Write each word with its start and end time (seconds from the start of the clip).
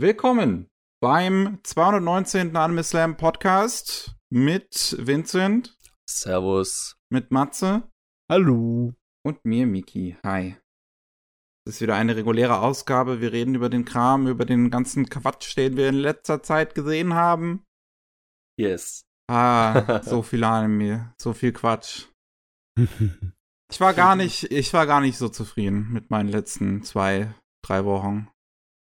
Willkommen 0.00 0.68
beim 1.02 1.58
219. 1.64 2.54
Anime 2.54 2.84
Slam 2.84 3.16
Podcast 3.16 4.14
mit 4.30 4.94
Vincent, 4.96 5.76
Servus. 6.08 6.96
mit 7.12 7.32
Matze 7.32 7.90
Hallo. 8.30 8.94
und 9.26 9.44
mir, 9.44 9.66
Miki. 9.66 10.16
Hi. 10.24 10.56
Es 11.66 11.74
ist 11.74 11.80
wieder 11.80 11.96
eine 11.96 12.14
reguläre 12.14 12.60
Ausgabe. 12.60 13.20
Wir 13.20 13.32
reden 13.32 13.56
über 13.56 13.68
den 13.68 13.84
Kram, 13.84 14.28
über 14.28 14.44
den 14.44 14.70
ganzen 14.70 15.08
Quatsch, 15.08 15.56
den 15.56 15.76
wir 15.76 15.88
in 15.88 15.96
letzter 15.96 16.44
Zeit 16.44 16.76
gesehen 16.76 17.14
haben. 17.14 17.64
Yes. 18.56 19.02
Ah, 19.28 20.00
so 20.04 20.22
viel 20.22 20.44
Anime, 20.44 21.12
so 21.20 21.32
viel 21.32 21.52
Quatsch. 21.52 22.06
Ich 23.70 23.80
war 23.80 23.92
gar 23.92 24.16
nicht, 24.16 24.44
ich 24.44 24.72
war 24.72 24.86
gar 24.86 25.02
nicht 25.02 25.18
so 25.18 25.28
zufrieden 25.28 25.92
mit 25.92 26.08
meinen 26.08 26.30
letzten 26.30 26.82
zwei, 26.84 27.34
drei 27.62 27.84
Wochen, 27.84 28.30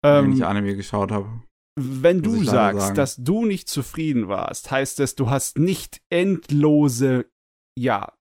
wenn 0.02 0.34
ich 0.34 0.40
ähm, 0.40 0.46
Anime 0.46 0.76
geschaut 0.76 1.12
habe. 1.12 1.28
wenn 1.80 2.22
du 2.22 2.42
ich 2.42 2.50
sagst, 2.50 2.82
sagen. 2.82 2.96
dass 2.96 3.16
du 3.18 3.46
nicht 3.46 3.70
zufrieden 3.70 4.28
warst, 4.28 4.72
heißt 4.72 5.00
es, 5.00 5.16
du 5.16 5.30
hast 5.30 5.58
nicht 5.58 6.02
endlose, 6.10 7.26
ja, 7.78 8.14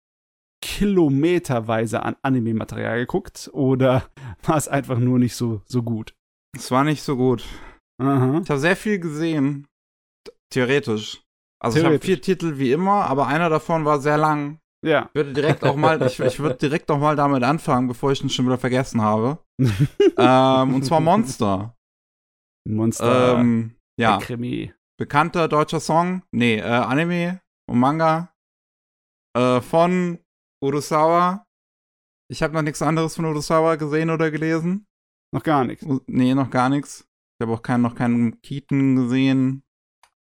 kilometerweise 0.61 2.03
an 2.03 2.17
Anime-Material 2.23 2.99
geguckt 3.01 3.49
oder 3.53 4.09
war 4.43 4.57
es 4.57 4.69
einfach 4.69 4.99
nur 4.99 5.19
nicht 5.19 5.37
so, 5.37 5.63
so 5.67 5.83
gut? 5.83 6.15
Es 6.57 6.71
war 6.71 6.85
nicht 6.85 7.03
so 7.03 7.17
gut. 7.17 7.45
Aha. 8.01 8.41
Ich 8.43 8.51
habe 8.51 8.61
sehr 8.61 8.77
viel 8.77 8.99
gesehen. 8.99 9.67
Theoretisch. 10.53 11.23
Also 11.61 11.79
ich 11.79 11.85
habe 11.85 11.99
Theoretisch. 11.99 12.07
vier 12.07 12.21
Titel 12.23 12.59
wie 12.59 12.73
immer, 12.73 13.05
aber 13.07 13.27
einer 13.27 13.51
davon 13.51 13.85
war 13.85 14.01
sehr 14.01 14.19
lang. 14.19 14.59
Ja. 14.85 15.07
Ich 15.09 15.15
würde 15.15 15.33
direkt 15.33 15.65
auch 15.65 15.77
mal, 15.77 16.01
ich, 16.03 16.21
ich 16.21 16.39
würde 16.39 16.57
direkt 16.57 16.91
auch 16.91 16.99
mal 16.99 17.17
damit 17.17 17.43
anfangen, 17.43 17.89
bevor 17.89 18.13
ich 18.13 18.23
ihn 18.23 18.31
schon 18.31 18.47
wieder 18.47 18.59
vergessen 18.59 19.03
habe. 19.03 19.39
ähm, 20.17 20.75
und 20.75 20.85
zwar 20.85 21.01
Monster. 21.01 21.77
Monster. 22.69 23.39
ähm, 23.39 23.77
ja, 23.99 24.19
Krimi. 24.19 24.73
bekannter 24.99 25.49
deutscher 25.49 25.81
Song. 25.81 26.23
Nee, 26.31 26.59
äh, 26.59 26.63
Anime 26.63 27.41
und 27.69 27.81
Manga. 27.81 28.33
Äh, 29.37 29.61
von 29.61 30.19
Urusawa. 30.63 31.45
Ich 32.31 32.43
habe 32.43 32.55
noch 32.55 32.63
nichts 32.63 32.83
anderes 32.83 33.17
von 33.17 33.25
Urusawa 33.25 33.77
gesehen 33.77 34.11
oder 34.11 34.31
gelesen. 34.31 34.87
Noch 35.35 35.43
gar 35.43 35.65
nichts. 35.65 35.85
Nee, 36.07 36.35
noch 36.35 36.51
gar 36.51 36.69
nichts. 36.69 37.07
Ich 37.39 37.45
habe 37.45 37.53
auch 37.55 37.63
keinen, 37.63 37.83
noch 37.83 37.95
keinen 37.95 38.41
Keaton 38.43 38.97
gesehen. 38.97 39.63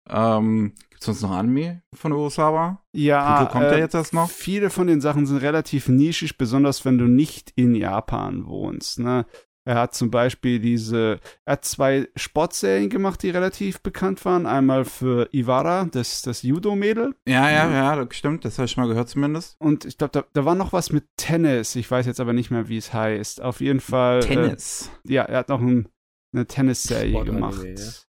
Ähm, 0.09 0.73
gibt's 0.89 1.05
sonst 1.05 1.21
noch 1.21 1.31
Anime 1.31 1.81
von 1.93 2.11
Urusawa? 2.11 2.81
Ja, 2.93 3.39
Titel 3.39 3.51
kommt 3.51 3.65
äh, 3.65 3.69
der 3.69 3.79
jetzt 3.79 3.95
erst 3.95 4.13
noch? 4.13 4.29
Viele 4.29 4.69
von 4.69 4.87
den 4.87 5.01
Sachen 5.01 5.25
sind 5.25 5.37
relativ 5.37 5.87
nischig, 5.87 6.37
besonders 6.37 6.85
wenn 6.85 6.97
du 6.97 7.05
nicht 7.05 7.51
in 7.55 7.75
Japan 7.75 8.45
wohnst. 8.47 8.99
Ne? 8.99 9.25
Er 9.69 9.75
hat 9.75 9.93
zum 9.93 10.09
Beispiel 10.09 10.59
diese, 10.59 11.19
er 11.45 11.53
hat 11.53 11.63
zwei 11.63 12.07
Sportserien 12.15 12.89
gemacht, 12.89 13.21
die 13.21 13.29
relativ 13.29 13.81
bekannt 13.81 14.25
waren. 14.25 14.47
Einmal 14.47 14.83
für 14.83 15.29
Iwara, 15.31 15.85
das, 15.85 16.23
das 16.23 16.41
Judo-Mädel. 16.41 17.13
Ja, 17.27 17.51
ja, 17.51 17.69
ja, 17.71 17.95
das 18.03 18.15
stimmt. 18.15 18.45
Das 18.45 18.57
habe 18.57 18.65
ich 18.65 18.77
mal 18.77 18.87
gehört 18.87 19.09
zumindest. 19.09 19.57
Und 19.59 19.85
ich 19.85 19.99
glaube, 19.99 20.11
da, 20.13 20.23
da 20.33 20.43
war 20.43 20.55
noch 20.55 20.73
was 20.73 20.91
mit 20.91 21.05
Tennis. 21.17 21.75
Ich 21.75 21.91
weiß 21.91 22.07
jetzt 22.07 22.19
aber 22.19 22.33
nicht 22.33 22.49
mehr, 22.49 22.67
wie 22.67 22.77
es 22.77 22.93
heißt. 22.93 23.43
Auf 23.43 23.61
jeden 23.61 23.79
Fall. 23.79 24.21
Tennis. 24.21 24.89
Äh, 25.07 25.13
ja, 25.13 25.23
er 25.23 25.37
hat 25.37 25.49
noch 25.49 25.61
ein, 25.61 25.87
eine 26.33 26.47
Tennisserie 26.47 27.23
gemacht. 27.23 28.07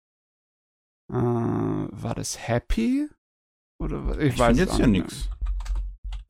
Äh, 1.11 1.12
war 2.03 2.14
das 2.14 2.47
Happy? 2.48 3.08
Oder 3.83 4.06
was? 4.06 4.19
ich 4.19 4.39
weiß 4.39 4.47
finde 4.48 4.62
es 4.62 4.69
jetzt 4.69 4.77
hier 4.77 4.86
mehr. 4.89 5.03
nichts. 5.03 5.28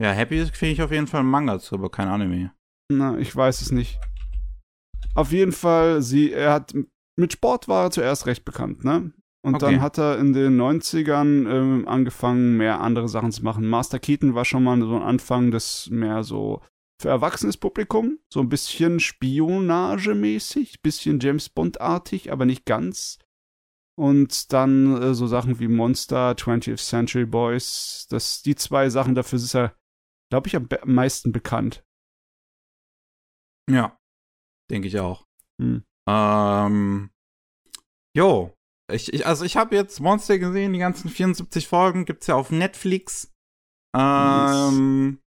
Ja, 0.01 0.11
Happy 0.11 0.45
finde 0.47 0.73
ich 0.73 0.81
auf 0.81 0.91
jeden 0.91 1.07
Fall 1.07 1.19
ein 1.21 1.27
Manga 1.27 1.59
zu, 1.59 1.75
aber 1.75 1.89
kein 1.91 2.07
Anime. 2.07 2.51
Na, 2.91 3.17
ich 3.17 3.35
weiß 3.35 3.61
es 3.61 3.71
nicht. 3.71 3.99
Auf 5.13 5.31
jeden 5.31 5.51
Fall, 5.51 6.01
sie, 6.01 6.31
er 6.31 6.53
hat 6.53 6.73
mit 7.19 7.33
Sport 7.33 7.67
war 7.67 7.85
er 7.85 7.91
zuerst 7.91 8.25
recht 8.25 8.45
bekannt, 8.45 8.83
ne? 8.83 9.11
Und 9.43 9.55
Okay. 9.55 9.65
dann 9.73 9.81
hat 9.81 9.97
er 9.97 10.17
in 10.19 10.33
den 10.33 10.59
90ern 10.59 11.49
ähm, 11.49 11.87
angefangen, 11.87 12.57
mehr 12.57 12.79
andere 12.79 13.09
Sachen 13.09 13.31
zu 13.31 13.43
machen. 13.43 13.67
Master 13.67 13.99
Keaton 13.99 14.33
war 14.35 14.45
schon 14.45 14.63
mal 14.63 14.79
so 14.79 14.95
ein 14.95 15.01
Anfang, 15.01 15.51
das 15.51 15.89
mehr 15.89 16.23
so 16.23 16.61
für 17.01 17.09
erwachsenes 17.09 17.57
Publikum, 17.57 18.19
so 18.31 18.39
ein 18.39 18.49
bisschen 18.49 18.99
spionagemäßig, 18.99 20.81
bisschen 20.81 21.19
James 21.19 21.49
Bond-artig, 21.49 22.31
aber 22.31 22.45
nicht 22.45 22.65
ganz. 22.65 23.17
Und 24.01 24.51
dann 24.51 24.99
äh, 24.99 25.13
so 25.13 25.27
Sachen 25.27 25.59
wie 25.59 25.67
Monster, 25.67 26.31
20th 26.31 26.83
Century 26.83 27.27
Boys, 27.27 28.07
das, 28.09 28.41
die 28.41 28.55
zwei 28.55 28.89
Sachen, 28.89 29.13
dafür 29.13 29.37
ist 29.37 29.53
er, 29.53 29.75
glaube 30.31 30.47
ich, 30.47 30.55
am 30.55 30.67
am 30.81 30.95
meisten 30.95 31.31
bekannt. 31.31 31.85
Ja, 33.69 33.95
denke 34.71 34.87
ich 34.87 34.99
auch. 34.99 35.27
Hm. 35.61 35.83
Ähm, 36.09 37.11
jo, 38.17 38.57
ich, 38.91 39.13
ich, 39.13 39.27
also 39.27 39.45
ich 39.45 39.55
habe 39.55 39.75
jetzt 39.75 39.99
Monster 39.99 40.39
gesehen, 40.39 40.73
die 40.73 40.79
ganzen 40.79 41.07
74 41.07 41.67
Folgen 41.67 42.05
gibt's 42.05 42.25
ja 42.25 42.33
auf 42.33 42.49
Netflix. 42.49 43.31
Ähm, 43.95 45.20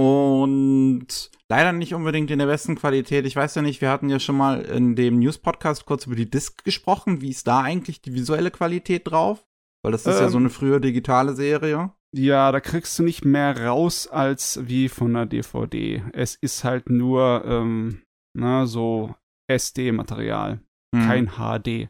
und 0.00 1.30
leider 1.48 1.72
nicht 1.72 1.94
unbedingt 1.94 2.30
in 2.30 2.38
der 2.38 2.46
besten 2.46 2.74
Qualität. 2.76 3.26
Ich 3.26 3.36
weiß 3.36 3.54
ja 3.54 3.62
nicht, 3.62 3.80
wir 3.80 3.90
hatten 3.90 4.08
ja 4.08 4.18
schon 4.18 4.36
mal 4.36 4.60
in 4.62 4.96
dem 4.96 5.18
News-Podcast 5.18 5.84
kurz 5.86 6.06
über 6.06 6.16
die 6.16 6.30
Disc 6.30 6.64
gesprochen. 6.64 7.20
Wie 7.20 7.30
ist 7.30 7.46
da 7.46 7.60
eigentlich 7.60 8.00
die 8.00 8.14
visuelle 8.14 8.50
Qualität 8.50 9.10
drauf? 9.10 9.44
Weil 9.82 9.92
das 9.92 10.06
ist 10.06 10.18
ja 10.18 10.26
Ähm. 10.26 10.30
so 10.30 10.38
eine 10.38 10.50
frühe 10.50 10.80
digitale 10.80 11.34
Serie. 11.34 11.92
Ja, 12.14 12.50
da 12.50 12.60
kriegst 12.60 12.98
du 12.98 13.02
nicht 13.04 13.24
mehr 13.24 13.66
raus 13.66 14.06
als 14.08 14.60
wie 14.66 14.88
von 14.88 15.14
einer 15.14 15.26
DVD. 15.26 16.02
Es 16.12 16.36
ist 16.40 16.64
halt 16.64 16.90
nur, 16.90 17.44
ähm, 17.46 18.02
na, 18.36 18.66
so 18.66 19.14
SD-Material, 19.48 20.60
Hm. 20.94 21.02
kein 21.06 21.26
HD. 21.36 21.88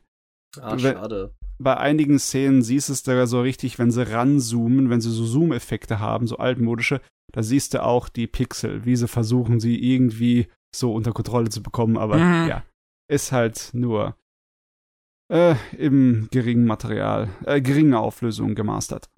Ah, 0.60 0.78
schade. 0.78 1.34
Bei 1.62 1.76
einigen 1.76 2.18
Szenen 2.18 2.62
siehst 2.62 2.88
du 2.88 2.92
es 2.94 3.02
da 3.02 3.26
so 3.26 3.40
richtig, 3.42 3.78
wenn 3.78 3.90
sie 3.90 4.10
ranzoomen, 4.10 4.88
wenn 4.90 5.00
sie 5.00 5.10
so 5.10 5.24
Zoom-Effekte 5.26 6.00
haben, 6.00 6.26
so 6.26 6.36
altmodische, 6.38 7.00
da 7.32 7.42
siehst 7.42 7.74
du 7.74 7.82
auch 7.82 8.08
die 8.08 8.26
Pixel, 8.26 8.84
wie 8.84 8.96
sie 8.96 9.08
versuchen, 9.08 9.60
sie 9.60 9.78
irgendwie 9.78 10.48
so 10.74 10.92
unter 10.94 11.12
Kontrolle 11.12 11.48
zu 11.48 11.62
bekommen, 11.62 11.96
aber 11.96 12.16
Mhm. 12.18 12.48
ja, 12.48 12.62
ist 13.10 13.32
halt 13.32 13.70
nur 13.72 14.16
äh, 15.32 15.54
im 15.76 16.28
geringen 16.30 16.64
Material, 16.64 17.28
äh, 17.44 17.60
geringen 17.60 17.94
Auflösung 17.94 18.54
gemastert. 18.54 19.10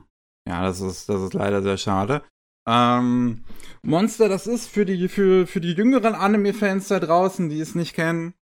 Ja, 0.49 0.63
das 0.65 0.81
ist, 0.81 1.09
das 1.09 1.23
ist 1.23 1.35
leider 1.35 1.63
sehr 1.63 1.77
schade. 1.79 2.23
Ähm, 2.69 3.45
Monster, 3.83 4.29
das 4.29 4.47
ist 4.47 4.69
für 4.69 4.85
die, 4.85 5.09
für, 5.09 5.47
für 5.47 5.61
die 5.61 5.73
jüngeren 5.73 6.15
Anime-Fans 6.15 6.89
da 6.89 7.01
draußen, 7.01 7.49
die 7.49 7.61
es 7.61 7.75
nicht 7.75 7.95
kennen, 7.95 8.35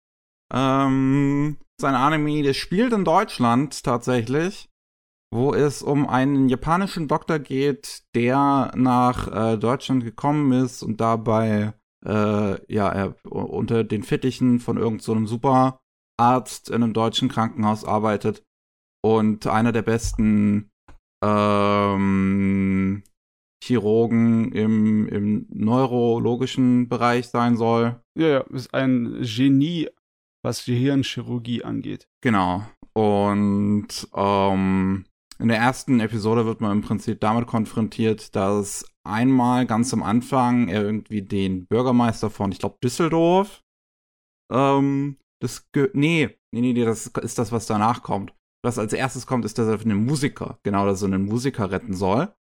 ähm, 0.54 1.58
sein 1.80 1.96
Anime, 1.96 2.44
der 2.44 2.54
spielt 2.54 2.92
in 2.94 3.06
Deutschland 3.06 3.84
tatsächlich, 3.84 4.70
wo 5.32 5.54
es 5.54 5.82
um 5.84 6.08
einen 6.08 6.50
japanischen 6.50 7.08
Doktor 7.08 7.40
geht, 7.40 8.04
der 8.16 8.72
nach 8.76 9.28
äh, 9.54 9.58
Deutschland 9.58 10.04
gekommen 10.04 10.52
ist 10.52 10.82
und 10.82 11.00
dabei, 11.00 11.74
äh, 12.06 12.74
ja, 12.74 12.90
er 12.90 13.16
unter 13.26 13.84
den 13.84 14.04
Fittichen 14.04 14.60
von 14.60 14.78
irgendeinem 14.78 15.00
so 15.00 15.12
einem 15.12 15.28
Superarzt 15.28 16.70
in 16.70 16.84
einem 16.84 16.94
deutschen 16.94 17.30
Krankenhaus 17.30 17.86
arbeitet 17.86 18.44
und 19.04 19.46
einer 19.48 19.72
der 19.72 19.84
besten 19.84 20.72
ähm, 21.24 23.04
Chirurgen 23.64 24.52
im, 24.52 25.08
im 25.10 25.46
neurologischen 25.50 26.88
Bereich 26.90 27.28
sein 27.28 27.58
soll. 27.58 28.02
Ja, 28.18 28.28
ja, 28.28 28.40
ist 28.52 28.74
ein 28.74 29.22
Genie, 29.22 29.90
was 30.44 30.66
Gehirnchirurgie 30.66 31.64
angeht. 31.64 32.08
Genau. 32.22 32.64
Und 32.94 34.08
ähm, 34.16 35.06
in 35.42 35.48
der 35.48 35.58
ersten 35.58 36.00
Episode 36.00 36.46
wird 36.46 36.62
man 36.62 36.72
im 36.72 36.82
Prinzip 36.82 37.20
damit 37.22 37.48
konfrontiert, 37.48 38.36
dass 38.36 38.86
einmal 39.04 39.66
ganz 39.66 39.94
am 39.94 40.04
Anfang 40.04 40.68
er 40.68 40.84
irgendwie 40.84 41.22
den 41.22 41.66
Bürgermeister 41.66 42.30
von, 42.30 42.52
ich 42.52 42.60
glaube, 42.60 42.78
Düsseldorf, 42.84 43.64
ähm, 44.52 45.18
das, 45.42 45.70
nee, 45.94 46.38
nee, 46.52 46.62
nee, 46.62 46.74
das 46.74 47.08
ist 47.08 47.40
das, 47.40 47.52
was 47.52 47.66
danach 47.66 48.04
kommt. 48.04 48.34
Was 48.64 48.78
als 48.78 48.92
erstes 48.92 49.26
kommt, 49.26 49.46
ist, 49.46 49.58
dass 49.58 49.68
er 49.68 49.80
einen 49.80 50.06
Musiker, 50.06 50.60
genau, 50.64 50.86
dass 50.86 51.02
er 51.02 51.08
einen 51.08 51.26
Musiker 51.26 51.72
retten 51.72 51.94
soll. 51.94 52.34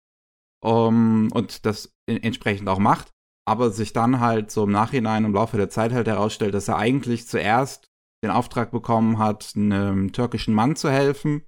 Um, 0.64 1.32
und 1.34 1.68
das 1.68 1.96
entsprechend 2.08 2.68
auch 2.68 2.80
macht. 2.80 3.14
Aber 3.48 3.70
sich 3.70 3.94
dann 3.94 4.20
halt 4.20 4.50
so 4.50 4.64
im 4.64 4.72
Nachhinein 4.72 5.24
im 5.24 5.34
Laufe 5.34 5.58
der 5.58 5.70
Zeit 5.70 5.94
halt 5.94 6.08
herausstellt, 6.08 6.56
dass 6.56 6.68
er 6.68 6.78
eigentlich 6.78 7.28
zuerst 7.28 7.88
den 8.24 8.32
Auftrag 8.32 8.72
bekommen 8.72 9.20
hat, 9.20 9.54
einem 9.56 10.12
türkischen 10.12 10.56
Mann 10.56 10.76
zu 10.76 10.90
helfen. 10.90 11.44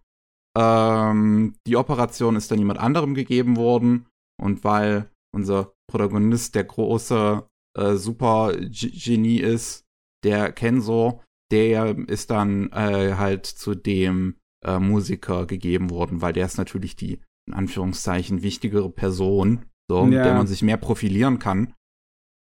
Ähm, 0.57 1.55
die 1.67 1.77
Operation 1.77 2.35
ist 2.35 2.51
dann 2.51 2.59
jemand 2.59 2.79
anderem 2.79 3.13
gegeben 3.13 3.55
worden. 3.57 4.07
Und 4.41 4.63
weil 4.63 5.09
unser 5.35 5.73
Protagonist 5.91 6.55
der 6.55 6.63
große 6.63 7.47
äh, 7.77 7.95
Super-Genie 7.95 9.39
ist, 9.39 9.85
der 10.23 10.51
Kenzo, 10.51 11.21
der 11.51 11.97
ist 12.07 12.29
dann 12.29 12.71
äh, 12.71 13.15
halt 13.15 13.45
zu 13.45 13.75
dem 13.75 14.35
äh, 14.65 14.79
Musiker 14.79 15.45
gegeben 15.45 15.89
worden, 15.89 16.21
weil 16.21 16.33
der 16.33 16.45
ist 16.45 16.57
natürlich 16.57 16.95
die 16.95 17.19
in 17.47 17.53
Anführungszeichen 17.53 18.43
wichtigere 18.43 18.89
Person, 18.89 19.65
so, 19.89 20.03
mit 20.03 20.13
Ja. 20.15 20.23
der 20.23 20.33
man 20.35 20.47
sich 20.47 20.61
mehr 20.61 20.77
profilieren 20.77 21.39
kann. 21.39 21.73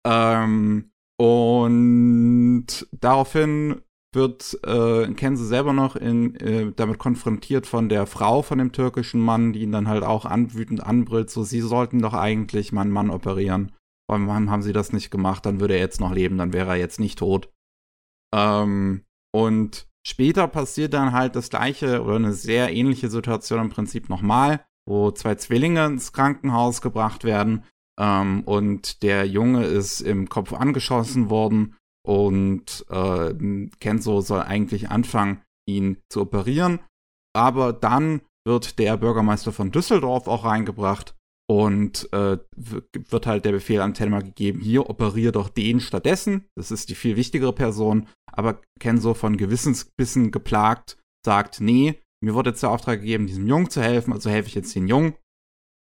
Ähm, 0.06 0.92
und 1.19 2.88
daraufhin 2.92 3.81
wird 4.14 4.60
äh, 4.64 5.08
Kenzo 5.14 5.44
selber 5.44 5.74
noch 5.74 5.96
in, 5.96 6.36
äh, 6.36 6.72
damit 6.76 6.98
konfrontiert 6.98 7.68
von 7.68 7.90
der 7.90 8.08
Frau 8.08 8.42
von 8.42 8.58
dem 8.58 8.72
türkischen 8.72 9.22
Mann, 9.22 9.54
die 9.54 9.62
ihn 9.62 9.72
dann 9.72 9.88
halt 9.88 10.04
auch 10.04 10.26
anwütend 10.26 10.84
anbrüllt, 10.84 11.30
so 11.30 11.44
sie 11.44 11.62
sollten 11.62 12.02
doch 12.02 12.14
eigentlich 12.14 12.72
meinen 12.72 12.92
Mann 12.92 13.12
operieren. 13.12 13.72
Warum 14.08 14.50
haben 14.50 14.64
sie 14.64 14.74
das 14.74 14.92
nicht 14.92 15.12
gemacht? 15.12 15.46
Dann 15.46 15.60
würde 15.60 15.76
er 15.76 15.80
jetzt 15.80 16.02
noch 16.02 16.12
leben, 16.12 16.38
dann 16.38 16.54
wäre 16.54 16.70
er 16.70 16.78
jetzt 16.78 17.00
nicht 17.00 17.20
tot. 17.20 17.52
Ähm, 18.34 19.04
und 19.32 19.88
später 20.06 20.48
passiert 20.48 20.94
dann 20.94 21.12
halt 21.12 21.36
das 21.36 21.52
gleiche 21.52 22.04
oder 22.04 22.16
eine 22.16 22.34
sehr 22.34 22.74
ähnliche 22.74 23.10
Situation 23.10 23.60
im 23.60 23.70
Prinzip 23.70 24.10
nochmal, 24.10 24.66
wo 24.88 25.12
zwei 25.12 25.36
Zwillinge 25.36 25.86
ins 25.86 26.14
Krankenhaus 26.14 26.82
gebracht 26.82 27.24
werden 27.24 27.64
ähm, 28.00 28.42
und 28.46 29.04
der 29.04 29.28
Junge 29.28 29.66
ist 29.66 30.02
im 30.02 30.30
Kopf 30.30 30.54
angeschossen 30.54 31.30
worden 31.30 31.76
und 32.10 32.88
äh, 32.90 33.36
Kenzo 33.80 34.22
soll 34.22 34.42
eigentlich 34.42 34.90
anfangen, 34.90 35.44
ihn 35.68 35.98
zu 36.12 36.22
operieren. 36.22 36.80
Aber 37.36 37.72
dann 37.72 38.22
wird 38.48 38.80
der 38.80 38.98
Bürgermeister 38.98 39.52
von 39.52 39.72
Düsseldorf 39.72 40.28
auch 40.28 40.44
reingebracht 40.44 41.16
und 41.48 42.12
äh, 42.12 42.40
wird 42.56 43.28
halt 43.28 43.46
der 43.46 43.52
Befehl 43.52 43.80
an 43.82 43.94
Telma 43.94 44.22
gegeben, 44.22 44.60
hier 44.60 44.90
operier 44.90 45.32
doch 45.32 45.50
den 45.50 45.80
stattdessen. 45.80 46.48
Das 46.56 46.72
ist 46.72 46.90
die 46.90 46.96
viel 46.96 47.16
wichtigere 47.16 47.54
Person. 47.54 48.08
Aber 48.32 48.60
Kenzo 48.80 49.14
von 49.14 49.38
Gewissensbissen 49.38 50.32
geplagt 50.32 50.98
sagt, 51.24 51.62
nee, 51.62 52.00
mir 52.24 52.34
wurde 52.34 52.50
jetzt 52.50 52.64
der 52.64 52.72
Auftrag 52.72 53.02
gegeben, 53.02 53.28
diesem 53.28 53.46
Jungen 53.46 53.70
zu 53.70 53.84
helfen, 53.84 54.14
also 54.14 54.32
helfe 54.32 54.48
ich 54.48 54.56
jetzt 54.56 54.74
den 54.74 54.88
Jungen. 54.88 55.14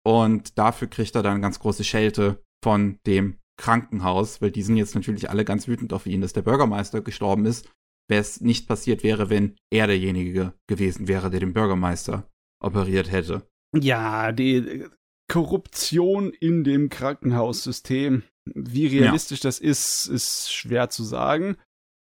Und 0.05 0.59
dafür 0.59 0.89
kriegt 0.89 1.15
er 1.15 1.23
dann 1.23 1.41
ganz 1.41 1.59
große 1.59 1.83
Schelte 1.83 2.43
von 2.63 2.99
dem 3.07 3.39
Krankenhaus, 3.59 4.41
weil 4.41 4.51
die 4.51 4.63
sind 4.63 4.77
jetzt 4.77 4.95
natürlich 4.95 5.29
alle 5.29 5.43
ganz 5.43 5.67
wütend 5.67 5.91
auf 5.91 6.05
ihn, 6.05 6.21
dass 6.21 6.33
der 6.33 6.41
Bürgermeister 6.41 7.01
gestorben 7.01 7.45
ist, 7.45 7.69
wäre 8.07 8.21
es 8.21 8.39
nicht 8.41 8.67
passiert 8.67 9.03
wäre, 9.03 9.29
wenn 9.29 9.57
er 9.69 9.87
derjenige 9.87 10.53
gewesen 10.67 11.07
wäre, 11.07 11.29
der 11.29 11.41
den 11.41 11.53
Bürgermeister 11.53 12.27
operiert 12.63 13.11
hätte. 13.11 13.47
Ja, 13.75 14.31
die 14.31 14.85
Korruption 15.29 16.31
in 16.31 16.63
dem 16.63 16.89
Krankenhaussystem. 16.89 18.23
Wie 18.45 18.87
realistisch 18.87 19.43
ja. 19.43 19.49
das 19.49 19.59
ist, 19.59 20.07
ist 20.07 20.51
schwer 20.51 20.89
zu 20.89 21.03
sagen. 21.03 21.57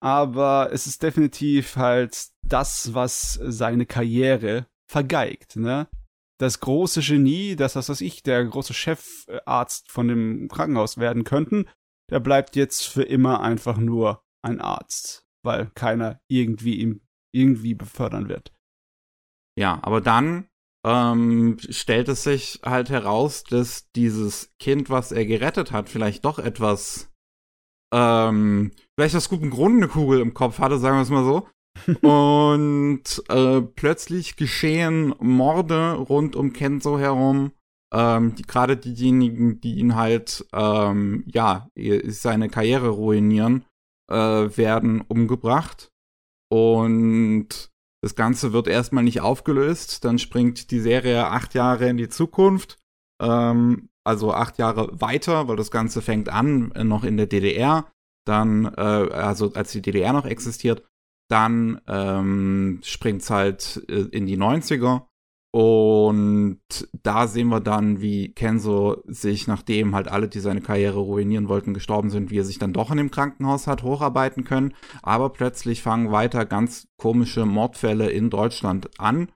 Aber 0.02 0.70
es 0.72 0.88
ist 0.88 1.04
definitiv 1.04 1.76
halt 1.76 2.30
das, 2.42 2.94
was 2.94 3.34
seine 3.44 3.86
Karriere 3.86 4.66
vergeigt, 4.90 5.58
ne? 5.58 5.88
Das 6.44 6.60
große 6.60 7.02
Genie, 7.02 7.56
das, 7.56 7.76
was 7.76 7.90
weiß 7.90 8.02
ich, 8.02 8.22
der 8.22 8.44
große 8.44 8.74
Chefarzt 8.74 9.90
von 9.90 10.08
dem 10.10 10.50
Krankenhaus 10.50 10.98
werden 10.98 11.24
könnten, 11.24 11.70
der 12.12 12.20
bleibt 12.20 12.56
jetzt 12.56 12.86
für 12.86 13.04
immer 13.04 13.42
einfach 13.42 13.78
nur 13.78 14.24
ein 14.44 14.60
Arzt, 14.60 15.26
weil 15.44 15.72
keiner 15.74 16.20
irgendwie 16.28 16.76
ihm 16.76 17.02
irgendwie 17.34 17.74
befördern 17.74 18.28
wird. 18.28 18.54
Ja, 19.58 19.80
aber 19.84 20.02
dann 20.02 20.50
ähm, 20.86 21.58
stellt 21.70 22.10
es 22.10 22.24
sich 22.24 22.60
halt 22.64 22.90
heraus, 22.90 23.44
dass 23.44 23.90
dieses 23.92 24.54
Kind, 24.60 24.90
was 24.90 25.12
er 25.14 25.26
gerettet 25.26 25.72
hat, 25.72 25.88
vielleicht 25.88 26.26
doch 26.26 26.40
etwas, 26.40 27.10
ähm, 27.94 28.74
vielleicht 28.96 29.16
aus 29.16 29.30
gutem 29.30 29.50
Grund 29.50 29.78
eine 29.78 29.88
Kugel 29.88 30.20
im 30.20 30.34
Kopf 30.34 30.60
hatte, 30.60 30.78
sagen 30.78 30.98
wir 30.98 31.04
es 31.04 31.10
mal 31.10 31.24
so. 31.24 31.48
und 32.02 33.04
äh, 33.30 33.62
plötzlich 33.62 34.36
geschehen 34.36 35.14
Morde 35.20 35.94
rund 35.94 36.36
um 36.36 36.54
Kenzo 36.54 36.98
herum. 36.98 37.52
Ähm, 37.94 38.36
die, 38.36 38.44
Gerade 38.44 38.78
diejenigen, 38.78 39.62
die 39.62 39.76
ihn 39.76 39.96
halt, 39.96 40.46
ähm, 40.54 41.24
ja, 41.28 41.70
seine 42.08 42.50
Karriere 42.50 42.90
ruinieren, 42.90 43.66
äh, 44.10 44.16
werden 44.16 45.02
umgebracht. 45.02 45.92
Und 46.50 47.72
das 48.02 48.16
Ganze 48.16 48.52
wird 48.54 48.68
erstmal 48.68 49.04
nicht 49.04 49.22
aufgelöst. 49.22 50.04
Dann 50.06 50.20
springt 50.20 50.72
die 50.72 50.80
Serie 50.80 51.28
acht 51.28 51.54
Jahre 51.54 51.88
in 51.88 51.98
die 51.98 52.10
Zukunft. 52.10 52.78
Ähm, 53.22 53.90
also 54.06 54.34
acht 54.34 54.58
Jahre 54.58 54.90
weiter, 55.00 55.48
weil 55.48 55.56
das 55.56 55.72
Ganze 55.72 56.02
fängt 56.02 56.30
an 56.30 56.72
äh, 56.74 56.84
noch 56.84 57.04
in 57.04 57.18
der 57.18 57.28
DDR. 57.28 57.88
Dann, 58.26 58.66
äh, 58.66 58.82
also 58.82 59.54
als 59.54 59.72
die 59.72 59.82
DDR 59.82 60.14
noch 60.14 60.26
existiert 60.26 60.84
dann 61.34 61.82
ähm, 61.88 62.80
springt 62.84 63.24
es 63.24 63.32
halt 63.32 63.84
äh, 63.90 64.04
in 64.12 64.28
die 64.28 64.38
90er. 64.38 65.08
Und 65.52 66.60
da 67.04 67.28
sehen 67.28 67.50
wir 67.50 67.60
dann, 67.60 68.02
wie 68.02 68.34
Kenzo 68.34 69.04
sich, 69.06 69.48
nachdem 69.48 69.96
halt 69.96 70.08
alle, 70.08 70.28
die 70.28 70.40
seine 70.40 70.62
Karriere 70.62 71.00
ruinieren 71.00 71.48
wollten, 71.48 71.74
gestorben 71.74 72.12
sind, 72.12 72.30
wie 72.30 72.40
er 72.40 72.44
sich 72.44 72.60
dann 72.60 72.74
doch 72.74 72.92
in 72.92 72.98
dem 72.98 73.12
Krankenhaus 73.12 73.66
hat 73.66 73.82
hocharbeiten 73.82 74.44
können. 74.44 74.76
Aber 75.02 75.30
plötzlich 75.30 75.82
fangen 75.82 76.12
weiter 76.12 76.46
ganz 76.46 76.88
komische 76.98 77.46
Mordfälle 77.46 78.12
in 78.12 78.30
Deutschland 78.30 78.90
an. 79.00 79.32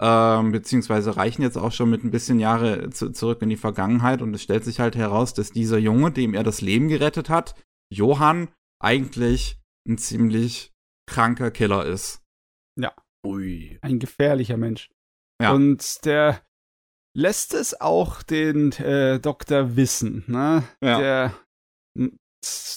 Ähm, 0.00 0.52
beziehungsweise 0.52 1.16
reichen 1.16 1.42
jetzt 1.42 1.58
auch 1.58 1.72
schon 1.72 1.90
mit 1.90 2.04
ein 2.04 2.10
bisschen 2.10 2.40
Jahre 2.40 2.90
zu, 2.90 3.10
zurück 3.10 3.40
in 3.40 3.48
die 3.48 3.56
Vergangenheit. 3.56 4.20
Und 4.20 4.34
es 4.34 4.42
stellt 4.42 4.64
sich 4.64 4.80
halt 4.80 4.96
heraus, 4.96 5.32
dass 5.32 5.50
dieser 5.50 5.78
Junge, 5.78 6.12
dem 6.12 6.34
er 6.34 6.44
das 6.44 6.60
Leben 6.60 6.88
gerettet 6.88 7.30
hat, 7.30 7.54
Johann, 7.90 8.48
eigentlich 8.80 9.58
ein 9.86 9.98
ziemlich 9.98 10.72
kranker 11.08 11.50
Killer 11.50 11.84
ist. 11.86 12.22
Ja. 12.76 12.94
Ui. 13.26 13.78
Ein 13.82 13.98
gefährlicher 13.98 14.56
Mensch. 14.56 14.90
Ja. 15.40 15.52
Und 15.52 16.04
der 16.04 16.40
lässt 17.16 17.54
es 17.54 17.80
auch 17.80 18.22
den 18.22 18.72
äh, 18.72 19.18
Doktor 19.18 19.76
wissen, 19.76 20.24
ne? 20.26 20.62
Ja. 20.80 20.98
Der 20.98 21.34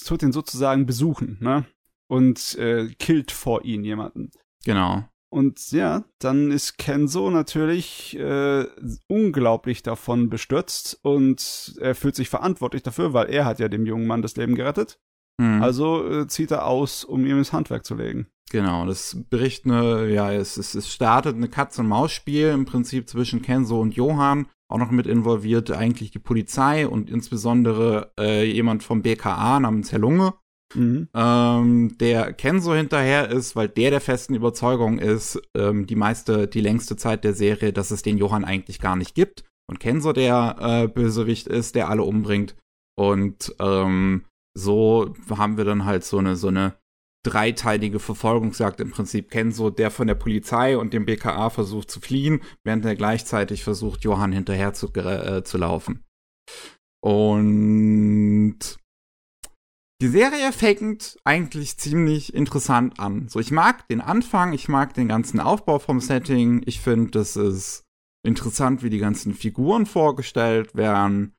tut 0.04 0.22
ihn 0.22 0.32
sozusagen 0.32 0.86
besuchen, 0.86 1.38
ne? 1.40 1.64
Und 2.08 2.56
äh, 2.56 2.88
killt 2.98 3.30
vor 3.30 3.64
ihn 3.64 3.84
jemanden. 3.84 4.30
Genau. 4.64 5.04
Und 5.32 5.72
ja, 5.72 6.04
dann 6.18 6.50
ist 6.50 6.76
Kenzo 6.76 7.30
natürlich 7.30 8.18
äh, 8.18 8.66
unglaublich 9.08 9.82
davon 9.82 10.28
bestürzt 10.28 10.98
und 11.02 11.74
er 11.80 11.94
fühlt 11.94 12.16
sich 12.16 12.28
verantwortlich 12.28 12.82
dafür, 12.82 13.14
weil 13.14 13.30
er 13.30 13.46
hat 13.46 13.58
ja 13.58 13.68
dem 13.68 13.86
jungen 13.86 14.06
Mann 14.06 14.20
das 14.20 14.36
Leben 14.36 14.54
gerettet. 14.56 15.00
Mhm. 15.38 15.62
Also 15.62 16.08
äh, 16.08 16.26
zieht 16.26 16.50
er 16.50 16.66
aus, 16.66 17.04
um 17.04 17.26
ihm 17.26 17.38
ins 17.38 17.52
Handwerk 17.52 17.84
zu 17.84 17.94
legen. 17.94 18.26
Genau, 18.50 18.84
das 18.84 19.16
bricht 19.30 19.64
eine, 19.64 20.10
ja, 20.10 20.30
es, 20.30 20.58
es, 20.58 20.74
es 20.74 20.92
startet 20.92 21.36
eine 21.36 21.48
Katz-und-Maus-Spiel 21.48 22.48
im 22.48 22.66
Prinzip 22.66 23.08
zwischen 23.08 23.40
Kenzo 23.40 23.80
und 23.80 23.94
Johann. 23.94 24.46
Auch 24.68 24.78
noch 24.78 24.90
mit 24.90 25.06
involviert 25.06 25.70
eigentlich 25.70 26.10
die 26.10 26.18
Polizei 26.18 26.86
und 26.86 27.10
insbesondere 27.10 28.12
äh, 28.18 28.44
jemand 28.44 28.82
vom 28.82 29.02
BKA 29.02 29.60
namens 29.60 29.92
Herr 29.92 29.98
Lunge. 29.98 30.34
Mhm. 30.74 31.08
Ähm, 31.14 31.96
der 31.98 32.32
Kenzo 32.32 32.74
hinterher 32.74 33.30
ist, 33.30 33.56
weil 33.56 33.68
der 33.68 33.90
der 33.90 34.00
festen 34.00 34.34
Überzeugung 34.34 34.98
ist, 34.98 35.40
ähm, 35.54 35.86
die 35.86 35.96
meiste, 35.96 36.46
die 36.46 36.60
längste 36.60 36.96
Zeit 36.96 37.24
der 37.24 37.34
Serie, 37.34 37.72
dass 37.72 37.90
es 37.90 38.02
den 38.02 38.18
Johann 38.18 38.44
eigentlich 38.44 38.80
gar 38.80 38.96
nicht 38.96 39.14
gibt. 39.14 39.44
Und 39.68 39.80
Kenzo 39.80 40.12
der 40.12 40.56
äh, 40.60 40.88
Bösewicht 40.88 41.46
ist, 41.46 41.74
der 41.74 41.88
alle 41.88 42.02
umbringt. 42.02 42.56
Und 42.96 43.54
ähm, 43.58 44.24
so 44.54 45.14
haben 45.30 45.56
wir 45.56 45.64
dann 45.64 45.84
halt 45.84 46.04
so 46.04 46.18
eine, 46.18 46.36
so 46.36 46.48
eine 46.48 46.76
dreiteilige 47.24 48.00
Verfolgungsjagd 48.00 48.80
im 48.80 48.90
Prinzip. 48.90 49.30
Kenzo, 49.30 49.70
der 49.70 49.90
von 49.90 50.06
der 50.06 50.14
Polizei 50.14 50.76
und 50.76 50.92
dem 50.92 51.06
BKA 51.06 51.50
versucht 51.50 51.90
zu 51.90 52.00
fliehen, 52.00 52.40
während 52.64 52.84
er 52.84 52.96
gleichzeitig 52.96 53.62
versucht, 53.64 54.04
Johann 54.04 54.32
hinterher 54.32 54.72
zu, 54.74 54.92
äh, 54.94 55.44
zu 55.44 55.58
laufen. 55.58 56.04
Und 57.00 58.58
die 60.00 60.08
Serie 60.08 60.52
fängt 60.52 61.16
eigentlich 61.22 61.78
ziemlich 61.78 62.34
interessant 62.34 62.98
an. 62.98 63.28
So, 63.28 63.38
ich 63.38 63.52
mag 63.52 63.86
den 63.86 64.00
Anfang, 64.00 64.52
ich 64.52 64.68
mag 64.68 64.94
den 64.94 65.06
ganzen 65.06 65.38
Aufbau 65.38 65.78
vom 65.78 66.00
Setting. 66.00 66.62
Ich 66.66 66.80
finde, 66.80 67.12
das 67.12 67.36
ist 67.36 67.84
interessant, 68.24 68.82
wie 68.82 68.90
die 68.90 68.98
ganzen 68.98 69.32
Figuren 69.32 69.86
vorgestellt 69.86 70.74
werden. 70.74 71.34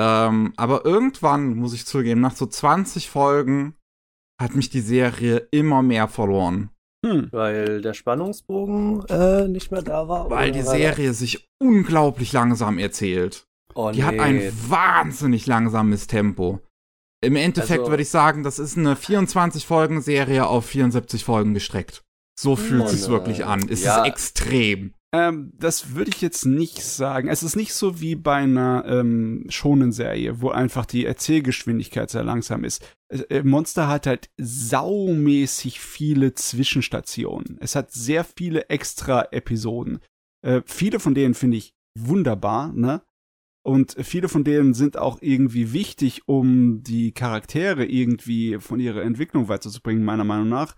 Ähm, 0.00 0.52
aber 0.56 0.84
irgendwann, 0.84 1.54
muss 1.54 1.74
ich 1.74 1.86
zugeben, 1.86 2.20
nach 2.20 2.34
so 2.34 2.46
20 2.46 3.10
Folgen 3.10 3.74
hat 4.40 4.54
mich 4.54 4.70
die 4.70 4.80
Serie 4.80 5.48
immer 5.50 5.82
mehr 5.82 6.08
verloren. 6.08 6.70
Hm. 7.04 7.28
Weil 7.32 7.82
der 7.82 7.94
Spannungsbogen 7.94 9.04
äh, 9.08 9.46
nicht 9.46 9.70
mehr 9.70 9.82
da 9.82 10.08
war? 10.08 10.30
Weil 10.30 10.52
die 10.52 10.62
Serie 10.62 11.08
war 11.08 11.14
sich 11.14 11.48
unglaublich 11.62 12.32
langsam 12.32 12.78
erzählt. 12.78 13.46
Oh, 13.74 13.90
die 13.90 13.98
nee. 13.98 14.04
hat 14.04 14.18
ein 14.18 14.52
wahnsinnig 14.68 15.46
langsames 15.46 16.06
Tempo. 16.06 16.60
Im 17.22 17.36
Endeffekt 17.36 17.80
also, 17.80 17.90
würde 17.90 18.02
ich 18.02 18.10
sagen, 18.10 18.42
das 18.42 18.58
ist 18.58 18.76
eine 18.76 18.94
24-Folgen-Serie 18.94 20.46
auf 20.46 20.66
74 20.66 21.24
Folgen 21.24 21.54
gestreckt. 21.54 22.02
So 22.38 22.56
fühlt 22.56 22.82
oh, 22.82 22.88
sich's 22.88 23.08
wirklich 23.08 23.44
an. 23.44 23.66
Es 23.68 23.84
ja. 23.84 24.02
ist 24.02 24.08
extrem. 24.08 24.94
Ähm, 25.14 25.52
das 25.56 25.94
würde 25.94 26.10
ich 26.10 26.20
jetzt 26.20 26.44
nicht 26.44 26.82
sagen. 26.82 27.28
Es 27.28 27.44
ist 27.44 27.54
nicht 27.54 27.72
so 27.72 28.00
wie 28.00 28.16
bei 28.16 28.38
einer 28.38 28.84
ähm, 28.84 29.46
schonen 29.48 29.92
Serie, 29.92 30.40
wo 30.40 30.48
einfach 30.48 30.86
die 30.86 31.04
Erzählgeschwindigkeit 31.04 32.10
sehr 32.10 32.24
langsam 32.24 32.64
ist. 32.64 32.84
Äh, 33.28 33.44
Monster 33.44 33.86
hat 33.86 34.08
halt 34.08 34.28
saumäßig 34.38 35.78
viele 35.78 36.34
Zwischenstationen. 36.34 37.58
Es 37.60 37.76
hat 37.76 37.92
sehr 37.92 38.24
viele 38.24 38.68
extra 38.70 39.28
Episoden. 39.30 40.00
Äh, 40.44 40.62
viele 40.66 40.98
von 40.98 41.14
denen 41.14 41.34
finde 41.34 41.58
ich 41.58 41.74
wunderbar, 41.96 42.72
ne? 42.72 43.00
Und 43.64 43.96
viele 44.00 44.28
von 44.28 44.42
denen 44.42 44.74
sind 44.74 44.96
auch 44.98 45.18
irgendwie 45.22 45.72
wichtig, 45.72 46.22
um 46.26 46.82
die 46.82 47.12
Charaktere 47.12 47.86
irgendwie 47.86 48.58
von 48.58 48.80
ihrer 48.80 49.02
Entwicklung 49.02 49.46
weiterzubringen, 49.48 50.04
meiner 50.04 50.24
Meinung 50.24 50.48
nach. 50.48 50.74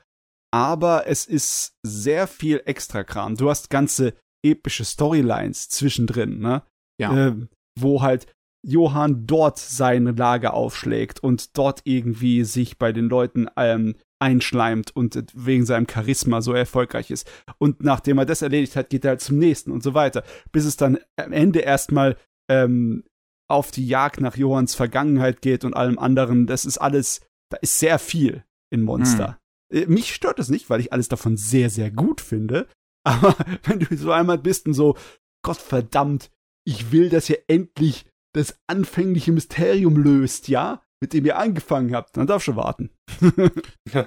aber 0.52 1.06
es 1.06 1.26
ist 1.26 1.74
sehr 1.82 2.26
viel 2.26 2.62
Extrakram. 2.64 3.34
Du 3.36 3.50
hast 3.50 3.68
ganze 3.70 4.14
epische 4.44 4.84
Storylines 4.84 5.68
zwischendrin, 5.68 6.38
ne? 6.38 6.62
Ja. 7.00 7.28
Äh, 7.28 7.34
wo 7.78 8.02
halt 8.02 8.26
Johann 8.66 9.26
dort 9.26 9.58
sein 9.58 10.16
Lager 10.16 10.54
aufschlägt 10.54 11.20
und 11.20 11.56
dort 11.56 11.82
irgendwie 11.84 12.42
sich 12.44 12.78
bei 12.78 12.92
den 12.92 13.08
Leuten 13.08 13.48
ähm, 13.56 13.94
einschleimt 14.18 14.94
und 14.96 15.24
wegen 15.34 15.66
seinem 15.66 15.86
Charisma 15.88 16.40
so 16.40 16.52
erfolgreich 16.52 17.10
ist. 17.10 17.30
Und 17.58 17.82
nachdem 17.82 18.18
er 18.18 18.26
das 18.26 18.42
erledigt 18.42 18.74
hat, 18.74 18.90
geht 18.90 19.04
er 19.04 19.10
halt 19.10 19.20
zum 19.20 19.38
nächsten 19.38 19.70
und 19.70 19.82
so 19.82 19.94
weiter. 19.94 20.24
Bis 20.52 20.64
es 20.64 20.76
dann 20.76 20.98
am 21.16 21.32
Ende 21.32 21.60
erstmal 21.60 22.16
ähm, 22.50 23.04
auf 23.48 23.70
die 23.70 23.86
Jagd 23.86 24.20
nach 24.20 24.36
Johanns 24.36 24.74
Vergangenheit 24.74 25.42
geht 25.42 25.64
und 25.64 25.74
allem 25.74 25.98
anderen. 25.98 26.46
Das 26.46 26.64
ist 26.64 26.78
alles, 26.78 27.20
da 27.50 27.58
ist 27.58 27.78
sehr 27.78 27.98
viel 27.98 28.44
in 28.72 28.82
Monster. 28.82 29.38
Hm. 29.72 29.92
Mich 29.92 30.14
stört 30.14 30.38
das 30.38 30.48
nicht, 30.48 30.70
weil 30.70 30.80
ich 30.80 30.92
alles 30.92 31.08
davon 31.08 31.36
sehr, 31.36 31.70
sehr 31.70 31.90
gut 31.90 32.20
finde. 32.20 32.66
Aber 33.06 33.36
wenn 33.62 33.80
du 33.80 33.96
so 33.96 34.10
einmal 34.10 34.38
bist 34.38 34.66
und 34.66 34.74
so, 34.74 34.96
Gott 35.42 35.58
verdammt, 35.58 36.30
ich 36.66 36.90
will, 36.90 37.08
dass 37.08 37.30
ihr 37.30 37.38
endlich 37.46 38.04
das 38.34 38.58
anfängliche 38.66 39.32
Mysterium 39.32 39.96
löst, 39.96 40.48
ja? 40.48 40.82
Mit 41.00 41.12
dem 41.12 41.26
ihr 41.26 41.38
angefangen 41.38 41.94
habt, 41.94 42.16
dann 42.16 42.26
darf 42.26 42.42
schon 42.42 42.56
warten. 42.56 42.90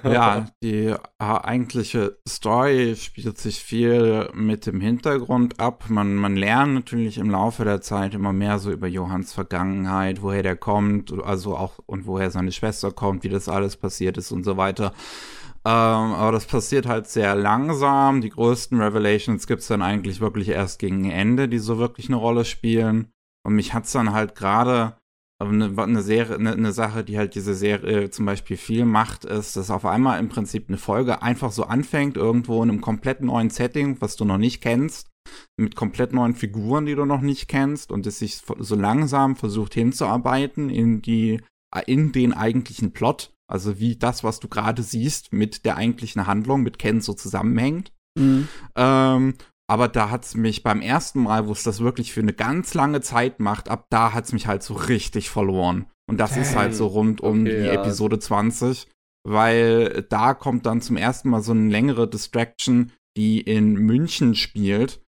ja, 0.02 0.46
die 0.60 0.86
äh, 0.86 0.98
eigentliche 1.18 2.18
Story 2.28 2.96
spielt 2.96 3.38
sich 3.38 3.60
viel 3.60 4.28
mit 4.34 4.66
dem 4.66 4.80
Hintergrund 4.80 5.60
ab. 5.60 5.84
Man, 5.88 6.16
man 6.16 6.36
lernt 6.36 6.74
natürlich 6.74 7.18
im 7.18 7.30
Laufe 7.30 7.64
der 7.64 7.80
Zeit 7.80 8.14
immer 8.14 8.32
mehr 8.32 8.58
so 8.58 8.72
über 8.72 8.88
Johanns 8.88 9.32
Vergangenheit, 9.32 10.20
woher 10.20 10.42
der 10.42 10.56
kommt, 10.56 11.12
also 11.22 11.56
auch 11.56 11.78
und 11.86 12.06
woher 12.06 12.32
seine 12.32 12.50
Schwester 12.50 12.90
kommt, 12.90 13.22
wie 13.22 13.28
das 13.28 13.48
alles 13.48 13.76
passiert 13.76 14.18
ist 14.18 14.32
und 14.32 14.42
so 14.42 14.56
weiter. 14.56 14.92
Ähm, 15.66 15.72
aber 16.14 16.32
das 16.32 16.46
passiert 16.46 16.86
halt 16.86 17.08
sehr 17.08 17.34
langsam. 17.34 18.20
Die 18.20 18.30
größten 18.30 18.80
Revelations 18.80 19.46
gibt's 19.46 19.68
dann 19.68 19.82
eigentlich 19.82 20.20
wirklich 20.20 20.48
erst 20.48 20.78
gegen 20.78 21.10
Ende, 21.10 21.48
die 21.48 21.58
so 21.58 21.78
wirklich 21.78 22.08
eine 22.08 22.16
Rolle 22.16 22.44
spielen. 22.44 23.10
Und 23.44 23.54
mich 23.54 23.74
hat's 23.74 23.92
dann 23.92 24.12
halt 24.12 24.34
gerade 24.34 24.96
eine, 25.40 25.72
eine, 25.76 26.02
Serie, 26.02 26.36
eine, 26.36 26.52
eine, 26.52 26.72
Sache, 26.72 27.02
die 27.02 27.16
halt 27.16 27.34
diese 27.34 27.54
Serie 27.54 28.10
zum 28.10 28.26
Beispiel 28.26 28.56
viel 28.56 28.84
macht, 28.84 29.24
ist, 29.24 29.56
dass 29.56 29.70
auf 29.70 29.86
einmal 29.86 30.18
im 30.18 30.28
Prinzip 30.28 30.68
eine 30.68 30.76
Folge 30.76 31.22
einfach 31.22 31.50
so 31.50 31.64
anfängt, 31.64 32.16
irgendwo 32.16 32.62
in 32.62 32.70
einem 32.70 32.80
komplett 32.80 33.22
neuen 33.22 33.48
Setting, 33.48 34.00
was 34.00 34.16
du 34.16 34.24
noch 34.24 34.38
nicht 34.38 34.60
kennst, 34.60 35.08
mit 35.58 35.76
komplett 35.76 36.12
neuen 36.12 36.34
Figuren, 36.34 36.84
die 36.84 36.94
du 36.94 37.06
noch 37.06 37.22
nicht 37.22 37.48
kennst, 37.48 37.90
und 37.90 38.06
es 38.06 38.18
sich 38.18 38.42
so 38.58 38.74
langsam 38.74 39.34
versucht 39.36 39.72
hinzuarbeiten 39.72 40.68
in 40.68 41.00
die, 41.00 41.40
in 41.86 42.12
den 42.12 42.34
eigentlichen 42.34 42.92
Plot, 42.92 43.32
also 43.50 43.78
wie 43.80 43.96
das, 43.96 44.24
was 44.24 44.40
du 44.40 44.48
gerade 44.48 44.82
siehst, 44.82 45.32
mit 45.32 45.64
der 45.64 45.76
eigentlichen 45.76 46.26
Handlung, 46.26 46.62
mit 46.62 46.78
Ken 46.78 47.00
so 47.00 47.12
zusammenhängt. 47.14 47.92
Mhm. 48.18 48.48
Ähm, 48.76 49.34
aber 49.68 49.88
da 49.88 50.10
hat's 50.10 50.34
mich 50.34 50.62
beim 50.62 50.80
ersten 50.80 51.22
Mal, 51.22 51.46
wo 51.46 51.52
es 51.52 51.62
das 51.62 51.80
wirklich 51.80 52.12
für 52.12 52.20
eine 52.20 52.32
ganz 52.32 52.74
lange 52.74 53.00
Zeit 53.02 53.38
macht, 53.38 53.68
ab 53.68 53.86
da 53.90 54.12
hat's 54.12 54.32
mich 54.32 54.46
halt 54.46 54.62
so 54.62 54.74
richtig 54.74 55.30
verloren. 55.30 55.86
Und 56.08 56.18
das 56.18 56.32
Dang. 56.32 56.42
ist 56.42 56.56
halt 56.56 56.74
so 56.74 56.88
rund 56.88 57.20
um 57.20 57.42
okay, 57.42 57.60
die 57.60 57.66
ja. 57.66 57.72
Episode 57.74 58.18
20, 58.18 58.88
weil 59.24 60.04
da 60.08 60.34
kommt 60.34 60.66
dann 60.66 60.80
zum 60.80 60.96
ersten 60.96 61.30
Mal 61.30 61.42
so 61.42 61.52
eine 61.52 61.68
längere 61.68 62.08
Distraction, 62.08 62.90
die 63.16 63.40
in 63.40 63.74
München 63.74 64.34
spielt, 64.34 65.02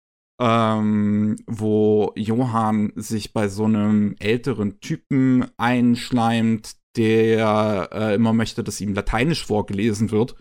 ähm, 0.42 1.38
wo 1.48 2.12
Johann 2.16 2.92
sich 2.96 3.34
bei 3.34 3.48
so 3.48 3.66
einem 3.66 4.16
älteren 4.20 4.80
Typen 4.82 5.46
einschleimt, 5.58 6.76
der 7.00 7.90
äh, 7.94 8.16
immer 8.16 8.34
möchte, 8.34 8.62
dass 8.62 8.82
ihm 8.82 8.94
Lateinisch 8.94 9.46
vorgelesen 9.46 10.12
wird. 10.12 10.36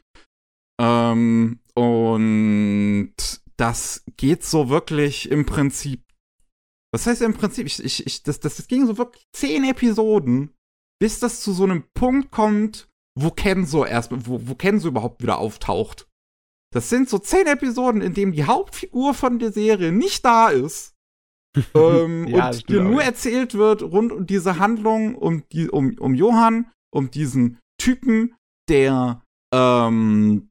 Ähm, 0.81 1.61
und 1.75 3.15
das 3.57 4.05
geht 4.17 4.45
so 4.45 4.69
wirklich 4.69 5.31
im 5.31 5.47
Prinzip. 5.47 6.03
Was 6.93 7.07
heißt 7.07 7.23
im 7.23 7.35
Prinzip? 7.35 7.67
Ich, 7.67 7.83
ich, 7.83 8.07
ich, 8.07 8.23
das, 8.25 8.41
das, 8.41 8.57
das 8.57 8.67
ging 8.67 8.87
so 8.87 8.99
wirklich 8.99 9.25
zehn 9.33 9.63
Episoden, 9.65 10.53
bis 11.01 11.21
das 11.21 11.41
zu 11.43 11.53
so 11.53 11.63
einem 11.63 11.85
Punkt 11.95 12.33
kommt, 12.33 12.89
wo 13.17 13.31
Ken 13.31 13.65
so 13.65 13.85
erst, 13.85 14.11
wo, 14.27 14.41
wo 14.49 14.55
Ken 14.57 14.81
so 14.81 14.89
überhaupt 14.89 15.23
wieder 15.23 15.39
auftaucht. 15.39 16.09
Das 16.73 16.89
sind 16.89 17.09
so 17.09 17.19
zehn 17.19 17.47
Episoden, 17.47 18.03
in 18.03 18.15
denen 18.15 18.33
die 18.33 18.45
Hauptfigur 18.45 19.15
von 19.15 19.39
der 19.39 19.53
Serie 19.53 19.93
nicht 19.93 20.25
da 20.25 20.49
ist. 20.49 20.97
Ähm, 21.75 22.27
ja, 22.29 22.51
und 22.51 22.69
dir 22.69 22.83
nur 22.83 23.03
erzählt 23.03 23.55
wird 23.55 23.83
rund 23.83 24.13
um 24.13 24.27
diese 24.27 24.59
Handlung, 24.59 25.15
um, 25.15 25.45
die, 25.53 25.69
um, 25.69 25.97
um 25.99 26.15
Johann, 26.15 26.71
um 26.93 27.11
diesen 27.11 27.59
Typen, 27.81 28.35
der 28.69 29.23
ähm, 29.55 30.51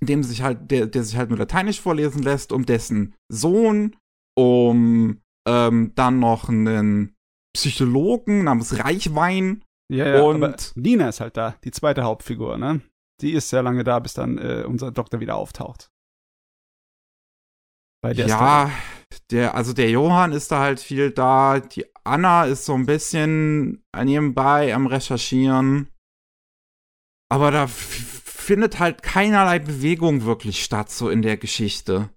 dem 0.00 0.22
sich 0.22 0.42
halt, 0.42 0.70
der, 0.70 0.86
der 0.86 1.04
sich 1.04 1.16
halt 1.16 1.30
nur 1.30 1.38
Lateinisch 1.38 1.80
vorlesen 1.80 2.22
lässt, 2.22 2.52
um 2.52 2.66
dessen 2.66 3.14
Sohn, 3.28 3.96
um 4.36 5.20
ähm, 5.46 5.92
dann 5.94 6.18
noch 6.18 6.48
einen 6.48 7.14
Psychologen 7.54 8.44
namens 8.44 8.78
Reichwein. 8.78 9.64
Ja, 9.92 10.16
ja, 10.16 10.22
und 10.22 10.76
Nina 10.76 11.08
ist 11.08 11.20
halt 11.20 11.36
da, 11.36 11.56
die 11.64 11.70
zweite 11.70 12.02
Hauptfigur, 12.02 12.58
ne? 12.58 12.80
Die 13.20 13.32
ist 13.32 13.48
sehr 13.48 13.62
lange 13.62 13.84
da, 13.84 13.98
bis 14.00 14.14
dann 14.14 14.38
äh, 14.38 14.64
unser 14.66 14.90
Doktor 14.90 15.20
wieder 15.20 15.36
auftaucht. 15.36 15.90
Bei 18.02 18.12
der 18.12 18.26
ja, 18.26 18.70
der, 19.30 19.54
also 19.54 19.72
der 19.72 19.90
Johann 19.90 20.32
ist 20.32 20.50
da 20.50 20.60
halt 20.60 20.80
viel 20.80 21.10
da. 21.10 21.60
Die 21.60 21.84
Anna 22.04 22.44
ist 22.44 22.64
so 22.64 22.74
ein 22.74 22.86
bisschen 22.86 23.84
nebenbei 23.96 24.74
am 24.74 24.86
Recherchieren. 24.86 25.88
Aber 27.30 27.50
da 27.50 27.66
findet 27.66 28.78
halt 28.78 29.02
keinerlei 29.02 29.58
Bewegung 29.58 30.24
wirklich 30.24 30.62
statt, 30.62 30.90
so 30.90 31.08
in 31.08 31.22
der 31.22 31.36
Geschichte. 31.36 32.10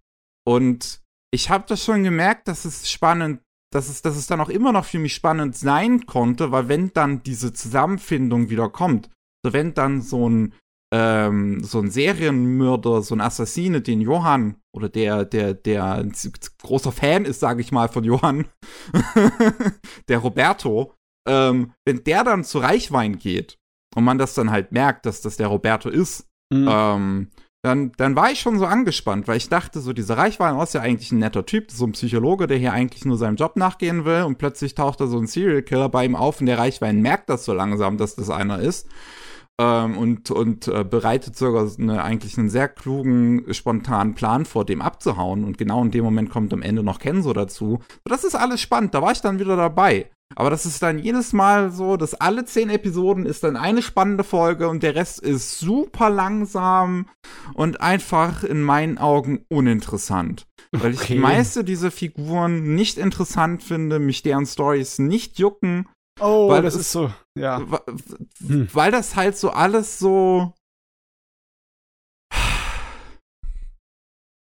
Und 0.45 1.01
ich 1.31 1.49
habe 1.49 1.65
das 1.67 1.83
schon 1.83 2.03
gemerkt, 2.03 2.47
dass 2.47 2.65
es 2.65 2.89
spannend, 2.89 3.41
dass 3.73 3.89
es, 3.89 4.01
dass 4.01 4.15
es 4.15 4.27
dann 4.27 4.41
auch 4.41 4.49
immer 4.49 4.71
noch 4.71 4.85
für 4.85 4.99
mich 4.99 5.13
spannend 5.13 5.55
sein 5.55 6.05
konnte, 6.05 6.51
weil 6.51 6.67
wenn 6.67 6.93
dann 6.93 7.23
diese 7.23 7.53
Zusammenfindung 7.53 8.49
wieder 8.49 8.69
kommt, 8.69 9.09
so 9.43 9.53
wenn 9.53 9.73
dann 9.73 10.01
so 10.01 10.29
ein 10.29 10.53
ähm, 10.93 11.63
so 11.63 11.79
ein 11.79 11.91
Serienmörder, 11.91 13.01
so 13.01 13.15
ein 13.15 13.21
Assassine, 13.21 13.81
den 13.81 13.99
Johann 14.01 14.55
oder 14.73 14.89
der, 14.89 15.25
der, 15.25 15.53
der 15.53 15.95
ein 15.95 16.13
großer 16.61 16.91
Fan 16.91 17.25
ist, 17.25 17.39
sage 17.39 17.61
ich 17.61 17.71
mal, 17.71 17.89
von 17.89 18.03
Johann, 18.03 18.47
der 20.07 20.19
Roberto, 20.19 20.93
ähm, 21.27 21.73
wenn 21.85 22.03
der 22.03 22.23
dann 22.23 22.43
zu 22.43 22.59
Reichwein 22.59 23.19
geht 23.19 23.57
und 23.95 24.03
man 24.03 24.17
das 24.17 24.33
dann 24.33 24.51
halt 24.51 24.71
merkt, 24.71 25.05
dass 25.05 25.21
das 25.21 25.35
der 25.35 25.47
Roberto 25.47 25.89
ist, 25.89 26.27
mhm. 26.53 26.67
ähm, 26.69 27.31
dann, 27.63 27.91
dann 27.97 28.15
war 28.15 28.31
ich 28.31 28.39
schon 28.39 28.59
so 28.59 28.65
angespannt, 28.65 29.27
weil 29.27 29.37
ich 29.37 29.49
dachte, 29.49 29.81
so 29.81 29.91
dieser 29.91 30.17
Reichwein 30.17 30.57
ist 30.59 30.73
ja 30.73 30.81
eigentlich 30.81 31.11
ein 31.11 31.19
netter 31.19 31.45
Typ, 31.45 31.69
so 31.69 31.85
ein 31.85 31.91
Psychologe, 31.91 32.47
der 32.47 32.57
hier 32.57 32.71
eigentlich 32.71 33.03
nur 33.03 33.17
seinem 33.17 33.35
Job 33.35 33.57
nachgehen 33.57 34.05
will 34.05 34.21
und 34.21 34.37
plötzlich 34.37 34.73
taucht 34.73 35.01
da 35.01 35.07
so 35.07 35.17
ein 35.17 35.27
Serial 35.27 35.63
Killer 35.63 35.89
bei 35.89 36.05
ihm 36.05 36.15
auf 36.15 36.39
und 36.39 36.45
der 36.45 36.59
Reichwein 36.59 37.01
merkt 37.01 37.29
das 37.29 37.43
so 37.43 37.53
langsam, 37.53 37.97
dass 37.97 38.15
das 38.15 38.29
einer 38.29 38.59
ist. 38.59 38.87
Ähm, 39.59 39.97
und 39.97 40.29
und 40.29 40.67
äh, 40.67 40.83
bereitet 40.83 41.35
sogar 41.35 41.67
eine, 41.79 42.03
eigentlich 42.03 42.37
einen 42.37 42.49
sehr 42.49 42.67
klugen, 42.67 43.51
spontanen 43.53 44.13
Plan 44.13 44.45
vor, 44.45 44.65
dem 44.65 44.81
abzuhauen. 44.81 45.43
Und 45.43 45.57
genau 45.57 45.83
in 45.83 45.91
dem 45.91 46.03
Moment 46.03 46.29
kommt 46.29 46.53
am 46.53 46.61
Ende 46.61 46.83
noch 46.83 46.99
Kenzo 46.99 47.33
dazu. 47.33 47.79
Das 48.05 48.23
ist 48.23 48.35
alles 48.35 48.61
spannend, 48.61 48.93
da 48.93 49.01
war 49.01 49.11
ich 49.11 49.21
dann 49.21 49.39
wieder 49.39 49.55
dabei. 49.55 50.09
Aber 50.35 50.49
das 50.49 50.65
ist 50.65 50.83
dann 50.83 50.99
jedes 50.99 51.33
Mal 51.33 51.71
so, 51.71 51.97
dass 51.97 52.13
alle 52.13 52.45
zehn 52.45 52.69
Episoden 52.69 53.25
ist 53.25 53.43
dann 53.43 53.55
eine 53.55 53.81
spannende 53.81 54.23
Folge 54.23 54.67
und 54.67 54.83
der 54.83 54.93
Rest 54.93 55.19
ist 55.19 55.59
super 55.59 56.09
langsam 56.09 57.07
und 57.53 57.81
einfach 57.81 58.43
in 58.43 58.61
meinen 58.61 58.97
Augen 58.97 59.45
uninteressant. 59.49 60.45
Weil 60.71 60.93
ich 60.93 61.01
die 61.01 61.17
meiste 61.17 61.63
dieser 61.63 61.91
Figuren 61.91 62.75
nicht 62.75 62.97
interessant 62.97 63.63
finde, 63.63 63.99
mich 63.99 64.21
deren 64.21 64.45
Stories 64.45 64.99
nicht 64.99 65.39
jucken. 65.39 65.87
Oh, 66.19 66.49
weil 66.49 66.61
das 66.61 66.75
ist 66.75 66.91
so, 66.91 67.11
ja. 67.37 67.61
Hm. 68.45 68.67
Weil 68.73 68.91
das 68.91 69.15
halt 69.15 69.37
so 69.37 69.51
alles 69.51 69.99
so. 69.99 70.53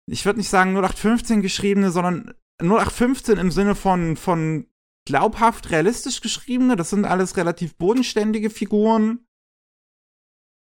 Ich 0.09 0.25
würde 0.25 0.39
nicht 0.39 0.49
sagen 0.49 0.71
0815 0.77 1.43
geschriebene, 1.43 1.91
sondern 1.91 2.35
0815 2.61 3.39
im 3.39 3.51
Sinne 3.51 3.75
von, 3.75 4.17
von 4.17 4.69
glaubhaft 5.07 5.71
realistisch 5.71 6.21
geschriebene. 6.21 6.77
Das 6.77 6.91
sind 6.91 7.05
alles 7.05 7.37
relativ 7.37 7.77
bodenständige 7.77 8.51
Figuren, 8.51 9.27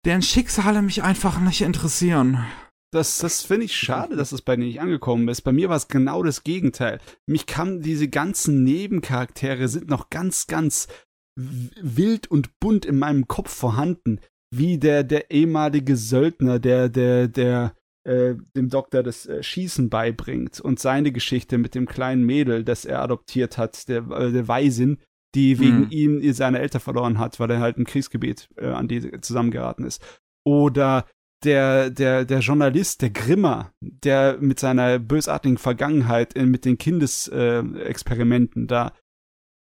deren 0.06 0.22
Schicksale 0.22 0.82
mich 0.82 1.04
einfach 1.04 1.40
nicht 1.40 1.62
interessieren. 1.62 2.46
Das, 2.92 3.20
das 3.20 3.44
finde 3.44 3.66
ich 3.66 3.76
schade, 3.76 4.16
dass 4.16 4.32
es 4.32 4.42
bei 4.42 4.56
dir 4.56 4.66
nicht 4.66 4.82
angekommen 4.82 5.28
ist. 5.28 5.42
Bei 5.42 5.52
mir 5.52 5.70
war 5.70 5.76
es 5.76 5.88
genau 5.88 6.24
das 6.24 6.44
Gegenteil. 6.44 7.00
Mich 7.28 7.46
kam 7.46 7.82
diese 7.82 8.08
ganzen 8.08 8.64
Nebencharaktere 8.64 9.68
sind 9.68 9.90
noch 9.90 10.10
ganz, 10.10 10.48
ganz 10.48 10.88
wild 11.36 12.28
und 12.28 12.60
bunt 12.60 12.86
in 12.86 12.98
meinem 12.98 13.28
Kopf 13.28 13.54
vorhanden. 13.54 14.20
Wie 14.52 14.80
der, 14.80 15.04
der 15.04 15.30
ehemalige 15.30 15.96
Söldner, 15.96 16.58
der, 16.58 16.90
der, 16.90 17.28
der 17.28 17.76
äh, 18.04 18.36
dem 18.56 18.70
Doktor 18.70 19.04
das 19.04 19.28
äh, 19.28 19.44
Schießen 19.44 19.90
beibringt 19.90 20.60
und 20.60 20.80
seine 20.80 21.12
Geschichte 21.12 21.60
mit 21.60 21.76
dem 21.76 21.86
kleinen 21.86 22.26
Mädel, 22.26 22.64
das 22.64 22.86
er 22.86 23.02
adoptiert 23.02 23.60
hat, 23.60 23.88
der, 23.88 24.10
äh, 24.10 24.32
der 24.32 24.48
Waisin, 24.48 24.98
die 25.36 25.60
wegen 25.60 25.82
mhm. 25.82 25.92
ihm 25.92 26.34
seine 26.34 26.60
Eltern 26.60 26.82
verloren 26.82 27.20
hat, 27.20 27.40
weil 27.40 27.52
er 27.52 27.60
halt 27.60 27.78
im 27.78 27.86
Kriegsgebiet 27.86 28.50
äh, 28.58 28.68
an 28.68 28.88
die 28.88 29.22
zusammengeraten 29.22 29.86
ist. 29.86 30.04
Oder 30.44 31.06
der, 31.44 31.90
der, 31.90 32.26
der 32.26 32.40
Journalist, 32.40 33.02
der 33.02 33.12
Grimmer, 33.12 33.72
der 33.82 34.38
mit 34.40 34.60
seiner 34.60 35.00
bösartigen 35.00 35.58
Vergangenheit 35.58 36.34
in, 36.34 36.50
mit 36.50 36.66
den 36.66 36.78
Kindesexperimenten 36.78 38.68
da, 38.68 38.94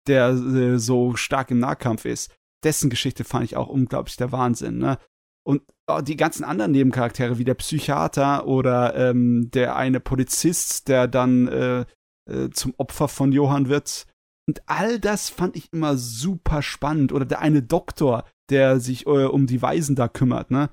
der 0.08 0.30
äh, 0.30 0.80
so 0.80 1.16
stark 1.16 1.52
im 1.52 1.60
Nahkampf 1.60 2.06
ist, 2.06 2.34
dessen 2.64 2.90
Geschichte 2.90 3.24
fand 3.24 3.46
ich 3.46 3.58
auch 3.58 3.68
unglaublich 3.68 4.16
der 4.18 4.32
Wahnsinn. 4.32 4.78
Ne? 4.78 4.98
Und 5.46 5.62
oh, 5.88 6.02
die 6.02 6.16
ganzen 6.16 6.44
anderen 6.44 6.72
Nebencharaktere, 6.72 7.38
wie 7.38 7.44
der 7.44 7.54
Psychiater 7.56 8.48
oder 8.48 8.96
ähm, 8.96 9.52
der 9.52 9.76
eine 9.76 10.00
Polizist, 10.00 10.88
der 10.88 11.08
dann 11.08 11.48
äh, 11.48 11.86
äh, 12.30 12.50
zum 12.50 12.74
Opfer 12.78 13.08
von 13.08 13.32
Johann 13.32 13.70
wird. 13.70 14.08
Und 14.48 14.62
all 14.68 15.00
das 15.00 15.30
fand 15.30 15.56
ich 15.56 15.72
immer 15.74 15.98
super 15.98 16.62
spannend. 16.62 17.12
Oder 17.12 17.26
der 17.26 17.40
eine 17.40 17.62
Doktor, 17.62 18.26
der 18.50 18.80
sich 18.80 19.06
äh, 19.06 19.26
um 19.26 19.48
die 19.48 19.62
Waisen 19.62 19.96
da 19.96 20.08
kümmert, 20.08 20.52
ne? 20.52 20.70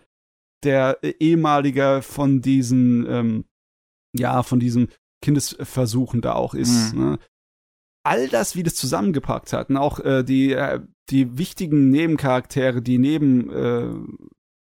Der 0.64 0.99
ehemaliger 1.02 2.02
von 2.02 2.40
diesen, 2.40 3.07
ähm, 3.09 3.45
ja, 4.16 4.42
von 4.42 4.61
diesen 4.61 4.88
Kindesversuchen 5.23 6.21
da 6.21 6.35
auch 6.35 6.54
ist, 6.54 6.95
mhm. 6.95 7.00
ne? 7.00 7.19
All 8.04 8.28
das, 8.28 8.57
wie 8.57 8.64
das 8.64 8.75
zusammengepackt 8.75 9.52
hat, 9.52 9.71
und 9.71 9.76
auch 9.76 10.00
äh, 10.00 10.25
die, 10.25 10.52
äh, 10.52 10.81
die 11.11 11.38
wichtigen 11.38 11.90
Nebencharaktere, 11.90 12.83
die 12.83 12.99
neben 12.99 13.49
äh, 13.50 13.95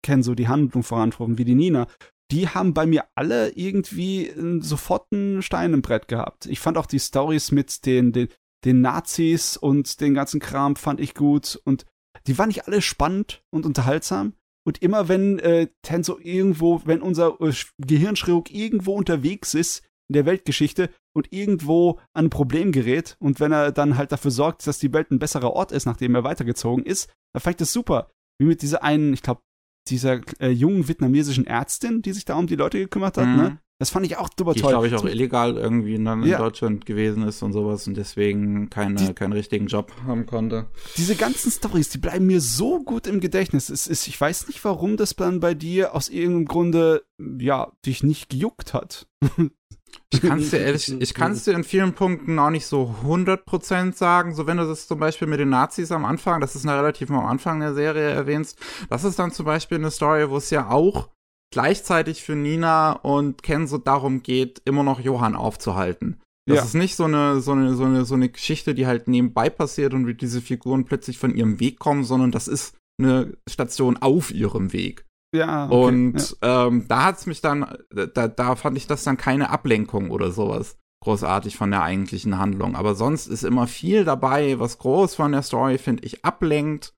Kenzo 0.03 0.35
die 0.35 0.47
Handlung 0.47 0.83
vorantreiben, 0.83 1.39
wie 1.39 1.45
die 1.45 1.55
Nina, 1.55 1.87
die 2.31 2.47
haben 2.47 2.73
bei 2.73 2.85
mir 2.85 3.05
alle 3.15 3.49
irgendwie 3.49 4.27
äh, 4.27 4.61
sofort 4.61 5.07
einen 5.11 5.41
Stein 5.41 5.73
im 5.73 5.81
Brett 5.81 6.07
gehabt. 6.07 6.45
Ich 6.45 6.59
fand 6.59 6.77
auch 6.77 6.85
die 6.85 6.99
Stories 6.99 7.51
mit 7.51 7.85
den, 7.85 8.11
den, 8.11 8.29
den 8.63 8.81
Nazis 8.81 9.57
und 9.57 9.99
den 10.01 10.13
ganzen 10.13 10.39
Kram 10.39 10.75
fand 10.75 10.99
ich 10.99 11.13
gut 11.13 11.59
und 11.65 11.85
die 12.27 12.37
waren 12.37 12.47
nicht 12.47 12.67
alle 12.67 12.81
spannend 12.81 13.43
und 13.49 13.65
unterhaltsam. 13.65 14.33
Und 14.65 14.81
immer 14.81 15.07
wenn 15.07 15.39
äh, 15.39 15.67
Tenso 15.81 16.19
irgendwo, 16.19 16.81
wenn 16.85 17.01
unser 17.01 17.39
äh, 17.41 17.53
Gehirnchirurg 17.79 18.51
irgendwo 18.51 18.93
unterwegs 18.93 19.53
ist 19.53 19.83
in 20.09 20.13
der 20.13 20.25
Weltgeschichte 20.25 20.89
und 21.15 21.31
irgendwo 21.31 21.99
an 22.13 22.25
ein 22.25 22.29
Problem 22.29 22.71
gerät 22.71 23.15
und 23.19 23.39
wenn 23.39 23.51
er 23.51 23.71
dann 23.71 23.97
halt 23.97 24.11
dafür 24.11 24.31
sorgt, 24.31 24.67
dass 24.67 24.77
die 24.77 24.93
Welt 24.93 25.09
ein 25.09 25.19
besserer 25.19 25.53
Ort 25.53 25.71
ist, 25.71 25.85
nachdem 25.85 26.15
er 26.15 26.23
weitergezogen 26.23 26.85
ist, 26.85 27.09
dann 27.33 27.41
fand 27.41 27.55
ich 27.55 27.59
das 27.59 27.73
super. 27.73 28.11
Wie 28.39 28.45
mit 28.45 28.61
dieser 28.61 28.83
einen, 28.83 29.13
ich 29.13 29.23
glaube, 29.23 29.41
dieser 29.87 30.21
äh, 30.39 30.49
jungen 30.49 30.87
vietnamesischen 30.87 31.47
Ärztin, 31.47 32.01
die 32.01 32.13
sich 32.13 32.25
da 32.25 32.35
um 32.35 32.47
die 32.47 32.55
Leute 32.55 32.77
gekümmert 32.77 33.17
hat, 33.17 33.25
ne? 33.25 33.31
mhm. 33.31 33.41
ne? 33.41 33.59
Das 33.81 33.89
fand 33.89 34.05
ich 34.05 34.15
auch 34.17 34.29
super 34.37 34.53
toll. 34.53 34.61
Die, 34.61 34.61
glaube 34.61 34.87
ich, 34.87 34.93
auch 34.93 35.05
illegal 35.05 35.57
irgendwie 35.57 35.95
in, 35.95 36.05
ja. 36.05 36.37
Deutschland 36.37 36.85
gewesen 36.85 37.23
ist 37.23 37.41
und 37.41 37.51
sowas 37.51 37.87
und 37.87 37.97
deswegen 37.97 38.69
keine, 38.69 38.93
die, 38.93 39.13
keinen 39.15 39.33
richtigen 39.33 39.65
Job 39.65 39.91
haben 40.05 40.27
konnte. 40.27 40.67
Diese 40.97 41.15
ganzen 41.15 41.49
Stories, 41.49 41.89
die 41.89 41.97
bleiben 41.97 42.27
mir 42.27 42.41
so 42.41 42.83
gut 42.83 43.07
im 43.07 43.19
Gedächtnis. 43.19 43.71
Es 43.71 43.87
ist, 43.87 44.07
ich 44.07 44.21
weiß 44.21 44.49
nicht, 44.49 44.63
warum 44.65 44.97
das 44.97 45.15
dann 45.15 45.39
bei 45.39 45.55
dir 45.55 45.95
aus 45.95 46.09
irgendeinem 46.09 46.45
Grunde, 46.45 47.01
ja, 47.39 47.71
dich 47.83 48.03
nicht 48.03 48.29
gejuckt 48.29 48.75
hat. 48.75 49.07
Ich 50.11 50.21
kann 50.21 50.37
es 50.37 50.51
dir 50.51 50.59
ehrlich, 50.59 51.01
ich 51.01 51.13
kann 51.15 51.31
es 51.31 51.45
dir 51.45 51.53
in 51.53 51.63
vielen 51.63 51.93
Punkten 51.93 52.37
auch 52.37 52.51
nicht 52.51 52.67
so 52.67 52.93
100% 53.03 53.95
sagen. 53.95 54.35
So 54.35 54.45
wenn 54.45 54.57
du 54.57 54.67
das 54.67 54.87
zum 54.87 54.99
Beispiel 54.99 55.27
mit 55.27 55.39
den 55.39 55.49
Nazis 55.49 55.91
am 55.91 56.05
Anfang, 56.05 56.39
das 56.39 56.55
ist 56.55 56.67
eine 56.67 56.77
relativ 56.77 57.09
am 57.09 57.25
Anfang 57.25 57.59
der 57.59 57.73
Serie 57.73 58.11
erwähnst, 58.11 58.59
das 58.91 59.03
ist 59.03 59.17
dann 59.17 59.31
zum 59.31 59.47
Beispiel 59.47 59.79
eine 59.79 59.89
Story, 59.89 60.29
wo 60.29 60.37
es 60.37 60.51
ja 60.51 60.69
auch 60.69 61.09
gleichzeitig 61.51 62.23
für 62.23 62.35
Nina 62.35 62.93
und 62.93 63.43
Ken 63.43 63.67
so 63.67 63.77
darum 63.77 64.23
geht, 64.23 64.61
immer 64.65 64.83
noch 64.83 64.99
Johann 64.99 65.35
aufzuhalten. 65.35 66.21
Das 66.47 66.57
ja. 66.57 66.63
ist 66.63 66.73
nicht 66.73 66.95
so 66.95 67.03
eine, 67.03 67.39
so 67.39 67.51
eine, 67.51 67.75
so 67.75 67.83
eine, 67.83 68.05
so 68.05 68.15
eine 68.15 68.29
Geschichte, 68.29 68.73
die 68.73 68.87
halt 68.87 69.07
nebenbei 69.07 69.49
passiert 69.49 69.93
und 69.93 70.07
wie 70.07 70.15
diese 70.15 70.41
Figuren 70.41 70.85
plötzlich 70.85 71.17
von 71.17 71.35
ihrem 71.35 71.59
Weg 71.59 71.79
kommen, 71.79 72.03
sondern 72.03 72.31
das 72.31 72.47
ist 72.47 72.75
eine 72.99 73.37
Station 73.49 73.97
auf 73.97 74.31
ihrem 74.31 74.73
Weg. 74.73 75.05
Ja. 75.35 75.67
Okay, 75.67 75.75
und 75.75 76.37
ja. 76.43 76.67
Ähm, 76.67 76.87
da 76.87 77.03
hat's 77.05 77.25
mich 77.25 77.41
dann, 77.41 77.77
da, 77.89 78.27
da 78.27 78.55
fand 78.55 78.75
ich 78.77 78.87
das 78.87 79.03
dann 79.03 79.17
keine 79.17 79.49
Ablenkung 79.49 80.09
oder 80.09 80.31
sowas 80.31 80.77
großartig 81.03 81.57
von 81.57 81.71
der 81.71 81.81
eigentlichen 81.81 82.37
Handlung. 82.37 82.75
Aber 82.75 82.95
sonst 82.95 83.27
ist 83.27 83.43
immer 83.43 83.67
viel 83.67 84.05
dabei, 84.05 84.59
was 84.59 84.77
groß 84.77 85.15
von 85.15 85.31
der 85.31 85.41
Story, 85.41 85.77
finde 85.77 86.05
ich, 86.05 86.23
ablenkt. 86.23 86.93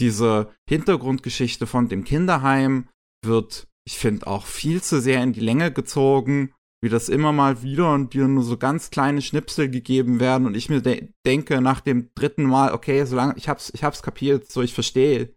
Diese 0.00 0.52
Hintergrundgeschichte 0.68 1.66
von 1.66 1.88
dem 1.88 2.04
Kinderheim 2.04 2.88
wird, 3.24 3.68
ich 3.86 3.98
finde, 3.98 4.26
auch 4.26 4.46
viel 4.46 4.82
zu 4.82 5.00
sehr 5.00 5.22
in 5.22 5.32
die 5.32 5.40
Länge 5.40 5.72
gezogen, 5.72 6.52
wie 6.82 6.88
das 6.88 7.08
immer 7.08 7.32
mal 7.32 7.62
wieder 7.62 7.92
und 7.92 8.14
dir 8.14 8.28
nur 8.28 8.42
so 8.42 8.56
ganz 8.56 8.90
kleine 8.90 9.22
Schnipsel 9.22 9.70
gegeben 9.70 10.20
werden 10.20 10.46
und 10.46 10.56
ich 10.56 10.68
mir 10.68 10.82
de 10.82 11.08
denke 11.26 11.60
nach 11.60 11.80
dem 11.80 12.10
dritten 12.14 12.44
Mal, 12.44 12.72
okay, 12.72 13.04
solange 13.04 13.36
ich 13.36 13.48
hab's, 13.48 13.70
ich 13.74 13.84
hab's 13.84 14.02
kapiert, 14.02 14.50
so 14.50 14.62
ich 14.62 14.74
verstehe 14.74 15.34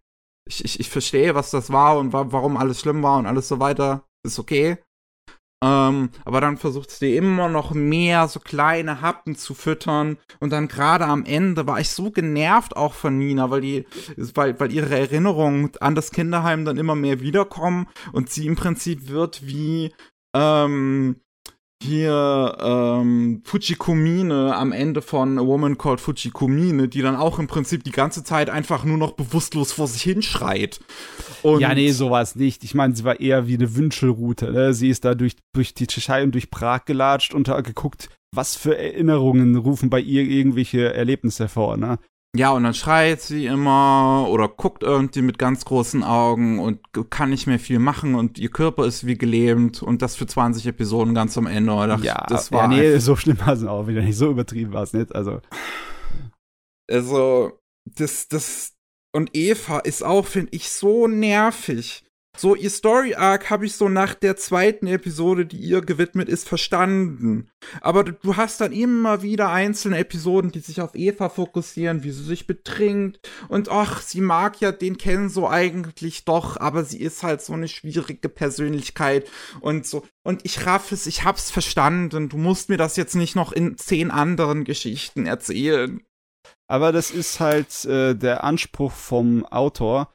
ich, 0.48 0.64
ich, 0.64 0.80
ich 0.80 0.90
verstehe, 0.90 1.36
was 1.36 1.52
das 1.52 1.72
war 1.72 1.98
und 1.98 2.14
wa 2.14 2.32
warum 2.32 2.58
alles 2.58 2.80
schlimm 2.80 3.04
war 3.04 3.20
und 3.20 3.26
alles 3.26 3.48
so 3.48 3.60
weiter. 3.60 4.08
Ist 4.24 4.40
okay. 4.40 4.78
Ähm, 5.64 6.10
aber 6.24 6.40
dann 6.40 6.58
versucht 6.58 6.92
sie 6.92 7.16
immer 7.16 7.50
noch 7.50 7.72
mehr 7.72 8.28
so 8.28 8.40
kleine 8.40 9.02
Happen 9.02 9.36
zu 9.36 9.56
füttern. 9.56 10.18
Und 10.40 10.52
dann 10.52 10.68
gerade 10.68 11.06
am 11.06 11.26
Ende 11.26 11.66
war 11.66 11.80
ich 11.80 11.90
so 11.90 12.12
genervt 12.12 12.76
auch 12.76 12.94
von 12.94 13.18
Nina, 13.18 13.50
weil 13.50 13.62
die, 13.62 13.86
weil, 14.36 14.60
weil 14.60 14.72
ihre 14.72 14.98
Erinnerungen 14.98 15.72
an 15.80 15.96
das 15.96 16.12
Kinderheim 16.12 16.64
dann 16.64 16.78
immer 16.78 16.96
mehr 16.96 17.22
wiederkommen 17.22 17.88
und 18.14 18.30
sie 18.30 18.46
im 18.46 18.56
Prinzip 18.56 19.10
wird 19.10 19.48
wie, 19.48 19.94
ähm, 20.36 21.22
hier 21.82 22.58
ähm, 22.60 23.42
Fujikumine 23.44 24.56
am 24.56 24.72
Ende 24.72 25.02
von 25.02 25.38
A 25.38 25.46
Woman 25.46 25.78
Called 25.78 26.02
Fujikumine, 26.02 26.88
die 26.88 27.02
dann 27.02 27.16
auch 27.16 27.40
im 27.40 27.48
Prinzip 27.48 27.84
die 27.84 27.92
ganze 27.92 28.24
Zeit 28.24 28.50
einfach 28.50 28.84
nur 28.84 28.98
noch 28.98 29.12
bewusstlos 29.12 29.72
vor 29.72 29.88
sich 29.88 30.02
hinschreit. 30.02 30.80
Und 31.44 31.60
ja, 31.60 31.74
nee, 31.74 31.92
sowas 31.92 32.36
nicht. 32.36 32.64
Ich 32.64 32.74
meine, 32.74 32.96
sie 32.96 33.04
war 33.04 33.20
eher 33.20 33.48
wie 33.48 33.56
eine 33.56 33.76
Wünschelroute. 33.76 34.52
Ne? 34.52 34.74
Sie 34.74 34.90
ist 34.90 35.06
da 35.06 35.14
durch, 35.14 35.36
durch 35.54 35.74
die 35.74 35.88
Tschechei 35.88 36.24
und 36.24 36.32
durch 36.32 36.50
Prag 36.50 36.86
gelatscht 36.86 37.34
und 37.34 37.48
hat 37.48 37.64
geguckt, 37.64 38.10
was 38.34 38.56
für 38.56 38.78
Erinnerungen 38.78 39.56
rufen 39.56 39.90
bei 39.90 40.00
ihr 40.00 40.24
irgendwelche 40.24 40.94
Erlebnisse 40.94 41.44
hervor. 41.44 41.78
Ne? 41.78 42.00
Ja, 42.36 42.52
und 42.52 42.64
dann 42.64 42.74
schreit 42.74 43.22
sie 43.22 43.46
immer 43.46 44.28
oder 44.30 44.48
guckt 44.48 44.84
irgendwie 44.84 45.22
mit 45.22 45.40
ganz 45.40 45.66
großen 45.66 46.04
Augen 46.04 46.60
und 46.60 46.82
kann 47.10 47.30
nicht 47.30 47.48
mehr 47.48 47.60
viel 47.60 47.80
machen 47.80 48.16
und 48.16 48.38
ihr 48.38 48.50
Körper 48.50 48.86
ist 48.86 49.08
wie 49.08 49.18
gelähmt 49.18 49.82
und 49.82 50.02
das 50.02 50.16
für 50.16 50.28
20 50.28 50.68
Episoden 50.68 51.16
ganz 51.16 51.38
am 51.38 51.48
Ende. 51.48 51.72
Dachte, 51.88 52.06
ja, 52.06 52.26
das 52.28 52.52
war 52.52 52.64
ja, 52.64 52.68
nee, 52.68 52.98
so 53.00 53.16
schlimm 53.16 53.40
war 53.40 53.54
es 53.54 53.64
auch 53.64 53.88
wieder 53.88 54.02
nicht. 54.02 54.18
So 54.18 54.32
übertrieben 54.32 54.74
war 54.74 54.84
es 54.84 54.94
nicht. 54.94 55.16
Also. 55.16 55.42
Also, 56.90 57.60
das, 57.86 58.28
das, 58.28 58.76
und 59.14 59.32
Eva 59.34 59.80
ist 59.80 60.04
auch, 60.04 60.26
finde 60.26 60.50
ich, 60.52 60.70
so 60.70 61.08
nervig. 61.08 62.07
So, 62.40 62.54
ihr 62.54 62.70
Story 62.70 63.16
Arc 63.16 63.50
habe 63.50 63.66
ich 63.66 63.74
so 63.74 63.90
nach 63.90 64.14
der 64.14 64.38
zweiten 64.38 64.86
Episode, 64.86 65.48
die 65.48 65.58
ihr 65.58 65.82
gewidmet 65.82 66.30
ist, 66.30 66.48
verstanden. 66.48 67.50
Aber 67.82 68.04
du 68.04 68.36
hast 68.36 68.62
dann 68.62 68.74
immer 68.74 69.24
wieder 69.24 69.50
einzelne 69.50 69.98
Episoden, 69.98 70.52
die 70.52 70.60
sich 70.60 70.80
auf 70.80 70.94
Eva 70.94 71.30
fokussieren, 71.30 72.04
wie 72.04 72.12
sie 72.12 72.24
sich 72.24 72.46
betrinkt. 72.46 73.28
Und 73.50 73.70
ach, 73.70 74.04
sie 74.04 74.22
mag 74.22 74.62
ja 74.62 74.72
den 74.72 75.00
Ken 75.00 75.30
so 75.30 75.50
eigentlich 75.50 76.26
doch, 76.26 76.58
aber 76.58 76.84
sie 76.84 77.02
ist 77.02 77.24
halt 77.24 77.42
so 77.42 77.54
eine 77.54 77.68
schwierige 77.68 78.30
Persönlichkeit 78.30 79.28
und 79.60 79.88
so. 79.88 80.06
Und 80.24 80.46
ich 80.46 80.64
raff 80.68 80.92
es, 80.92 81.08
ich 81.08 81.24
hab's 81.24 81.50
verstanden. 81.50 82.30
Du 82.30 82.38
musst 82.38 82.70
mir 82.70 82.78
das 82.78 82.98
jetzt 82.98 83.16
nicht 83.16 83.36
noch 83.36 83.52
in 83.52 83.80
zehn 83.80 84.12
anderen 84.12 84.64
Geschichten 84.64 85.26
erzählen. 85.26 86.04
Aber 86.70 86.92
das 86.92 87.10
ist 87.10 87.40
halt 87.40 87.84
äh, 87.86 88.14
der 88.14 88.44
Anspruch 88.44 88.92
vom 88.92 89.44
Autor 89.46 90.14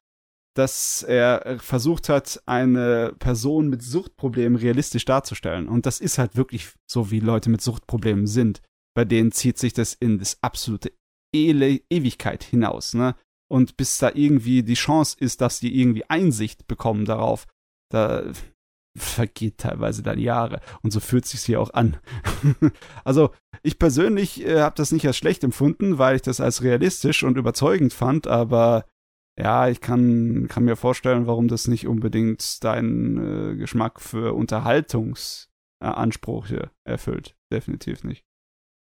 dass 0.54 1.02
er 1.02 1.58
versucht 1.58 2.08
hat, 2.08 2.42
eine 2.46 3.14
Person 3.18 3.68
mit 3.68 3.82
Suchtproblemen 3.82 4.56
realistisch 4.56 5.04
darzustellen. 5.04 5.68
Und 5.68 5.86
das 5.86 6.00
ist 6.00 6.18
halt 6.18 6.36
wirklich 6.36 6.68
so, 6.86 7.10
wie 7.10 7.20
Leute 7.20 7.50
mit 7.50 7.62
Suchtproblemen 7.62 8.26
sind. 8.26 8.60
Bei 8.94 9.04
denen 9.04 9.32
zieht 9.32 9.58
sich 9.58 9.72
das 9.72 9.94
in 9.94 10.18
das 10.18 10.42
absolute 10.42 10.92
Ele 11.34 11.80
Ewigkeit 11.88 12.44
hinaus, 12.44 12.92
ne? 12.92 13.14
Und 13.50 13.76
bis 13.76 13.98
da 13.98 14.10
irgendwie 14.14 14.62
die 14.62 14.74
Chance 14.74 15.16
ist, 15.18 15.42
dass 15.42 15.60
die 15.60 15.78
irgendwie 15.78 16.08
Einsicht 16.08 16.66
bekommen 16.66 17.04
darauf, 17.04 17.46
da 17.90 18.24
vergeht 18.96 19.58
teilweise 19.58 20.02
dann 20.02 20.18
Jahre. 20.18 20.60
Und 20.82 20.90
so 20.92 21.00
fühlt 21.00 21.26
sich 21.26 21.42
hier 21.42 21.60
auch 21.60 21.72
an. 21.72 21.96
also, 23.04 23.30
ich 23.62 23.78
persönlich 23.78 24.44
äh, 24.44 24.60
habe 24.60 24.74
das 24.76 24.92
nicht 24.92 25.06
als 25.06 25.16
schlecht 25.16 25.44
empfunden, 25.44 25.98
weil 25.98 26.16
ich 26.16 26.22
das 26.22 26.40
als 26.40 26.62
realistisch 26.62 27.22
und 27.22 27.38
überzeugend 27.38 27.92
fand, 27.92 28.26
aber 28.26 28.84
ja, 29.38 29.68
ich 29.68 29.80
kann, 29.80 30.48
kann 30.48 30.64
mir 30.64 30.76
vorstellen, 30.76 31.26
warum 31.26 31.48
das 31.48 31.68
nicht 31.68 31.86
unbedingt 31.86 32.62
deinen 32.62 33.52
äh, 33.52 33.56
Geschmack 33.56 33.98
für 34.00 34.34
Unterhaltungsansprüche 34.34 36.70
erfüllt. 36.84 37.34
Definitiv 37.50 38.04
nicht. 38.04 38.26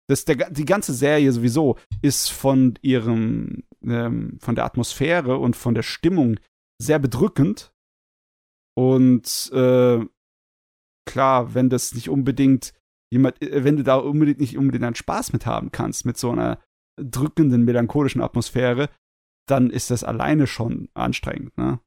Das, 0.08 0.24
der, 0.24 0.50
die 0.50 0.64
ganze 0.64 0.94
Serie 0.94 1.30
sowieso 1.30 1.76
ist 2.02 2.30
von 2.30 2.78
ihrem, 2.82 3.64
ähm, 3.82 4.38
von 4.40 4.54
der 4.54 4.64
Atmosphäre 4.64 5.36
und 5.36 5.56
von 5.56 5.74
der 5.74 5.82
Stimmung 5.82 6.40
sehr 6.80 6.98
bedrückend. 6.98 7.72
Und 8.74 9.50
äh, 9.52 10.00
klar, 11.06 11.54
wenn 11.54 11.68
das 11.68 11.94
nicht 11.94 12.08
unbedingt 12.08 12.72
jemand, 13.12 13.42
äh, 13.42 13.62
wenn 13.62 13.76
du 13.76 13.82
da 13.82 13.96
unbedingt 13.96 14.40
nicht 14.40 14.56
unbedingt 14.56 14.84
einen 14.84 14.94
Spaß 14.94 15.32
mit 15.32 15.44
haben 15.44 15.70
kannst, 15.70 16.06
mit 16.06 16.16
so 16.16 16.30
einer 16.30 16.58
drückenden, 16.96 17.64
melancholischen 17.64 18.22
Atmosphäre, 18.22 18.88
dann 19.50 19.70
ist 19.70 19.90
das 19.90 20.04
alleine 20.04 20.46
schon 20.46 20.88
anstrengend, 20.94 21.56
ne? 21.56 21.80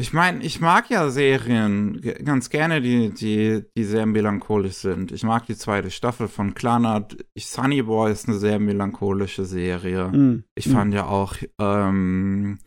Ich 0.00 0.14
meine, 0.14 0.42
ich 0.42 0.60
mag 0.60 0.88
ja 0.88 1.10
Serien 1.10 2.00
ganz 2.24 2.48
gerne, 2.48 2.80
die, 2.80 3.10
die, 3.10 3.66
die 3.76 3.84
sehr 3.84 4.06
melancholisch 4.06 4.76
sind. 4.76 5.12
Ich 5.12 5.24
mag 5.24 5.44
die 5.44 5.56
zweite 5.56 5.90
Staffel 5.90 6.26
von 6.26 6.54
Clanat. 6.54 7.18
Sunny 7.36 7.82
Boy 7.82 8.10
ist 8.10 8.26
eine 8.26 8.38
sehr 8.38 8.58
melancholische 8.58 9.44
Serie. 9.44 10.08
Mm. 10.08 10.44
Ich 10.54 10.68
mm. 10.68 10.72
fand 10.72 10.94
ja 10.94 11.04
auch 11.04 11.34
ähm, 11.60 12.60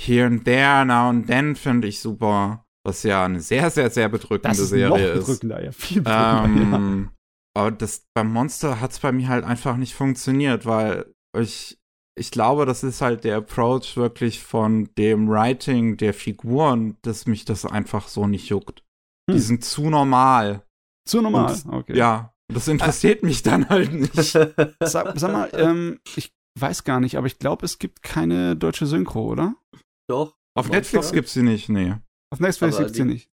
Here 0.00 0.26
and 0.26 0.46
There, 0.46 0.86
Now 0.86 1.10
and 1.10 1.26
Then 1.26 1.54
finde 1.54 1.88
ich 1.88 2.00
super. 2.00 2.64
Was 2.82 3.02
ja 3.02 3.26
eine 3.26 3.40
sehr, 3.40 3.68
sehr, 3.68 3.90
sehr 3.90 4.08
bedrückende 4.08 4.48
das 4.48 4.58
ist 4.58 4.70
Serie 4.70 4.88
noch 4.88 5.20
bedrückender, 5.20 5.58
ist. 5.60 5.64
Ja, 5.66 5.72
viel 5.72 6.00
bedrückender, 6.00 6.76
ähm, 6.78 7.10
ja. 7.10 7.60
Aber 7.60 7.70
das 7.72 8.06
beim 8.14 8.32
Monster 8.32 8.80
hat 8.80 8.92
es 8.92 9.00
bei 9.00 9.12
mir 9.12 9.28
halt 9.28 9.44
einfach 9.44 9.76
nicht 9.76 9.94
funktioniert, 9.94 10.64
weil 10.64 11.12
ich 11.38 11.78
ich 12.14 12.30
glaube, 12.30 12.66
das 12.66 12.82
ist 12.82 13.00
halt 13.00 13.24
der 13.24 13.38
Approach 13.38 13.96
wirklich 13.96 14.40
von 14.40 14.90
dem 14.96 15.28
Writing 15.28 15.96
der 15.96 16.14
Figuren, 16.14 16.96
dass 17.02 17.26
mich 17.26 17.44
das 17.44 17.64
einfach 17.64 18.08
so 18.08 18.26
nicht 18.26 18.48
juckt. 18.48 18.82
Hm. 19.30 19.36
Die 19.36 19.40
sind 19.40 19.64
zu 19.64 19.88
normal. 19.88 20.66
Zu 21.08 21.20
normal, 21.20 21.54
Und, 21.64 21.72
okay. 21.72 21.96
Ja, 21.96 22.34
das 22.52 22.68
interessiert 22.68 23.22
mich 23.22 23.42
dann 23.42 23.68
halt 23.68 23.92
nicht. 23.92 24.32
Sag, 24.80 25.18
sag 25.18 25.32
mal, 25.32 25.50
ähm, 25.54 26.00
ich 26.16 26.32
weiß 26.58 26.84
gar 26.84 27.00
nicht, 27.00 27.16
aber 27.16 27.26
ich 27.26 27.38
glaube, 27.38 27.64
es 27.64 27.78
gibt 27.78 28.02
keine 28.02 28.56
deutsche 28.56 28.86
Synchro, 28.86 29.24
oder? 29.26 29.54
Doch. 30.08 30.36
Auf 30.54 30.68
Netflix 30.68 31.12
gibt 31.12 31.28
es 31.28 31.34
sie 31.34 31.42
nicht, 31.42 31.70
nee. 31.70 31.94
Auf 32.30 32.40
Netflix 32.40 32.76
gibt 32.76 32.90
es 32.90 32.96
sie 32.96 33.04
nicht. 33.04 33.30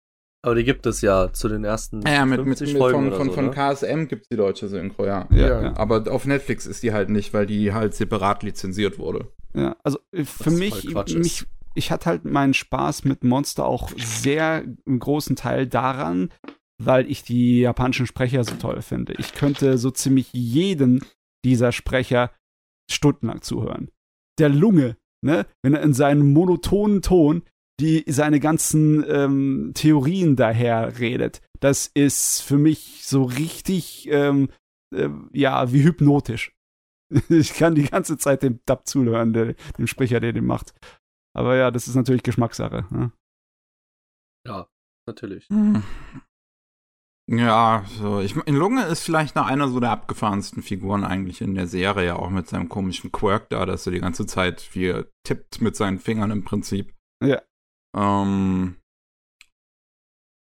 Aber 0.46 0.54
die 0.54 0.64
gibt 0.64 0.86
es 0.86 1.02
ja 1.02 1.34
zu 1.34 1.50
den 1.50 1.64
ersten 1.64 2.02
ja, 2.06 2.24
mit, 2.24 2.46
mit, 2.46 2.60
Folgen 2.70 3.10
von, 3.10 3.18
von, 3.18 3.28
so, 3.30 3.34
von 3.34 3.50
KSM 3.50 4.08
gibt 4.08 4.26
es 4.26 4.30
die 4.30 4.36
deutsche 4.36 4.68
Synchro, 4.68 5.08
ja. 5.08 5.28
Ja, 5.32 5.62
ja. 5.64 5.76
Aber 5.76 6.04
auf 6.12 6.28
Netflix 6.28 6.68
ist 6.68 6.84
die 6.84 6.94
halt 6.94 7.10
nicht, 7.10 7.34
weil 7.34 7.48
die 7.48 7.74
halt 7.74 7.96
separat 7.96 8.44
lizenziert 8.44 9.00
wurde. 9.00 9.32
Ja, 9.56 9.76
also 9.84 9.98
äh, 10.12 10.24
für 10.24 10.52
mich, 10.52 10.94
mich, 11.16 11.48
ich 11.74 11.90
hatte 11.90 12.06
halt 12.06 12.26
meinen 12.26 12.54
Spaß 12.54 13.06
mit 13.06 13.24
Monster 13.24 13.66
auch 13.66 13.90
sehr 13.98 14.64
im 14.86 15.00
großen 15.00 15.36
Teil 15.36 15.66
daran, 15.66 16.30
weil 16.78 17.10
ich 17.10 17.24
die 17.24 17.62
japanischen 17.62 18.06
Sprecher 18.06 18.44
so 18.44 18.54
toll 18.54 18.84
finde. 18.84 19.16
Ich 19.18 19.34
könnte 19.34 19.80
so 19.80 19.90
ziemlich 19.90 20.32
jeden 20.32 21.04
dieser 21.44 21.72
Sprecher 21.72 22.30
stundenlang 22.92 23.42
zuhören. 23.42 23.90
Der 24.38 24.50
Lunge, 24.50 24.96
ne, 25.24 25.48
wenn 25.64 25.74
er 25.74 25.82
in 25.82 25.96
seinem 25.96 26.34
monotonen 26.34 27.02
Ton 27.02 27.42
die 27.80 28.04
seine 28.08 28.40
ganzen 28.40 29.04
ähm, 29.08 29.72
Theorien 29.74 30.36
daher 30.36 31.00
redet. 31.00 31.42
Das 31.60 31.88
ist 31.88 32.42
für 32.42 32.58
mich 32.58 33.06
so 33.06 33.24
richtig, 33.24 34.08
ähm, 34.10 34.50
äh, 34.94 35.10
ja, 35.34 35.72
wie 35.72 35.84
hypnotisch. 35.84 36.56
ich 37.30 37.54
kann 37.54 37.76
die 37.76 37.88
ganze 37.88 38.18
Zeit 38.18 38.44
dem 38.44 38.60
Dub 38.66 38.88
zuhören, 38.88 39.34
der, 39.34 39.56
dem 39.78 39.88
Sprecher, 39.88 40.20
der 40.20 40.34
den 40.34 40.46
macht. 40.46 40.74
Aber 41.36 41.56
ja, 41.56 41.72
das 41.72 41.88
ist 41.88 41.96
natürlich 41.96 42.24
Geschmackssache. 42.24 42.86
Ne? 42.90 43.12
Ja, 44.48 44.68
natürlich. 45.08 45.48
Hm. 45.50 45.84
Ja, 47.28 47.84
so. 47.88 48.20
Ich, 48.20 48.36
in 48.36 48.56
Lunge 48.56 48.86
ist 48.86 49.02
vielleicht 49.02 49.36
noch 49.36 49.48
einer 49.48 49.68
so 49.68 49.80
der 49.80 49.90
abgefahrensten 49.92 50.62
Figuren 50.62 51.04
eigentlich 51.04 51.42
in 51.42 51.56
der 51.56 51.68
Serie, 51.68 52.18
auch 52.18 52.30
mit 52.30 52.48
seinem 52.48 52.70
komischen 52.70 53.12
Quirk 53.12 53.50
da, 53.50 53.66
dass 53.66 53.86
er 53.88 53.92
die 53.92 54.00
ganze 54.00 54.28
Zeit 54.28 54.70
wie 54.74 55.04
tippt 55.24 55.60
mit 55.60 55.76
seinen 55.76 56.00
Fingern 56.00 56.32
im 56.32 56.44
Prinzip. 56.44 56.94
Ja. 57.24 57.42
Ähm, 57.96 58.76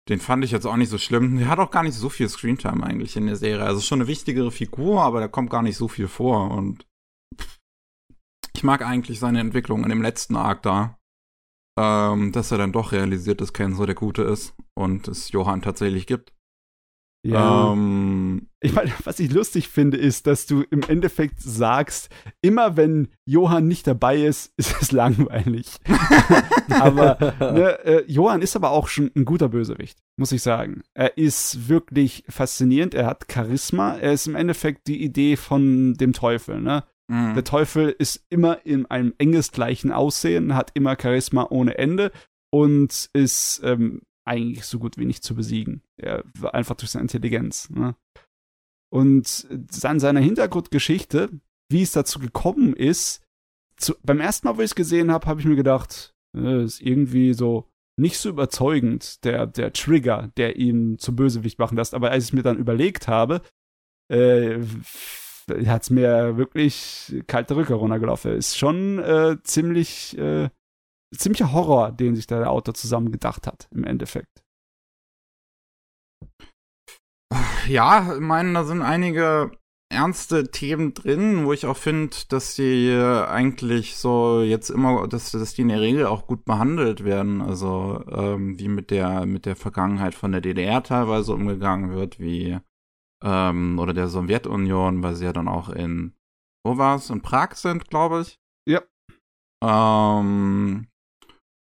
den 0.10 0.20
fand 0.20 0.44
ich 0.44 0.52
jetzt 0.52 0.66
auch 0.66 0.76
nicht 0.76 0.90
so 0.90 0.98
schlimm. 0.98 1.38
Der 1.38 1.48
hat 1.48 1.60
auch 1.60 1.72
gar 1.72 1.84
nicht 1.84 1.96
so 1.96 2.10
viel 2.10 2.28
Screentime 2.28 2.84
eigentlich 2.84 3.16
in 3.16 3.28
der 3.28 3.36
Serie. 3.36 3.66
Also 3.66 3.82
schon 3.82 4.00
eine 4.00 4.08
wichtigere 4.08 4.52
Figur, 4.52 5.02
aber 5.02 5.20
da 5.20 5.28
kommt 5.28 5.50
gar 5.52 5.62
nicht 5.62 5.78
so 5.78 5.88
viel 5.88 6.08
vor. 6.08 6.52
Und 6.52 6.88
ich 8.54 8.64
mag 8.64 8.82
eigentlich 8.82 9.20
seine 9.20 9.40
Entwicklung 9.40 9.84
in 9.84 9.90
dem 9.90 10.02
letzten 10.02 10.36
Arc 10.36 10.64
da. 10.64 10.98
Ähm, 11.80 12.32
dass 12.34 12.52
er 12.52 12.58
dann 12.58 12.74
doch 12.74 12.92
realisiert, 12.92 13.40
dass 13.40 13.54
Kenzo 13.54 13.86
der 13.86 13.96
Gute 13.96 14.24
ist 14.24 14.54
und 14.76 15.08
es 15.08 15.32
Johann 15.32 15.62
tatsächlich 15.62 16.08
gibt. 16.08 16.34
Ja. 17.24 17.74
Ähm, 17.74 18.48
ich 18.62 18.74
meine, 18.74 18.92
was 19.04 19.20
ich 19.20 19.32
lustig 19.32 19.68
finde, 19.68 19.98
ist, 19.98 20.26
dass 20.28 20.46
du 20.46 20.64
im 20.70 20.82
Endeffekt 20.84 21.42
sagst, 21.42 22.10
immer 22.42 22.78
wenn 22.78 23.10
Johann 23.26 23.68
nicht 23.68 23.88
dabei 23.88 24.22
ist, 24.22 24.54
ist 24.58 24.82
es 24.82 24.92
langweilig. 24.92 25.68
aber 26.70 27.18
ne, 27.40 27.80
äh, 27.86 28.04
Johann 28.08 28.42
ist 28.42 28.56
aber 28.56 28.72
auch 28.72 28.88
schon 28.88 29.12
ein 29.16 29.26
guter 29.26 29.50
Bösewicht, 29.50 30.00
muss 30.18 30.32
ich 30.32 30.42
sagen. 30.42 30.82
Er 30.94 31.18
ist 31.18 31.68
wirklich 31.68 32.24
faszinierend, 32.30 32.94
er 32.94 33.08
hat 33.08 33.26
Charisma, 33.32 33.98
er 33.98 34.14
ist 34.14 34.28
im 34.28 34.36
Endeffekt 34.36 34.88
die 34.88 35.04
Idee 35.04 35.36
von 35.36 35.96
dem 35.96 36.14
Teufel, 36.14 36.62
ne? 36.62 36.84
Mhm. 37.10 37.34
Der 37.34 37.44
Teufel 37.44 37.96
ist 37.98 38.26
immer 38.30 38.66
in 38.66 38.86
einem 38.86 39.14
engesgleichen 39.18 39.92
Aussehen, 39.92 40.56
hat 40.56 40.72
immer 40.76 40.96
Charisma 41.00 41.48
ohne 41.50 41.78
Ende 41.78 42.12
und 42.52 43.10
ist 43.14 43.62
ähm, 43.64 44.02
eigentlich 44.30 44.66
so 44.66 44.80
gut 44.80 44.98
wie 44.98 45.06
nicht 45.06 45.24
zu 45.24 45.36
besiegen. 45.36 45.82
Er 45.98 46.24
war 46.38 46.54
einfach 46.54 46.76
durch 46.76 46.92
seine 46.92 47.04
Intelligenz. 47.04 47.70
Ne? 47.70 47.96
Und 48.94 49.48
an 49.84 50.00
seiner 50.00 50.20
Hintergrundgeschichte, 50.20 51.30
wie 51.70 51.82
es 51.82 51.92
dazu 51.92 52.20
gekommen 52.20 52.74
ist, 52.74 53.24
zu, 53.76 53.96
beim 54.04 54.20
ersten 54.20 54.48
Mal, 54.48 54.58
wo 54.58 54.62
ich 54.62 54.72
es 54.72 54.76
gesehen 54.76 55.12
habe, 55.12 55.26
habe 55.26 55.40
ich 55.40 55.48
mir 55.48 55.56
gedacht, 55.56 56.14
äh, 56.36 56.64
ist 56.64 56.82
irgendwie 56.82 57.34
so 57.34 57.68
nicht 57.98 58.18
so 58.18 58.30
überzeugend, 58.30 59.24
der, 59.26 59.46
der 59.46 59.74
Trigger, 59.74 60.32
der 60.38 60.56
ihn 60.58 60.98
zum 61.00 61.16
Bösewicht 61.16 61.60
machen 61.60 61.76
lässt. 61.76 61.94
Aber 61.94 62.12
als 62.12 62.26
ich 62.26 62.30
es 62.30 62.34
mir 62.34 62.44
dann 62.44 62.58
überlegt 62.58 63.08
habe, 63.08 63.42
äh, 64.10 64.60
hat 65.66 65.84
es 65.84 65.90
mir 65.90 66.38
wirklich 66.38 67.24
kalte 67.28 67.56
Rücke 67.56 67.74
runtergelaufen. 67.74 68.34
Ist 68.34 68.58
schon 68.58 69.00
äh, 69.00 69.38
ziemlich 69.44 70.18
äh, 70.18 70.50
ziemlicher 71.16 71.52
Horror, 71.52 71.92
den 71.92 72.16
sich 72.16 72.28
der 72.28 72.50
Autor 72.50 72.74
zusammen 72.74 73.12
gedacht 73.12 73.48
hat, 73.48 73.68
im 73.72 73.84
Endeffekt. 73.84 74.44
Ja, 77.68 78.16
ich 78.16 78.20
meine, 78.20 78.54
da 78.54 78.64
sind 78.64 78.82
einige 78.82 79.52
ernste 79.92 80.52
Themen 80.52 80.94
drin, 80.94 81.46
wo 81.46 81.54
ich 81.54 81.66
auch 81.66 81.78
finde, 81.78 82.16
dass 82.30 82.56
die 82.56 82.92
eigentlich 82.92 83.96
so 83.96 84.42
jetzt 84.42 84.70
immer, 84.70 85.08
dass, 85.08 85.32
dass 85.32 85.54
die 85.54 85.64
in 85.64 85.70
der 85.70 85.82
Regel 85.82 86.06
auch 86.06 86.28
gut 86.28 86.46
behandelt 86.46 87.04
werden. 87.04 87.42
Also 87.42 88.04
ähm, 88.10 88.60
wie 88.60 88.68
mit 88.68 88.92
der 88.92 89.26
mit 89.26 89.46
der 89.46 89.56
Vergangenheit 89.56 90.14
von 90.14 90.32
der 90.32 90.42
DDR 90.42 90.84
teilweise 90.84 91.34
umgegangen 91.34 91.92
wird, 91.92 92.20
wie 92.20 92.60
ähm, 93.24 93.80
oder 93.80 93.94
der 93.94 94.08
Sowjetunion, 94.08 95.02
weil 95.04 95.16
sie 95.16 95.26
ja 95.26 95.34
dann 95.34 95.48
auch 95.48 95.70
in 95.70 96.14
wo 96.66 96.78
war 96.78 96.98
es? 96.98 97.10
In 97.10 97.22
Prag 97.22 97.56
sind, 97.56 97.90
glaube 97.90 98.22
ich. 98.22 98.40
Ja. 98.68 98.82
Ähm, 99.64 100.89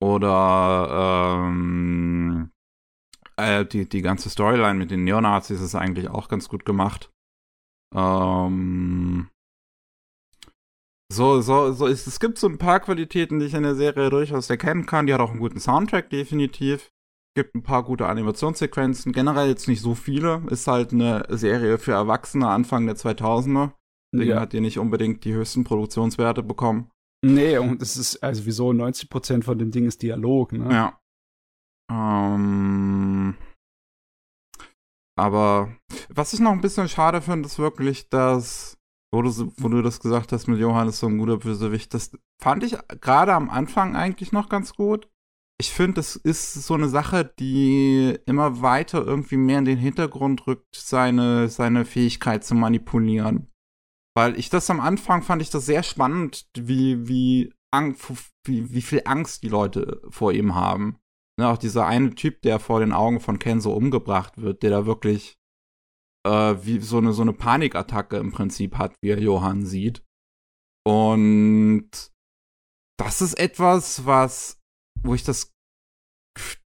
oder 0.00 1.40
ähm, 1.42 2.50
äh, 3.36 3.64
die, 3.64 3.88
die 3.88 4.02
ganze 4.02 4.30
Storyline 4.30 4.78
mit 4.78 4.90
den 4.90 5.04
Neonazis 5.04 5.60
ist 5.60 5.74
eigentlich 5.74 6.08
auch 6.08 6.28
ganz 6.28 6.48
gut 6.48 6.64
gemacht. 6.64 7.10
Ähm, 7.94 9.28
so, 11.10 11.40
so, 11.40 11.72
so 11.72 11.86
ist, 11.86 12.06
es 12.06 12.20
gibt 12.20 12.38
so 12.38 12.48
ein 12.48 12.58
paar 12.58 12.80
Qualitäten, 12.80 13.38
die 13.38 13.46
ich 13.46 13.54
in 13.54 13.62
der 13.62 13.74
Serie 13.74 14.10
durchaus 14.10 14.50
erkennen 14.50 14.84
kann. 14.84 15.06
Die 15.06 15.14
hat 15.14 15.20
auch 15.20 15.30
einen 15.30 15.40
guten 15.40 15.60
Soundtrack, 15.60 16.10
definitiv. 16.10 16.90
Es 17.34 17.42
gibt 17.42 17.54
ein 17.54 17.62
paar 17.62 17.82
gute 17.82 18.06
Animationssequenzen. 18.06 19.12
Generell 19.12 19.48
jetzt 19.48 19.68
nicht 19.68 19.80
so 19.80 19.94
viele. 19.94 20.42
Ist 20.50 20.66
halt 20.66 20.92
eine 20.92 21.24
Serie 21.30 21.78
für 21.78 21.92
Erwachsene 21.92 22.48
Anfang 22.48 22.86
der 22.86 22.96
2000er. 22.96 23.72
Deswegen 24.12 24.30
ja. 24.30 24.40
hat 24.40 24.52
die 24.52 24.60
nicht 24.60 24.78
unbedingt 24.78 25.24
die 25.24 25.32
höchsten 25.32 25.64
Produktionswerte 25.64 26.42
bekommen. 26.42 26.90
Nee, 27.24 27.58
und 27.58 27.82
es 27.82 27.96
ist, 27.96 28.22
also 28.22 28.46
wieso 28.46 28.70
90% 28.70 29.42
von 29.42 29.58
dem 29.58 29.70
Ding 29.70 29.86
ist 29.86 30.02
Dialog, 30.02 30.52
ne? 30.52 30.72
Ja. 30.72 31.00
Ähm, 31.90 33.36
aber 35.18 35.76
was 36.08 36.32
ich 36.32 36.40
noch 36.40 36.52
ein 36.52 36.60
bisschen 36.60 36.88
schade 36.88 37.20
finde, 37.20 37.46
ist 37.46 37.58
wirklich, 37.58 38.08
dass, 38.08 38.78
wo 39.12 39.22
du, 39.22 39.52
wo 39.56 39.68
du 39.68 39.82
das 39.82 40.00
gesagt 40.00 40.32
hast 40.32 40.46
mit 40.46 40.60
Johannes, 40.60 41.00
so 41.00 41.08
ein 41.08 41.18
guter 41.18 41.38
Bösewicht, 41.38 41.92
das 41.92 42.16
fand 42.40 42.62
ich 42.62 42.76
gerade 43.00 43.34
am 43.34 43.50
Anfang 43.50 43.96
eigentlich 43.96 44.30
noch 44.30 44.48
ganz 44.48 44.74
gut. 44.74 45.08
Ich 45.60 45.72
finde, 45.72 45.94
das 45.94 46.14
ist 46.14 46.54
so 46.54 46.74
eine 46.74 46.88
Sache, 46.88 47.24
die 47.40 48.16
immer 48.26 48.62
weiter 48.62 49.04
irgendwie 49.04 49.38
mehr 49.38 49.58
in 49.58 49.64
den 49.64 49.78
Hintergrund 49.78 50.46
rückt, 50.46 50.76
seine, 50.76 51.48
seine 51.48 51.84
Fähigkeit 51.84 52.44
zu 52.44 52.54
manipulieren. 52.54 53.50
Weil 54.18 54.36
ich 54.36 54.50
das 54.50 54.68
am 54.68 54.80
Anfang 54.80 55.22
fand 55.22 55.42
ich 55.42 55.50
das 55.50 55.64
sehr 55.64 55.84
spannend, 55.84 56.48
wie, 56.52 57.06
wie, 57.06 57.54
wie, 57.72 58.74
wie 58.74 58.82
viel 58.82 59.02
Angst 59.04 59.44
die 59.44 59.48
Leute 59.48 60.02
vor 60.10 60.32
ihm 60.32 60.56
haben. 60.56 60.98
Ne, 61.38 61.46
auch 61.46 61.56
dieser 61.56 61.86
eine 61.86 62.16
Typ, 62.16 62.42
der 62.42 62.58
vor 62.58 62.80
den 62.80 62.92
Augen 62.92 63.20
von 63.20 63.38
Kenzo 63.38 63.72
umgebracht 63.72 64.38
wird, 64.38 64.64
der 64.64 64.70
da 64.70 64.86
wirklich 64.86 65.38
äh, 66.26 66.56
wie 66.62 66.80
so 66.80 66.98
eine, 66.98 67.12
so 67.12 67.22
eine 67.22 67.32
Panikattacke 67.32 68.16
im 68.16 68.32
Prinzip 68.32 68.76
hat, 68.76 68.96
wie 69.00 69.10
er 69.10 69.20
Johann 69.20 69.64
sieht. 69.64 70.04
Und 70.84 71.90
das 72.98 73.22
ist 73.22 73.38
etwas, 73.38 74.04
was, 74.04 74.60
wo 75.04 75.14
ich 75.14 75.22
das, 75.22 75.54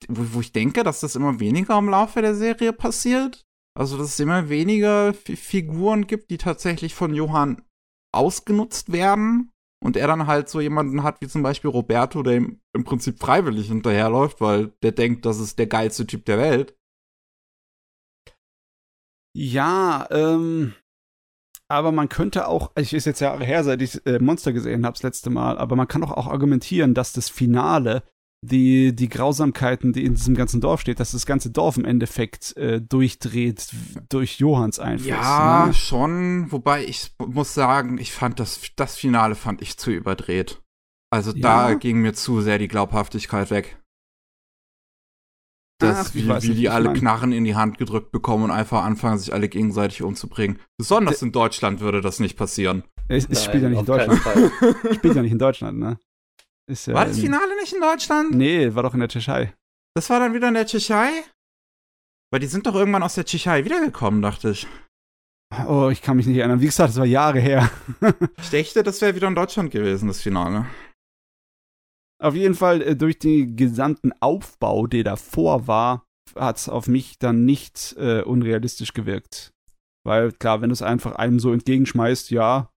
wo, 0.07 0.35
wo 0.35 0.41
ich 0.41 0.53
denke, 0.53 0.85
dass 0.85 1.01
das 1.01 1.17
immer 1.17 1.41
weniger 1.41 1.77
im 1.77 1.89
Laufe 1.89 2.23
der 2.23 2.37
Serie 2.37 2.73
passiert. 2.73 3.45
Also, 3.79 3.97
dass 3.97 4.09
es 4.09 4.21
immer 4.21 4.49
weniger 4.49 5.15
Figuren 5.15 6.07
gibt, 6.07 6.31
die 6.31 6.39
tatsächlich 6.39 6.95
von 6.95 7.15
Johann 7.15 7.63
ausgenutzt 8.13 8.93
werden. 8.93 9.51
und 9.83 9.97
er 9.97 10.07
dann 10.07 10.27
halt 10.27 10.49
so 10.49 10.61
jemanden 10.61 11.03
hat 11.03 11.21
wie 11.21 11.29
zum 11.29 11.43
Beispiel 11.43 11.71
Roberto, 11.71 12.23
der 12.23 12.37
ihm 12.37 12.61
im 12.75 12.85
Prinzip 12.85 13.19
freiwillig 13.19 13.69
hinterherläuft, 13.69 14.41
weil 14.41 14.69
der 14.83 14.93
denkt, 14.93 15.25
das 15.25 15.41
ist 15.41 15.59
der 15.59 15.67
geilste 15.67 16.07
Typ 16.07 16.25
der 16.27 16.39
Welt. 16.39 16.77
Ja, 19.35 20.07
ähm, 20.11 20.75
aber 21.71 21.93
man 21.93 22.09
könnte 22.09 22.49
auch, 22.49 22.73
ich 22.77 22.93
ist 22.93 23.05
jetzt 23.07 23.21
Jahre 23.21 23.45
her, 23.45 23.63
seit 23.65 23.81
ich 23.81 24.05
äh, 24.05 24.19
Monster 24.19 24.53
gesehen 24.53 24.85
habe, 24.85 24.95
das 24.95 25.03
letzte 25.05 25.31
Mal, 25.31 25.57
aber 25.57 25.77
man 25.77 25.89
kann 25.89 26.03
auch, 26.03 26.11
auch 26.13 26.27
argumentieren, 26.27 26.95
dass 26.95 27.13
das 27.13 27.29
Finale, 27.31 28.03
die, 28.43 28.95
die 28.97 29.09
Grausamkeiten, 29.11 29.93
die 29.93 30.05
in 30.05 30.15
diesem 30.15 30.35
ganzen 30.35 30.61
Dorf 30.63 30.81
steht, 30.81 30.99
dass 30.99 31.13
das 31.13 31.27
ganze 31.27 31.51
Dorf 31.51 31.77
im 31.77 31.85
Endeffekt 31.85 32.57
äh, 32.57 32.81
durchdreht 32.81 33.69
durch 34.09 34.39
Johanns 34.39 34.79
Einfluss. 34.79 35.09
Ja, 35.09 35.67
ne? 35.67 35.75
schon. 35.75 36.51
Wobei 36.51 36.85
ich 36.85 37.13
muss 37.19 37.53
sagen, 37.53 37.99
ich 37.99 38.13
fand 38.13 38.41
das, 38.41 38.63
das 38.77 38.97
Finale 38.97 39.35
fand 39.35 39.61
ich 39.61 39.77
zu 39.77 39.91
überdreht. 39.91 40.63
Also 41.13 41.33
Ja? 41.33 41.69
da 41.69 41.75
ging 41.75 41.99
mir 42.01 42.15
zu 42.15 42.41
sehr 42.41 42.59
die 42.59 42.69
Glaubhaftigkeit 42.69 43.51
weg. 43.51 43.77
Das, 45.81 46.11
Ach, 46.11 46.15
ich 46.15 46.25
wie, 46.25 46.29
weiß 46.29 46.43
wie 46.45 46.49
nicht, 46.49 46.59
die 46.59 46.63
ich 46.65 46.71
alle 46.71 46.91
mein- 46.91 46.97
Knarren 46.97 47.33
in 47.33 47.45
die 47.45 47.55
Hand 47.57 47.79
gedrückt 47.79 48.11
bekommen 48.13 48.45
und 48.45 48.51
einfach 48.51 48.85
anfangen, 48.85 49.19
sich 49.19 49.33
alle 49.33 49.49
gegenseitig 49.49 50.03
umzubringen. 50.03 50.59
Besonders 50.79 51.23
in 51.23 51.33
Deutschland 51.33 51.81
würde 51.81 52.01
das 52.03 52.21
nicht 52.21 52.37
passieren. 52.37 52.85
Es, 53.09 53.27
es 53.27 53.45
spielt 53.45 53.63
ja 53.63 53.71
nicht 53.71 53.81
in 53.81 53.87
Deutschland. 53.87 54.21
Fall. 54.21 54.51
spielt 54.95 55.15
ja 55.15 55.23
nicht 55.23 55.33
in 55.33 55.39
Deutschland, 55.39 55.79
ne? 55.79 55.99
Ist 56.71 56.87
ja 56.87 56.95
War 56.95 57.05
das 57.07 57.17
in- 57.17 57.25
Finale 57.25 57.57
nicht 57.61 57.73
in 57.73 57.81
Deutschland? 57.81 58.31
Nee, 58.35 58.75
war 58.75 58.83
doch 58.83 58.95
in 58.95 59.01
der 59.01 59.09
Tschechei. 59.09 59.53
Das 59.95 60.09
war 60.09 60.21
dann 60.21 60.35
wieder 60.35 60.49
in 60.49 60.55
der 60.55 60.67
Tschechei? 60.67 61.09
Weil 62.33 62.41
die 62.41 62.47
sind 62.47 62.67
doch 62.67 62.75
irgendwann 62.77 63.03
aus 63.03 63.17
der 63.17 63.25
Tschechei 63.25 63.65
wiedergekommen, 63.65 64.23
dachte 64.23 64.51
ich. 64.51 64.67
Oh, 65.67 65.89
ich 65.91 66.01
kann 66.01 66.17
mich 66.17 66.27
nicht 66.27 66.37
erinnern. 66.37 66.61
Wie 66.61 66.67
gesagt, 66.67 66.91
das 66.91 66.97
war 66.99 67.05
Jahre 67.07 67.41
her. 67.41 67.69
Ich 68.41 68.51
dachte, 68.51 68.85
das 68.85 69.01
wäre 69.01 69.17
wieder 69.17 69.27
in 69.27 69.35
Deutschland 69.35 69.73
gewesen, 69.73 70.07
das 70.07 70.21
Finale. 70.21 70.67
Auf 72.23 72.35
jeden 72.37 72.55
Fall, 72.55 72.83
äh, 72.83 72.95
durch 72.97 73.19
den 73.19 73.57
gesamten 73.57 74.13
Aufbau, 74.21 74.87
der 74.87 75.03
davor 75.05 75.67
war, 75.67 76.05
hat 76.37 76.59
es 76.59 76.69
auf 76.69 76.87
mich 76.87 77.19
dann 77.19 77.45
nicht 77.45 77.97
äh, 77.99 78.23
unrealistisch 78.23 78.93
gewirkt. 78.93 79.53
Weil 80.07 80.31
klar, 80.31 80.61
wenn 80.61 80.69
du 80.69 80.75
es 80.75 80.83
einfach 80.83 81.17
einem 81.17 81.41
so 81.41 81.53
entgegenschmeißt, 81.53 82.31
ja, 82.31 82.71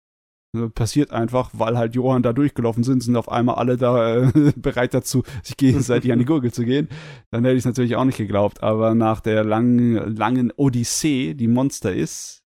passiert 0.75 1.12
einfach, 1.12 1.51
weil 1.53 1.79
halt 1.79 1.95
Johann 1.95 2.23
da 2.23 2.33
durchgelaufen 2.33 2.85
sind, 2.85 3.03
sind 3.03 3.17
auf 3.17 3.31
einmal 3.31 3.57
alle 3.57 3.77
da 3.77 4.17
äh, 4.17 4.53
bereit 4.57 4.95
dazu, 4.95 5.23
sich 5.43 5.57
gegenseitig 5.57 6.12
an 6.12 6.19
die 6.19 6.25
Gurgel 6.25 6.53
zu 6.53 6.65
gehen, 6.65 6.88
dann 7.31 7.45
hätte 7.45 7.57
ich 7.57 7.61
es 7.61 7.67
natürlich 7.67 7.97
auch 7.97 8.05
nicht 8.05 8.19
geglaubt. 8.19 8.62
Aber 8.62 8.95
nach 8.95 9.21
der 9.21 9.45
langen, 9.45 10.17
langen 10.17 10.53
Odyssee, 10.55 11.35
die 11.35 11.49
Monster 11.49 11.95
ist, 11.95 12.43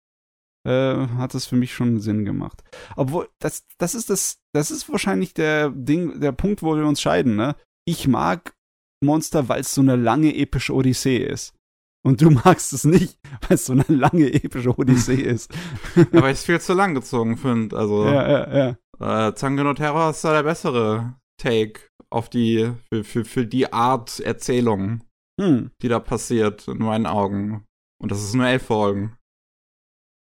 äh, 0.63 1.07
hat 1.17 1.35
es 1.35 1.45
für 1.45 1.55
mich 1.55 1.73
schon 1.73 1.99
Sinn 1.99 2.25
gemacht. 2.25 2.63
Obwohl, 2.95 3.29
das, 3.39 3.65
das 3.77 3.95
ist 3.95 4.09
das, 4.09 4.39
das 4.53 4.71
ist 4.71 4.89
wahrscheinlich 4.89 5.33
der 5.33 5.69
Ding, 5.69 6.19
der 6.19 6.31
Punkt, 6.31 6.63
wo 6.63 6.75
wir 6.75 6.85
uns 6.85 7.01
scheiden, 7.01 7.35
ne? 7.35 7.55
Ich 7.85 8.07
mag 8.07 8.55
Monster, 9.03 9.49
weil 9.49 9.61
es 9.61 9.73
so 9.73 9.81
eine 9.81 9.95
lange 9.95 10.35
epische 10.35 10.73
Odyssee 10.73 11.17
ist. 11.17 11.55
Und 12.03 12.21
du 12.21 12.31
magst 12.31 12.73
es 12.73 12.83
nicht, 12.83 13.19
weil 13.47 13.55
es 13.55 13.65
so 13.65 13.73
eine 13.73 13.85
lange 13.87 14.33
epische 14.33 14.77
Odyssee 14.77 15.21
ist. 15.21 15.53
Aber 16.13 16.27
ich 16.29 16.37
es 16.37 16.45
viel 16.45 16.59
zu 16.59 16.73
lang 16.73 16.95
gezogen 16.95 17.37
finde. 17.37 17.77
Also, 17.77 18.05
Ja, 18.05 18.29
ja, 18.47 18.75
ja. 18.99 19.27
äh, 19.29 19.35
Zange 19.35 19.63
no 19.63 19.73
Terror 19.73 20.09
ist 20.09 20.23
da 20.23 20.33
der 20.33 20.43
bessere 20.43 21.15
Take 21.37 21.81
auf 22.09 22.29
die, 22.29 22.71
für, 22.89 23.03
für, 23.03 23.23
für 23.25 23.45
die 23.45 23.71
Art 23.71 24.19
Erzählung, 24.19 25.03
Hm. 25.39 25.71
die 25.81 25.87
da 25.87 25.99
passiert, 25.99 26.67
in 26.67 26.79
meinen 26.79 27.05
Augen. 27.05 27.65
Und 28.01 28.11
das 28.11 28.21
ist 28.23 28.33
nur 28.35 28.47
elf 28.47 28.63
Folgen. 28.65 29.15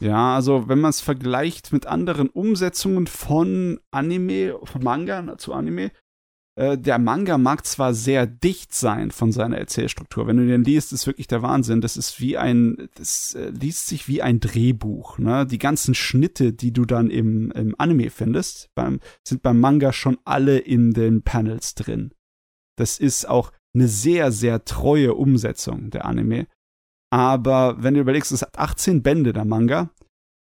Ja, 0.02 0.36
also 0.36 0.70
wenn 0.70 0.80
man 0.80 0.92
es 0.92 1.02
vergleicht 1.02 1.74
mit 1.74 1.86
anderen 1.86 2.30
Umsetzungen 2.30 3.06
von 3.06 3.82
Anime, 3.92 4.58
von 4.64 4.82
Manga 4.82 5.38
zu 5.38 5.54
Anime, 5.54 5.92
äh, 6.60 6.78
der 6.78 7.00
Manga 7.00 7.38
mag 7.38 7.65
zwar 7.65 7.93
sehr 7.93 8.28
dicht 8.28 8.74
sein 8.74 9.12
von 9.12 9.32
seiner 9.32 9.58
Erzählstruktur. 9.58 10.28
Wenn 10.28 10.36
du 10.36 10.45
den 10.45 10.65
liest, 10.65 10.91
ist 10.91 11.08
wirklich 11.08 11.28
der 11.28 11.41
Wahnsinn. 11.41 11.80
Das 11.80 11.95
ist 11.95 12.19
wie 12.19 12.38
ein, 12.38 12.89
das 12.95 13.34
äh, 13.34 13.50
liest 13.50 13.88
sich 13.88 14.10
wie 14.10 14.22
ein 14.22 14.41
Drehbuch. 14.41 15.19
Ne? 15.19 15.45
Die 15.45 15.58
ganzen 15.58 15.95
Schnitte, 15.95 16.52
die 16.52 16.74
du 16.74 16.84
dann 16.84 17.10
im, 17.10 17.52
im 17.52 17.76
Anime 17.78 18.10
findest, 18.10 18.69
beim, 18.76 19.00
sind 19.26 19.41
beim 19.41 19.62
Manga 19.62 19.93
schon 19.93 20.17
alle 20.26 20.58
in 20.60 20.91
den 20.91 21.22
Panels 21.22 21.76
drin. 21.76 22.13
Das 22.78 23.00
ist 23.00 23.30
auch 23.30 23.54
eine 23.74 23.88
sehr, 23.88 24.34
sehr 24.34 24.65
treue 24.65 25.13
Umsetzung 25.13 25.91
der 25.91 26.04
Anime. 26.04 26.48
Aber 27.10 27.82
wenn 27.82 27.93
du 27.93 28.02
überlegst, 28.02 28.34
es 28.34 28.41
hat 28.41 28.60
18 28.60 29.02
Bände 29.02 29.32
der 29.32 29.45
Manga, 29.45 29.91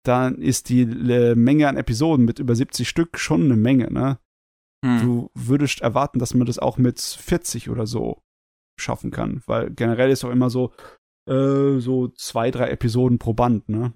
dann 0.06 0.36
ist 0.36 0.70
die 0.70 0.82
äh, 0.82 1.34
Menge 1.34 1.68
an 1.68 1.76
Episoden 1.76 2.24
mit 2.24 2.38
über 2.38 2.56
70 2.56 2.88
Stück 2.88 3.18
schon 3.18 3.42
eine 3.44 3.56
Menge, 3.56 3.92
ne? 3.92 4.18
Hm. 4.84 5.00
Du 5.00 5.30
würdest 5.34 5.80
erwarten, 5.80 6.18
dass 6.18 6.34
man 6.34 6.46
das 6.46 6.58
auch 6.58 6.78
mit 6.78 7.00
40 7.00 7.68
oder 7.70 7.86
so 7.86 8.22
schaffen 8.78 9.10
kann, 9.10 9.42
weil 9.46 9.70
generell 9.70 10.10
ist 10.10 10.24
auch 10.24 10.30
immer 10.30 10.50
so 10.50 10.72
äh, 11.28 11.78
so 11.78 12.08
zwei, 12.08 12.50
drei 12.50 12.70
Episoden 12.70 13.18
pro 13.18 13.34
Band, 13.34 13.68
ne? 13.68 13.92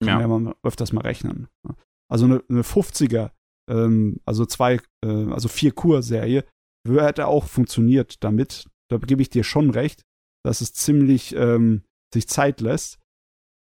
Kann 0.00 0.08
Ja. 0.08 0.20
ja 0.20 0.28
man 0.28 0.54
öfters 0.62 0.92
mal 0.92 1.00
rechnen. 1.00 1.48
ne? 1.66 1.74
Also 2.10 2.26
eine, 2.26 2.44
eine 2.48 2.62
50er, 2.62 3.30
ähm, 3.70 4.20
also 4.24 4.44
zwei, 4.44 4.78
äh, 5.04 5.30
also 5.32 5.48
vier 5.48 5.72
Kur-Serie, 5.72 6.44
hätte 6.86 7.26
auch 7.26 7.46
funktioniert 7.46 8.22
damit. 8.22 8.68
Da 8.90 8.98
gebe 8.98 9.22
ich 9.22 9.30
dir 9.30 9.44
schon 9.44 9.70
recht, 9.70 10.02
dass 10.44 10.60
es 10.60 10.74
ziemlich 10.74 11.34
ähm, 11.34 11.84
sich 12.12 12.28
Zeit 12.28 12.60
lässt. 12.60 13.00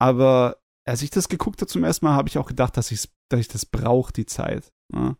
Aber 0.01 0.61
als 0.89 1.03
ich 1.03 1.11
das 1.11 1.29
geguckt 1.29 1.61
habe 1.61 1.71
zum 1.71 1.85
ersten 1.85 2.07
Mal, 2.07 2.15
habe 2.15 2.29
ich 2.29 2.39
auch 2.39 2.49
gedacht, 2.49 2.77
dass, 2.77 2.89
dass 3.29 3.41
ich 3.41 3.49
das 3.49 3.67
brauche, 3.67 4.13
die 4.13 4.27
Zeit. 4.27 4.73
Ne? 4.93 5.17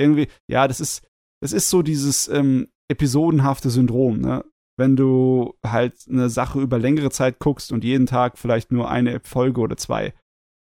Irgendwie, 0.00 0.28
ja, 0.48 0.66
das 0.66 0.80
ist, 0.80 1.06
das 1.42 1.52
ist 1.52 1.70
so 1.70 1.82
dieses 1.82 2.28
ähm, 2.28 2.68
episodenhafte 2.90 3.70
Syndrom, 3.70 4.20
ne? 4.20 4.44
Wenn 4.78 4.96
du 4.96 5.54
halt 5.64 5.94
eine 6.08 6.30
Sache 6.30 6.60
über 6.60 6.78
längere 6.78 7.10
Zeit 7.10 7.38
guckst 7.38 7.70
und 7.70 7.84
jeden 7.84 8.06
Tag 8.06 8.38
vielleicht 8.38 8.72
nur 8.72 8.90
eine 8.90 9.20
Folge 9.20 9.60
oder 9.60 9.76
zwei, 9.76 10.14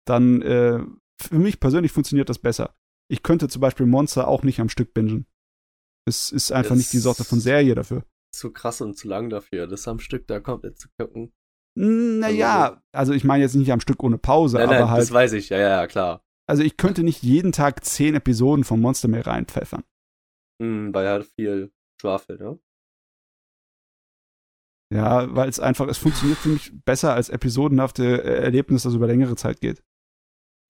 dann 0.07 0.41
äh, 0.43 0.81
für 1.21 1.39
mich 1.39 1.61
persönlich 1.61 1.93
funktioniert 1.93 2.29
das 2.31 2.39
besser. 2.39 2.75
Ich 3.11 3.23
könnte 3.23 3.49
zum 3.49 3.61
Beispiel 3.61 3.85
Monster 3.87 4.27
auch 4.27 4.43
nicht 4.43 4.59
am 4.61 4.71
Stück 4.71 4.95
bingen. 4.95 5.27
Es 6.09 6.33
ist 6.33 6.51
einfach 6.51 6.71
Das- 6.71 6.79
nicht 6.79 6.93
die 6.95 6.99
Sorte 6.99 7.25
von 7.25 7.41
Serie 7.41 7.75
dafür. 7.75 8.05
Zu 8.35 8.53
krass 8.53 8.81
und 8.81 8.97
zu 8.97 9.07
lang 9.09 9.29
dafür, 9.31 9.67
das 9.67 9.87
am 9.89 9.99
Stück 9.99 10.27
da 10.27 10.41
komplett 10.41 10.79
zu 10.79 10.89
gucken. 10.99 11.33
Naja, 11.79 12.83
also 12.93 13.13
ich 13.13 13.25
meine 13.25 13.43
jetzt 13.45 13.55
nicht 13.55 13.71
am 13.73 13.81
Stück 13.81 14.03
ohne 14.03 14.19
Pause, 14.19 14.57
Nein, 14.59 14.67
aber 14.69 14.79
nein, 14.79 14.91
halt. 14.91 15.03
das 15.03 15.13
weiß 15.13 15.33
ich, 15.35 15.51
ja, 15.51 15.59
ja, 15.59 15.87
klar. 15.87 16.23
Also 16.49 16.63
ich 16.63 16.77
könnte 16.77 17.03
nicht 17.03 17.23
jeden 17.23 17.53
Tag 17.53 17.85
zehn 17.85 18.15
Episoden 18.15 18.65
von 18.65 18.81
Monster 18.81 19.09
mehr 19.09 19.27
reinpfeffern. 19.27 19.85
Hm, 20.63 20.95
weil 20.95 21.09
halt 21.09 21.27
viel 21.39 21.73
Schwafel, 22.01 22.39
ne? 22.39 22.59
Ja, 24.95 25.35
weil 25.35 25.49
es 25.49 25.59
einfach, 25.59 25.89
es 25.89 25.99
funktioniert 25.99 26.39
für 26.39 26.51
mich 26.51 26.73
besser 26.85 27.13
als 27.13 27.29
episodenhafte 27.29 28.23
äh, 28.23 28.45
Erlebnis, 28.45 28.85
das 28.85 28.95
über 28.95 29.09
längere 29.09 29.35
Zeit 29.35 29.61
geht. 29.61 29.83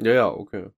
Ja, 0.03 0.13
ja, 0.13 0.29
okay. 0.29 0.71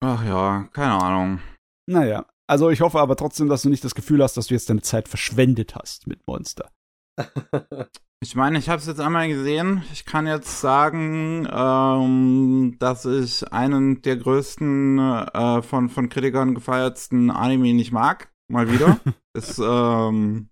Ach 0.00 0.24
ja, 0.24 0.68
keine 0.72 1.02
Ahnung. 1.02 1.40
Naja, 1.88 2.26
also 2.46 2.70
ich 2.70 2.82
hoffe 2.82 3.00
aber 3.00 3.16
trotzdem, 3.16 3.48
dass 3.48 3.62
du 3.62 3.70
nicht 3.70 3.82
das 3.82 3.94
Gefühl 3.94 4.22
hast, 4.22 4.36
dass 4.36 4.48
du 4.48 4.54
jetzt 4.54 4.68
deine 4.68 4.82
Zeit 4.82 5.08
verschwendet 5.08 5.74
hast 5.74 6.06
mit 6.06 6.26
Monster. 6.26 6.70
Ich 8.20 8.34
meine, 8.34 8.58
ich 8.58 8.68
habe 8.68 8.80
es 8.80 8.86
jetzt 8.86 9.00
einmal 9.00 9.28
gesehen. 9.28 9.84
Ich 9.92 10.04
kann 10.04 10.26
jetzt 10.26 10.60
sagen, 10.60 11.46
ähm, 11.50 12.76
dass 12.80 13.04
ich 13.04 13.52
einen 13.52 14.02
der 14.02 14.16
größten 14.16 14.98
äh, 14.98 15.62
von, 15.62 15.88
von 15.88 16.08
Kritikern 16.08 16.56
gefeiertsten 16.56 17.30
Anime 17.30 17.74
nicht 17.74 17.92
mag. 17.92 18.32
Mal 18.50 18.70
wieder. 18.72 18.98
ist, 19.36 19.60
ähm, 19.62 20.48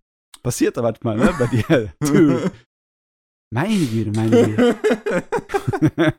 Passiert 0.46 0.76
da 0.76 0.82
manchmal, 0.82 1.16
ne, 1.16 1.34
bei 1.36 1.46
dir. 1.48 1.92
Meine 3.52 3.86
Güte, 3.86 4.12
meine 4.12 4.44
Güte. 4.44 4.76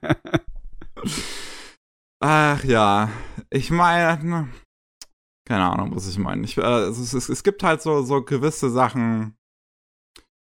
Ach 2.22 2.64
ja, 2.66 3.10
ich 3.50 3.72
meine, 3.72 4.50
keine 5.48 5.72
Ahnung, 5.72 5.96
was 5.96 6.10
ich 6.10 6.18
meine. 6.18 6.44
Ich, 6.44 6.58
äh, 6.58 6.62
es, 6.62 6.98
es, 6.98 7.14
es, 7.14 7.30
es 7.30 7.44
gibt 7.44 7.64
halt 7.64 7.82
so, 7.82 8.02
so 8.02 8.22
gewisse 8.22 8.70
Sachen, 8.70 9.37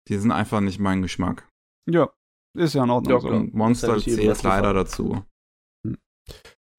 die 0.08 0.18
sind 0.18 0.32
einfach 0.32 0.62
nicht 0.62 0.80
mein 0.80 1.02
Geschmack. 1.02 1.48
ja, 1.90 2.10
ist 2.58 2.74
ja 2.76 2.84
in 2.84 2.90
Ordnung 2.90 3.14
Ja, 3.14 3.20
so. 3.20 3.48
Monster 3.58 3.98
zählt 4.00 4.18
leider 4.44 4.74
gefallen. 4.74 4.76
dazu. 4.76 5.24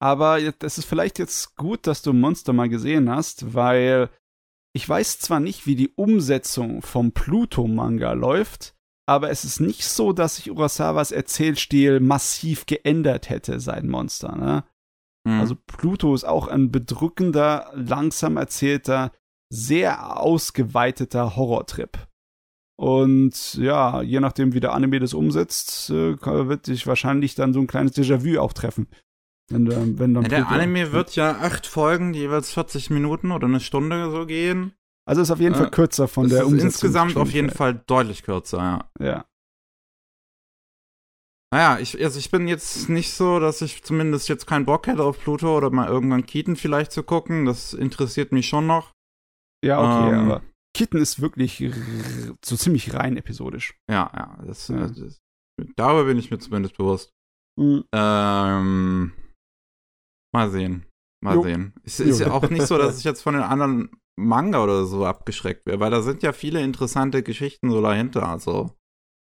Aber 0.01 0.37
jetzt- 0.39 0.63
es 0.63 0.77
ist 0.77 0.85
vielleicht 0.85 1.19
jetzt 1.19 1.55
gut, 1.55 1.87
dass 1.87 2.01
du 2.01 2.13
Monster 2.13 2.53
mal 2.53 2.69
gesehen 2.69 3.09
hast, 3.09 3.53
weil 3.53 4.09
ich 4.75 4.87
weiß 4.87 5.19
zwar 5.19 5.39
nicht, 5.39 5.65
wie 5.65 5.75
die 5.75 5.89
Umsetzung 5.95 6.81
vom 6.83 7.11
Pluto-Manga 7.11 8.13
läuft, 8.13 8.75
aber 9.07 9.29
es 9.31 9.43
ist 9.43 9.59
nicht 9.59 9.83
so, 9.85 10.13
dass 10.13 10.35
sich 10.35 10.51
Urasawas 10.51 11.11
Erzählstil 11.11 11.99
massiv 11.99 12.65
geändert 12.67 13.29
hätte 13.29 13.59
seit 13.59 13.85
Monster, 13.85 14.35
ne? 14.35 14.63
Hm. 15.27 15.39
Also 15.39 15.55
Pluto 15.55 16.13
ist 16.13 16.25
auch 16.25 16.47
ein 16.47 16.71
bedrückender, 16.71 17.71
langsam 17.73 18.37
erzählter, 18.37 19.11
sehr 19.51 20.17
ausgeweiteter 20.19 21.35
Horrortrip. 21.35 21.97
Und 22.79 23.55
ja, 23.55 24.01
je 24.03 24.19
nachdem, 24.19 24.53
wie 24.53 24.59
der 24.59 24.73
Anime 24.73 24.99
das 24.99 25.13
umsetzt, 25.15 25.89
äh, 25.89 26.15
wird 26.21 26.67
dich 26.67 26.85
wahrscheinlich 26.85 27.33
dann 27.35 27.51
so 27.53 27.59
ein 27.59 27.67
kleines 27.67 27.95
Déjà-vu 27.95 28.39
auch 28.39 28.53
treffen. 28.53 28.87
Wenn, 29.49 29.97
wenn 29.97 30.13
dann 30.13 30.23
Ja, 30.23 30.29
der 30.29 30.47
Anime 30.49 30.91
wird 30.91 31.15
ja 31.15 31.37
acht 31.39 31.65
Folgen, 31.65 32.13
die 32.13 32.19
jeweils 32.19 32.51
40 32.53 32.89
Minuten 32.89 33.31
oder 33.31 33.47
eine 33.47 33.61
Stunde 33.61 34.11
so 34.11 34.25
gehen. 34.25 34.73
Also 35.07 35.21
ist 35.21 35.31
auf 35.31 35.39
jeden 35.39 35.55
Fall 35.55 35.67
Äh, 35.67 35.71
kürzer 35.71 36.07
von 36.07 36.27
der 36.29 36.39
ist 36.39 36.45
Umsetzung. 36.45 36.67
insgesamt 36.67 37.17
auf 37.17 37.31
jeden 37.31 37.49
Fall 37.49 37.81
deutlich 37.87 38.23
kürzer, 38.23 38.57
ja. 38.99 39.05
Ja. 39.05 39.25
Naja, 41.53 41.79
ich, 41.79 42.03
also 42.03 42.19
ich 42.19 42.29
bin 42.29 42.47
jetzt 42.47 42.89
nicht 42.89 43.13
so, 43.13 43.39
dass 43.39 43.61
ich 43.61 43.81
zumindest 43.83 44.27
jetzt 44.27 44.47
keinen 44.47 44.65
Bock 44.65 44.85
hätte 44.87 45.03
auf 45.03 45.17
Pluto 45.19 45.55
oder 45.55 45.69
mal 45.69 45.87
irgendwann 45.87 46.25
Keaton 46.25 46.57
vielleicht 46.57 46.91
zu 46.91 47.03
gucken. 47.03 47.45
Das 47.45 47.73
interessiert 47.73 48.33
mich 48.33 48.49
schon 48.49 48.67
noch. 48.67 48.91
Ja, 49.63 49.79
okay, 49.79 50.13
Ähm. 50.13 50.25
aber 50.25 50.41
Kitten 50.77 50.97
ist 50.97 51.19
wirklich 51.21 51.63
so 52.45 52.55
ziemlich 52.55 52.93
rein 52.93 53.17
episodisch. 53.17 53.75
Ja, 53.89 54.11
ja, 54.15 54.37
das, 54.45 54.67
Ja. 54.67 54.87
das 54.87 55.19
darüber 55.75 56.05
bin 56.05 56.17
ich 56.19 56.29
mir 56.29 56.37
zumindest 56.37 56.77
bewusst. 56.77 57.11
Mhm. 57.59 57.83
Ähm, 57.91 59.11
mal 60.35 60.49
sehen. 60.51 60.85
Mal 61.23 61.35
Jo. 61.35 61.41
sehen. 61.43 61.73
Es 61.83 61.99
ist 61.99 62.19
ja 62.19 62.31
auch 62.31 62.47
nicht 62.49 62.67
so, 62.67 62.77
dass 62.77 62.97
ich 62.99 63.03
jetzt 63.03 63.21
von 63.23 63.33
den 63.33 63.41
anderen 63.43 63.89
Manga 64.19 64.63
oder 64.63 64.85
so 64.85 65.05
abgeschreckt 65.05 65.65
wäre, 65.65 65.79
weil 65.79 65.89
da 65.91 66.01
sind 66.03 66.21
ja 66.21 66.31
viele 66.31 66.61
interessante 66.61 67.23
Geschichten 67.23 67.71
so 67.71 67.81
dahinter. 67.81 68.29
Also, 68.29 68.75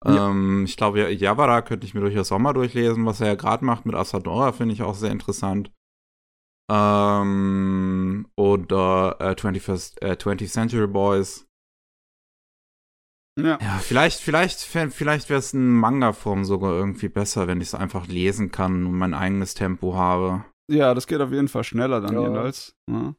Ja. 0.05 0.29
ähm, 0.29 0.65
ich 0.65 0.75
glaube, 0.75 0.99
ja, 0.99 1.07
Yabara 1.07 1.61
könnte 1.61 1.85
ich 1.87 1.93
mir 1.93 2.01
durchaus 2.01 2.31
auch 2.33 2.39
mal 2.39 2.51
durchlesen, 2.53 3.05
was 3.05 3.21
er 3.21 3.27
ja 3.27 3.35
gerade 3.35 3.63
macht 3.63 3.85
mit 3.85 3.95
Asadora, 3.95 4.51
finde 4.51 4.73
ich 4.73 4.81
auch 4.81 4.95
sehr 4.95 5.11
interessant. 5.11 5.71
Ähm, 6.69 8.27
oder 8.35 9.17
äh, 9.19 9.33
21st, 9.35 10.01
äh, 10.01 10.13
20th 10.17 10.51
Century 10.51 10.87
Boys. 10.87 11.45
Ja. 13.39 13.57
Ja, 13.61 13.79
vielleicht, 13.79 14.19
vielleicht, 14.19 14.59
vielleicht 14.59 15.29
wäre 15.29 15.39
es 15.39 15.53
in 15.53 15.69
Manga-Form 15.71 16.43
sogar 16.43 16.73
irgendwie 16.73 17.07
besser, 17.07 17.47
wenn 17.47 17.61
ich 17.61 17.69
es 17.69 17.75
einfach 17.75 18.07
lesen 18.07 18.51
kann 18.51 18.85
und 18.85 18.97
mein 18.97 19.13
eigenes 19.13 19.53
Tempo 19.53 19.95
habe. 19.95 20.43
ja, 20.69 20.93
das 20.93 21.07
geht 21.07 21.21
auf 21.21 21.31
jeden 21.31 21.47
Fall 21.47 21.63
schneller 21.63 22.01
dann 22.01 22.13
Ja. 22.15 22.21
jedenfalls. 22.21 22.75
Ja. 22.89 23.15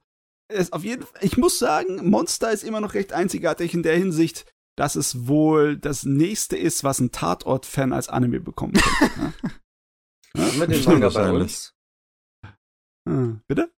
Es 0.53 0.73
auf 0.73 0.85
jeden 0.85 1.07
ich 1.21 1.37
muss 1.39 1.59
sagen, 1.59 2.09
Monster 2.11 2.51
ist 2.53 2.65
immer 2.65 2.81
noch 2.81 2.95
recht 2.95 3.13
einzigartig 3.13 3.73
in 3.73 3.83
der 3.83 3.97
Hinsicht, 3.97 4.47
dass 4.77 4.95
es 4.97 5.27
wohl 5.29 5.77
das 5.79 6.05
nächste 6.05 6.57
ist, 6.57 6.85
was 6.85 7.01
ein 7.01 7.13
Tatort-Fan 7.13 7.93
als 7.93 8.09
Anime 8.09 8.41
bekommen 8.41 8.75
könnte. 8.75 9.21
ne? 9.21 9.33
Wir 10.59 10.67
den 10.67 10.81
Stimmt 10.83 11.01
Manga 11.01 11.09
bei 11.09 11.31
uns? 11.33 11.73
Ah, 13.11 13.41
Bitte? 13.49 13.71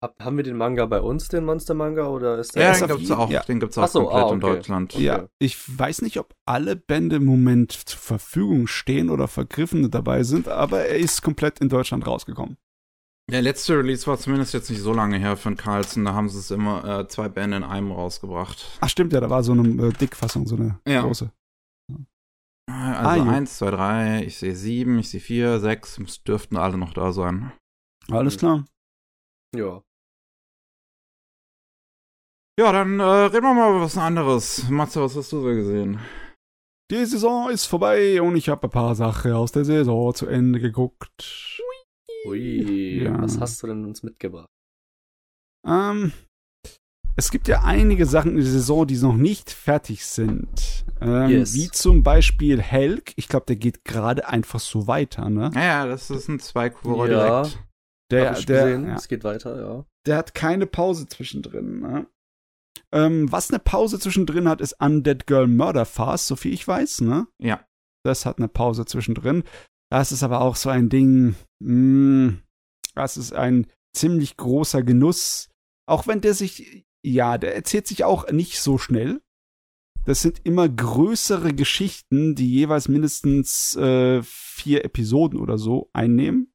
Hab, 0.00 0.18
haben 0.22 0.36
wir 0.36 0.44
den 0.44 0.56
Manga 0.56 0.86
bei 0.86 1.00
uns, 1.00 1.26
den 1.28 1.44
Monster-Manga, 1.44 2.06
oder 2.06 2.38
ist 2.38 2.54
der 2.54 2.62
Ja, 2.62 2.86
den 2.86 2.96
gibt's 2.96 3.10
auch, 3.10 3.30
ja. 3.30 3.42
den 3.42 3.58
gibt's 3.58 3.76
auch 3.78 3.88
so, 3.88 4.04
komplett 4.04 4.22
ah, 4.24 4.28
in 4.32 4.42
okay. 4.44 4.54
Deutschland. 4.54 4.94
Okay. 4.94 5.04
Ja, 5.04 5.28
ich 5.40 5.78
weiß 5.78 6.02
nicht, 6.02 6.20
ob 6.20 6.34
alle 6.46 6.76
Bände 6.76 7.16
im 7.16 7.24
Moment 7.24 7.72
zur 7.72 7.98
Verfügung 7.98 8.68
stehen 8.68 9.10
oder 9.10 9.26
Vergriffene 9.26 9.88
dabei 9.88 10.22
sind, 10.22 10.46
aber 10.46 10.82
er 10.82 10.98
ist 10.98 11.22
komplett 11.22 11.58
in 11.58 11.68
Deutschland 11.68 12.06
rausgekommen. 12.06 12.56
Der 13.30 13.42
letzte 13.42 13.76
Release 13.76 14.06
war 14.06 14.16
zumindest 14.18 14.54
jetzt 14.54 14.70
nicht 14.70 14.80
so 14.80 14.94
lange 14.94 15.18
her 15.18 15.36
von 15.36 15.56
Carlson. 15.56 16.04
Da 16.04 16.14
haben 16.14 16.28
sie 16.30 16.38
es 16.38 16.50
immer 16.50 17.00
äh, 17.00 17.08
zwei 17.08 17.28
Bände 17.28 17.58
in 17.58 17.64
einem 17.64 17.90
rausgebracht. 17.92 18.78
Ach 18.80 18.88
stimmt, 18.88 19.12
ja, 19.12 19.20
da 19.20 19.28
war 19.28 19.42
so 19.42 19.52
eine 19.52 19.88
äh, 19.88 19.92
Dickfassung, 19.92 20.46
so 20.46 20.56
eine 20.56 20.78
Ja. 20.86 21.02
große. 21.02 21.30
Also 22.70 23.24
jo. 23.24 23.30
eins, 23.30 23.58
zwei, 23.58 23.70
drei, 23.70 24.24
ich 24.24 24.38
sehe 24.38 24.54
sieben, 24.54 24.98
ich 24.98 25.10
sehe 25.10 25.20
vier, 25.20 25.58
sechs. 25.58 25.98
Es 25.98 26.22
dürften 26.22 26.56
alle 26.56 26.78
noch 26.78 26.92
da 26.92 27.12
sein. 27.12 27.52
Alles 28.10 28.38
klar. 28.38 28.64
Ja. 29.54 29.82
Ja, 32.60 32.72
dann 32.72 32.98
äh, 32.98 33.02
reden 33.04 33.44
wir 33.44 33.54
mal 33.54 33.70
über 33.70 33.82
was 33.82 33.96
anderes. 33.96 34.68
Matze, 34.68 35.00
was 35.00 35.14
hast 35.16 35.32
du 35.32 35.40
so 35.40 35.46
gesehen? 35.46 36.00
Die 36.90 37.04
Saison 37.04 37.50
ist 37.50 37.66
vorbei 37.66 38.20
und 38.20 38.34
ich 38.36 38.48
habe 38.48 38.66
ein 38.66 38.70
paar 38.70 38.94
Sachen 38.94 39.32
aus 39.32 39.52
der 39.52 39.64
Saison 39.64 40.14
zu 40.14 40.26
Ende 40.26 40.58
geguckt. 40.58 41.60
Ui, 42.26 43.04
Ja. 43.04 43.20
was 43.22 43.38
hast 43.38 43.62
du 43.62 43.68
denn 43.68 43.84
uns 43.84 44.02
mitgebracht? 44.02 44.48
Ähm, 45.66 46.12
es 47.16 47.30
gibt 47.30 47.46
ja 47.46 47.62
einige 47.62 48.06
Sachen 48.06 48.32
in 48.32 48.36
der 48.38 48.46
Saison, 48.46 48.86
die 48.86 48.96
noch 48.96 49.16
nicht 49.16 49.50
fertig 49.50 50.04
sind. 50.06 50.84
Ähm, 51.00 51.30
Yes. 51.30 51.54
Wie 51.54 51.68
zum 51.70 52.02
Beispiel 52.02 52.60
Helk. 52.60 53.12
Ich 53.16 53.28
glaube, 53.28 53.46
der 53.46 53.56
geht 53.56 53.84
gerade 53.84 54.26
einfach 54.26 54.58
so 54.60 54.86
weiter, 54.88 55.28
ne? 55.30 55.50
Ja, 55.54 55.62
ja, 55.62 55.86
das 55.86 56.10
ist 56.10 56.28
ein 56.28 56.40
Zweikuro 56.40 57.06
Ja. 57.06 57.42
direkt. 57.42 57.62
Der, 58.10 58.30
Hab 58.30 58.38
ich 58.38 58.46
der, 58.46 58.64
gesehen, 58.64 58.86
ja, 58.86 58.94
es 58.94 59.08
geht 59.08 59.24
weiter, 59.24 59.60
ja. 59.60 59.84
der 60.06 60.16
hat 60.16 60.34
keine 60.34 60.66
Pause 60.66 61.06
zwischendrin, 61.06 61.80
ne? 61.80 62.06
Ähm, 62.90 63.30
was 63.30 63.50
eine 63.50 63.58
Pause 63.58 63.98
zwischendrin 63.98 64.48
hat, 64.48 64.60
ist 64.60 64.80
Undead 64.80 65.26
Girl 65.26 65.46
Murder 65.46 65.84
Fast, 65.84 66.26
so 66.26 66.36
viel 66.36 66.54
ich 66.54 66.66
weiß, 66.66 67.02
ne? 67.02 67.26
Ja. 67.38 67.66
Das 68.04 68.24
hat 68.24 68.38
eine 68.38 68.48
Pause 68.48 68.86
zwischendrin. 68.86 69.44
Das 69.90 70.12
ist 70.12 70.22
aber 70.22 70.40
auch 70.40 70.56
so 70.56 70.70
ein 70.70 70.88
Ding, 70.88 71.34
mh, 71.62 72.38
das 72.94 73.16
ist 73.16 73.32
ein 73.32 73.66
ziemlich 73.94 74.36
großer 74.36 74.82
Genuss. 74.82 75.50
Auch 75.86 76.06
wenn 76.06 76.20
der 76.20 76.34
sich, 76.34 76.86
ja, 77.04 77.36
der 77.36 77.54
erzählt 77.54 77.86
sich 77.86 78.04
auch 78.04 78.30
nicht 78.30 78.60
so 78.60 78.78
schnell. 78.78 79.20
Das 80.04 80.20
sind 80.20 80.40
immer 80.44 80.68
größere 80.68 81.52
Geschichten, 81.52 82.34
die 82.34 82.50
jeweils 82.50 82.88
mindestens 82.88 83.76
äh, 83.76 84.22
vier 84.22 84.84
Episoden 84.84 85.38
oder 85.38 85.58
so 85.58 85.90
einnehmen. 85.92 86.52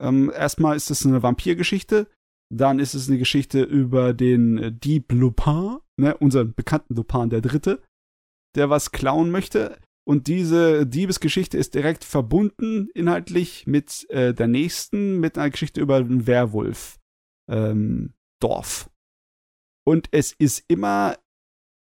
Ähm, 0.00 0.30
erstmal 0.34 0.76
ist 0.76 0.90
es 0.90 1.06
eine 1.06 1.22
Vampirgeschichte, 1.22 2.08
dann 2.52 2.78
ist 2.78 2.94
es 2.94 3.08
eine 3.08 3.18
Geschichte 3.18 3.62
über 3.62 4.12
den 4.14 4.58
äh, 4.58 4.72
Dieb 4.72 5.12
Lupin, 5.12 5.78
ne, 5.96 6.16
unseren 6.16 6.54
bekannten 6.54 6.94
Lupin 6.94 7.30
der 7.30 7.40
Dritte, 7.40 7.82
der 8.54 8.70
was 8.70 8.92
klauen 8.92 9.30
möchte. 9.30 9.78
Und 10.08 10.28
diese 10.28 10.86
Diebesgeschichte 10.86 11.58
ist 11.58 11.74
direkt 11.74 12.04
verbunden 12.04 12.88
inhaltlich 12.94 13.66
mit 13.66 14.08
äh, 14.10 14.32
der 14.32 14.46
nächsten, 14.46 15.18
mit 15.18 15.36
einer 15.36 15.50
Geschichte 15.50 15.80
über 15.80 15.96
ein 15.96 16.26
Werwolf 16.26 17.00
ähm, 17.50 18.14
Dorf. 18.40 18.90
Und 19.84 20.08
es 20.12 20.32
ist 20.32 20.64
immer, 20.68 21.18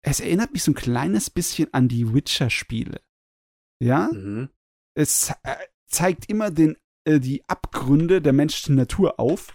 es 0.04 0.20
erinnert 0.20 0.52
mich 0.52 0.64
so 0.64 0.72
ein 0.72 0.76
kleines 0.76 1.30
bisschen 1.30 1.74
an 1.74 1.88
die 1.88 2.14
Witcher-Spiele. 2.14 3.02
Ja? 3.82 4.10
Mhm. 4.12 4.50
es 4.96 5.34
äh, 5.44 5.56
zeigt 5.88 6.30
immer 6.30 6.52
den, 6.52 6.78
äh, 7.06 7.20
die 7.20 7.44
Abgründe 7.48 8.22
der 8.22 8.34
menschlichen 8.34 8.76
Natur 8.76 9.20
auf. 9.20 9.54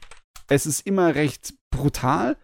Es 0.49 0.67
ist 0.67 0.87
immer 0.87 1.15
recht 1.15 1.55
brutal 1.71 2.37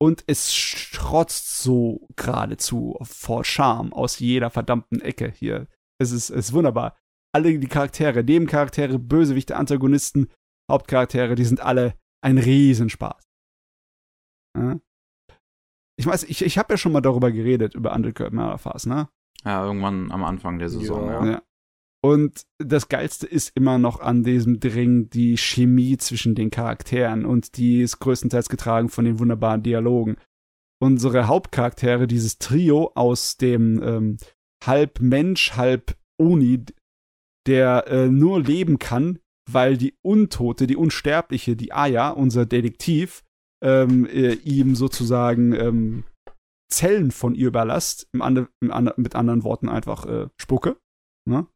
und 0.00 0.24
es 0.26 0.54
strotzt 0.54 1.58
so 1.62 2.06
geradezu 2.16 2.98
vor 3.02 3.44
Charme 3.44 3.92
aus 3.92 4.18
jeder 4.18 4.50
verdammten 4.50 5.00
Ecke 5.00 5.30
hier. 5.30 5.66
Es 5.98 6.12
ist, 6.12 6.30
es 6.30 6.48
ist 6.48 6.52
wunderbar. 6.52 6.96
Alle 7.34 7.58
die 7.58 7.66
Charaktere, 7.66 8.22
Nebencharaktere, 8.22 8.98
Bösewichte, 8.98 9.56
Antagonisten, 9.56 10.28
Hauptcharaktere, 10.70 11.34
die 11.34 11.44
sind 11.44 11.60
alle 11.60 11.94
ein 12.22 12.38
Riesenspaß. 12.38 13.22
Ja? 14.56 14.80
Ich 15.98 16.06
weiß, 16.06 16.24
ich, 16.24 16.42
ich 16.44 16.58
habe 16.58 16.74
ja 16.74 16.78
schon 16.78 16.92
mal 16.92 17.00
darüber 17.00 17.30
geredet, 17.32 17.74
über 17.74 17.94
Undercut 17.94 18.32
Marafas, 18.32 18.86
ne? 18.86 19.08
Ja, 19.44 19.64
irgendwann 19.64 20.10
am 20.10 20.24
Anfang 20.24 20.58
der 20.58 20.68
Saison, 20.68 21.08
Ja. 21.08 21.24
ja. 21.24 21.42
Und 22.04 22.42
das 22.58 22.88
Geilste 22.88 23.26
ist 23.26 23.56
immer 23.56 23.78
noch 23.78 24.00
an 24.00 24.22
diesem 24.22 24.60
Dring 24.60 25.10
die 25.10 25.36
Chemie 25.36 25.96
zwischen 25.96 26.34
den 26.34 26.50
Charakteren 26.50 27.24
und 27.24 27.56
die 27.56 27.80
ist 27.80 27.98
größtenteils 27.98 28.48
getragen 28.48 28.88
von 28.88 29.04
den 29.04 29.18
wunderbaren 29.18 29.62
Dialogen. 29.62 30.16
Unsere 30.80 31.26
Hauptcharaktere, 31.26 32.06
dieses 32.06 32.38
Trio 32.38 32.92
aus 32.94 33.38
dem 33.38 33.82
ähm, 33.82 34.16
halb 34.64 35.00
Mensch, 35.00 35.56
halb 35.56 35.96
Oni, 36.20 36.64
der 37.46 37.86
äh, 37.88 38.08
nur 38.08 38.40
leben 38.40 38.78
kann, 38.78 39.18
weil 39.50 39.76
die 39.76 39.94
Untote, 40.02 40.66
die 40.66 40.76
Unsterbliche, 40.76 41.56
die 41.56 41.72
Aya, 41.72 42.10
unser 42.10 42.46
Detektiv, 42.46 43.22
ähm, 43.64 44.06
äh, 44.06 44.34
ihm 44.34 44.74
sozusagen 44.74 45.52
ähm, 45.54 46.04
Zellen 46.70 47.10
von 47.10 47.34
ihr 47.34 47.48
überlasst, 47.48 48.08
im 48.12 48.22
ande, 48.22 48.48
im 48.60 48.70
ande, 48.70 48.94
mit 48.96 49.14
anderen 49.14 49.44
Worten 49.44 49.68
einfach 49.68 50.04
äh, 50.06 50.28
Spucke. 50.40 50.76
Ne? 51.28 51.46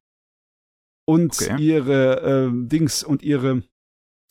Und 1.10 1.32
Okay. 1.40 1.60
ihre 1.60 2.20
äh, 2.22 2.68
Dings 2.68 3.02
und 3.02 3.22
ihre 3.22 3.62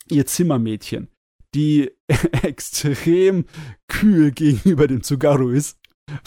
ihr 0.10 0.26
Zimmermädchen, 0.26 1.10
die 1.54 1.91
extrem 2.43 3.45
kühl 3.88 4.32
gegenüber 4.32 4.88
dem 4.88 5.04
Tsugaru 5.04 5.49
ist, 5.49 5.78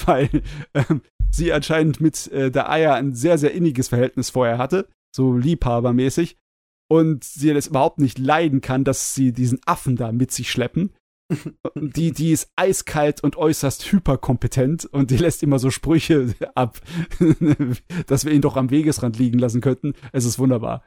weil 0.05 0.29
ähm, 0.75 1.01
sie 1.31 1.53
anscheinend 1.53 2.01
mit 2.01 2.29
äh, 2.33 2.51
der 2.51 2.69
Aya 2.69 2.95
ein 2.95 3.15
sehr, 3.15 3.39
sehr 3.39 3.53
inniges 3.53 3.89
Verhältnis 3.89 4.31
vorher 4.31 4.59
hatte, 4.59 4.89
so 5.15 5.35
liebhabermäßig, 5.37 6.37
und 6.89 7.25
sie 7.25 7.55
das 7.55 7.69
überhaupt 7.69 7.99
nicht 7.99 8.19
leiden 8.19 8.61
kann, 8.61 8.85
dass 8.85 9.15
sie 9.15 9.33
diesen 9.33 9.59
Affen 9.65 9.97
da 9.97 10.13
mit 10.13 10.31
sich 10.31 10.51
schleppen. 10.51 10.93
Die, 11.75 12.13
die 12.13 12.33
ist 12.33 12.51
eiskalt 12.57 13.23
und 13.23 13.37
äußerst 13.37 13.91
hyperkompetent 13.91 14.85
und 14.87 15.11
die 15.11 15.17
lässt 15.17 15.43
immer 15.43 15.59
so 15.59 15.71
Sprüche 15.71 16.35
ab, 16.55 16.81
dass 18.07 18.25
wir 18.25 18.33
ihn 18.33 18.43
doch 18.43 18.57
am 18.57 18.71
Wegesrand 18.71 19.19
liegen 19.19 19.39
lassen 19.39 19.61
könnten. 19.61 19.95
Es 20.13 20.25
ist 20.25 20.39
wunderbar. 20.39 20.83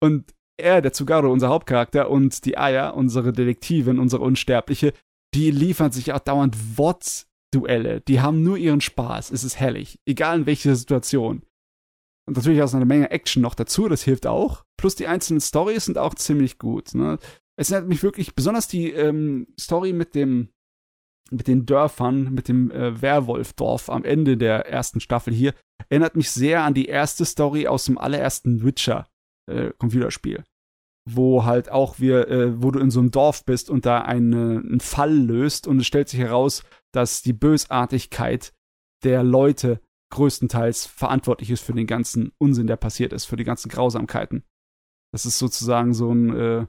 Und 0.00 0.34
er, 0.58 0.82
der 0.82 0.92
Tsugaru, 0.92 1.30
unser 1.30 1.48
Hauptcharakter, 1.48 2.10
und 2.10 2.44
die 2.44 2.58
Aya, 2.58 2.90
unsere 2.90 3.32
Detektivin, 3.32 3.98
unsere 3.98 4.22
Unsterbliche, 4.22 4.92
die 5.34 5.50
liefern 5.50 5.92
sich 5.92 6.12
auch 6.12 6.20
dauernd 6.20 6.78
Wort, 6.78 7.26
Duelle. 7.52 8.00
Die 8.00 8.20
haben 8.20 8.42
nur 8.42 8.56
ihren 8.56 8.80
Spaß. 8.80 9.30
Es 9.30 9.44
ist 9.44 9.60
herrlich. 9.60 10.00
Egal 10.06 10.40
in 10.40 10.46
welcher 10.46 10.74
Situation. 10.74 11.42
Und 12.26 12.36
natürlich 12.36 12.62
auch 12.62 12.68
so 12.68 12.76
eine 12.76 12.86
Menge 12.86 13.10
Action 13.10 13.42
noch 13.42 13.54
dazu, 13.54 13.88
das 13.88 14.02
hilft 14.02 14.26
auch. 14.26 14.64
Plus 14.78 14.94
die 14.94 15.06
einzelnen 15.06 15.40
Stories 15.40 15.84
sind 15.84 15.98
auch 15.98 16.14
ziemlich 16.14 16.58
gut. 16.58 16.94
Ne? 16.94 17.18
Es 17.58 17.70
erinnert 17.70 17.88
mich 17.88 18.02
wirklich, 18.02 18.34
besonders 18.34 18.68
die 18.68 18.90
ähm, 18.90 19.46
Story 19.58 19.92
mit 19.92 20.14
dem, 20.14 20.48
mit 21.30 21.48
den 21.48 21.66
Dörfern, 21.66 22.32
mit 22.32 22.48
dem 22.48 22.70
äh, 22.70 23.00
Werwolfdorf 23.00 23.90
am 23.90 24.04
Ende 24.04 24.36
der 24.36 24.68
ersten 24.68 25.00
Staffel 25.00 25.32
hier, 25.32 25.54
erinnert 25.88 26.16
mich 26.16 26.30
sehr 26.30 26.62
an 26.62 26.74
die 26.74 26.86
erste 26.86 27.24
Story 27.24 27.66
aus 27.66 27.84
dem 27.84 27.98
allerersten 27.98 28.64
Witcher 28.64 29.06
äh, 29.50 29.70
Computerspiel. 29.78 30.44
Wo 31.08 31.44
halt 31.44 31.70
auch 31.70 31.98
wir, 31.98 32.28
äh, 32.28 32.62
wo 32.62 32.70
du 32.70 32.78
in 32.78 32.90
so 32.90 33.00
einem 33.00 33.10
Dorf 33.10 33.44
bist 33.44 33.70
und 33.70 33.86
da 33.86 34.02
eine, 34.02 34.62
einen 34.64 34.80
Fall 34.80 35.14
löst 35.14 35.66
und 35.66 35.80
es 35.80 35.86
stellt 35.86 36.08
sich 36.08 36.20
heraus, 36.20 36.62
dass 36.92 37.22
die 37.22 37.32
Bösartigkeit 37.32 38.52
der 39.02 39.24
Leute 39.24 39.80
größtenteils 40.12 40.86
verantwortlich 40.86 41.50
ist 41.50 41.62
für 41.62 41.72
den 41.72 41.86
ganzen 41.86 42.32
Unsinn, 42.38 42.66
der 42.66 42.76
passiert 42.76 43.12
ist, 43.12 43.24
für 43.24 43.36
die 43.36 43.44
ganzen 43.44 43.68
Grausamkeiten. 43.68 44.44
Das 45.12 45.26
ist 45.26 45.38
sozusagen 45.38 45.92
so 45.94 46.12
ein, 46.12 46.36
äh, 46.36 46.66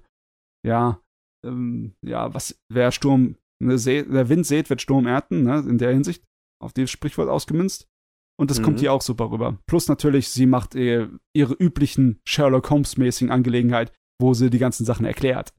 ja, 0.66 1.00
ähm, 1.46 1.96
ja, 2.02 2.34
was, 2.34 2.60
wer 2.70 2.92
Sturm, 2.92 3.36
ne, 3.60 3.78
der 3.78 4.30
Wind 4.30 4.46
sät, 4.46 4.70
wird 4.70 4.82
Sturm 4.82 5.08
ernten, 5.08 5.44
ne, 5.44 5.60
in 5.60 5.78
der 5.78 5.92
Hinsicht, 5.92 6.24
auf 6.62 6.74
das 6.74 6.90
Sprichwort 6.90 7.30
ausgemünzt. 7.30 7.88
Und 8.40 8.50
das 8.50 8.60
mhm. 8.60 8.64
kommt 8.64 8.80
hier 8.80 8.94
auch 8.94 9.02
super 9.02 9.30
rüber. 9.30 9.60
Plus 9.68 9.88
natürlich, 9.88 10.30
sie 10.30 10.48
macht 10.48 10.76
ihre, 10.76 11.12
ihre 11.34 11.54
üblichen 11.54 12.20
Sherlock 12.26 12.70
Holmes-mäßigen 12.70 13.32
Angelegenheit, 13.32 13.92
wo 14.20 14.34
sie 14.34 14.50
die 14.50 14.60
ganzen 14.60 14.86
Sachen 14.86 15.06
erklärt. 15.06 15.54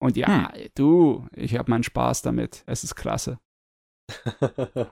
Und 0.00 0.16
ja, 0.16 0.52
hm. 0.52 0.68
du, 0.74 1.26
ich 1.34 1.56
habe 1.56 1.70
meinen 1.70 1.84
Spaß 1.84 2.22
damit. 2.22 2.64
Es 2.66 2.82
ist 2.82 2.96
klasse. 2.96 3.38
ja. 4.40 4.90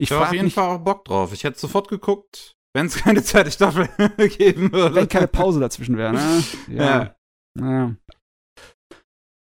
Ich 0.00 0.12
habe 0.12 0.26
auf 0.26 0.32
jeden 0.32 0.44
mich, 0.44 0.54
Fall 0.54 0.76
auch 0.76 0.78
Bock 0.78 1.04
drauf. 1.04 1.32
Ich 1.32 1.42
hätte 1.42 1.58
sofort 1.58 1.88
geguckt, 1.88 2.56
wenn 2.72 2.86
es 2.86 2.96
keine 2.96 3.22
zweite 3.24 3.50
Staffel 3.50 3.88
geben 4.38 4.72
würde. 4.72 4.94
Wenn 4.94 5.08
keine 5.08 5.26
Pause 5.26 5.58
dazwischen 5.58 5.96
wäre, 5.96 6.12
ne? 6.12 6.44
Ja. 6.68 6.84
ja. 6.84 7.16
Ja. 7.56 7.94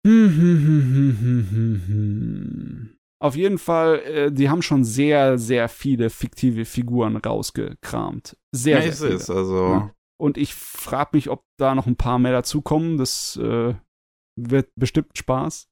Auf 3.20 3.34
jeden 3.34 3.58
Fall, 3.58 3.98
äh, 4.00 4.32
die 4.32 4.48
haben 4.48 4.62
schon 4.62 4.84
sehr, 4.84 5.38
sehr 5.38 5.68
viele 5.68 6.08
fiktive 6.08 6.64
Figuren 6.64 7.16
rausgekramt. 7.16 8.36
Sehr, 8.54 8.84
ja, 8.84 8.92
sehr 8.92 9.08
viele. 9.08 9.18
Ist, 9.18 9.28
also. 9.28 9.72
Ja. 9.72 9.94
Und 10.20 10.38
ich 10.38 10.54
frage 10.54 11.10
mich, 11.14 11.28
ob 11.28 11.42
da 11.58 11.74
noch 11.74 11.86
ein 11.86 11.96
paar 11.96 12.18
mehr 12.18 12.32
dazukommen. 12.32 12.96
Das 12.96 13.36
äh, 13.36 13.74
wird 14.36 14.70
bestimmt 14.76 15.18
Spaß. 15.18 15.68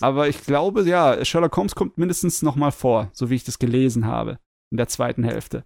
Aber 0.00 0.28
ich 0.28 0.42
glaube, 0.42 0.82
ja, 0.82 1.24
Sherlock 1.24 1.56
Holmes 1.56 1.76
kommt 1.76 1.98
mindestens 1.98 2.42
noch 2.42 2.56
mal 2.56 2.72
vor, 2.72 3.10
so 3.12 3.30
wie 3.30 3.36
ich 3.36 3.44
das 3.44 3.60
gelesen 3.60 4.06
habe, 4.06 4.40
in 4.72 4.76
der 4.76 4.88
zweiten 4.88 5.22
Hälfte. 5.22 5.64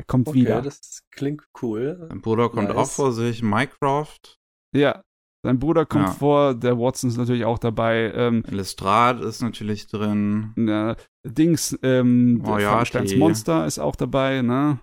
Er 0.00 0.04
kommt 0.04 0.28
okay, 0.28 0.40
wieder. 0.40 0.62
das 0.62 1.02
klingt 1.10 1.44
cool. 1.60 2.06
Sein 2.08 2.22
Bruder 2.22 2.48
kommt 2.48 2.68
nice. 2.68 2.76
auch 2.78 2.90
vor 2.90 3.12
sich, 3.12 3.42
Mycroft. 3.42 4.38
Ja, 4.74 5.02
sein 5.42 5.58
Bruder 5.58 5.84
kommt 5.84 6.06
ja. 6.06 6.12
vor, 6.12 6.54
der 6.54 6.78
Watson 6.78 7.10
ist 7.10 7.18
natürlich 7.18 7.44
auch 7.44 7.58
dabei. 7.58 8.10
Ähm, 8.14 8.42
Lestrade 8.48 9.22
ist 9.26 9.42
natürlich 9.42 9.88
drin. 9.88 10.54
Ja, 10.56 10.96
Dings, 11.22 11.78
ähm, 11.82 12.42
oh, 12.46 12.56
ja, 12.56 12.82
Monster 13.18 13.66
ist 13.66 13.78
auch 13.78 13.94
dabei, 13.94 14.40
ne? 14.40 14.80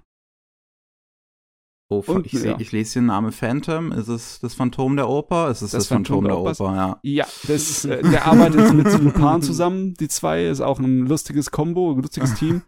Oh, 1.89 2.03
und, 2.05 2.27
ich, 2.27 2.33
ja. 2.33 2.59
ich, 2.59 2.71
lese 2.71 2.99
den 2.99 3.07
Namen 3.07 3.31
Phantom. 3.31 3.91
Ist 3.91 4.09
es 4.09 4.39
das 4.39 4.53
Phantom 4.53 4.97
der 4.97 5.09
Oper? 5.09 5.49
Ist 5.49 5.63
es 5.63 5.71
das, 5.71 5.85
das 5.85 5.87
Phantom, 5.87 6.25
Phantom, 6.25 6.43
der, 6.45 6.67
Oper? 6.67 6.75
Ja, 6.75 6.99
ja 7.01 7.27
das, 7.47 7.85
äh, 7.85 8.03
der 8.03 8.27
arbeitet 8.27 8.71
mit 8.71 8.85
Lupin 9.01 9.41
zusammen. 9.41 9.95
Die 9.95 10.09
zwei 10.09 10.45
ist 10.45 10.61
auch 10.61 10.77
ein 10.77 11.07
lustiges 11.07 11.49
Combo, 11.49 11.93
ein 11.93 12.03
lustiges 12.03 12.35
Team. 12.39 12.61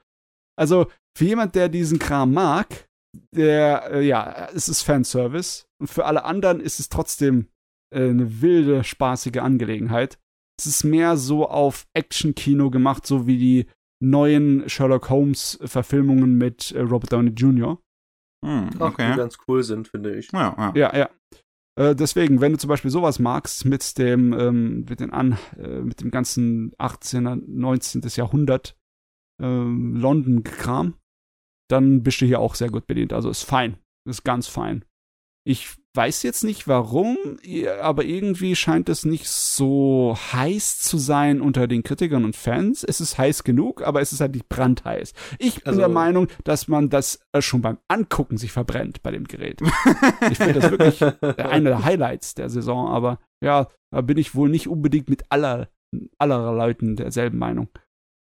Also 0.59 0.87
für 1.17 1.25
jemand, 1.25 1.55
der 1.55 1.69
diesen 1.69 1.99
Kram 1.99 2.33
mag, 2.33 2.87
der, 3.33 3.91
äh, 3.91 4.05
ja, 4.05 4.49
es 4.53 4.67
ist 4.67 4.83
Fanservice. 4.83 5.65
Und 5.81 5.87
für 5.87 6.05
alle 6.05 6.25
anderen 6.25 6.59
ist 6.59 6.79
es 6.79 6.89
trotzdem 6.89 7.47
äh, 7.93 8.09
eine 8.09 8.41
wilde, 8.41 8.83
spaßige 8.83 9.37
Angelegenheit. 9.37 10.19
Es 10.59 10.65
ist 10.65 10.83
mehr 10.83 11.15
so 11.15 11.47
auf 11.47 11.87
Action-Kino 11.93 12.69
gemacht, 12.69 13.07
so 13.07 13.25
wie 13.25 13.37
die 13.37 13.65
neuen 14.01 14.67
Sherlock 14.69 15.09
Holmes-Verfilmungen 15.09 16.37
mit 16.37 16.71
äh, 16.71 16.81
Robert 16.81 17.13
Downey 17.13 17.31
Jr. 17.31 17.81
Hm, 18.45 18.69
okay. 18.79 19.11
die 19.11 19.17
ganz 19.17 19.37
cool 19.47 19.63
sind, 19.63 19.87
finde 19.87 20.15
ich. 20.15 20.31
Ja, 20.31 20.55
ja. 20.57 20.71
ja, 20.75 20.97
ja. 20.97 21.09
Äh, 21.79 21.95
deswegen, 21.95 22.41
wenn 22.41 22.53
du 22.53 22.57
zum 22.57 22.67
Beispiel 22.67 22.91
sowas 22.91 23.19
magst 23.19 23.65
mit 23.65 23.97
dem, 23.97 24.33
ähm, 24.33 24.85
mit, 24.89 24.99
den 24.99 25.11
An 25.11 25.37
äh, 25.57 25.79
mit 25.79 26.01
dem 26.01 26.11
ganzen 26.11 26.73
18., 26.77 27.43
19. 27.47 28.01
Jahrhundert 28.15 28.75
ähm, 29.39 29.95
London-Kram, 29.95 30.95
dann 31.69 32.03
bist 32.03 32.21
du 32.21 32.25
hier 32.25 32.39
auch 32.39 32.55
sehr 32.55 32.69
gut 32.69 32.87
bedient. 32.87 33.13
Also 33.13 33.29
ist 33.29 33.43
fein. 33.43 33.77
Ist 34.07 34.23
ganz 34.23 34.47
fein. 34.47 34.85
Ich 35.45 35.77
weiß 35.95 36.23
jetzt 36.23 36.43
nicht 36.43 36.67
warum, 36.67 37.17
aber 37.81 38.05
irgendwie 38.05 38.55
scheint 38.55 38.89
es 38.89 39.05
nicht 39.05 39.27
so 39.27 40.15
heiß 40.31 40.79
zu 40.79 40.97
sein 40.97 41.41
unter 41.41 41.67
den 41.67 41.83
Kritikern 41.83 42.25
und 42.25 42.35
Fans. 42.35 42.83
Es 42.83 43.01
ist 43.01 43.17
heiß 43.17 43.43
genug, 43.43 43.81
aber 43.81 43.99
es 44.01 44.13
ist 44.13 44.21
halt 44.21 44.33
nicht 44.33 44.47
brandheiß. 44.49 45.13
Ich 45.39 45.55
bin 45.55 45.67
also, 45.67 45.79
der 45.79 45.89
Meinung, 45.89 46.27
dass 46.43 46.67
man 46.67 46.89
das 46.89 47.19
äh, 47.31 47.41
schon 47.41 47.61
beim 47.61 47.79
Angucken 47.87 48.37
sich 48.37 48.51
verbrennt 48.51 49.01
bei 49.01 49.11
dem 49.11 49.25
Gerät. 49.25 49.61
ich 50.29 50.37
finde 50.37 50.59
das 50.59 50.71
wirklich 50.71 51.01
einer 51.01 51.69
der 51.69 51.83
Highlights 51.83 52.35
der 52.35 52.49
Saison, 52.49 52.87
aber 52.87 53.19
ja, 53.43 53.67
da 53.91 54.01
bin 54.01 54.17
ich 54.17 54.35
wohl 54.35 54.49
nicht 54.49 54.67
unbedingt 54.67 55.09
mit 55.09 55.23
aller, 55.29 55.69
aller 56.17 56.53
Leuten 56.53 56.95
derselben 56.95 57.39
Meinung. 57.39 57.69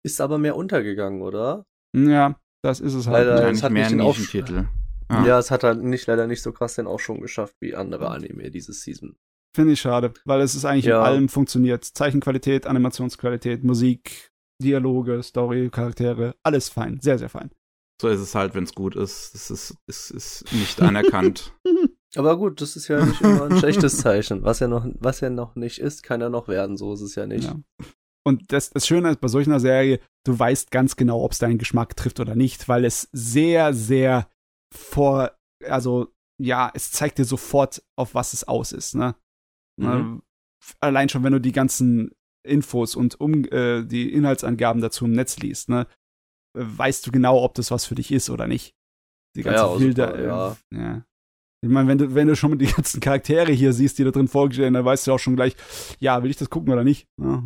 Ist 0.06 0.20
aber 0.20 0.38
mehr 0.38 0.54
untergegangen, 0.54 1.20
oder? 1.20 1.66
Ja, 1.92 2.38
das 2.62 2.78
ist 2.78 2.94
es 2.94 3.08
halt. 3.08 3.26
Leider, 3.26 3.50
es 3.50 3.64
hat 3.64 3.72
mehr 3.72 3.90
Nischentitel. 3.90 4.68
Ah. 5.08 5.26
Ja, 5.26 5.36
es 5.40 5.50
hat 5.50 5.64
halt 5.64 5.82
nicht, 5.82 6.06
leider 6.06 6.28
nicht 6.28 6.42
so 6.42 6.52
krass 6.52 6.76
den 6.76 6.86
auch 6.86 7.00
schon 7.00 7.20
geschafft 7.20 7.56
wie 7.60 7.74
andere 7.74 8.08
Anime 8.08 8.52
dieses 8.52 8.82
Season. 8.82 9.16
Finde 9.52 9.72
ich 9.72 9.80
schade, 9.80 10.12
weil 10.24 10.42
es 10.42 10.54
ist 10.54 10.64
eigentlich 10.64 10.84
ja. 10.84 11.00
in 11.00 11.04
allem 11.04 11.28
funktioniert. 11.28 11.84
Zeichenqualität, 11.84 12.68
Animationsqualität, 12.68 13.64
Musik, 13.64 14.30
Dialoge, 14.62 15.24
Story, 15.24 15.70
Charaktere, 15.70 16.36
alles 16.44 16.68
fein, 16.68 17.00
sehr, 17.00 17.18
sehr 17.18 17.28
fein. 17.28 17.50
So 18.00 18.08
ist 18.08 18.20
es 18.20 18.36
halt, 18.36 18.54
wenn 18.54 18.62
es 18.62 18.76
gut 18.76 18.94
ist. 18.94 19.34
Es 19.34 19.50
ist, 19.50 19.74
es 19.88 20.12
ist 20.12 20.52
nicht 20.52 20.80
anerkannt. 20.80 21.52
Aber 22.14 22.38
gut, 22.38 22.60
das 22.60 22.76
ist 22.76 22.86
ja 22.86 23.04
nicht 23.04 23.20
immer 23.22 23.46
ein 23.46 23.58
schlechtes 23.58 23.98
Zeichen. 23.98 24.44
Was 24.44 24.60
ja 24.60 24.68
noch, 24.68 24.86
was 25.00 25.18
ja 25.18 25.30
noch 25.30 25.56
nicht 25.56 25.80
ist, 25.80 26.04
kann 26.04 26.20
ja 26.20 26.28
noch 26.28 26.46
werden. 26.46 26.76
So 26.76 26.94
ist 26.94 27.00
es 27.00 27.16
ja 27.16 27.26
nicht. 27.26 27.44
Ja. 27.44 27.56
Und 28.26 28.50
das, 28.50 28.70
das 28.70 28.88
Schöne 28.88 29.10
ist 29.10 29.20
bei 29.20 29.28
solch 29.28 29.46
einer 29.46 29.60
Serie, 29.60 30.00
du 30.24 30.36
weißt 30.36 30.72
ganz 30.72 30.96
genau, 30.96 31.22
ob 31.22 31.30
es 31.30 31.38
deinen 31.38 31.58
Geschmack 31.58 31.94
trifft 31.94 32.18
oder 32.18 32.34
nicht, 32.34 32.68
weil 32.68 32.84
es 32.84 33.08
sehr, 33.12 33.72
sehr 33.72 34.28
vor, 34.74 35.30
also 35.64 36.12
ja, 36.42 36.72
es 36.74 36.90
zeigt 36.90 37.18
dir 37.18 37.24
sofort, 37.24 37.84
auf 37.96 38.14
was 38.14 38.32
es 38.32 38.48
aus 38.48 38.72
ist, 38.72 38.96
ne? 38.96 39.14
Mhm. 39.80 40.22
Allein 40.80 41.08
schon, 41.08 41.22
wenn 41.22 41.34
du 41.34 41.40
die 41.40 41.52
ganzen 41.52 42.10
Infos 42.44 42.96
und 42.96 43.20
um 43.20 43.44
äh, 43.44 43.84
die 43.84 44.12
Inhaltsangaben 44.12 44.82
dazu 44.82 45.04
im 45.04 45.12
Netz 45.12 45.38
liest, 45.38 45.68
ne, 45.68 45.86
weißt 46.54 47.06
du 47.06 47.12
genau, 47.12 47.44
ob 47.44 47.54
das 47.54 47.70
was 47.70 47.84
für 47.84 47.94
dich 47.94 48.10
ist 48.10 48.28
oder 48.28 48.48
nicht. 48.48 48.74
Die 49.36 49.42
ganze 49.42 49.60
ja, 49.60 49.78
wilde, 49.78 50.06
super, 50.06 50.18
äh, 50.18 50.26
ja. 50.26 50.56
ja. 50.72 51.04
Ich 51.62 51.70
meine, 51.70 51.88
wenn 51.88 51.98
du, 51.98 52.14
wenn 52.14 52.26
du 52.26 52.34
schon 52.34 52.58
die 52.58 52.66
ganzen 52.72 53.00
Charaktere 53.00 53.52
hier 53.52 53.72
siehst, 53.72 53.98
die 53.98 54.04
da 54.04 54.10
drin 54.10 54.26
vorgestellt 54.26 54.74
dann 54.74 54.84
weißt 54.84 55.06
du 55.06 55.12
auch 55.12 55.18
schon 55.18 55.36
gleich, 55.36 55.54
ja, 56.00 56.22
will 56.24 56.30
ich 56.30 56.36
das 56.36 56.50
gucken 56.50 56.72
oder 56.72 56.82
nicht. 56.82 57.06
Ja. 57.20 57.44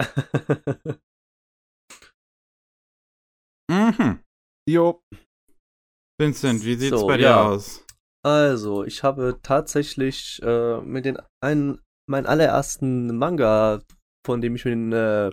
mhm. 3.70 4.20
Jo. 4.68 5.02
Vincent, 6.20 6.64
wie 6.64 6.74
sieht's 6.74 6.98
so, 7.00 7.06
bei 7.06 7.16
dir 7.16 7.24
ja. 7.24 7.48
aus? 7.48 7.84
Also, 8.24 8.84
ich 8.84 9.02
habe 9.02 9.38
tatsächlich 9.42 10.40
äh, 10.42 10.80
mit 10.80 11.04
den 11.04 11.18
einen, 11.42 11.80
meinen 12.08 12.26
allerersten 12.26 13.16
Manga, 13.16 13.82
von 14.26 14.40
dem 14.40 14.56
ich 14.56 14.64
mir 14.64 14.72
den 14.72 14.92
äh, 14.92 15.30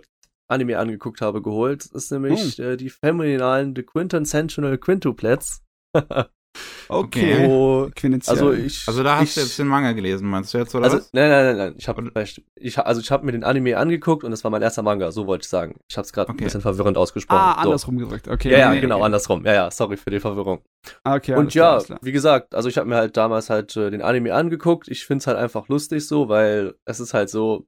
Anime 0.49 0.78
angeguckt 0.78 1.22
habe, 1.22 1.41
geholt. 1.41 1.86
Das 1.86 2.03
ist 2.03 2.11
nämlich 2.11 2.59
oh. 2.59 2.63
äh, 2.63 2.78
die 2.78 2.89
phänomenalen 2.89 3.76
The 3.76 3.84
Quintessential 3.84 4.78
Quintuplets. 4.78 5.63
Okay. 6.87 7.47
Wo, 7.47 7.89
also 8.27 8.53
ich, 8.53 8.87
also 8.87 9.03
da 9.03 9.17
hast 9.17 9.29
ich, 9.29 9.33
du 9.35 9.41
jetzt 9.41 9.59
den 9.59 9.67
Manga 9.67 9.91
gelesen, 9.93 10.27
meinst 10.27 10.53
du 10.53 10.57
jetzt 10.57 10.75
oder 10.75 10.85
also, 10.85 10.97
was? 10.97 11.09
Nein, 11.13 11.29
nein, 11.29 11.45
nein, 11.45 11.57
nein. 11.57 11.75
Ich 11.77 11.87
habe 11.87 12.11
ich, 12.55 12.79
also 12.79 13.01
ich 13.01 13.11
habe 13.11 13.25
mir 13.25 13.31
den 13.31 13.43
Anime 13.43 13.77
angeguckt 13.77 14.23
und 14.23 14.31
das 14.31 14.43
war 14.43 14.51
mein 14.51 14.61
erster 14.61 14.83
Manga, 14.83 15.11
so 15.11 15.27
wollte 15.27 15.43
ich 15.43 15.49
sagen. 15.49 15.79
Ich 15.89 15.97
habe 15.97 16.05
es 16.05 16.13
gerade 16.13 16.29
okay. 16.29 16.41
ein 16.41 16.45
bisschen 16.45 16.61
verwirrend 16.61 16.97
ausgesprochen. 16.97 17.39
Ah, 17.39 17.55
so. 17.55 17.69
andersrum 17.69 17.97
gedrückt. 17.97 18.27
Okay. 18.27 18.51
Ja, 18.51 18.59
ja, 18.59 18.71
nee, 18.71 18.81
genau, 18.81 18.99
nee. 18.99 19.05
andersrum. 19.05 19.45
Ja, 19.45 19.53
ja, 19.53 19.71
sorry 19.71 19.97
für 19.97 20.11
die 20.11 20.19
Verwirrung. 20.19 20.61
Okay. 21.03 21.35
Und 21.35 21.53
ja, 21.53 21.79
klar, 21.79 21.99
wie 22.01 22.11
gesagt, 22.11 22.53
also 22.53 22.69
ich 22.69 22.77
habe 22.77 22.87
mir 22.87 22.95
halt 22.95 23.17
damals 23.17 23.49
halt 23.49 23.75
äh, 23.75 23.89
den 23.89 24.01
Anime 24.01 24.33
angeguckt. 24.33 24.87
Ich 24.87 25.05
find's 25.05 25.27
halt 25.27 25.37
einfach 25.37 25.67
lustig 25.67 26.07
so, 26.07 26.29
weil 26.29 26.75
es 26.85 26.99
ist 26.99 27.13
halt 27.13 27.29
so, 27.29 27.65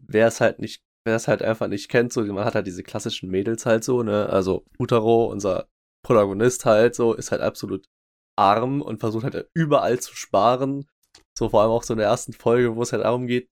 wer 0.00 0.26
es 0.26 0.40
halt 0.40 0.58
nicht 0.58 0.82
wer 1.04 1.16
es 1.16 1.28
halt 1.28 1.42
einfach 1.42 1.68
nicht 1.68 1.88
kennt, 1.88 2.12
so, 2.12 2.22
man 2.22 2.44
hat 2.44 2.54
halt 2.54 2.66
diese 2.66 2.82
klassischen 2.82 3.30
Mädels 3.30 3.66
halt 3.66 3.84
so, 3.84 4.02
ne, 4.02 4.28
also 4.28 4.64
Utaro, 4.78 5.26
unser 5.26 5.66
Protagonist 6.04 6.64
halt 6.64 6.94
so, 6.94 7.14
ist 7.14 7.32
halt 7.32 7.40
absolut 7.40 7.86
arm 8.36 8.82
und 8.82 9.00
versucht 9.00 9.24
halt 9.24 9.48
überall 9.54 10.00
zu 10.00 10.14
sparen. 10.14 10.86
So 11.36 11.48
vor 11.48 11.62
allem 11.62 11.70
auch 11.70 11.82
so 11.82 11.94
in 11.94 11.98
der 11.98 12.08
ersten 12.08 12.32
Folge, 12.32 12.76
wo 12.76 12.82
es 12.82 12.92
halt 12.92 13.04
darum 13.04 13.26
geht, 13.26 13.48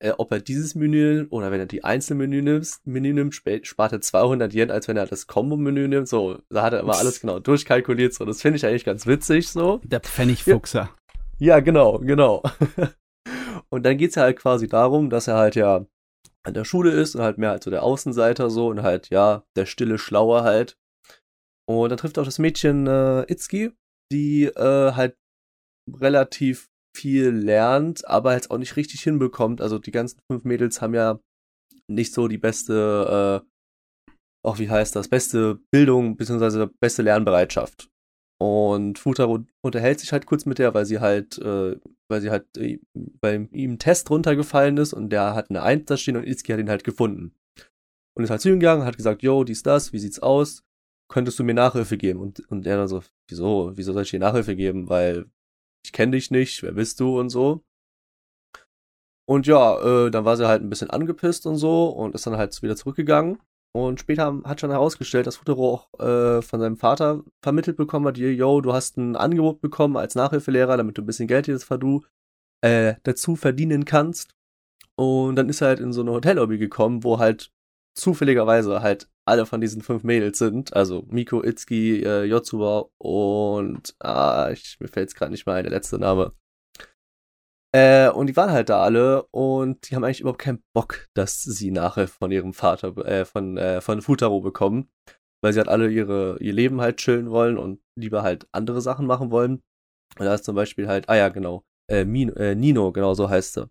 äh, 0.00 0.12
ob 0.16 0.30
er 0.32 0.40
dieses 0.40 0.74
Menü 0.74 1.26
oder 1.30 1.50
wenn 1.50 1.60
er 1.60 1.66
die 1.66 1.84
Einzelmenü 1.84 2.42
nimmt, 2.42 2.78
Menü 2.84 3.12
nimmt, 3.12 3.34
spart 3.34 3.92
er 3.92 4.00
200 4.00 4.54
Yen, 4.54 4.70
als 4.70 4.88
wenn 4.88 4.96
er 4.96 5.06
das 5.06 5.26
Combo-Menü 5.26 5.88
nimmt. 5.88 6.08
So, 6.08 6.38
da 6.50 6.62
hat 6.62 6.72
er 6.72 6.80
immer 6.80 6.96
alles 6.96 7.20
genau 7.20 7.38
durchkalkuliert. 7.40 8.14
So, 8.14 8.24
das 8.24 8.42
finde 8.42 8.56
ich 8.56 8.66
eigentlich 8.66 8.84
ganz 8.84 9.06
witzig. 9.06 9.48
So. 9.48 9.80
Der 9.84 10.00
Pfennigfuchser. 10.00 10.90
Ja, 11.38 11.56
ja 11.56 11.60
genau, 11.60 11.98
genau. 11.98 12.42
und 13.70 13.84
dann 13.84 13.98
geht's 13.98 14.14
ja 14.14 14.22
halt 14.22 14.38
quasi 14.38 14.68
darum, 14.68 15.10
dass 15.10 15.26
er 15.26 15.36
halt 15.36 15.56
ja 15.56 15.84
an 16.44 16.54
der 16.54 16.64
Schule 16.64 16.92
ist 16.92 17.14
und 17.14 17.22
halt 17.22 17.38
mehr 17.38 17.50
als 17.50 17.64
so 17.64 17.70
der 17.70 17.82
Außenseiter 17.82 18.50
so 18.50 18.68
und 18.68 18.82
halt, 18.82 19.10
ja, 19.10 19.44
der 19.56 19.66
stille 19.66 19.98
Schlaue 19.98 20.42
halt. 20.42 20.78
Und 21.66 21.90
dann 21.90 21.98
trifft 21.98 22.18
auch 22.18 22.24
das 22.24 22.38
Mädchen 22.38 22.86
äh, 22.86 23.22
Itsuki, 23.30 23.72
die 24.12 24.44
äh, 24.44 24.92
halt 24.92 25.16
relativ 25.88 26.68
viel 26.96 27.28
lernt, 27.28 28.06
aber 28.08 28.34
jetzt 28.34 28.50
auch 28.50 28.58
nicht 28.58 28.76
richtig 28.76 29.02
hinbekommt. 29.02 29.60
Also 29.60 29.78
die 29.78 29.90
ganzen 29.90 30.20
fünf 30.30 30.44
Mädels 30.44 30.80
haben 30.80 30.94
ja 30.94 31.20
nicht 31.88 32.12
so 32.12 32.28
die 32.28 32.38
beste, 32.38 33.42
äh, 33.44 34.14
auch 34.44 34.58
wie 34.58 34.68
heißt 34.68 34.96
das, 34.96 35.08
beste 35.08 35.60
Bildung 35.70 36.16
bzw. 36.16 36.68
beste 36.80 37.02
Lernbereitschaft. 37.02 37.88
Und 38.40 38.98
Futaro 38.98 39.44
unterhält 39.64 39.98
sich 39.98 40.12
halt 40.12 40.26
kurz 40.26 40.46
mit 40.46 40.58
der, 40.58 40.72
weil 40.72 40.86
sie 40.86 41.00
halt, 41.00 41.38
äh, 41.38 41.76
weil 42.08 42.20
sie 42.20 42.30
halt 42.30 42.46
äh, 42.56 42.78
bei 42.94 43.48
ihm 43.50 43.78
Test 43.78 44.10
runtergefallen 44.10 44.76
ist 44.76 44.92
und 44.92 45.10
der 45.10 45.34
hat 45.34 45.50
eine 45.50 45.62
Eins 45.62 45.86
da 45.86 45.96
stehen 45.96 46.16
und 46.16 46.26
Itsuki 46.26 46.52
hat 46.52 46.60
ihn 46.60 46.70
halt 46.70 46.84
gefunden. 46.84 47.34
Und 48.16 48.24
ist 48.24 48.30
halt 48.30 48.40
zu 48.40 48.48
ihm 48.48 48.60
gegangen, 48.60 48.84
hat 48.84 48.96
gesagt, 48.96 49.22
yo, 49.22 49.44
dies, 49.44 49.62
das, 49.62 49.92
wie 49.92 49.98
sieht's 49.98 50.20
aus? 50.20 50.64
Könntest 51.08 51.38
du 51.38 51.44
mir 51.44 51.54
Nachhilfe 51.54 51.96
geben? 51.96 52.20
Und, 52.20 52.40
und 52.50 52.66
er 52.66 52.76
dann 52.76 52.88
so, 52.88 53.02
wieso, 53.28 53.72
wieso 53.74 53.92
soll 53.92 54.02
ich 54.02 54.10
dir 54.10 54.20
Nachhilfe 54.20 54.56
geben? 54.56 54.88
Weil 54.88 55.26
ich 55.84 55.92
kenne 55.92 56.12
dich 56.12 56.30
nicht, 56.30 56.62
wer 56.62 56.72
bist 56.72 57.00
du 57.00 57.18
und 57.18 57.30
so. 57.30 57.64
Und 59.28 59.46
ja, 59.46 60.06
äh, 60.06 60.10
dann 60.10 60.24
war 60.24 60.36
sie 60.36 60.48
halt 60.48 60.62
ein 60.62 60.70
bisschen 60.70 60.90
angepisst 60.90 61.46
und 61.46 61.56
so 61.56 61.88
und 61.88 62.14
ist 62.14 62.26
dann 62.26 62.36
halt 62.36 62.60
wieder 62.62 62.76
zurückgegangen. 62.76 63.38
Und 63.74 64.00
später 64.00 64.40
hat 64.44 64.60
schon 64.60 64.70
herausgestellt, 64.70 65.26
dass 65.26 65.36
Futuro 65.36 65.74
auch 65.74 66.00
äh, 66.00 66.42
von 66.42 66.60
seinem 66.60 66.78
Vater 66.78 67.22
vermittelt 67.42 67.76
bekommen 67.76 68.06
hat, 68.06 68.16
yo, 68.16 68.60
du 68.60 68.72
hast 68.72 68.96
ein 68.96 69.16
Angebot 69.16 69.60
bekommen 69.60 69.96
als 69.96 70.14
Nachhilfelehrer, 70.14 70.76
damit 70.76 70.96
du 70.96 71.02
ein 71.02 71.06
bisschen 71.06 71.28
Geld 71.28 71.46
jetzt 71.46 71.68
du 71.70 72.04
äh, 72.62 72.94
dazu 73.02 73.36
verdienen 73.36 73.84
kannst. 73.84 74.34
Und 74.96 75.36
dann 75.36 75.48
ist 75.48 75.60
er 75.60 75.68
halt 75.68 75.80
in 75.80 75.92
so 75.92 76.00
eine 76.00 76.10
Hotellobby 76.12 76.58
gekommen, 76.58 77.04
wo 77.04 77.18
halt 77.18 77.52
zufälligerweise 77.98 78.80
halt 78.82 79.08
alle 79.26 79.46
von 79.46 79.60
diesen 79.60 79.82
fünf 79.82 80.04
Mädels 80.04 80.38
sind. 80.38 80.74
Also 80.74 81.04
Miko, 81.08 81.42
Itsuki, 81.42 82.02
äh, 82.02 82.24
Yotsuba 82.24 82.86
und 82.98 83.94
ah, 84.00 84.50
ich, 84.52 84.78
mir 84.80 84.88
fällt 84.88 85.10
jetzt 85.10 85.16
gerade 85.16 85.32
nicht 85.32 85.46
mal 85.46 85.56
ein, 85.56 85.64
der 85.64 85.72
letzte 85.72 85.98
Name. 85.98 86.32
Äh, 87.74 88.08
und 88.10 88.28
die 88.28 88.36
waren 88.36 88.50
halt 88.50 88.70
da 88.70 88.82
alle 88.82 89.24
und 89.24 89.90
die 89.90 89.94
haben 89.94 90.04
eigentlich 90.04 90.20
überhaupt 90.20 90.40
keinen 90.40 90.62
Bock, 90.74 91.08
dass 91.14 91.42
sie 91.42 91.70
nachher 91.70 92.08
von 92.08 92.30
ihrem 92.30 92.54
Vater, 92.54 92.96
äh, 93.06 93.26
von, 93.26 93.58
äh, 93.58 93.80
von 93.82 94.00
Futaro 94.00 94.40
bekommen. 94.40 94.88
Weil 95.40 95.52
sie 95.52 95.60
halt 95.60 95.68
alle 95.68 95.88
ihre, 95.88 96.36
ihr 96.40 96.52
Leben 96.52 96.80
halt 96.80 96.96
chillen 96.96 97.30
wollen 97.30 97.58
und 97.58 97.80
lieber 97.96 98.22
halt 98.22 98.48
andere 98.50 98.80
Sachen 98.80 99.06
machen 99.06 99.30
wollen. 99.30 99.62
Und 100.18 100.24
da 100.24 100.34
ist 100.34 100.44
zum 100.44 100.56
Beispiel 100.56 100.88
halt, 100.88 101.08
ah 101.08 101.16
ja, 101.16 101.28
genau, 101.28 101.64
äh, 101.88 102.04
Mino, 102.04 102.32
äh, 102.34 102.54
Nino, 102.56 102.90
genau 102.90 103.14
so 103.14 103.28
heißt 103.28 103.54
sie. 103.54 103.70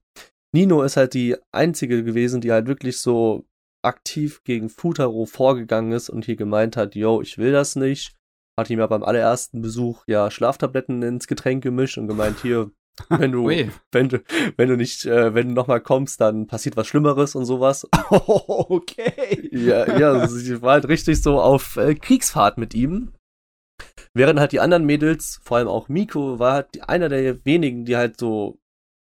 Nino 0.55 0.81
ist 0.83 0.95
halt 0.95 1.13
die 1.13 1.35
einzige 1.51 2.03
gewesen, 2.03 2.39
die 2.39 2.51
halt 2.51 2.67
wirklich 2.67 2.99
so 3.01 3.45
aktiv 3.83 4.43
gegen 4.43 4.69
Futaro 4.69 5.25
vorgegangen 5.25 5.91
ist 5.91 6.09
und 6.09 6.25
hier 6.25 6.35
gemeint 6.35 6.77
hat, 6.77 6.95
yo, 6.95 7.21
ich 7.21 7.37
will 7.37 7.51
das 7.51 7.75
nicht. 7.75 8.15
Hat 8.59 8.69
ihm 8.69 8.79
ja 8.79 8.87
beim 8.87 9.03
allerersten 9.03 9.61
Besuch 9.61 10.03
ja 10.07 10.31
Schlaftabletten 10.31 11.03
ins 11.03 11.27
Getränk 11.27 11.63
gemischt 11.63 11.97
und 11.97 12.07
gemeint, 12.07 12.39
hier, 12.41 12.71
wenn 13.09 13.31
du, 13.31 13.47
wenn 13.91 14.09
du, 14.09 14.23
wenn 14.57 14.69
du 14.69 14.75
nicht, 14.75 15.05
äh, 15.05 15.33
wenn 15.35 15.49
du 15.49 15.53
nochmal 15.53 15.81
kommst, 15.81 16.19
dann 16.19 16.47
passiert 16.47 16.75
was 16.75 16.87
Schlimmeres 16.87 17.35
und 17.35 17.45
sowas. 17.45 17.87
Oh, 18.09 18.65
okay. 18.69 19.49
Ja, 19.51 19.97
ja, 19.97 20.27
sie 20.29 20.61
war 20.61 20.73
halt 20.73 20.87
richtig 20.87 21.21
so 21.21 21.39
auf 21.39 21.77
äh, 21.77 21.93
Kriegsfahrt 21.93 22.57
mit 22.57 22.73
ihm. 22.73 23.13
Während 24.15 24.39
halt 24.39 24.51
die 24.51 24.59
anderen 24.59 24.85
Mädels, 24.85 25.39
vor 25.43 25.57
allem 25.57 25.67
auch 25.67 25.89
Miko, 25.89 26.39
war 26.39 26.53
halt 26.53 26.89
einer 26.89 27.09
der 27.09 27.45
wenigen, 27.45 27.85
die 27.85 27.95
halt 27.95 28.19
so 28.19 28.57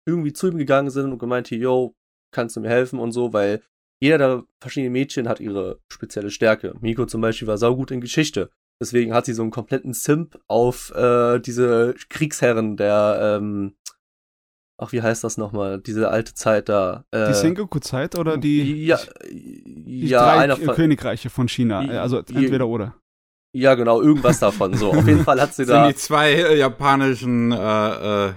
irgendwie 0.06 0.34
zu 0.34 0.48
ihm 0.48 0.58
gegangen 0.58 0.90
sind 0.90 1.12
und 1.12 1.18
gemeint, 1.18 1.48
hier, 1.48 1.58
yo, 1.58 1.94
kannst 2.34 2.56
du 2.56 2.61
mir 2.61 2.68
helfen 2.68 2.98
und 2.98 3.12
so, 3.12 3.32
weil 3.32 3.62
jeder 4.01 4.18
der 4.18 4.44
verschiedenen 4.61 4.92
Mädchen 4.92 5.28
hat 5.28 5.40
ihre 5.40 5.78
spezielle 5.88 6.30
Stärke. 6.30 6.74
Miko 6.80 7.07
zum 7.07 7.20
Beispiel 7.20 7.46
war 7.46 7.59
saugut 7.59 7.90
in 7.90 8.01
Geschichte. 8.01 8.51
Deswegen 8.80 9.12
hat 9.12 9.26
sie 9.26 9.34
so 9.34 9.42
einen 9.42 9.51
kompletten 9.51 9.92
Simp 9.92 10.38
auf 10.48 10.90
äh, 10.94 11.38
diese 11.38 11.94
Kriegsherren 12.09 12.78
der, 12.78 13.38
ähm, 13.40 13.76
ach, 14.78 14.92
wie 14.92 15.03
heißt 15.03 15.22
das 15.22 15.36
nochmal? 15.36 15.80
Diese 15.82 16.09
alte 16.09 16.32
Zeit 16.32 16.70
da. 16.70 17.05
Äh, 17.11 17.28
die 17.28 17.34
Sengoku-Zeit 17.34 18.16
oder 18.16 18.38
die, 18.38 18.86
ja, 18.86 18.98
die 19.30 20.09
ja, 20.09 20.24
drei 20.24 20.44
einer 20.44 20.57
von, 20.57 20.74
Königreiche 20.74 21.28
von 21.28 21.46
China? 21.46 21.80
Also 22.01 22.18
entweder 22.20 22.66
oder. 22.66 22.96
Ja, 23.53 23.74
genau, 23.74 24.01
irgendwas 24.01 24.38
davon. 24.38 24.74
So, 24.74 24.92
auf 24.92 25.07
jeden 25.07 25.24
Fall 25.24 25.40
hat 25.40 25.53
sie 25.53 25.66
da. 25.66 25.84
Sind 25.84 25.94
die 25.94 26.01
zwei 26.01 26.32
äh, 26.32 26.57
japanischen, 26.57 27.53
äh, 27.53 27.57
äh, 28.28 28.32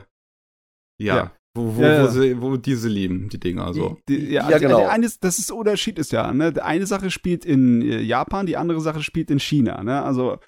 ja. 0.98 1.16
ja. 1.16 1.32
Wo, 1.56 1.76
wo, 1.76 1.82
ja, 1.82 2.04
wo, 2.04 2.08
sie, 2.08 2.42
wo 2.42 2.58
diese 2.58 2.90
lieben, 2.90 3.30
die 3.30 3.40
Dinger 3.40 3.74
so. 3.74 3.98
Die, 4.10 4.18
die, 4.18 4.34
ja, 4.34 4.50
ja, 4.50 4.58
genau. 4.58 4.80
Der 4.80 4.92
eine, 4.92 5.08
das 5.22 5.38
ist 5.38 5.52
Unterschied 5.52 6.00
ist 6.00 6.12
ja, 6.12 6.34
ne? 6.34 6.54
Eine 6.64 6.88
Sache 6.88 7.12
spielt 7.12 7.46
in 7.46 7.82
äh, 7.84 8.02
Japan, 8.02 8.48
die 8.48 8.58
andere 8.58 8.82
Sache 8.82 9.04
spielt 9.04 9.30
in 9.30 9.40
China, 9.40 9.84
ne? 9.84 10.02
Also, 10.02 10.40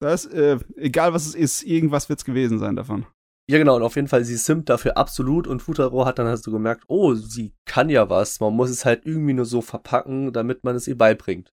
das, 0.00 0.26
äh, 0.26 0.58
egal 0.76 1.12
was 1.12 1.26
es 1.26 1.34
ist, 1.36 1.62
irgendwas 1.62 2.08
wird's 2.08 2.24
gewesen 2.24 2.58
sein 2.58 2.74
davon. 2.74 3.06
Ja, 3.48 3.58
genau, 3.58 3.76
und 3.76 3.82
auf 3.82 3.96
jeden 3.96 4.08
Fall, 4.08 4.24
sie 4.24 4.36
simmt 4.36 4.68
dafür 4.68 4.96
absolut 4.96 5.46
und 5.46 5.60
Futaro 5.60 6.06
hat 6.06 6.18
dann 6.18 6.26
halt 6.26 6.42
so 6.42 6.50
gemerkt, 6.50 6.84
oh, 6.88 7.14
sie 7.14 7.52
kann 7.64 7.88
ja 7.88 8.08
was, 8.08 8.40
man 8.40 8.54
muss 8.54 8.70
es 8.70 8.84
halt 8.84 9.06
irgendwie 9.06 9.32
nur 9.32 9.44
so 9.44 9.60
verpacken, 9.60 10.32
damit 10.32 10.64
man 10.64 10.76
es 10.76 10.88
ihr 10.88 10.96
beibringt. 10.96 11.52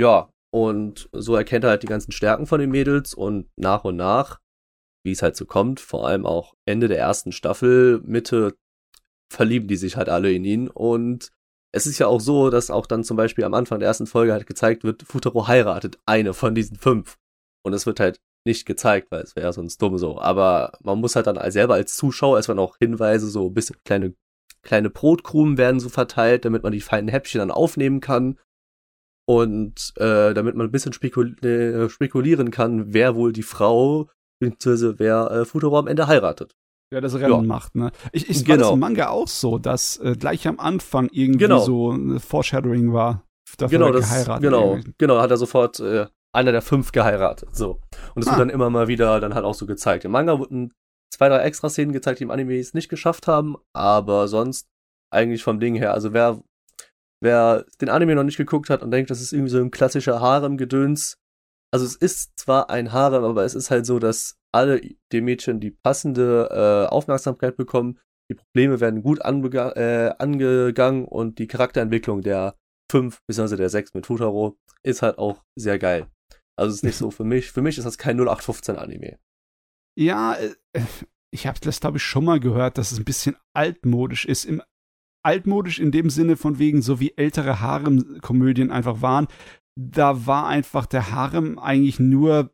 Ja, 0.00 0.30
und 0.52 1.08
so 1.12 1.34
erkennt 1.34 1.64
er 1.64 1.70
halt 1.70 1.82
die 1.82 1.88
ganzen 1.88 2.12
Stärken 2.12 2.46
von 2.46 2.60
den 2.60 2.70
Mädels 2.70 3.14
und 3.14 3.48
nach 3.56 3.84
und 3.84 3.96
nach 3.96 4.38
wie 5.08 5.12
es 5.12 5.22
halt 5.22 5.36
so 5.36 5.46
kommt, 5.46 5.80
vor 5.80 6.06
allem 6.06 6.26
auch 6.26 6.54
Ende 6.66 6.86
der 6.86 6.98
ersten 6.98 7.32
Staffel, 7.32 8.00
Mitte, 8.04 8.54
verlieben 9.32 9.66
die 9.66 9.76
sich 9.76 9.96
halt 9.96 10.10
alle 10.10 10.30
in 10.30 10.44
ihn. 10.44 10.68
Und 10.68 11.30
es 11.72 11.86
ist 11.86 11.98
ja 11.98 12.06
auch 12.06 12.20
so, 12.20 12.50
dass 12.50 12.70
auch 12.70 12.86
dann 12.86 13.04
zum 13.04 13.16
Beispiel 13.16 13.44
am 13.44 13.54
Anfang 13.54 13.78
der 13.78 13.88
ersten 13.88 14.06
Folge 14.06 14.32
halt 14.32 14.46
gezeigt 14.46 14.84
wird, 14.84 15.02
Futaro 15.02 15.48
heiratet 15.48 15.98
eine 16.06 16.34
von 16.34 16.54
diesen 16.54 16.76
fünf. 16.76 17.16
Und 17.64 17.72
es 17.72 17.86
wird 17.86 18.00
halt 18.00 18.20
nicht 18.44 18.66
gezeigt, 18.66 19.10
weil 19.10 19.22
es 19.22 19.34
wäre 19.36 19.52
sonst 19.52 19.80
dumm 19.80 19.98
so. 19.98 20.20
Aber 20.20 20.72
man 20.82 21.00
muss 21.00 21.16
halt 21.16 21.26
dann 21.26 21.50
selber 21.50 21.74
als 21.74 21.96
Zuschauer, 21.96 22.38
werden 22.38 22.58
auch 22.58 22.76
Hinweise, 22.78 23.28
so 23.28 23.48
ein 23.48 23.54
bisschen 23.54 23.76
kleine, 23.84 24.14
kleine 24.62 24.90
Brotkrumen 24.90 25.58
werden 25.58 25.80
so 25.80 25.88
verteilt, 25.88 26.44
damit 26.44 26.62
man 26.62 26.72
die 26.72 26.80
feinen 26.80 27.08
Häppchen 27.08 27.40
dann 27.40 27.50
aufnehmen 27.50 28.00
kann. 28.00 28.38
Und 29.26 29.92
äh, 29.96 30.32
damit 30.32 30.54
man 30.54 30.66
ein 30.66 30.72
bisschen 30.72 30.94
spekul 30.94 31.36
äh, 31.44 31.90
spekulieren 31.90 32.50
kann, 32.50 32.94
wer 32.94 33.14
wohl 33.14 33.32
die 33.32 33.42
Frau 33.42 34.08
beziehungsweise 34.40 34.98
wer 34.98 35.30
äh, 35.30 35.44
Futaro 35.44 35.78
am 35.78 35.86
Ende 35.86 36.06
heiratet. 36.06 36.54
Ja, 36.92 37.02
das 37.02 37.14
Rennen 37.14 37.30
ja. 37.32 37.42
macht, 37.42 37.74
ne? 37.74 37.92
Ich, 38.12 38.30
ich 38.30 38.44
genau. 38.44 38.50
war 38.50 38.58
das 38.58 38.70
im 38.72 38.78
Manga 38.80 39.08
auch 39.08 39.28
so, 39.28 39.58
dass 39.58 39.98
äh, 39.98 40.14
gleich 40.18 40.48
am 40.48 40.58
Anfang 40.58 41.10
irgendwie 41.12 41.44
genau. 41.44 41.58
so 41.58 41.90
ein 41.90 42.18
Foreshadowing 42.18 42.94
war. 42.94 43.24
Dafür 43.58 43.78
genau, 43.78 43.92
das, 43.92 44.08
geheiratet. 44.08 44.42
Genau, 44.42 44.70
irgendwie. 44.72 44.94
genau, 44.96 45.20
hat 45.20 45.30
er 45.30 45.36
sofort 45.36 45.80
äh, 45.80 46.06
einer 46.34 46.52
der 46.52 46.62
fünf 46.62 46.92
geheiratet. 46.92 47.54
So. 47.54 47.80
Und 48.14 48.22
es 48.22 48.28
ah. 48.28 48.32
wird 48.32 48.40
dann 48.40 48.50
immer 48.50 48.70
mal 48.70 48.88
wieder 48.88 49.20
dann 49.20 49.34
halt 49.34 49.44
auch 49.44 49.54
so 49.54 49.66
gezeigt. 49.66 50.04
Im 50.04 50.12
Manga 50.12 50.38
wurden 50.38 50.72
zwei, 51.12 51.28
drei 51.28 51.40
extra 51.40 51.68
Szenen 51.68 51.92
gezeigt, 51.92 52.20
die 52.20 52.24
im 52.24 52.30
Anime 52.30 52.58
es 52.58 52.74
nicht 52.74 52.88
geschafft 52.88 53.26
haben, 53.26 53.56
aber 53.74 54.28
sonst 54.28 54.68
eigentlich 55.10 55.42
vom 55.42 55.60
Ding 55.60 55.74
her. 55.74 55.92
Also 55.92 56.12
wer, 56.12 56.42
wer 57.22 57.64
den 57.80 57.88
Anime 57.88 58.14
noch 58.14 58.24
nicht 58.24 58.36
geguckt 58.36 58.70
hat 58.70 58.82
und 58.82 58.90
denkt, 58.90 59.10
das 59.10 59.20
ist 59.20 59.32
irgendwie 59.32 59.50
so 59.50 59.58
ein 59.58 59.70
klassischer 59.70 60.20
Harem-Gedöns, 60.20 61.18
also 61.70 61.84
es 61.84 61.96
ist 61.96 62.38
zwar 62.38 62.70
ein 62.70 62.92
Harem, 62.92 63.24
aber 63.24 63.44
es 63.44 63.54
ist 63.54 63.70
halt 63.70 63.86
so, 63.86 63.98
dass 63.98 64.38
alle 64.52 64.80
die 65.12 65.20
Mädchen 65.20 65.60
die 65.60 65.70
passende 65.70 66.48
äh, 66.50 66.92
Aufmerksamkeit 66.92 67.56
bekommen. 67.56 67.98
Die 68.30 68.34
Probleme 68.34 68.80
werden 68.80 69.02
gut 69.02 69.20
äh, 69.20 70.14
angegangen 70.18 71.04
und 71.04 71.38
die 71.38 71.46
Charakterentwicklung 71.46 72.22
der 72.22 72.56
fünf 72.90 73.20
bzw. 73.26 73.56
der 73.56 73.68
sechs 73.68 73.94
mit 73.94 74.06
Futaro 74.06 74.58
ist 74.82 75.02
halt 75.02 75.18
auch 75.18 75.42
sehr 75.56 75.78
geil. 75.78 76.08
Also 76.56 76.70
es 76.70 76.76
ist 76.76 76.84
nicht 76.84 76.96
so 76.96 77.10
für 77.10 77.24
mich. 77.24 77.52
Für 77.52 77.62
mich 77.62 77.78
ist 77.78 77.84
das 77.84 77.98
kein 77.98 78.16
0815 78.16 78.76
Anime. 78.76 79.18
Ja, 79.98 80.34
äh, 80.34 80.54
ich 81.30 81.46
habe 81.46 81.58
das 81.60 81.80
glaube 81.80 81.98
ich 81.98 82.02
schon 82.02 82.24
mal 82.24 82.40
gehört, 82.40 82.78
dass 82.78 82.92
es 82.92 82.98
ein 82.98 83.04
bisschen 83.04 83.36
altmodisch 83.54 84.24
ist. 84.24 84.44
Im 84.44 84.62
altmodisch 85.24 85.78
in 85.78 85.90
dem 85.90 86.08
Sinne 86.10 86.36
von 86.36 86.58
wegen 86.58 86.80
so 86.80 87.00
wie 87.00 87.12
ältere 87.16 87.60
Harem-Komödien 87.60 88.70
einfach 88.70 89.02
waren 89.02 89.26
da 89.78 90.26
war 90.26 90.48
einfach 90.48 90.86
der 90.86 91.12
Harem 91.12 91.58
eigentlich 91.58 92.00
nur 92.00 92.50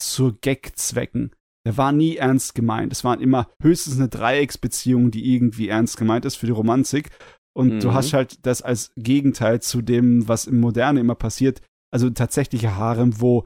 zur 0.00 0.38
Gag-Zwecken. 0.40 1.32
Der 1.66 1.76
war 1.76 1.90
nie 1.90 2.16
ernst 2.16 2.54
gemeint. 2.54 2.92
Es 2.92 3.02
waren 3.02 3.20
immer 3.20 3.48
höchstens 3.60 3.98
eine 3.98 4.08
Dreiecksbeziehung, 4.08 5.10
die 5.10 5.34
irgendwie 5.34 5.68
ernst 5.68 5.96
gemeint 5.96 6.24
ist 6.24 6.36
für 6.36 6.46
die 6.46 6.52
Romantik. 6.52 7.10
Und 7.52 7.74
mhm. 7.74 7.80
du 7.80 7.92
hast 7.92 8.12
halt 8.12 8.46
das 8.46 8.62
als 8.62 8.92
Gegenteil 8.96 9.60
zu 9.60 9.82
dem, 9.82 10.28
was 10.28 10.46
im 10.46 10.60
Moderne 10.60 11.00
immer 11.00 11.16
passiert. 11.16 11.62
Also 11.92 12.08
tatsächliche 12.10 12.76
Harem, 12.76 13.20
wo 13.20 13.44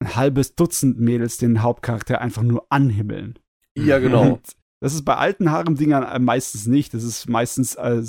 ein 0.00 0.14
halbes 0.14 0.54
Dutzend 0.54 1.00
Mädels 1.00 1.38
den 1.38 1.62
Hauptcharakter 1.62 2.20
einfach 2.20 2.42
nur 2.44 2.66
anhimmeln. 2.70 3.38
Ja, 3.76 3.98
genau. 3.98 4.22
Und 4.34 4.56
Das 4.86 4.94
ist 4.94 5.04
bei 5.04 5.16
alten 5.16 5.50
Harem-Dingern 5.50 6.04
äh, 6.04 6.20
meistens 6.20 6.68
nicht. 6.68 6.94
Das 6.94 7.02
ist 7.02 7.28
meistens 7.28 7.74
äh, 7.74 8.04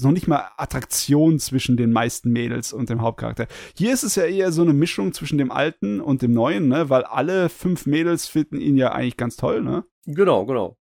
noch 0.00 0.12
nicht 0.12 0.28
mal 0.28 0.50
Attraktion 0.56 1.38
zwischen 1.38 1.76
den 1.76 1.92
meisten 1.92 2.30
Mädels 2.30 2.72
und 2.72 2.88
dem 2.88 3.02
Hauptcharakter. 3.02 3.46
Hier 3.76 3.92
ist 3.92 4.02
es 4.02 4.14
ja 4.14 4.24
eher 4.24 4.50
so 4.50 4.62
eine 4.62 4.72
Mischung 4.72 5.12
zwischen 5.12 5.36
dem 5.36 5.50
alten 5.50 6.00
und 6.00 6.22
dem 6.22 6.32
neuen, 6.32 6.68
ne? 6.68 6.88
Weil 6.88 7.04
alle 7.04 7.50
fünf 7.50 7.84
Mädels 7.84 8.28
finden 8.28 8.62
ihn 8.62 8.78
ja 8.78 8.92
eigentlich 8.92 9.18
ganz 9.18 9.36
toll, 9.36 9.60
ne? 9.60 9.84
Genau, 10.06 10.46
genau. 10.46 10.78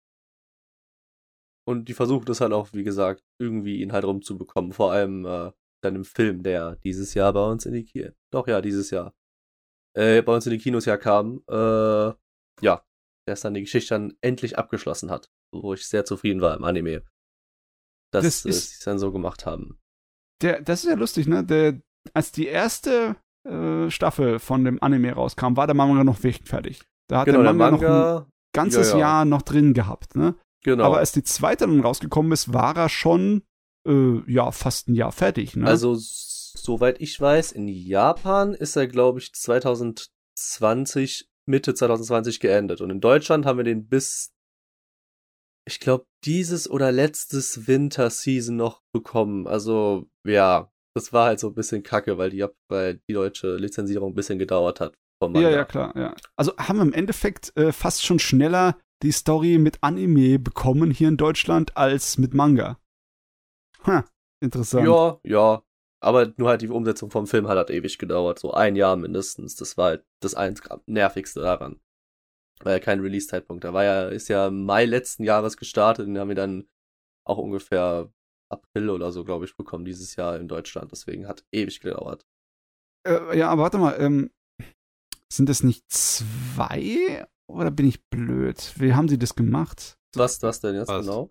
Und 1.66 1.88
die 1.88 1.94
versuchen 1.94 2.26
das 2.26 2.42
halt 2.42 2.52
auch, 2.52 2.68
wie 2.74 2.84
gesagt, 2.84 3.24
irgendwie 3.38 3.80
ihn 3.80 3.92
halt 3.92 4.04
rumzubekommen. 4.04 4.74
Vor 4.74 4.92
allem 4.92 5.24
äh, 5.24 5.50
dann 5.82 5.96
im 5.96 6.04
Film, 6.04 6.42
der 6.42 6.76
dieses 6.84 7.14
Jahr 7.14 7.32
bei 7.32 7.50
uns 7.50 7.64
in 7.64 7.72
die 7.72 7.86
Kinos, 7.86 8.12
doch 8.30 8.48
ja, 8.48 8.60
dieses 8.60 8.90
Jahr, 8.90 9.14
äh, 9.96 10.20
bei 10.20 10.34
uns 10.34 10.44
in 10.44 10.52
die 10.52 10.58
Kinos 10.58 10.84
ja 10.84 10.98
kam. 10.98 11.42
Äh, 11.48 12.12
ja, 12.60 12.84
der 13.28 13.34
es 13.34 13.42
dann 13.42 13.54
die 13.54 13.60
Geschichte 13.60 13.94
dann 13.94 14.14
endlich 14.22 14.58
abgeschlossen 14.58 15.10
hat. 15.10 15.30
Wo 15.52 15.74
ich 15.74 15.86
sehr 15.86 16.06
zufrieden 16.06 16.40
war 16.40 16.56
im 16.56 16.64
Anime. 16.64 17.02
Dass 18.10 18.24
Das 18.24 18.44
äh, 18.46 18.52
sie 18.52 18.58
es 18.58 18.80
dann 18.80 18.98
so 18.98 19.12
gemacht 19.12 19.44
haben. 19.44 19.78
Der, 20.40 20.62
das 20.62 20.84
ist 20.84 20.90
ja 20.90 20.96
lustig, 20.96 21.26
ne? 21.26 21.44
Der, 21.44 21.80
als 22.14 22.32
die 22.32 22.46
erste 22.46 23.16
äh, 23.46 23.90
Staffel 23.90 24.38
von 24.38 24.64
dem 24.64 24.82
Anime 24.82 25.12
rauskam, 25.12 25.56
war 25.56 25.66
der 25.66 25.74
Manga 25.76 26.04
noch 26.04 26.22
nicht 26.22 26.48
fertig. 26.48 26.82
Da 27.08 27.18
hat 27.20 27.26
genau, 27.26 27.42
der 27.42 27.52
Manga, 27.52 27.78
der 27.78 27.88
noch 27.88 27.96
ein 27.96 28.02
Manga, 28.02 28.26
ganzes 28.54 28.92
ja, 28.92 28.94
ja. 28.94 29.00
Jahr 29.00 29.24
noch 29.26 29.42
drin 29.42 29.74
gehabt, 29.74 30.16
ne? 30.16 30.34
genau. 30.62 30.84
Aber 30.84 30.98
als 30.98 31.12
die 31.12 31.22
zweite 31.22 31.66
dann 31.66 31.80
rausgekommen 31.80 32.32
ist, 32.32 32.52
war 32.54 32.74
er 32.76 32.88
schon 32.88 33.42
äh, 33.86 34.22
ja 34.26 34.52
fast 34.52 34.88
ein 34.88 34.94
Jahr 34.94 35.12
fertig, 35.12 35.54
ne? 35.54 35.66
Also, 35.66 35.94
soweit 35.98 37.00
ich 37.00 37.20
weiß, 37.20 37.52
in 37.52 37.68
Japan 37.68 38.54
ist 38.54 38.76
er, 38.76 38.86
glaube 38.86 39.18
ich, 39.18 39.34
2020, 39.34 41.28
Mitte 41.48 41.74
2020 41.74 42.40
geendet. 42.40 42.80
Und 42.80 42.90
in 42.90 43.00
Deutschland 43.00 43.46
haben 43.46 43.58
wir 43.58 43.64
den 43.64 43.88
bis, 43.88 44.32
ich 45.66 45.80
glaube, 45.80 46.06
dieses 46.24 46.70
oder 46.70 46.92
letztes 46.92 47.66
Winter-Season 47.66 48.56
noch 48.56 48.82
bekommen. 48.92 49.46
Also, 49.46 50.08
ja, 50.26 50.70
das 50.94 51.12
war 51.12 51.26
halt 51.26 51.40
so 51.40 51.48
ein 51.48 51.54
bisschen 51.54 51.82
kacke, 51.82 52.18
weil 52.18 52.30
die, 52.30 52.44
weil 52.68 53.00
die 53.08 53.14
deutsche 53.14 53.56
Lizenzierung 53.56 54.12
ein 54.12 54.14
bisschen 54.14 54.38
gedauert 54.38 54.80
hat. 54.80 54.94
Vom 55.22 55.34
ja, 55.34 55.50
ja, 55.50 55.64
klar, 55.64 55.96
ja. 55.96 56.14
Also 56.36 56.56
haben 56.56 56.76
wir 56.76 56.84
im 56.84 56.92
Endeffekt 56.92 57.56
äh, 57.56 57.72
fast 57.72 58.04
schon 58.04 58.20
schneller 58.20 58.78
die 59.02 59.12
Story 59.12 59.58
mit 59.58 59.78
Anime 59.82 60.38
bekommen 60.38 60.90
hier 60.90 61.08
in 61.08 61.16
Deutschland 61.16 61.76
als 61.76 62.18
mit 62.18 62.34
Manga. 62.34 62.78
Ha, 63.84 64.04
interessant. 64.40 64.86
Ja, 64.86 65.18
ja. 65.24 65.62
Aber 66.00 66.32
nur 66.36 66.48
halt 66.48 66.62
die 66.62 66.68
Umsetzung 66.68 67.10
vom 67.10 67.26
Film 67.26 67.48
hat 67.48 67.56
halt 67.56 67.70
ewig 67.70 67.98
gedauert. 67.98 68.38
So 68.38 68.52
ein 68.52 68.76
Jahr 68.76 68.96
mindestens. 68.96 69.56
Das 69.56 69.76
war 69.76 69.86
halt 69.86 70.04
das 70.20 70.34
eins 70.34 70.62
nervigste 70.86 71.40
daran. 71.40 71.80
War 72.60 72.72
ja 72.72 72.78
kein 72.78 73.00
Release-Zeitpunkt. 73.00 73.64
Da 73.64 73.72
war 73.72 73.84
ja, 73.84 74.08
ist 74.08 74.28
ja 74.28 74.50
Mai 74.50 74.84
letzten 74.84 75.24
Jahres 75.24 75.56
gestartet. 75.56 76.06
Den 76.06 76.18
haben 76.18 76.28
wir 76.28 76.34
dann 76.34 76.68
auch 77.26 77.38
ungefähr 77.38 78.12
April 78.50 78.90
oder 78.90 79.12
so, 79.12 79.24
glaube 79.24 79.44
ich, 79.44 79.56
bekommen 79.56 79.84
dieses 79.84 80.16
Jahr 80.16 80.38
in 80.38 80.48
Deutschland. 80.48 80.92
Deswegen 80.92 81.26
hat 81.26 81.44
ewig 81.52 81.80
gedauert. 81.80 82.26
Äh, 83.06 83.36
ja, 83.38 83.50
aber 83.50 83.62
warte 83.62 83.78
mal, 83.78 83.96
ähm, 84.00 84.30
sind 85.32 85.48
es 85.48 85.62
nicht 85.62 85.84
zwei 85.90 87.26
oder 87.48 87.70
bin 87.70 87.86
ich 87.86 88.04
blöd? 88.08 88.74
Wie 88.76 88.94
haben 88.94 89.08
sie 89.08 89.18
das 89.18 89.34
gemacht? 89.34 89.98
Was, 90.14 90.42
was 90.42 90.60
denn 90.60 90.74
jetzt 90.74 90.88
Was? 90.88 91.04
genau? 91.04 91.30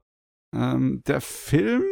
Ähm, 0.56 1.02
der 1.08 1.22
Film 1.22 1.84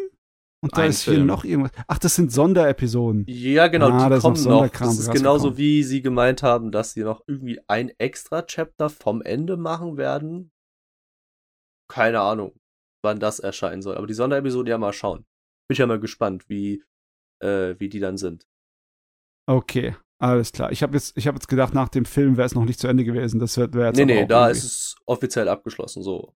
und 0.65 0.77
da 0.77 0.81
Ein 0.81 0.89
ist 0.89 1.03
hier 1.03 1.13
Film. 1.13 1.25
noch 1.27 1.43
irgendwas. 1.43 1.71
Ach, 1.87 1.97
das 1.97 2.15
sind 2.15 2.31
Sonderepisoden. 2.31 3.25
Ja, 3.27 3.67
genau, 3.67 3.87
Ah, 3.89 4.09
die 4.09 4.15
noch 4.15 4.21
kommen 4.21 4.33
noch. 4.35 4.41
Sonderkram 4.41 4.87
Das 4.89 4.99
ist 4.99 5.11
genauso 5.11 5.57
wie 5.57 5.83
sie 5.83 6.01
gemeint 6.01 6.43
haben, 6.43 6.71
dass 6.71 6.91
sie 6.93 7.03
noch 7.03 7.23
irgendwie 7.27 7.59
ein 7.67 7.89
extra 7.97 8.41
Chapter 8.41 8.89
vom 8.89 9.21
Ende 9.21 9.57
machen 9.57 9.97
werden. 9.97 10.51
Keine 11.89 12.19
Ahnung, 12.21 12.53
wann 13.03 13.19
das 13.19 13.39
erscheinen 13.39 13.81
soll. 13.81 13.95
Aber 13.97 14.07
die 14.07 14.13
Sonderepisode 14.13 14.71
ja 14.71 14.77
mal 14.77 14.93
schauen. 14.93 15.19
Bin 15.67 15.73
ich 15.73 15.77
ja 15.79 15.87
mal 15.87 15.99
gespannt, 15.99 16.49
wie, 16.49 16.83
äh, 17.43 17.75
wie 17.79 17.89
die 17.89 17.99
dann 17.99 18.17
sind. 18.17 18.47
Okay, 19.47 19.95
alles 20.19 20.51
klar. 20.51 20.71
Ich 20.71 20.81
habe 20.81 20.93
jetzt, 20.95 21.15
ich 21.17 21.27
habe 21.27 21.35
jetzt 21.37 21.47
gedacht, 21.47 21.73
nach 21.75 21.89
dem 21.89 22.05
Film 22.05 22.37
wäre 22.37 22.47
es 22.47 22.55
noch 22.55 22.65
nicht 22.65 22.79
zu 22.79 22.87
Ende 22.87 23.03
gewesen. 23.03 23.39
Das 23.39 23.57
wäre 23.57 23.71
wär 23.73 23.87
jetzt 23.87 23.97
nee, 23.97 24.03
aber 24.03 24.13
nee, 24.13 24.23
auch 24.23 24.27
da 24.27 24.47
irgendwie- 24.47 24.57
ist 24.57 24.63
es 24.65 24.95
offiziell 25.05 25.47
abgeschlossen, 25.47 26.01
so. 26.01 26.33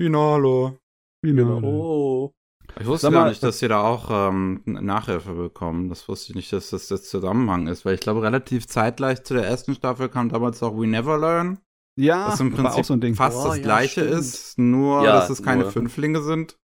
Finale. 0.00 0.76
Genau. 1.24 1.60
Oh. 1.62 2.32
Ich 2.80 2.86
wusste 2.86 3.06
Sag 3.06 3.12
gar 3.12 3.24
mal, 3.24 3.28
nicht, 3.30 3.42
dass 3.42 3.58
sie 3.58 3.68
da 3.68 3.82
auch 3.82 4.08
ähm, 4.10 4.62
Nachhilfe 4.64 5.32
bekommen. 5.34 5.88
Das 5.88 6.08
wusste 6.08 6.30
ich 6.32 6.36
nicht, 6.36 6.52
dass 6.52 6.70
das 6.70 6.88
der 6.88 7.00
Zusammenhang 7.00 7.66
ist, 7.66 7.84
weil 7.84 7.94
ich 7.94 8.00
glaube, 8.00 8.22
relativ 8.22 8.66
zeitgleich 8.66 9.22
zu 9.22 9.34
der 9.34 9.44
ersten 9.46 9.74
Staffel 9.74 10.08
kam 10.08 10.28
damals 10.28 10.62
auch 10.62 10.76
We 10.76 10.86
Never 10.86 11.18
Learn, 11.18 11.58
Ja, 11.98 12.28
was 12.28 12.40
im 12.40 12.52
war 12.56 12.64
Prinzip 12.64 12.80
auch 12.80 12.84
so 12.84 12.94
ein 12.94 13.00
Ding. 13.00 13.14
fast 13.14 13.36
Oh, 13.38 13.48
das 13.48 13.56
ja, 13.58 13.62
gleiche 13.62 14.00
stimmt. 14.02 14.18
ist, 14.20 14.58
nur 14.58 15.04
Ja, 15.04 15.12
dass 15.12 15.30
es 15.30 15.42
keine 15.42 15.62
nur- 15.62 15.70
Fünflinge 15.72 16.22
sind. 16.22 16.58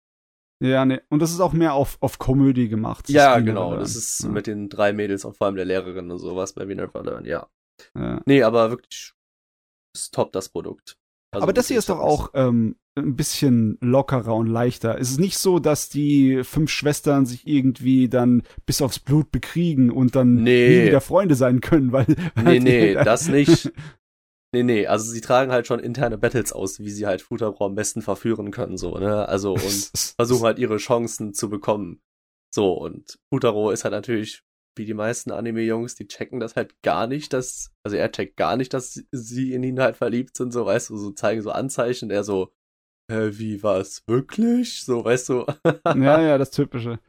Ja, 0.63 0.85
nee. 0.85 0.99
Und 1.09 1.21
das 1.21 1.31
ist 1.31 1.39
auch 1.39 1.53
mehr 1.53 1.73
auf, 1.73 1.97
auf 1.99 2.17
Komödie 2.17 2.67
gemacht. 2.69 3.09
Ja, 3.09 3.35
Das 3.35 3.45
genau. 3.45 3.75
Das 3.75 3.95
ist 3.95 4.23
ja. 4.23 4.29
mit 4.29 4.47
den 4.47 4.69
drei 4.69 4.91
Mädels 4.93 5.23
und 5.25 5.35
vor 5.37 5.47
allem 5.47 5.55
der 5.55 5.65
Lehrerin 5.65 6.09
und 6.09 6.17
sowas 6.19 6.53
bei 6.53 6.67
We 6.67 6.75
Never 6.75 7.03
Learn, 7.03 7.25
ja. 7.25 7.47
Ja. 7.95 8.21
Nee, 8.25 8.41
aber 8.43 8.69
wirklich 8.71 9.13
ist 9.95 10.13
top 10.13 10.31
das 10.31 10.49
Produkt. 10.49 10.97
Also 11.31 11.43
Aber 11.43 11.53
das 11.53 11.67
hier 11.67 11.77
ist 11.77 11.89
doch 11.89 11.99
auch 11.99 12.31
ähm, 12.33 12.75
ein 12.97 13.15
bisschen 13.15 13.77
lockerer 13.81 14.35
und 14.35 14.47
leichter. 14.47 14.97
Es 14.99 15.11
ist 15.11 15.19
nicht 15.19 15.37
so, 15.37 15.59
dass 15.59 15.89
die 15.89 16.43
fünf 16.43 16.69
Schwestern 16.71 17.25
sich 17.25 17.47
irgendwie 17.47 18.09
dann 18.09 18.43
bis 18.65 18.81
aufs 18.81 18.99
Blut 18.99 19.31
bekriegen 19.31 19.89
und 19.91 20.15
dann 20.15 20.35
Nee. 20.43 20.69
nie 20.81 20.87
wieder 20.87 21.01
Freunde 21.01 21.35
sein 21.35 21.61
können, 21.61 21.91
weil. 21.91 22.05
Nee, 22.43 22.59
nee, 22.59 22.93
das 22.93 23.27
nicht. 23.27 23.71
Nee, 24.53 24.63
nee, 24.63 24.87
also 24.87 25.11
sie 25.11 25.19
tragen 25.19 25.51
halt 25.51 25.67
schon 25.67 25.81
interne 25.81 26.17
Battles 26.17 26.53
aus, 26.53 26.79
wie 26.79 26.89
sie 26.89 27.05
halt 27.05 27.21
Futaro 27.21 27.65
am 27.65 27.75
besten 27.75 28.01
verführen 28.01 28.49
können, 28.51 28.77
so, 28.77 28.97
ne? 28.97 29.27
Also, 29.27 29.51
und 29.55 29.91
versuchen 30.15 30.45
halt 30.45 30.57
ihre 30.57 30.77
Chancen 30.77 31.33
zu 31.33 31.49
bekommen. 31.49 31.99
So, 32.55 32.71
und 32.71 33.19
Futaro 33.29 33.71
ist 33.71 33.83
halt 33.83 33.91
natürlich, 33.91 34.43
wie 34.77 34.85
die 34.85 34.93
meisten 34.93 35.31
Anime-Jungs, 35.31 35.95
die 35.95 36.07
checken 36.07 36.39
das 36.39 36.55
halt 36.55 36.81
gar 36.81 37.07
nicht, 37.07 37.33
dass, 37.33 37.71
also 37.83 37.97
er 37.97 38.09
checkt 38.09 38.37
gar 38.37 38.55
nicht, 38.55 38.73
dass 38.73 39.03
sie 39.11 39.51
in 39.51 39.63
ihn 39.63 39.81
halt 39.81 39.97
verliebt 39.97 40.37
sind, 40.37 40.53
so, 40.53 40.65
weißt 40.65 40.91
du, 40.91 40.97
so 40.97 41.11
zeigen 41.11 41.41
so 41.41 41.51
Anzeichen, 41.51 42.09
er 42.09 42.23
so, 42.23 42.53
hä, 43.09 43.29
wie 43.31 43.63
war's 43.63 44.03
wirklich? 44.07 44.83
So, 44.83 45.03
weißt 45.03 45.29
du? 45.29 45.45
ja, 45.85 46.21
ja, 46.21 46.37
das 46.37 46.51
Typische. 46.51 46.99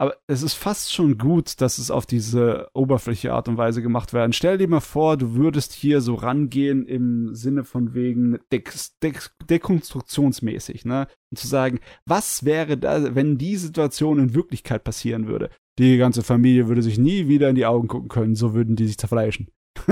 Aber 0.00 0.16
es 0.26 0.42
ist 0.42 0.54
fast 0.54 0.94
schon 0.94 1.18
gut, 1.18 1.60
dass 1.60 1.76
es 1.76 1.90
auf 1.90 2.06
diese 2.06 2.70
oberflächliche 2.72 3.34
Art 3.34 3.48
und 3.48 3.58
Weise 3.58 3.82
gemacht 3.82 4.14
werden. 4.14 4.32
Stell 4.32 4.56
dir 4.56 4.66
mal 4.66 4.80
vor, 4.80 5.18
du 5.18 5.34
würdest 5.34 5.74
hier 5.74 6.00
so 6.00 6.14
rangehen 6.14 6.86
im 6.86 7.34
Sinne 7.34 7.64
von 7.64 7.92
wegen 7.92 8.38
Dex 8.50 8.96
Dex 9.00 9.36
dekonstruktionsmäßig, 9.50 10.86
ne? 10.86 11.06
Und 11.30 11.36
zu 11.36 11.46
sagen, 11.46 11.80
was 12.06 12.46
wäre 12.46 12.78
da, 12.78 13.14
wenn 13.14 13.36
die 13.36 13.56
Situation 13.56 14.18
in 14.18 14.34
Wirklichkeit 14.34 14.84
passieren 14.84 15.26
würde? 15.26 15.50
Die 15.78 15.98
ganze 15.98 16.22
Familie 16.22 16.66
würde 16.66 16.80
sich 16.80 16.96
nie 16.96 17.28
wieder 17.28 17.50
in 17.50 17.56
die 17.56 17.66
Augen 17.66 17.88
gucken 17.88 18.08
können, 18.08 18.36
so 18.36 18.54
würden 18.54 18.76
die 18.76 18.86
sich 18.86 18.96
zerfleischen. 18.96 19.48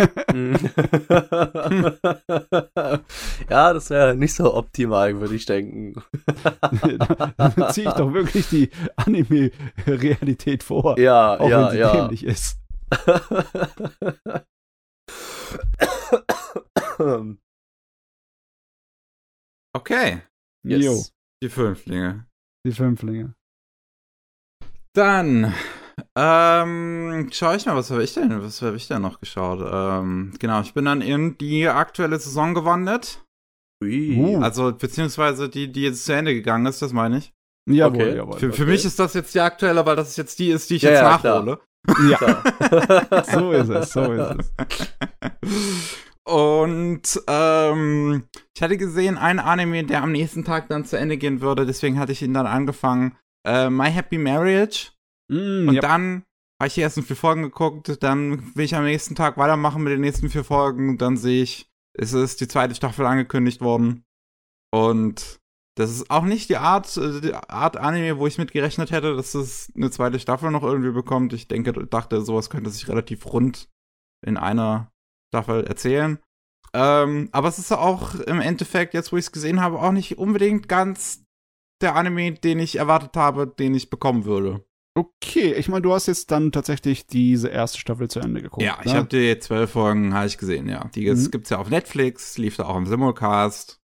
ja, 3.49 3.73
das 3.73 3.91
wäre 3.91 4.15
nicht 4.15 4.35
so 4.35 4.55
optimal, 4.55 5.21
würde 5.21 5.35
ich 5.35 5.47
denken. 5.47 6.03
Dann 7.37 7.73
ziehe 7.73 7.89
ich 7.89 7.95
doch 7.95 8.13
wirklich 8.13 8.49
die 8.49 8.71
Anime-Realität 8.97 10.63
vor, 10.63 10.99
Ja, 10.99 11.39
auch 11.39 11.49
ja, 11.49 11.65
wenn 11.65 11.71
sie 11.73 11.79
ja. 11.79 11.93
dämlich 11.93 12.25
ist. 12.25 12.59
Okay, 19.75 20.23
yes. 20.65 20.85
Jo, 20.85 21.03
die 21.43 21.49
Fünflinge. 21.49 22.27
die 22.67 22.73
Fünflinge. 22.73 23.35
Dann 24.95 25.55
ähm, 26.17 27.29
schaue 27.33 27.57
ich 27.57 27.67
mal, 27.67 27.77
was 27.77 27.91
habe 27.91 28.03
ich 28.03 28.15
denn, 28.15 28.43
was 28.43 28.63
habe 28.63 28.77
ich 28.77 28.89
denn 28.89 29.03
noch 29.03 29.21
geschaut? 29.21 29.61
Ähm, 29.71 30.33
genau, 30.39 30.61
ich 30.61 30.75
bin 30.75 30.85
dann 30.85 31.01
in 31.03 31.37
die 31.39 31.69
aktuelle 31.69 32.19
Saison 32.19 32.55
gewandert. 32.55 33.25
Ui. 33.83 34.17
Uh. 34.17 34.41
Also, 34.43 34.73
beziehungsweise 34.73 35.49
die, 35.49 35.71
die 35.71 35.83
jetzt 35.83 36.05
zu 36.05 36.13
Ende 36.13 36.35
gegangen 36.35 36.67
ist, 36.67 36.83
das 36.83 36.93
meine 36.93 37.19
ich. 37.19 37.33
Jawohl, 37.71 38.03
Okay. 38.03 38.17
jawohl. 38.17 38.39
Für, 38.39 38.53
für 38.53 38.63
Okay. 38.63 38.73
mich 38.73 38.85
ist 38.85 38.99
das 38.99 39.15
jetzt 39.15 39.35
die 39.35 39.41
aktuelle, 39.41 39.85
weil 39.87 39.97
das 39.97 40.17
jetzt 40.17 40.39
die 40.39 40.51
ist, 40.51 40.69
die 40.71 40.77
ich 40.77 40.83
Ja, 40.83 40.91
jetzt 40.91 41.01
ja, 41.03 41.19
klar. 41.19 41.45
nachhole. 41.45 41.61
Ja, 42.11 42.17
Klar. 42.19 43.25
so 43.33 43.53
ist 43.53 43.69
es, 43.69 43.93
so 43.93 44.13
ist 44.13 44.37
es. 44.39 44.53
Und 46.27 47.23
ähm, 47.29 48.25
ich 48.55 48.63
hatte 48.63 48.77
gesehen, 48.77 49.17
ein 49.17 49.39
Anime, 49.39 49.85
der 49.85 50.03
am 50.03 50.13
nächsten 50.13 50.45
Tag 50.45 50.69
dann 50.69 50.85
zu 50.85 50.99
Ende 50.99 51.17
gehen 51.17 51.41
würde, 51.41 51.65
deswegen 51.65 51.99
hatte 51.99 52.13
ich 52.13 52.21
ihn 52.21 52.35
dann 52.35 52.47
angefangen. 52.47 53.17
Äh, 53.47 53.71
My 53.71 53.91
Happy 53.91 54.19
Marriage. 54.19 54.91
Mm, 55.29 55.69
Und 55.69 55.75
ja. 55.75 55.81
dann 55.81 56.25
habe 56.61 56.69
ich 56.69 56.75
die 56.75 56.81
ersten 56.81 57.03
vier 57.03 57.17
Folgen 57.17 57.43
geguckt, 57.43 58.03
dann 58.03 58.55
will 58.57 58.65
ich 58.65 58.75
am 58.75 58.85
nächsten 58.85 59.15
Tag 59.15 59.37
weitermachen 59.37 59.83
mit 59.83 59.93
den 59.93 60.01
nächsten 60.01 60.29
vier 60.29 60.45
Folgen. 60.45 60.91
Und 60.91 61.03
dann 61.03 61.17
sehe 61.17 61.43
ich, 61.43 61.71
es 61.95 62.13
ist 62.13 62.41
die 62.41 62.49
zweite 62.49 62.75
Staffel 62.75 63.07
angekündigt 63.07 63.61
worden. 63.61 64.05
Und 64.73 65.41
das 65.77 65.91
ist 65.91 66.11
auch 66.11 66.25
nicht 66.25 66.49
die 66.51 66.57
Art, 66.57 66.97
äh, 66.97 67.21
die 67.21 67.35
Art 67.35 67.77
Anime, 67.77 68.19
wo 68.19 68.27
ich 68.27 68.39
mit 68.39 68.53
gerechnet 68.53 68.91
hätte, 68.91 69.15
dass 69.15 69.35
es 69.35 69.73
eine 69.77 69.91
zweite 69.91 70.19
Staffel 70.19 70.51
noch 70.51 70.65
irgendwie 70.65 70.91
bekommt. 70.91 71.33
Ich 71.33 71.47
denke, 71.47 71.73
dachte, 71.87 72.21
sowas 72.23 72.51
könnte 72.51 72.71
sich 72.71 72.89
relativ 72.89 73.25
rund 73.27 73.71
in 74.27 74.37
einer 74.37 74.91
Staffel 75.33 75.65
erzählen. 75.65 76.19
Ähm, 76.75 77.29
aber 77.33 77.49
es 77.49 77.59
ist 77.59 77.73
auch 77.73 78.17
im 78.17 78.41
Endeffekt, 78.41 78.93
jetzt 78.93 79.13
wo 79.13 79.17
ich 79.17 79.27
es 79.27 79.33
gesehen 79.33 79.61
habe, 79.61 79.81
auch 79.81 79.93
nicht 79.93 80.19
unbedingt 80.19 80.69
ganz 80.69 81.25
der 81.81 81.95
Anime, 81.95 82.33
den 82.33 82.59
ich 82.59 82.77
erwartet 82.77 83.17
habe, 83.17 83.47
den 83.47 83.75
ich 83.75 83.89
bekommen 83.89 84.25
würde. 84.25 84.65
Okay, 84.99 85.55
ich 85.55 85.69
meine, 85.69 85.83
du 85.83 85.93
hast 85.93 86.09
jetzt 86.09 86.31
dann 86.33 86.51
tatsächlich 86.51 87.07
diese 87.07 87.49
erste 87.49 87.79
Staffel 87.79 88.09
zu 88.09 88.19
Ende 88.19 88.43
geguckt. 88.43 88.65
Ja, 88.67 88.79
ich 88.81 88.93
ne? 88.93 88.99
habe 88.99 89.07
die 89.09 89.39
zwölf 89.39 89.71
Folgen 89.71 90.13
habe 90.13 90.27
ich 90.27 90.39
gesehen, 90.39 90.69
ja. 90.69 90.91
Die 90.95 91.09
Mhm. 91.09 91.31
gibt's 91.31 91.51
ja 91.51 91.59
auf 91.59 91.71
Netflix, 91.71 92.37
lief 92.37 92.57
da 92.57 92.65
auch 92.65 92.77
im 92.77 92.87
Simulcast. 92.87 93.79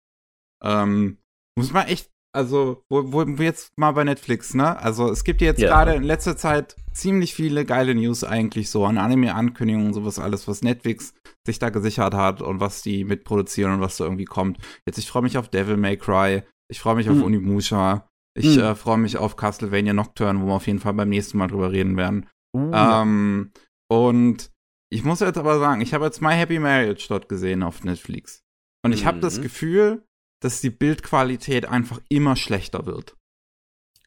Ähm, 0.63 1.19
muss 1.59 1.73
man 1.73 1.87
echt, 1.89 2.11
also, 2.33 2.85
wo, 2.89 3.13
wo 3.13 3.43
jetzt 3.43 3.73
mal 3.77 3.91
bei 3.93 4.05
Netflix, 4.05 4.55
ne? 4.55 4.79
Also, 4.79 5.11
es 5.11 5.25
gibt 5.25 5.41
jetzt 5.41 5.61
Ja. 5.61 5.69
gerade 5.71 5.95
in 5.95 6.05
letzter 6.05 6.37
Zeit 6.37 6.77
ziemlich 6.93 7.35
viele 7.35 7.65
geile 7.65 7.95
News 7.97 8.23
eigentlich 8.23 8.71
so 8.71 8.85
an 8.85 8.99
Anime-Ankündigungen, 8.99 9.93
sowas 9.93 10.19
alles, 10.21 10.47
was 10.47 10.63
Netflix 10.63 11.13
sich 11.45 11.59
da 11.59 11.71
gesichert 11.71 12.15
hat 12.15 12.41
und 12.41 12.61
was 12.61 12.83
die 12.83 13.05
mitproduzieren 13.05 13.73
und 13.75 13.81
was 13.81 13.97
da 13.97 14.05
irgendwie 14.05 14.27
kommt. 14.27 14.59
Jetzt, 14.87 14.99
ich 14.99 15.09
freue 15.11 15.23
mich 15.23 15.39
auf 15.39 15.49
Devil 15.49 15.77
May 15.77 15.97
Cry, 15.97 16.43
ich 16.71 16.79
freue 16.81 16.95
mich 16.95 17.09
auf 17.11 17.17
Hm. 17.17 17.25
Unimusha, 17.25 18.09
ich 18.41 18.57
Hm. 18.57 18.63
äh, 18.63 18.75
freue 18.75 18.99
mich 18.99 19.17
auf 19.17 19.37
Castlevania 19.37 19.93
Nocturne, 19.93 20.41
wo 20.41 20.47
wir 20.47 20.55
auf 20.55 20.67
jeden 20.67 20.81
Fall 20.81 20.95
beim 20.95 21.09
nächsten 21.09 21.39
Mal 21.39 21.47
drüber 21.49 21.71
reden 21.73 21.97
werden. 21.97 22.27
Uh. 22.57 22.71
Ähm, 22.75 23.53
und 23.91 24.51
ich 24.93 25.05
muss 25.05 25.21
jetzt 25.21 25.39
aber 25.39 25.59
sagen, 25.61 25.81
ich 25.81 25.95
habe 25.95 26.05
jetzt 26.05 26.21
My 26.21 26.33
Happy 26.33 26.59
Marriage 26.59 27.07
dort 27.09 27.29
gesehen 27.29 27.63
auf 27.63 27.85
Netflix. 27.85 28.43
Und 28.85 28.93
ich 28.93 29.07
habe 29.07 29.21
das 29.21 29.39
Mhm. 29.39 29.43
Gefühl, 29.43 30.05
dass 30.43 30.61
die 30.61 30.71
Bildqualität 30.71 31.67
einfach 31.67 32.01
immer 32.09 32.35
schlechter 32.35 32.87
wird. 32.87 33.15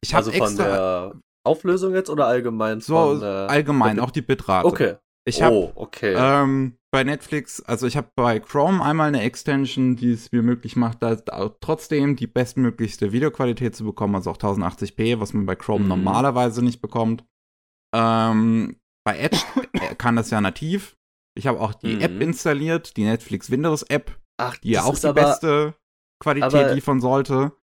Ich 0.01 0.13
habe 0.13 0.25
Also 0.25 0.31
von 0.31 0.47
extra 0.47 0.63
der 0.63 1.19
Auflösung 1.45 1.93
jetzt 1.93 2.09
oder 2.09 2.27
allgemein 2.27 2.81
so 2.81 2.95
von 2.95 3.21
äh, 3.21 3.25
allgemein 3.25 3.99
auch 3.99 4.11
die 4.11 4.21
Bitrate. 4.21 4.67
Okay. 4.67 4.95
Ich 5.25 5.41
habe 5.41 5.55
oh, 5.55 5.71
okay. 5.75 6.13
ähm, 6.17 6.77
bei 6.91 7.03
Netflix, 7.03 7.61
also 7.61 7.87
ich 7.87 7.95
habe 7.95 8.09
bei 8.15 8.39
Chrome 8.39 8.83
einmal 8.83 9.07
eine 9.07 9.21
Extension, 9.21 9.95
die 9.95 10.11
es 10.11 10.31
mir 10.31 10.43
möglich 10.43 10.75
macht, 10.75 11.01
da 11.01 11.15
trotzdem 11.61 12.15
die 12.17 12.27
bestmöglichste 12.27 13.13
Videoqualität 13.13 13.75
zu 13.75 13.85
bekommen, 13.85 14.15
also 14.15 14.31
auch 14.31 14.37
1080p, 14.37 15.19
was 15.19 15.33
man 15.33 15.45
bei 15.45 15.55
Chrome 15.55 15.83
Mhm. 15.83 15.89
normalerweise 15.89 16.63
nicht 16.63 16.81
bekommt. 16.81 17.23
Ähm, 17.95 18.79
bei 19.05 19.17
Edge 19.17 19.37
äh, 19.73 19.95
kann 19.95 20.15
das 20.15 20.29
ja 20.29 20.41
nativ. 20.41 20.97
Ich 21.35 21.47
habe 21.47 21.59
auch 21.61 21.73
die 21.73 21.95
Mhm. 21.95 22.01
App 22.01 22.21
installiert, 22.21 22.97
die 22.97 23.05
Netflix 23.05 23.49
Windows 23.49 23.83
App, 23.83 24.19
Ach, 24.37 24.57
die 24.57 24.71
ja 24.71 24.83
auch 24.83 24.97
die 24.97 25.07
aber, 25.07 25.21
beste 25.21 25.75
Qualität 26.21 26.73
liefern 26.75 26.99
sollte. 27.01 27.53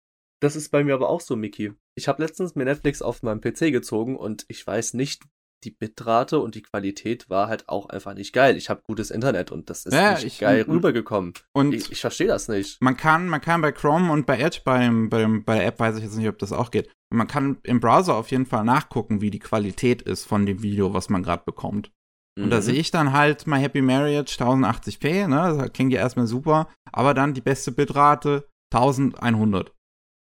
Das 0.42 0.56
ist 0.56 0.70
bei 0.70 0.82
mir 0.82 0.94
aber 0.94 1.10
auch 1.10 1.20
so, 1.20 1.36
Miki. 1.36 1.74
Ich 1.94 2.08
habe 2.08 2.22
letztens 2.22 2.54
mir 2.54 2.64
Netflix 2.64 3.02
auf 3.02 3.22
meinem 3.22 3.40
PC 3.40 3.70
gezogen 3.70 4.16
und 4.16 4.46
ich 4.48 4.66
weiß 4.66 4.94
nicht, 4.94 5.24
die 5.64 5.70
Bitrate 5.70 6.38
und 6.40 6.54
die 6.54 6.62
Qualität 6.62 7.28
war 7.28 7.48
halt 7.48 7.68
auch 7.68 7.88
einfach 7.90 8.14
nicht 8.14 8.32
geil. 8.32 8.56
Ich 8.56 8.70
habe 8.70 8.80
gutes 8.82 9.10
Internet 9.10 9.52
und 9.52 9.68
das 9.70 9.84
ist 9.86 9.92
Ja, 9.94 10.14
nicht 10.14 10.24
ich- 10.24 10.38
geil 10.38 10.64
und- 10.64 10.76
rübergekommen. 10.76 11.34
Und 11.52 11.74
Ich, 11.74 11.92
ich 11.92 12.00
verstehe 12.00 12.26
das 12.28 12.48
nicht. 12.48 12.80
man 12.80 12.96
kann, 12.96 13.28
man 13.28 13.40
kann 13.40 13.60
bei 13.60 13.72
Chrome 13.72 14.10
und 14.12 14.26
bei 14.26 14.38
Edge, 14.38 14.60
beim, 14.64 15.10
beim, 15.10 15.44
bei 15.44 15.56
der 15.56 15.66
App 15.66 15.78
weiß 15.78 15.96
ich 15.98 16.04
jetzt 16.04 16.16
nicht, 16.16 16.28
ob 16.28 16.38
das 16.38 16.52
auch 16.52 16.70
geht. 16.70 16.90
Man 17.12 17.26
kann 17.26 17.58
im 17.64 17.80
Browser 17.80 18.14
auf 18.16 18.30
jeden 18.30 18.46
Fall 18.46 18.64
nachgucken, 18.64 19.20
wie 19.20 19.30
die 19.30 19.38
Qualität 19.38 20.02
ist 20.02 20.24
von 20.24 20.46
dem 20.46 20.62
Video, 20.62 20.94
was 20.94 21.08
man 21.10 21.22
gerade 21.22 21.42
bekommt. 21.44 21.90
Und 22.38 22.50
da 22.50 22.58
Mhm. 22.58 22.62
sehe 22.62 22.74
ich 22.80 22.90
dann 22.90 23.12
halt 23.12 23.46
My 23.46 23.58
Happy 23.58 23.82
Marriage 23.82 24.36
1080p, 24.38 25.26
ne? 25.26 25.56
Das 25.58 25.72
klingt 25.72 25.92
ja 25.92 25.98
erstmal 26.00 26.26
super, 26.26 26.68
aber 26.92 27.12
dann 27.12 27.34
die 27.34 27.40
beste 27.42 27.72
Bitrate 27.72 28.48
1100. 28.72 29.74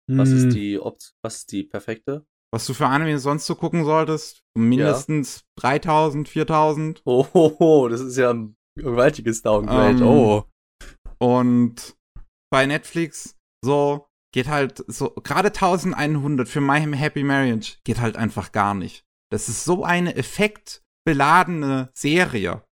Was 0.08 0.28
Hm. 0.30 0.36
ist 0.36 0.54
die 0.54 0.78
Opt 0.78 1.14
was 1.22 1.38
ist 1.38 1.52
die 1.52 1.64
perfekte? 1.64 2.24
Was 2.56 2.64
du 2.64 2.72
für 2.72 2.86
Anime 2.86 3.18
sonst 3.18 3.44
so 3.44 3.54
gucken 3.54 3.84
solltest, 3.84 4.42
mindestens 4.56 5.44
3000, 5.60 6.26
4000. 6.26 7.02
Oh, 7.04 7.86
das 7.90 8.00
ist 8.00 8.16
ja 8.16 8.30
ein 8.30 8.56
gewaltiges 8.78 9.42
Downgrade. 9.42 9.98
Ähm, 9.98 10.02
oh. 10.02 10.44
Und 11.18 11.98
bei 12.50 12.64
Netflix 12.64 13.36
so 13.62 14.06
geht 14.32 14.48
halt 14.48 14.82
so 14.86 15.10
gerade 15.22 15.48
1100 15.48 16.48
für 16.48 16.62
My 16.62 16.80
Happy 16.80 17.24
Marriage 17.24 17.76
geht 17.84 18.00
halt 18.00 18.16
einfach 18.16 18.52
gar 18.52 18.72
nicht. 18.72 19.04
Das 19.30 19.50
ist 19.50 19.64
so 19.64 19.84
eine 19.84 20.16
effektbeladene 20.16 21.90
Serie, 21.92 22.64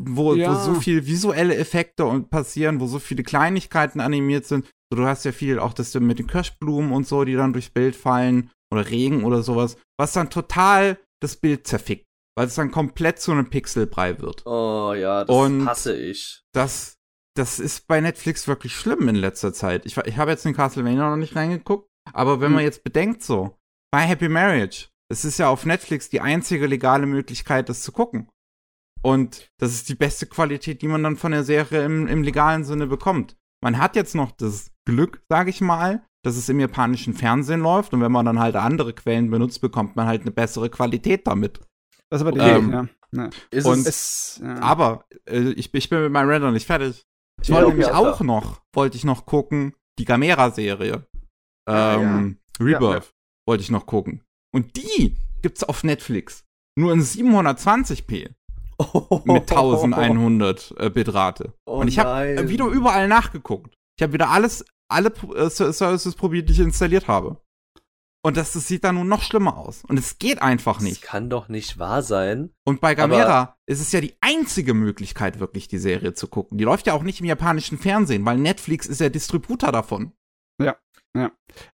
wo, 0.00 0.34
Ja. 0.34 0.50
wo 0.50 0.54
so 0.58 0.80
viel 0.80 1.06
visuelle 1.06 1.54
Effekte 1.54 2.04
und 2.04 2.30
passieren, 2.30 2.80
wo 2.80 2.88
so 2.88 2.98
viele 2.98 3.22
Kleinigkeiten 3.22 4.00
animiert 4.00 4.44
sind. 4.44 4.66
So, 4.90 4.96
du 4.98 5.06
hast 5.06 5.24
ja 5.24 5.30
viel 5.30 5.60
auch 5.60 5.72
das 5.72 5.94
mit 5.94 6.18
den 6.18 6.26
Kirschblumen 6.26 6.90
und 6.90 7.06
so, 7.06 7.24
die 7.24 7.34
dann 7.36 7.52
durchs 7.52 7.70
Bild 7.70 7.94
fallen 7.94 8.50
oder 8.72 8.88
Regen 8.88 9.24
oder 9.24 9.42
sowas, 9.42 9.76
was 9.98 10.12
dann 10.12 10.30
total 10.30 10.98
das 11.22 11.36
Bild 11.36 11.66
zerfickt, 11.66 12.06
weil 12.36 12.46
es 12.46 12.54
dann 12.54 12.70
komplett 12.70 13.20
zu 13.20 13.32
einem 13.32 13.50
Pixelbrei 13.50 14.20
wird 14.20 14.46
Oh 14.46 14.92
ja, 14.94 15.24
das 15.24 15.34
Und- 15.36 15.66
hasse 15.66 15.96
ich. 15.96 16.42
das, 16.54 16.96
das 17.36 17.58
ist 17.58 17.86
bei 17.86 18.00
Netflix 18.00 18.46
wirklich 18.48 18.74
schlimm 18.74 19.08
in 19.08 19.14
letzter 19.16 19.52
Zeit. 19.52 19.86
Ich, 19.86 19.96
ich 19.96 20.16
habe 20.16 20.30
jetzt 20.30 20.44
in 20.46 20.54
Castlevania 20.54 21.10
noch 21.10 21.16
nicht 21.16 21.34
reingeguckt, 21.36 21.88
aber 22.12 22.40
wenn 22.40 22.52
man 22.52 22.60
Hm. 22.60 22.66
jetzt 22.66 22.84
bedenkt 22.84 23.22
so, 23.22 23.56
bei 23.92 24.00
Happy 24.02 24.28
Marriage, 24.28 24.88
das 25.10 25.24
ist 25.24 25.38
ja 25.38 25.48
auf 25.48 25.64
Netflix 25.64 26.10
die 26.10 26.20
einzige 26.20 26.66
legale 26.66 27.06
Möglichkeit, 27.06 27.68
das 27.70 27.80
zu 27.82 27.92
gucken. 27.92 28.28
Und 29.02 29.48
das 29.58 29.72
ist 29.72 29.88
die 29.88 29.94
beste 29.94 30.26
Qualität, 30.26 30.82
die 30.82 30.88
man 30.88 31.02
dann 31.02 31.16
von 31.16 31.32
der 31.32 31.44
Serie 31.44 31.84
im, 31.84 32.06
im 32.08 32.22
legalen 32.22 32.64
Sinne 32.64 32.86
bekommt. 32.88 33.36
Man 33.62 33.78
hat 33.78 33.96
jetzt 33.96 34.14
noch 34.14 34.32
das 34.32 34.72
Glück, 34.86 35.22
sage 35.28 35.50
ich 35.50 35.60
mal, 35.60 36.04
dass 36.24 36.36
es 36.36 36.48
im 36.48 36.60
japanischen 36.60 37.14
Fernsehen 37.14 37.60
läuft 37.60 37.92
und 37.94 38.00
wenn 38.00 38.12
man 38.12 38.26
dann 38.26 38.38
halt 38.40 38.56
andere 38.56 38.92
Quellen 38.92 39.30
benutzt, 39.30 39.60
bekommt 39.60 39.96
man 39.96 40.06
halt 40.06 40.22
eine 40.22 40.30
bessere 40.30 40.68
Qualität 40.70 41.26
damit. 41.26 41.60
Das 42.10 42.20
ist 42.20 42.26
aber 42.26 42.32
die 42.32 42.40
Okay. 42.40 42.58
Idee, 42.58 42.72
ja. 42.72 42.88
ja. 43.24 43.30
Ist 43.50 43.66
Und- 43.66 43.86
es, 43.86 44.40
ja. 44.42 44.58
Aber 44.60 45.04
äh, 45.26 45.50
ich, 45.52 45.72
ich 45.72 45.88
bin 45.90 46.02
mit 46.02 46.12
meinem 46.12 46.28
Render 46.28 46.50
nicht 46.50 46.66
fertig. 46.66 47.04
Ich 47.40 47.50
wollte 47.50 47.68
nämlich 47.68 47.90
auch 47.90 48.20
noch, 48.20 48.62
wollte 48.74 48.96
ich 48.96 49.04
noch 49.04 49.24
gucken, 49.26 49.74
die 49.98 50.04
Gamera-Serie. 50.04 51.06
Ah, 51.66 51.94
Ähm, 52.00 52.38
Rebirth 52.60 53.12
wollte 53.46 53.62
ich 53.62 53.70
noch 53.70 53.86
gucken. 53.86 54.22
Und 54.52 54.76
die 54.76 55.16
gibt's 55.42 55.62
auf 55.62 55.84
Netflix. 55.84 56.44
Nur 56.76 56.92
in 56.92 57.00
720p 57.02 58.30
mit 59.24 59.50
1100 59.52 60.74
äh, 60.78 60.90
Bitrate. 60.90 61.52
Oh 61.66 61.80
Und 61.80 61.88
ich 61.88 61.98
habe 61.98 62.48
wieder 62.48 62.66
überall 62.66 63.08
nachgeguckt. 63.08 63.74
Ich 63.98 64.02
habe 64.02 64.12
wieder 64.12 64.30
alles, 64.30 64.64
alle 64.88 65.12
äh, 65.34 65.48
Ser- 65.50 65.72
Services 65.72 66.14
probiert, 66.14 66.48
die 66.48 66.52
ich 66.54 66.60
installiert 66.60 67.08
habe. 67.08 67.40
Und 68.24 68.36
das, 68.36 68.52
das 68.52 68.66
sieht 68.66 68.82
da 68.84 68.92
nun 68.92 69.06
noch 69.08 69.22
schlimmer 69.22 69.56
aus. 69.56 69.84
Und 69.86 69.96
es 69.96 70.18
geht 70.18 70.42
einfach 70.42 70.76
Das 70.78 70.84
nicht. 70.84 71.02
kann 71.02 71.30
doch 71.30 71.48
nicht 71.48 71.78
wahr 71.78 72.02
sein. 72.02 72.50
Und 72.64 72.80
bei 72.80 72.94
Gamera 72.96 73.56
ist 73.66 73.80
es 73.80 73.92
ja 73.92 74.00
die 74.00 74.16
einzige 74.20 74.74
Möglichkeit, 74.74 75.38
wirklich 75.38 75.68
die 75.68 75.78
Serie 75.78 76.14
zu 76.14 76.26
gucken. 76.26 76.58
Die 76.58 76.64
läuft 76.64 76.86
ja 76.88 76.94
auch 76.94 77.04
nicht 77.04 77.20
im 77.20 77.26
japanischen 77.26 77.78
Fernsehen, 77.78 78.24
weil 78.26 78.36
Netflix 78.36 78.86
ist 78.86 79.00
ja 79.00 79.08
Distributor 79.08 79.70
davon. 79.72 80.12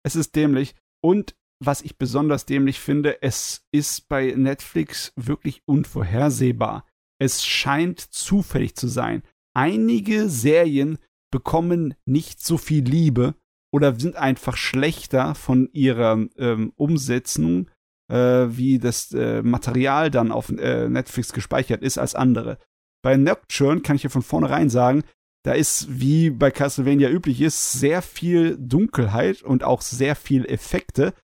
Es 0.03 0.17
ist 0.17 0.37
dämlich. 0.37 0.75
Und 1.03 1.35
was 1.61 1.83
ich 1.83 1.99
besonders 1.99 2.47
dämlich 2.47 2.79
finde, 2.81 3.23
es 3.23 3.67
ist 3.73 4.09
bei 4.09 4.33
Netflix 4.37 5.13
wirklich 5.17 5.63
unvorhersehbar. 5.67 6.87
Es 7.19 7.45
scheint 7.45 8.01
zufällig 8.01 8.77
zu 8.77 8.87
sein. 8.89 9.23
Einige 9.55 10.29
Serien 10.29 10.99
bekommen 11.35 11.95
nicht 12.07 12.47
so 12.47 12.59
viel 12.59 12.85
Liebe 12.85 13.35
oder 13.73 13.99
sind 13.99 14.15
einfach 14.15 14.57
schlechter 14.57 15.35
von 15.35 15.69
ihrer 15.73 16.29
ähm, 16.37 16.73
Umsetzung, 16.77 17.69
äh, 18.09 18.47
wie 18.51 18.79
das 18.79 19.11
äh, 19.11 19.43
Material 19.43 20.13
dann 20.13 20.31
auf 20.31 20.49
äh, 20.51 20.89
Netflix 20.89 21.33
gespeichert 21.33 21.83
ist, 21.83 21.99
als 21.99 22.15
andere. 22.15 22.57
Bei 23.03 23.17
Nocturne 23.17 23.81
kann 23.81 23.97
ich 23.97 24.05
ja 24.05 24.11
von 24.11 24.23
vornherein 24.23 24.71
sagen, 24.71 25.03
da 25.45 25.55
ist, 25.55 26.01
wie 26.01 26.31
bei 26.31 26.53
Castlevania 26.53 27.11
üblich 27.11 27.41
ist, 27.41 27.73
sehr 27.73 28.01
viel 28.01 28.57
Dunkelheit 28.57 29.43
und 29.43 29.65
auch 29.65 29.83
sehr 29.83 30.15
viel 30.15 30.47
Effekte. 30.47 31.15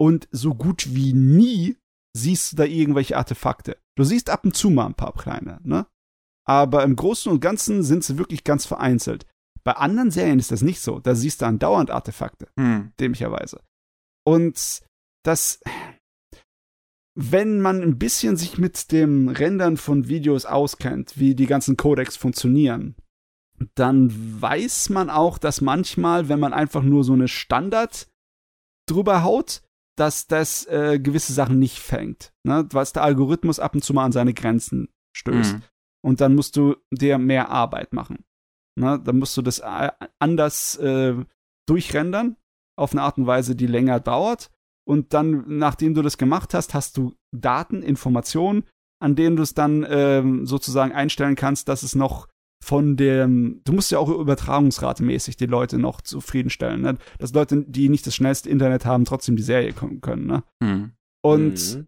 Und 0.00 0.26
so 0.32 0.56
gut 0.56 0.96
wie 0.96 1.12
nie 1.12 1.76
siehst 2.16 2.50
du 2.50 2.56
da 2.56 2.64
irgendwelche 2.64 3.16
Artefakte. 3.16 3.76
Du 3.96 4.02
siehst 4.02 4.30
ab 4.30 4.44
und 4.44 4.56
zu 4.56 4.68
mal 4.68 4.86
ein 4.86 4.94
paar 4.94 5.14
kleine, 5.14 5.60
ne? 5.62 5.86
Aber 6.44 6.82
im 6.82 6.96
Großen 6.96 7.30
und 7.30 7.38
Ganzen 7.38 7.84
sind 7.84 8.02
sie 8.02 8.18
wirklich 8.18 8.42
ganz 8.42 8.66
vereinzelt. 8.66 9.26
Bei 9.64 9.72
anderen 9.72 10.10
Serien 10.10 10.38
ist 10.38 10.52
das 10.52 10.62
nicht 10.62 10.80
so. 10.80 11.00
Da 11.00 11.14
siehst 11.14 11.42
du 11.42 11.46
andauernd 11.46 11.90
Artefakte 11.90 12.48
Hm. 12.58 12.92
dämlicherweise. 12.98 13.60
Und 14.26 14.82
das, 15.24 15.60
wenn 17.14 17.60
man 17.60 17.82
ein 17.82 17.98
bisschen 17.98 18.36
sich 18.36 18.58
mit 18.58 18.92
dem 18.92 19.28
Rendern 19.28 19.76
von 19.76 20.08
Videos 20.08 20.46
auskennt, 20.46 21.18
wie 21.18 21.34
die 21.34 21.46
ganzen 21.46 21.76
Codecs 21.76 22.16
funktionieren, 22.16 22.94
dann 23.74 24.10
weiß 24.40 24.88
man 24.88 25.10
auch, 25.10 25.36
dass 25.38 25.60
manchmal, 25.60 26.28
wenn 26.28 26.40
man 26.40 26.54
einfach 26.54 26.82
nur 26.82 27.04
so 27.04 27.12
eine 27.12 27.28
Standard 27.28 28.08
drüber 28.88 29.22
haut, 29.22 29.62
dass 29.98 30.26
das 30.26 30.64
äh, 30.66 30.98
gewisse 30.98 31.34
Sachen 31.34 31.58
nicht 31.58 31.78
fängt. 31.78 32.32
Ne? 32.42 32.66
Was 32.70 32.94
der 32.94 33.02
Algorithmus 33.02 33.60
ab 33.60 33.74
und 33.74 33.84
zu 33.84 33.92
mal 33.92 34.06
an 34.06 34.12
seine 34.12 34.32
Grenzen 34.32 34.88
stößt. 35.14 35.54
Hm. 35.54 35.62
Und 36.02 36.22
dann 36.22 36.34
musst 36.34 36.56
du 36.56 36.76
dir 36.90 37.18
mehr 37.18 37.50
Arbeit 37.50 37.92
machen. 37.92 38.24
Ne? 38.78 39.00
Dann 39.02 39.18
musst 39.18 39.36
du 39.36 39.42
das 39.42 39.58
äh, 39.60 39.90
anders 40.18 40.76
äh, 40.76 41.14
durchrendern, 41.68 42.36
auf 42.78 42.92
eine 42.92 43.02
Art 43.02 43.18
und 43.18 43.26
Weise, 43.26 43.54
die 43.56 43.66
länger 43.66 44.00
dauert. 44.00 44.50
Und 44.88 45.12
dann, 45.14 45.44
nachdem 45.58 45.94
du 45.94 46.02
das 46.02 46.18
gemacht 46.18 46.54
hast, 46.54 46.74
hast 46.74 46.96
du 46.96 47.14
Daten, 47.36 47.82
Informationen, 47.82 48.64
an 49.02 49.14
denen 49.14 49.36
du 49.36 49.42
es 49.42 49.54
dann 49.54 49.86
ähm, 49.88 50.46
sozusagen 50.46 50.92
einstellen 50.92 51.36
kannst, 51.36 51.68
dass 51.68 51.82
es 51.82 51.94
noch 51.94 52.28
von 52.62 52.96
dem, 52.96 53.62
du 53.64 53.72
musst 53.72 53.90
ja 53.90 53.98
auch 53.98 54.10
übertragungsratemäßig 54.10 55.36
die 55.36 55.46
Leute 55.46 55.78
noch 55.78 56.02
zufriedenstellen, 56.02 56.82
ne? 56.82 56.98
dass 57.18 57.32
Leute, 57.32 57.64
die 57.66 57.88
nicht 57.88 58.06
das 58.06 58.14
schnellste 58.14 58.50
Internet 58.50 58.84
haben, 58.84 59.04
trotzdem 59.06 59.36
die 59.36 59.42
Serie 59.42 59.72
gucken 59.72 60.00
können. 60.00 60.26
Ne? 60.26 60.42
Hm. 60.62 60.92
Und 61.22 61.76
Mhm. 61.76 61.86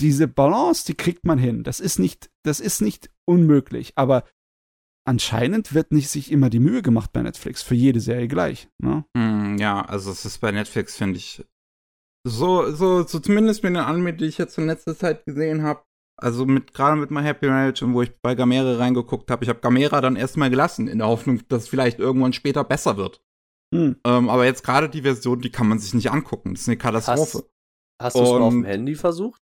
diese 0.00 0.28
Balance, 0.28 0.84
die 0.86 0.94
kriegt 0.94 1.24
man 1.24 1.38
hin. 1.38 1.62
Das 1.62 1.80
ist 1.80 1.98
nicht, 1.98 2.30
das 2.42 2.60
ist 2.60 2.82
nicht 2.82 3.10
unmöglich, 3.26 3.92
aber 3.96 4.24
anscheinend 5.06 5.74
wird 5.74 5.92
nicht 5.92 6.08
sich 6.08 6.30
immer 6.30 6.50
die 6.50 6.60
Mühe 6.60 6.82
gemacht 6.82 7.12
bei 7.12 7.22
Netflix 7.22 7.62
für 7.62 7.74
jede 7.74 8.00
Serie 8.00 8.28
gleich. 8.28 8.68
Ne? 8.78 9.04
Hm, 9.16 9.58
ja, 9.58 9.82
also 9.82 10.10
es 10.10 10.24
ist 10.24 10.38
bei 10.38 10.52
Netflix, 10.52 10.96
finde 10.96 11.18
ich, 11.18 11.44
so, 12.26 12.72
so, 12.72 13.04
so 13.04 13.20
zumindest 13.20 13.62
mit 13.62 13.70
den 13.70 13.82
Anime, 13.82 14.12
die 14.12 14.26
ich 14.26 14.38
jetzt 14.38 14.58
in 14.58 14.66
letzter 14.66 14.96
Zeit 14.96 15.24
gesehen 15.24 15.62
habe, 15.62 15.82
also 16.20 16.46
mit 16.46 16.72
gerade 16.74 16.96
mit 16.96 17.10
My 17.10 17.22
Happy 17.22 17.46
Marriage 17.46 17.84
und 17.84 17.94
wo 17.94 18.02
ich 18.02 18.12
bei 18.20 18.34
Gamera 18.34 18.76
reingeguckt 18.76 19.30
habe, 19.30 19.44
ich 19.44 19.48
habe 19.48 19.60
Gamera 19.60 20.00
dann 20.00 20.16
erstmal 20.16 20.50
gelassen, 20.50 20.88
in 20.88 20.98
der 20.98 21.06
Hoffnung, 21.06 21.46
dass 21.48 21.64
es 21.64 21.68
vielleicht 21.68 21.98
irgendwann 21.98 22.32
später 22.32 22.64
besser 22.64 22.96
wird. 22.96 23.22
Hm. 23.74 23.96
Ähm, 24.04 24.28
aber 24.28 24.44
jetzt 24.44 24.64
gerade 24.64 24.88
die 24.88 25.02
Version, 25.02 25.40
die 25.40 25.50
kann 25.50 25.68
man 25.68 25.78
sich 25.78 25.92
nicht 25.94 26.10
angucken. 26.10 26.54
Das 26.54 26.62
ist 26.62 26.68
eine 26.68 26.78
Katastrophe. 26.78 27.48
Hast 28.02 28.16
du 28.16 28.24
schon 28.24 28.42
auf 28.42 28.52
dem 28.52 28.64
Handy 28.64 28.94
versucht? 28.94 29.40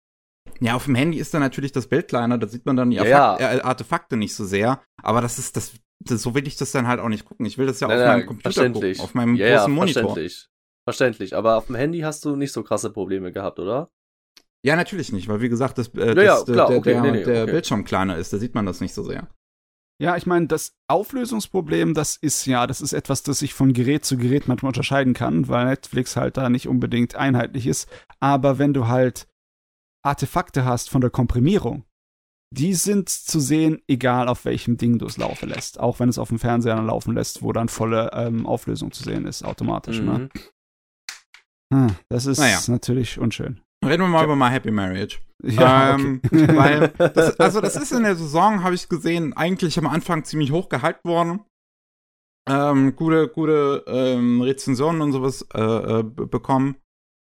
Ja, 0.62 0.74
auf 0.74 0.84
dem 0.84 0.94
Handy 0.94 1.18
ist 1.18 1.34
dann 1.34 1.40
natürlich 1.40 1.72
das 1.72 1.88
Bild 1.88 2.08
kleiner, 2.08 2.38
da 2.38 2.46
sieht 2.46 2.64
man 2.66 2.76
dann 2.76 2.90
die 2.90 2.96
Ja, 2.96 3.34
Artefak- 3.36 3.40
äh, 3.40 3.60
Artefakte 3.62 4.16
nicht 4.16 4.34
so 4.34 4.44
sehr. 4.44 4.80
Aber 5.02 5.20
das 5.20 5.38
ist, 5.38 5.56
das, 5.56 5.72
das, 6.04 6.22
so 6.22 6.34
will 6.34 6.46
ich 6.46 6.56
das 6.56 6.70
dann 6.72 6.86
halt 6.86 7.00
auch 7.00 7.08
nicht 7.08 7.24
gucken. 7.24 7.46
Ich 7.46 7.58
will 7.58 7.66
das 7.66 7.80
ja 7.80 7.88
Nein, 7.88 7.96
auf 7.98 8.04
nein, 8.04 8.18
meinem 8.18 8.26
Computer 8.26 8.52
verständlich. 8.52 8.98
gucken, 8.98 9.04
auf 9.10 9.14
meinem 9.14 9.34
ja, 9.36 9.56
großen 9.56 9.72
ja, 9.72 9.76
Monitor. 9.76 10.02
Verständlich. 10.02 10.48
Verständlich. 10.84 11.36
Aber 11.36 11.56
auf 11.56 11.66
dem 11.66 11.74
Handy 11.76 12.00
hast 12.00 12.24
du 12.24 12.36
nicht 12.36 12.52
so 12.52 12.62
krasse 12.62 12.90
Probleme 12.90 13.32
gehabt, 13.32 13.58
oder? 13.58 13.90
Ja, 14.64 14.76
natürlich 14.76 15.12
nicht, 15.12 15.26
weil 15.28 15.40
wie 15.40 15.48
gesagt, 15.48 15.78
das, 15.78 15.88
äh, 15.88 16.14
Ja, 16.14 16.22
ja, 16.22 16.34
das, 16.36 16.44
klar, 16.44 16.68
der, 16.68 16.78
okay, 16.78 16.92
der, 16.92 17.02
nee, 17.02 17.10
nee, 17.10 17.24
der 17.24 17.42
okay. 17.42 17.52
Bildschirm 17.52 17.84
kleiner 17.84 18.16
ist, 18.16 18.32
da 18.32 18.38
sieht 18.38 18.54
man 18.54 18.64
das 18.66 18.80
nicht 18.80 18.94
so 18.94 19.02
sehr. 19.02 19.28
Ja, 20.00 20.16
ich 20.16 20.26
meine, 20.26 20.46
das 20.46 20.74
Auflösungsproblem, 20.88 21.94
das 21.94 22.16
ist 22.16 22.46
ja, 22.46 22.66
das 22.66 22.80
ist 22.80 22.92
etwas, 22.92 23.22
das 23.22 23.40
sich 23.40 23.54
von 23.54 23.72
Gerät 23.72 24.04
zu 24.04 24.16
Gerät 24.16 24.48
manchmal 24.48 24.70
unterscheiden 24.70 25.14
kann, 25.14 25.48
weil 25.48 25.66
Netflix 25.66 26.16
halt 26.16 26.36
da 26.36 26.48
nicht 26.48 26.68
unbedingt 26.68 27.14
einheitlich 27.16 27.66
ist. 27.66 27.88
Aber 28.20 28.58
wenn 28.58 28.72
du 28.74 28.88
halt 28.88 29.26
Artefakte 30.05 30.64
hast 30.64 30.90
von 30.90 31.00
der 31.00 31.11
Komprimierung, 31.11 31.84
die 32.55 32.74
sind 32.74 33.09
zu 33.09 33.40
sehen, 33.40 33.80
egal 33.88 34.28
auf 34.28 34.44
welchem 34.44 34.76
Ding 34.76 34.98
du 34.98 35.07
es 35.07 35.16
laufen 35.16 35.48
lässt. 35.48 35.80
Auch 35.80 36.00
wenn 36.00 36.09
es 36.09 36.18
auf 36.18 36.28
dem 36.28 36.38
Fernseher 36.38 36.80
laufen 36.82 37.14
lässt, 37.14 37.42
wo 37.42 37.53
dann 37.53 37.68
volle 37.68 38.11
ähm, 38.12 38.46
Auflösung 38.46 38.92
zu 38.92 39.03
sehen 39.05 39.26
ist, 39.26 39.42
automatisch. 39.44 40.00
Ne? 40.00 40.28
Mhm. 41.72 41.78
Hm, 41.88 41.96
Das 42.09 42.26
ist 42.26 42.38
Naja. 42.38 42.59
natürlich 42.68 43.18
unschön. 43.18 43.61
Reden 43.84 44.03
wir 44.03 44.09
mal 44.09 44.18
Ja. 44.18 44.24
über 44.24 44.36
My 44.36 44.48
Happy 44.50 44.70
Marriage. 44.70 45.18
Ja, 45.42 45.94
ähm, 45.94 46.20
okay. 46.24 46.57
weil, 46.57 46.88
das, 46.88 47.40
also 47.40 47.61
das 47.61 47.74
ist 47.76 47.90
in 47.92 48.03
der 48.05 48.14
Saison, 48.14 48.62
habe 48.62 48.74
ich 48.76 48.88
gesehen, 48.88 49.32
eigentlich 49.32 49.76
am 49.78 49.86
Anfang 49.88 50.24
ziemlich 50.24 50.53
hoch 50.53 50.68
gehypt 50.68 51.05
worden. 51.05 51.40
Ähm, 52.48 52.94
gute, 52.96 53.28
gute 53.28 53.82
ähm, 53.86 54.40
Rezensionen 54.42 55.00
und 55.00 55.12
sowas 55.12 55.46
äh, 55.55 55.61
äh, 56.00 56.03
bekommen. 56.05 56.76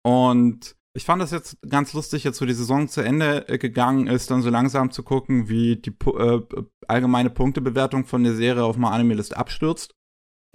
Und 0.04 0.76
ich 0.96 1.04
fand 1.04 1.20
das 1.20 1.32
jetzt 1.32 1.58
ganz 1.68 1.92
lustig, 1.92 2.22
jetzt 2.22 2.40
wo 2.40 2.44
die 2.44 2.54
Saison 2.54 2.88
zu 2.88 3.00
Ende 3.00 3.48
äh, 3.48 3.58
gegangen 3.58 4.06
ist, 4.06 4.30
dann 4.30 4.42
so 4.42 4.50
langsam 4.50 4.92
zu 4.92 5.02
gucken, 5.02 5.48
wie 5.48 5.76
die 5.76 5.90
äh, 5.90 6.40
allgemeine 6.86 7.30
Punktebewertung 7.30 8.04
von 8.04 8.22
der 8.22 8.34
Serie 8.34 8.64
auf 8.64 8.76
My 8.76 8.86
Anime 8.86 9.14
List 9.14 9.36
abstürzt. 9.36 9.94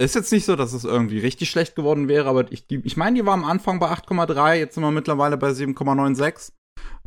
Ist 0.00 0.14
jetzt 0.14 0.32
nicht 0.32 0.46
so, 0.46 0.56
dass 0.56 0.72
es 0.72 0.84
irgendwie 0.84 1.18
richtig 1.18 1.50
schlecht 1.50 1.76
geworden 1.76 2.08
wäre, 2.08 2.26
aber 2.26 2.50
ich, 2.50 2.66
die, 2.66 2.80
ich 2.84 2.96
meine, 2.96 3.16
die 3.16 3.26
war 3.26 3.34
am 3.34 3.44
Anfang 3.44 3.80
bei 3.80 3.90
8,3, 3.92 4.54
jetzt 4.54 4.74
sind 4.74 4.82
wir 4.82 4.90
mittlerweile 4.90 5.36
bei 5.36 5.50
7,96. 5.50 6.52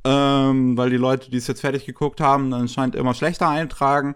Ähm, 0.05 0.77
weil 0.77 0.91
die 0.91 0.97
Leute, 0.97 1.31
die 1.31 1.37
es 1.37 1.47
jetzt 1.47 1.61
fertig 1.61 1.85
geguckt 1.85 2.21
haben, 2.21 2.51
dann 2.51 2.67
scheint 2.67 2.93
immer 2.93 3.15
schlechter 3.15 3.49
eintragen. 3.49 4.15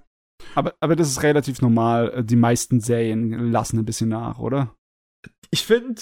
aber, 0.54 0.76
aber 0.80 0.96
das 0.96 1.10
ist 1.10 1.24
relativ 1.24 1.62
normal. 1.62 2.24
Die 2.24 2.36
meisten 2.36 2.82
Serien 2.82 3.52
lassen 3.52 3.80
ein 3.80 3.86
bisschen 3.86 4.10
nach, 4.10 4.38
oder? 4.38 4.76
Ich 5.50 5.66
finde, 5.66 6.00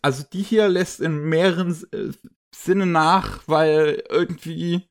also 0.00 0.24
die 0.32 0.42
hier 0.42 0.68
lässt 0.68 1.00
in 1.00 1.28
mehreren 1.28 1.76
äh, 1.92 2.12
Sinne 2.54 2.86
nach, 2.86 3.40
weil 3.46 4.02
irgendwie 4.08 4.88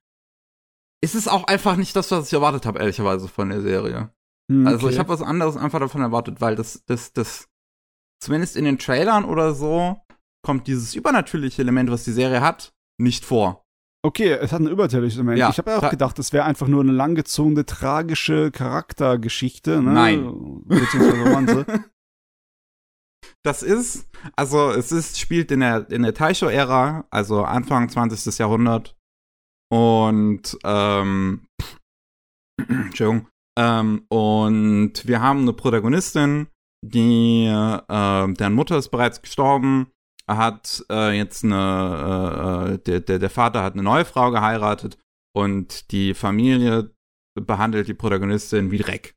ist 1.04 1.16
es 1.16 1.28
auch 1.28 1.46
einfach 1.46 1.76
nicht 1.78 1.96
das, 1.96 2.12
was 2.12 2.28
ich 2.28 2.34
erwartet 2.34 2.66
habe, 2.66 2.80
ehrlicherweise 2.80 3.28
von 3.28 3.50
der 3.50 3.62
Serie. 3.62 4.12
Hm, 4.52 4.68
Also 4.68 4.86
okay. 4.86 4.94
ich 4.94 5.00
habe 5.00 5.10
was 5.10 5.22
anderes 5.22 5.58
einfach 5.58 5.80
davon 5.80 6.02
erwartet, 6.02 6.42
weil 6.42 6.56
das, 6.56 6.84
das, 6.86 7.14
das, 7.14 7.48
zumindest 8.24 8.56
in 8.56 8.66
den 8.66 8.78
Trailern 8.78 9.26
oder 9.26 9.56
so, 9.56 9.98
kommt 10.46 10.68
dieses 10.68 10.94
übernatürliche 10.96 11.62
Element, 11.62 11.90
was 11.92 12.04
die 12.04 12.12
Serie 12.12 12.42
hat, 12.42 12.74
nicht 13.00 13.26
vor. 13.26 13.66
Okay, 14.04 14.32
es 14.32 14.52
hat 14.52 14.62
ein 14.62 14.68
übernatürliches 14.68 15.18
Element. 15.18 15.38
Ja, 15.38 15.50
ich 15.52 15.60
habe 15.60 15.70
ja 15.72 15.78
auch 15.78 15.82
da- 15.82 15.90
gedacht, 15.90 16.18
das 16.18 16.34
wäre 16.34 16.46
einfach 16.46 16.68
nur 16.68 16.82
eine 16.82 16.92
langgezogene, 16.92 17.66
tragische 17.68 18.50
Charaktergeschichte. 18.52 19.82
Ne? 19.82 19.92
Nein. 19.94 20.62
Beziehungsweise 20.66 21.22
Romanze. 21.24 21.66
Das 23.44 23.64
ist, 23.64 24.08
also 24.36 24.70
es 24.70 24.92
ist, 24.92 25.20
spielt 25.20 25.52
in 25.52 25.62
der, 25.62 25.90
in 25.90 26.04
der 26.04 26.14
Taisho-Ära, 26.14 27.06
also 27.10 27.44
Anfang 27.44 27.90
20. 27.90 28.38
Jahrhundert. 28.38 28.96
Und, 29.72 30.58
ähm, 30.64 31.48
Entschuldigung. 32.68 33.28
Ähm, 33.58 34.06
und 34.10 35.08
wir 35.08 35.22
haben 35.22 35.42
eine 35.42 35.54
Protagonistin, 35.54 36.48
die, 36.86 37.46
äh, 37.46 38.34
deren 38.34 38.54
Mutter 38.54 38.78
ist 38.78 38.90
bereits 38.90 39.22
gestorben, 39.22 39.92
hat 40.30 40.86
äh, 40.90 41.18
jetzt 41.18 41.44
eine, 41.44 42.74
äh, 42.74 42.78
der, 42.80 43.00
der, 43.02 43.20
der 43.20 43.30
Vater 43.30 43.64
hat 43.64 43.74
eine 43.74 43.84
neue 43.84 44.06
Frau 44.06 44.32
geheiratet 44.32 44.98
und 45.36 45.92
die 45.92 46.14
Familie 46.14 46.94
behandelt 47.40 47.88
die 47.88 47.94
Protagonistin 47.94 48.72
wie 48.72 48.78
Dreck. 48.78 49.16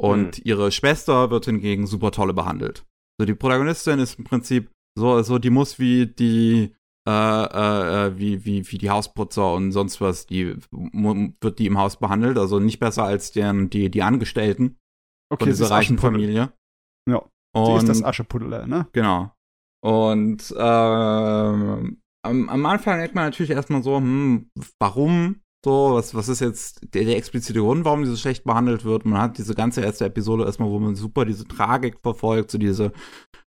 Und 0.00 0.38
ihre 0.44 0.70
Schwester 0.70 1.30
wird 1.30 1.46
hingegen 1.46 1.86
super 1.86 2.12
tolle 2.12 2.32
behandelt. 2.32 2.84
So, 3.20 3.26
die 3.26 3.34
Protagonistin 3.34 3.98
ist 3.98 4.18
im 4.18 4.24
Prinzip 4.24 4.70
so, 4.96 5.22
so 5.22 5.38
die 5.38 5.50
muss 5.50 5.78
wie 5.78 6.06
die, 6.06 6.74
äh, 7.08 7.10
äh, 7.10 8.06
äh, 8.06 8.18
wie, 8.18 8.44
wie, 8.44 8.70
wie 8.70 8.78
die 8.78 8.90
Hausputzer 8.90 9.54
und 9.54 9.72
sonst 9.72 10.00
was, 10.00 10.26
die 10.26 10.56
wird 10.70 11.58
die 11.58 11.66
im 11.66 11.78
Haus 11.78 11.96
behandelt, 11.96 12.38
also 12.38 12.60
nicht 12.60 12.78
besser 12.78 13.04
als 13.04 13.32
deren, 13.32 13.70
die, 13.70 13.90
die 13.90 14.02
Angestellten 14.02 14.76
Okay, 15.30 15.44
von 15.44 15.52
sie 15.52 15.62
dieser 15.62 15.74
reichen. 15.74 15.98
Familie. 15.98 16.52
Ja, 17.08 17.22
Sie 17.54 17.60
Und, 17.60 17.76
ist 17.78 17.88
das 17.88 18.02
Aschepuddel, 18.02 18.66
ne? 18.66 18.86
Genau. 18.92 19.32
Und 19.82 20.54
ähm, 20.56 22.02
am, 22.22 22.48
am 22.48 22.66
Anfang 22.66 22.98
denkt 22.98 23.14
man 23.14 23.24
natürlich 23.24 23.50
erstmal 23.50 23.82
so, 23.82 23.96
hm, 23.96 24.50
warum? 24.80 25.40
So, 25.68 25.92
was, 25.92 26.14
was 26.14 26.30
ist 26.30 26.40
jetzt 26.40 26.94
der, 26.94 27.04
der 27.04 27.18
explizite 27.18 27.60
Grund, 27.60 27.84
warum 27.84 28.02
diese 28.02 28.16
schlecht 28.16 28.44
behandelt 28.44 28.86
wird? 28.86 29.04
Man 29.04 29.20
hat 29.20 29.36
diese 29.36 29.54
ganze 29.54 29.82
erste 29.82 30.06
Episode 30.06 30.46
erstmal, 30.46 30.70
wo 30.70 30.78
man 30.78 30.94
super 30.94 31.26
diese 31.26 31.46
Tragik 31.46 32.00
verfolgt, 32.00 32.50
so 32.50 32.56
diese, 32.56 32.90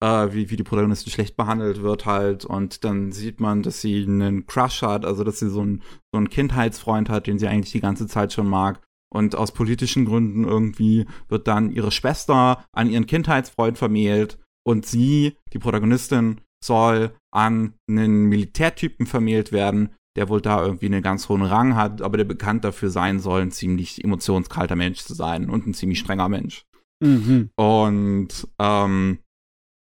äh, 0.02 0.28
wie, 0.32 0.48
wie 0.48 0.56
die 0.56 0.62
Protagonistin 0.62 1.12
schlecht 1.12 1.36
behandelt 1.36 1.82
wird 1.82 2.06
halt. 2.06 2.46
Und 2.46 2.82
dann 2.84 3.12
sieht 3.12 3.40
man, 3.40 3.62
dass 3.62 3.82
sie 3.82 4.04
einen 4.04 4.46
Crush 4.46 4.80
hat, 4.80 5.04
also 5.04 5.22
dass 5.22 5.38
sie 5.38 5.50
so 5.50 5.60
einen, 5.60 5.82
so 6.10 6.16
einen 6.16 6.30
Kindheitsfreund 6.30 7.10
hat, 7.10 7.26
den 7.26 7.38
sie 7.38 7.46
eigentlich 7.46 7.72
die 7.72 7.82
ganze 7.82 8.06
Zeit 8.06 8.32
schon 8.32 8.48
mag. 8.48 8.80
Und 9.12 9.36
aus 9.36 9.52
politischen 9.52 10.06
Gründen 10.06 10.44
irgendwie 10.44 11.04
wird 11.28 11.46
dann 11.46 11.70
ihre 11.70 11.90
Schwester 11.90 12.64
an 12.72 12.88
ihren 12.88 13.04
Kindheitsfreund 13.04 13.76
vermählt 13.76 14.38
und 14.66 14.86
sie, 14.86 15.36
die 15.52 15.58
Protagonistin, 15.58 16.40
soll 16.64 17.10
an 17.30 17.74
einen 17.86 18.30
Militärtypen 18.30 19.04
vermählt 19.04 19.52
werden, 19.52 19.90
der 20.16 20.28
wohl 20.28 20.40
da 20.40 20.64
irgendwie 20.64 20.86
einen 20.86 21.02
ganz 21.02 21.28
hohen 21.28 21.42
Rang 21.42 21.76
hat, 21.76 22.02
aber 22.02 22.16
der 22.16 22.24
bekannt 22.24 22.64
dafür 22.64 22.90
sein 22.90 23.20
soll, 23.20 23.42
ein 23.42 23.50
ziemlich 23.50 24.02
emotionskalter 24.02 24.76
Mensch 24.76 25.00
zu 25.00 25.14
sein 25.14 25.48
und 25.48 25.66
ein 25.66 25.74
ziemlich 25.74 26.00
strenger 26.00 26.28
Mensch. 26.28 26.64
Mhm. 27.00 27.50
Und 27.56 28.48
ähm, 28.58 29.18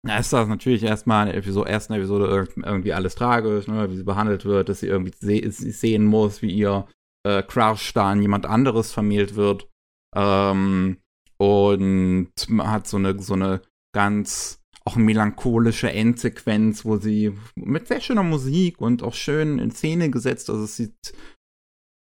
da 0.06 0.18
ist 0.18 0.32
das 0.32 0.48
natürlich 0.48 0.82
erstmal 0.84 1.26
in 1.26 1.32
der 1.32 1.42
Episode, 1.42 1.68
ersten 1.68 1.94
Episode 1.94 2.26
irg- 2.32 2.64
irgendwie 2.64 2.92
alles 2.92 3.16
tragisch, 3.16 3.66
ne, 3.66 3.90
wie 3.90 3.96
sie 3.96 4.04
behandelt 4.04 4.44
wird, 4.44 4.68
dass 4.68 4.80
sie 4.80 4.86
irgendwie 4.86 5.12
se 5.18 5.50
sehen 5.50 6.06
muss, 6.06 6.42
wie 6.42 6.52
ihr 6.52 6.86
äh, 7.26 7.42
Crush 7.42 7.92
da 7.92 8.10
an 8.10 8.22
jemand 8.22 8.46
anderes 8.46 8.92
vermählt 8.92 9.34
wird. 9.34 9.68
Ähm, 10.16 10.98
und 11.38 12.32
man 12.48 12.70
hat 12.70 12.86
so 12.86 12.96
eine, 12.96 13.18
so 13.20 13.34
eine 13.34 13.62
ganz 13.94 14.59
auch 14.90 14.96
melancholische 14.96 15.92
Endsequenz, 15.92 16.84
wo 16.84 16.96
sie 16.96 17.32
mit 17.54 17.86
sehr 17.86 18.00
schöner 18.00 18.24
Musik 18.24 18.80
und 18.80 19.02
auch 19.02 19.14
schön 19.14 19.58
in 19.58 19.70
Szene 19.70 20.10
gesetzt, 20.10 20.50
also 20.50 20.64
es 20.64 20.76
sieht 20.76 21.14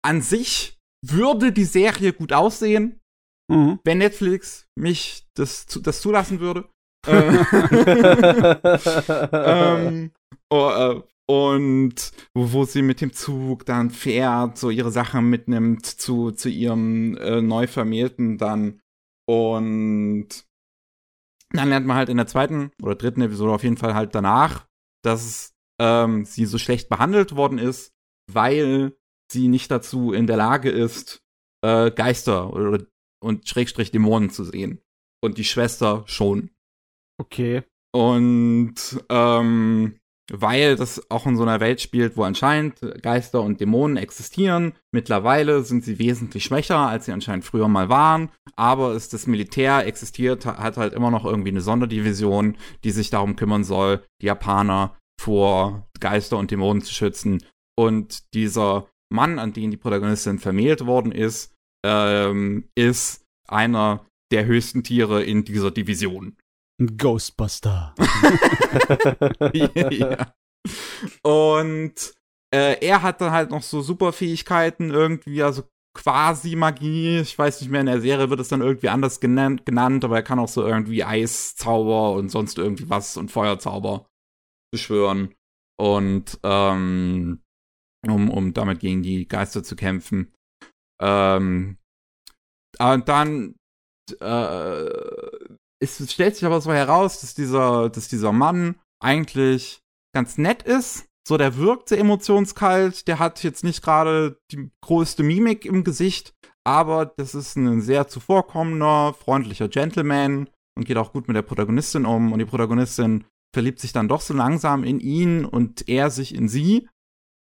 an 0.02 0.22
sich 0.22 0.78
würde 1.06 1.52
die 1.52 1.64
Serie 1.64 2.12
gut 2.12 2.32
aussehen, 2.32 3.00
Mhm. 3.50 3.80
wenn 3.82 3.98
Netflix 3.98 4.68
mich 4.78 5.26
das, 5.34 5.66
das 5.66 6.00
zulassen 6.00 6.40
würde. 6.40 6.68
Äh, 7.06 7.32
ähm, 9.32 10.10
oh, 10.50 10.68
äh, 10.70 11.02
und 11.26 12.12
wo, 12.34 12.52
wo 12.52 12.64
sie 12.64 12.82
mit 12.82 13.00
dem 13.00 13.14
Zug 13.14 13.64
dann 13.64 13.90
fährt, 13.90 14.58
so 14.58 14.68
ihre 14.68 14.90
Sachen 14.90 15.30
mitnimmt 15.30 15.86
zu, 15.86 16.30
zu 16.30 16.50
ihrem 16.50 17.16
äh, 17.16 17.40
Neuvermählten 17.40 18.36
dann. 18.36 18.80
Und 19.26 20.44
dann 21.50 21.68
lernt 21.68 21.86
man 21.86 21.96
halt 21.96 22.08
in 22.08 22.16
der 22.16 22.26
zweiten 22.26 22.70
oder 22.82 22.94
dritten 22.94 23.22
Episode 23.22 23.52
auf 23.52 23.62
jeden 23.62 23.76
Fall 23.76 23.94
halt 23.94 24.14
danach, 24.14 24.66
dass 25.02 25.54
ähm, 25.80 26.24
sie 26.24 26.46
so 26.46 26.58
schlecht 26.58 26.88
behandelt 26.88 27.34
worden 27.34 27.58
ist, 27.58 27.92
weil 28.30 28.96
sie 29.30 29.48
nicht 29.48 29.70
dazu 29.70 30.12
in 30.12 30.26
der 30.26 30.36
Lage 30.36 30.70
ist, 30.70 31.22
äh, 31.62 31.90
Geister 31.90 32.52
oder 32.52 32.84
und 33.22 33.48
Schrägstrich 33.48 33.90
Dämonen 33.90 34.30
zu 34.30 34.44
sehen. 34.44 34.80
Und 35.22 35.36
die 35.36 35.44
Schwester 35.44 36.04
schon. 36.06 36.50
Okay. 37.18 37.62
Und 37.92 38.74
ähm, 39.10 39.99
weil 40.32 40.76
das 40.76 41.10
auch 41.10 41.26
in 41.26 41.36
so 41.36 41.42
einer 41.42 41.60
Welt 41.60 41.80
spielt, 41.80 42.16
wo 42.16 42.22
anscheinend 42.22 42.80
Geister 43.02 43.42
und 43.42 43.60
Dämonen 43.60 43.96
existieren. 43.96 44.72
Mittlerweile 44.92 45.62
sind 45.62 45.84
sie 45.84 45.98
wesentlich 45.98 46.44
schwächer, 46.44 46.78
als 46.78 47.06
sie 47.06 47.12
anscheinend 47.12 47.44
früher 47.44 47.68
mal 47.68 47.88
waren. 47.88 48.30
Aber 48.56 48.94
ist 48.94 49.12
das 49.12 49.26
Militär 49.26 49.86
existiert, 49.86 50.46
hat 50.46 50.76
halt 50.76 50.92
immer 50.92 51.10
noch 51.10 51.24
irgendwie 51.24 51.50
eine 51.50 51.60
Sonderdivision, 51.60 52.56
die 52.84 52.90
sich 52.90 53.10
darum 53.10 53.36
kümmern 53.36 53.64
soll, 53.64 54.04
die 54.22 54.26
Japaner 54.26 54.96
vor 55.20 55.88
Geister 55.98 56.38
und 56.38 56.50
Dämonen 56.50 56.82
zu 56.82 56.94
schützen. 56.94 57.44
Und 57.78 58.32
dieser 58.34 58.88
Mann, 59.12 59.38
an 59.38 59.52
den 59.52 59.70
die 59.70 59.76
Protagonistin 59.76 60.38
vermählt 60.38 60.86
worden 60.86 61.12
ist, 61.12 61.52
ähm, 61.84 62.68
ist 62.74 63.24
einer 63.48 64.06
der 64.32 64.46
höchsten 64.46 64.82
Tiere 64.84 65.22
in 65.22 65.44
dieser 65.44 65.70
Division. 65.70 66.36
Ghostbuster. 66.86 67.94
ja. 69.54 70.32
Und 71.22 72.14
äh, 72.54 72.84
er 72.84 73.02
hat 73.02 73.20
dann 73.20 73.32
halt 73.32 73.50
noch 73.50 73.62
so 73.62 73.80
Superfähigkeiten 73.80 74.90
irgendwie, 74.90 75.42
also 75.42 75.64
quasi 75.94 76.56
Magie. 76.56 77.20
Ich 77.20 77.38
weiß 77.38 77.60
nicht 77.60 77.70
mehr, 77.70 77.80
in 77.80 77.86
der 77.86 78.00
Serie 78.00 78.30
wird 78.30 78.40
es 78.40 78.48
dann 78.48 78.60
irgendwie 78.60 78.88
anders 78.88 79.20
genannt, 79.20 79.66
genannt 79.66 80.04
aber 80.04 80.16
er 80.16 80.22
kann 80.22 80.38
auch 80.38 80.48
so 80.48 80.66
irgendwie 80.66 81.04
Eiszauber 81.04 82.12
und 82.12 82.30
sonst 82.30 82.58
irgendwie 82.58 82.88
was 82.88 83.16
und 83.16 83.30
Feuerzauber 83.30 84.06
beschwören. 84.72 85.34
Und 85.78 86.38
ähm, 86.42 87.40
um, 88.06 88.30
um 88.30 88.52
damit 88.52 88.80
gegen 88.80 89.02
die 89.02 89.26
Geister 89.26 89.62
zu 89.62 89.76
kämpfen. 89.76 90.32
Ähm, 91.00 91.78
und 92.78 93.08
dann 93.08 93.56
äh, 94.20 94.90
es 95.80 96.12
stellt 96.12 96.36
sich 96.36 96.44
aber 96.44 96.60
so 96.60 96.72
heraus, 96.72 97.20
dass 97.20 97.34
dieser, 97.34 97.88
dass 97.88 98.08
dieser 98.08 98.32
Mann 98.32 98.76
eigentlich 99.02 99.82
ganz 100.14 100.38
nett 100.38 100.62
ist. 100.62 101.06
So, 101.26 101.36
der 101.36 101.56
wirkt 101.56 101.88
sehr 101.88 101.98
emotionskalt, 101.98 103.06
der 103.06 103.18
hat 103.18 103.42
jetzt 103.42 103.64
nicht 103.64 103.82
gerade 103.82 104.38
die 104.50 104.70
größte 104.82 105.22
Mimik 105.22 105.64
im 105.64 105.84
Gesicht, 105.84 106.34
aber 106.64 107.06
das 107.06 107.34
ist 107.34 107.56
ein 107.56 107.80
sehr 107.80 108.08
zuvorkommender, 108.08 109.14
freundlicher 109.14 109.68
Gentleman 109.68 110.48
und 110.76 110.86
geht 110.86 110.96
auch 110.96 111.12
gut 111.12 111.28
mit 111.28 111.36
der 111.36 111.42
Protagonistin 111.42 112.06
um. 112.06 112.32
Und 112.32 112.38
die 112.38 112.46
Protagonistin 112.46 113.24
verliebt 113.54 113.80
sich 113.80 113.92
dann 113.92 114.08
doch 114.08 114.20
so 114.20 114.34
langsam 114.34 114.84
in 114.84 115.00
ihn 115.00 115.44
und 115.44 115.88
er 115.88 116.10
sich 116.10 116.34
in 116.34 116.48
sie. 116.48 116.88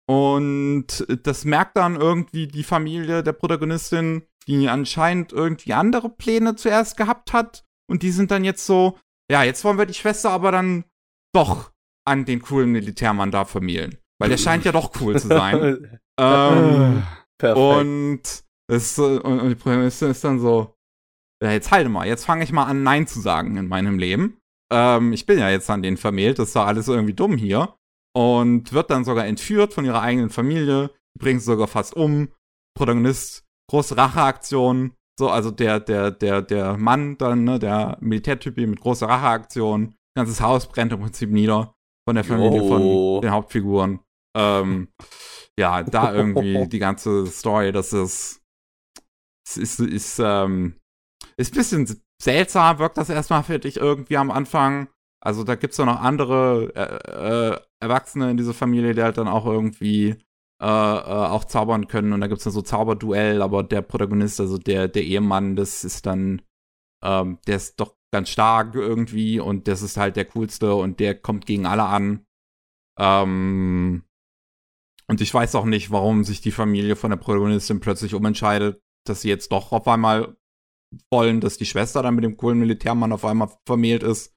Und 0.09 1.07
das 1.23 1.45
merkt 1.45 1.77
dann 1.77 1.97
irgendwie 1.97 2.49
die 2.49 2.65
Familie 2.65 3.23
der 3.23 3.33
Protagonistin, 3.33 4.23
die 4.49 4.69
anscheinend 4.69 5.33
irgendwie 5.33 5.73
andere 5.73 6.09
Pläne 6.09 6.57
zuerst 6.57 6.97
gehabt 6.97 7.33
hat. 7.33 7.65
Und 7.91 8.03
die 8.03 8.13
sind 8.13 8.31
dann 8.31 8.45
jetzt 8.45 8.65
so, 8.65 8.99
ja, 9.31 9.43
jetzt 9.43 9.65
wollen 9.65 9.79
wir 9.79 9.87
die 9.87 9.95
Schwester 9.95 10.31
aber 10.31 10.53
dann 10.53 10.85
doch 11.35 11.73
an 12.07 12.25
den 12.25 12.41
coolen 12.41 12.71
Militärmann 12.71 13.31
da 13.31 13.45
vermählen. 13.45 13.99
Weil 14.21 14.29
der 14.29 14.37
scheint 14.37 14.65
ja 14.65 14.73
doch 14.73 14.93
cool 15.01 15.19
zu 15.19 15.29
sein. 15.29 16.01
ähm, 16.21 17.03
Perfekt. 17.39 17.59
Und, 17.59 18.23
es, 18.71 18.99
und, 18.99 19.21
und 19.23 19.49
die 19.49 19.55
Protagonistin 19.55 20.11
ist 20.11 20.23
dann 20.23 20.39
so, 20.39 20.77
ja, 21.43 21.53
jetzt 21.53 21.71
halte 21.71 21.89
mal, 21.89 22.07
jetzt 22.07 22.27
fange 22.27 22.45
ich 22.45 22.53
mal 22.53 22.65
an, 22.65 22.83
Nein 22.83 23.07
zu 23.07 23.21
sagen 23.21 23.57
in 23.57 23.67
meinem 23.67 23.99
Leben. 23.99 24.39
Ähm, 24.73 25.13
ich 25.13 25.27
bin 25.27 25.39
ja 25.39 25.49
jetzt 25.49 25.71
an 25.71 25.83
den 25.83 25.97
vermählt, 25.97 26.39
das 26.39 26.49
ist 26.49 26.57
doch 26.57 26.67
alles 26.67 26.87
irgendwie 26.87 27.15
dumm 27.15 27.37
hier 27.37 27.75
und 28.15 28.73
wird 28.73 28.91
dann 28.91 29.05
sogar 29.05 29.27
entführt 29.27 29.73
von 29.73 29.85
ihrer 29.85 30.03
eigenen 30.03 30.31
Familie, 30.31 30.91
bringt 31.19 31.41
sie 31.41 31.47
sogar 31.47 31.67
fast 31.67 31.97
um. 31.97 32.29
Protagonist, 32.77 33.45
große 33.69 33.97
Racheaktion, 33.97 34.93
so, 35.21 35.29
also 35.29 35.51
der, 35.51 35.81
der, 35.81 36.11
der, 36.11 36.41
der 36.41 36.79
Mann 36.79 37.19
dann, 37.19 37.45
ne, 37.45 37.59
der 37.59 37.99
Militärtypi 38.01 38.67
mit 38.67 38.81
großer 38.81 39.07
Racheaktion, 39.07 39.95
ganzes 40.17 40.41
Haus 40.41 40.67
brennt 40.67 40.95
im 40.95 41.01
Prinzip 41.01 41.31
nieder 41.31 41.75
von 42.09 42.15
der 42.15 42.25
Familie 42.25 42.63
oh. 42.63 42.69
von 42.69 43.21
den 43.21 43.31
Hauptfiguren. 43.31 44.01
Ähm, 44.35 44.89
ja, 45.59 45.83
da 45.83 46.15
irgendwie 46.15 46.67
die 46.73 46.79
ganze 46.79 47.27
Story, 47.27 47.71
das 47.71 47.93
ist, 47.93 48.41
ist, 49.47 49.59
ist, 49.59 49.81
ist, 49.81 50.19
ähm, 50.25 50.77
ist 51.37 51.53
ein 51.53 51.59
bisschen 51.59 52.03
seltsam, 52.23 52.79
wirkt 52.79 52.97
das 52.97 53.11
erstmal 53.11 53.43
für 53.43 53.59
dich 53.59 53.77
irgendwie 53.77 54.17
am 54.17 54.31
Anfang. 54.31 54.89
Also 55.23 55.45
da 55.45 55.55
gibt's 55.55 55.77
ja 55.77 55.85
noch 55.85 56.01
andere 56.01 56.73
äh, 56.75 57.53
äh, 57.53 57.61
Erwachsene 57.79 58.31
in 58.31 58.39
dieser 58.39 58.55
Familie, 58.55 58.95
die 58.95 59.03
halt 59.03 59.19
dann 59.19 59.29
auch 59.29 59.45
irgendwie 59.45 60.17
äh, 60.61 60.65
äh, 60.65 60.67
auch 60.67 61.45
zaubern 61.45 61.89
können. 61.89 62.13
Und 62.13 62.21
da 62.21 62.27
gibt's 62.27 62.45
dann 62.45 62.53
so 62.53 62.63
Zauberduell, 62.63 63.43
aber 63.43 63.63
der 63.63 63.83
Protagonist, 63.83 64.41
also 64.41 64.59
der, 64.59 64.89
der 64.89 65.05
Ehemann, 65.05 65.57
das 65.57 65.85
ist 65.85 66.07
dann, 66.07 66.43
ähm, 67.03 67.39
der 67.47 67.57
ist 67.57 67.81
doch 67.81 67.97
ganz 68.13 68.29
stark 68.29 68.75
irgendwie 68.75 69.39
und 69.39 69.69
das 69.69 69.83
ist 69.83 69.97
halt 69.97 70.17
der 70.17 70.25
coolste 70.25 70.75
und 70.75 70.99
der 71.01 71.15
kommt 71.15 71.47
gegen 71.47 71.67
alle 71.67 71.85
an. 71.85 72.27
Ähm, 72.99 74.05
und 75.07 75.21
ich 75.21 75.33
weiß 75.33 75.55
auch 75.55 75.65
nicht, 75.65 75.91
warum 75.91 76.25
sich 76.25 76.41
die 76.41 76.51
Familie 76.51 76.97
von 76.97 77.11
der 77.11 77.17
Protagonistin 77.17 77.81
plötzlich 77.81 78.15
umentscheidet, 78.15 78.81
dass 79.07 79.23
sie 79.23 79.29
jetzt 79.29 79.51
doch 79.53 79.73
auf 79.73 79.89
einmal 79.89 80.37
wollen, 81.11 81.41
dass 81.41 81.57
die 81.57 81.67
Schwester 81.67 82.03
dann 82.03 82.15
mit 82.17 82.25
dem 82.25 82.37
coolen 82.37 82.59
Militärmann 82.59 83.13
auf 83.13 83.25
einmal 83.25 83.51
vermählt 83.67 84.03
ist 84.03 84.35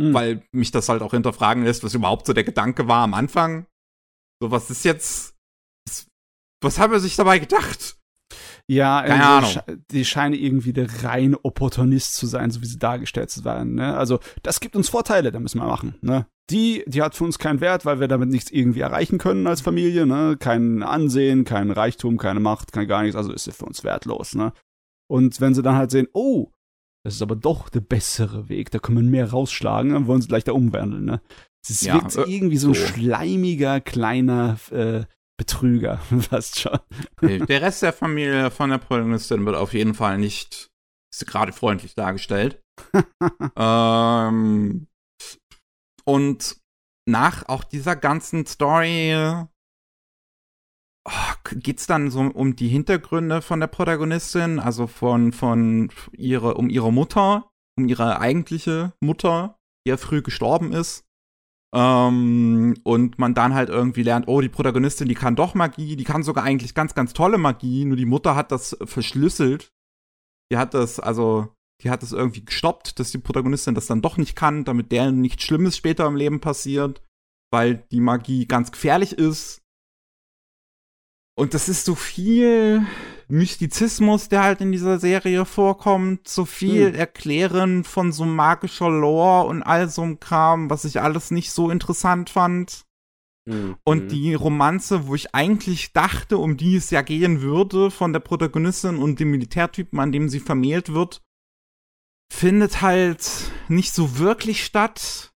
mhm. 0.00 0.14
weil 0.14 0.42
mich 0.52 0.70
das 0.70 0.88
halt 0.88 1.02
auch 1.02 1.12
hinterfragen 1.12 1.64
lässt, 1.64 1.84
was 1.84 1.94
überhaupt 1.94 2.26
so 2.26 2.32
der 2.32 2.44
Gedanke 2.44 2.88
war 2.88 3.04
am 3.04 3.14
Anfang. 3.14 3.66
So, 4.42 4.50
was 4.50 4.70
ist 4.70 4.84
jetzt, 4.84 5.38
was 6.60 6.78
haben 6.78 6.92
wir 6.92 7.00
sich 7.00 7.16
dabei 7.16 7.38
gedacht? 7.38 7.96
Ja, 8.68 9.02
Keine 9.02 9.26
also, 9.26 9.60
Ahnung. 9.66 9.82
die 9.90 10.04
scheinen 10.04 10.34
irgendwie 10.34 10.72
der 10.72 11.02
reine 11.02 11.44
Opportunist 11.44 12.14
zu 12.14 12.26
sein, 12.26 12.52
so 12.52 12.62
wie 12.62 12.66
sie 12.66 12.78
dargestellt 12.78 13.30
zu 13.30 13.44
werden. 13.44 13.74
Ne? 13.74 13.96
Also, 13.96 14.20
das 14.44 14.60
gibt 14.60 14.76
uns 14.76 14.88
Vorteile, 14.88 15.32
da 15.32 15.40
müssen 15.40 15.58
wir 15.58 15.66
machen. 15.66 15.96
Ne? 16.02 16.26
Die, 16.50 16.84
die 16.86 17.02
hat 17.02 17.16
für 17.16 17.24
uns 17.24 17.38
keinen 17.38 17.60
Wert, 17.60 17.84
weil 17.84 17.98
wir 17.98 18.06
damit 18.06 18.28
nichts 18.28 18.50
irgendwie 18.50 18.80
erreichen 18.80 19.18
können 19.18 19.46
als 19.48 19.60
Familie. 19.60 20.06
Ne? 20.06 20.36
Kein 20.38 20.84
Ansehen, 20.84 21.44
kein 21.44 21.72
Reichtum, 21.72 22.16
keine 22.16 22.40
Macht, 22.40 22.72
kein 22.72 22.86
gar 22.86 23.02
nichts. 23.02 23.16
Also 23.16 23.32
ist 23.32 23.44
sie 23.44 23.52
für 23.52 23.66
uns 23.66 23.82
wertlos. 23.82 24.36
Ne? 24.36 24.52
Und 25.08 25.40
wenn 25.40 25.54
sie 25.54 25.62
dann 25.62 25.74
halt 25.74 25.90
sehen, 25.90 26.06
oh, 26.12 26.52
das 27.04 27.14
ist 27.14 27.22
aber 27.22 27.36
doch 27.36 27.68
der 27.70 27.80
bessere 27.80 28.48
Weg. 28.48 28.70
Da 28.70 28.78
können 28.78 28.98
wir 28.98 29.10
mehr 29.10 29.30
rausschlagen, 29.30 29.92
dann 29.92 30.06
wollen 30.06 30.22
sie 30.22 30.28
gleich 30.28 30.44
da 30.44 30.52
umwandeln. 30.52 31.04
Ne? 31.04 31.20
Es 31.62 31.80
ja, 31.82 31.94
wirkt 31.94 32.16
äh, 32.16 32.22
irgendwie 32.22 32.56
so 32.56 32.68
ein 32.68 32.74
schleimiger, 32.74 33.80
kleiner 33.80 34.58
äh, 34.70 35.04
Betrüger, 35.40 35.96
fast 36.28 36.60
schon. 36.60 36.78
Der 37.22 37.62
Rest 37.62 37.80
der 37.80 37.94
Familie 37.94 38.50
von 38.50 38.68
der 38.68 38.76
Protagonistin 38.76 39.46
wird 39.46 39.56
auf 39.56 39.72
jeden 39.72 39.94
Fall 39.94 40.18
nicht 40.18 40.68
gerade 41.20 41.54
freundlich 41.54 41.94
dargestellt. 41.94 42.62
ähm, 43.56 44.86
und 46.04 46.56
nach 47.08 47.48
auch 47.48 47.64
dieser 47.64 47.96
ganzen 47.96 48.44
Story 48.44 49.16
oh, 51.08 51.32
geht's 51.52 51.86
dann 51.86 52.10
so 52.10 52.20
um 52.20 52.54
die 52.54 52.68
Hintergründe 52.68 53.40
von 53.40 53.60
der 53.60 53.68
Protagonistin, 53.68 54.58
also 54.58 54.86
von, 54.86 55.32
von 55.32 55.90
ihre, 56.12 56.52
um 56.52 56.68
ihre 56.68 56.92
Mutter, 56.92 57.50
um 57.78 57.88
ihre 57.88 58.20
eigentliche 58.20 58.92
Mutter, 59.00 59.58
die 59.86 59.90
ja 59.90 59.96
früh 59.96 60.20
gestorben 60.20 60.74
ist. 60.74 61.06
Ähm, 61.72 62.76
und 62.82 63.18
man 63.18 63.34
dann 63.34 63.54
halt 63.54 63.68
irgendwie 63.68 64.02
lernt, 64.02 64.26
oh, 64.28 64.40
die 64.40 64.48
Protagonistin, 64.48 65.08
die 65.08 65.14
kann 65.14 65.36
doch 65.36 65.54
Magie, 65.54 65.96
die 65.96 66.04
kann 66.04 66.22
sogar 66.22 66.44
eigentlich 66.44 66.74
ganz, 66.74 66.94
ganz 66.94 67.12
tolle 67.12 67.38
Magie, 67.38 67.84
nur 67.84 67.96
die 67.96 68.06
Mutter 68.06 68.34
hat 68.34 68.50
das 68.50 68.76
verschlüsselt. 68.84 69.72
Die 70.50 70.56
hat 70.56 70.74
das, 70.74 70.98
also, 70.98 71.54
die 71.82 71.90
hat 71.90 72.02
das 72.02 72.12
irgendwie 72.12 72.44
gestoppt, 72.44 72.98
dass 72.98 73.12
die 73.12 73.18
Protagonistin 73.18 73.76
das 73.76 73.86
dann 73.86 74.02
doch 74.02 74.16
nicht 74.16 74.34
kann, 74.34 74.64
damit 74.64 74.90
der 74.90 75.12
nichts 75.12 75.44
Schlimmes 75.44 75.76
später 75.76 76.06
im 76.06 76.16
Leben 76.16 76.40
passiert, 76.40 77.02
weil 77.52 77.86
die 77.92 78.00
Magie 78.00 78.46
ganz 78.46 78.72
gefährlich 78.72 79.12
ist. 79.12 79.62
Und 81.38 81.54
das 81.54 81.68
ist 81.68 81.84
so 81.84 81.94
viel 81.94 82.84
Mystizismus, 83.30 84.28
der 84.28 84.42
halt 84.42 84.60
in 84.60 84.72
dieser 84.72 84.98
Serie 84.98 85.44
vorkommt, 85.44 86.28
so 86.28 86.44
viel 86.44 86.88
hm. 86.88 86.94
Erklären 86.94 87.84
von 87.84 88.12
so 88.12 88.24
magischer 88.24 88.90
Lore 88.90 89.46
und 89.46 89.62
all 89.62 89.88
so 89.88 90.02
einem 90.02 90.20
Kram, 90.20 90.70
was 90.70 90.84
ich 90.84 91.00
alles 91.00 91.30
nicht 91.30 91.52
so 91.52 91.70
interessant 91.70 92.30
fand. 92.30 92.84
Hm. 93.48 93.76
Und 93.84 94.00
hm. 94.02 94.08
die 94.08 94.34
Romanze, 94.34 95.06
wo 95.06 95.14
ich 95.14 95.34
eigentlich 95.34 95.92
dachte, 95.92 96.38
um 96.38 96.56
die 96.56 96.76
es 96.76 96.90
ja 96.90 97.02
gehen 97.02 97.40
würde, 97.40 97.90
von 97.90 98.12
der 98.12 98.20
Protagonistin 98.20 98.96
und 98.96 99.20
dem 99.20 99.30
Militärtypen, 99.30 99.98
an 99.98 100.12
dem 100.12 100.28
sie 100.28 100.40
vermählt 100.40 100.92
wird, 100.92 101.22
findet 102.32 102.80
halt 102.80 103.50
nicht 103.68 103.92
so 103.92 104.18
wirklich 104.18 104.64
statt. 104.64 105.32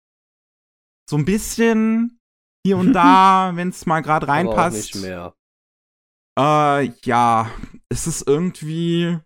So 1.09 1.17
ein 1.17 1.25
bisschen 1.25 2.19
hier 2.65 2.79
und 2.79 2.93
da, 2.95 3.53
wenn 3.55 3.69
es 3.69 3.87
mal 3.87 4.01
gerade 4.01 4.29
reinpasst. 4.29 4.57
Aber 4.57 4.69
auch 4.69 4.73
nicht 4.73 4.95
mehr. 4.97 5.35
Äh, 6.39 6.93
ja, 7.05 7.51
es 7.91 8.07
ist 8.07 8.27
irgendwie. 8.27 9.19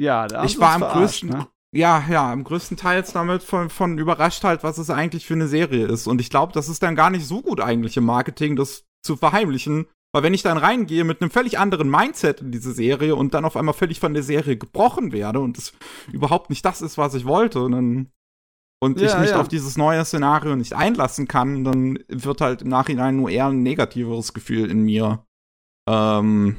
Ja, 0.00 0.26
der 0.26 0.44
ich 0.44 0.58
war 0.58 0.74
am 0.74 0.82
größten. 0.82 1.28
Ne? 1.28 1.46
Ja, 1.72 2.04
ja, 2.10 2.32
am 2.32 2.42
größten 2.42 2.76
Teils 2.76 3.12
damit 3.12 3.44
von, 3.44 3.70
von 3.70 3.96
überrascht 3.98 4.42
halt, 4.42 4.64
was 4.64 4.78
es 4.78 4.90
eigentlich 4.90 5.24
für 5.26 5.34
eine 5.34 5.46
Serie 5.46 5.86
ist. 5.86 6.08
Und 6.08 6.20
ich 6.20 6.28
glaube, 6.28 6.52
das 6.52 6.68
ist 6.68 6.82
dann 6.82 6.96
gar 6.96 7.10
nicht 7.10 7.26
so 7.26 7.42
gut 7.42 7.60
eigentlich 7.60 7.96
im 7.96 8.04
Marketing, 8.04 8.56
das 8.56 8.86
zu 9.02 9.16
verheimlichen, 9.16 9.86
Weil 10.12 10.24
wenn 10.24 10.34
ich 10.34 10.42
dann 10.42 10.58
reingehe 10.58 11.04
mit 11.04 11.20
einem 11.20 11.30
völlig 11.30 11.58
anderen 11.58 11.88
Mindset 11.88 12.40
in 12.40 12.50
diese 12.50 12.72
Serie 12.72 13.14
und 13.14 13.34
dann 13.34 13.44
auf 13.44 13.56
einmal 13.56 13.74
völlig 13.74 14.00
von 14.00 14.12
der 14.12 14.24
Serie 14.24 14.56
gebrochen 14.56 15.12
werde 15.12 15.38
und 15.38 15.56
es 15.56 15.72
überhaupt 16.12 16.50
nicht 16.50 16.64
das 16.64 16.82
ist, 16.82 16.98
was 16.98 17.14
ich 17.14 17.24
wollte, 17.24 17.62
und, 17.62 17.72
dann, 17.72 18.10
und 18.82 19.00
Ja, 19.00 19.06
ich 19.06 19.18
mich 19.20 19.30
ja. 19.30 19.40
auf 19.40 19.46
dieses 19.46 19.76
neue 19.76 20.04
Szenario 20.04 20.56
nicht 20.56 20.72
einlassen 20.72 21.28
kann, 21.28 21.62
dann 21.62 22.00
wird 22.08 22.40
halt 22.40 22.62
im 22.62 22.68
Nachhinein 22.68 23.16
nur 23.16 23.30
eher 23.30 23.46
ein 23.46 23.62
negativeres 23.62 24.34
Gefühl 24.34 24.68
in 24.68 24.82
mir. 24.82 25.24
Ähm, 25.88 26.56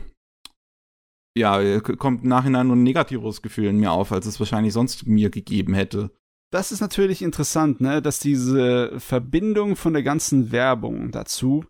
ja, 1.38 1.80
kommt 1.80 2.24
im 2.24 2.30
Nachhinein 2.30 2.68
nur 2.68 2.76
ein 2.76 2.84
negativeres 2.84 3.42
Gefühl 3.42 3.66
in 3.68 3.78
mir 3.78 3.92
auf, 3.92 4.12
als 4.12 4.26
es 4.26 4.40
wahrscheinlich 4.40 4.74
sonst 4.74 5.08
mir 5.08 5.30
gegeben 5.30 5.74
hätte. 5.74 6.12
Das 6.52 6.72
ist 6.74 6.82
natürlich 6.82 7.22
interessant, 7.22 7.80
ne, 7.80 8.02
dass 8.02 8.20
diese 8.20 9.00
Verbindung 9.00 9.76
von 9.78 9.94
der 9.94 10.04
ganzen 10.04 10.52
Werbung 10.52 11.12
dazu 11.12 11.64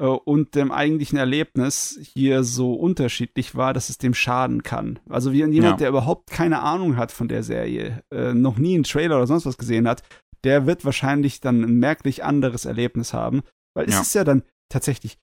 äh, 0.00 0.04
und 0.04 0.54
dem 0.54 0.70
eigentlichen 0.70 1.18
Erlebnis 1.18 1.98
hier 2.14 2.44
so 2.44 2.74
unterschiedlich 2.74 3.56
war, 3.56 3.72
dass 3.74 3.88
es 3.88 3.98
dem 3.98 4.14
schaden 4.14 4.62
kann. 4.62 5.00
Also 5.08 5.32
wie 5.32 5.38
jemand, 5.38 5.54
Ja. 5.64 5.72
der 5.76 5.88
überhaupt 5.88 6.30
keine 6.30 6.60
Ahnung 6.62 6.96
hat 6.96 7.10
von 7.10 7.26
der 7.26 7.42
Serie, 7.42 8.04
äh, 8.14 8.32
noch 8.32 8.56
nie 8.58 8.74
einen 8.74 8.84
Trailer 8.84 9.16
oder 9.16 9.26
sonst 9.26 9.46
was 9.46 9.58
gesehen 9.58 9.88
hat, 9.88 10.04
der 10.44 10.64
wird 10.66 10.84
wahrscheinlich 10.84 11.40
dann 11.40 11.64
ein 11.64 11.74
merklich 11.80 12.22
anderes 12.22 12.64
Erlebnis 12.66 13.12
haben, 13.12 13.42
weil 13.74 13.86
es 13.88 13.94
Ja. 13.94 14.00
ist 14.02 14.14
ja 14.14 14.22
dann 14.24 14.44
tatsächlich 14.68 15.18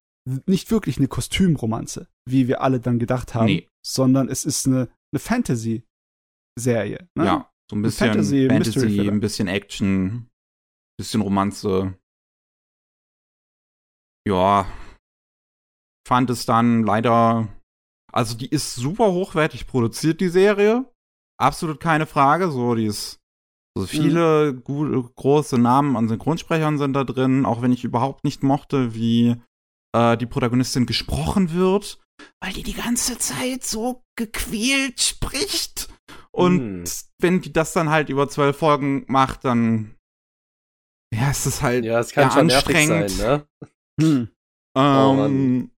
nicht 0.45 0.69
wirklich 0.69 0.97
eine 0.97 1.07
Kostümromanze, 1.07 2.07
wie 2.25 2.49
wir 2.49 2.61
alle 2.61 2.81
dann 2.81 2.99
gedacht 2.99 3.33
haben, 3.33 3.45
Nee. 3.45 3.67
Sondern 3.87 4.29
es 4.29 4.45
ist 4.45 4.67
eine, 4.67 4.89
eine 5.11 5.19
Fantasy-Serie. 5.19 7.09
Ne? 7.15 7.25
Ja, 7.25 7.51
so 7.69 7.75
ein 7.75 7.81
bisschen 7.81 8.07
Fantasy, 8.07 8.47
Fantasy, 8.47 9.09
ein 9.09 9.19
bisschen 9.19 9.47
Action, 9.47 10.29
bisschen 10.99 11.21
Romanze. 11.21 11.97
Ja, 14.27 14.67
fand 16.07 16.29
es 16.29 16.45
dann 16.45 16.83
leider, 16.83 17.47
also 18.11 18.35
die 18.35 18.49
ist 18.49 18.75
super 18.75 19.11
hochwertig 19.11 19.67
produziert, 19.67 20.21
die 20.21 20.29
Serie. 20.29 20.91
Absolut 21.39 21.79
keine 21.79 22.05
Frage. 22.05 22.49
So, 22.51 22.75
die 22.75 22.85
ist, 22.85 23.19
so 23.77 23.85
viele 23.85 24.55
gute, 24.55 25.03
große 25.15 25.57
Namen 25.57 25.95
an 25.95 26.07
Synchronsprechern 26.07 26.77
sind 26.77 26.93
da 26.93 27.03
drin, 27.03 27.45
auch 27.45 27.61
wenn 27.61 27.71
ich 27.71 27.83
überhaupt 27.83 28.23
nicht 28.23 28.41
mochte, 28.41 28.95
wie 28.95 29.35
äh, 29.95 30.17
die 30.17 30.25
Protagonistin 30.25 30.87
gesprochen 30.87 31.53
wird, 31.53 31.99
weil 32.41 32.53
die 32.53 32.63
die 32.63 32.73
ganze 32.73 33.17
Zeit 33.17 33.63
so 33.63 34.03
gequält 34.15 35.01
spricht. 35.01 35.89
Und 36.31 36.59
Hm. 36.59 36.83
wenn 37.19 37.41
die 37.41 37.51
das 37.51 37.73
dann 37.73 37.89
halt 37.89 38.09
über 38.09 38.29
zwölf 38.29 38.57
Folgen 38.57 39.05
macht, 39.07 39.43
dann 39.45 39.95
ja, 41.13 41.29
es 41.31 41.45
ist 41.45 41.61
halt 41.61 41.85
Ja, 41.85 41.99
es 41.99 42.11
kann 42.11 42.25
ja, 42.25 42.31
schon 42.31 42.47
nervig 42.47 42.75
anstrengend. 42.75 43.11
sein, 43.11 43.47
ne? 43.59 43.69
Hm. 43.99 44.29
Oh, 44.75 44.81
Ähm, 44.81 45.71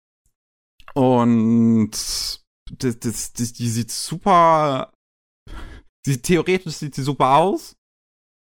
und 0.96 1.92
das, 1.92 3.00
das, 3.00 3.34
das, 3.34 3.54
die 3.54 3.70
sieht 3.70 3.92
super. 3.92 4.92
Sie, 6.06 6.22
theoretisch 6.22 6.76
sieht 6.76 6.96
sie 6.96 7.04
super 7.04 7.36
aus. 7.36 7.76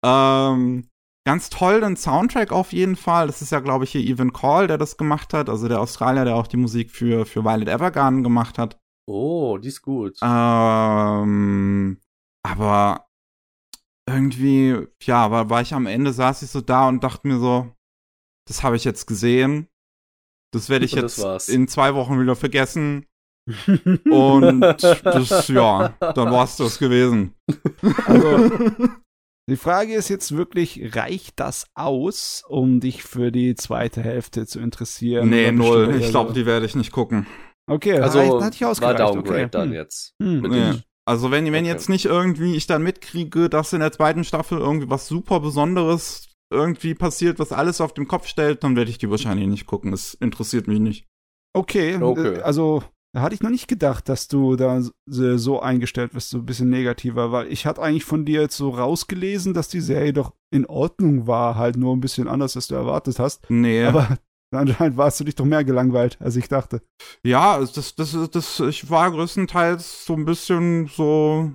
Ähm, 0.05 0.89
ganz 1.27 1.51
toll, 1.51 1.81
den 1.81 1.97
Soundtrack 1.97 2.53
auf 2.53 2.73
jeden 2.73 2.97
Fall. 2.97 3.27
Das 3.27 3.43
ist 3.43 3.53
ja, 3.53 3.61
glaube 3.61 3.85
ich, 3.85 3.93
hier 3.93 4.01
Evan 4.01 4.33
Call, 4.33 4.67
der 4.67 4.79
das 4.79 4.97
gemacht 4.97 5.35
hat. 5.35 5.49
Also 5.49 5.69
der 5.69 5.81
Australier, 5.81 6.25
der 6.25 6.37
auch 6.37 6.47
die 6.47 6.57
Musik 6.57 6.91
für, 6.91 7.27
für 7.27 7.45
Violet 7.45 7.69
Evergarden 7.69 8.23
gemacht 8.23 8.59
hat. 8.59 8.79
Oh, 9.07 9.59
die 9.59 9.69
ist 9.69 9.83
gut. 9.83 10.19
Ähm, 10.23 12.01
aber 12.43 13.09
irgendwie, 14.09 14.87
ja, 15.03 15.31
war, 15.31 15.51
war 15.51 15.61
ich 15.61 15.75
am 15.75 15.87
Ende, 15.87 16.13
saß 16.13 16.43
ich 16.43 16.51
so 16.51 16.61
da 16.61 16.89
und 16.89 17.05
dachte 17.05 17.29
mir 17.29 17.39
so, 17.39 17.73
das 18.49 18.63
habe 18.63 18.77
ich 18.77 18.85
jetzt 18.85 19.07
gesehen. 19.07 19.69
Das 20.53 20.71
werde 20.71 20.87
ich 20.87 20.95
Und 20.95 21.03
jetzt 21.03 21.49
in 21.49 21.69
zwei 21.69 21.95
Wochen 21.95 22.21
wieder 22.21 22.37
vergessen. 22.37 23.07
Und 24.11 24.61
das, 24.61 25.49
ja, 25.49 25.89
dann 26.01 26.31
war's 26.31 26.57
das 26.57 26.79
gewesen. 26.79 27.35
Also, 28.07 28.51
die 29.49 29.57
Frage 29.57 29.95
ist 29.95 30.09
jetzt 30.09 30.37
wirklich, 30.37 30.95
reicht 30.95 31.41
das 31.41 31.67
aus, 31.75 32.45
um 32.49 32.81
dich 32.81 33.03
für 33.03 33.33
die 33.33 33.55
zweite 33.55 34.03
Hälfte 34.03 34.47
zu 34.47 34.61
interessieren? 34.61 35.29
nee, 35.31 35.51
null. 35.51 35.97
Ich 36.01 36.11
glaube, 36.11 36.33
die 36.33 36.47
werde 36.47 36.67
ich 36.67 36.77
nicht 36.77 36.93
gucken. 36.93 37.27
Okay, 37.69 37.99
also 37.99 38.19
reicht, 38.19 38.45
hat 38.45 38.55
dich 38.55 38.63
war 38.63 38.71
ausgereicht. 38.71 39.01
Downgrade 39.01 39.41
okay. 39.41 39.49
dann 39.51 39.69
hm. 39.69 39.75
jetzt. 39.75 40.15
Hm. 40.23 40.43
Den- 40.43 40.83
Also 41.07 41.31
wenn, 41.31 41.47
wenn 41.47 41.65
Okay. 41.65 41.67
jetzt 41.67 41.89
nicht 41.89 42.05
irgendwie 42.05 42.55
ich 42.55 42.67
dann 42.67 42.83
mitkriege, 42.83 43.49
dass 43.49 43.73
in 43.73 43.81
der 43.81 43.93
zweiten 43.93 44.25
Staffel 44.25 44.59
irgendwie 44.59 44.91
was 44.91 45.07
super 45.09 45.41
Besonderes 45.41 46.29
irgendwie 46.53 46.95
passiert, 46.95 47.39
was 47.39 47.53
alles 47.53 47.81
auf 47.81 47.93
den 47.95 48.09
Kopf 48.09 48.27
stellt, 48.27 48.65
dann 48.65 48.77
werde 48.77 48.91
ich 48.91 48.99
die 48.99 49.11
wahrscheinlich 49.11 49.47
nicht 49.49 49.67
gucken. 49.67 49.91
Das 49.91 50.15
interessiert 50.15 50.67
mich 50.67 50.81
nicht. 50.81 51.07
Okay, 51.55 51.97
Okay. 52.01 52.41
also 52.41 52.83
da 53.19 53.23
hatte 53.23 53.35
ich 53.35 53.43
noch 53.43 53.51
nicht 53.51 53.67
gedacht, 53.67 54.09
dass 54.09 54.29
du 54.29 54.55
da 54.55 54.81
so 55.07 55.61
eingestellt 55.61 56.15
wirst, 56.15 56.31
so 56.31 56.39
ein 56.39 56.47
bisschen 56.47 56.71
negativer, 56.71 57.33
weil 57.33 57.53
ich 57.53 57.67
hatte 57.67 57.83
eigentlich 57.83 58.05
von 58.05 58.25
dir 58.25 58.43
jetzt 58.43 58.57
so 58.57 58.71
rausgelesen, 58.71 59.55
dass 59.55 59.67
die 59.69 59.81
Serie 59.81 60.13
doch 60.13 60.35
in 60.53 60.67
Ordnung 60.67 61.27
war, 61.27 61.57
halt 61.57 61.77
nur 61.77 61.97
ein 61.97 62.01
bisschen 62.01 62.29
anders, 62.29 62.55
als 62.55 62.69
du 62.69 62.77
erwartet 62.77 63.19
hast. 63.19 63.51
Nee. 63.51 63.85
Aber 63.85 64.19
anscheinend 64.55 64.97
warst 64.97 65.19
du 65.19 65.25
dich 65.25 65.35
doch 65.35 65.45
mehr 65.45 65.65
gelangweilt, 65.65 66.17
als 66.21 66.37
ich 66.37 66.47
dachte. 66.47 66.81
Ja, 67.25 67.59
das, 67.59 67.97
das, 67.97 68.17
das, 68.31 68.61
ich 68.61 68.89
war 68.89 69.11
größtenteils 69.11 70.05
so 70.05 70.15
ein 70.15 70.25
bisschen 70.25 70.87
so. 70.87 71.51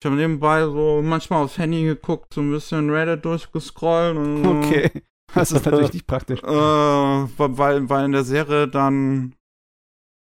Ich 0.00 0.06
habe 0.06 0.14
nebenbei 0.14 0.62
so 0.62 1.00
manchmal 1.02 1.42
aufs 1.42 1.58
Handy 1.58 1.82
geguckt, 1.82 2.32
so 2.32 2.42
ein 2.42 2.52
bisschen 2.52 2.90
Reddit 2.90 3.24
durchgescrollt. 3.24 4.16
Und, 4.16 4.46
Okay, 4.46 5.02
das 5.34 5.50
ist 5.50 5.66
natürlich 5.66 5.94
nicht 5.94 6.06
praktisch. 6.06 6.44
Äh, 6.44 6.46
weil, 6.46 7.88
weil 7.90 8.04
in 8.04 8.12
der 8.12 8.24
Serie 8.24 8.68
dann, 8.68 9.34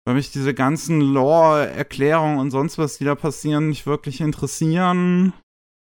weil 0.07 0.13
mich 0.15 0.31
diese 0.31 0.53
ganzen 0.53 1.01
Lore-Erklärungen 1.01 2.39
und 2.39 2.49
sonst 2.49 2.77
was, 2.77 2.97
die 2.97 3.03
da 3.03 3.13
passieren, 3.15 3.67
nicht 3.67 3.85
wirklich 3.85 4.21
interessieren. 4.21 5.33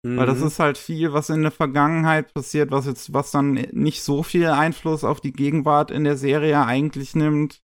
Weil 0.03 0.25
das 0.25 0.39
Mhm. 0.41 0.47
ist 0.47 0.59
halt 0.59 0.79
viel, 0.79 1.13
was 1.13 1.29
in 1.29 1.43
der 1.43 1.51
Vergangenheit 1.51 2.33
passiert, 2.33 2.71
was 2.71 2.87
jetzt, 2.87 3.13
was 3.13 3.31
dann 3.31 3.53
nicht 3.73 4.03
so 4.03 4.23
viel 4.23 4.47
Einfluss 4.47 5.05
auf 5.05 5.21
die 5.21 5.33
Gegenwart 5.33 5.91
in 5.91 6.05
der 6.05 6.17
Serie 6.17 6.65
eigentlich 6.65 7.15
nimmt. 7.15 7.61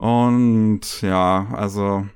Und 0.00 1.02
ja, 1.02 1.48
also 1.52 2.06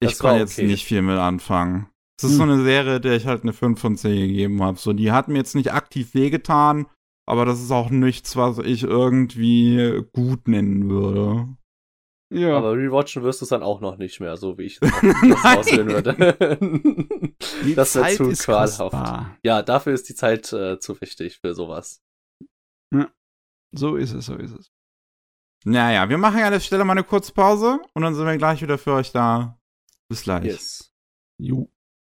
ich 0.00 0.18
kann 0.18 0.36
jetzt 0.36 0.58
okay. 0.58 0.66
nicht 0.66 0.84
viel 0.84 1.00
mit 1.00 1.16
anfangen. 1.16 1.88
Es 2.18 2.24
ist 2.24 2.32
Hm. 2.32 2.36
so 2.36 2.42
eine 2.42 2.62
Serie, 2.62 3.00
der 3.00 3.16
ich 3.16 3.26
halt 3.26 3.42
eine 3.42 3.54
5 3.54 3.80
von 3.80 3.96
10 3.96 4.28
gegeben 4.28 4.62
habe. 4.62 4.78
So, 4.78 4.92
die 4.92 5.12
hat 5.12 5.28
mir 5.28 5.38
jetzt 5.38 5.54
nicht 5.54 5.72
aktiv 5.72 6.12
wehgetan, 6.12 6.86
aber 7.26 7.46
das 7.46 7.62
ist 7.62 7.70
auch 7.70 7.88
nichts, 7.88 8.36
was 8.36 8.58
ich 8.58 8.82
irgendwie 8.82 10.02
gut 10.12 10.46
nennen 10.48 10.90
würde. 10.90 11.56
Ja. 12.32 12.56
Aber 12.56 12.72
rewatchen 12.72 13.22
wirst 13.22 13.40
du 13.40 13.44
es 13.44 13.50
dann 13.50 13.62
auch 13.62 13.80
noch 13.80 13.96
nicht 13.98 14.20
mehr, 14.20 14.36
so 14.36 14.56
wie 14.58 14.62
ich 14.64 14.78
das 14.80 15.44
aussehen 15.44 15.88
würde. 15.88 16.14
Die 17.64 17.74
das 17.74 17.94
wäre 17.94 18.04
Zeit 18.06 18.16
zu 18.16 18.24
ist 18.30 18.44
qualhaft. 18.44 18.78
kostbar. 18.78 19.36
Ja, 19.44 19.62
dafür 19.62 19.92
ist 19.92 20.08
die 20.08 20.14
Zeit 20.14 20.52
äh, 20.52 20.78
zu 20.78 21.00
wichtig 21.00 21.38
für 21.38 21.54
sowas. 21.54 22.02
So 23.74 23.96
ist 23.96 24.12
es, 24.12 24.26
so 24.26 24.34
ist 24.36 24.52
es. 24.54 24.70
Naja, 25.64 26.08
wir 26.08 26.18
machen 26.18 26.40
an 26.42 26.52
der 26.52 26.60
Stelle 26.60 26.84
mal 26.84 26.92
eine 26.92 27.04
kurze 27.04 27.32
Pause 27.32 27.80
und 27.94 28.02
dann 28.02 28.14
sind 28.14 28.26
wir 28.26 28.36
gleich 28.36 28.60
wieder 28.60 28.76
für 28.76 28.92
euch 28.92 29.12
da. 29.12 29.58
Bis 30.10 30.22
gleich. 30.24 30.44
Yes. 30.44 30.92
Ju. 31.38 31.68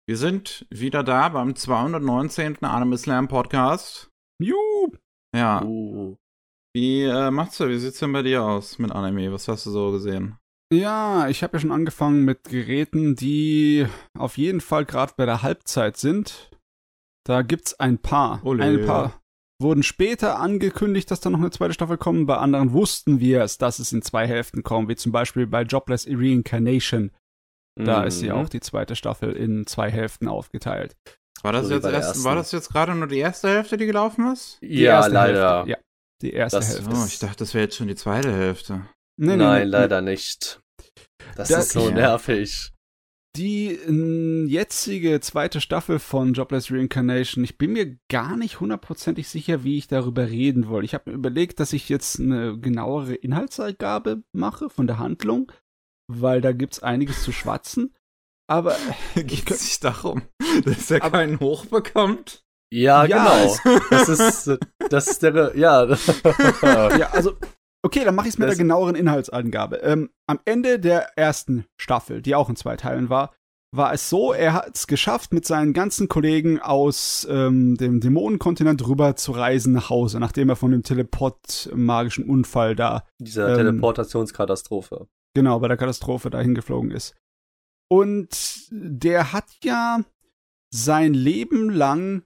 Wir 0.07 0.17
sind 0.17 0.67
wieder 0.69 1.03
da 1.03 1.29
beim 1.29 1.55
219. 1.55 2.63
Anime 2.63 2.97
Slam 2.97 3.27
Podcast. 3.27 4.11
Ju. 4.39 4.55
Ja, 5.35 5.63
Uh. 5.63 6.15
Wie 6.77 7.03
äh, 7.03 7.31
macht's 7.31 7.57
du? 7.57 7.67
Wie 7.67 7.77
sieht's 7.79 7.97
denn 7.99 8.13
bei 8.13 8.21
dir 8.21 8.43
aus 8.43 8.77
mit 8.77 8.91
Anime? 8.91 9.31
Was 9.33 9.47
hast 9.47 9.65
du 9.65 9.71
so 9.71 9.91
gesehen? 9.91 10.37
Ja, 10.71 11.27
ich 11.27 11.41
habe 11.43 11.53
ja 11.57 11.61
schon 11.61 11.71
angefangen 11.71 12.23
mit 12.23 12.43
Geräten, 12.43 13.15
die 13.15 13.87
auf 14.17 14.37
jeden 14.37 14.61
Fall 14.61 14.85
gerade 14.85 15.13
bei 15.17 15.25
der 15.25 15.41
Halbzeit 15.41 15.97
sind. 15.97 16.51
Da 17.25 17.41
gibt's 17.41 17.79
ein 17.79 17.97
paar. 17.97 18.45
Ole. 18.45 18.63
Ein 18.63 18.85
paar 18.85 19.19
wurden 19.59 19.81
später 19.81 20.39
angekündigt, 20.39 21.09
dass 21.09 21.19
da 21.19 21.29
noch 21.31 21.39
eine 21.39 21.49
zweite 21.49 21.73
Staffel 21.73 21.97
kommt. 21.97 22.27
Bei 22.27 22.37
anderen 22.37 22.73
wussten 22.73 23.19
wir 23.19 23.41
es, 23.41 23.57
dass 23.57 23.79
es 23.79 23.91
in 23.91 24.01
zwei 24.03 24.27
Hälften 24.27 24.61
kommt, 24.61 24.87
wie 24.89 24.95
zum 24.95 25.11
Beispiel 25.11 25.47
bei 25.47 25.63
Jobless 25.63 26.05
Reincarnation. 26.07 27.11
Da 27.79 28.03
ist 28.03 28.21
ja 28.21 28.35
Mhm. 28.35 28.41
auch 28.41 28.49
die 28.49 28.59
zweite 28.59 28.95
Staffel 28.95 29.31
in 29.33 29.65
zwei 29.67 29.89
Hälften 29.89 30.27
aufgeteilt. 30.27 30.95
War 31.43 31.53
das 31.53 31.67
So 31.67 31.73
jetzt 31.75 31.85
erst, 31.85 32.23
war 32.23 32.35
das 32.35 32.51
jetzt 32.51 32.69
gerade 32.71 32.93
nur 32.95 33.07
die 33.07 33.19
erste 33.19 33.47
Hälfte, 33.49 33.77
die 33.77 33.85
gelaufen 33.85 34.31
ist? 34.33 34.57
Die 34.61 34.79
Ja, 34.81 35.05
leider. 35.07 35.57
Hälfte, 35.59 35.71
ja, 35.71 35.77
die 36.21 36.33
erste 36.33 36.59
Das- 36.59 36.69
Hälfte. 36.75 36.89
Oh, 36.95 37.05
ich 37.05 37.19
dachte, 37.19 37.37
das 37.37 37.53
wäre 37.53 37.65
jetzt 37.65 37.75
schon 37.77 37.87
die 37.87 37.95
zweite 37.95 38.31
Hälfte. 38.33 38.87
Nee, 39.19 39.31
nee, 39.31 39.35
Nein, 39.37 39.63
nee. 39.63 39.69
leider 39.69 40.01
nicht. 40.01 40.61
Das, 41.35 41.49
Das- 41.49 41.65
ist 41.67 41.71
so 41.73 41.89
ja. 41.89 41.95
nervig. 41.95 42.71
Die 43.35 43.67
äh, 43.67 44.45
jetzige 44.47 45.19
zweite 45.19 45.61
Staffel 45.61 45.99
von 45.99 46.33
Jobless 46.33 46.71
Reincarnation, 46.71 47.43
ich 47.43 47.59
bin 47.59 47.73
mir 47.73 47.97
gar 48.09 48.35
nicht 48.35 48.59
hundertprozentig 48.59 49.27
sicher, 49.27 49.63
wie 49.63 49.77
ich 49.77 49.87
darüber 49.87 50.27
reden 50.27 50.67
wollte. 50.69 50.85
Ich 50.85 50.95
habe 50.95 51.11
mir 51.11 51.15
überlegt, 51.15 51.59
dass 51.59 51.71
ich 51.73 51.87
jetzt 51.87 52.19
eine 52.19 52.57
genauere 52.59 53.13
Inhaltsangabe 53.13 54.23
mache 54.31 54.71
von 54.71 54.87
der 54.87 54.97
Handlung, 54.97 55.51
weil 56.11 56.41
da 56.41 56.51
gibt's 56.51 56.81
einiges 56.81 57.21
zu 57.21 57.31
schwatzen. 57.31 57.93
Aber 58.49 58.75
Geht 59.15 59.51
es 59.51 59.67
sich 59.67 59.79
darum, 59.81 60.23
dass 60.65 60.89
er 60.89 61.03
Aber- 61.03 61.19
keinen 61.19 61.39
Hoch 61.39 61.65
bekommt? 61.67 62.43
Ja, 62.71 63.05
Ja, 63.05 63.55
genau. 63.65 63.79
Das 63.89 64.09
ist, 64.09 64.57
das 64.89 65.07
ist 65.07 65.23
der, 65.23 65.55
ja. 65.57 65.85
ja, 66.97 67.09
also 67.11 67.33
Okay, 67.85 68.03
dann 68.03 68.15
mache 68.15 68.27
ich 68.27 68.33
es 68.33 68.37
mit 68.39 68.49
Das- 68.49 68.55
der 68.57 68.63
genaueren 68.65 68.95
Inhaltsangabe. 68.95 69.77
Ähm, 69.77 70.09
am 70.27 70.39
Ende 70.45 70.79
der 70.79 71.17
ersten 71.17 71.65
Staffel, 71.79 72.21
die 72.21 72.35
auch 72.35 72.49
in 72.49 72.55
zwei 72.55 72.75
Teilen 72.75 73.09
war, 73.09 73.33
war 73.73 73.93
es 73.93 74.09
so, 74.09 74.33
er 74.33 74.53
hat 74.53 74.75
es 74.75 74.87
geschafft, 74.87 75.31
mit 75.33 75.45
seinen 75.45 75.73
ganzen 75.73 76.07
Kollegen 76.07 76.59
aus 76.59 77.27
ähm, 77.29 77.75
dem 77.75 77.99
Dämonenkontinent 78.01 78.85
rüber 78.87 79.15
zu 79.15 79.31
reisen 79.33 79.73
nach 79.73 79.89
Hause, 79.89 80.19
nachdem 80.19 80.49
er 80.49 80.55
von 80.55 80.71
dem 80.71 80.83
Teleport-magischen 80.83 82.27
Unfall 82.27 82.75
da 82.75 83.03
Dieser 83.19 83.49
Ähm, 83.49 83.57
Teleportationskatastrophe. 83.57 85.07
genau 85.35 85.59
bei 85.59 85.67
der 85.67 85.77
Katastrophe 85.77 86.29
dahin 86.29 86.55
geflogen 86.55 86.91
ist. 86.91 87.15
Und 87.89 88.67
der 88.71 89.31
hat 89.33 89.45
ja 89.63 89.99
sein 90.73 91.13
Leben 91.13 91.69
lang 91.69 92.23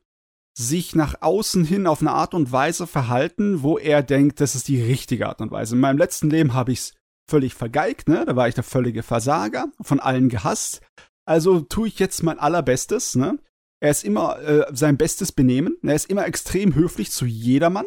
sich 0.53 0.95
nach 0.95 1.21
außen 1.21 1.63
hin 1.63 1.87
auf 1.87 2.01
eine 2.01 2.11
Art 2.11 2.33
und 2.33 2.51
Weise 2.51 2.87
verhalten, 2.87 3.63
wo 3.63 3.77
er 3.77 4.03
denkt, 4.03 4.41
das 4.41 4.55
ist 4.55 4.67
die 4.67 4.81
richtige 4.81 5.27
Art 5.27 5.41
und 5.41 5.51
Weise. 5.51 5.75
In 5.75 5.81
meinem 5.81 5.97
letzten 5.97 6.29
Leben 6.29 6.53
habe 6.53 6.71
ich 6.71 6.79
es 6.79 6.93
völlig 7.29 7.53
vergeigt, 7.53 8.09
ne? 8.09 8.25
Da 8.25 8.35
war 8.35 8.47
ich 8.47 8.55
der 8.55 8.63
völlige 8.63 9.03
Versager, 9.03 9.67
von 9.79 9.99
allen 9.99 10.29
gehasst. 10.29 10.81
Also 11.25 11.61
tue 11.61 11.87
ich 11.87 11.99
jetzt 11.99 12.23
mein 12.23 12.39
allerbestes, 12.39 13.15
ne? 13.15 13.39
Er 13.79 13.91
ist 13.91 14.03
immer 14.03 14.39
äh, 14.41 14.65
sein 14.75 14.97
bestes 14.97 15.31
Benehmen, 15.31 15.77
er 15.81 15.95
ist 15.95 16.09
immer 16.09 16.25
extrem 16.27 16.75
höflich 16.75 17.11
zu 17.11 17.25
jedermann 17.25 17.85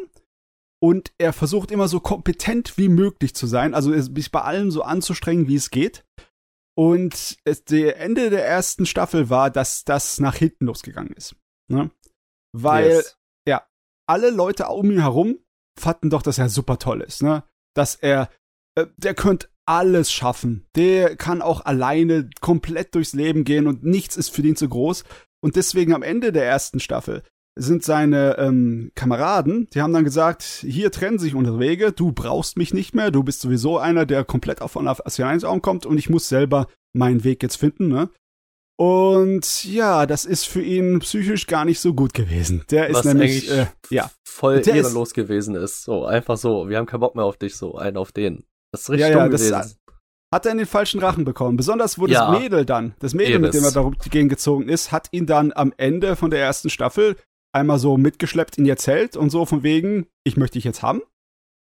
und 0.82 1.12
er 1.18 1.32
versucht 1.32 1.70
immer 1.70 1.86
so 1.86 2.00
kompetent 2.00 2.76
wie 2.78 2.88
möglich 2.88 3.34
zu 3.34 3.46
sein, 3.46 3.74
also 3.74 3.98
sich 3.98 4.30
bei 4.32 4.42
allem 4.42 4.70
so 4.70 4.82
anzustrengen, 4.82 5.46
wie 5.46 5.54
es 5.54 5.70
geht. 5.70 6.04
Und 6.76 7.38
der 7.70 8.00
Ende 8.00 8.30
der 8.30 8.44
ersten 8.46 8.84
Staffel 8.84 9.30
war, 9.30 9.50
dass 9.50 9.84
das 9.84 10.18
nach 10.18 10.34
hinten 10.34 10.66
losgegangen 10.66 11.12
ist. 11.12 11.36
Ne? 11.68 11.90
Weil 12.54 12.90
Yes. 12.90 13.16
alle 14.06 14.30
Leute 14.30 14.66
um 14.66 14.90
ihn 14.90 15.00
herum 15.00 15.38
fanden 15.78 16.10
doch, 16.10 16.22
dass 16.22 16.38
er 16.38 16.48
super 16.48 16.78
toll 16.78 17.00
ist, 17.00 17.22
ne? 17.22 17.42
Dass 17.74 17.94
er, 17.94 18.28
äh, 18.76 18.86
der 18.96 19.14
könnte 19.14 19.48
alles 19.66 20.12
schaffen. 20.12 20.66
Der 20.76 21.16
kann 21.16 21.40
auch 21.42 21.64
alleine 21.64 22.28
komplett 22.40 22.94
durchs 22.94 23.14
Leben 23.14 23.44
gehen 23.44 23.66
und 23.66 23.82
nichts 23.82 24.16
ist 24.16 24.28
für 24.28 24.42
den 24.42 24.56
zu 24.56 24.68
groß. 24.68 25.04
Und 25.42 25.56
deswegen 25.56 25.94
am 25.94 26.02
Ende 26.02 26.32
der 26.32 26.44
ersten 26.44 26.80
Staffel 26.80 27.22
sind 27.56 27.82
seine 27.82 28.36
ähm, 28.38 28.90
Kameraden, 28.94 29.68
die 29.72 29.80
haben 29.80 29.92
dann 29.92 30.04
gesagt, 30.04 30.42
hier 30.42 30.90
trennen 30.90 31.18
sich 31.18 31.34
unsere 31.34 31.60
Wege, 31.60 31.92
du 31.92 32.12
brauchst 32.12 32.58
mich 32.58 32.74
nicht 32.74 32.94
mehr, 32.94 33.10
du 33.10 33.22
bist 33.22 33.40
sowieso 33.40 33.78
einer, 33.78 34.06
der 34.06 34.24
komplett 34.24 34.60
auf 34.60 34.72
von 34.72 34.88
Asianisraum 34.88 35.62
kommt 35.62 35.86
und 35.86 35.96
ich 35.96 36.10
muss 36.10 36.28
selber 36.28 36.66
meinen 36.92 37.22
Weg 37.24 37.42
jetzt 37.42 37.56
finden, 37.56 37.88
ne? 37.88 38.10
Und 38.76 39.64
ja, 39.64 40.04
das 40.06 40.24
ist 40.24 40.46
für 40.46 40.60
ihn 40.62 40.98
psychisch 40.98 41.46
gar 41.46 41.64
nicht 41.64 41.78
so 41.78 41.94
gut 41.94 42.12
gewesen. 42.12 42.64
Der 42.70 42.88
ist 42.88 42.96
Was 42.96 43.04
nämlich, 43.04 43.48
äh, 43.50 43.66
ja, 43.90 44.10
voll 44.26 44.60
Der 44.60 44.74
ist- 44.74 44.82
ehrenlos 44.84 45.14
gewesen 45.14 45.54
ist. 45.54 45.84
So, 45.84 46.04
einfach 46.06 46.36
so, 46.36 46.68
wir 46.68 46.78
haben 46.78 46.86
keinen 46.86 47.00
Bock 47.00 47.14
mehr 47.14 47.24
auf 47.24 47.36
dich, 47.36 47.54
so, 47.56 47.76
einen 47.76 47.96
auf 47.96 48.10
den. 48.10 48.44
Das 48.72 48.82
ist 48.82 48.90
richtig 48.90 49.08
Ja, 49.10 49.16
ja, 49.16 49.22
dumm 49.22 49.30
das- 49.32 49.48
gewesen. 49.48 49.74
hat 50.34 50.46
er 50.46 50.52
in 50.52 50.58
den 50.58 50.66
falschen 50.66 50.98
Rachen 51.00 51.24
bekommen. 51.24 51.56
Besonders 51.56 51.98
wo 52.00 52.06
Ja. 52.08 52.32
das 52.32 52.40
Mädel 52.40 52.64
dann, 52.64 52.94
das 52.98 53.14
Mädel, 53.14 53.38
mit 53.38 53.54
Eris. 53.54 53.72
dem 53.72 53.82
er 53.84 53.90
dagegen 54.02 54.28
gezogen 54.28 54.68
ist, 54.68 54.90
hat 54.90 55.06
ihn 55.12 55.26
dann 55.26 55.52
am 55.54 55.72
Ende 55.76 56.16
von 56.16 56.30
der 56.32 56.40
ersten 56.40 56.68
Staffel 56.70 57.16
einmal 57.54 57.78
so 57.78 57.96
mitgeschleppt 57.96 58.58
in 58.58 58.66
ihr 58.66 58.76
Zelt 58.76 59.16
und 59.16 59.30
so 59.30 59.46
von 59.46 59.62
wegen, 59.62 60.06
ich 60.24 60.36
möchte 60.36 60.54
dich 60.54 60.64
jetzt 60.64 60.82
haben. 60.82 61.02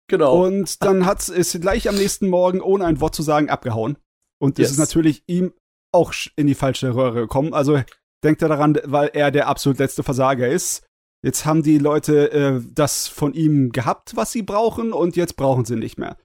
Genau. 0.09 0.45
Und 0.47 0.85
dann 0.85 1.05
hat 1.07 1.28
ist 1.28 1.61
gleich 1.61 1.89
am 1.89 1.97
nächsten 1.97 2.28
Morgen, 2.28 2.61
ohne 2.61 2.85
ein 2.85 3.01
Wort 3.01 3.16
zu 3.16 3.23
sagen, 3.23 3.51
abgehauen. 3.51 3.97
Und 4.41 4.59
das 4.59 4.65
Yes. 4.66 4.70
ist 4.73 4.78
natürlich 4.78 5.24
ihm 5.27 5.53
auch 5.92 6.12
in 6.36 6.46
die 6.46 6.54
falsche 6.54 6.94
Röhre 6.94 7.22
gekommen. 7.22 7.54
Also 7.54 7.80
denkt 8.24 8.42
er 8.42 8.48
daran, 8.48 8.78
weil 8.84 9.10
er 9.12 9.30
der 9.30 9.48
absolut 9.48 9.78
letzte 9.78 10.02
Versager 10.02 10.48
ist. 10.48 10.86
Jetzt 11.22 11.44
haben 11.44 11.62
die 11.62 11.78
Leute 11.78 12.32
äh, 12.32 12.60
das 12.72 13.06
von 13.06 13.34
ihm 13.34 13.72
gehabt, 13.72 14.16
was 14.16 14.32
sie 14.32 14.42
brauchen, 14.42 14.92
und 14.92 15.16
jetzt 15.16 15.36
brauchen 15.36 15.64
sie 15.64 15.76
nicht 15.76 15.98
mehr. 15.98 16.16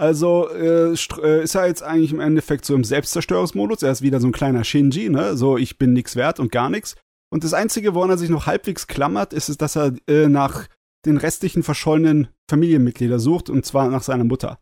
Also 0.00 0.48
äh, 0.50 0.92
äh, 0.92 1.42
ist 1.42 1.54
er 1.54 1.66
jetzt 1.66 1.82
eigentlich 1.82 2.12
im 2.12 2.20
Endeffekt 2.20 2.64
so 2.64 2.74
im 2.74 2.84
Selbstzerstörungsmodus. 2.84 3.82
Er 3.82 3.90
ist 3.90 4.02
wieder 4.02 4.20
so 4.20 4.28
ein 4.28 4.32
kleiner 4.32 4.64
Shinji, 4.64 5.10
ne? 5.10 5.36
So, 5.36 5.58
ich 5.58 5.76
bin 5.76 5.92
nix 5.92 6.16
wert 6.16 6.40
und 6.40 6.52
gar 6.52 6.70
nichts. 6.70 6.94
Und 7.30 7.44
das 7.44 7.52
Einzige, 7.52 7.94
woran 7.94 8.10
er 8.10 8.16
sich 8.16 8.30
noch 8.30 8.46
halbwegs 8.46 8.86
klammert, 8.86 9.32
ist, 9.32 9.48
es, 9.48 9.58
dass 9.58 9.76
er 9.76 9.92
äh, 10.06 10.28
nach 10.28 10.68
den 11.04 11.16
restlichen 11.16 11.62
verschollenen 11.62 12.28
Familienmitglieder 12.48 13.18
sucht, 13.18 13.50
und 13.50 13.66
zwar 13.66 13.90
nach 13.90 14.02
seiner 14.02 14.24
Mutter. 14.24 14.58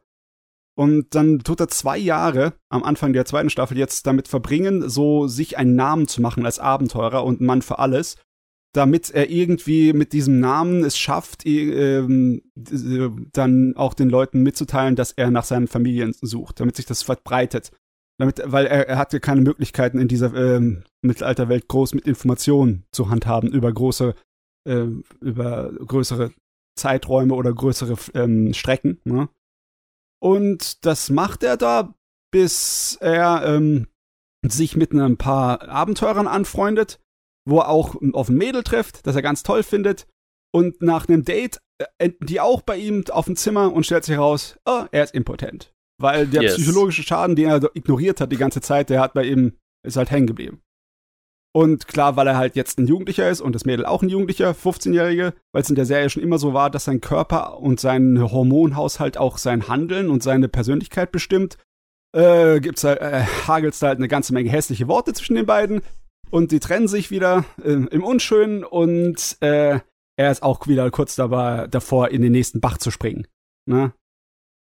Und 0.79 1.15
dann 1.15 1.39
tut 1.39 1.61
er 1.61 1.69
zwei 1.69 1.97
Jahre 1.97 2.53
am 2.69 2.85
Anfang 2.85 3.15
der 3.15 3.25
zweiten 3.25 3.49
Staffel 3.49 3.79
jetzt 3.79 4.07
damit 4.07 4.29
verbringen, 4.29 4.89
so 4.91 5.27
sich 5.27 5.57
einen 5.57 5.75
Namen 5.75 6.07
zu 6.07 6.21
machen 6.21 6.45
als 6.45 6.59
Abenteurer 6.59 7.25
und 7.25 7.41
Mann 7.41 7.63
für 7.63 7.79
alles, 7.79 8.17
damit 8.75 9.11
er 9.11 9.31
irgendwie 9.31 9.95
mit 9.95 10.13
diesem 10.13 10.39
Namen 10.39 10.85
es 10.85 10.99
schafft, 10.99 11.47
ähm, 11.47 12.43
d- 12.55 13.09
dann 13.33 13.75
auch 13.75 13.95
den 13.95 14.11
Leuten 14.11 14.43
mitzuteilen, 14.43 14.97
dass 14.97 15.13
er 15.13 15.31
nach 15.31 15.45
seinen 15.45 15.67
Familien 15.67 16.15
sucht, 16.21 16.61
damit 16.61 16.77
sich 16.77 16.85
das 16.85 17.03
verbreitet. 17.03 17.71
Damit, 18.19 18.43
weil 18.45 18.67
er, 18.67 18.87
er 18.87 18.99
hatte 18.99 19.19
keine 19.19 19.41
Möglichkeiten 19.41 19.99
in 19.99 20.09
dieser 20.09 20.35
ähm, 20.35 20.85
Mittelalterwelt 21.01 21.69
groß 21.69 21.95
mit 21.95 22.07
Informationen 22.07 22.85
zu 22.93 23.09
handhaben 23.09 23.51
über 23.51 23.73
große, 23.73 24.15
äh, 24.69 24.87
über 25.21 25.73
größere 25.73 26.33
Zeiträume 26.79 27.35
oder 27.35 27.55
größere 27.55 27.97
ähm, 28.13 28.53
Strecken. 28.53 29.01
Ne? 29.05 29.31
Und 30.27 30.85
das 30.85 31.09
macht 31.09 31.45
er 31.45 31.57
da, 31.57 31.95
bis 32.33 32.99
er 33.01 33.45
ähm, 33.47 33.87
sich 34.45 34.75
mit 34.75 34.93
ein 34.93 35.17
paar 35.19 35.69
Abenteurern 35.69 36.27
anfreundet, 36.27 36.99
wo 37.49 37.61
er 37.61 37.69
auch 37.69 37.95
auf 38.13 38.29
ein 38.29 38.37
Mädel 38.37 38.65
trifft, 38.65 39.07
das 39.07 39.15
er 39.15 39.23
ganz 39.23 39.45
toll 39.45 39.63
findet. 39.63 40.09
Und 40.53 40.83
nach 40.83 41.09
einem 41.09 41.25
Date 41.25 41.61
äh, 41.79 41.85
enden 41.99 42.27
die 42.27 42.41
auch 42.41 42.63
bei 42.63 42.77
ihm 42.77 43.05
auf 43.09 43.27
dem 43.27 43.37
Zimmer 43.37 43.73
und 43.73 43.87
stellt 43.87 44.03
sich 44.05 44.17
heraus, 44.17 44.59
oh, 44.67 44.87
er 44.91 45.05
ist 45.05 45.15
impotent. 45.15 45.73
Weil 46.03 46.27
der 46.27 46.43
Yes. 46.43 46.57
psychologische 46.57 47.05
Schaden, 47.05 47.37
den 47.37 47.49
er 47.49 47.77
ignoriert 47.77 48.21
hat 48.21 48.33
die 48.33 48.37
ganze 48.37 48.61
Zeit, 48.61 48.91
der 48.91 49.01
hat 49.01 49.15
bei 49.15 49.23
ihm, 49.23 49.53
ist 49.87 49.97
halt 49.97 50.11
hängen 50.11 50.27
geblieben. 50.27 50.61
Und 51.57 51.89
klar, 51.89 52.17
weil 52.17 52.27
er 52.27 52.37
halt 52.37 52.55
jetzt 52.55 52.79
ein 52.79 52.87
Jugendlicher 52.87 53.31
ist 53.31 53.41
und 53.41 53.55
das 53.55 53.65
Mädel 53.65 53.87
auch 53.87 54.03
ein 54.03 54.11
Jugendlicher, 54.11 54.51
15-Jährige, 54.51 55.33
weil 55.53 55.63
es 55.63 55.71
in 55.71 55.75
der 55.75 55.87
Serie 55.87 56.11
schon 56.11 56.23
immer 56.23 56.37
so 56.37 56.53
war, 56.53 56.69
dass 56.69 56.85
sein 56.85 57.01
Körper 57.01 57.59
und 57.61 57.81
sein 57.81 58.21
Hormonhaushalt 58.31 59.17
auch 59.17 59.39
sein 59.39 59.67
Handeln 59.67 60.11
und 60.11 60.23
seine 60.23 60.49
Persönlichkeit 60.49 61.13
bestimmt, 61.13 61.57
äh, 62.15 62.61
gibt's 62.61 62.85
halt, 62.85 63.01
äh, 63.01 63.23
hagelt's 63.47 63.79
da 63.79 63.87
halt 63.87 63.97
eine 63.97 64.07
ganze 64.07 64.35
Menge 64.35 64.51
hässliche 64.51 64.87
Worte 64.87 65.15
zwischen 65.15 65.35
den 65.35 65.47
beiden 65.47 65.81
und 66.29 66.53
die 66.53 66.61
trennen 66.61 66.89
sich 66.89 67.11
wieder 67.11 67.47
äh, 67.65 67.71
im 67.71 68.05
Unschönen 68.05 68.63
und 68.63 69.39
äh, 69.41 69.81
er 70.19 70.31
ist 70.31 70.43
auch 70.43 70.67
wieder 70.67 70.91
kurz 70.91 71.17
dabei, 71.17 71.69
davor, 71.69 72.11
in 72.11 72.21
den 72.21 72.33
nächsten 72.33 72.61
Bach 72.61 72.77
zu 72.77 72.91
springen. 72.91 73.27
Ne? 73.65 73.95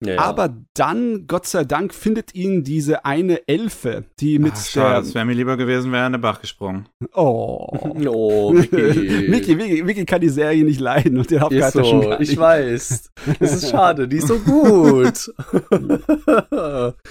Ja, 0.05 0.15
ja. 0.15 0.21
Aber 0.21 0.55
dann, 0.75 1.27
Gott 1.27 1.47
sei 1.47 1.65
Dank, 1.65 1.95
findet 1.95 2.35
ihn 2.35 2.63
diese 2.65 3.07
eine 3.07 3.49
Elfe, 3.49 4.05
die 4.21 4.39
mit 4.39 4.53
Ach, 4.55 4.67
schade, 4.67 5.01
es 5.01 5.07
der. 5.09 5.15
wäre 5.15 5.25
mir 5.25 5.33
lieber 5.33 5.57
gewesen, 5.57 5.91
wäre 5.91 6.03
er 6.03 6.07
in 6.09 6.13
den 6.13 6.21
Bach 6.21 6.41
gesprungen. 6.41 6.87
Oh. 7.15 7.67
Oh, 8.07 8.53
Vicky. 8.55 9.33
Vicky, 9.33 9.59
Vicky, 9.59 9.87
Vicky 9.87 10.05
kann 10.05 10.21
die 10.21 10.29
Serie 10.29 10.65
nicht 10.65 10.81
leiden 10.81 11.17
und 11.17 11.31
den 11.31 11.39
Ist 11.39 11.43
Hauptcharakter 11.45 11.85
schon 11.85 12.03
so, 12.03 12.09
gar 12.11 12.21
ich 12.21 12.29
nicht. 12.31 12.39
weiß. 12.39 13.11
Es 13.41 13.53
ist 13.55 13.71
schade, 13.71 14.07
die 14.07 14.19
ist 14.19 14.29
so 14.29 14.39
gut. 14.39 15.33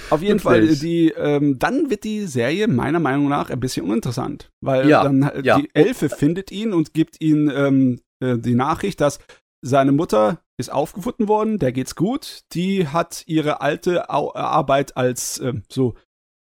Auf 0.10 0.22
jeden 0.22 0.40
Fall, 0.40 0.62
Wirklich. 0.62 0.80
die, 0.80 1.10
ähm, 1.18 1.58
dann 1.60 1.90
wird 1.90 2.04
die 2.04 2.26
Serie 2.28 2.68
meiner 2.68 3.00
Meinung 3.00 3.30
nach 3.30 3.50
ein 3.50 3.60
bisschen 3.60 3.86
uninteressant, 3.86 4.52
weil 4.62 4.88
Ja, 4.90 5.04
dann 5.04 5.24
äh, 5.24 5.42
ja. 5.44 5.60
die 5.60 5.70
Elfe 5.74 6.10
findet 6.10 6.52
ihn 6.52 6.74
und 6.74 6.94
gibt 6.94 7.20
ihm 7.22 7.50
ähm, 7.54 8.00
äh, 8.20 8.38
die 8.38 8.56
Nachricht, 8.56 9.02
dass 9.02 9.20
seine 9.62 9.92
Mutter 9.92 10.40
ist 10.58 10.72
aufgefunden 10.72 11.28
worden, 11.28 11.60
der 11.60 11.72
geht's 11.72 11.96
gut, 11.96 12.44
die 12.54 12.88
hat 12.88 13.24
ihre 13.28 13.62
alte 13.62 14.10
Au 14.10 14.34
Arbeit 14.34 14.96
als 14.96 15.40
ähm, 15.40 15.64
so 15.70 15.96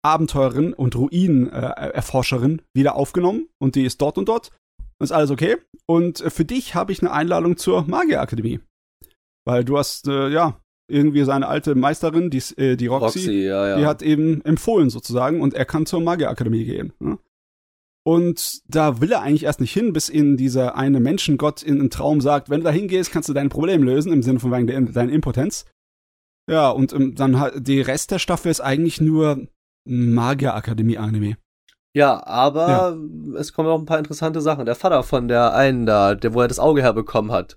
Abenteurerin 0.03 0.73
und 0.73 0.95
Ruinen-Erforscherin 0.95 2.63
wieder 2.73 2.95
aufgenommen 2.95 3.49
und 3.59 3.75
die 3.75 3.85
ist 3.85 4.01
dort 4.01 4.19
und 4.19 4.29
dort. 4.29 4.53
Ist 4.99 5.13
alles 5.13 5.31
okay. 5.31 5.57
Und 5.87 6.21
äh, 6.21 6.31
für 6.31 6.45
dich 6.45 6.75
habe 6.75 6.93
ich 6.93 7.03
eine 7.03 7.13
Einladung 7.13 7.57
zur 7.57 7.85
Magierakademie. 7.87 8.61
Weil 9.45 9.65
du 9.65 9.77
hast, 9.77 10.09
äh, 10.09 10.29
ja, 10.29 10.61
irgendwie 10.89 11.25
seine 11.25 11.49
alte 11.49 11.75
Meisterin, 11.75 12.31
die, 12.31 12.43
äh, 12.57 12.77
die 12.77 12.87
Roxy, 12.87 13.19
Roxy, 13.19 13.43
ja, 13.43 13.69
ja. 13.69 13.77
die 13.77 13.87
hat 13.87 14.03
eben 14.03 14.41
empfohlen 14.43 14.89
sozusagen 14.89 15.41
und 15.41 15.55
er 15.55 15.65
kann 15.65 15.85
zur 15.85 16.01
Magierakademie 16.01 16.65
gehen. 16.65 16.93
Ne? 17.01 17.19
Und 18.07 18.61
da 18.73 19.01
will 19.01 19.11
er 19.11 19.23
eigentlich 19.23 19.43
erst 19.43 19.61
nicht 19.61 19.73
hin, 19.73 19.93
bis 19.93 20.09
ihn 20.09 20.37
dieser 20.37 20.77
eine 20.77 21.01
Menschengott 21.01 21.65
in 21.65 21.81
einem 21.81 21.91
Traum 21.91 22.21
sagt, 22.21 22.49
wenn 22.51 22.61
du 22.61 22.65
da 22.67 22.71
hingehst, 22.71 23.11
kannst 23.11 23.29
du 23.29 23.33
dein 23.33 23.49
Problem 23.49 23.83
lösen, 23.83 24.13
im 24.13 24.23
Sinne 24.23 24.39
von 24.39 24.53
wegen 24.53 24.69
der, 24.69 24.81
deiner 24.81 25.11
Impotenz. 25.13 25.65
Ja, 26.49 26.71
und 26.71 26.93
ähm, 26.93 27.17
dann 27.17 27.41
hat 27.41 27.55
die 27.67 27.81
Rest 27.81 28.13
der 28.13 28.21
Staffel 28.21 28.53
ist 28.53 28.61
eigentlich 28.61 29.01
nur 29.01 29.49
Magierakademie-Anime. 29.89 31.37
Ja, 31.95 32.25
aber 32.27 32.97
es 33.39 33.53
kommen 33.53 33.69
auch 33.69 33.79
ein 33.79 33.87
paar 33.87 33.99
interessante 33.99 34.41
Sachen. 34.41 34.67
Der 34.67 34.75
Vater 34.75 35.03
von 35.03 35.29
der 35.29 35.55
einen 35.55 35.87
da, 35.87 36.15
der, 36.15 36.35
wo 36.35 36.43
er 36.43 36.49
das 36.49 36.59
Auge 36.59 36.83
herbekommen 36.83 37.33
hat, 37.33 37.57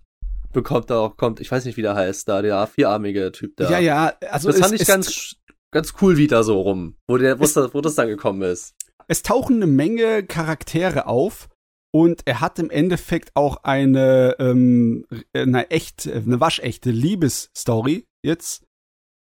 bekommt 0.54 0.90
da 0.90 1.00
auch, 1.00 1.18
kommt, 1.18 1.40
ich 1.42 1.52
weiß 1.52 1.66
nicht, 1.66 1.76
wie 1.78 1.82
der 1.82 1.96
heißt, 1.96 2.28
da, 2.30 2.42
der 2.42 2.66
vierarmige 2.68 3.32
Typ 3.34 3.56
da. 3.58 3.70
Ja, 3.70 3.80
ja, 3.80 4.14
also 4.32 4.50
das 4.50 4.60
fand 4.60 4.74
ich 4.74 4.88
ganz, 4.88 5.36
ganz 5.72 5.94
cool 6.02 6.16
wieder 6.18 6.44
so 6.44 6.60
rum, 6.62 6.96
wo 7.08 7.18
der, 7.18 7.38
wo, 7.40 7.44
Es- 7.44 7.54
das, 7.54 7.74
wo 7.74 7.82
das 7.82 7.96
dann 7.96 8.08
gekommen 8.08 8.42
ist. 8.44 8.74
Es 9.10 9.24
tauchen 9.24 9.58
eine 9.58 9.68
Menge 9.68 10.24
Charaktere 10.24 11.08
auf 11.08 11.50
und 11.92 12.22
er 12.26 12.42
hat 12.42 12.60
im 12.60 12.70
Endeffekt 12.70 13.36
auch 13.36 13.64
eine, 13.64 14.36
ähm, 14.40 15.06
eine 15.34 15.72
echt, 15.72 16.08
eine 16.08 16.40
waschechte 16.40 16.92
Liebesstory 16.92 18.06
jetzt 18.24 18.64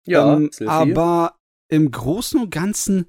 Ja, 0.07 0.37
ähm, 0.37 0.51
aber 0.67 1.37
im 1.71 1.91
Großen 1.91 2.41
und 2.41 2.51
Ganzen 2.51 3.07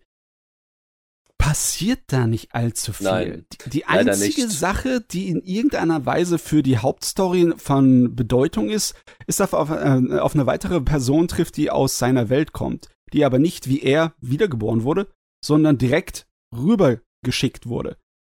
passiert 1.39 2.01
da 2.07 2.27
nicht 2.27 2.53
allzu 2.53 2.93
viel. 2.93 3.07
Nein, 3.07 3.45
die, 3.51 3.69
die 3.69 3.85
einzige. 3.85 4.47
Sache, 4.49 5.01
die 5.01 5.29
in 5.29 5.41
irgendeiner 5.41 6.05
Weise 6.05 6.37
für 6.37 6.61
die 6.61 6.77
Hauptstory 6.77 7.53
von 7.57 8.15
Bedeutung 8.15 8.69
ist, 8.69 8.93
ist, 9.25 9.39
dass 9.39 9.53
er 9.53 9.59
auf, 9.59 9.69
äh, 9.71 10.19
auf 10.19 10.35
eine 10.35 10.45
weitere 10.45 10.81
Person 10.81 11.27
trifft, 11.27 11.57
die 11.57 11.71
aus 11.71 11.97
seiner 11.97 12.29
Welt 12.29 12.51
kommt, 12.51 12.89
die 13.13 13.25
aber 13.25 13.39
nicht 13.39 13.67
wie 13.67 13.81
er 13.81 14.13
wiedergeboren 14.19 14.83
wurde, 14.83 15.07
sondern 15.43 15.77
direkt 15.77 16.27
rübergeschickt 16.55 17.67
wurde. 17.67 17.97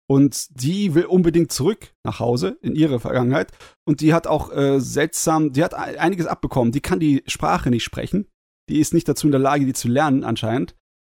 Und 0.08 0.60
die 0.60 0.94
will 0.94 1.04
unbedingt 1.04 1.52
zurück 1.52 1.92
nach 2.04 2.18
Hause 2.18 2.58
in 2.62 2.74
ihre 2.74 2.98
Vergangenheit. 2.98 3.52
Und 3.86 4.00
die 4.00 4.12
hat 4.12 4.26
auch 4.26 4.50
äh, 4.52 4.80
seltsam, 4.80 5.52
die 5.52 5.62
hat 5.62 5.74
einiges 5.74 6.26
abbekommen. 6.26 6.72
Die 6.72 6.80
kann 6.80 6.98
die 6.98 7.22
Sprache 7.28 7.70
nicht 7.70 7.84
sprechen. 7.84 8.26
Die 8.68 8.80
ist 8.80 8.92
nicht 8.92 9.08
dazu 9.08 9.28
in 9.28 9.30
der 9.30 9.40
Lage, 9.40 9.66
die 9.66 9.72
zu 9.72 9.86
lernen 9.86 10.24
anscheinend. 10.24 10.74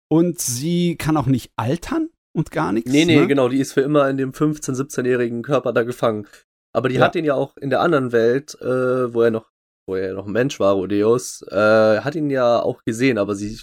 Und 0.08 0.40
sie 0.40 0.96
kann 0.96 1.16
auch 1.16 1.26
nicht 1.26 1.50
altern 1.56 2.10
und 2.36 2.52
gar 2.52 2.70
nichts. 2.72 2.90
Nee, 2.92 3.04
nee, 3.04 3.18
ne? 3.18 3.26
genau, 3.26 3.48
die 3.48 3.58
ist 3.58 3.72
für 3.72 3.80
immer 3.80 4.08
in 4.08 4.16
dem 4.16 4.30
15-, 4.30 4.74
17-jährigen 4.76 5.42
Körper 5.42 5.72
da 5.72 5.82
gefangen. 5.82 6.28
Aber 6.72 6.88
die 6.88 6.96
Ja. 6.96 7.02
hat 7.02 7.16
ihn 7.16 7.24
ja 7.24 7.34
auch 7.34 7.56
in 7.56 7.70
der 7.70 7.80
anderen 7.80 8.12
Welt, 8.12 8.56
äh, 8.60 9.12
wo 9.12 9.22
er 9.22 9.32
noch, 9.32 9.50
wo 9.88 9.96
er 9.96 10.14
noch 10.14 10.26
ein 10.26 10.32
Mensch 10.32 10.60
war, 10.60 10.74
Rodeus, 10.74 11.42
äh, 11.50 12.00
hat 12.00 12.14
ihn 12.14 12.30
ja 12.30 12.60
auch 12.60 12.84
gesehen, 12.84 13.18
aber 13.18 13.34
sie, 13.34 13.58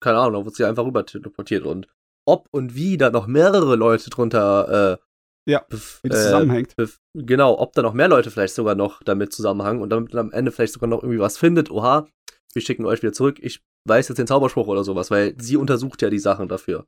keine 0.00 0.18
Ahnung, 0.18 0.34
da 0.34 0.44
wurde 0.46 0.54
sie 0.56 0.64
einfach 0.64 0.84
rüber 0.84 1.04
teleportiert 1.04 1.64
und 1.64 1.88
ob 2.28 2.46
und 2.52 2.74
wie 2.74 2.96
da 2.96 3.10
noch 3.10 3.26
mehrere 3.26 3.74
Leute 3.76 4.10
drunter, 4.10 4.98
äh, 5.46 5.50
Ja, 5.50 5.64
Wie 5.70 6.08
das 6.10 6.20
äh, 6.20 6.24
zusammenhängt. 6.24 6.74
genau, 7.14 7.58
ob 7.58 7.72
da 7.72 7.82
noch 7.82 7.94
mehr 7.94 8.08
Leute 8.08 8.30
vielleicht 8.30 8.54
sogar 8.54 8.74
noch 8.74 9.02
damit 9.02 9.32
zusammenhangen 9.32 9.80
und 9.82 9.88
damit 9.90 10.14
am 10.14 10.30
Ende 10.30 10.52
vielleicht 10.52 10.74
sogar 10.74 10.88
noch 10.88 11.02
irgendwie 11.02 11.20
was 11.20 11.38
findet, 11.38 11.70
oha, 11.70 12.06
wir 12.52 12.62
schicken 12.62 12.84
euch 12.84 13.02
wieder 13.02 13.12
zurück, 13.14 13.38
ich 13.40 13.62
weiß 13.86 14.08
jetzt 14.08 14.18
den 14.18 14.26
Zauberspruch 14.26 14.66
oder 14.68 14.84
sowas, 14.84 15.10
weil 15.10 15.34
sie 15.40 15.56
untersucht 15.56 16.02
ja 16.02 16.10
die 16.10 16.18
Sachen 16.18 16.48
dafür. 16.48 16.86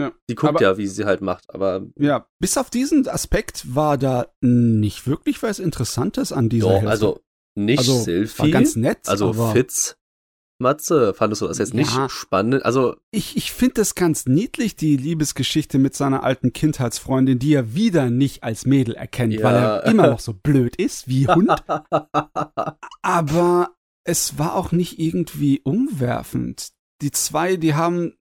Ja, 0.00 0.12
Sie 0.28 0.34
guckt 0.34 0.48
aber- 0.54 0.62
ja, 0.62 0.78
wie 0.78 0.86
sie 0.86 1.04
halt 1.04 1.20
macht, 1.20 1.52
aber 1.54 1.82
Ja, 1.98 2.26
bis 2.40 2.56
auf 2.56 2.70
diesen 2.70 3.06
Aspekt 3.08 3.74
war 3.74 3.98
da 3.98 4.28
nicht 4.40 5.06
wirklich 5.06 5.42
was 5.42 5.58
Interessantes 5.58 6.32
an 6.32 6.48
dieser 6.48 6.68
Doch, 6.68 6.72
Hälfte. 6.76 6.88
also 6.90 7.20
nicht 7.56 7.80
Also, 7.80 7.98
Sylphie. 8.00 8.38
war 8.38 8.48
ganz 8.48 8.76
nett. 8.76 9.06
also 9.06 9.34
Fitz. 9.52 9.96
Matze, 10.60 11.14
fandest 11.14 11.42
du 11.42 11.46
das 11.48 11.58
jetzt 11.58 11.74
nicht 11.74 11.94
Ja. 11.96 12.08
spannend? 12.08 12.64
Also, 12.64 12.96
Ich, 13.10 13.36
ich 13.36 13.52
finde 13.52 13.74
das 13.74 13.94
ganz 13.94 14.26
niedlich, 14.26 14.76
die 14.76 14.96
Liebesgeschichte 14.96 15.78
mit 15.78 15.94
seiner 15.94 16.22
alten 16.22 16.52
Kindheitsfreundin, 16.52 17.38
die 17.38 17.54
er 17.54 17.74
wieder 17.74 18.10
nicht 18.10 18.42
als 18.44 18.66
Mädel 18.66 18.94
erkennt, 18.94 19.34
Ja. 19.34 19.42
weil 19.44 19.54
er 19.56 19.84
immer 19.86 20.06
noch 20.08 20.20
so 20.20 20.32
blöd 20.34 20.76
ist 20.76 21.08
wie 21.08 21.26
Hund. 21.26 21.50
Aber 23.02 23.74
es 24.04 24.38
war 24.38 24.54
auch 24.54 24.72
nicht 24.72 24.98
irgendwie 24.98 25.60
umwerfend. 25.60 26.70
Die 27.02 27.10
zwei, 27.10 27.56
die 27.56 27.74
haben, 27.74 28.14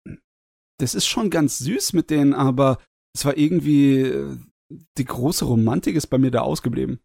das 0.80 0.96
ist 0.96 1.06
schon 1.08 1.30
ganz 1.30 1.58
süß 1.60 1.94
mit 1.94 2.10
denen, 2.10 2.34
aber 2.34 2.78
es 3.16 3.26
war 3.26 3.38
irgendwie, 3.38 4.02
äh, 4.02 4.38
die 4.98 5.06
große 5.06 5.46
Romantik 5.46 5.96
ist 5.96 6.08
bei 6.08 6.18
mir 6.18 6.32
da 6.32 6.42
ausgeblieben. 6.42 7.00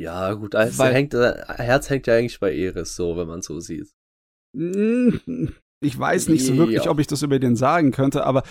ja, 0.00 0.32
gut, 0.34 0.54
also 0.54 0.78
Weil- 0.78 0.94
hängt, 0.94 1.14
äh, 1.14 1.42
Herz 1.48 1.90
hängt 1.90 2.06
ja 2.06 2.14
eigentlich 2.14 2.38
bei 2.40 2.54
Eris, 2.54 2.94
so, 2.96 3.16
wenn 3.16 3.26
man 3.28 3.42
so 3.42 3.58
sieht. 3.60 3.88
Mm, 4.54 5.48
Ich 5.80 5.96
weiß 5.96 6.28
nicht 6.28 6.44
so 6.44 6.56
wirklich, 6.56 6.84
Ja. 6.84 6.90
ob 6.90 6.98
ich 6.98 7.06
das 7.06 7.22
über 7.22 7.38
den 7.38 7.54
sagen 7.54 7.92
könnte, 7.92 8.24
aber 8.26 8.42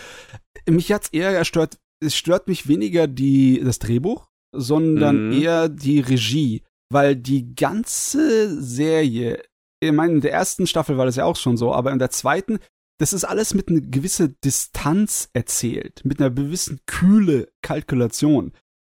mich 0.70 0.92
hat's 0.94 1.10
eher 1.10 1.38
gestört. 1.38 1.78
Es 2.00 2.16
stört 2.16 2.48
mich 2.48 2.68
weniger 2.70 3.08
die, 3.08 3.60
das 3.64 3.80
Drehbuch, 3.80 4.30
sondern 4.56 5.28
Mhm. 5.28 5.42
eher 5.42 5.68
die 5.68 6.00
Regie, 6.00 6.64
weil 6.90 7.16
die 7.18 7.54
ganze 7.54 8.62
Serie, 8.62 9.44
ich 9.84 9.92
meine, 9.92 10.14
in 10.14 10.22
der 10.22 10.32
ersten 10.32 10.68
Staffel 10.68 10.98
war 10.98 11.06
das 11.06 11.18
ja 11.18 11.26
auch 11.26 11.36
schon 11.36 11.58
so, 11.58 11.74
aber 11.74 11.92
in 11.92 12.00
der 12.00 12.12
zweiten, 12.12 12.60
das 13.00 13.12
ist 13.12 13.26
alles 13.26 13.54
mit 13.54 13.68
einer 13.68 13.82
gewissen 13.82 14.36
Distanz 14.46 15.30
erzählt, 15.34 16.06
mit 16.06 16.20
einer 16.22 16.32
gewissen 16.32 16.80
kühle 16.86 17.50
Kalkulation. 17.62 18.54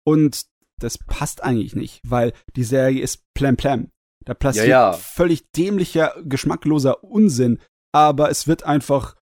Und 0.07 0.47
das 0.81 0.99
passt 0.99 1.43
eigentlich 1.43 1.75
nicht, 1.75 2.01
weil 2.07 2.33
die 2.57 2.65
Serie 2.65 3.03
ist 3.03 3.25
plam 3.35 3.57
plam. 3.57 3.89
Da 4.31 4.35
passiert 4.35 4.69
Ja, 4.69 4.93
ja. 4.93 4.93
völlig 4.93 5.51
dämlicher, 5.51 6.15
geschmackloser 6.23 7.03
Unsinn, 7.03 7.59
aber 7.93 8.31
es 8.31 8.47
wird 8.47 8.63
einfach 8.63 9.17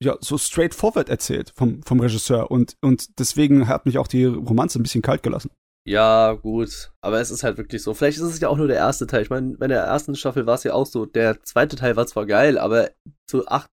ja 0.00 0.16
so 0.20 0.38
straightforward 0.38 1.08
erzählt 1.08 1.52
vom, 1.56 1.82
vom 1.82 1.98
Regisseur 1.98 2.52
und, 2.52 2.76
und 2.80 3.18
deswegen 3.18 3.66
hat 3.66 3.84
mich 3.84 3.98
auch 3.98 4.06
die 4.06 4.26
Romanze 4.26 4.78
ein 4.78 4.84
bisschen 4.84 5.02
kalt 5.02 5.24
gelassen. 5.24 5.50
Ja, 5.88 6.34
gut, 6.34 6.92
aber 7.00 7.20
es 7.20 7.32
ist 7.32 7.42
halt 7.42 7.58
wirklich 7.58 7.82
so. 7.82 7.94
Vielleicht 7.94 8.18
ist 8.18 8.22
es 8.22 8.38
ja 8.38 8.48
auch 8.48 8.56
nur 8.56 8.68
der 8.68 8.76
erste 8.76 9.08
Teil. 9.08 9.22
Ich 9.22 9.30
meine, 9.30 9.56
bei 9.56 9.66
der 9.66 9.82
ersten 9.82 10.14
Staffel 10.14 10.46
war 10.46 10.54
es 10.54 10.62
ja 10.62 10.72
auch 10.72 10.86
so. 10.86 11.04
Der 11.04 11.42
zweite 11.42 11.74
Teil 11.74 11.96
war 11.96 12.06
zwar 12.06 12.24
geil, 12.24 12.56
aber 12.56 12.92
so 13.28 13.44
acht 13.46 13.68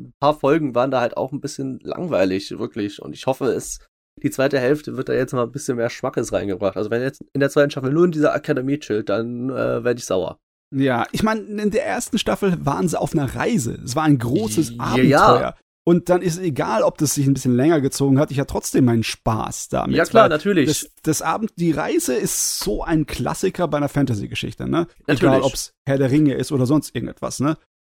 ein 0.00 0.12
paar 0.20 0.36
Folgen 0.36 0.74
waren 0.74 0.90
da 0.90 1.00
halt 1.00 1.16
auch 1.16 1.30
ein 1.30 1.40
bisschen 1.40 1.78
langweilig, 1.84 2.58
wirklich. 2.58 3.00
Und 3.00 3.14
ich 3.14 3.26
hoffe, 3.26 3.46
es 3.52 3.86
die 4.22 4.30
zweite 4.30 4.58
Hälfte 4.58 4.96
wird 4.96 5.08
da 5.08 5.12
jetzt 5.12 5.32
mal 5.32 5.42
ein 5.44 5.52
bisschen 5.52 5.76
mehr 5.76 5.90
Schmackes 5.90 6.32
reingebracht. 6.32 6.76
Also 6.76 6.90
wenn 6.90 7.02
jetzt 7.02 7.22
in 7.32 7.40
der 7.40 7.50
zweiten 7.50 7.70
Staffel 7.70 7.92
nur 7.92 8.04
in 8.06 8.12
dieser 8.12 8.32
Akademie 8.34 8.78
chillt, 8.78 9.08
dann 9.08 9.50
äh, 9.50 9.84
werde 9.84 9.98
ich 9.98 10.04
sauer. 10.06 10.38
Ja, 10.74 11.06
ich 11.12 11.22
meine, 11.22 11.40
in 11.42 11.70
der 11.70 11.86
ersten 11.86 12.18
Staffel 12.18 12.56
waren 12.64 12.88
sie 12.88 12.98
auf 12.98 13.12
einer 13.12 13.34
Reise. 13.36 13.78
Es 13.84 13.94
war 13.94 14.04
ein 14.04 14.18
großes 14.18 14.70
Ja, 14.70 14.76
Abenteuer. 14.84 15.40
ja. 15.40 15.54
Und 15.88 16.08
dann 16.08 16.20
ist 16.20 16.32
es 16.34 16.40
egal, 16.40 16.82
ob 16.82 16.98
das 16.98 17.14
sich 17.14 17.26
ein 17.28 17.34
bisschen 17.34 17.54
länger 17.54 17.80
gezogen 17.80 18.18
hat. 18.18 18.32
Ich 18.32 18.40
hatte 18.40 18.50
trotzdem 18.50 18.86
meinen 18.86 19.04
Spaß 19.04 19.68
damit. 19.68 19.94
ja 19.96 20.04
klar, 20.04 20.28
natürlich. 20.28 20.66
Das, 20.66 20.90
das 21.04 21.22
Abend, 21.22 21.52
die 21.58 21.70
Reise 21.70 22.14
ist 22.14 22.58
so 22.58 22.82
ein 22.82 23.06
Klassiker 23.06 23.68
bei 23.68 23.76
einer 23.76 23.88
Fantasy-Geschichte, 23.88 24.68
ne? 24.68 24.88
Natürlich. 25.06 25.22
Egal, 25.36 25.42
ob's 25.42 25.70
Herr 25.86 25.98
der 25.98 26.10
Ringe 26.10 26.34
ist 26.34 26.50
oder 26.50 26.66
sonst 26.66 26.92
irgendetwas, 26.96 27.38
ne? 27.38 27.56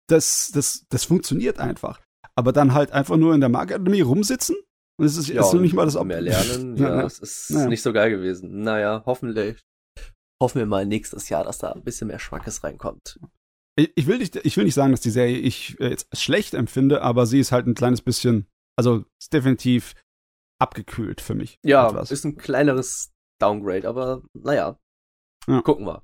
Das, 0.09 0.51
das, 0.53 0.83
das 0.89 1.05
funktioniert 1.05 1.59
einfach. 1.59 2.01
Aber 2.35 2.51
dann 2.51 2.73
halt 2.73 2.91
einfach 2.91 3.15
nur 3.15 3.33
in 3.33 3.39
der 3.39 3.49
Marktakademie 3.49 4.01
rumsitzen 4.01 4.57
und 4.99 5.05
es 5.05 5.17
ist, 5.17 5.29
ist 5.29 5.53
noch 5.53 5.61
nicht 5.61 5.73
mal 5.73 5.85
das 5.85 5.95
Ob 5.95 6.07
mehr 6.07 6.21
lernen. 6.21 6.75
Ja, 6.77 6.89
Ja, 6.89 6.95
ja. 7.01 7.05
es 7.05 7.19
ist 7.19 7.51
Naja. 7.51 7.67
nicht 7.67 7.81
so 7.81 7.93
geil 7.93 8.09
gewesen. 8.09 8.61
Naja, 8.63 9.03
hoffentlich. 9.05 9.63
Hoffen 10.41 10.59
wir 10.59 10.65
mal 10.65 10.85
nächstes 10.85 11.29
Jahr, 11.29 11.43
dass 11.43 11.57
da 11.57 11.71
ein 11.71 11.83
bisschen 11.83 12.07
mehr 12.07 12.19
Schmackes 12.19 12.63
reinkommt. 12.63 13.19
Ich, 13.75 13.91
ich, 13.95 14.07
will 14.07 14.17
nicht, 14.19 14.35
ich 14.35 14.57
will 14.57 14.65
nicht 14.65 14.73
sagen, 14.75 14.91
dass 14.91 15.01
die 15.01 15.09
Serie 15.11 15.37
ich 15.37 15.79
äh, 15.79 15.89
jetzt 15.89 16.15
schlecht 16.17 16.53
empfinde, 16.53 17.01
aber 17.01 17.25
sie 17.25 17.39
ist 17.39 17.51
halt 17.51 17.67
ein 17.67 17.73
kleines 17.75 18.01
bisschen, 18.01 18.47
also 18.75 19.05
ist 19.19 19.33
definitiv 19.33 19.93
abgekühlt 20.59 21.21
für 21.21 21.35
mich. 21.35 21.59
Ja, 21.63 21.89
etwas. 21.89 22.11
ist 22.11 22.23
ein 22.25 22.37
kleineres 22.37 23.11
Downgrade, 23.39 23.87
aber 23.87 24.23
naja. 24.33 24.79
Ja. 25.47 25.61
Gucken 25.61 25.85
wir. 25.85 26.03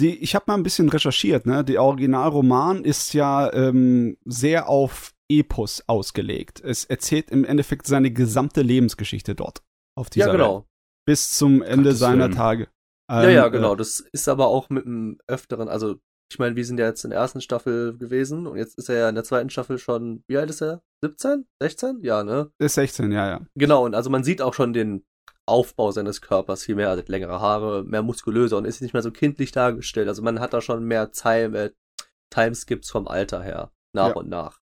Die, 0.00 0.16
ich 0.18 0.34
habe 0.34 0.44
mal 0.48 0.54
ein 0.54 0.62
bisschen 0.62 0.88
recherchiert, 0.88 1.46
ne? 1.46 1.64
Der 1.64 1.82
Originalroman 1.82 2.84
ist 2.84 3.12
ja 3.14 3.52
ähm, 3.52 4.16
sehr 4.24 4.68
auf 4.68 5.12
Epos 5.38 5.82
ausgelegt. 5.86 6.60
Es 6.64 6.84
erzählt 6.84 7.30
im 7.30 7.44
Endeffekt 7.44 7.86
seine 7.86 8.10
gesamte 8.10 8.62
Lebensgeschichte 8.62 9.34
dort. 9.34 9.62
Auf 9.96 10.10
dieser 10.10 10.26
Ja, 10.26 10.32
genau. 10.32 10.54
Welt. 10.56 10.64
Bis 11.06 11.30
zum 11.30 11.62
Ende 11.62 11.84
Gottes 11.84 11.98
seiner 11.98 12.24
Willen. 12.24 12.34
Tage. 12.36 12.68
ja, 13.10 13.22
Ähm, 13.24 13.34
ja, 13.34 13.46
äh, 13.46 13.50
genau. 13.50 13.74
Das 13.74 14.00
ist 14.12 14.28
aber 14.28 14.46
auch 14.48 14.70
mit 14.70 14.86
einem 14.86 15.18
öfteren, 15.26 15.68
also 15.68 15.96
ich 16.30 16.38
meine, 16.38 16.56
wir 16.56 16.64
sind 16.64 16.78
ja 16.80 16.86
jetzt 16.86 17.04
in 17.04 17.10
der 17.10 17.18
ersten 17.20 17.42
Staffel 17.42 17.98
gewesen 17.98 18.46
und 18.46 18.56
jetzt 18.56 18.78
ist 18.78 18.88
er 18.88 18.96
ja 18.96 19.08
in 19.10 19.14
der 19.14 19.24
zweiten 19.24 19.50
Staffel 19.50 19.76
schon, 19.78 20.24
wie 20.28 20.38
alt 20.38 20.48
ist 20.48 20.62
er? 20.62 20.82
17? 21.04 21.46
16? 21.60 21.98
Ja, 22.02 22.22
ne? 22.24 22.50
Äh, 22.58 22.64
ist 22.66 22.74
16, 22.74 23.12
ja, 23.12 23.28
ja. 23.28 23.40
Genau, 23.54 23.84
und 23.84 23.94
also 23.94 24.08
man 24.08 24.24
sieht 24.24 24.40
auch 24.40 24.54
schon 24.54 24.72
den 24.72 25.04
Aufbau 25.44 25.90
seines 25.90 26.22
Körpers 26.22 26.62
viel 26.62 26.76
mehr, 26.76 26.88
also 26.88 27.02
längere 27.06 27.40
Haare, 27.40 27.84
mehr 27.84 28.02
muskulöser 28.02 28.56
und 28.56 28.64
ist 28.64 28.80
nicht 28.80 28.94
mehr 28.94 29.02
so 29.02 29.10
kindlich 29.10 29.50
dargestellt. 29.52 30.08
Also 30.08 30.22
man 30.22 30.40
hat 30.40 30.54
da 30.54 30.60
schon 30.62 30.84
mehr 30.84 31.10
Time, 31.10 31.58
äh, 31.58 31.70
Timeskips 32.30 32.90
vom 32.90 33.08
Alter 33.08 33.42
her, 33.42 33.72
nach 33.94 34.10
Ja. 34.10 34.14
und 34.14 34.28
nach. 34.30 34.60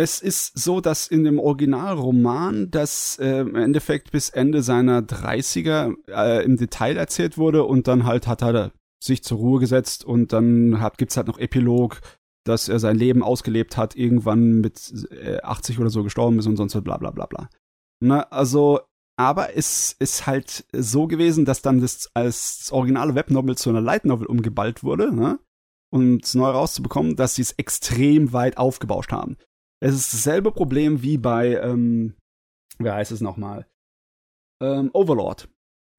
Es 0.00 0.22
ist 0.22 0.58
so, 0.58 0.80
dass 0.80 1.08
in 1.08 1.24
dem 1.24 1.38
Originalroman 1.38 2.70
das 2.70 3.18
äh, 3.18 3.40
im 3.40 3.54
Endeffekt 3.54 4.12
bis 4.12 4.30
Ende 4.30 4.62
seiner 4.62 5.02
30er 5.02 5.94
äh, 6.08 6.42
im 6.42 6.56
Detail 6.56 6.96
erzählt 6.96 7.36
wurde 7.36 7.64
und 7.64 7.86
dann 7.86 8.06
halt 8.06 8.26
hat 8.26 8.40
er 8.40 8.72
sich 8.98 9.22
zur 9.22 9.36
Ruhe 9.36 9.60
gesetzt 9.60 10.02
und 10.02 10.32
dann 10.32 10.80
hat, 10.80 10.96
gibt's 10.96 11.18
halt 11.18 11.26
noch 11.26 11.38
Epilog, 11.38 12.00
dass 12.46 12.70
er 12.70 12.78
sein 12.78 12.96
Leben 12.96 13.22
ausgelebt 13.22 13.76
hat, 13.76 13.94
irgendwann 13.94 14.62
mit 14.62 14.90
äh, 15.10 15.42
80 15.42 15.78
oder 15.78 15.90
so 15.90 16.02
gestorben 16.02 16.38
ist 16.38 16.46
und 16.46 16.56
sonst 16.56 16.72
so 16.72 16.80
bla 16.80 16.96
bla 16.96 17.10
bla 17.10 17.26
bla. 17.26 17.50
Na, 18.02 18.22
also, 18.30 18.80
aber 19.18 19.54
es 19.54 19.94
ist 19.98 20.26
halt 20.26 20.64
so 20.72 21.08
gewesen, 21.08 21.44
dass 21.44 21.60
dann 21.60 21.82
das 21.82 22.08
als 22.14 22.72
originale 22.72 23.14
Webnovel 23.16 23.58
zu 23.58 23.68
einer 23.68 23.82
Light 23.82 24.06
Novel 24.06 24.28
umgeballt 24.28 24.82
wurde, 24.82 25.14
ne? 25.14 25.38
Um 25.92 26.20
es 26.22 26.34
neu 26.34 26.48
rauszubekommen, 26.48 27.16
dass 27.16 27.34
sie 27.34 27.42
es 27.42 27.52
extrem 27.52 28.32
weit 28.32 28.56
aufgebauscht 28.56 29.12
haben. 29.12 29.36
Es 29.82 29.94
ist 29.94 30.12
dasselbe 30.12 30.52
Problem 30.52 31.02
wie 31.02 31.18
bei, 31.18 31.56
ähm, 31.56 32.14
wer 32.78 32.94
heißt 32.94 33.12
es 33.12 33.20
nochmal? 33.20 33.66
Ähm, 34.62 34.90
Overlord. 34.92 35.48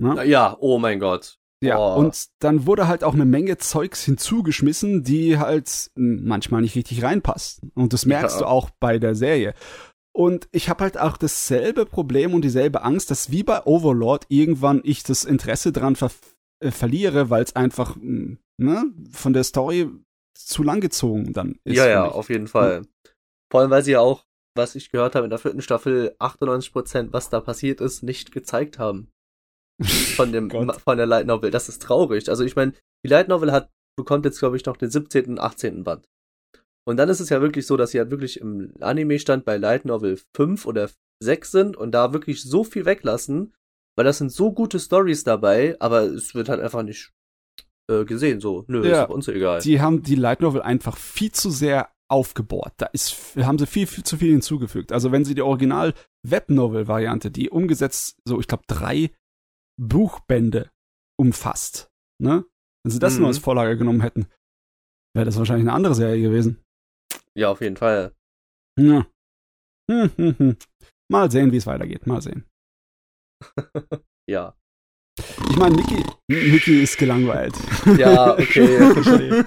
Ne? 0.02 0.24
Ja, 0.26 0.56
oh 0.60 0.78
mein 0.80 1.00
Gott. 1.00 1.38
Ja, 1.64 1.78
Oh. 1.78 2.00
und 2.00 2.28
dann 2.40 2.66
wurde 2.66 2.88
halt 2.88 3.04
auch 3.04 3.14
eine 3.14 3.26
Menge 3.26 3.58
Zeugs 3.58 4.04
hinzugeschmissen, 4.04 5.04
die 5.04 5.38
halt 5.38 5.92
manchmal 5.96 6.62
nicht 6.62 6.76
richtig 6.76 7.04
reinpasst. 7.04 7.62
Und 7.76 7.94
das 7.94 8.06
merkst 8.08 8.38
Ja. 8.38 8.42
du 8.42 8.48
auch 8.48 8.70
bei 8.80 8.98
der 8.98 9.14
Serie. 9.16 9.54
Und 10.14 10.50
ich 10.52 10.70
habe 10.70 10.84
halt 10.84 11.00
auch 11.00 11.18
dasselbe 11.18 11.86
Problem 11.86 12.34
und 12.34 12.44
dieselbe 12.44 12.82
Angst, 12.84 13.12
dass 13.12 13.32
wie 13.32 13.44
bei 13.44 13.64
Overlord 13.66 14.26
irgendwann 14.30 14.82
ich 14.84 15.04
das 15.04 15.24
Interesse 15.24 15.72
dran 15.72 15.96
ver 15.96 16.12
äh, 16.60 16.72
verliere, 16.72 17.30
weil 17.30 17.44
es 17.44 17.56
einfach 17.56 17.96
m, 17.96 18.40
ne, 18.58 18.84
von 19.12 19.34
der 19.34 19.44
Story 19.44 19.88
zu 20.36 20.64
lang 20.64 20.82
gezogen 20.82 21.32
dann 21.34 21.60
ist. 21.64 21.78
Ja, 21.78 21.88
ja, 21.88 22.06
auf 22.08 22.30
jeden 22.30 22.48
Fall. 22.48 22.80
Hm. 22.80 22.88
Vor 23.52 23.60
allem, 23.60 23.70
weil 23.70 23.84
sie 23.84 23.92
ja 23.92 24.00
auch, 24.00 24.26
was 24.56 24.76
ich 24.76 24.92
gehört 24.92 25.16
habe, 25.16 25.26
in 25.26 25.30
der 25.30 25.40
vierten 25.40 25.62
Staffel 25.62 26.16
98 26.20 26.72
Prozent, 26.72 27.14
was 27.14 27.30
da 27.30 27.42
passiert 27.42 27.82
ist, 27.82 28.02
nicht 28.02 28.32
gezeigt 28.32 28.80
haben. 28.80 29.12
Von 30.16 30.32
dem, 30.32 30.52
von 30.52 30.98
der 30.98 31.08
Light 31.08 31.26
Novel. 31.26 31.50
Das 31.50 31.68
ist 31.68 31.82
traurig. 31.82 32.30
Also 32.30 32.44
ich 32.44 32.56
meine, 32.56 32.74
die 33.04 33.10
Light 33.10 33.30
Novel 33.30 33.52
hat, 33.52 33.72
bekommt 33.98 34.26
jetzt, 34.26 34.38
glaube 34.38 34.56
ich, 34.56 34.66
noch 34.66 34.78
den 34.78 34.92
17. 34.92 35.26
und 35.26 35.40
18. 35.40 35.84
Band. 35.84 36.06
Und 36.88 36.98
dann 36.98 37.10
ist 37.10 37.20
es 37.20 37.30
ja 37.30 37.42
wirklich 37.42 37.66
so, 37.66 37.78
dass 37.78 37.90
sie 37.90 37.98
halt 37.98 38.12
wirklich 38.12 38.40
im 38.40 38.74
Anime-Stand 38.80 39.44
bei 39.44 39.58
Light 39.58 39.86
Novel 39.86 40.20
5 40.36 40.68
oder 40.68 40.92
6 41.24 41.52
sind 41.52 41.78
und 41.78 41.94
da 41.94 42.14
wirklich 42.14 42.44
so 42.44 42.64
viel 42.64 42.86
weglassen, 42.86 43.56
weil 43.98 44.06
das 44.06 44.20
sind 44.20 44.32
so 44.32 44.52
gute 44.52 44.80
Stories 44.80 45.24
dabei, 45.24 45.76
aber 45.80 46.04
es 46.04 46.36
wird 46.36 46.50
halt 46.50 46.62
einfach 46.62 46.84
nicht 46.84 47.12
äh, 47.90 48.06
gesehen. 48.06 48.40
So, 48.40 48.66
nö, 48.68 48.88
ja, 48.88 49.04
ist 49.04 49.10
uns 49.10 49.28
egal. 49.28 49.62
Die 49.62 49.82
haben 49.82 50.04
die 50.04 50.16
Light 50.16 50.42
Novel 50.42 50.62
einfach 50.62 50.98
viel 50.98 51.32
zu 51.32 51.50
sehr 51.50 51.90
aufgebohrt. 52.12 52.74
Da 52.78 52.88
ist, 52.88 53.36
haben 53.38 53.58
sie 53.58 53.66
viel, 53.66 53.88
viel 53.88 54.04
zu 54.04 54.18
viel 54.18 54.32
hinzugefügt. 54.32 54.92
Also 54.92 55.12
wenn 55.12 55.26
sie 55.26 55.36
die 55.36 55.42
Original 55.42 55.94
Web 56.28 56.50
Novel 56.50 56.88
Variante, 56.88 57.32
die 57.32 57.50
umgesetzt 57.50 58.20
so, 58.26 58.40
ich 58.40 58.48
glaube, 58.48 58.64
drei 58.68 59.12
Buchbände 59.80 60.70
umfasst, 61.20 61.90
ne? 62.22 62.46
Wenn 62.84 62.92
sie 62.92 63.00
das 63.00 63.14
mhm. 63.14 63.20
nur 63.20 63.28
als 63.28 63.38
Vorlage 63.38 63.78
genommen 63.78 64.02
hätten, 64.02 64.28
wäre 65.16 65.26
das 65.26 65.38
wahrscheinlich 65.38 65.68
eine 65.68 65.76
andere 65.76 65.96
Serie 65.96 66.22
gewesen. 66.22 66.64
Ja, 67.38 67.50
auf 67.50 67.62
jeden 67.62 67.78
Fall. 67.78 68.16
Ja. 68.80 69.06
Hm, 69.90 70.12
hm, 70.16 70.38
hm. 70.38 70.58
Mal 71.10 71.30
sehen, 71.30 71.52
wie 71.52 71.58
es 71.58 71.68
weitergeht. 71.68 72.08
Mal 72.08 72.22
sehen. 72.22 72.46
ja. 74.30 74.56
Ich 75.50 75.58
meine, 75.58 75.76
Mickey, 75.76 76.04
Mickey 76.28 76.84
ist 76.84 76.98
gelangweilt. 76.98 77.54
Ja, 77.98 78.34
okay, 78.34 78.94
verstehe. 78.94 79.46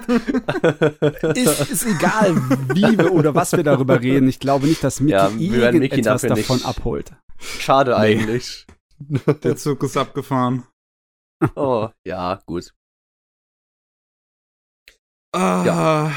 ist, 1.33 1.71
ist 1.71 1.85
egal, 1.85 2.35
wie 2.73 2.97
wir 2.97 3.11
oder 3.11 3.33
was 3.33 3.51
wir 3.53 3.63
darüber 3.63 3.99
reden. 3.99 4.27
Ich 4.27 4.39
glaube 4.39 4.67
nicht, 4.67 4.83
dass 4.83 4.99
Mickey 4.99 5.13
ja, 5.13 5.29
irgendetwas 5.29 6.23
Mickey 6.23 6.35
davon 6.35 6.63
abholt. 6.63 7.13
Schade 7.39 7.91
nee. 7.91 7.97
eigentlich. 7.97 8.67
Der 9.43 9.57
Zug 9.57 9.83
ist 9.83 9.97
abgefahren. 9.97 10.65
Oh, 11.55 11.89
ja, 12.05 12.39
gut. 12.45 12.73
Ah, 15.33 15.63
ja. 15.65 16.11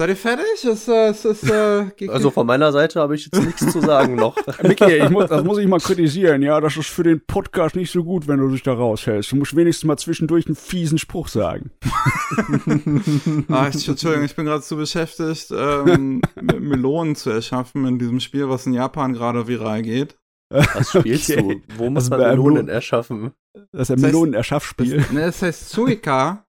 Seid 0.00 0.08
ihr 0.08 0.16
fertig? 0.16 0.64
Ist, 0.64 0.88
äh, 0.88 1.10
ist, 1.10 1.26
ist, 1.26 1.50
äh, 1.50 2.08
also 2.08 2.30
von 2.30 2.46
meiner 2.46 2.72
Seite 2.72 3.00
habe 3.00 3.14
ich 3.14 3.26
jetzt 3.26 3.44
nichts 3.44 3.70
zu 3.70 3.82
sagen 3.82 4.14
noch. 4.14 4.34
Micky, 4.62 4.94
ich 4.94 5.10
muss, 5.10 5.28
das 5.28 5.44
muss 5.44 5.58
ich 5.58 5.66
mal 5.66 5.78
kritisieren. 5.78 6.40
Ja, 6.40 6.58
das 6.58 6.74
ist 6.78 6.88
für 6.88 7.02
den 7.02 7.20
Podcast 7.26 7.76
nicht 7.76 7.90
so 7.90 8.02
gut, 8.02 8.26
wenn 8.26 8.38
du 8.38 8.48
dich 8.48 8.62
da 8.62 8.72
raushältst. 8.72 9.30
Du 9.30 9.36
musst 9.36 9.54
wenigstens 9.54 9.86
mal 9.86 9.98
zwischendurch 9.98 10.46
einen 10.46 10.56
fiesen 10.56 10.96
Spruch 10.96 11.28
sagen. 11.28 11.70
ah, 13.50 13.68
ich, 13.68 13.86
Entschuldigung, 13.86 14.24
ich 14.24 14.34
bin 14.34 14.46
gerade 14.46 14.62
zu 14.62 14.76
beschäftigt, 14.76 15.48
ähm, 15.54 16.22
Melonen 16.40 17.14
zu 17.14 17.28
erschaffen 17.28 17.84
in 17.84 17.98
diesem 17.98 18.20
Spiel, 18.20 18.48
was 18.48 18.64
in 18.64 18.72
Japan 18.72 19.12
gerade 19.12 19.48
viral 19.48 19.82
geht. 19.82 20.16
Was 20.48 20.92
spielst 20.92 21.30
okay. 21.30 21.62
du? 21.68 21.76
Wo 21.76 21.90
muss 21.90 22.08
man 22.08 22.20
Melonen 22.20 22.68
erschaffen? 22.68 23.32
Das 23.70 23.90
ist 23.90 23.96
ein 23.96 24.00
Melonen-Erschaffspiel. 24.00 24.96
Das, 24.96 25.12
ne, 25.12 25.20
das 25.26 25.42
heißt 25.42 25.68
Suika. 25.68 26.46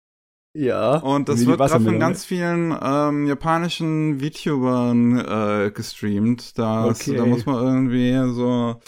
Ja. 0.52 0.96
Und 0.96 1.28
das 1.28 1.46
wird 1.46 1.58
gerade 1.58 1.84
von 1.84 2.00
ganz 2.00 2.24
vielen 2.24 2.76
ähm, 2.82 3.26
japanischen 3.26 4.18
VTubern 4.20 5.18
äh, 5.18 5.70
gestreamt. 5.70 6.58
Da, 6.58 6.86
okay. 6.86 7.16
da 7.16 7.24
muss 7.24 7.46
man 7.46 7.64
irgendwie 7.64 8.34
so, 8.34 8.80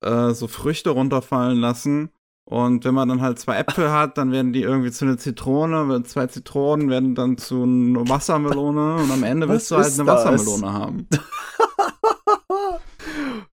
äh, 0.00 0.32
so 0.32 0.46
Früchte 0.46 0.90
runterfallen 0.90 1.58
lassen. 1.58 2.10
Und 2.44 2.84
wenn 2.84 2.94
man 2.94 3.08
dann 3.08 3.20
halt 3.20 3.38
zwei 3.38 3.58
Äpfel 3.58 3.90
hat, 3.92 4.16
dann 4.16 4.30
werden 4.32 4.52
die 4.52 4.62
irgendwie 4.62 4.92
zu 4.92 5.04
einer 5.04 5.18
Zitrone, 5.18 6.02
zwei 6.04 6.28
Zitronen 6.28 6.88
werden 6.88 7.14
dann 7.14 7.36
zu 7.36 7.64
einer 7.64 8.08
Wassermelone 8.08 8.94
und 8.96 9.10
am 9.10 9.22
Ende 9.22 9.48
willst 9.48 9.70
du 9.70 9.76
halt 9.76 9.92
eine 9.92 10.04
das? 10.04 10.24
Wassermelone 10.24 10.72
haben. 10.72 11.08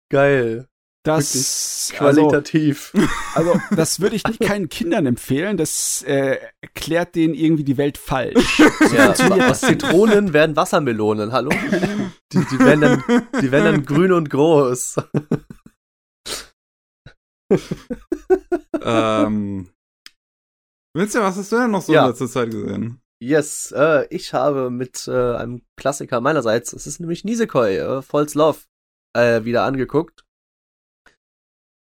Geil. 0.09 0.67
Das 1.03 1.91
also, 1.99 2.27
qualitativ. 2.27 2.93
Also, 3.35 3.51
also, 3.53 3.75
das 3.75 3.99
würde 3.99 4.15
ich 4.15 4.25
nicht 4.25 4.39
keinen 4.39 4.69
Kindern 4.69 5.05
empfehlen. 5.05 5.57
Das 5.57 6.01
äh, 6.03 6.37
erklärt 6.61 7.15
denen 7.15 7.33
irgendwie 7.33 7.65
die 7.65 7.77
Welt 7.77 7.97
falsch. 7.97 8.61
Ja, 8.93 9.11
aus 9.49 9.61
Zitronen 9.61 10.33
werden 10.33 10.55
Wassermelonen. 10.55 11.31
Hallo? 11.31 11.49
Die, 12.31 12.45
die, 12.45 12.59
werden 12.59 12.81
dann, 12.81 13.03
die 13.41 13.51
werden 13.51 13.65
dann 13.65 13.85
grün 13.85 14.11
und 14.11 14.29
groß. 14.29 14.97
ähm, 18.81 19.69
Willst 20.95 21.15
du, 21.15 21.19
was 21.19 21.37
hast 21.37 21.51
du 21.51 21.57
denn 21.57 21.71
noch 21.71 21.81
so 21.81 21.91
ja. 21.91 22.03
in 22.03 22.09
letzter 22.09 22.27
Zeit 22.27 22.51
gesehen? 22.51 23.01
Yes, 23.19 23.73
äh, 23.75 24.05
ich 24.09 24.33
habe 24.33 24.69
mit 24.69 25.07
äh, 25.07 25.35
einem 25.35 25.63
Klassiker 25.75 26.21
meinerseits, 26.21 26.71
es 26.73 26.85
ist 26.85 26.99
nämlich 26.99 27.23
Nisekoi, 27.23 27.77
äh, 27.77 28.01
Falls 28.01 28.35
Love, 28.35 28.59
äh, 29.15 29.43
wieder 29.43 29.63
angeguckt. 29.63 30.23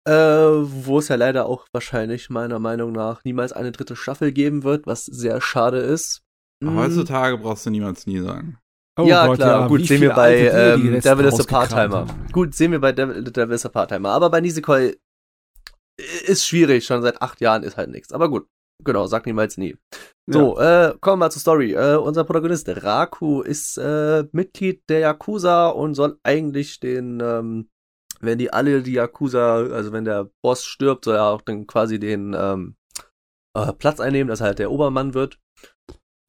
Äh, 0.06 0.12
wo 0.12 1.00
es 1.00 1.08
ja 1.08 1.16
leider 1.16 1.46
auch 1.46 1.66
wahrscheinlich 1.72 2.30
meiner 2.30 2.60
Meinung 2.60 2.92
nach 2.92 3.24
niemals 3.24 3.54
eine 3.54 3.72
dritte 3.72 3.96
Staffel 3.96 4.34
geben 4.34 4.64
wird, 4.64 4.86
was 4.86 5.06
sehr 5.06 5.40
schade 5.40 5.78
ist. 5.78 6.24
Mhm. 6.62 6.78
Heutzutage 6.78 7.38
brauchst 7.38 7.66
du 7.66 7.70
niemals 7.70 8.06
nie 8.06 8.20
sagen. 8.20 8.58
Oh 9.00 9.06
ja, 9.06 9.26
Gott, 9.26 9.38
klar, 9.38 9.62
ja. 9.62 9.68
gut, 9.68 9.88
sehen 9.88 10.02
wir 10.02 10.14
bei 10.14 10.38
ähm, 10.38 11.00
Devil 11.00 11.26
is 11.26 11.40
a 11.40 11.44
Part-Timer. 11.44 12.06
Gut, 12.32 12.54
sehen 12.54 12.72
wir 12.72 12.80
bei 12.80 12.92
Devil, 12.92 13.24
Devil 13.24 13.56
is 13.56 13.66
a 13.66 13.70
Part-Timer. 13.70 14.10
Aber 14.10 14.30
bei 14.30 14.40
Nisekoi 14.40 14.96
ist 16.28 16.46
schwierig, 16.46 16.86
schon 16.86 17.02
seit 17.02 17.22
acht 17.22 17.42
Jahren 17.42 17.64
ist 17.64 17.78
halt 17.78 17.90
nichts. 17.90 18.12
Aber 18.12 18.30
gut, 18.30 18.46
genau, 18.84 19.08
sag 19.08 19.26
niemals 19.26 19.58
nie. 19.58 19.76
So, 20.28 20.60
ja. 20.60 20.90
äh, 20.90 20.96
kommen 21.00 21.14
wir 21.20 21.26
mal 21.26 21.32
zur 21.32 21.42
Story. 21.42 21.74
Äh, 21.74 21.96
unser 21.96 22.24
Protagonist 22.24 22.70
Raku 22.84 23.42
ist 23.42 23.78
äh, 23.78 24.26
Mitglied 24.32 24.84
der 24.90 25.00
Yakuza 25.00 25.70
und 25.70 25.96
soll 25.96 26.20
eigentlich 26.24 26.80
den 26.80 27.20
ähm, 27.20 27.70
wenn 28.26 28.38
die 28.38 28.52
alle 28.52 28.82
die 28.82 28.94
Yakuza, 28.94 29.58
also 29.58 29.92
wenn 29.92 30.06
der 30.06 30.30
Boss 30.44 30.66
stirbt, 30.66 31.06
soll 31.06 31.16
er 31.16 31.26
auch 31.26 31.42
dann 31.42 31.68
quasi 31.68 32.00
den 32.00 32.36
ähm, 32.38 32.76
äh, 33.56 33.74
Platz 33.74 34.00
einnehmen, 34.00 34.30
dass 34.30 34.42
er 34.42 34.48
halt 34.48 34.60
der 34.60 34.72
Obermann 34.72 35.14
wird. 35.14 35.40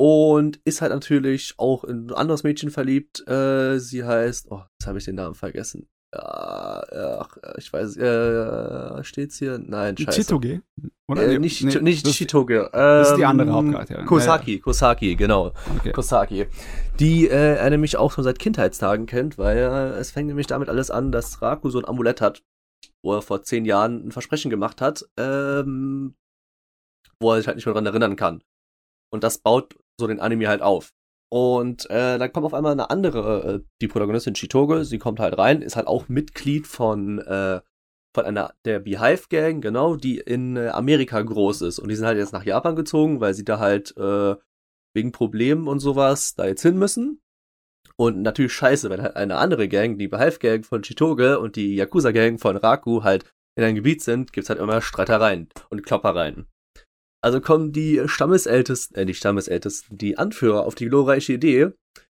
Und 0.00 0.60
ist 0.64 0.82
halt 0.82 0.92
natürlich 0.92 1.54
auch 1.56 1.84
in 1.84 2.08
ein 2.08 2.14
anderes 2.14 2.42
Mädchen 2.42 2.70
verliebt. 2.70 3.26
Äh, 3.28 3.78
sie 3.78 4.04
heißt, 4.04 4.50
oh, 4.50 4.62
jetzt 4.78 4.86
habe 4.86 4.98
ich 4.98 5.04
den 5.04 5.14
Namen 5.14 5.36
vergessen. 5.36 5.88
Ja, 6.14 7.18
ach, 7.20 7.36
ich 7.58 7.72
weiß, 7.72 7.96
äh, 7.96 9.02
steht's 9.02 9.38
hier? 9.38 9.58
Nein, 9.58 9.96
scheiße. 9.96 10.20
Chitoge? 10.20 10.62
Oder? 11.08 11.26
Äh, 11.26 11.38
nicht 11.38 11.62
nee, 11.64 11.80
nicht 11.80 12.06
das, 12.06 12.12
Chitoge. 12.14 12.68
das 12.72 13.10
ist 13.10 13.16
die 13.16 13.24
andere 13.24 13.48
ähm, 13.48 13.54
Hauptcharakterin. 13.54 14.06
Kosaki, 14.06 14.60
Kosaki, 14.60 15.16
genau. 15.16 15.52
Okay. 15.78 15.92
Kosaki. 15.92 16.46
Die 17.00 17.28
äh, 17.28 17.56
er 17.56 17.70
nämlich 17.70 17.96
auch 17.96 18.12
schon 18.12 18.24
seit 18.24 18.38
Kindheitstagen 18.38 19.06
kennt, 19.06 19.38
weil 19.38 19.58
äh, 19.58 19.98
es 19.98 20.12
fängt 20.12 20.28
nämlich 20.28 20.46
damit 20.46 20.68
alles 20.68 20.90
an, 20.90 21.10
dass 21.10 21.42
Raku 21.42 21.68
so 21.70 21.78
ein 21.78 21.84
Amulett 21.84 22.20
hat, 22.20 22.42
wo 23.02 23.14
er 23.14 23.22
vor 23.22 23.42
zehn 23.42 23.64
Jahren 23.64 24.06
ein 24.06 24.12
Versprechen 24.12 24.50
gemacht 24.50 24.80
hat, 24.80 25.04
ähm, 25.16 26.14
wo 27.18 27.32
er 27.32 27.38
sich 27.38 27.46
halt 27.48 27.56
nicht 27.56 27.66
mehr 27.66 27.74
dran 27.74 27.86
erinnern 27.86 28.16
kann. 28.16 28.42
Und 29.10 29.24
das 29.24 29.38
baut 29.38 29.76
so 29.98 30.06
den 30.06 30.20
Anime 30.20 30.48
halt 30.48 30.62
auf. 30.62 30.92
Und 31.30 31.90
äh, 31.90 32.18
dann 32.18 32.32
kommt 32.32 32.46
auf 32.46 32.55
einmal 32.55 32.72
eine 32.72 32.90
andere, 32.90 33.55
äh, 33.55 33.60
die 33.80 33.88
Protagonistin 33.88 34.34
Chitoge, 34.34 34.84
sie 34.84 34.98
kommt 34.98 35.20
halt 35.20 35.36
rein, 35.36 35.62
ist 35.62 35.76
halt 35.76 35.86
auch 35.86 36.09
Mitglied 36.09 36.66
von, 36.66 37.18
äh, 37.18 37.60
von 38.14 38.24
einer 38.24 38.55
der 38.64 38.78
Beehive 38.78 39.24
Gang, 39.28 39.60
genau, 39.60 39.96
die 39.96 40.18
in 40.18 40.56
äh, 40.56 40.68
Amerika 40.68 41.20
groß 41.20 41.62
ist. 41.62 41.78
Und 41.78 41.88
die 41.88 41.96
sind 41.96 42.06
halt 42.06 42.18
jetzt 42.18 42.32
nach 42.32 42.44
Japan 42.44 42.76
gezogen, 42.76 43.20
weil 43.20 43.34
sie 43.34 43.44
da 43.44 43.59
halt 43.59 43.96
äh, 43.96 44.36
wegen 44.94 45.12
Problemen 45.12 45.66
und 45.66 45.80
sowas 45.80 46.36
da 46.36 46.46
jetzt 46.46 46.62
hin 46.62 46.78
müssen. 46.78 47.20
Und 47.96 48.22
natürlich 48.22 48.52
scheiße, 48.52 48.90
wenn 48.90 49.02
halt 49.02 49.16
eine 49.16 49.36
andere 49.36 49.68
Gang, 49.68 49.98
die 49.98 50.09
Beehive 50.09 50.38
Gang 50.38 50.64
von 50.64 50.82
Chitoge 50.82 51.38
und 51.40 51.56
die 51.56 51.74
Yakuza 51.76 52.12
Gang 52.12 52.40
von 52.40 52.56
Raku 52.56 53.02
halt 53.02 53.24
in 53.56 53.64
einem 53.64 53.76
Gebiet 53.76 54.02
sind, 54.02 54.32
gibt's 54.32 54.51
halt 54.51 54.59
immer 54.59 54.80
Streitereien 54.80 55.48
und 55.70 55.84
Kloppereien. 55.84 56.46
Also 57.24 57.40
kommen 57.40 57.72
die 57.72 58.02
Stammesältesten, 58.05 58.98
äh, 58.98 59.06
die 59.06 59.14
Stammesältesten, 59.14 59.96
die 59.96 60.18
Anführer 60.18 60.66
auf 60.66 60.74
die 60.74 60.90
glorreiche 60.90 61.32
Idee, 61.32 61.70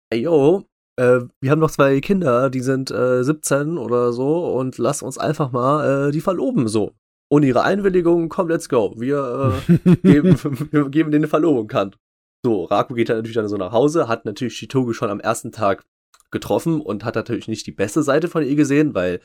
ey 0.09 0.21
yo, 0.21 0.63
äh, 0.99 1.19
wir 1.39 1.51
haben 1.51 1.59
noch 1.59 1.69
zwei 1.69 2.01
Kinder, 2.01 2.49
die 2.49 2.61
sind 2.61 2.89
äh, 2.89 3.23
17 3.23 3.77
oder 3.77 4.11
so 4.13 4.51
und 4.57 4.79
lass 4.79 5.03
uns 5.03 5.19
einfach 5.19 5.51
mal 5.51 6.07
äh, 6.07 6.11
die 6.11 6.21
verloben 6.21 6.67
so. 6.67 6.95
Ohne 7.29 7.45
ihre 7.45 7.61
Einwilligung, 7.61 8.29
komm, 8.29 8.49
let's 8.49 8.67
go. 8.67 8.95
Wir, 8.97 9.53
äh, 9.69 9.95
geben, 10.03 10.39
wir 10.71 10.89
geben 10.89 11.11
denen 11.11 11.25
eine 11.25 11.29
Verlobung 11.29 11.67
kann. 11.67 11.95
So, 12.43 12.63
Raku 12.63 12.95
geht 12.95 13.09
dann 13.09 13.17
natürlich 13.17 13.35
dann 13.35 13.47
so 13.47 13.57
nach 13.57 13.73
Hause, 13.73 14.07
hat 14.07 14.25
natürlich 14.25 14.55
Shitoge 14.57 14.95
schon 14.95 15.11
am 15.11 15.19
ersten 15.19 15.51
Tag 15.51 15.85
getroffen 16.31 16.81
und 16.81 17.05
hat 17.05 17.13
natürlich 17.13 17.47
nicht 17.47 17.67
die 17.67 17.71
beste 17.71 18.01
Seite 18.01 18.27
von 18.27 18.43
ihr 18.43 18.55
gesehen, 18.55 18.95
weil 18.95 19.21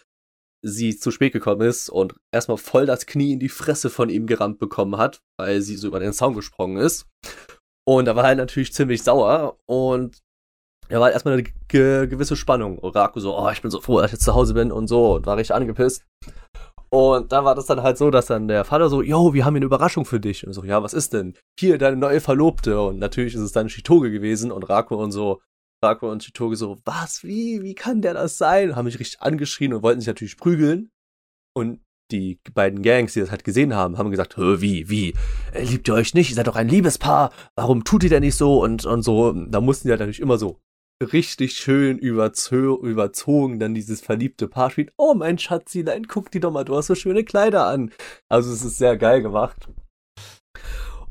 sie 0.63 0.97
zu 0.97 1.11
spät 1.11 1.33
gekommen 1.33 1.63
ist 1.63 1.89
und 1.89 2.15
erstmal 2.33 2.59
voll 2.59 2.87
das 2.87 3.07
Knie 3.07 3.33
in 3.33 3.41
die 3.41 3.49
Fresse 3.49 3.91
von 3.91 4.09
ihm 4.09 4.27
gerammt 4.27 4.59
bekommen 4.59 4.97
hat, 4.97 5.23
weil 5.39 5.63
sie 5.63 5.77
so 5.77 5.89
über 5.89 6.01
den 6.01 6.13
Zaun 6.13 6.35
gesprungen 6.35 6.77
ist. 6.77 7.07
Und 7.87 8.05
da 8.05 8.17
war 8.17 8.29
er 8.29 8.35
natürlich 8.35 8.73
ziemlich 8.73 9.03
sauer 9.03 9.59
und 9.67 10.21
er 10.89 11.01
war 11.01 11.13
erstmal 11.13 11.35
eine 11.35 11.45
ge 11.69 12.07
gewisse 12.09 12.37
Spannung. 12.37 12.79
Und 12.79 12.95
Raku 12.95 13.21
so, 13.21 13.39
oh, 13.39 13.51
ich 13.51 13.63
bin 13.63 13.71
so 13.71 13.81
froh, 13.81 14.01
dass 14.01 14.07
ich 14.07 14.15
jetzt 14.15 14.25
zu 14.25 14.35
Hause 14.35 14.55
bin 14.55 14.73
und 14.73 14.89
so 14.89 15.15
und 15.15 15.27
war 15.27 15.37
richtig 15.37 15.55
angepisst. 15.55 16.05
Und 16.93 17.31
da 17.31 17.45
war 17.45 17.55
das 17.55 17.67
dann 17.67 17.85
halt 17.85 17.97
so, 17.97 18.11
dass 18.11 18.27
dann 18.27 18.49
der 18.49 18.65
Vater 18.65 18.89
so, 18.89 19.01
yo, 19.01 19.33
wir 19.33 19.45
haben 19.45 19.55
hier 19.55 19.59
eine 19.59 19.67
Überraschung 19.67 20.05
für 20.05 20.19
dich. 20.19 20.45
Und 20.45 20.53
so, 20.53 20.65
ja, 20.65 20.83
was 20.83 20.93
ist 20.93 21.13
denn? 21.13 21.35
Hier, 21.59 21.79
deine 21.79 21.97
neue 21.97 22.21
Verlobte. 22.21 22.81
Und 22.81 22.99
natürlich 22.99 23.35
ist 23.35 23.43
es 23.43 23.53
dann 23.53 23.69
Shitoge 23.69 24.11
gewesen 24.11 24.51
und 24.51 24.69
Rako 24.69 24.97
und 24.97 25.13
so. 25.13 25.41
Rako 25.83 26.11
und 26.11 26.23
Shitoge 26.23 26.57
so, 26.57 26.79
was, 26.85 27.25
wie, 27.25 27.63
wie 27.63 27.75
kann 27.75 28.03
der 28.03 28.15
das 28.15 28.39
sein? 28.39 28.77
Haben 28.77 28.85
mich 28.85 28.99
richtig 28.99 29.23
angeschrien 29.23 29.73
und 29.73 29.83
wollten 29.83 30.01
sich 30.01 30.09
natürlich 30.09 30.37
prügeln. 30.37 30.91
Und 31.55 31.81
die 32.11 32.41
beiden 32.55 32.83
Gangs, 32.83 33.13
die 33.13 33.21
das 33.21 33.31
halt 33.31 33.45
gesehen 33.45 33.75
haben, 33.75 33.97
haben 33.97 34.11
gesagt, 34.11 34.37
wie, 34.37 34.89
wie, 34.91 35.15
äh, 35.55 35.63
liebt 35.63 35.89
ihr 35.89 35.95
euch 35.95 36.15
nicht? 36.15 36.31
Ihr 36.31 36.37
seid 36.37 36.49
doch 36.49 36.57
ein 36.57 36.69
Liebespaar. 36.69 37.33
Warum 37.55 37.85
tut 37.85 38.03
ihr 38.03 38.11
denn 38.11 38.23
nicht 38.23 38.37
so? 38.37 38.63
Und, 38.63 38.85
und 38.85 39.03
so, 39.03 39.33
da 39.33 39.61
mussten 39.61 39.89
die 39.89 39.93
halt 39.93 40.01
natürlich 40.01 40.21
immer 40.21 40.39
so 40.39 40.61
richtig 41.03 41.55
schön 41.55 41.99
überzo 41.99 42.79
überzogen 42.83 43.59
dann 43.59 43.75
dieses 43.75 44.03
verliebte 44.03 44.49
Paar 44.49 44.71
spielt. 44.71 44.93
Oh, 44.99 45.15
mein 45.15 45.39
Schatzilein, 45.39 46.07
guck 46.07 46.31
die 46.31 46.41
doch 46.41 46.53
mal, 46.53 46.65
du 46.65 46.77
hast 46.77 46.89
so 46.89 46.95
schöne 46.95 47.25
Kleider 47.25 47.67
an. 47.67 47.91
Also 48.29 48.53
es 48.53 48.63
ist 48.63 48.77
sehr 48.77 48.99
geil 48.99 49.23
gemacht. 49.23 49.69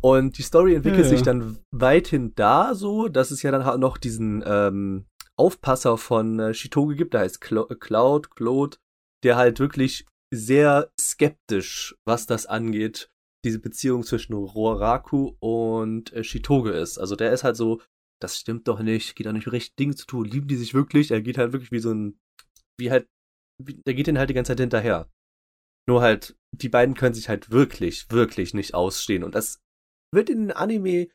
Und 0.01 0.37
die 0.37 0.43
Story 0.43 0.75
entwickelt 0.75 1.05
ja, 1.05 1.09
sich 1.09 1.21
dann 1.23 1.59
weithin 1.71 2.33
da 2.35 2.73
so, 2.73 3.09
dass 3.09 3.31
es 3.31 3.41
ja 3.41 3.51
dann 3.51 3.65
halt 3.65 3.79
noch 3.79 3.97
diesen 3.97 4.43
ähm, 4.45 5.05
Aufpasser 5.35 5.97
von 5.97 6.39
äh, 6.39 6.53
Shitoge 6.53 6.95
gibt, 6.95 7.13
der 7.13 7.21
heißt 7.21 7.41
Cl 7.41 7.65
Cloud, 7.79 8.31
Claude, 8.35 8.77
der 9.23 9.35
halt 9.35 9.59
wirklich 9.59 10.05
sehr 10.33 10.91
skeptisch, 10.99 11.95
was 12.05 12.25
das 12.25 12.45
angeht, 12.45 13.09
diese 13.45 13.59
Beziehung 13.59 14.03
zwischen 14.03 14.33
Roraku 14.33 15.35
und 15.39 16.13
äh, 16.13 16.23
Shitoge 16.23 16.71
ist. 16.71 16.97
Also 16.97 17.15
der 17.15 17.31
ist 17.31 17.43
halt 17.43 17.55
so, 17.55 17.81
das 18.21 18.37
stimmt 18.37 18.67
doch 18.67 18.81
nicht, 18.81 19.15
geht 19.15 19.27
doch 19.27 19.31
nicht 19.33 19.51
recht 19.51 19.79
Dinge 19.79 19.95
zu 19.95 20.05
tun, 20.05 20.25
lieben 20.25 20.47
die 20.47 20.57
sich 20.57 20.73
wirklich? 20.73 21.11
Er 21.11 21.21
geht 21.21 21.37
halt 21.37 21.53
wirklich 21.53 21.71
wie 21.71 21.79
so 21.79 21.91
ein, 21.91 22.19
wie 22.77 22.91
halt, 22.91 23.07
wie, 23.61 23.81
der 23.85 23.93
geht 23.93 24.07
ihnen 24.07 24.17
halt 24.17 24.29
die 24.29 24.33
ganze 24.33 24.51
Zeit 24.51 24.59
hinterher. 24.59 25.09
Nur 25.87 26.01
halt, 26.01 26.37
die 26.51 26.69
beiden 26.69 26.95
können 26.95 27.15
sich 27.15 27.29
halt 27.29 27.49
wirklich, 27.49 28.11
wirklich 28.11 28.53
nicht 28.53 28.73
ausstehen. 28.73 29.23
Und 29.23 29.35
das 29.35 29.61
wird 30.13 30.29
in 30.29 30.47
den 30.47 30.51
Anime 30.51 31.07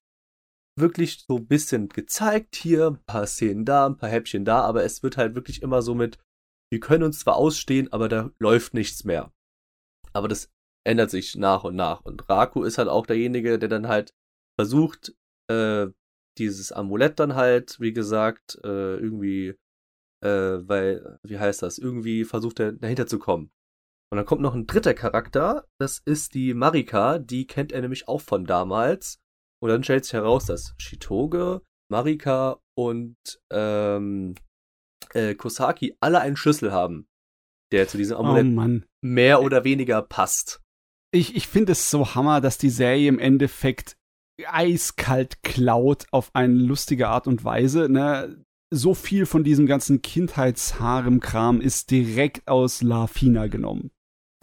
wirklich 0.79 1.25
so 1.27 1.37
ein 1.37 1.47
bisschen 1.47 1.89
gezeigt 1.89 2.57
hier, 2.57 2.89
ein 2.89 3.05
paar 3.05 3.27
Szenen 3.27 3.65
da, 3.65 3.87
ein 3.87 3.97
paar 3.97 4.09
Häppchen 4.09 4.45
da, 4.45 4.63
aber 4.63 4.85
es 4.85 5.03
wird 5.03 5.17
halt 5.17 5.35
wirklich 5.35 5.63
immer 5.63 5.83
so 5.83 5.95
mit, 5.95 6.19
wir 6.73 6.81
können 6.81 7.05
uns 7.05 7.21
zwar 7.21 7.37
ausstehen, 7.37 7.93
aber 7.93 8.09
da 8.09 8.31
läuft 8.41 8.75
nichts 8.75 9.05
mehr. 9.05 9.33
Aber 10.13 10.29
das 10.29 10.51
ändert 10.85 11.11
sich 11.11 11.37
nach 11.37 11.65
und 11.65 11.77
nach. 11.77 12.05
Und 12.05 12.29
Raku 12.29 12.63
ist 12.65 12.79
halt 12.79 12.89
auch 12.89 13.07
derjenige, 13.07 13.59
der 13.59 13.69
dann 13.69 13.89
halt 13.89 14.15
versucht, 14.59 15.15
äh, 15.51 15.89
dieses 16.39 16.73
Amulett 16.73 17.21
dann 17.21 17.35
halt, 17.35 17.79
wie 17.81 17.93
gesagt, 17.93 18.59
äh, 18.65 18.97
irgendwie, 18.97 19.55
äh, 20.23 20.59
weil, 20.69 21.19
wie 21.23 21.39
heißt 21.39 21.63
das, 21.63 21.79
irgendwie 21.79 22.25
versucht 22.25 22.61
er 22.61 22.73
dahinter 22.73 23.07
zu 23.07 23.19
kommen. 23.19 23.51
Und 24.15 24.19
dann 24.19 24.27
kommt 24.27 24.43
noch 24.43 24.55
ein 24.55 24.69
dritter 24.69 24.95
Charakter, 24.95 25.67
das 25.81 26.01
ist 26.05 26.35
die 26.35 26.55
Marika, 26.55 27.19
die 27.19 27.49
kennt 27.49 27.73
er 27.73 27.81
nämlich 27.81 28.07
auch 28.07 28.21
von 28.21 28.45
damals. 28.45 29.19
Und 29.61 29.71
dann 29.71 29.83
stellt 29.83 30.05
sich 30.05 30.13
heraus, 30.13 30.47
dass 30.47 30.73
Shitoge, 30.79 31.63
Marika 31.91 32.61
und 32.79 33.17
ähm, 33.51 34.37
äh, 35.15 35.35
Kosaki 35.35 35.97
alle 35.99 36.21
einen 36.21 36.37
Schlüssel 36.37 36.71
haben, 36.71 37.09
der 37.73 37.89
zu 37.89 37.97
diesem 37.97 38.19
Amulett 38.19 38.47
oh 38.57 38.87
mehr 39.05 39.43
oder 39.43 39.65
weniger 39.65 40.01
passt. 40.01 40.63
Ich, 41.13 41.35
ich 41.35 41.49
finde 41.49 41.73
es 41.73 41.91
so 41.91 42.15
hammer, 42.15 42.41
dass 42.41 42.57
die 42.57 42.71
Serie 42.71 43.09
im 43.09 43.19
Endeffekt 43.19 43.97
eiskalt 44.47 45.43
klaut 45.43 46.07
auf 46.13 46.31
eine 46.35 46.55
lustige 46.55 47.09
Art 47.09 47.27
und 47.27 47.43
Weise. 47.43 47.89
Ne? 47.89 48.45
So 48.73 48.95
viel 48.95 49.27
von 49.27 49.43
diesem 49.43 49.67
ganzen 49.67 50.03
Kindheitsharem-Kram 50.03 51.61
ist 51.61 51.91
direkt 51.91 52.47
aus 52.47 52.81
La 52.81 53.09
Fina 53.09 53.49
genommen. 53.49 53.91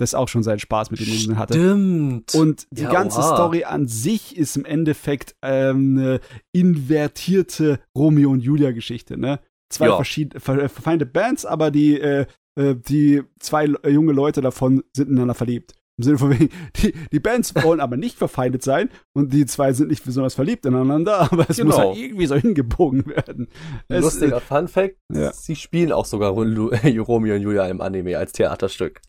Das 0.01 0.15
auch 0.15 0.27
schon 0.27 0.41
sein 0.41 0.57
Spaß 0.57 0.89
mit 0.89 0.99
dem 0.99 1.05
Stimmt. 1.05 1.37
hatte. 1.37 1.53
Stimmt. 1.53 2.33
Und 2.33 2.65
die 2.71 2.81
ja, 2.81 2.91
ganze 2.91 3.19
oha. 3.19 3.35
Story 3.35 3.65
an 3.65 3.87
sich 3.87 4.35
ist 4.35 4.57
im 4.57 4.65
Endeffekt 4.65 5.35
ähm, 5.43 5.95
eine 5.95 6.19
invertierte 6.53 7.79
Romeo 7.95 8.31
und 8.31 8.39
Julia 8.39 8.71
Geschichte, 8.71 9.15
ne? 9.15 9.39
Zwei 9.69 9.89
ja. 9.89 9.95
verschiedene 9.95 10.39
verfeindete 10.39 11.11
Bands, 11.11 11.45
aber 11.45 11.69
die 11.69 11.99
äh, 11.99 12.25
äh 12.55 12.75
die 12.75 13.21
zwei 13.39 13.67
junge 13.87 14.11
Leute 14.11 14.41
davon 14.41 14.81
sind 14.91 15.09
ineinander 15.09 15.35
verliebt. 15.35 15.75
Im 16.01 16.03
Sinne 16.03 16.17
von 16.17 16.31
wegen, 16.31 16.49
die, 16.77 16.93
die 17.11 17.19
Bands 17.19 17.53
wollen 17.53 17.79
aber 17.79 17.95
nicht 17.95 18.17
verfeindet 18.17 18.63
sein 18.63 18.89
und 19.13 19.31
die 19.31 19.45
zwei 19.45 19.71
sind 19.71 19.89
nicht 19.89 20.03
besonders 20.03 20.33
verliebt 20.33 20.65
ineinander, 20.65 21.19
aber 21.31 21.47
es 21.47 21.57
genau. 21.57 21.69
muss 21.69 21.77
halt 21.77 21.97
irgendwie 21.97 22.25
so 22.25 22.35
hingebogen 22.35 23.05
werden. 23.05 23.49
Es, 23.87 24.01
Lustiger 24.01 24.37
äh, 24.37 24.41
Fun 24.41 24.67
Fact, 24.67 24.97
ja. 25.13 25.31
sie 25.31 25.55
spielen 25.55 25.91
auch 25.91 26.05
sogar 26.05 26.31
Romeo 26.31 27.35
und 27.35 27.41
Julia 27.41 27.67
im 27.67 27.81
Anime 27.81 28.17
als 28.17 28.31
Theaterstück. 28.31 29.01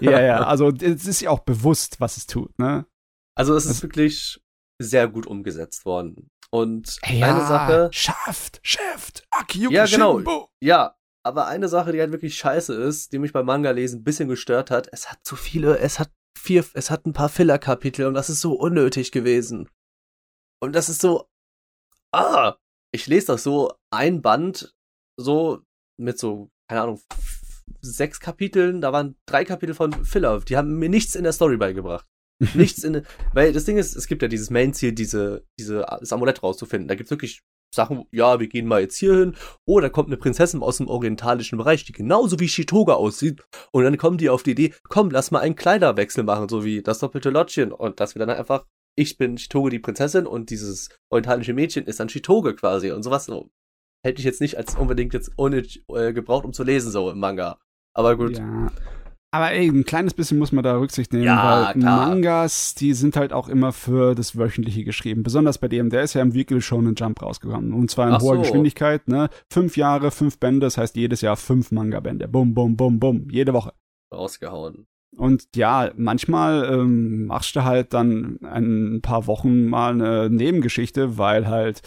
ja, 0.00 0.20
ja, 0.20 0.36
also 0.46 0.70
es 0.70 1.04
ist 1.04 1.20
ja 1.20 1.30
auch 1.30 1.40
bewusst, 1.40 2.00
was 2.00 2.16
es 2.16 2.26
tut, 2.26 2.56
ne? 2.60 2.86
Also 3.36 3.56
es 3.56 3.66
ist 3.66 3.82
wirklich 3.82 4.40
sehr 4.80 5.08
gut 5.08 5.26
umgesetzt 5.26 5.84
worden. 5.84 6.30
Und 6.50 6.98
ja, 7.04 7.34
eine 7.34 7.44
Sache. 7.44 7.88
Schafft, 7.92 8.60
schafft, 8.62 9.24
Aki 9.30 9.66
Ja, 9.70 9.86
genau. 9.86 10.18
Shimbo. 10.18 10.48
Ja, 10.62 10.96
aber 11.26 11.48
eine 11.48 11.68
Sache, 11.68 11.90
die 11.90 11.98
halt 11.98 12.12
wirklich 12.12 12.36
scheiße 12.36 12.72
ist, 12.72 13.12
die 13.12 13.18
mich 13.18 13.32
beim 13.32 13.46
Manga 13.46 13.72
lesen 13.72 14.00
ein 14.00 14.04
bisschen 14.04 14.28
gestört 14.28 14.70
hat, 14.70 14.88
es 14.92 15.10
hat 15.10 15.18
zu 15.24 15.34
viele, 15.34 15.76
es 15.78 15.98
hat 15.98 16.08
vier, 16.36 16.64
es 16.74 16.90
hat 16.90 17.06
ein 17.06 17.12
paar 17.12 17.28
Filler-Kapitel 17.28 18.06
und 18.06 18.14
das 18.14 18.30
ist 18.30 18.40
so 18.40 18.52
unnötig 18.52 19.12
gewesen. 19.12 19.68
Und 20.60 20.74
das 20.74 20.88
ist 20.88 21.00
so, 21.00 21.28
ah, 22.12 22.56
ich 22.92 23.06
lese 23.06 23.28
das 23.28 23.42
so 23.42 23.74
ein 23.90 24.22
Band, 24.22 24.74
so 25.18 25.62
mit 25.98 26.18
so, 26.18 26.50
keine 26.68 26.82
Ahnung, 26.82 27.02
sechs 27.80 28.20
Kapiteln, 28.20 28.80
da 28.80 28.92
waren 28.92 29.16
drei 29.26 29.44
Kapitel 29.44 29.74
von 29.74 30.04
Filler, 30.04 30.40
die 30.40 30.56
haben 30.56 30.78
mir 30.78 30.88
nichts 30.88 31.14
in 31.14 31.24
der 31.24 31.32
Story 31.32 31.56
beigebracht. 31.56 32.06
nichts 32.54 32.84
in, 32.84 33.06
weil 33.32 33.52
das 33.52 33.64
Ding 33.64 33.78
ist, 33.78 33.96
es 33.96 34.06
gibt 34.06 34.20
ja 34.20 34.28
dieses 34.28 34.50
Main-Ziel, 34.50 34.92
diese, 34.92 35.46
diese, 35.58 35.86
das 36.00 36.12
Amulett 36.12 36.42
rauszufinden. 36.42 36.86
Da 36.86 36.94
gibt's 36.94 37.10
wirklich 37.10 37.42
Sachen, 37.76 38.06
ja, 38.10 38.40
wir 38.40 38.48
gehen 38.48 38.66
mal 38.66 38.80
jetzt 38.80 38.96
hier 38.96 39.14
hin. 39.14 39.36
Oh, 39.64 39.78
da 39.80 39.88
kommt 39.88 40.08
eine 40.08 40.16
Prinzessin 40.16 40.62
aus 40.62 40.78
dem 40.78 40.88
orientalischen 40.88 41.58
Bereich, 41.58 41.84
die 41.84 41.92
genauso 41.92 42.40
wie 42.40 42.48
Shitoga 42.48 42.94
aussieht. 42.94 43.42
Und 43.70 43.84
dann 43.84 43.96
kommen 43.96 44.18
die 44.18 44.28
auf 44.28 44.42
die 44.42 44.50
Idee, 44.52 44.74
komm, 44.88 45.10
lass 45.10 45.30
mal 45.30 45.40
einen 45.40 45.54
Kleiderwechsel 45.54 46.24
machen, 46.24 46.48
so 46.48 46.64
wie 46.64 46.82
das 46.82 46.98
doppelte 46.98 47.30
Lottchen. 47.30 47.70
Und 47.70 48.00
dass 48.00 48.16
wir 48.16 48.26
dann 48.26 48.36
einfach, 48.36 48.66
ich 48.96 49.16
bin 49.16 49.38
Shitoge 49.38 49.70
die 49.70 49.78
Prinzessin 49.78 50.26
und 50.26 50.50
dieses 50.50 50.88
orientalische 51.10 51.54
Mädchen 51.54 51.86
ist 51.86 52.00
dann 52.00 52.08
Shitoge 52.08 52.56
quasi 52.56 52.90
und 52.90 53.02
sowas. 53.04 53.26
So. 53.26 53.50
Hätte 54.04 54.18
ich 54.18 54.24
jetzt 54.24 54.40
nicht 54.40 54.56
als 54.56 54.74
unbedingt 54.74 55.14
jetzt 55.14 55.30
ohne 55.36 55.64
äh, 55.88 56.12
gebraucht, 56.12 56.44
um 56.44 56.52
zu 56.52 56.64
lesen, 56.64 56.90
so 56.90 57.10
im 57.10 57.20
Manga. 57.20 57.58
Aber 57.94 58.16
gut. 58.16 58.38
Ja. 58.38 58.70
Aber 59.36 59.52
ey, 59.52 59.68
ein 59.68 59.84
kleines 59.84 60.14
bisschen 60.14 60.38
muss 60.38 60.50
man 60.50 60.64
da 60.64 60.78
Rücksicht 60.78 61.12
nehmen, 61.12 61.24
ja, 61.24 61.66
weil 61.66 61.74
klar. 61.74 62.08
Mangas, 62.08 62.74
die 62.74 62.94
sind 62.94 63.16
halt 63.16 63.34
auch 63.34 63.48
immer 63.48 63.72
für 63.72 64.14
das 64.14 64.38
Wöchentliche 64.38 64.82
geschrieben. 64.82 65.22
Besonders 65.22 65.58
bei 65.58 65.68
dem, 65.68 65.90
der 65.90 66.04
ist 66.04 66.14
ja 66.14 66.22
im 66.22 66.32
Weekly 66.32 66.62
Shonen 66.62 66.94
Jump 66.94 67.20
rausgekommen. 67.20 67.74
Und 67.74 67.90
zwar 67.90 68.08
in 68.08 68.14
Ach 68.14 68.22
hoher 68.22 68.36
so. 68.36 68.40
Geschwindigkeit, 68.40 69.08
ne? 69.08 69.28
Fünf 69.52 69.76
Jahre, 69.76 70.10
fünf 70.10 70.38
Bände, 70.38 70.60
das 70.60 70.78
heißt 70.78 70.96
jedes 70.96 71.20
Jahr 71.20 71.36
fünf 71.36 71.70
Manga-Bände. 71.70 72.28
Bum, 72.28 72.54
bum, 72.54 72.78
bum, 72.78 72.98
bum. 72.98 73.28
Jede 73.30 73.52
Woche. 73.52 73.74
Rausgehauen. 74.10 74.86
Und 75.14 75.48
ja, 75.54 75.90
manchmal 75.96 76.72
ähm, 76.72 77.26
machst 77.26 77.56
du 77.56 77.64
halt 77.64 77.92
dann 77.92 78.38
ein 78.42 79.00
paar 79.02 79.26
Wochen 79.26 79.66
mal 79.66 79.92
eine 79.92 80.30
Nebengeschichte, 80.30 81.18
weil 81.18 81.46
halt 81.46 81.82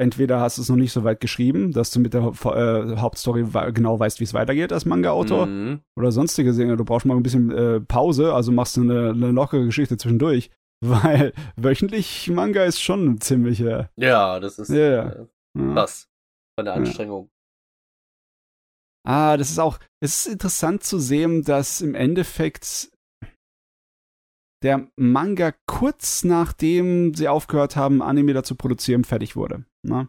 entweder 0.00 0.40
hast 0.40 0.58
du 0.58 0.62
es 0.62 0.68
noch 0.68 0.76
nicht 0.76 0.92
so 0.92 1.04
weit 1.04 1.20
geschrieben, 1.20 1.72
dass 1.72 1.90
du 1.90 2.00
mit 2.00 2.14
der 2.14 2.22
äh, 2.22 2.96
Hauptstory 2.96 3.44
genau 3.72 4.00
weißt, 4.00 4.18
wie 4.18 4.24
es 4.24 4.34
weitergeht 4.34 4.72
als 4.72 4.86
Manga-Autor 4.86 5.46
mhm. 5.46 5.80
oder 5.96 6.10
sonstige 6.10 6.52
Dinge. 6.52 6.76
Du 6.76 6.84
brauchst 6.84 7.06
mal 7.06 7.16
ein 7.16 7.22
bisschen 7.22 7.50
äh, 7.50 7.80
Pause, 7.80 8.32
also 8.34 8.50
machst 8.50 8.76
du 8.76 8.82
eine, 8.82 9.10
eine, 9.10 9.30
lockere 9.30 9.66
Geschichte 9.66 9.98
zwischendurch, 9.98 10.50
weil 10.84 11.32
wöchentlich 11.56 12.30
Manga 12.30 12.64
ist 12.64 12.80
schon 12.80 13.20
ziemlich. 13.20 13.60
Äh, 13.60 13.86
ja, 13.96 14.40
das 14.40 14.58
ist 14.58 14.70
yeah. 14.70 15.12
äh, 15.12 15.26
was 15.52 16.08
von 16.58 16.64
der 16.64 16.74
Anstrengung. 16.74 17.24
Ja. 17.24 17.30
Ah, 19.02 19.36
das 19.36 19.50
ist 19.50 19.58
auch, 19.58 19.78
es 20.00 20.26
ist 20.26 20.32
interessant 20.32 20.82
zu 20.82 20.98
sehen, 20.98 21.42
dass 21.42 21.80
im 21.80 21.94
Endeffekt 21.94 22.90
der 24.62 24.88
Manga 24.96 25.52
kurz 25.66 26.24
nachdem 26.24 27.14
sie 27.14 27.28
aufgehört 27.28 27.76
haben, 27.76 28.02
Anime 28.02 28.34
dazu 28.34 28.54
produzieren, 28.54 29.04
fertig 29.04 29.36
wurde. 29.36 29.64
Ne? 29.82 30.08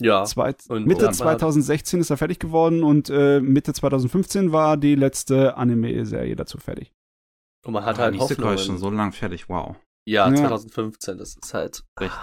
Ja. 0.00 0.24
Zweit 0.24 0.64
Mitte 0.68 1.10
2016 1.10 2.00
ist 2.00 2.10
er 2.10 2.16
fertig 2.16 2.38
geworden 2.38 2.82
und 2.82 3.10
äh, 3.10 3.40
Mitte 3.40 3.72
2015 3.72 4.52
war 4.52 4.76
die 4.76 4.94
letzte 4.94 5.56
Anime-Serie 5.56 6.34
dazu 6.34 6.58
fertig. 6.58 6.92
Und 7.64 7.74
man 7.74 7.84
hat 7.84 7.98
oh, 7.98 8.02
halt 8.02 8.18
Hoffnung. 8.18 8.58
schon 8.58 8.78
so 8.78 8.90
lang 8.90 9.12
fertig, 9.12 9.48
wow. 9.48 9.76
Ja, 10.06 10.28
ja, 10.28 10.36
2015, 10.36 11.16
das 11.16 11.36
ist 11.36 11.54
halt. 11.54 11.84
Recht, 11.98 12.18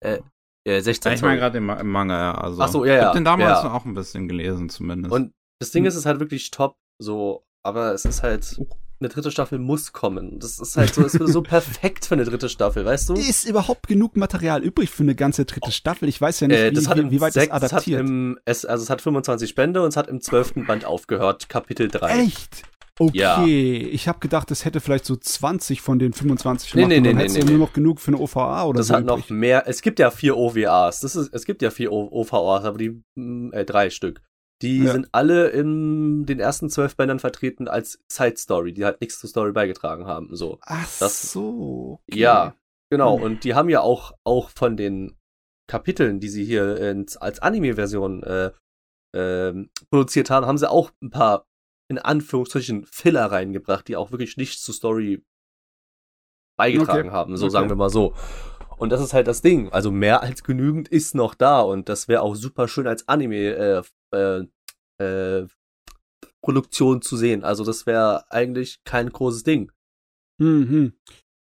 äh, 0.00 0.14
äh, 0.14 0.22
äh 0.64 0.80
16. 0.80 1.12
Ich 1.12 1.22
meine 1.22 1.38
gerade 1.38 1.58
im, 1.58 1.68
im, 1.68 1.90
Manga, 1.90 2.18
ja. 2.18 2.34
Also, 2.34 2.62
Ach 2.62 2.68
so, 2.68 2.84
ja, 2.84 2.94
ja. 2.94 2.98
Ich 3.00 3.06
hab 3.06 3.12
den 3.14 3.24
damals 3.24 3.64
ja. 3.64 3.72
auch 3.72 3.84
ein 3.84 3.94
bisschen 3.94 4.28
gelesen, 4.28 4.70
zumindest. 4.70 5.12
Und 5.12 5.32
das 5.60 5.72
Ding 5.72 5.82
hm. 5.82 5.88
ist, 5.88 5.94
es 5.94 6.00
ist 6.00 6.06
halt 6.06 6.20
wirklich 6.20 6.50
top, 6.50 6.76
so, 6.98 7.44
aber 7.62 7.92
es 7.92 8.04
ist 8.04 8.22
halt. 8.22 8.56
Uh 8.58 8.68
eine 9.02 9.08
dritte 9.08 9.30
Staffel 9.30 9.58
muss 9.58 9.92
kommen. 9.92 10.38
Das 10.38 10.58
ist 10.58 10.76
halt 10.76 10.94
so, 10.94 11.02
ist 11.04 11.12
so 11.12 11.42
perfekt 11.42 12.06
für 12.06 12.14
eine 12.14 12.24
dritte 12.24 12.48
Staffel, 12.48 12.84
weißt 12.84 13.08
du? 13.10 13.14
Ist 13.14 13.44
überhaupt 13.48 13.86
genug 13.88 14.16
Material 14.16 14.62
übrig 14.62 14.90
für 14.90 15.02
eine 15.02 15.14
ganze 15.14 15.44
dritte 15.44 15.72
Staffel? 15.72 16.08
Ich 16.08 16.20
weiß 16.20 16.40
ja 16.40 16.48
nicht, 16.48 16.58
äh, 16.58 16.70
wie, 16.74 17.10
wie, 17.10 17.20
weit 17.20 17.32
sechs, 17.32 17.52
das 17.52 17.72
adaptiert. 17.72 18.02
Es, 18.02 18.08
im, 18.08 18.38
es, 18.44 18.64
also 18.64 18.82
es 18.84 18.90
hat 18.90 19.02
25 19.02 19.54
Bände 19.54 19.82
und 19.82 19.88
es 19.88 19.96
hat 19.96 20.08
im 20.08 20.20
zwölften 20.20 20.66
Band 20.66 20.84
aufgehört, 20.84 21.48
Kapitel 21.48 21.88
3. 21.88 22.20
Echt? 22.24 22.62
Okay, 22.98 23.18
Ja. 23.18 23.44
ich 23.46 24.06
habe 24.06 24.18
gedacht, 24.20 24.50
es 24.50 24.64
hätte 24.66 24.80
vielleicht 24.80 25.06
so 25.06 25.16
20 25.16 25.80
von 25.80 25.98
den 25.98 26.12
25 26.12 26.74
Nee, 26.74 26.82
gemacht 26.82 26.88
nee, 26.90 27.00
nee, 27.00 27.12
nee, 27.14 27.20
hättest 27.20 27.34
nee, 27.36 27.40
du 27.40 27.46
nee. 27.46 27.52
nur 27.56 27.66
noch 27.66 27.72
genug 27.72 28.00
für 28.00 28.08
eine 28.08 28.18
OVA 28.18 28.64
oder 28.64 28.78
Das 28.78 28.88
so. 28.88 28.94
hat 28.94 29.04
noch 29.06 29.16
übrig. 29.18 29.30
mehr. 29.30 29.64
Es 29.66 29.80
gibt 29.82 29.98
ja 29.98 30.10
vier 30.10 30.36
OVAs. 30.36 31.00
Das 31.00 31.16
ist, 31.16 31.30
es 31.34 31.44
gibt 31.46 31.62
ja 31.62 31.70
vier 31.70 31.90
O- 31.90 32.08
OVAs, 32.12 32.64
aber 32.64 32.76
die, 32.78 33.02
mm, 33.16 33.50
äh, 33.52 33.64
drei 33.64 33.88
Stück. 33.90 34.20
Die 34.62 34.84
Ja. 34.84 34.92
sind 34.92 35.08
alle 35.12 35.48
in 35.48 36.24
den 36.26 36.40
ersten 36.40 36.70
zwölf 36.70 36.96
Bändern 36.96 37.18
vertreten 37.18 37.68
als 37.68 38.00
Side 38.10 38.36
Story, 38.36 38.72
die 38.72 38.84
halt 38.84 39.00
nichts 39.00 39.18
zur 39.20 39.28
Story 39.28 39.52
beigetragen 39.52 40.06
haben. 40.06 40.34
So. 40.34 40.58
Ach 40.62 40.88
das- 40.98 41.32
so. 41.32 42.00
okay. 42.08 42.20
Ja, 42.20 42.54
genau. 42.90 43.16
Hm. 43.16 43.22
Und 43.24 43.44
die 43.44 43.54
haben 43.54 43.68
ja 43.68 43.80
auch, 43.80 44.12
auch 44.24 44.50
von 44.50 44.76
den 44.76 45.16
Kapiteln, 45.68 46.20
die 46.20 46.28
sie 46.28 46.44
hier 46.44 46.76
ins, 46.78 47.16
als 47.16 47.40
Anime-Version 47.40 48.22
äh, 48.22 48.50
ähm, 49.14 49.70
produziert 49.90 50.30
haben, 50.30 50.46
haben 50.46 50.58
sie 50.58 50.70
auch 50.70 50.90
ein 51.02 51.10
paar, 51.10 51.46
in 51.90 51.98
Anführungsstrichen, 51.98 52.86
Filler 52.86 53.26
reingebracht, 53.26 53.86
die 53.88 53.96
auch 53.96 54.10
wirklich 54.10 54.36
nichts 54.36 54.62
zur 54.62 54.74
Story 54.74 55.24
beigetragen 56.58 57.08
Okay. 57.08 57.16
haben, 57.16 57.36
so 57.36 57.46
Okay. 57.46 57.52
sagen 57.52 57.68
wir 57.68 57.76
mal 57.76 57.90
so. 57.90 58.14
Und 58.76 58.90
das 58.90 59.00
ist 59.00 59.12
halt 59.12 59.26
das 59.26 59.42
Ding. 59.42 59.70
Also 59.72 59.90
mehr 59.90 60.22
als 60.22 60.42
genügend 60.42 60.88
ist 60.88 61.14
noch 61.14 61.34
da 61.34 61.60
und 61.60 61.88
das 61.88 62.08
wäre 62.08 62.22
auch 62.22 62.34
super 62.34 62.68
schön 62.68 62.86
als 62.86 63.06
Anime 63.08 63.54
äh, 63.54 63.82
äh, 64.12 64.44
äh, 65.02 65.46
Produktion 66.42 67.02
zu 67.02 67.16
sehen. 67.16 67.44
Also 67.44 67.64
das 67.64 67.86
wäre 67.86 68.30
eigentlich 68.30 68.82
kein 68.84 69.10
großes 69.10 69.44
Ding. 69.44 69.70
Mhm. 70.38 70.94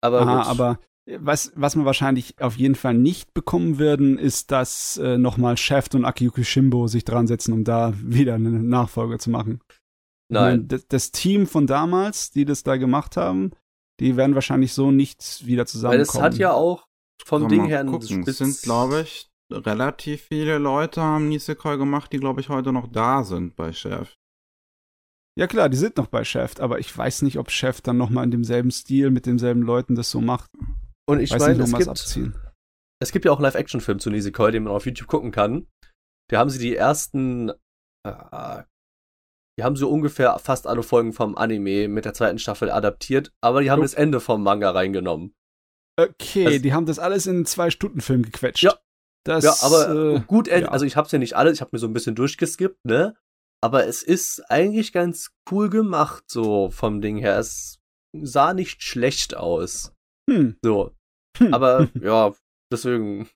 Aber 0.02 0.22
Aha, 0.22 0.38
gut. 0.40 0.48
aber 0.48 0.80
was, 1.20 1.52
was 1.56 1.76
wir 1.76 1.86
wahrscheinlich 1.86 2.40
auf 2.40 2.56
jeden 2.58 2.76
Fall 2.76 2.94
nicht 2.94 3.34
bekommen 3.34 3.78
werden, 3.78 4.18
ist, 4.18 4.52
dass 4.52 4.98
äh, 4.98 5.18
nochmal 5.18 5.58
Shaft 5.58 5.96
und 5.96 6.06
Akiyuki 6.06 6.46
Shimbo 6.46 6.88
sich 6.88 7.04
dran 7.04 7.28
setzen, 7.28 7.54
um 7.54 7.64
da 7.64 7.94
wieder 8.02 8.36
eine 8.36 8.52
Nachfolge 8.52 9.18
zu 9.18 9.30
machen. 9.30 9.62
Nein. 10.30 10.68
Das, 10.68 10.88
das 10.88 11.12
Team 11.12 11.46
von 11.46 11.68
damals, 11.68 12.32
die 12.32 12.46
das 12.46 12.64
da 12.64 12.78
gemacht 12.78 13.18
haben, 13.18 13.52
die 14.00 14.18
werden 14.18 14.36
wahrscheinlich 14.36 14.74
so 14.74 14.92
nicht 14.92 15.46
wieder 15.46 15.62
Weil 15.62 15.68
zusammenkommen. 15.68 16.08
es 16.08 16.22
hat 16.22 16.38
ja 16.38 16.54
auch 16.54 16.88
vom 17.24 17.48
Ding 17.48 17.66
her 17.66 17.82
einen 17.82 17.92
gucken. 17.92 18.24
Es 18.26 18.38
sind, 18.38 18.62
glaube 18.62 19.02
ich, 19.02 19.30
relativ 19.52 20.24
viele 20.24 20.58
Leute 20.58 21.02
haben 21.02 21.30
Nisekoi 21.30 21.78
gemacht, 21.78 22.12
die, 22.12 22.20
glaube 22.20 22.42
ich, 22.42 22.50
heute 22.50 22.72
noch 22.72 22.88
da 22.92 23.24
sind 23.24 23.56
bei 23.56 23.72
Chef. 23.74 24.14
Ja 25.38 25.48
klar, 25.48 25.70
die 25.70 25.78
sind 25.78 25.98
noch 25.98 26.08
bei 26.08 26.24
Shaft, 26.24 26.60
aber 26.60 26.80
ich 26.80 26.96
weiß 26.96 27.24
nicht, 27.24 27.40
ob 27.40 27.50
Shaft 27.50 27.88
dann 27.88 27.98
nochmal 27.98 28.24
in 28.26 28.32
demselben 28.32 28.70
Stil 28.72 29.10
mit 29.10 29.26
denselben 29.26 29.64
Leuten 29.64 29.96
das 29.96 30.12
so 30.12 30.22
macht. 30.22 30.52
Und 31.10 31.20
ich 31.20 31.32
weiß 31.32 31.42
meine, 31.42 31.56
nicht, 31.58 31.68
es 31.68 31.74
gibt, 31.78 31.90
abziehen. 31.90 32.36
es 33.02 33.12
gibt 33.12 33.26
ja 33.26 33.32
auch 33.32 33.38
einen 33.38 33.44
Live-Action-Film 33.44 34.00
zu 34.00 34.12
Nisekoi, 34.12 34.52
den 34.52 34.64
man 34.64 34.74
auf 34.74 34.86
YouTube 34.86 35.08
gucken 35.08 35.32
kann. 35.32 35.68
Da 36.30 36.38
haben 36.38 36.52
sie 36.52 36.60
die 36.60 36.76
ersten, 36.76 37.50
äh, 38.08 38.64
die 39.60 39.64
haben 39.64 39.76
so 39.76 39.90
ungefähr 39.90 40.38
fast 40.40 40.68
alle 40.68 40.84
Folgen 40.84 41.14
vom 41.14 41.36
Anime 41.36 41.88
mit 41.88 42.06
der 42.06 42.14
zweiten 42.14 42.38
Staffel 42.40 42.70
adaptiert, 42.72 43.34
aber 43.44 43.62
die 43.62 43.72
haben 43.72 43.80
Jo. 43.80 43.84
das 43.86 43.96
Ende 43.96 44.20
vom 44.20 44.44
Manga 44.44 44.70
reingenommen. 44.70 45.34
Okay, 46.00 46.46
Also- 46.46 46.60
die 46.60 46.74
haben 46.74 46.86
das 46.86 47.00
alles 47.00 47.26
in 47.26 47.38
einen 47.38 47.46
Zwei-Stunden-Film 47.46 48.22
gequetscht. 48.22 48.64
Ja. 48.64 48.78
Das, 49.26 49.44
ja, 49.44 49.56
aber 49.62 50.16
äh, 50.16 50.20
gut, 50.28 50.48
end- 50.48 50.64
ja. 50.66 50.70
also 50.72 50.86
ich 50.86 50.96
hab's 50.98 51.12
ja 51.12 51.20
nicht 51.20 51.36
alles, 51.36 51.54
ich 51.56 51.62
habe 51.62 51.70
mir 51.74 51.80
so 51.80 51.88
ein 51.88 51.94
bisschen 51.94 52.16
durchgeskippt, 52.16 52.84
ne? 52.86 53.16
Aber 53.64 53.88
es 53.88 54.04
ist 54.04 54.42
eigentlich 54.52 54.92
ganz 54.92 55.32
cool 55.50 55.70
gemacht, 55.70 56.26
so 56.28 56.70
vom 56.70 57.00
Ding 57.00 57.18
her. 57.18 57.38
Es 57.40 57.80
sah 58.22 58.54
nicht 58.54 58.84
schlecht 58.84 59.36
aus. 59.38 59.94
hm. 60.30 60.58
So. 60.64 60.92
Hm. 61.38 61.54
Aber 61.54 61.90
ja, 62.02 62.34
deswegen. 62.72 63.30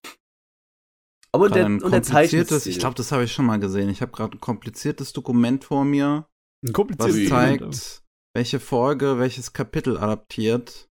Aber 1.33 1.49
der, 1.49 1.65
und 1.67 1.79
der 1.81 1.89
kompliziertes, 2.01 2.47
Zeichenstil. 2.49 2.71
ich 2.73 2.79
glaube, 2.79 2.95
das 2.95 3.11
habe 3.11 3.23
ich 3.23 3.31
schon 3.31 3.45
mal 3.45 3.59
gesehen. 3.59 3.89
Ich 3.89 4.01
habe 4.01 4.11
gerade 4.11 4.37
ein 4.37 4.41
kompliziertes 4.41 5.13
Dokument 5.13 5.63
vor 5.63 5.85
mir, 5.85 6.27
Ein 6.63 6.69
was 6.69 6.73
kompliziertes 6.73 7.15
Wie? 7.17 7.27
zeigt, 7.29 8.03
welche 8.35 8.59
Folge, 8.59 9.19
welches 9.19 9.53
Kapitel 9.53 9.97
adaptiert. 9.97 10.89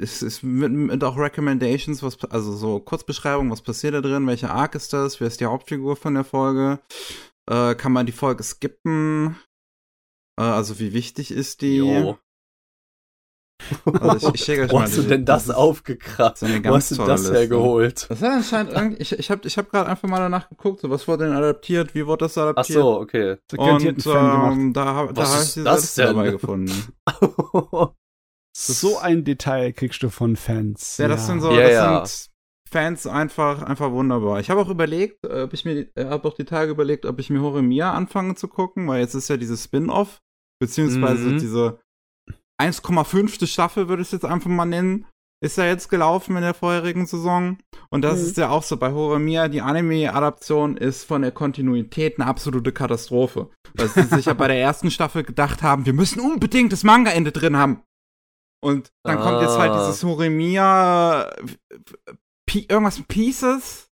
Es 0.00 0.22
ist 0.22 0.42
mit, 0.42 0.70
mit 0.72 1.02
auch 1.04 1.16
Recommendations, 1.16 2.02
was, 2.02 2.22
also 2.24 2.54
so 2.54 2.80
Kurzbeschreibung, 2.80 3.50
was 3.50 3.62
passiert 3.62 3.94
da 3.94 4.00
drin, 4.00 4.26
welche 4.26 4.50
Arc 4.50 4.74
ist 4.74 4.92
das, 4.92 5.20
wer 5.20 5.26
ist 5.28 5.40
die 5.40 5.46
Hauptfigur 5.46 5.96
von 5.96 6.14
der 6.14 6.24
Folge, 6.24 6.78
äh, 7.50 7.74
kann 7.74 7.92
man 7.92 8.06
die 8.06 8.12
Folge 8.12 8.42
skippen, 8.42 9.36
äh, 10.38 10.42
also 10.44 10.78
wie 10.78 10.92
wichtig 10.92 11.30
ist 11.32 11.60
die? 11.62 11.76
Jo. 11.78 12.18
Also 14.00 14.28
ich, 14.28 14.34
ich 14.36 14.44
schicke 14.44 14.62
euch 14.62 14.70
Wo 14.72 14.76
mal 14.76 14.82
hast 14.84 14.96
du 14.96 15.02
denn 15.02 15.24
das 15.26 15.44
ist- 15.44 15.50
aufgekratzt? 15.54 16.40
so 16.40 16.46
Wo 16.46 16.74
hast 16.74 16.90
du 16.92 16.96
das 16.96 17.20
Liste. 17.22 17.36
hergeholt? 17.36 18.06
Das 18.08 18.22
war 18.22 18.32
anscheinend 18.32 18.98
ich, 19.00 19.12
ich 19.12 19.30
habe 19.30 19.46
ich 19.46 19.58
hab 19.58 19.70
gerade 19.70 19.88
einfach 19.90 20.08
mal 20.08 20.18
danach 20.18 20.48
geguckt, 20.48 20.80
so 20.80 20.88
was 20.88 21.06
wurde 21.06 21.24
denn 21.26 21.34
adaptiert, 21.34 21.94
wie 21.94 22.06
wurde 22.06 22.24
das 22.24 22.38
Ach 22.38 22.42
adaptiert? 22.44 22.78
so, 22.80 22.98
okay. 23.00 23.36
Das 23.48 23.60
hat 23.60 23.80
gemacht. 24.10 24.52
ähm, 24.56 24.72
da, 24.72 24.84
hab- 24.94 25.14
da 25.14 25.20
Was 25.22 25.32
habe 25.34 25.42
ich 25.44 25.52
diese 25.52 25.64
das 25.64 25.80
Liste 25.82 26.02
denn? 26.04 26.16
dabei 26.16 26.30
gefunden. 26.30 26.72
So 28.56 28.98
ein 28.98 29.24
Detail 29.24 29.72
kriegst 29.72 30.02
du 30.02 30.10
von 30.10 30.36
Fans. 30.36 30.96
Ja, 30.98 31.08
das 31.08 31.26
sind 31.26 31.40
so, 31.40 31.52
Ja, 31.52 31.60
das 31.62 31.72
ja. 31.72 32.06
sind 32.06 32.26
Fans 32.68 33.06
einfach, 33.06 33.62
einfach 33.62 33.90
wunderbar. 33.90 34.38
Ich 34.40 34.50
habe 34.50 34.60
auch 34.60 34.68
überlegt, 34.68 35.24
äh, 35.26 35.42
ob 35.42 35.52
ich 35.52 35.64
mir, 35.64 35.74
die- 35.84 35.90
äh, 36.00 36.06
habe 36.08 36.26
auch 36.28 36.34
die 36.34 36.44
Tage 36.44 36.70
überlegt, 36.70 37.04
ob 37.06 37.18
ich 37.18 37.30
mir 37.30 37.40
Horimiya 37.40 37.92
anfange 37.92 38.34
zu 38.36 38.48
gucken, 38.48 38.86
weil 38.86 39.00
jetzt 39.00 39.14
ist 39.14 39.28
ja 39.28 39.36
dieses 39.36 39.64
Spin-off, 39.64 40.18
beziehungsweise 40.60 41.30
Mhm. 41.30 41.38
diese 41.38 41.80
1,5. 42.60 43.46
Staffel, 43.46 43.88
würde 43.88 44.02
ich 44.02 44.08
es 44.08 44.12
jetzt 44.12 44.24
einfach 44.24 44.50
mal 44.50 44.66
nennen, 44.66 45.06
ist 45.42 45.56
ja 45.56 45.64
jetzt 45.64 45.88
gelaufen 45.88 46.36
in 46.36 46.42
der 46.42 46.52
vorherigen 46.54 47.06
Saison. 47.06 47.56
Und 47.90 48.02
das 48.02 48.18
Mhm. 48.20 48.26
ist 48.26 48.36
ja 48.36 48.50
auch 48.50 48.62
so 48.62 48.76
bei 48.76 48.92
Horimiya, 48.92 49.48
die 49.48 49.62
Anime-Adaption 49.62 50.76
ist 50.76 51.04
von 51.04 51.22
der 51.22 51.32
Kontinuität 51.32 52.18
eine 52.20 52.28
absolute 52.28 52.72
Katastrophe. 52.72 53.48
Weil 53.74 53.88
sie 53.88 54.02
sich 54.02 54.26
ja 54.26 54.34
bei 54.34 54.48
der 54.48 54.58
ersten 54.60 54.90
Staffel 54.90 55.22
gedacht 55.24 55.62
haben, 55.62 55.86
wir 55.86 55.94
müssen 55.94 56.20
unbedingt 56.20 56.72
das 56.72 56.84
Manga-Ende 56.84 57.32
drin 57.32 57.56
haben. 57.56 57.82
Und 58.62 58.90
dann 59.04 59.18
kommt 59.20 59.40
jetzt 59.42 59.56
halt 59.58 59.72
Ah. 59.72 59.86
dieses 59.86 60.04
Horimiya 60.04 61.30
Pi- 62.46 62.66
irgendwas 62.68 62.98
mit 62.98 63.08
Pieces 63.08 63.88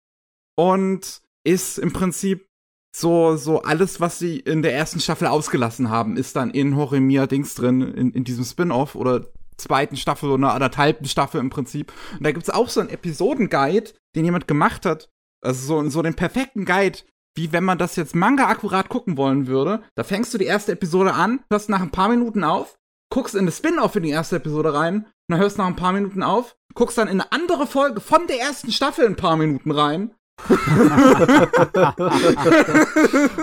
und 0.57 1.21
ist 1.45 1.77
im 1.79 1.91
Prinzip 1.91 2.47
so, 2.95 3.35
so 3.35 3.63
alles, 3.63 3.99
was 3.99 4.19
sie 4.19 4.39
in 4.39 4.61
der 4.61 4.73
ersten 4.75 4.99
Staffel 4.99 5.27
ausgelassen 5.27 5.89
haben, 5.89 6.15
ist 6.15 6.35
dann 6.35 6.51
in 6.51 6.75
Horimiya 6.75 7.25
Dings 7.25 7.55
drin, 7.55 7.81
in, 7.81 8.11
in 8.11 8.23
diesem 8.23 8.45
Spin-off 8.45 8.95
oder 8.95 9.25
zweiten 9.57 9.97
Staffel 9.97 10.29
oder 10.29 10.35
einer 10.47 10.53
anderthalbten 10.53 11.07
Staffel 11.07 11.39
im 11.41 11.49
Prinzip. 11.49 11.91
Und 12.13 12.23
da 12.23 12.31
gibt's 12.31 12.49
auch 12.51 12.69
so 12.69 12.79
einen 12.79 12.89
Episodenguide, 12.89 13.91
den 14.15 14.25
jemand 14.25 14.47
gemacht 14.47 14.85
hat. 14.85 15.09
Also 15.43 15.65
so, 15.81 15.89
so 15.89 16.01
den 16.03 16.13
perfekten 16.13 16.65
Guide, 16.65 16.99
wie 17.35 17.51
wenn 17.51 17.63
man 17.63 17.79
das 17.79 17.95
jetzt 17.95 18.15
Manga 18.15 18.47
akkurat 18.47 18.89
gucken 18.89 19.17
wollen 19.17 19.47
würde. 19.47 19.81
Da 19.95 20.03
fängst 20.03 20.33
du 20.33 20.37
die 20.37 20.45
erste 20.45 20.71
Episode 20.73 21.13
an, 21.15 21.43
hörst 21.51 21.69
nach 21.69 21.81
ein 21.81 21.91
paar 21.91 22.09
Minuten 22.09 22.43
auf, 22.43 22.75
guckst 23.13 23.35
in 23.35 23.45
das 23.45 23.57
Spin-off 23.57 23.95
in 23.95 24.01
die 24.01 24.09
erste 24.09 24.37
Episode 24.37 24.73
rein, 24.73 25.05
dann 25.27 25.39
hörst 25.39 25.59
nach 25.59 25.67
ein 25.67 25.75
paar 25.75 25.93
Minuten 25.93 26.23
auf, 26.23 26.57
guckst 26.73 26.97
dann 26.97 27.07
in 27.07 27.21
eine 27.21 27.31
andere 27.31 27.67
Folge 27.67 28.01
von 28.01 28.25
der 28.25 28.39
ersten 28.39 28.71
Staffel 28.71 29.05
ein 29.05 29.15
paar 29.15 29.37
Minuten 29.37 29.69
rein. 29.69 30.15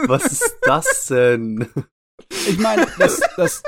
Was 0.09 0.25
ist 0.25 0.59
das 0.63 1.07
denn? 1.07 1.69
Ich 2.49 2.59
meine, 2.59 2.89
das, 2.99 3.21
das, 3.37 3.63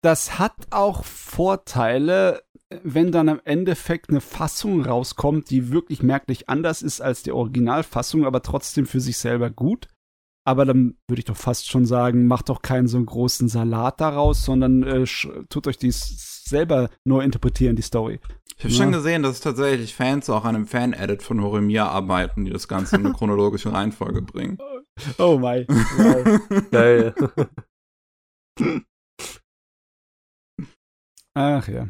das 0.00 0.38
hat 0.38 0.54
auch 0.70 1.04
Vorteile, 1.04 2.44
wenn 2.82 3.12
dann 3.12 3.28
im 3.28 3.42
Endeffekt 3.44 4.08
eine 4.08 4.22
Fassung 4.22 4.82
rauskommt, 4.86 5.50
die 5.50 5.70
wirklich 5.70 6.02
merklich 6.02 6.48
anders 6.48 6.80
ist 6.80 7.02
als 7.02 7.22
die 7.24 7.32
Originalfassung, 7.32 8.24
aber 8.24 8.40
trotzdem 8.40 8.86
für 8.86 9.00
sich 9.00 9.18
selber 9.18 9.50
gut. 9.50 9.88
Aber 10.44 10.64
dann 10.64 10.96
würde 11.08 11.20
ich 11.20 11.24
doch 11.24 11.36
fast 11.36 11.68
schon 11.70 11.86
sagen, 11.86 12.26
macht 12.26 12.48
doch 12.48 12.62
keinen 12.62 12.88
so 12.88 12.96
einen 12.96 13.06
großen 13.06 13.48
Salat 13.48 14.00
daraus, 14.00 14.44
sondern 14.44 14.82
äh, 14.82 15.04
tut 15.48 15.66
euch 15.68 15.78
dies 15.78 16.44
selber 16.44 16.90
neu 17.04 17.20
interpretieren, 17.20 17.76
die 17.76 17.82
Story. 17.82 18.18
Ich 18.58 18.64
habe 18.64 18.74
Ja. 18.74 18.82
schon 18.82 18.92
gesehen, 18.92 19.22
dass 19.22 19.40
tatsächlich 19.40 19.94
Fans 19.94 20.28
auch 20.30 20.44
an 20.44 20.56
einem 20.56 20.66
Fan-Edit 20.66 21.22
von 21.22 21.40
Horimiya 21.42 21.88
arbeiten, 21.88 22.44
die 22.44 22.50
das 22.50 22.66
Ganze 22.68 22.96
in 22.96 23.06
eine 23.06 23.14
chronologische 23.14 23.72
Reihenfolge 23.72 24.22
bringen. 24.22 24.58
Oh 25.18 25.38
mein. 25.38 25.66
Wow. 25.68 26.40
Geil. 26.70 27.14
Ach 31.34 31.66
ja. 31.68 31.88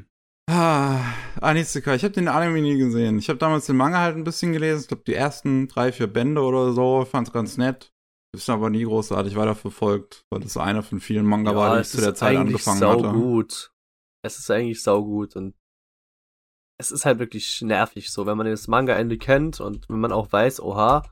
Ah, 0.48 1.00
Anizuka, 1.40 1.94
ich 1.94 2.04
habe 2.04 2.14
den 2.14 2.28
Anime 2.28 2.60
nie 2.60 2.76
gesehen. 2.78 3.18
Ich 3.18 3.28
habe 3.28 3.38
damals 3.38 3.66
den 3.66 3.76
Manga 3.76 3.98
halt 4.00 4.16
ein 4.16 4.24
bisschen 4.24 4.52
gelesen. 4.52 4.82
Ich 4.82 4.88
glaube, 4.88 5.02
die 5.06 5.14
ersten 5.14 5.68
drei, 5.68 5.92
vier 5.92 6.06
Bände 6.06 6.42
oder 6.42 6.72
so. 6.72 7.04
Fand's 7.04 7.32
ganz 7.32 7.56
nett. 7.58 7.91
Ist 8.34 8.48
aber 8.48 8.70
nie 8.70 8.84
großartig 8.84 9.36
weiterverfolgt, 9.36 10.24
weil 10.30 10.40
das 10.40 10.56
einer 10.56 10.82
von 10.82 11.00
vielen 11.00 11.26
Manga 11.26 11.54
war, 11.54 11.74
die 11.74 11.80
ich 11.82 11.86
es 11.88 11.92
zu 11.92 12.00
der 12.00 12.12
ist 12.12 12.18
Zeit 12.18 12.36
eigentlich 12.36 12.66
angefangen 12.66 12.82
hatte. 12.82 13.02
saugut. 13.02 13.72
Es 14.24 14.38
ist 14.38 14.50
eigentlich 14.50 14.82
saugut 14.82 15.36
und 15.36 15.54
es 16.80 16.90
ist 16.90 17.04
halt 17.04 17.18
wirklich 17.18 17.60
nervig 17.60 18.10
so, 18.10 18.24
wenn 18.24 18.38
man 18.38 18.46
das 18.46 18.68
Manga-Ende 18.68 19.18
kennt 19.18 19.60
und 19.60 19.88
wenn 19.88 20.00
man 20.00 20.12
auch 20.12 20.32
weiß, 20.32 20.60
oha. 20.60 21.02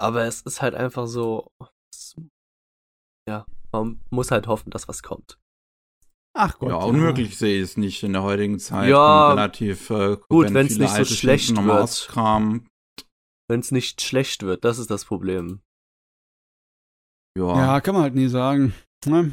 Aber 0.00 0.24
es 0.24 0.40
ist 0.40 0.62
halt 0.62 0.74
einfach 0.74 1.06
so, 1.06 1.52
es, 1.92 2.16
ja, 3.28 3.44
man 3.70 4.00
muss 4.10 4.30
halt 4.30 4.46
hoffen, 4.46 4.70
dass 4.70 4.88
was 4.88 5.02
kommt. 5.02 5.38
Ach 6.34 6.58
Gott. 6.58 6.70
Ja, 6.70 6.76
unmöglich 6.76 7.36
sehe 7.36 7.58
ich 7.58 7.62
es 7.70 7.76
nicht 7.76 8.02
in 8.02 8.14
der 8.14 8.22
heutigen 8.22 8.58
Zeit. 8.58 8.88
Ja, 8.88 9.26
Und 9.26 9.38
relativ 9.38 9.90
äh, 9.90 10.16
gut, 10.28 10.52
wenn 10.52 10.66
viele 10.66 10.84
nicht 10.84 10.94
so 10.96 11.04
schlecht 11.04 11.50
nochmal 11.50 11.80
wird. 11.80 12.66
Wenn 13.48 13.60
es 13.60 13.70
nicht 13.70 14.00
schlecht 14.00 14.42
wird, 14.42 14.64
das 14.64 14.78
ist 14.78 14.90
das 14.90 15.04
Problem. 15.04 15.60
Ja. 17.36 17.56
Ja, 17.56 17.80
kann 17.80 17.94
man 17.94 18.04
halt 18.04 18.14
nie 18.14 18.28
sagen. 18.28 18.74
Ne? 19.06 19.32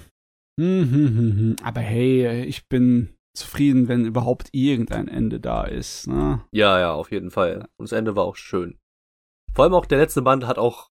Hm, 0.60 0.92
hm, 0.92 1.16
hm. 1.16 1.56
Aber 1.64 1.82
hey, 1.82 2.44
ich 2.44 2.68
bin 2.68 3.16
zufrieden, 3.34 3.88
wenn 3.88 4.06
überhaupt 4.06 4.50
irgendein 4.52 5.08
Ende 5.08 5.40
da 5.40 5.64
ist. 5.64 6.08
Ne? 6.08 6.44
Ja, 6.52 6.80
ja, 6.80 6.94
auf 6.94 7.12
jeden 7.12 7.32
Fall. 7.32 7.68
Und 7.78 7.90
das 7.90 7.92
Ende 7.92 8.16
war 8.16 8.26
auch 8.26 8.36
schön. 8.36 8.78
Vor 9.54 9.64
allem 9.64 9.74
auch 9.74 9.86
der 9.86 10.00
letzte 10.00 10.22
Band 10.22 10.46
hat 10.46 10.58
auch, 10.58 10.90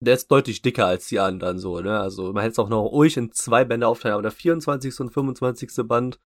der 0.00 0.14
ist 0.14 0.30
deutlich 0.30 0.62
dicker 0.62 0.86
als 0.86 1.08
die 1.08 1.20
anderen 1.20 1.58
so, 1.58 1.80
ne? 1.80 1.98
Also 1.98 2.32
man 2.32 2.42
hätte 2.42 2.52
es 2.52 2.58
auch 2.58 2.68
noch 2.68 2.82
ruhig 2.82 3.16
in 3.16 3.32
zwei 3.32 3.64
Bände 3.64 3.88
aufteilen, 3.88 4.14
aber 4.14 4.22
der 4.22 4.32
24. 4.32 5.00
und 5.00 5.10
25. 5.10 5.70
Band, 5.86 6.20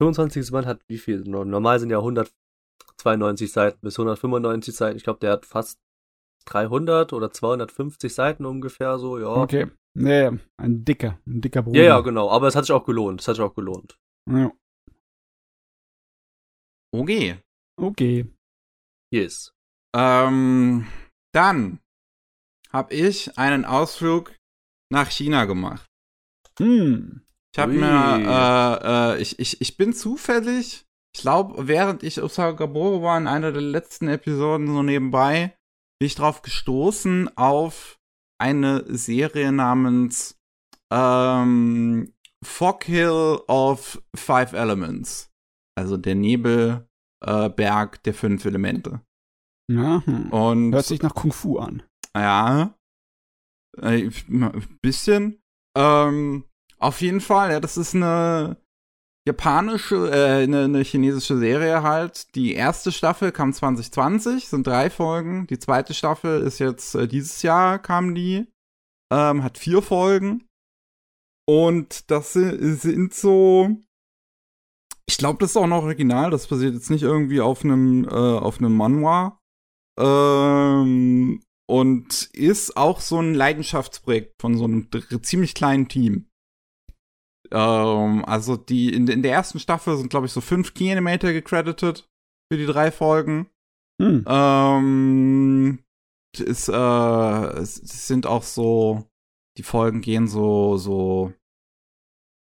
25. 0.00 0.50
Band 0.50 0.66
hat 0.66 0.82
wie 0.88 0.98
viel? 0.98 1.20
Normal 1.20 1.78
sind 1.78 1.90
ja 1.90 1.98
192 1.98 3.52
Seiten 3.52 3.78
bis 3.82 3.98
195 3.98 4.74
Seiten. 4.74 4.96
Ich 4.96 5.04
glaube, 5.04 5.20
der 5.20 5.32
hat 5.32 5.46
fast 5.46 5.78
300 6.46 7.12
oder 7.12 7.30
250 7.30 8.12
Seiten 8.14 8.44
ungefähr 8.44 8.98
so, 8.98 9.18
ja. 9.18 9.28
Okay. 9.28 9.66
Nee, 9.96 10.30
ein 10.56 10.84
dicker, 10.84 11.20
ein 11.26 11.40
dicker 11.40 11.62
Bruder. 11.62 11.78
Ja, 11.78 11.84
ja, 11.84 12.00
genau. 12.00 12.28
Aber 12.30 12.48
es 12.48 12.56
hat 12.56 12.64
sich 12.64 12.72
auch 12.72 12.84
gelohnt. 12.84 13.20
Es 13.20 13.28
hat 13.28 13.36
sich 13.36 13.44
auch 13.44 13.54
gelohnt. 13.54 13.98
Ja. 14.28 14.52
Okay. 16.92 17.38
Okay. 17.80 18.26
Yes. 19.12 19.52
Ähm, 19.96 20.86
dann 21.32 21.78
habe 22.72 22.92
ich 22.92 23.38
einen 23.38 23.64
Ausflug 23.64 24.34
nach 24.92 25.10
China 25.10 25.44
gemacht. 25.44 25.86
Hm. 26.58 27.24
Ich 27.54 27.60
habe 27.60 27.72
mir, 27.72 27.86
äh, 27.86 29.14
äh, 29.14 29.22
ich, 29.22 29.38
ich, 29.38 29.60
ich 29.60 29.76
bin 29.76 29.92
zufällig, 29.92 30.84
ich 31.14 31.20
glaube, 31.20 31.68
während 31.68 32.02
ich 32.02 32.20
Osagaboro 32.20 33.02
war, 33.02 33.16
in 33.16 33.28
einer 33.28 33.52
der 33.52 33.62
letzten 33.62 34.08
Episoden 34.08 34.66
so 34.66 34.82
nebenbei, 34.82 35.56
bin 35.98 36.06
ich 36.06 36.14
drauf 36.14 36.42
gestoßen 36.42 37.36
auf 37.36 37.98
eine 38.40 38.84
Serie 38.94 39.52
namens 39.52 40.38
ähm, 40.92 42.12
Fog 42.44 42.84
Hill 42.84 43.40
of 43.48 44.02
Five 44.14 44.52
Elements. 44.52 45.30
Also 45.76 45.96
der 45.96 46.14
Nebelberg 46.14 47.96
äh, 47.96 47.98
der 48.04 48.14
fünf 48.14 48.44
Elemente. 48.44 49.00
Ja, 49.70 50.02
hm. 50.04 50.30
Und 50.30 50.72
Hört 50.74 50.86
sich 50.86 51.02
nach 51.02 51.14
Kung 51.14 51.32
Fu 51.32 51.58
an. 51.58 51.82
ja. 52.14 52.74
Äh, 53.80 54.10
Ein 54.28 54.78
bisschen. 54.82 55.42
Ähm, 55.76 56.44
auf 56.78 57.00
jeden 57.00 57.20
Fall, 57.20 57.50
ja, 57.52 57.60
das 57.60 57.76
ist 57.76 57.94
eine 57.94 58.56
japanische, 59.26 60.10
äh, 60.10 60.42
eine, 60.44 60.64
eine 60.64 60.82
chinesische 60.82 61.38
Serie 61.38 61.82
halt. 61.82 62.34
Die 62.34 62.54
erste 62.54 62.92
Staffel 62.92 63.32
kam 63.32 63.52
2020, 63.52 64.48
sind 64.48 64.66
drei 64.66 64.90
Folgen. 64.90 65.46
Die 65.46 65.58
zweite 65.58 65.94
Staffel 65.94 66.42
ist 66.42 66.58
jetzt 66.58 66.94
äh, 66.94 67.08
dieses 67.08 67.42
Jahr 67.42 67.78
kam 67.78 68.14
die. 68.14 68.46
Ähm, 69.12 69.42
hat 69.42 69.58
vier 69.58 69.82
Folgen. 69.82 70.46
Und 71.46 72.10
das 72.10 72.32
si- 72.32 72.74
sind 72.76 73.14
so. 73.14 73.76
Ich 75.06 75.18
glaube, 75.18 75.38
das 75.40 75.50
ist 75.50 75.56
auch 75.56 75.66
noch 75.66 75.82
original. 75.82 76.30
Das 76.30 76.46
basiert 76.46 76.74
jetzt 76.74 76.90
nicht 76.90 77.02
irgendwie 77.02 77.40
auf 77.40 77.64
einem 77.64 78.04
äh, 78.04 78.08
auf 78.10 78.58
einem 78.58 78.74
Manhwa. 78.76 79.38
Ähm, 79.98 81.42
und 81.66 82.30
ist 82.34 82.76
auch 82.76 83.00
so 83.00 83.20
ein 83.20 83.34
Leidenschaftsprojekt 83.34 84.34
von 84.40 84.56
so 84.58 84.64
einem 84.64 84.88
ziemlich 85.22 85.54
kleinen 85.54 85.88
Team. 85.88 86.28
Ähm, 87.54 88.24
also 88.24 88.56
die 88.56 88.92
in, 88.92 89.06
in 89.06 89.22
der 89.22 89.32
ersten 89.32 89.60
Staffel 89.60 89.96
sind, 89.96 90.10
glaube 90.10 90.26
ich, 90.26 90.32
so 90.32 90.40
fünf 90.40 90.74
Key 90.74 90.90
Animator 90.90 91.32
gecredited 91.32 92.08
für 92.52 92.58
die 92.58 92.66
drei 92.66 92.90
Folgen. 92.90 93.48
Hm. 94.02 94.24
Ähm, 94.26 95.78
ist, 96.36 96.68
äh, 96.68 96.72
es 96.72 97.80
es 97.80 98.08
sind 98.08 98.26
auch 98.26 98.42
so, 98.42 99.04
die 99.56 99.62
Folgen 99.62 100.00
gehen 100.00 100.26
so, 100.26 100.76
so 100.78 101.32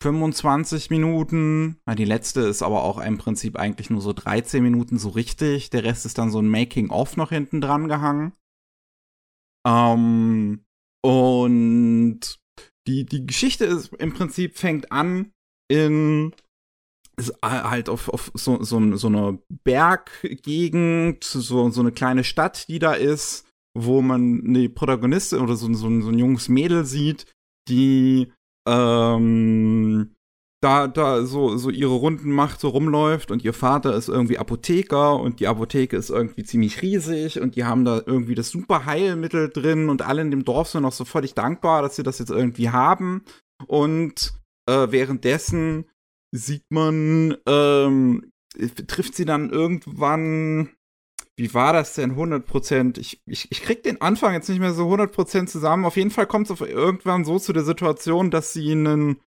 25 0.04 0.90
Minuten. 0.90 1.80
Die 1.98 2.06
letzte 2.06 2.42
ist 2.42 2.62
aber 2.62 2.84
auch 2.84 3.00
im 3.00 3.18
Prinzip 3.18 3.58
eigentlich 3.58 3.90
nur 3.90 4.02
so 4.02 4.12
13 4.12 4.62
Minuten 4.62 4.98
so 5.00 5.10
richtig. 5.10 5.70
Der 5.70 5.86
Rest 5.86 6.06
ist 6.06 6.18
dann 6.18 6.32
so 6.32 6.40
ein 6.40 6.50
Making-of 6.50 7.16
noch 7.16 7.30
hinten 7.30 7.62
dran 7.62 7.88
gehangen. 7.88 8.34
Ähm, 9.66 10.66
und 11.02 12.40
die, 12.88 13.05
die 13.05 13.26
Geschichte 13.26 13.65
ist 13.65 13.93
im 13.95 14.14
Prinzip 14.14 14.57
fängt 14.57 14.91
an 14.91 15.31
in 15.69 16.34
halt 17.43 17.89
auf, 17.89 18.09
auf 18.09 18.31
so, 18.35 18.64
so, 18.64 18.95
so 18.95 19.07
eine 19.07 19.39
Berggegend, 19.64 21.23
so, 21.23 21.69
so 21.69 21.81
eine 21.81 21.91
kleine 21.91 22.23
Stadt, 22.23 22.68
die 22.68 22.80
da 22.80 22.93
ist, 22.93 23.47
wo 23.76 24.01
man 24.01 24.43
eine 24.45 24.69
Protagonistin 24.69 25.39
oder 25.39 25.55
so, 25.55 25.72
so, 25.73 26.01
so 26.01 26.09
ein 26.09 26.19
junges 26.19 26.47
Mädel 26.47 26.85
sieht, 26.85 27.26
die 27.68 28.31
ähm, 28.68 30.15
da, 30.62 30.88
da 30.88 31.24
so, 31.24 31.56
so 31.58 31.70
ihre 31.70 31.94
Runden 31.94 32.32
macht, 32.32 32.60
so 32.60 32.70
rumläuft 32.70 33.30
und 33.30 33.44
ihr 33.44 33.54
Vater 33.54 33.96
ist 33.96 34.10
irgendwie 34.10 34.40
Apotheker 34.40 35.20
und 35.20 35.40
die 35.40 35.48
Apotheke 35.48 35.96
ist 35.96 36.10
irgendwie 36.10 36.44
ziemlich 36.44 36.82
riesig 36.82 37.40
und 37.40 37.56
die 37.56 37.64
haben 37.64 37.86
da 37.86 38.02
irgendwie 38.06 38.34
das 38.34 38.50
super 38.50 38.86
Heilmittel 38.86 39.50
drin 39.50 39.90
und 39.90 40.02
alle 40.02 40.22
in 40.22 40.32
dem 40.32 40.46
Dorf 40.46 40.70
sind 40.70 40.86
auch 40.86 40.94
so 40.94 41.06
völlig 41.06 41.36
dankbar, 41.36 41.84
dass 41.84 41.96
sie 41.96 42.04
das 42.04 42.18
jetzt 42.18 42.32
irgendwie 42.32 42.70
haben 42.70 43.24
und 43.68 44.34
äh, 44.68 44.88
währenddessen 44.90 45.86
sieht 46.32 46.66
man, 46.70 47.38
ähm, 47.48 48.32
trifft 48.88 49.16
sie 49.16 49.26
dann 49.26 49.52
irgendwann, 49.52 50.70
wie 51.36 51.54
war 51.54 51.72
das 51.72 51.94
denn, 51.94 52.16
100%? 52.16 52.98
Ich, 53.00 53.22
ich, 53.28 53.52
ich 53.52 53.62
krieg 53.62 53.84
den 53.84 54.02
Anfang 54.02 54.34
jetzt 54.34 54.50
nicht 54.50 54.60
mehr 54.60 54.74
so 54.74 54.92
100% 54.92 55.46
zusammen. 55.46 55.86
Auf 55.86 55.96
jeden 55.96 56.10
Fall 56.10 56.26
kommt 56.26 56.50
es 56.50 56.60
irgendwann 56.60 57.26
so 57.26 57.38
zu 57.38 57.54
der 57.54 57.64
Situation, 57.64 58.32
dass 58.32 58.54
sie 58.54 58.72
einen 58.72 59.22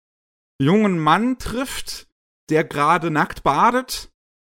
jungen 0.59 0.99
Mann 0.99 1.39
trifft, 1.39 2.09
der 2.51 2.65
gerade 2.65 3.11
nackt 3.11 3.43
badet 3.43 4.11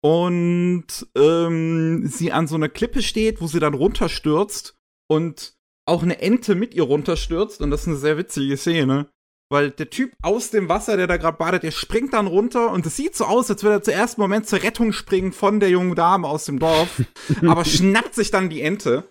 und 0.02 0.86
ähm, 1.16 2.08
sie 2.08 2.32
an 2.32 2.48
so 2.48 2.56
einer 2.56 2.70
Klippe 2.70 3.02
steht, 3.02 3.42
wo 3.42 3.48
sie 3.48 3.60
dann 3.60 3.74
runterstürzt 3.74 4.78
und 5.10 5.54
auch 5.86 6.04
eine 6.04 6.22
Ente 6.22 6.56
mit 6.56 6.74
ihr 6.74 6.84
runterstürzt 6.84 7.62
und 7.62 7.72
das 7.72 7.82
ist 7.82 7.88
eine 7.88 7.98
sehr 7.98 8.18
witzige 8.18 8.58
Szene. 8.58 9.10
Weil 9.52 9.72
der 9.72 9.90
Typ 9.90 10.14
aus 10.22 10.52
dem 10.52 10.70
Wasser, 10.70 10.96
der 10.96 11.08
da 11.08 11.18
gerade 11.18 11.38
badet, 11.38 11.64
der 11.64 11.72
springt 11.72 12.14
dann 12.14 12.28
runter 12.28 12.72
und 12.72 12.86
es 12.86 12.96
sieht 12.96 13.16
so 13.16 13.26
aus, 13.26 13.50
als 13.50 13.64
würde 13.64 13.78
er 13.78 13.82
zuerst 13.82 14.18
im 14.18 14.22
Moment 14.22 14.48
zur 14.48 14.62
Rettung 14.62 14.94
springen 14.94 15.32
von 15.32 15.60
der 15.60 15.70
jungen 15.70 15.96
Dame 15.96 16.28
aus 16.28 16.46
dem 16.46 16.60
Dorf, 16.60 17.02
aber 17.42 17.66
schnappt 17.66 18.14
sich 18.14 18.30
dann 18.30 18.50
die 18.50 18.62
Ente 18.62 19.10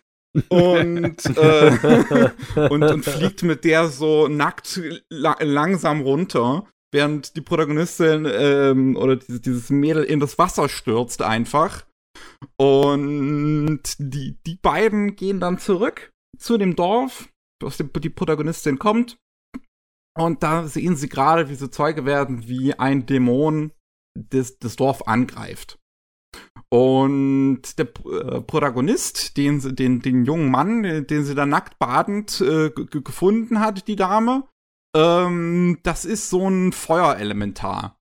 und, 0.48 1.26
äh, 1.36 2.30
und, 2.70 2.82
und 2.82 3.04
fliegt 3.04 3.42
mit 3.42 3.64
der 3.64 3.88
so 3.88 4.28
nackt 4.28 4.80
la 5.10 5.36
langsam 5.40 6.02
runter, 6.02 6.66
während 6.92 7.36
die 7.36 7.40
Protagonistin 7.40 8.26
ähm, 8.30 8.96
oder 8.96 9.16
dieses, 9.16 9.40
dieses 9.40 9.70
Mädel 9.70 10.04
in 10.04 10.20
das 10.20 10.38
Wasser 10.38 10.68
stürzt 10.68 11.22
einfach. 11.22 11.86
Und 12.56 13.82
die, 13.98 14.38
die 14.46 14.56
beiden 14.56 15.16
gehen 15.16 15.40
dann 15.40 15.58
zurück 15.58 16.10
zu 16.38 16.58
dem 16.58 16.76
Dorf, 16.76 17.28
aus 17.62 17.76
dem 17.76 17.90
die 17.92 18.10
Protagonistin 18.10 18.78
kommt. 18.78 19.16
Und 20.16 20.42
da 20.42 20.66
sehen 20.66 20.96
sie 20.96 21.08
gerade, 21.08 21.48
wie 21.48 21.54
sie 21.54 21.70
Zeuge 21.70 22.04
werden, 22.04 22.48
wie 22.48 22.74
ein 22.74 23.06
Dämon 23.06 23.72
das, 24.18 24.58
das 24.58 24.76
Dorf 24.76 25.06
angreift. 25.06 25.78
Und 26.70 27.78
der 27.78 27.86
äh, 27.86 28.40
Protagonist, 28.40 29.36
den, 29.36 29.76
den, 29.76 30.00
den 30.00 30.24
jungen 30.24 30.50
Mann, 30.50 30.82
den, 30.82 31.24
sie 31.24 31.34
da 31.34 31.46
nackt 31.46 31.78
badend 31.78 32.40
äh, 32.40 32.70
ge- 32.70 33.00
gefunden 33.02 33.60
hat, 33.60 33.86
die 33.88 33.96
Dame, 33.96 34.46
ähm, 34.98 35.78
das 35.84 36.04
ist 36.04 36.28
so 36.28 36.48
ein 36.48 36.72
Feuerelementar. 36.72 37.96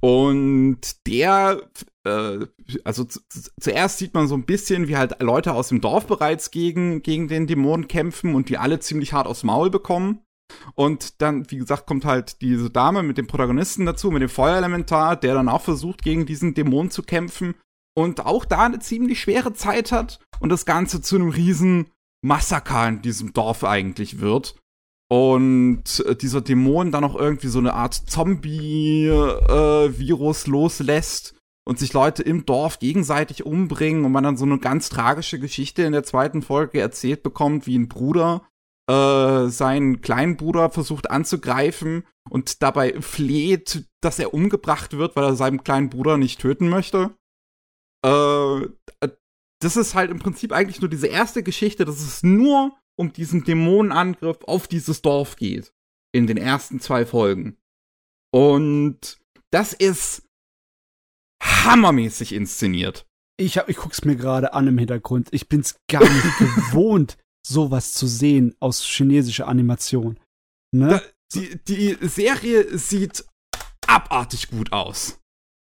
Und 0.00 1.06
der, 1.06 1.60
äh, 2.04 2.46
also 2.84 3.04
zu, 3.04 3.20
zu, 3.28 3.50
zuerst 3.60 3.98
sieht 3.98 4.14
man 4.14 4.26
so 4.26 4.34
ein 4.34 4.46
bisschen, 4.46 4.88
wie 4.88 4.96
halt 4.96 5.20
Leute 5.20 5.52
aus 5.52 5.68
dem 5.68 5.82
Dorf 5.82 6.06
bereits 6.06 6.50
gegen, 6.50 7.02
gegen 7.02 7.28
den 7.28 7.46
Dämon 7.46 7.86
kämpfen 7.88 8.34
und 8.34 8.48
die 8.48 8.56
alle 8.56 8.80
ziemlich 8.80 9.12
hart 9.12 9.26
aufs 9.26 9.42
Maul 9.42 9.68
bekommen. 9.68 10.20
Und 10.74 11.20
dann, 11.20 11.48
wie 11.50 11.58
gesagt, 11.58 11.86
kommt 11.86 12.06
halt 12.06 12.40
diese 12.40 12.70
Dame 12.70 13.02
mit 13.02 13.18
dem 13.18 13.26
Protagonisten 13.26 13.84
dazu, 13.84 14.10
mit 14.10 14.22
dem 14.22 14.30
Feuerelementar, 14.30 15.16
der 15.16 15.34
dann 15.34 15.48
auch 15.48 15.60
versucht, 15.60 16.02
gegen 16.02 16.24
diesen 16.24 16.54
Dämon 16.54 16.90
zu 16.90 17.02
kämpfen 17.02 17.54
und 17.94 18.24
auch 18.24 18.46
da 18.46 18.64
eine 18.64 18.78
ziemlich 18.78 19.20
schwere 19.20 19.52
Zeit 19.52 19.92
hat 19.92 20.20
und 20.40 20.48
das 20.48 20.64
Ganze 20.64 21.02
zu 21.02 21.16
einem 21.16 21.28
riesen 21.28 21.90
Massaker 22.22 22.88
in 22.88 23.02
diesem 23.02 23.32
Dorf 23.32 23.62
eigentlich 23.62 24.20
wird. 24.20 24.59
Und 25.10 26.04
äh, 26.06 26.14
dieser 26.14 26.40
Dämon 26.40 26.92
dann 26.92 27.04
auch 27.04 27.16
irgendwie 27.16 27.48
so 27.48 27.58
eine 27.58 27.74
Art 27.74 27.94
Zombie-Virus 27.94 30.46
loslässt 30.46 31.34
und 31.66 31.78
sich 31.78 31.92
Leute 31.92 32.22
im 32.22 32.46
Dorf 32.46 32.78
gegenseitig 32.78 33.44
umbringen 33.44 34.04
und 34.04 34.12
man 34.12 34.24
dann 34.24 34.36
so 34.36 34.44
eine 34.44 34.58
ganz 34.58 34.88
tragische 34.88 35.40
Geschichte 35.40 35.82
in 35.82 35.92
der 35.92 36.04
zweiten 36.04 36.42
Folge 36.42 36.80
erzählt 36.80 37.22
bekommt, 37.22 37.66
wie 37.66 37.76
ein 37.76 37.88
Bruder 37.88 38.42
äh, 38.90 39.48
seinen 39.48 40.00
kleinen 40.00 40.36
Bruder 40.36 40.70
versucht 40.70 41.10
anzugreifen 41.10 42.04
und 42.28 42.62
dabei 42.62 43.00
fleht, 43.00 43.84
dass 44.00 44.18
er 44.18 44.34
umgebracht 44.34 44.96
wird, 44.96 45.14
weil 45.14 45.24
er 45.24 45.36
seinen 45.36 45.62
kleinen 45.62 45.90
Bruder 45.90 46.16
nicht 46.16 46.40
töten 46.40 46.68
möchte. 46.68 47.14
Äh, 48.04 48.68
das 49.62 49.76
ist 49.76 49.94
halt 49.94 50.10
im 50.10 50.18
Prinzip 50.18 50.52
eigentlich 50.52 50.80
nur 50.80 50.90
diese 50.90 51.06
erste 51.06 51.42
Geschichte, 51.42 51.84
dass 51.84 52.00
es 52.00 52.22
nur 52.22 52.72
um 53.00 53.14
diesen 53.14 53.44
Dämonenangriff 53.44 54.44
auf 54.44 54.68
dieses 54.68 55.00
Dorf 55.00 55.36
geht. 55.36 55.72
In 56.12 56.26
den 56.26 56.36
ersten 56.36 56.80
zwei 56.80 57.06
Folgen. 57.06 57.56
Und 58.30 59.18
das 59.50 59.72
ist 59.72 60.28
hammermäßig 61.42 62.34
inszeniert. 62.34 63.06
Ich, 63.38 63.56
hab, 63.56 63.70
ich 63.70 63.76
guck's 63.78 64.04
mir 64.04 64.16
gerade 64.16 64.52
an 64.52 64.66
im 64.66 64.76
Hintergrund. 64.76 65.28
Ich 65.30 65.48
bin's 65.48 65.76
gar 65.88 66.02
nicht 66.02 66.38
gewohnt, 66.38 67.16
sowas 67.44 67.94
zu 67.94 68.06
sehen 68.06 68.54
aus 68.60 68.84
chinesischer 68.84 69.48
Animation. 69.48 70.20
Ne? 70.70 70.88
Da, 70.88 71.02
die, 71.34 71.58
die 71.64 71.96
Serie 72.06 72.76
sieht 72.76 73.24
abartig 73.86 74.50
gut 74.50 74.72
aus. 74.72 75.18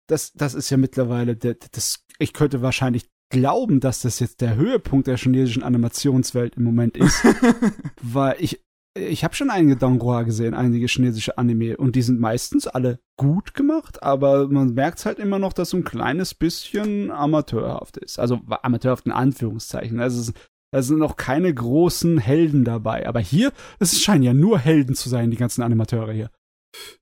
Das, 0.08 0.32
das 0.32 0.54
ist 0.54 0.70
ja 0.70 0.78
mittlerweile, 0.78 1.36
der, 1.36 1.56
das, 1.72 2.02
ich 2.18 2.32
könnte 2.32 2.62
wahrscheinlich 2.62 3.10
glauben, 3.30 3.80
dass 3.80 4.02
das 4.02 4.20
jetzt 4.20 4.40
der 4.40 4.56
Höhepunkt 4.56 5.06
der 5.06 5.16
chinesischen 5.16 5.62
Animationswelt 5.62 6.56
im 6.56 6.64
Moment 6.64 6.96
ist. 6.96 7.24
weil 8.02 8.36
ich, 8.38 8.64
ich 8.96 9.24
habe 9.24 9.34
schon 9.34 9.50
einige 9.50 9.76
Donghua 9.76 10.22
gesehen, 10.22 10.54
einige 10.54 10.86
chinesische 10.86 11.36
Anime, 11.38 11.76
und 11.76 11.96
die 11.96 12.02
sind 12.02 12.20
meistens 12.20 12.66
alle 12.66 13.00
gut 13.16 13.54
gemacht, 13.54 14.02
aber 14.02 14.48
man 14.48 14.74
merkt 14.74 15.04
halt 15.04 15.18
immer 15.18 15.38
noch, 15.38 15.52
dass 15.52 15.70
so 15.70 15.76
ein 15.76 15.84
kleines 15.84 16.34
bisschen 16.34 17.10
amateurhaft 17.10 17.96
ist. 17.96 18.18
Also 18.18 18.40
amateurhaft 18.48 19.06
in 19.06 19.12
Anführungszeichen. 19.12 20.00
Also 20.00 20.32
es 20.72 20.86
sind 20.86 20.98
noch 20.98 21.16
keine 21.16 21.52
großen 21.52 22.18
Helden 22.18 22.64
dabei. 22.64 23.06
Aber 23.08 23.20
hier, 23.20 23.52
es 23.78 24.00
scheinen 24.00 24.22
ja 24.22 24.34
nur 24.34 24.58
Helden 24.58 24.94
zu 24.94 25.08
sein, 25.08 25.30
die 25.30 25.36
ganzen 25.36 25.62
Animateure 25.62 26.12
hier. 26.12 26.30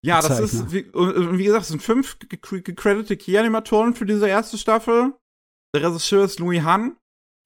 Ja, 0.03 0.21
das 0.21 0.39
ist, 0.39 0.73
wie, 0.73 0.87
wie, 0.93 1.45
gesagt, 1.45 1.63
es 1.63 1.69
sind 1.69 1.83
fünf 1.83 2.19
gecredited 2.21 3.19
Key-Animatoren 3.19 3.95
für 3.95 4.07
diese 4.07 4.29
erste 4.29 4.59
Staffel. 4.59 5.15
Der 5.75 5.83
Regisseur 5.83 6.25
ist 6.25 6.39
Louis 6.39 6.63
Han, 6.63 6.97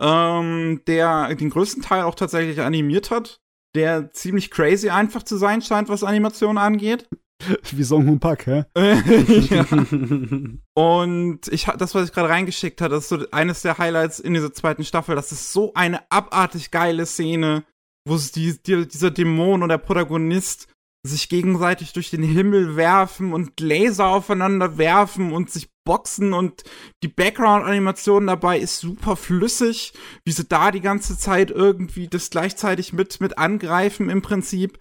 ähm, 0.00 0.82
der 0.86 1.34
den 1.34 1.50
größten 1.50 1.82
Teil 1.82 2.02
auch 2.02 2.14
tatsächlich 2.14 2.60
animiert 2.60 3.10
hat 3.10 3.40
der 3.74 4.12
ziemlich 4.12 4.50
crazy 4.50 4.90
einfach 4.90 5.22
zu 5.22 5.36
sein 5.36 5.62
scheint, 5.62 5.88
was 5.88 6.04
Animation 6.04 6.58
angeht. 6.58 7.08
Wie 7.70 7.84
Song 7.84 8.08
Hoon 8.08 8.18
Pak, 8.18 8.46
hä? 8.46 8.64
ja. 8.76 9.64
Und 10.74 11.48
ich, 11.48 11.64
das, 11.64 11.94
was 11.94 12.08
ich 12.08 12.12
gerade 12.12 12.28
reingeschickt 12.28 12.80
habe, 12.80 12.94
das 12.94 13.04
ist 13.04 13.08
so 13.10 13.30
eines 13.30 13.62
der 13.62 13.78
Highlights 13.78 14.18
in 14.18 14.34
dieser 14.34 14.52
zweiten 14.52 14.84
Staffel. 14.84 15.14
Das 15.14 15.30
ist 15.30 15.52
so 15.52 15.72
eine 15.74 16.00
abartig 16.10 16.72
geile 16.72 17.06
Szene, 17.06 17.64
wo 18.04 18.16
die, 18.16 18.60
die, 18.60 18.88
dieser 18.88 19.12
Dämon 19.12 19.62
und 19.62 19.68
der 19.68 19.78
Protagonist 19.78 20.66
sich 21.06 21.28
gegenseitig 21.28 21.92
durch 21.92 22.10
den 22.10 22.24
Himmel 22.24 22.74
werfen 22.74 23.32
und 23.32 23.60
Laser 23.60 24.08
aufeinander 24.08 24.76
werfen 24.76 25.32
und 25.32 25.48
sich 25.50 25.68
boxen 25.88 26.32
und 26.32 26.62
die 27.02 27.08
Background-Animation 27.08 28.26
dabei 28.26 28.58
ist 28.58 28.78
super 28.78 29.16
flüssig, 29.16 29.94
wie 30.24 30.32
sie 30.32 30.44
da 30.44 30.70
die 30.70 30.80
ganze 30.80 31.18
Zeit 31.18 31.50
irgendwie 31.50 32.06
das 32.06 32.30
gleichzeitig 32.30 32.92
mit, 32.92 33.20
mit 33.20 33.38
angreifen 33.38 34.10
im 34.10 34.22
Prinzip. 34.22 34.78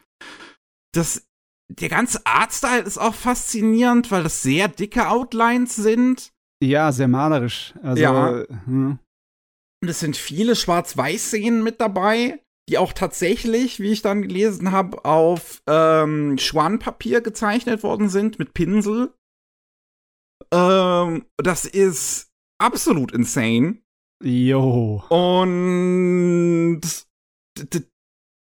Das, 0.93 1.27
der 1.71 1.89
ganze 1.89 2.25
Artstyle 2.25 2.83
ist 2.83 2.97
auch 2.97 3.15
faszinierend, 3.15 4.11
weil 4.11 4.23
das 4.23 4.41
sehr 4.41 4.67
dicke 4.67 5.07
Outlines 5.07 5.75
sind. 5.75 6.31
Ja, 6.61 6.91
sehr 6.91 7.07
malerisch. 7.07 7.73
Also, 7.81 8.03
ja. 8.03 8.43
Hm. 8.65 8.99
Und 9.81 9.89
es 9.89 9.99
sind 9.99 10.17
viele 10.17 10.55
Schwarz-Weiß-Szenen 10.55 11.63
mit 11.63 11.79
dabei 11.79 12.39
die 12.69 12.77
auch 12.77 12.93
tatsächlich, 12.93 13.79
wie 13.79 13.91
ich 13.91 14.01
dann 14.01 14.21
gelesen 14.21 14.71
habe, 14.71 15.05
auf 15.05 15.61
ähm, 15.67 16.37
Schwanpapier 16.37 17.21
gezeichnet 17.21 17.83
worden 17.83 18.09
sind 18.09 18.39
mit 18.39 18.53
Pinsel. 18.53 19.13
Ähm, 20.51 21.25
das 21.37 21.65
ist 21.65 22.29
absolut 22.59 23.11
insane. 23.11 23.81
Jo. 24.23 25.03
Und 25.09 26.81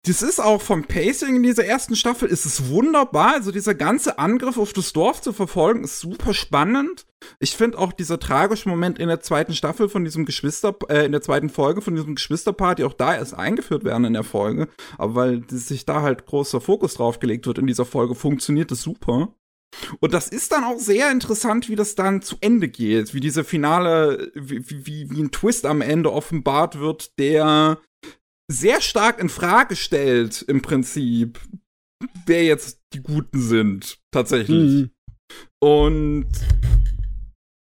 das 0.06 0.22
ist 0.22 0.40
auch 0.40 0.62
vom 0.62 0.84
Pacing 0.84 1.38
in 1.38 1.44
dieser 1.44 1.66
ersten 1.66 1.96
Staffel 1.96 2.30
ist 2.30 2.46
es 2.46 2.70
wunderbar. 2.70 3.34
Also 3.34 3.52
dieser 3.52 3.74
ganze 3.74 4.20
Angriff 4.20 4.58
auf 4.58 4.72
das 4.72 4.94
Dorf 4.94 5.22
zu 5.22 5.34
verfolgen 5.34 5.84
ist 5.84 6.00
super 6.00 6.34
spannend. 6.36 7.08
Ich 7.40 7.56
finde 7.56 7.80
auch 7.80 7.92
dieser 7.92 8.20
tragische 8.20 8.70
Moment 8.70 9.00
in 9.00 9.08
der 9.08 9.22
zweiten 9.22 9.56
Staffel 9.56 9.90
von 9.90 10.04
diesem 10.04 10.26
Geschwister, 10.26 10.76
äh, 10.90 11.06
in 11.06 11.12
der 11.12 11.24
zweiten 11.24 11.50
Folge 11.50 11.82
von 11.82 11.96
diesem 11.96 12.14
Geschwisterparty 12.14 12.84
auch 12.84 12.94
da 12.94 13.16
erst 13.16 13.34
eingeführt 13.34 13.84
werden 13.84 14.06
in 14.06 14.14
der 14.14 14.24
Folge. 14.24 14.68
Aber 15.00 15.16
weil 15.16 15.44
sich 15.50 15.86
da 15.86 16.04
halt 16.04 16.28
großer 16.28 16.62
Fokus 16.62 16.94
drauf 16.94 17.20
gelegt 17.20 17.48
wird 17.48 17.58
in 17.58 17.68
dieser 17.68 17.86
Folge, 17.86 18.14
funktioniert 18.14 18.70
das 18.70 18.82
super. 18.82 19.34
Und 20.00 20.14
das 20.14 20.28
ist 20.28 20.52
dann 20.52 20.64
auch 20.64 20.80
sehr 20.80 21.12
interessant, 21.12 21.70
wie 21.70 21.76
das 21.76 21.96
dann 21.96 22.22
zu 22.22 22.38
Ende 22.42 22.68
geht, 22.68 23.14
wie 23.14 23.20
diese 23.20 23.44
finale, 23.44 24.32
wie, 24.36 24.64
wie, 24.68 25.10
wie 25.10 25.22
ein 25.22 25.32
Twist 25.32 25.66
am 25.66 25.82
Ende 25.82 26.12
offenbart 26.12 26.80
wird, 26.80 27.18
der 27.20 27.80
sehr 28.48 28.82
stark 28.82 29.20
in 29.20 29.30
Frage 29.30 29.76
stellt, 29.76 30.42
im 30.44 30.62
Prinzip, 30.62 31.40
wer 32.26 32.44
jetzt 32.44 32.80
die 32.94 33.02
Guten 33.02 33.42
sind, 33.42 34.00
tatsächlich. 34.12 34.72
Mhm. 34.72 34.90
Und 35.60 36.28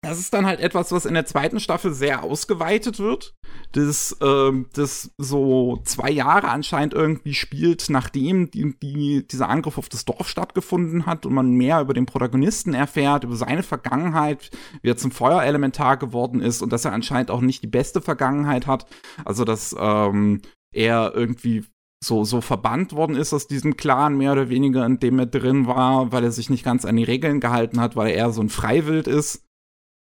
das 0.07 0.19
ist 0.19 0.33
dann 0.33 0.45
halt 0.45 0.59
etwas, 0.59 0.91
was 0.91 1.05
in 1.05 1.13
der 1.13 1.25
zweiten 1.25 1.59
Staffel 1.59 1.93
sehr 1.93 2.23
ausgeweitet 2.23 2.99
wird. 2.99 3.35
Das, 3.73 4.17
äh, 4.21 4.51
das 4.73 5.11
so 5.17 5.81
zwei 5.83 6.09
Jahre 6.09 6.49
anscheinend 6.49 6.93
irgendwie 6.93 7.33
spielt, 7.33 7.89
nachdem 7.89 8.49
die, 8.51 8.75
die, 8.81 9.27
dieser 9.27 9.49
Angriff 9.49 9.77
auf 9.77 9.89
das 9.89 10.05
Dorf 10.05 10.27
stattgefunden 10.27 11.05
hat 11.05 11.25
und 11.25 11.33
man 11.33 11.51
mehr 11.51 11.81
über 11.81 11.93
den 11.93 12.05
Protagonisten 12.05 12.73
erfährt, 12.73 13.23
über 13.23 13.35
seine 13.35 13.63
Vergangenheit, 13.63 14.49
wie 14.81 14.89
er 14.89 14.97
zum 14.97 15.11
Feuerelementar 15.11 15.97
geworden 15.97 16.41
ist 16.41 16.61
und 16.61 16.71
dass 16.71 16.85
er 16.85 16.93
anscheinend 16.93 17.31
auch 17.31 17.41
nicht 17.41 17.63
die 17.63 17.67
beste 17.67 18.01
Vergangenheit 18.01 18.67
hat. 18.67 18.85
Also, 19.25 19.45
dass 19.45 19.75
ähm, 19.77 20.41
er 20.71 21.13
irgendwie 21.15 21.65
so, 22.03 22.23
so 22.23 22.41
verbannt 22.41 22.93
worden 22.93 23.15
ist 23.15 23.33
aus 23.33 23.47
diesem 23.47 23.75
Clan, 23.75 24.17
mehr 24.17 24.31
oder 24.31 24.49
weniger, 24.49 24.85
in 24.85 24.99
dem 24.99 25.19
er 25.19 25.25
drin 25.25 25.65
war, 25.65 26.11
weil 26.11 26.23
er 26.23 26.31
sich 26.31 26.49
nicht 26.49 26.63
ganz 26.63 26.85
an 26.85 26.95
die 26.95 27.03
Regeln 27.03 27.39
gehalten 27.39 27.79
hat, 27.79 27.95
weil 27.95 28.09
er 28.09 28.15
eher 28.15 28.31
so 28.31 28.41
ein 28.41 28.49
Freiwild 28.49 29.07
ist. 29.07 29.46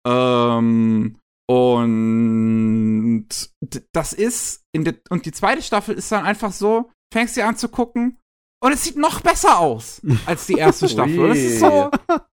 Ähm, 0.07 1.19
und 1.49 3.27
das 3.93 4.13
ist, 4.13 4.63
in 4.73 4.85
der, 4.85 4.95
und 5.11 5.27
die 5.27 5.33
zweite 5.33 5.63
Staffel 5.63 5.95
ist 5.95 6.11
dann 6.11 6.25
einfach 6.25 6.53
so, 6.53 6.91
fängst 7.13 7.37
du 7.37 7.45
an 7.45 7.57
zu 7.57 7.69
gucken 7.69 8.19
und 8.63 8.73
es 8.73 8.85
sieht 8.85 8.97
noch 8.97 9.21
besser 9.21 9.59
aus 9.59 10.01
als 10.25 10.47
die 10.47 10.55
erste 10.55 10.89
Staffel. 10.89 11.29
das 11.29 11.39
ist 11.39 11.61
so, 11.61 11.91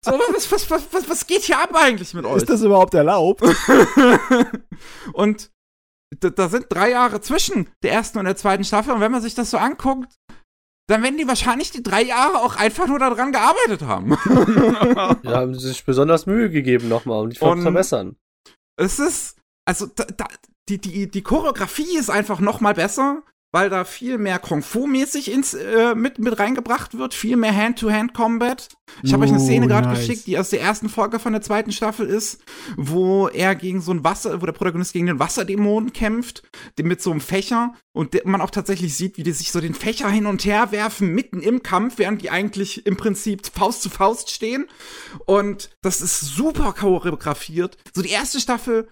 so 0.04 0.12
was, 0.32 0.50
was, 0.50 0.70
was, 0.70 1.08
was 1.08 1.26
geht 1.26 1.42
hier 1.42 1.58
ab 1.58 1.70
eigentlich 1.74 2.14
mit 2.14 2.24
euch? 2.24 2.38
Ist 2.38 2.50
das 2.50 2.62
überhaupt 2.62 2.94
erlaubt? 2.94 3.42
und 5.12 5.50
da, 6.20 6.30
da, 6.30 6.48
sind 6.48 6.66
drei 6.70 6.90
Jahre 6.90 7.20
zwischen 7.20 7.68
der 7.82 7.92
ersten 7.92 8.18
und 8.18 8.24
der 8.24 8.36
zweiten 8.36 8.64
Staffel. 8.64 8.94
Und 8.94 9.00
wenn 9.00 9.12
man 9.12 9.22
sich 9.22 9.34
das 9.34 9.50
so 9.50 9.58
anguckt, 9.58 10.16
dann 10.86 11.02
werden 11.02 11.16
die 11.16 11.26
wahrscheinlich 11.26 11.70
die 11.70 11.82
drei 11.82 12.02
Jahre 12.02 12.40
auch 12.42 12.56
einfach 12.56 12.86
nur 12.86 12.98
daran 12.98 13.32
gearbeitet 13.32 13.82
haben. 13.82 14.10
ja, 15.22 15.36
haben 15.36 15.54
sich 15.54 15.84
besonders 15.84 16.26
Mühe 16.26 16.50
gegeben 16.50 16.88
nochmal, 16.88 17.22
um 17.22 17.30
die 17.30 17.38
zu 17.38 17.56
verbessern. 17.56 18.16
Es 18.76 18.98
ist, 18.98 19.36
also 19.64 19.86
da, 19.86 20.04
da, 20.04 20.26
die, 20.68 20.78
die, 20.78 21.10
die 21.10 21.22
Choreografie 21.22 21.96
ist 21.96 22.10
einfach 22.10 22.40
nochmal 22.40 22.74
besser 22.74 23.22
weil 23.54 23.70
da 23.70 23.84
viel 23.84 24.18
mehr 24.18 24.40
Kung 24.40 24.62
Fu-mäßig 24.62 25.30
ins 25.30 25.54
äh, 25.54 25.94
mit, 25.94 26.18
mit 26.18 26.40
reingebracht 26.40 26.98
wird, 26.98 27.14
viel 27.14 27.36
mehr 27.36 27.54
Hand-to-Hand-Combat. 27.54 28.66
Ich 29.04 29.12
habe 29.12 29.22
oh, 29.22 29.26
euch 29.26 29.32
eine 29.32 29.38
Szene 29.38 29.68
gerade 29.68 29.86
nice. 29.86 30.00
geschickt, 30.00 30.26
die 30.26 30.36
aus 30.40 30.50
der 30.50 30.60
ersten 30.60 30.88
Folge 30.88 31.20
von 31.20 31.32
der 31.32 31.40
zweiten 31.40 31.70
Staffel 31.70 32.04
ist, 32.08 32.42
wo 32.76 33.28
er 33.28 33.54
gegen 33.54 33.80
so 33.80 33.92
ein 33.92 34.02
Wasser, 34.02 34.42
wo 34.42 34.46
der 34.46 34.52
Protagonist 34.52 34.92
gegen 34.92 35.06
den 35.06 35.20
Wasserdämonen 35.20 35.92
kämpft, 35.92 36.42
mit 36.82 37.00
so 37.00 37.12
einem 37.12 37.20
Fächer 37.20 37.74
und 37.92 38.24
man 38.24 38.40
auch 38.40 38.50
tatsächlich 38.50 38.96
sieht, 38.96 39.18
wie 39.18 39.22
die 39.22 39.30
sich 39.30 39.52
so 39.52 39.60
den 39.60 39.74
Fächer 39.74 40.10
hin 40.10 40.26
und 40.26 40.44
her 40.44 40.72
werfen, 40.72 41.14
mitten 41.14 41.40
im 41.40 41.62
Kampf, 41.62 41.98
während 41.98 42.22
die 42.22 42.30
eigentlich 42.30 42.86
im 42.86 42.96
Prinzip 42.96 43.46
Faust 43.46 43.82
zu 43.82 43.88
Faust 43.88 44.30
stehen. 44.30 44.66
Und 45.26 45.70
das 45.80 46.00
ist 46.00 46.18
super 46.18 46.74
choreografiert. 46.76 47.78
So 47.94 48.02
die 48.02 48.10
erste 48.10 48.40
Staffel 48.40 48.88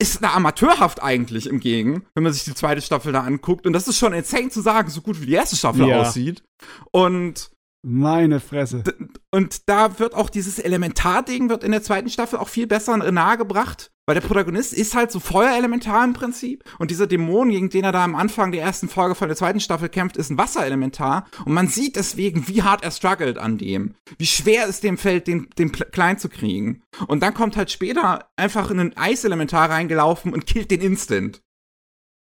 ist 0.00 0.24
da 0.24 0.32
amateurhaft 0.32 1.02
eigentlich 1.02 1.46
im 1.46 1.60
Gegen, 1.60 2.06
wenn 2.14 2.24
man 2.24 2.32
sich 2.32 2.44
die 2.44 2.54
zweite 2.54 2.80
Staffel 2.80 3.12
da 3.12 3.20
anguckt. 3.20 3.66
Und 3.66 3.74
das 3.74 3.86
ist 3.86 3.98
schon 3.98 4.14
insane 4.14 4.48
zu 4.48 4.62
sagen, 4.62 4.90
so 4.90 5.02
gut 5.02 5.20
wie 5.20 5.26
die 5.26 5.34
erste 5.34 5.56
Staffel 5.56 5.86
ja. 5.86 6.00
aussieht. 6.00 6.42
Und 6.90 7.50
meine 7.82 8.40
Fresse. 8.40 8.82
Und 9.30 9.68
da 9.68 9.98
wird 9.98 10.14
auch 10.14 10.30
dieses 10.30 10.58
Elementarding 10.58 11.48
wird 11.48 11.64
in 11.64 11.72
der 11.72 11.82
zweiten 11.82 12.10
Staffel 12.10 12.38
auch 12.38 12.48
viel 12.48 12.66
besser 12.66 12.96
nahegebracht, 12.96 13.90
weil 14.10 14.14
der 14.16 14.26
Protagonist 14.26 14.72
ist 14.72 14.96
halt 14.96 15.12
so 15.12 15.20
Feuerelementar 15.20 16.04
im 16.04 16.14
Prinzip 16.14 16.64
und 16.80 16.90
dieser 16.90 17.06
Dämon, 17.06 17.50
gegen 17.50 17.70
den 17.70 17.84
er 17.84 17.92
da 17.92 18.02
am 18.02 18.16
Anfang 18.16 18.50
der 18.50 18.60
ersten 18.60 18.88
Folge 18.88 19.14
von 19.14 19.28
der 19.28 19.36
zweiten 19.36 19.60
Staffel 19.60 19.88
kämpft, 19.88 20.16
ist 20.16 20.30
ein 20.30 20.36
Wasserelementar 20.36 21.28
und 21.44 21.52
man 21.52 21.68
sieht 21.68 21.94
deswegen, 21.94 22.48
wie 22.48 22.64
hart 22.64 22.82
er 22.82 22.90
struggelt 22.90 23.38
an 23.38 23.56
dem, 23.56 23.94
wie 24.18 24.26
schwer 24.26 24.66
es 24.68 24.80
dem 24.80 24.98
fällt, 24.98 25.28
den, 25.28 25.48
den 25.56 25.70
klein 25.70 26.18
zu 26.18 26.28
kriegen. 26.28 26.82
Und 27.06 27.22
dann 27.22 27.34
kommt 27.34 27.56
halt 27.56 27.70
später 27.70 28.28
einfach 28.34 28.72
in 28.72 28.80
ein 28.80 28.96
Eiselementar 28.96 29.70
reingelaufen 29.70 30.34
und 30.34 30.44
killt 30.44 30.72
den 30.72 30.80
instant. 30.80 31.40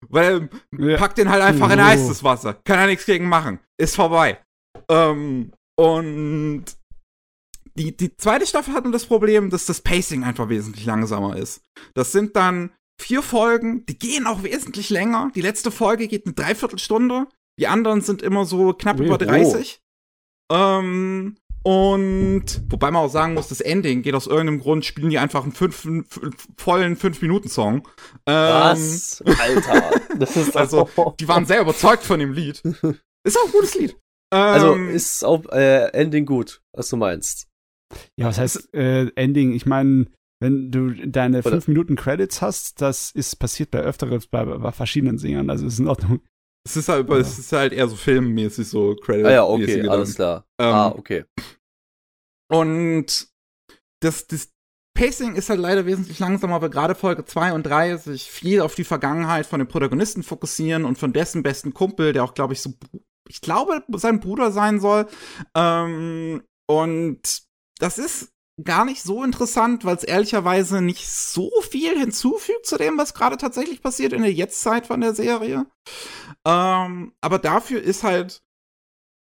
Weil 0.10 0.50
ja. 0.76 0.98
packt 0.98 1.20
den 1.20 1.30
halt 1.30 1.44
einfach 1.44 1.70
in 1.70 1.84
heißes 1.84 2.24
Wasser. 2.24 2.56
Kann 2.66 2.80
er 2.80 2.88
nichts 2.88 3.06
gegen 3.06 3.30
machen. 3.30 3.60
Ist 3.78 3.96
vorbei. 3.96 4.40
Ähm, 4.90 5.52
und 5.76 6.66
die, 7.78 7.96
die 7.96 8.16
zweite 8.18 8.46
Staffel 8.46 8.74
hat 8.74 8.84
nur 8.84 8.94
das 8.94 9.06
Problem, 9.06 9.50
dass 9.50 9.66
das 9.66 9.82
Pacing 9.82 10.24
einfach 10.24 10.50
wesentlich 10.50 10.86
langsamer 10.86 11.38
ist. 11.38 11.62
Das 11.94 12.12
sind 12.12 12.36
dann 12.36 12.72
vier 13.00 13.22
Folgen, 13.22 13.86
die 13.86 13.98
gehen 13.98 14.28
auch 14.28 14.44
wesentlich 14.44 14.90
länger. 14.90 15.32
Die 15.36 15.42
letzte 15.42 15.72
Folge 15.72 16.08
geht 16.08 16.26
eine 16.26 16.34
Dreiviertelstunde. 16.34 17.28
Die 17.60 17.68
anderen 17.68 18.02
sind 18.02 18.22
immer 18.22 18.46
so 18.46 18.74
knapp 18.74 19.00
über 19.00 19.18
30. 19.18 19.80
Oh. 20.52 20.56
Ähm, 20.56 21.38
Und 21.64 22.62
wobei 22.70 22.92
man 22.92 23.04
auch 23.04 23.10
sagen 23.12 23.34
muss, 23.34 23.50
das 23.50 23.62
Ending 23.62 24.02
geht 24.02 24.16
aus 24.16 24.28
irgendeinem 24.28 24.60
Grund, 24.60 24.86
spielen 24.86 25.10
die 25.10 25.20
einfach 25.20 25.44
einen 25.44 25.52
fünf, 25.52 25.88
vollen 26.58 26.96
5-Minuten-Song. 26.96 27.88
Ähm, 28.26 28.34
Was? 28.36 29.22
Alter. 29.22 29.92
Das 30.18 30.38
ist 30.38 30.56
also, 30.58 30.90
die 31.20 31.28
waren 31.28 31.46
sehr 31.46 31.62
überzeugt 31.62 32.04
von 32.04 32.20
dem 32.20 32.34
Lied. 32.34 32.62
Ist 33.24 33.38
auch 33.38 33.46
ein 33.46 33.52
gutes 33.52 33.76
Lied. 33.76 33.98
Also 34.30 34.74
ähm, 34.74 34.90
ist 34.90 35.24
auch 35.24 35.46
äh, 35.52 35.88
Ending 35.92 36.26
gut, 36.26 36.62
was 36.74 36.90
du 36.90 36.98
meinst. 36.98 37.48
Ja, 38.18 38.28
was 38.28 38.38
heißt 38.38 38.74
äh, 38.74 39.08
Ending? 39.16 39.54
Ich 39.54 39.66
meine, 39.66 40.08
wenn 40.40 40.72
du 40.72 40.92
deine 41.08 41.42
5 41.42 41.68
Minuten 41.68 41.96
Credits 41.96 42.42
hast, 42.42 42.82
das 42.82 43.12
ist 43.12 43.38
passiert 43.38 43.72
bei 43.72 43.80
öfteren, 43.80 44.22
bei, 44.30 44.46
bei 44.46 44.72
verschiedenen 44.72 45.18
Singern, 45.18 45.50
also 45.50 45.66
ist 45.66 45.80
in 45.80 45.88
Ordnung. 45.88 46.22
Es 46.66 46.76
ist 46.76 46.90
halt, 46.90 47.10
ja. 47.10 47.16
es 47.16 47.40
ist 47.40 47.54
halt 47.54 47.72
eher 47.72 47.88
so 47.88 47.96
filmmäßig, 47.96 48.68
so 48.68 48.96
Credit. 48.96 49.26
Ah 49.26 49.32
ja, 49.32 49.44
okay, 49.46 49.88
alles 49.88 50.16
klar. 50.16 50.46
Ähm, 50.60 50.74
ah, 50.74 50.90
okay. 50.90 51.24
Und 52.52 53.30
das, 54.02 54.28
das 54.28 54.52
Pacing 54.98 55.36
ist 55.36 55.50
halt 55.50 55.60
leider 55.60 55.86
wesentlich 55.86 56.20
langsamer, 56.20 56.56
aber 56.56 56.70
gerade 56.70 56.96
Folge 56.96 57.24
2 57.24 57.54
und 57.54 57.64
3 57.64 57.98
sich 57.98 58.30
viel 58.32 58.62
auf 58.62 58.76
die 58.76 58.84
Vergangenheit 58.84 59.46
von 59.46 59.60
dem 59.60 59.68
Protagonisten 59.68 60.24
fokussieren 60.24 60.86
und 60.86 60.98
von 60.98 61.14
dessen 61.14 61.44
besten 61.44 61.74
Kumpel, 61.74 62.14
der 62.14 62.24
auch, 62.24 62.34
glaube 62.34 62.54
ich, 62.54 62.62
so, 62.62 62.74
ich 63.30 63.42
glaube, 63.42 63.84
sein 63.94 64.20
Bruder 64.20 64.52
sein 64.52 64.80
soll. 64.80 65.08
Ähm, 65.56 66.44
und 66.70 67.47
das 67.80 67.98
ist 67.98 68.34
gar 68.64 68.86
nicht 68.86 69.04
so 69.04 69.24
interessant, 69.24 69.86
weil 69.86 69.96
es 69.96 70.04
ehrlicherweise 70.04 70.82
nicht 70.82 71.08
so 71.08 71.52
viel 71.70 71.98
hinzufügt 71.98 72.66
zu 72.66 72.78
dem, 72.78 72.98
was 72.98 73.14
gerade 73.14 73.38
tatsächlich 73.38 73.82
passiert 73.82 74.14
in 74.14 74.24
der 74.24 74.34
Jetztzeit 74.34 74.88
von 74.88 75.02
der 75.02 75.14
Serie. 75.14 75.68
Ähm, 76.46 77.14
aber 77.22 77.38
dafür 77.40 77.82
ist 77.82 78.04
halt 78.04 78.42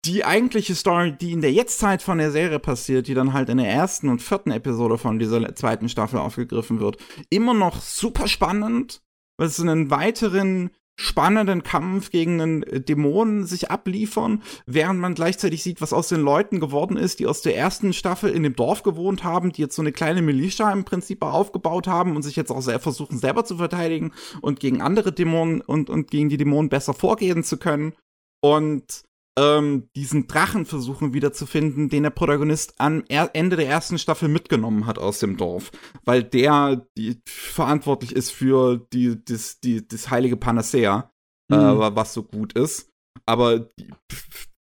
die 0.05 0.25
eigentliche 0.25 0.75
Story, 0.75 1.13
die 1.13 1.33
in 1.33 1.43
der 1.43 1.53
Jetztzeit 1.53 2.03
von 2.03 2.19
der 2.19 2.31
Serie 2.31 2.59
passiert, 2.59 3.09
die 3.09 3.15
dann 3.15 3.33
halt 3.33 3.51
in 3.51 3.59
der 3.59 3.69
ersten 3.69 4.09
und 4.09 4.23
vierten 4.23 4.51
Episode 4.51 4.97
von 4.97 5.19
dieser 5.19 5.55
zweiten 5.55 5.89
Staffel 5.89 6.19
aufgegriffen 6.19 6.81
wird, 6.81 6.97
immer 7.29 7.53
noch 7.53 7.83
super 7.83 8.29
spannend, 8.29 9.03
weil 9.37 9.49
es 9.49 9.61
einen 9.61 9.91
weiteren 9.91 10.71
spannenden 11.01 11.63
Kampf 11.63 12.11
gegen 12.11 12.41
einen 12.41 12.85
Dämonen 12.85 13.47
sich 13.47 13.71
abliefern, 13.71 14.43
während 14.67 14.99
man 14.99 15.15
gleichzeitig 15.15 15.63
sieht, 15.63 15.81
was 15.81 15.93
aus 15.93 16.09
den 16.09 16.21
Leuten 16.21 16.59
geworden 16.59 16.97
ist, 16.97 17.21
die 17.21 17.29
aus 17.29 17.41
der 17.41 17.57
ersten 17.57 17.93
Staffel 17.93 18.31
in 18.31 18.43
dem 18.43 18.57
Dorf 18.57 18.83
gewohnt 18.83 19.23
haben, 19.23 19.53
die 19.53 19.63
jetzt 19.63 19.77
so 19.77 19.83
eine 19.83 19.93
kleine 19.93 20.23
Militia 20.23 20.73
im 20.73 20.85
Prinzip 20.85 21.23
aufgebaut 21.23 21.87
haben 21.87 22.17
und 22.17 22.23
sich 22.23 22.35
jetzt 22.35 22.51
auch 22.51 22.63
sehr 22.63 22.81
versuchen, 22.81 23.17
selber 23.17 23.45
zu 23.45 23.59
verteidigen 23.59 24.13
und 24.43 24.59
gegen 24.59 24.83
andere 24.83 25.13
Dämonen 25.13 25.61
und, 25.61 25.89
und 25.89 26.11
gegen 26.11 26.31
die 26.31 26.37
Dämonen 26.37 26.69
besser 26.69 26.95
vorgehen 26.95 27.45
zu 27.45 27.59
können. 27.59 27.95
Und 28.41 29.05
ähm, 29.39 29.89
diesen 29.95 30.27
Drachen 30.27 30.67
versuchen 30.67 31.15
wiederzufinden, 31.15 31.89
den 31.89 32.03
der 32.03 32.11
Protagonist 32.11 32.75
am 32.79 33.05
Ende 33.09 33.57
der 33.57 33.69
ersten 33.69 33.99
Staffel 33.99 34.29
mitgenommen 34.29 34.87
hat 34.87 34.99
aus 34.99 35.21
dem 35.21 35.37
Dorf, 35.37 35.71
weil 36.05 36.25
der 36.25 36.87
die, 36.97 37.21
verantwortlich 37.27 38.17
ist 38.17 38.33
für 38.33 38.85
die, 38.93 39.23
das, 39.25 39.61
die, 39.61 39.87
das 39.87 40.11
heilige 40.11 40.37
Panacea, 40.37 41.13
äh, 41.53 41.57
mhm. 41.57 41.81
äh, 41.81 41.97
was 41.97 42.15
so 42.15 42.25
gut 42.25 42.55
ist. 42.55 42.91
Aber 43.27 43.69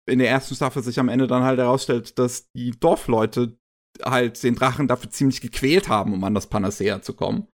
in 0.06 0.18
der 0.18 0.28
ersten 0.28 0.56
Staffel 0.56 0.82
sich 0.82 0.98
am 0.98 1.08
Ende 1.08 1.28
dann 1.28 1.44
halt 1.44 1.58
herausstellt, 1.58 2.18
dass 2.18 2.50
die 2.52 2.72
Dorfleute 2.72 3.56
halt 4.02 4.42
den 4.42 4.56
Drachen 4.56 4.88
dafür 4.88 5.10
ziemlich 5.10 5.40
gequält 5.40 5.88
haben, 5.88 6.12
um 6.12 6.24
an 6.24 6.34
das 6.34 6.48
Panacea 6.48 7.00
zu 7.00 7.14
kommen. 7.14 7.46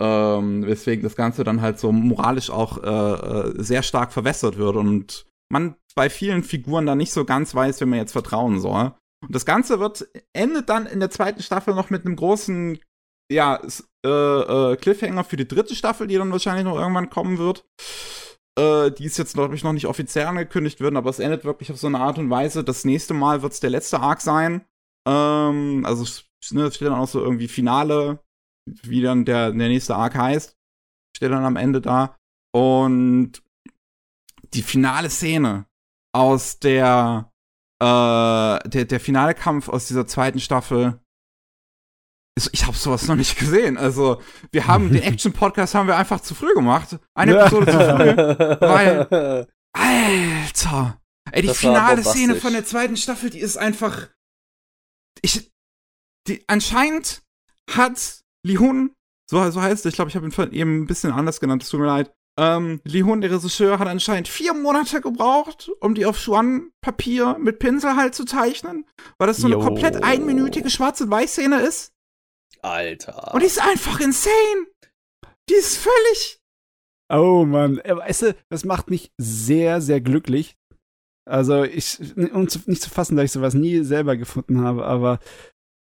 Ähm, 0.00 0.64
weswegen 0.64 1.02
das 1.02 1.16
Ganze 1.16 1.42
dann 1.42 1.60
halt 1.60 1.78
so 1.80 1.90
moralisch 1.90 2.50
auch 2.50 2.82
äh, 2.84 3.58
äh 3.58 3.62
sehr 3.62 3.82
stark 3.82 4.12
verwässert 4.12 4.58
wird 4.58 4.76
und 4.76 5.26
man 5.50 5.76
bei 5.94 6.10
vielen 6.10 6.42
Figuren 6.42 6.86
da 6.86 6.94
nicht 6.94 7.12
so 7.12 7.24
ganz 7.24 7.54
weiß, 7.54 7.80
wem 7.80 7.90
man 7.90 7.98
jetzt 7.98 8.12
vertrauen 8.12 8.60
soll. 8.60 8.94
Und 9.22 9.34
das 9.34 9.46
Ganze 9.46 9.80
wird, 9.80 10.06
endet 10.32 10.68
dann 10.68 10.86
in 10.86 11.00
der 11.00 11.10
zweiten 11.10 11.42
Staffel 11.42 11.74
noch 11.74 11.90
mit 11.90 12.04
einem 12.04 12.16
großen, 12.16 12.78
ja, 13.32 13.60
äh, 14.04 14.08
äh, 14.08 14.76
Cliffhanger 14.76 15.24
für 15.24 15.36
die 15.36 15.48
dritte 15.48 15.74
Staffel, 15.74 16.06
die 16.06 16.16
dann 16.16 16.30
wahrscheinlich 16.30 16.64
noch 16.64 16.78
irgendwann 16.78 17.10
kommen 17.10 17.38
wird. 17.38 17.64
Äh, 18.58 18.90
die 18.92 19.04
ist 19.04 19.18
jetzt, 19.18 19.34
glaube 19.34 19.54
ich, 19.54 19.64
noch 19.64 19.72
nicht 19.72 19.86
offiziell 19.86 20.26
angekündigt 20.26 20.80
werden, 20.80 20.96
aber 20.96 21.10
es 21.10 21.18
endet 21.18 21.44
wirklich 21.44 21.70
auf 21.72 21.78
so 21.78 21.86
eine 21.86 22.00
Art 22.00 22.18
und 22.18 22.30
Weise. 22.30 22.64
Das 22.64 22.84
nächste 22.84 23.14
Mal 23.14 23.42
wird 23.42 23.52
es 23.52 23.60
der 23.60 23.70
letzte 23.70 24.00
Arc 24.00 24.20
sein. 24.20 24.64
Ähm, 25.06 25.84
also, 25.84 26.04
ne, 26.52 26.64
es 26.64 26.76
steht 26.76 26.88
dann 26.88 26.98
auch 26.98 27.08
so 27.08 27.20
irgendwie 27.20 27.48
Finale, 27.48 28.20
wie 28.82 29.02
dann 29.02 29.24
der, 29.24 29.52
der 29.52 29.68
nächste 29.68 29.96
Arc 29.96 30.14
heißt. 30.14 30.56
Steht 31.16 31.32
dann 31.32 31.44
am 31.44 31.56
Ende 31.56 31.80
da. 31.80 32.16
Und 32.54 33.42
die 34.54 34.62
finale 34.62 35.10
Szene 35.10 35.66
aus 36.12 36.58
der, 36.58 37.32
äh, 37.80 38.68
der, 38.68 38.84
der 38.84 39.00
finale 39.00 39.34
Kampf 39.34 39.68
aus 39.68 39.86
dieser 39.86 40.06
zweiten 40.06 40.40
Staffel. 40.40 41.00
Ist, 42.38 42.50
ich 42.52 42.66
habe 42.66 42.76
sowas 42.76 43.06
noch 43.06 43.16
nicht 43.16 43.38
gesehen. 43.38 43.78
Also, 43.78 44.20
wir 44.52 44.66
haben 44.66 44.92
den 44.92 45.02
Action-Podcast 45.02 45.74
haben 45.74 45.86
wir 45.86 45.96
einfach 45.96 46.20
zu 46.20 46.34
früh 46.34 46.52
gemacht. 46.54 46.98
Eine 47.14 47.38
Episode 47.38 47.66
zu 47.66 47.78
früh. 47.78 48.16
Weil, 48.60 49.46
Alter. 49.72 51.00
Ey, 51.32 51.42
die 51.42 51.48
das 51.48 51.58
finale 51.58 52.04
Szene 52.04 52.36
von 52.36 52.52
der 52.52 52.64
zweiten 52.64 52.96
Staffel, 52.96 53.30
die 53.30 53.40
ist 53.40 53.56
einfach. 53.56 54.08
Ich. 55.22 55.50
Die, 56.28 56.44
anscheinend 56.48 57.22
hat 57.70 58.22
Lihun, 58.44 58.94
so, 59.30 59.50
so 59.50 59.60
heißt 59.60 59.84
es, 59.84 59.90
ich 59.90 59.94
glaube, 59.94 60.08
ich 60.08 60.16
habe 60.16 60.26
ihn 60.26 60.52
eben 60.52 60.82
ein 60.82 60.86
bisschen 60.86 61.12
anders 61.12 61.40
genannt, 61.40 61.62
es 61.62 61.68
tut 61.68 61.80
mir 61.80 61.86
leid, 61.86 62.12
ähm, 62.38 62.80
Lee 62.84 63.02
Hun, 63.02 63.20
der 63.20 63.30
Regisseur, 63.30 63.78
hat 63.78 63.88
anscheinend 63.88 64.28
vier 64.28 64.52
Monate 64.52 65.00
gebraucht, 65.00 65.70
um 65.80 65.94
die 65.94 66.06
auf 66.06 66.18
Schwan-Papier 66.18 67.36
mit 67.38 67.58
Pinsel 67.58 67.96
halt 67.96 68.14
zu 68.14 68.24
zeichnen, 68.24 68.84
weil 69.18 69.26
das 69.26 69.38
so 69.38 69.46
eine 69.46 69.58
komplett 69.58 70.02
einminütige 70.02 70.70
Schwarz-und-Weiß-Szene 70.70 71.60
ist. 71.60 71.92
Alter. 72.62 73.32
Und 73.32 73.42
die 73.42 73.46
ist 73.46 73.62
einfach 73.62 74.00
insane. 74.00 74.66
Die 75.48 75.54
ist 75.54 75.76
völlig. 75.78 76.40
Oh 77.08 77.44
Mann, 77.46 77.78
äh, 77.78 77.96
weißt 77.96 78.22
du, 78.22 78.36
das 78.48 78.64
macht 78.64 78.90
mich 78.90 79.12
sehr, 79.18 79.80
sehr 79.80 80.00
glücklich. 80.00 80.56
Also 81.28 81.64
ich, 81.64 81.98
um 82.16 82.46
nicht 82.66 82.82
zu 82.82 82.90
fassen, 82.90 83.16
da 83.16 83.22
ich 83.22 83.32
sowas 83.32 83.54
nie 83.54 83.82
selber 83.82 84.16
gefunden 84.16 84.60
habe, 84.62 84.86
aber 84.86 85.18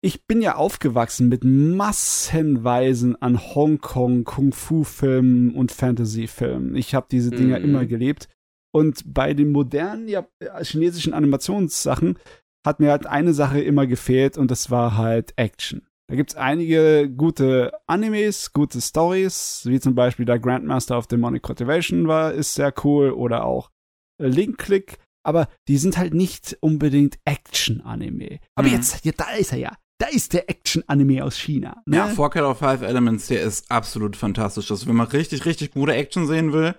ich 0.02 0.26
bin 0.26 0.40
ja 0.40 0.56
aufgewachsen 0.56 1.28
mit 1.28 1.44
massenweisen 1.44 3.20
an 3.20 3.38
Hongkong 3.38 4.24
Kung-Fu-Filmen 4.24 5.54
und 5.54 5.72
Fantasy-Filmen. 5.72 6.74
Ich 6.74 6.94
habe 6.94 7.06
diese 7.10 7.30
Dinger 7.30 7.58
mhm. 7.58 7.64
immer 7.64 7.86
gelebt. 7.86 8.28
Und 8.72 9.02
bei 9.12 9.34
den 9.34 9.52
modernen 9.52 10.08
ja, 10.08 10.26
chinesischen 10.62 11.12
Animationssachen 11.12 12.18
hat 12.64 12.80
mir 12.80 12.90
halt 12.90 13.06
eine 13.06 13.34
Sache 13.34 13.60
immer 13.60 13.86
gefehlt 13.86 14.38
und 14.38 14.50
das 14.50 14.70
war 14.70 14.96
halt 14.96 15.32
Action. 15.36 15.86
Da 16.08 16.16
gibt's 16.16 16.34
einige 16.34 17.10
gute 17.10 17.72
Animes, 17.86 18.52
gute 18.52 18.80
Stories, 18.80 19.62
wie 19.64 19.80
zum 19.80 19.94
Beispiel 19.94 20.24
der 20.24 20.38
Grandmaster 20.38 20.96
of 20.98 21.06
Demonic 21.08 21.42
Cultivation 21.42 22.08
war, 22.08 22.32
ist 22.32 22.54
sehr 22.54 22.72
cool 22.84 23.10
oder 23.10 23.44
auch 23.44 23.70
Link 24.18 24.58
Click, 24.58 24.98
aber 25.24 25.48
die 25.68 25.78
sind 25.78 25.98
halt 25.98 26.14
nicht 26.14 26.56
unbedingt 26.60 27.18
Action-Anime. 27.24 28.40
Aber 28.54 28.68
mhm. 28.68 28.74
jetzt, 28.74 29.04
ja, 29.04 29.12
da 29.16 29.30
ist 29.32 29.52
er 29.52 29.58
ja 29.58 29.76
da 30.00 30.06
ist 30.06 30.32
der 30.32 30.48
Action-Anime 30.48 31.24
aus 31.24 31.38
China. 31.38 31.82
Ne? 31.84 31.98
Ja, 31.98 32.06
Four 32.08 32.34
of 32.36 32.58
Five 32.58 32.82
Elements, 32.82 33.26
der 33.26 33.42
ist 33.42 33.70
absolut 33.70 34.16
fantastisch. 34.16 34.70
Also 34.70 34.86
wenn 34.86 34.96
man 34.96 35.08
richtig, 35.08 35.44
richtig 35.44 35.72
gute 35.72 35.94
Action 35.94 36.26
sehen 36.26 36.52
will, 36.52 36.74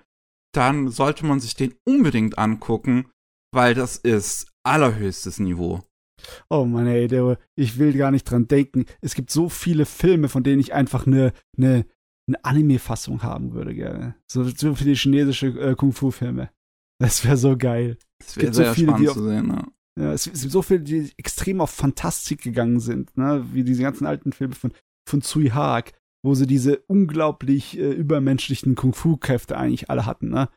dann 0.53 0.89
sollte 0.89 1.25
man 1.25 1.39
sich 1.39 1.55
den 1.55 1.75
unbedingt 1.87 2.37
angucken, 2.37 3.05
weil 3.53 3.75
das 3.75 3.97
ist 3.97 4.51
allerhöchstes 4.63 5.39
Niveau. 5.39 5.83
Oh 6.49 6.65
Mann, 6.65 6.87
ey, 6.87 7.07
der, 7.07 7.37
ich 7.55 7.77
will 7.77 7.93
gar 7.93 8.11
nicht 8.11 8.23
dran 8.25 8.47
denken. 8.47 8.85
Es 9.01 9.15
gibt 9.15 9.31
so 9.31 9.49
viele 9.49 9.85
Filme, 9.85 10.27
von 10.27 10.43
denen 10.43 10.59
ich 10.59 10.73
einfach 10.73 11.05
eine, 11.05 11.33
eine, 11.57 11.85
eine 12.27 12.43
Anime-Fassung 12.43 13.23
haben 13.23 13.53
würde, 13.53 13.73
gerne. 13.75 14.15
So, 14.31 14.43
so 14.43 14.75
viele 14.75 14.93
chinesische 14.93 15.47
äh, 15.47 15.75
Kung-Fu-Filme. 15.75 16.51
Das 16.99 17.23
wäre 17.25 17.37
so 17.37 17.57
geil. 17.57 17.97
Das 18.19 18.37
wäre 18.37 18.53
sehr 18.53 18.67
so 18.67 18.73
viele, 18.73 18.87
spannend 18.89 19.09
zu 19.09 19.27
sehen, 19.27 19.49
ja. 19.49 19.67
Ja, 19.99 20.13
es, 20.13 20.23
gibt 20.23 20.37
so 20.37 20.61
viele, 20.61 20.81
die 20.81 21.11
extrem 21.17 21.59
auf 21.59 21.69
Fantastik 21.69 22.41
gegangen 22.41 22.79
sind, 22.79 23.15
ne? 23.17 23.45
wie 23.51 23.63
diese 23.63 23.83
ganzen 23.83 24.05
alten 24.05 24.31
Filme 24.31 24.55
von, 24.55 24.71
von 25.07 25.21
Tsui 25.21 25.49
Haag, 25.49 25.93
wo 26.23 26.33
sie 26.33 26.47
diese 26.47 26.77
unglaublich 26.87 27.77
äh, 27.77 27.91
übermenschlichen 27.91 28.75
Kung-Fu-Kräfte 28.75 29.57
eigentlich 29.57 29.89
alle 29.89 30.05
hatten. 30.05 30.29
Ne? 30.29 30.49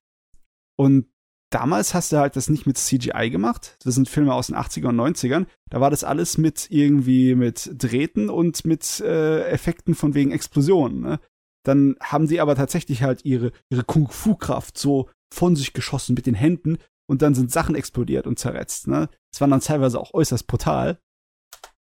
Und 0.77 1.09
damals 1.51 1.95
hast 1.95 2.13
du 2.13 2.19
halt 2.19 2.37
das 2.37 2.49
nicht 2.49 2.67
mit 2.67 2.79
CGI 2.79 3.31
gemacht. 3.31 3.77
Das 3.83 3.95
sind 3.95 4.09
Filme 4.09 4.35
aus 4.35 4.49
den 4.49 4.57
80er 4.57 4.89
und 4.89 5.01
90ern. 5.01 5.47
Da 5.69 5.81
war 5.81 5.91
das 5.91 6.05
alles 6.05 6.39
mit 6.39 6.71
irgendwie 6.71 7.35
mit 7.35 7.71
Drähten 7.75 8.31
und 8.31 8.65
mit 8.65 9.01
äh, 9.01 9.49
Effekten 9.49 9.95
von 9.95 10.15
wegen 10.15 10.31
Explosionen. 10.31 11.01
Ne? 11.01 11.21
Dann 11.65 11.97
haben 12.01 12.29
sie 12.29 12.41
aber 12.41 12.55
tatsächlich 12.55 13.03
halt 13.03 13.25
ihre, 13.25 13.51
ihre 13.69 13.85
Kung-Fu-Kraft 13.85 14.79
so 14.79 15.09
von 15.33 15.57
sich 15.57 15.73
geschossen 15.73 16.15
mit 16.15 16.27
den 16.27 16.35
Händen 16.35 16.79
und 17.07 17.23
dann 17.23 17.35
sind 17.35 17.51
Sachen 17.51 17.75
explodiert 17.75 18.27
und 18.27 18.39
zerretzt. 18.39 18.87
Ne? 18.87 19.09
Das 19.33 19.41
war 19.41 19.49
dann 19.49 19.61
teilweise 19.61 20.01
auch 20.01 20.15
äußerst 20.15 20.47
brutal. 20.47 21.01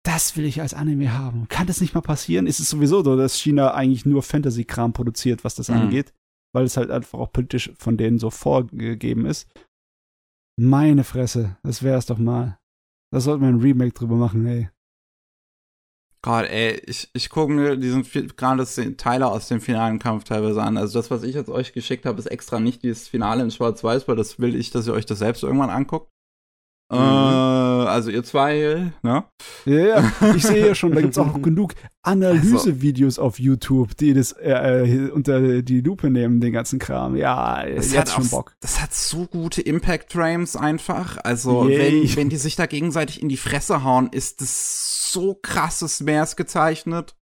Das 0.05 0.37
will 0.37 0.45
ich 0.45 0.61
als 0.61 0.75
Anime 0.75 1.13
haben. 1.13 1.49
Kann 1.49 1.67
das 1.67 1.81
nicht 1.81 1.95
mal 1.95 2.01
passieren? 2.01 2.47
Ist 2.47 2.61
es 2.61 2.71
sowieso 2.71 3.03
so, 3.03 3.17
dass 3.17 3.39
China 3.39 3.75
eigentlich 3.75 4.07
nur 4.07 4.23
Fantasy-Kram 4.23 4.93
produziert, 4.93 5.45
was 5.45 5.55
das 5.55 5.69
mhm. 5.69 5.77
angeht? 5.77 6.15
Weil 6.55 6.65
es 6.65 6.77
halt 6.77 6.91
einfach 6.91 7.19
auch 7.19 7.33
politisch 7.33 7.73
von 7.79 7.97
denen 7.97 8.19
so 8.19 8.31
vorgegeben 8.31 9.27
ist. 9.27 9.49
Meine 10.59 11.05
Fresse, 11.05 11.57
das 11.63 11.83
wäre 11.83 11.99
es 11.99 12.07
doch 12.07 12.19
mal. 12.19 12.59
Da 13.13 13.21
sollte 13.21 13.43
man 13.43 13.55
ein 13.55 13.61
Remake 13.61 13.93
drüber 13.93 14.17
machen, 14.17 14.47
ey. 14.47 14.71
Gott, 16.23 16.47
ey, 16.47 16.83
ich, 16.87 17.09
ich 17.13 17.31
gucke 17.31 17.53
mir 17.53 17.77
diesen 17.77 18.03
gerade 18.37 18.67
Teile 18.97 19.29
aus 19.29 19.49
dem 19.49 19.61
finalen 19.61 20.01
Kampf 20.01 20.25
teilweise 20.25 20.63
an. 20.63 20.77
Also 20.77 20.99
das, 20.99 21.11
was 21.11 21.23
ich 21.23 21.35
jetzt 21.35 21.49
euch 21.49 21.73
geschickt 21.73 22.07
habe, 22.07 22.19
ist 22.19 22.27
extra 22.27 22.59
nicht 22.59 22.83
dieses 22.83 23.07
Finale 23.07 23.43
in 23.43 23.53
Schwarz-Weiß, 23.53 24.09
weil 24.09 24.17
das 24.17 24.41
will 24.41 24.57
ich, 24.57 24.71
dass 24.71 24.89
ihr 24.89 24.95
euch 24.95 25.07
das 25.07 25.21
selbst 25.21 25.45
irgendwann 25.45 25.71
anguckt. 25.71 26.11
Mhm. 26.91 26.99
Äh, 26.99 27.58
also 27.89 28.11
ihr 28.11 28.25
zwei, 28.25 28.93
ne? 29.03 29.25
Ja, 29.65 29.79
ja. 29.79 30.13
Ich 30.37 30.45
sehe 30.45 30.67
ja 30.67 30.75
schon, 30.75 30.93
da 30.93 31.01
gibt 31.01 31.13
es 31.13 31.19
auch 31.19 31.41
genug 31.41 31.75
Analysevideos 32.03 33.19
also, 33.19 33.27
auf 33.27 33.39
YouTube, 33.39 33.97
die 33.97 34.15
das 34.15 34.33
äh, 34.33 34.51
äh, 34.51 35.11
unter 35.11 35.63
die 35.63 35.81
Lupe 35.81 36.11
nehmen, 36.11 36.41
den 36.41 36.53
ganzen 36.53 36.79
Kram. 36.79 37.17
Ja, 37.17 37.67
das 37.67 37.93
jetzt 37.93 38.13
schon 38.13 38.29
Bock. 38.29 38.55
Das 38.61 38.81
hat 38.81 38.95
so 38.95 39.27
gute 39.27 39.63
Impact-Frames 39.63 40.57
einfach. 40.57 41.19
Also, 41.25 41.69
wenn, 41.69 42.17
wenn 42.17 42.29
die 42.29 42.37
sich 42.37 42.57
da 42.57 42.67
gegenseitig 42.67 43.23
in 43.23 43.29
die 43.29 43.37
Fresse 43.37 43.85
hauen, 43.85 44.09
ist 44.11 44.41
das 44.41 45.13
so 45.13 45.39
krasses 45.41 46.01
Mehrs 46.01 46.37
gezeichnet. 46.37 47.17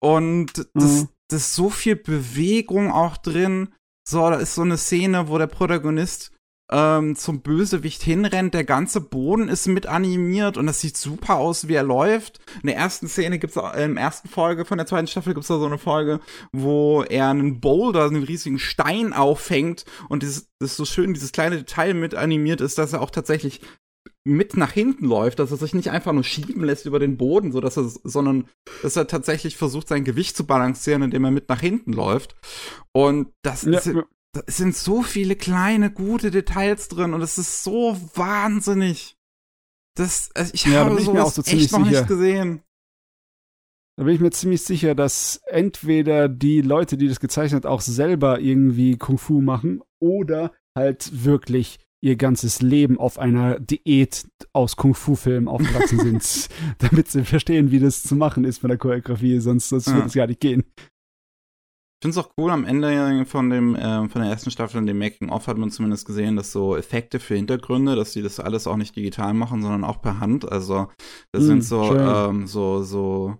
Und 0.00 0.68
das, 0.74 1.02
mhm. 1.02 1.08
das 1.28 1.40
ist 1.42 1.54
so 1.54 1.70
viel 1.70 1.96
Bewegung 1.96 2.92
auch 2.92 3.16
drin. 3.16 3.74
So, 4.08 4.30
da 4.30 4.36
ist 4.36 4.54
so 4.54 4.62
eine 4.62 4.78
Szene, 4.78 5.28
wo 5.28 5.38
der 5.38 5.48
Protagonist 5.48 6.32
ähm, 6.70 7.16
zum 7.16 7.40
Bösewicht 7.40 8.02
hinrennt. 8.02 8.54
Der 8.54 8.64
ganze 8.64 9.00
Boden 9.00 9.48
ist 9.48 9.66
mit 9.66 9.86
animiert 9.86 10.56
und 10.56 10.66
das 10.66 10.80
sieht 10.80 10.96
super 10.96 11.36
aus, 11.36 11.68
wie 11.68 11.74
er 11.74 11.82
läuft. 11.82 12.38
In 12.62 12.68
der 12.68 12.76
ersten 12.76 13.08
Szene 13.08 13.38
gibt's 13.38 13.56
äh, 13.56 13.84
in 13.84 13.94
der 13.94 14.04
ersten 14.04 14.28
Folge 14.28 14.64
von 14.64 14.78
der 14.78 14.86
zweiten 14.86 15.06
Staffel 15.06 15.34
gibt's 15.34 15.48
da 15.48 15.58
so 15.58 15.66
eine 15.66 15.78
Folge, 15.78 16.20
wo 16.52 17.02
er 17.02 17.28
einen 17.28 17.60
Boulder, 17.60 18.04
einen 18.04 18.22
riesigen 18.22 18.58
Stein 18.58 19.12
auffängt 19.12 19.84
und 20.08 20.22
das, 20.22 20.48
ist 20.60 20.76
so 20.76 20.84
schön, 20.84 21.14
dieses 21.14 21.32
kleine 21.32 21.58
Detail 21.58 21.94
mit 21.94 22.14
animiert 22.14 22.60
ist, 22.60 22.78
dass 22.78 22.92
er 22.92 23.00
auch 23.00 23.10
tatsächlich 23.10 23.60
mit 24.24 24.56
nach 24.56 24.72
hinten 24.72 25.06
läuft, 25.06 25.38
dass 25.38 25.50
er 25.50 25.56
sich 25.56 25.74
nicht 25.74 25.90
einfach 25.90 26.12
nur 26.12 26.24
schieben 26.24 26.62
lässt 26.62 26.86
über 26.86 26.98
den 26.98 27.16
Boden, 27.16 27.50
so 27.52 27.60
dass 27.60 27.78
er, 27.78 27.84
sondern 28.04 28.48
dass 28.82 28.96
er 28.96 29.06
tatsächlich 29.06 29.56
versucht, 29.56 29.88
sein 29.88 30.04
Gewicht 30.04 30.36
zu 30.36 30.46
balancieren, 30.46 31.02
indem 31.02 31.24
er 31.24 31.30
mit 31.30 31.48
nach 31.48 31.60
hinten 31.60 31.92
läuft. 31.92 32.36
Und 32.92 33.32
das 33.42 33.62
ja, 33.62 33.78
ist, 33.78 33.90
da 34.32 34.42
sind 34.46 34.76
so 34.76 35.02
viele 35.02 35.36
kleine, 35.36 35.90
gute 35.90 36.30
Details 36.30 36.88
drin 36.88 37.14
und 37.14 37.22
es 37.22 37.38
ist 37.38 37.64
so 37.64 37.96
wahnsinnig. 38.14 39.16
Das, 39.96 40.30
also 40.34 40.52
ich 40.54 40.64
ja, 40.64 40.84
habe 40.84 41.00
sowas 41.00 41.34
so 41.34 41.42
echt 41.42 41.72
noch 41.72 41.84
sicher. 41.84 42.00
nicht 42.00 42.08
gesehen. 42.08 42.62
Da 43.96 44.04
bin 44.04 44.14
ich 44.14 44.20
mir 44.20 44.30
ziemlich 44.30 44.62
sicher, 44.62 44.94
dass 44.94 45.40
entweder 45.46 46.28
die 46.28 46.60
Leute, 46.60 46.96
die 46.96 47.08
das 47.08 47.18
gezeichnet, 47.18 47.66
auch 47.66 47.80
selber 47.80 48.38
irgendwie 48.38 48.96
Kung 48.96 49.18
Fu 49.18 49.40
machen 49.40 49.82
oder 49.98 50.52
halt 50.76 51.24
wirklich 51.24 51.80
ihr 52.00 52.14
ganzes 52.14 52.62
Leben 52.62 52.96
auf 52.96 53.18
einer 53.18 53.58
Diät 53.58 54.28
aus 54.52 54.76
Kung 54.76 54.94
Fu-Filmen 54.94 55.48
aufgewachsen 55.48 55.98
sind, 55.98 56.48
damit 56.78 57.08
sie 57.08 57.24
verstehen, 57.24 57.72
wie 57.72 57.80
das 57.80 58.04
zu 58.04 58.14
machen 58.14 58.44
ist 58.44 58.62
mit 58.62 58.70
der 58.70 58.78
Choreografie, 58.78 59.40
sonst, 59.40 59.68
sonst 59.68 59.88
ja. 59.88 59.96
wird 59.96 60.06
es 60.06 60.14
gar 60.14 60.26
nicht 60.28 60.40
gehen. 60.40 60.64
Ich 62.00 62.06
finde 62.06 62.20
es 62.20 62.24
auch 62.24 62.30
cool, 62.38 62.52
am 62.52 62.64
Ende 62.64 63.24
von 63.26 63.50
dem, 63.50 63.74
äh, 63.74 64.08
von 64.08 64.22
der 64.22 64.30
ersten 64.30 64.52
Staffel 64.52 64.78
in 64.78 64.86
dem 64.86 64.98
Making-of 64.98 65.48
hat 65.48 65.58
man 65.58 65.72
zumindest 65.72 66.06
gesehen, 66.06 66.36
dass 66.36 66.52
so 66.52 66.76
Effekte 66.76 67.18
für 67.18 67.34
Hintergründe, 67.34 67.96
dass 67.96 68.12
die 68.12 68.22
das 68.22 68.38
alles 68.38 68.68
auch 68.68 68.76
nicht 68.76 68.94
digital 68.94 69.34
machen, 69.34 69.62
sondern 69.62 69.82
auch 69.82 70.00
per 70.00 70.20
Hand. 70.20 70.48
Also 70.48 70.86
das 71.32 71.42
mm, 71.42 71.46
sind 71.46 71.64
so, 71.64 71.96
ähm, 71.96 72.46
so, 72.46 72.84
so, 72.84 73.36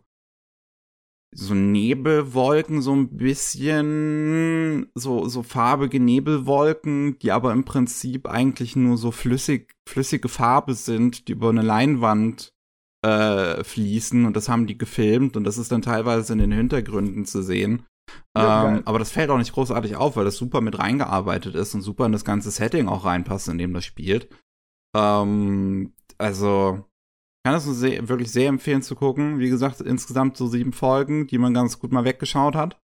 so 1.32 1.54
Nebelwolken, 1.54 2.82
so 2.82 2.96
ein 2.96 3.16
bisschen, 3.16 4.90
so, 4.96 5.28
so 5.28 5.44
farbige 5.44 6.00
Nebelwolken, 6.00 7.16
die 7.20 7.30
aber 7.30 7.52
im 7.52 7.64
Prinzip 7.64 8.26
eigentlich 8.28 8.74
nur 8.74 8.96
so 8.96 9.12
flüssig, 9.12 9.72
flüssige 9.88 10.28
Farbe 10.28 10.74
sind, 10.74 11.28
die 11.28 11.32
über 11.32 11.50
eine 11.50 11.62
Leinwand 11.62 12.52
äh, 13.06 13.62
fließen 13.62 14.26
und 14.26 14.34
das 14.34 14.48
haben 14.48 14.66
die 14.66 14.76
gefilmt 14.76 15.36
und 15.36 15.44
das 15.44 15.58
ist 15.58 15.70
dann 15.70 15.82
teilweise 15.82 16.32
in 16.32 16.40
den 16.40 16.50
Hintergründen 16.50 17.24
zu 17.24 17.40
sehen. 17.44 17.84
Ja, 18.36 18.68
ähm, 18.68 18.82
aber 18.84 18.98
das 18.98 19.10
fällt 19.10 19.30
auch 19.30 19.38
nicht 19.38 19.52
großartig 19.52 19.96
auf, 19.96 20.16
weil 20.16 20.24
das 20.24 20.36
super 20.36 20.60
mit 20.60 20.78
reingearbeitet 20.78 21.54
ist 21.54 21.74
und 21.74 21.82
super 21.82 22.06
in 22.06 22.12
das 22.12 22.24
ganze 22.24 22.50
Setting 22.50 22.88
auch 22.88 23.04
reinpasst, 23.04 23.48
in 23.48 23.58
dem 23.58 23.74
das 23.74 23.84
spielt. 23.84 24.28
Ähm, 24.96 25.92
also, 26.18 26.84
kann 27.44 27.54
das 27.54 27.64
sehr, 27.64 28.08
wirklich 28.08 28.30
sehr 28.30 28.48
empfehlen 28.48 28.82
zu 28.82 28.94
gucken. 28.94 29.38
Wie 29.38 29.48
gesagt, 29.48 29.80
insgesamt 29.80 30.36
so 30.36 30.46
sieben 30.48 30.72
Folgen, 30.72 31.26
die 31.26 31.38
man 31.38 31.54
ganz 31.54 31.78
gut 31.78 31.92
mal 31.92 32.04
weggeschaut 32.04 32.54
hat. 32.54 32.80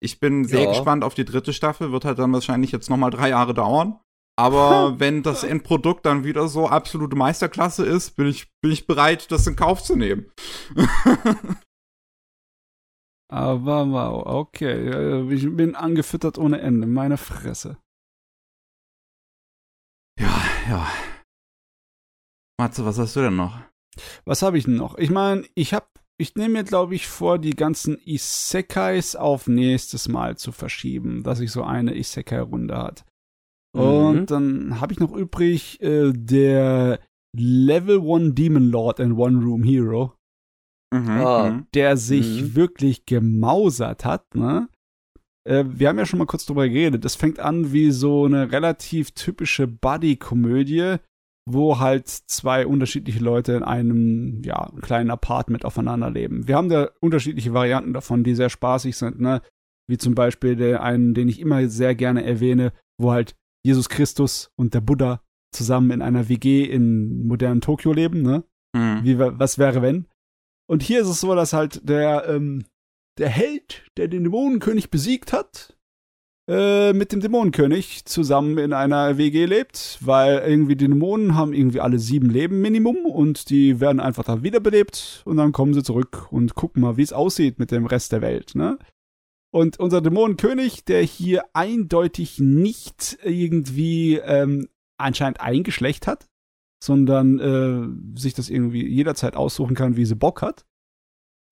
Ich 0.00 0.18
bin 0.18 0.44
sehr 0.44 0.64
ja. 0.64 0.68
gespannt 0.70 1.04
auf 1.04 1.14
die 1.14 1.24
dritte 1.24 1.52
Staffel, 1.52 1.92
wird 1.92 2.04
halt 2.04 2.18
dann 2.18 2.32
wahrscheinlich 2.32 2.72
jetzt 2.72 2.90
nochmal 2.90 3.10
drei 3.10 3.28
Jahre 3.28 3.54
dauern. 3.54 4.00
Aber 4.36 4.94
wenn 4.98 5.22
das 5.22 5.44
Endprodukt 5.44 6.04
dann 6.06 6.24
wieder 6.24 6.48
so 6.48 6.68
absolute 6.68 7.16
Meisterklasse 7.16 7.84
ist, 7.84 8.16
bin 8.16 8.26
ich, 8.26 8.48
bin 8.60 8.72
ich 8.72 8.86
bereit, 8.86 9.30
das 9.30 9.46
in 9.46 9.56
Kauf 9.56 9.82
zu 9.82 9.96
nehmen. 9.96 10.26
Aber 13.32 13.90
wow, 13.90 14.26
okay. 14.26 15.32
Ich 15.32 15.56
bin 15.56 15.74
angefüttert 15.74 16.36
ohne 16.36 16.60
Ende. 16.60 16.86
Meine 16.86 17.16
Fresse. 17.16 17.78
Ja, 20.20 20.42
ja. 20.68 20.86
Matze, 22.60 22.84
was 22.84 22.98
hast 22.98 23.16
du 23.16 23.20
denn 23.20 23.36
noch? 23.36 23.58
Was 24.26 24.42
habe 24.42 24.58
ich 24.58 24.64
denn 24.64 24.76
noch? 24.76 24.98
Ich 24.98 25.08
meine, 25.08 25.46
ich 25.54 25.72
habe, 25.72 25.86
ich 26.20 26.34
nehme 26.34 26.58
mir, 26.58 26.64
glaube 26.64 26.94
ich, 26.94 27.06
vor, 27.06 27.38
die 27.38 27.56
ganzen 27.56 27.98
Isekais 28.04 29.16
auf 29.16 29.46
nächstes 29.46 30.08
Mal 30.08 30.36
zu 30.36 30.52
verschieben, 30.52 31.22
dass 31.22 31.40
ich 31.40 31.50
so 31.50 31.62
eine 31.62 31.96
Isekai-Runde 31.96 32.76
hat. 32.76 33.06
Und 33.74 34.20
mhm. 34.20 34.26
dann 34.26 34.80
habe 34.80 34.92
ich 34.92 35.00
noch 35.00 35.12
übrig 35.12 35.80
äh, 35.80 36.12
der 36.12 37.00
Level 37.34 37.98
1 37.98 38.34
Demon 38.34 38.68
Lord 38.70 39.00
and 39.00 39.16
One 39.16 39.42
Room 39.42 39.62
Hero. 39.62 40.12
Mhm, 40.92 41.08
mhm, 41.08 41.66
der 41.74 41.96
sich 41.96 42.42
mhm. 42.42 42.54
wirklich 42.54 43.06
gemausert 43.06 44.04
hat, 44.04 44.34
ne? 44.34 44.68
Äh, 45.44 45.64
wir 45.66 45.88
haben 45.88 45.98
ja 45.98 46.06
schon 46.06 46.18
mal 46.18 46.26
kurz 46.26 46.46
drüber 46.46 46.68
geredet. 46.68 47.04
Das 47.04 47.16
fängt 47.16 47.40
an 47.40 47.72
wie 47.72 47.90
so 47.90 48.26
eine 48.26 48.52
relativ 48.52 49.12
typische 49.12 49.66
Buddy-Komödie, 49.66 50.96
wo 51.48 51.78
halt 51.78 52.08
zwei 52.08 52.66
unterschiedliche 52.66 53.20
Leute 53.20 53.52
in 53.54 53.62
einem, 53.62 54.42
ja, 54.44 54.70
kleinen 54.80 55.10
Apartment 55.10 55.64
aufeinander 55.64 56.10
leben. 56.10 56.46
Wir 56.46 56.56
haben 56.56 56.68
da 56.68 56.90
unterschiedliche 57.00 57.52
Varianten 57.54 57.92
davon, 57.92 58.22
die 58.22 58.34
sehr 58.34 58.50
spaßig 58.50 58.96
sind, 58.96 59.20
ne? 59.20 59.42
Wie 59.88 59.98
zum 59.98 60.14
Beispiel 60.14 60.54
der 60.56 60.82
einen, 60.82 61.14
den 61.14 61.28
ich 61.28 61.40
immer 61.40 61.66
sehr 61.68 61.94
gerne 61.94 62.24
erwähne, 62.24 62.72
wo 62.98 63.10
halt 63.10 63.34
Jesus 63.64 63.88
Christus 63.88 64.52
und 64.56 64.74
der 64.74 64.80
Buddha 64.80 65.20
zusammen 65.52 65.90
in 65.90 66.02
einer 66.02 66.28
WG 66.28 66.64
in 66.64 67.26
modernen 67.26 67.60
Tokio 67.60 67.92
leben, 67.92 68.22
ne? 68.22 68.44
Mhm. 68.74 69.00
Wie, 69.02 69.18
was 69.18 69.58
wäre 69.58 69.82
wenn? 69.82 70.06
Und 70.72 70.82
hier 70.82 71.02
ist 71.02 71.08
es 71.08 71.20
so, 71.20 71.34
dass 71.34 71.52
halt 71.52 71.86
der, 71.86 72.26
ähm, 72.26 72.64
der 73.18 73.28
Held, 73.28 73.84
der 73.98 74.08
den 74.08 74.24
Dämonenkönig 74.24 74.88
besiegt 74.88 75.34
hat, 75.34 75.76
äh, 76.48 76.94
mit 76.94 77.12
dem 77.12 77.20
Dämonenkönig 77.20 78.06
zusammen 78.06 78.56
in 78.56 78.72
einer 78.72 79.18
WG 79.18 79.44
lebt, 79.44 79.98
weil 80.00 80.38
irgendwie 80.38 80.74
die 80.74 80.88
Dämonen 80.88 81.34
haben 81.34 81.52
irgendwie 81.52 81.80
alle 81.80 81.98
sieben 81.98 82.30
Leben 82.30 82.62
Minimum 82.62 83.04
und 83.04 83.50
die 83.50 83.80
werden 83.80 84.00
einfach 84.00 84.24
da 84.24 84.42
wiederbelebt 84.42 85.20
und 85.26 85.36
dann 85.36 85.52
kommen 85.52 85.74
sie 85.74 85.82
zurück 85.82 86.32
und 86.32 86.54
gucken 86.54 86.80
mal, 86.80 86.96
wie 86.96 87.02
es 87.02 87.12
aussieht 87.12 87.58
mit 87.58 87.70
dem 87.70 87.84
Rest 87.84 88.10
der 88.12 88.22
Welt, 88.22 88.54
ne? 88.54 88.78
Und 89.52 89.78
unser 89.78 90.00
Dämonenkönig, 90.00 90.86
der 90.86 91.02
hier 91.02 91.44
eindeutig 91.52 92.38
nicht 92.38 93.18
irgendwie 93.22 94.16
ähm, 94.16 94.68
anscheinend 94.96 95.42
ein 95.42 95.64
Geschlecht 95.64 96.06
hat, 96.06 96.30
sondern 96.82 97.38
äh, 97.38 98.18
sich 98.20 98.34
das 98.34 98.50
irgendwie 98.50 98.84
jederzeit 98.84 99.36
aussuchen 99.36 99.76
kann, 99.76 99.96
wie 99.96 100.04
sie 100.04 100.16
Bock 100.16 100.42
hat. 100.42 100.64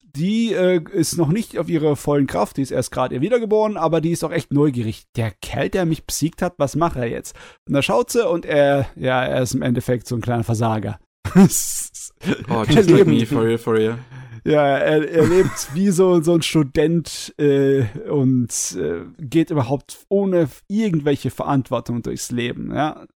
Die 0.03 0.53
äh, 0.53 0.83
ist 0.93 1.17
noch 1.19 1.29
nicht 1.29 1.57
auf 1.57 1.69
ihrer 1.69 1.95
vollen 1.95 2.27
Kraft, 2.27 2.57
die 2.57 2.63
ist 2.63 2.73
erst 2.73 2.91
gerade 2.91 3.21
wiedergeboren, 3.21 3.77
aber 3.77 4.01
die 4.01 4.11
ist 4.11 4.25
auch 4.25 4.33
echt 4.33 4.53
neugierig. 4.53 5.05
Der 5.15 5.31
Kerl, 5.31 5.69
der 5.69 5.87
mich 5.87 6.05
besiegt 6.05 6.43
hat, 6.43 6.55
was 6.57 6.75
macht 6.75 6.97
er 6.97 7.07
jetzt? 7.07 7.37
Und 7.69 7.75
da 7.75 7.83
schaut 7.83 8.11
sie 8.11 8.29
und 8.29 8.45
er, 8.45 8.89
ja, 8.97 9.23
er 9.23 9.43
ist 9.43 9.55
im 9.55 9.63
Endeffekt 9.63 10.09
so 10.09 10.17
ein 10.17 10.21
kleiner 10.21 10.43
Versager. 10.43 10.99
oh, 11.37 11.45
just 12.69 12.91
like 12.91 13.07
me, 13.07 13.25
for 13.25 13.45
real, 13.45 13.57
for 13.59 13.75
real. 13.75 13.99
Ja, 14.45 14.67
er, 14.67 15.09
er 15.09 15.29
lebt 15.29 15.75
wie 15.75 15.91
so, 15.91 16.21
so 16.23 16.35
ein 16.35 16.43
Student 16.43 17.33
äh, 17.39 17.85
und 18.09 18.77
äh, 18.77 19.03
geht 19.21 19.51
überhaupt 19.51 20.07
ohne 20.09 20.49
irgendwelche 20.67 21.31
Verantwortung 21.31 22.03
durchs 22.03 22.33
Leben. 22.33 22.75
Ja? 22.75 23.07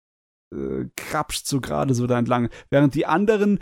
Äh, 0.53 0.85
krapscht 0.95 1.47
so 1.47 1.61
gerade 1.61 1.93
so 1.93 2.07
da 2.07 2.17
entlang. 2.19 2.49
Während 2.69 2.95
die 2.95 3.05
anderen 3.05 3.59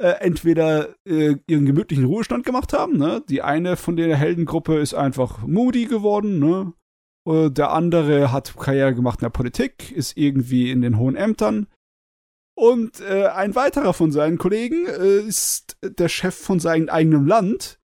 äh, 0.00 0.12
entweder 0.20 0.94
äh, 1.04 1.36
ihren 1.46 1.66
gemütlichen 1.66 2.06
Ruhestand 2.06 2.44
gemacht 2.44 2.72
haben, 2.72 2.96
ne? 2.96 3.22
Die 3.28 3.42
eine 3.42 3.76
von 3.76 3.96
der 3.96 4.16
Heldengruppe 4.16 4.78
ist 4.78 4.94
einfach 4.94 5.46
moody 5.46 5.86
geworden, 5.86 6.38
ne? 6.38 6.72
Äh, 7.26 7.50
der 7.50 7.72
andere 7.72 8.32
hat 8.32 8.56
Karriere 8.56 8.94
gemacht 8.94 9.20
in 9.20 9.26
der 9.26 9.30
Politik, 9.30 9.92
ist 9.92 10.16
irgendwie 10.16 10.70
in 10.70 10.80
den 10.80 10.98
hohen 10.98 11.16
Ämtern. 11.16 11.66
Und 12.56 13.00
äh, 13.00 13.26
ein 13.26 13.54
weiterer 13.54 13.94
von 13.94 14.12
seinen 14.12 14.38
Kollegen 14.38 14.86
äh, 14.86 15.20
ist 15.20 15.76
der 15.82 16.08
Chef 16.08 16.34
von 16.34 16.60
seinem 16.60 16.88
eigenen 16.88 17.26
Land, 17.26 17.78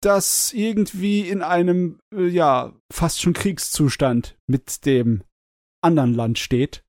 das 0.00 0.52
irgendwie 0.52 1.28
in 1.28 1.42
einem, 1.42 2.00
äh, 2.14 2.26
ja, 2.26 2.74
fast 2.92 3.20
schon 3.20 3.32
Kriegszustand 3.32 4.36
mit 4.46 4.86
dem 4.86 5.24
anderen 5.82 6.14
Land 6.14 6.38
steht. 6.38 6.84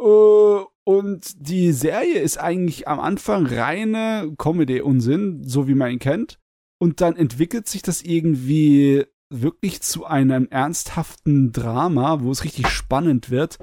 Äh, 0.00 0.64
Und 0.88 1.34
die 1.38 1.72
Serie 1.72 2.20
ist 2.20 2.38
eigentlich 2.38 2.86
am 2.86 3.00
Anfang 3.00 3.46
reine 3.46 4.32
Comedy-Unsinn, 4.38 5.42
so 5.42 5.66
wie 5.66 5.74
man 5.74 5.90
ihn 5.90 5.98
kennt. 5.98 6.38
Und 6.78 7.00
dann 7.00 7.16
entwickelt 7.16 7.66
sich 7.66 7.82
das 7.82 8.02
irgendwie 8.02 9.04
wirklich 9.32 9.82
zu 9.82 10.04
einem 10.04 10.46
ernsthaften 10.48 11.50
Drama, 11.50 12.20
wo 12.20 12.30
es 12.30 12.44
richtig 12.44 12.68
spannend 12.68 13.30
wird, 13.30 13.58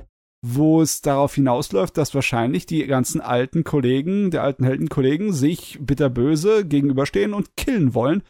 wo 0.45 0.81
es 0.81 1.01
darauf 1.01 1.35
hinausläuft, 1.35 1.95
dass 1.97 2.13
wahrscheinlich 2.13 2.65
die 2.65 2.85
ganzen 2.87 3.21
alten 3.21 3.63
Kollegen, 3.63 4.29
der 4.29 4.43
alten 4.43 4.65
Heldenkollegen, 4.65 5.31
sich 5.31 5.79
bitterböse 5.79 6.65
gegenüberstehen 6.65 7.33
und 7.33 7.55
killen 7.55 7.93
wollen. 7.93 8.23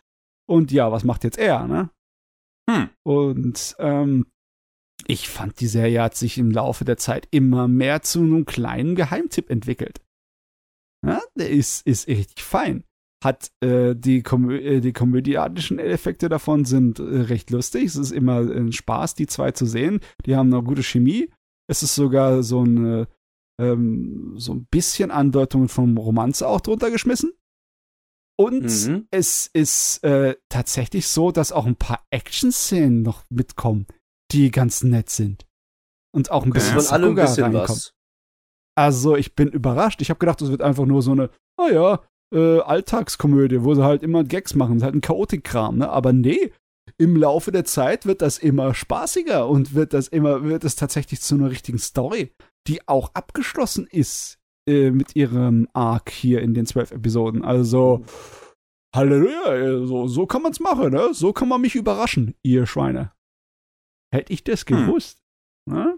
Und 0.47 0.71
ja, 0.71 0.91
was 0.91 1.03
macht 1.03 1.23
jetzt 1.23 1.39
er, 1.39 1.65
ne? 1.65 1.89
Hm. 2.69 2.89
Und 3.03 3.75
ähm, 3.79 4.27
ich 5.07 5.29
fand, 5.29 5.59
die 5.59 5.67
Serie 5.67 6.01
hat 6.01 6.15
sich 6.15 6.37
im 6.37 6.51
Laufe 6.51 6.85
der 6.85 6.97
Zeit 6.97 7.27
immer 7.31 7.67
mehr 7.67 8.01
zu 8.01 8.19
einem 8.19 8.45
kleinen 8.45 8.95
Geheimtipp 8.95 9.49
entwickelt. 9.49 10.01
Ja, 11.05 11.21
der 11.35 11.49
ist, 11.49 11.85
ist 11.85 12.07
richtig 12.07 12.43
fein. 12.43 12.83
Hat 13.23 13.51
äh, 13.61 13.95
die, 13.95 14.21
Komö 14.21 14.57
äh, 14.57 14.79
die 14.81 14.93
komödiatischen 14.93 15.79
Effekte 15.79 16.27
davon 16.29 16.65
sind 16.65 16.99
äh, 16.99 17.03
recht 17.03 17.49
lustig. 17.51 17.85
Es 17.85 17.95
ist 17.95 18.11
immer 18.11 18.39
ein 18.39 18.71
Spaß, 18.71 19.15
die 19.15 19.27
zwei 19.27 19.51
zu 19.51 19.65
sehen. 19.65 19.99
Die 20.25 20.35
haben 20.35 20.53
eine 20.53 20.63
gute 20.63 20.83
Chemie. 20.83 21.29
Es 21.69 21.83
ist 21.83 21.95
sogar 21.95 22.43
so 22.43 22.63
ein 22.63 23.07
ähm, 23.61 24.33
so 24.37 24.53
ein 24.53 24.65
bisschen 24.65 25.11
Andeutungen 25.11 25.69
vom 25.69 25.97
Romanze 25.97 26.47
auch 26.47 26.59
drunter 26.61 26.91
geschmissen. 26.91 27.31
Und 28.35 28.63
Mhm. 28.63 29.07
es 29.11 29.47
ist 29.53 30.03
äh, 30.03 30.35
tatsächlich 30.49 31.07
so, 31.07 31.31
dass 31.31 31.51
auch 31.51 31.65
ein 31.67 31.75
paar 31.75 32.03
Action-Szenen 32.09 33.03
noch 33.03 33.23
mitkommen, 33.29 33.85
die 34.33 34.51
ganz 34.51 34.83
nett 34.83 35.09
sind. 35.09 35.45
Und 36.15 36.31
auch 36.31 36.43
ein 36.43 36.49
Okay. 36.51 36.59
bisschen 36.59 36.73
allem 36.73 36.83
ein 37.11 37.15
Sakuga 37.15 37.21
bisschen 37.23 37.43
reinkommt. 37.45 37.69
was. 37.69 37.93
Also 38.75 39.15
ich 39.15 39.35
bin 39.35 39.49
überrascht. 39.49 40.01
Ich 40.01 40.09
habe 40.09 40.19
gedacht, 40.19 40.41
es 40.41 40.49
wird 40.49 40.61
einfach 40.61 40.85
nur 40.85 41.01
so 41.01 41.11
eine, 41.11 41.29
oh 41.57 41.67
ja, 41.71 42.01
äh, 42.33 42.59
Alltagskomödie, 42.59 43.63
wo 43.63 43.75
sie 43.75 43.83
halt 43.83 44.03
immer 44.03 44.23
Gags 44.23 44.55
machen. 44.55 44.73
Das 44.73 44.77
ist 44.77 44.83
halt 44.85 44.95
ein 44.95 45.01
Chaotikkram, 45.01 45.77
ne? 45.77 45.89
Aber 45.89 46.11
nee, 46.13 46.51
im 46.97 47.15
Laufe 47.15 47.51
der 47.51 47.65
Zeit 47.65 48.05
wird 48.05 48.21
das 48.21 48.37
immer 48.39 48.73
spaßiger 48.73 49.47
und 49.47 49.73
wird 49.75 49.93
das 49.93 50.07
immer, 50.07 50.43
wird 50.43 50.63
es 50.63 50.75
tatsächlich 50.75 51.21
zu 51.21 51.35
einer 51.35 51.49
richtigen 51.51 51.77
Story, 51.79 52.33
die 52.67 52.87
auch 52.87 53.11
abgeschlossen 53.13 53.87
ist 53.89 54.37
äh, 54.67 54.89
mit 54.91 55.15
ihrem 55.15 55.67
Arc 55.73 56.09
hier 56.09 56.41
in 56.41 56.53
den 56.53 56.65
zwölf 56.65 56.91
Episoden. 56.91 57.43
Also, 57.45 58.03
Halleluja, 58.95 59.53
äh, 59.55 59.85
so, 59.85 60.07
so 60.07 60.25
kann 60.25 60.41
man's 60.41 60.59
machen, 60.59 60.91
ne? 60.91 61.13
So 61.13 61.33
kann 61.33 61.47
man 61.49 61.61
mich 61.61 61.75
überraschen, 61.75 62.35
ihr 62.43 62.65
Schweine. 62.65 63.11
Hätte 64.13 64.31
ich 64.33 64.43
das 64.43 64.61
Hm. 64.61 64.85
gewusst, 64.87 65.19
ne? 65.69 65.97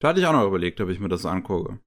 Da 0.00 0.08
hatte 0.08 0.20
ich 0.20 0.26
auch 0.26 0.32
noch 0.32 0.46
überlegt, 0.46 0.80
ob 0.80 0.88
ich 0.88 1.00
mir 1.00 1.08
das 1.08 1.24
angucke. 1.26 1.80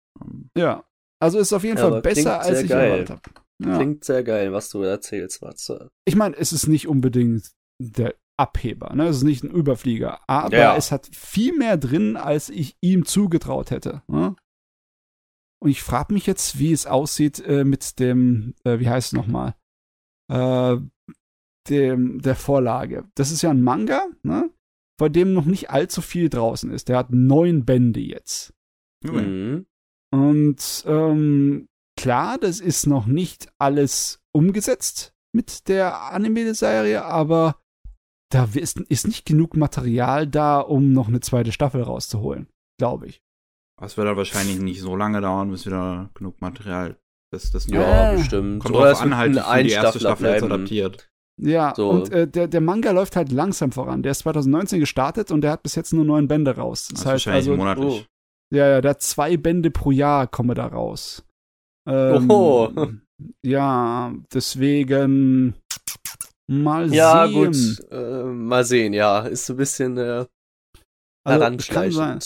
Ja. 0.58 0.86
Also 1.22 1.40
ist 1.40 1.54
auf 1.54 1.64
jeden 1.64 1.78
Ja, 1.78 1.90
Fall 1.90 2.02
besser, 2.02 2.40
als 2.42 2.62
ich 2.62 2.70
geil. 2.70 2.92
erwartet 2.92 3.10
habe. 3.10 3.22
Ja. 3.64 3.76
Klingt 3.78 4.04
sehr 4.04 4.24
geil, 4.24 4.54
was 4.54 4.70
du 4.70 4.82
erzählst, 4.84 5.42
Matze. 5.42 5.90
Ich 6.06 6.16
meine, 6.16 6.36
es 6.38 6.54
ist 6.54 6.68
nicht 6.68 6.88
unbedingt 6.88 7.52
der 7.82 8.16
Abheber, 8.40 8.94
ne? 8.96 9.08
Es 9.08 9.18
ist 9.18 9.24
nicht 9.24 9.44
ein 9.44 9.50
Überflieger, 9.52 10.22
aber 10.30 10.56
Ja. 10.56 10.76
es 10.78 10.92
hat 10.92 11.08
viel 11.16 11.58
mehr 11.58 11.78
drin, 11.78 12.16
als 12.18 12.50
ich 12.50 12.78
ihm 12.82 13.06
zugetraut 13.06 13.72
hätte. 13.72 14.04
Ne? 14.08 14.36
Und 15.60 15.70
ich 15.72 15.82
frage 15.82 16.14
mich 16.14 16.28
jetzt, 16.28 16.60
wie 16.60 16.72
es 16.72 16.86
aussieht 16.86 17.40
äh, 17.40 17.64
mit 17.64 17.98
dem, 18.00 18.54
äh, 18.64 18.80
wie 18.80 18.90
heißt 18.90 19.08
es 19.08 19.14
nochmal, 19.14 19.56
äh, 20.32 20.78
dem 21.68 22.22
der 22.22 22.36
Vorlage. 22.36 23.10
Das 23.16 23.32
ist 23.32 23.42
ja 23.42 23.50
ein 23.50 23.64
Manga, 23.64 24.06
ne? 24.22 24.52
Bei 24.98 25.10
dem 25.10 25.34
noch 25.34 25.46
nicht 25.46 25.70
allzu 25.70 26.02
viel 26.02 26.30
draußen 26.30 26.72
ist. 26.72 26.90
Der 26.90 26.98
hat 26.98 27.12
neun 27.12 27.66
Bände 27.66 28.00
jetzt. 28.00 28.54
Mhm. 29.04 29.68
Und 30.12 30.84
ähm, 30.88 31.68
klar, 31.98 32.38
das 32.38 32.60
ist 32.60 32.88
noch 32.88 33.06
nicht 33.06 33.48
alles 33.60 34.20
umgesetzt 34.34 35.14
mit 35.34 35.68
der 35.68 36.02
Anime-Serie, 36.14 37.04
aber 37.06 37.60
da 38.32 38.48
ist, 38.54 38.80
ist 38.80 39.08
nicht 39.08 39.26
genug 39.26 39.56
Material 39.56 40.28
da, 40.28 40.60
um 40.60 40.92
noch 40.94 41.08
eine 41.08 41.20
zweite 41.20 41.52
Staffel 41.52 41.82
rauszuholen, 41.82 42.48
glaube 42.80 43.08
ich. 43.08 43.22
Das 43.80 43.96
wird 43.96 44.08
dann 44.08 44.18
wahrscheinlich 44.18 44.60
nicht 44.60 44.82
so 44.82 44.96
lange 44.96 45.22
dauern, 45.22 45.52
bis 45.52 45.66
wieder 45.66 46.10
genug 46.16 46.42
Material. 46.42 46.98
Das, 47.32 47.52
das 47.52 47.68
Ja, 47.68 48.14
bestimmt. 48.14 48.64
kommt 48.64 48.76
Oder 48.76 48.86
drauf 48.86 48.98
es 48.98 49.02
an, 49.02 49.18
halt, 49.18 49.38
ein 49.38 49.66
wie 49.66 49.68
die 49.68 49.74
erste 49.74 50.00
Staffel 50.00 50.28
jetzt 50.32 50.44
adaptiert. 50.44 51.10
Ja, 51.40 51.74
So. 51.76 51.90
und 51.90 52.12
äh, 52.12 52.28
der, 52.28 52.48
der 52.48 52.62
Manga 52.62 52.92
läuft 52.92 53.16
halt 53.16 53.32
langsam 53.32 53.72
voran. 53.72 54.02
Der 54.04 54.12
ist 54.12 54.20
2019 54.20 54.80
gestartet 54.80 55.32
und 55.32 55.42
der 55.42 55.52
hat 55.52 55.64
bis 55.64 55.76
jetzt 55.76 55.94
nur 55.94 56.04
neun 56.06 56.28
Bände 56.28 56.56
raus. 56.56 56.88
Das 56.88 56.90
Das 56.90 57.00
ist 57.00 57.06
heißt 57.06 57.12
wahrscheinlich 57.28 57.50
also, 57.50 57.58
monatlich. 57.58 58.08
ja, 58.54 58.68
ja, 58.68 58.82
der 58.82 58.92
hat 58.92 59.02
zwei 59.02 59.38
Bände 59.38 59.70
pro 59.72 59.92
Jahr 59.92 60.26
komme 60.28 60.54
da 60.56 60.66
raus. 60.68 61.24
Ähm, 61.88 62.30
Oho. 62.30 62.72
Ja, 63.46 64.14
deswegen 64.34 65.56
mal 66.48 66.94
Ja, 66.94 67.28
sehen. 67.28 67.34
gut. 67.34 67.92
Äh, 67.92 68.24
mal 68.24 68.64
sehen, 68.66 68.94
ja. 68.94 69.20
Ist 69.22 69.46
so 69.46 69.54
ein 69.54 69.58
bisschen 69.58 69.98
äh, 69.98 70.02
Also, 70.02 70.28
es 71.26 71.28
kann 71.28 71.40
heranschleichend. 71.40 71.94
sein, 71.94 72.20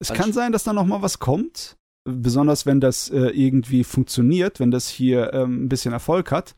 es 0.00 0.12
kann 0.12 0.32
sein, 0.32 0.52
dass 0.52 0.64
da 0.64 0.72
noch 0.72 0.86
mal 0.86 1.02
was 1.02 1.18
kommt. 1.18 1.76
Besonders 2.04 2.64
wenn 2.64 2.80
das 2.80 3.10
äh, 3.10 3.28
irgendwie 3.30 3.84
funktioniert, 3.84 4.60
wenn 4.60 4.70
das 4.70 4.88
hier 4.88 5.32
ähm, 5.34 5.64
ein 5.64 5.68
bisschen 5.68 5.92
Erfolg 5.92 6.30
hat. 6.32 6.54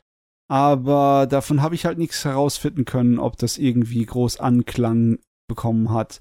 Aber 0.51 1.29
davon 1.29 1.63
habe 1.63 1.77
ich 1.77 1.85
halt 1.87 1.99
nichts 1.99 2.25
herausfinden 2.25 2.85
können, 2.85 3.21
ob 3.21 3.37
das 3.37 3.57
irgendwie 3.57 4.05
groß 4.05 4.41
Anklang 4.41 5.19
bekommen 5.49 5.93
hat. 5.93 6.21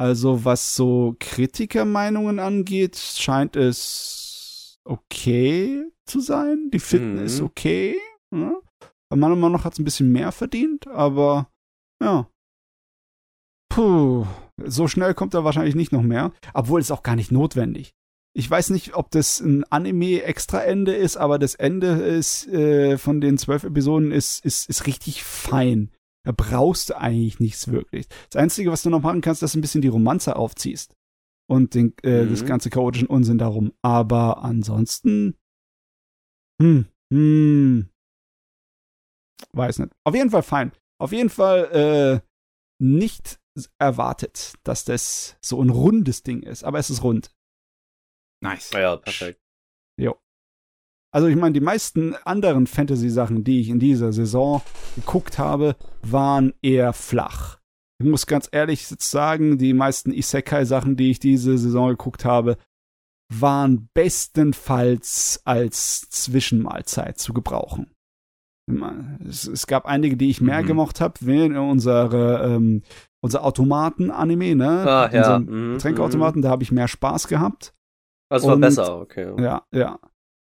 Also 0.00 0.44
was 0.44 0.76
so 0.76 1.16
Kritikermeinungen 1.18 2.38
angeht, 2.38 2.96
scheint 2.96 3.56
es 3.56 4.78
okay 4.84 5.84
zu 6.06 6.20
sein. 6.20 6.70
Die 6.72 6.78
finden 6.78 7.14
Mhm. 7.14 7.24
es 7.24 7.40
okay. 7.40 7.96
Ja. 8.32 8.54
Meiner 9.10 9.36
Meinung 9.36 9.52
nach 9.52 9.64
hat 9.64 9.72
es 9.74 9.78
ein 9.78 9.84
bisschen 9.84 10.10
mehr 10.12 10.30
verdient, 10.32 10.86
aber 10.88 11.48
ja. 12.02 12.28
Puh, 13.68 14.26
so 14.64 14.86
schnell 14.88 15.14
kommt 15.14 15.34
da 15.34 15.42
wahrscheinlich 15.44 15.74
nicht 15.74 15.92
noch 15.92 16.02
mehr. 16.02 16.32
Obwohl 16.52 16.80
es 16.80 16.90
auch 16.90 17.02
gar 17.02 17.16
nicht 17.16 17.32
notwendig. 17.32 17.92
Ich 18.36 18.50
weiß 18.50 18.70
nicht, 18.70 18.94
ob 18.94 19.10
das 19.12 19.40
ein 19.40 19.62
Anime-Extra-Ende 19.64 20.92
ist, 20.94 21.16
aber 21.16 21.38
das 21.38 21.54
Ende 21.54 21.86
ist 21.92 22.48
äh, 22.48 22.98
von 22.98 23.20
den 23.20 23.38
zwölf 23.38 23.62
Episoden 23.62 24.10
ist, 24.10 24.44
ist, 24.44 24.68
ist 24.68 24.86
richtig 24.86 25.22
fein. 25.22 25.92
Da 26.26 26.32
brauchst 26.32 26.90
du 26.90 26.98
eigentlich 26.98 27.38
nichts 27.38 27.68
wirklich. 27.68 28.08
Das 28.30 28.42
Einzige, 28.42 28.72
was 28.72 28.82
du 28.82 28.90
noch 28.90 29.02
machen 29.02 29.20
kannst, 29.20 29.38
ist, 29.38 29.42
dass 29.42 29.52
du 29.52 29.58
ein 29.58 29.62
bisschen 29.62 29.82
die 29.82 29.88
Romanze 29.88 30.34
aufziehst. 30.36 30.96
Und 31.48 31.74
den, 31.74 31.94
äh, 32.02 32.24
Mhm. 32.24 32.30
das 32.30 32.44
ganze 32.44 32.70
chaotischen 32.70 33.06
Unsinn 33.08 33.38
darum. 33.38 33.72
Aber 33.82 34.42
ansonsten. 34.42 35.36
Hm, 36.60 36.86
hm. 37.12 37.88
Weiß 39.52 39.78
nicht. 39.78 39.92
Auf 40.04 40.14
jeden 40.14 40.30
Fall 40.30 40.42
fein. 40.42 40.72
Auf 40.98 41.12
jeden 41.12 41.28
Fall 41.30 42.22
äh, 42.24 42.26
nicht 42.82 43.38
erwartet, 43.78 44.54
dass 44.64 44.84
das 44.84 45.36
so 45.40 45.60
ein 45.62 45.70
rundes 45.70 46.22
Ding 46.22 46.42
ist. 46.42 46.64
Aber 46.64 46.78
es 46.78 46.90
ist 46.90 47.02
rund. 47.04 47.30
Nice. 48.44 48.70
Ja, 48.72 48.96
perfekt. 48.96 49.40
Also 51.12 51.28
ich 51.28 51.36
meine, 51.36 51.52
die 51.52 51.60
meisten 51.60 52.16
anderen 52.24 52.66
Fantasy-Sachen, 52.66 53.44
die 53.44 53.60
ich 53.60 53.68
in 53.68 53.78
dieser 53.78 54.12
Saison 54.12 54.62
geguckt 54.96 55.38
habe, 55.38 55.76
waren 56.02 56.54
eher 56.60 56.92
flach. 56.92 57.60
Ich 58.02 58.08
muss 58.08 58.26
ganz 58.26 58.48
ehrlich 58.50 58.84
sagen, 58.88 59.56
die 59.56 59.74
meisten 59.74 60.10
Isekai-Sachen, 60.12 60.96
die 60.96 61.12
ich 61.12 61.20
diese 61.20 61.56
Saison 61.56 61.90
geguckt 61.90 62.24
habe, 62.24 62.56
waren 63.32 63.88
bestenfalls 63.94 65.40
als 65.44 66.08
Zwischenmahlzeit 66.10 67.18
zu 67.18 67.32
gebrauchen. 67.32 67.94
Es, 69.28 69.46
es 69.46 69.66
gab 69.68 69.86
einige, 69.86 70.16
die 70.16 70.30
ich 70.30 70.40
mehr 70.40 70.62
Mhm. 70.62 70.66
gemocht 70.66 71.00
habe, 71.00 71.14
wie 71.20 71.42
unsere, 71.56 72.42
ähm, 72.56 72.82
unser 73.22 73.44
Automaten-Anime, 73.44 74.56
ne? 74.56 74.90
Ah, 74.90 75.10
ja. 75.12 75.38
Mhm, 75.38 75.74
Getränkeautomaten, 75.74 76.42
da 76.42 76.48
habe 76.50 76.62
ich 76.64 76.72
mehr 76.72 76.88
Spaß 76.88 77.28
gehabt. 77.28 77.73
Also 78.34 78.48
war 78.48 78.54
Und- 78.56 78.60
besser, 78.60 78.98
okay. 79.00 79.32
Ja, 79.42 79.62
ja. 79.72 79.98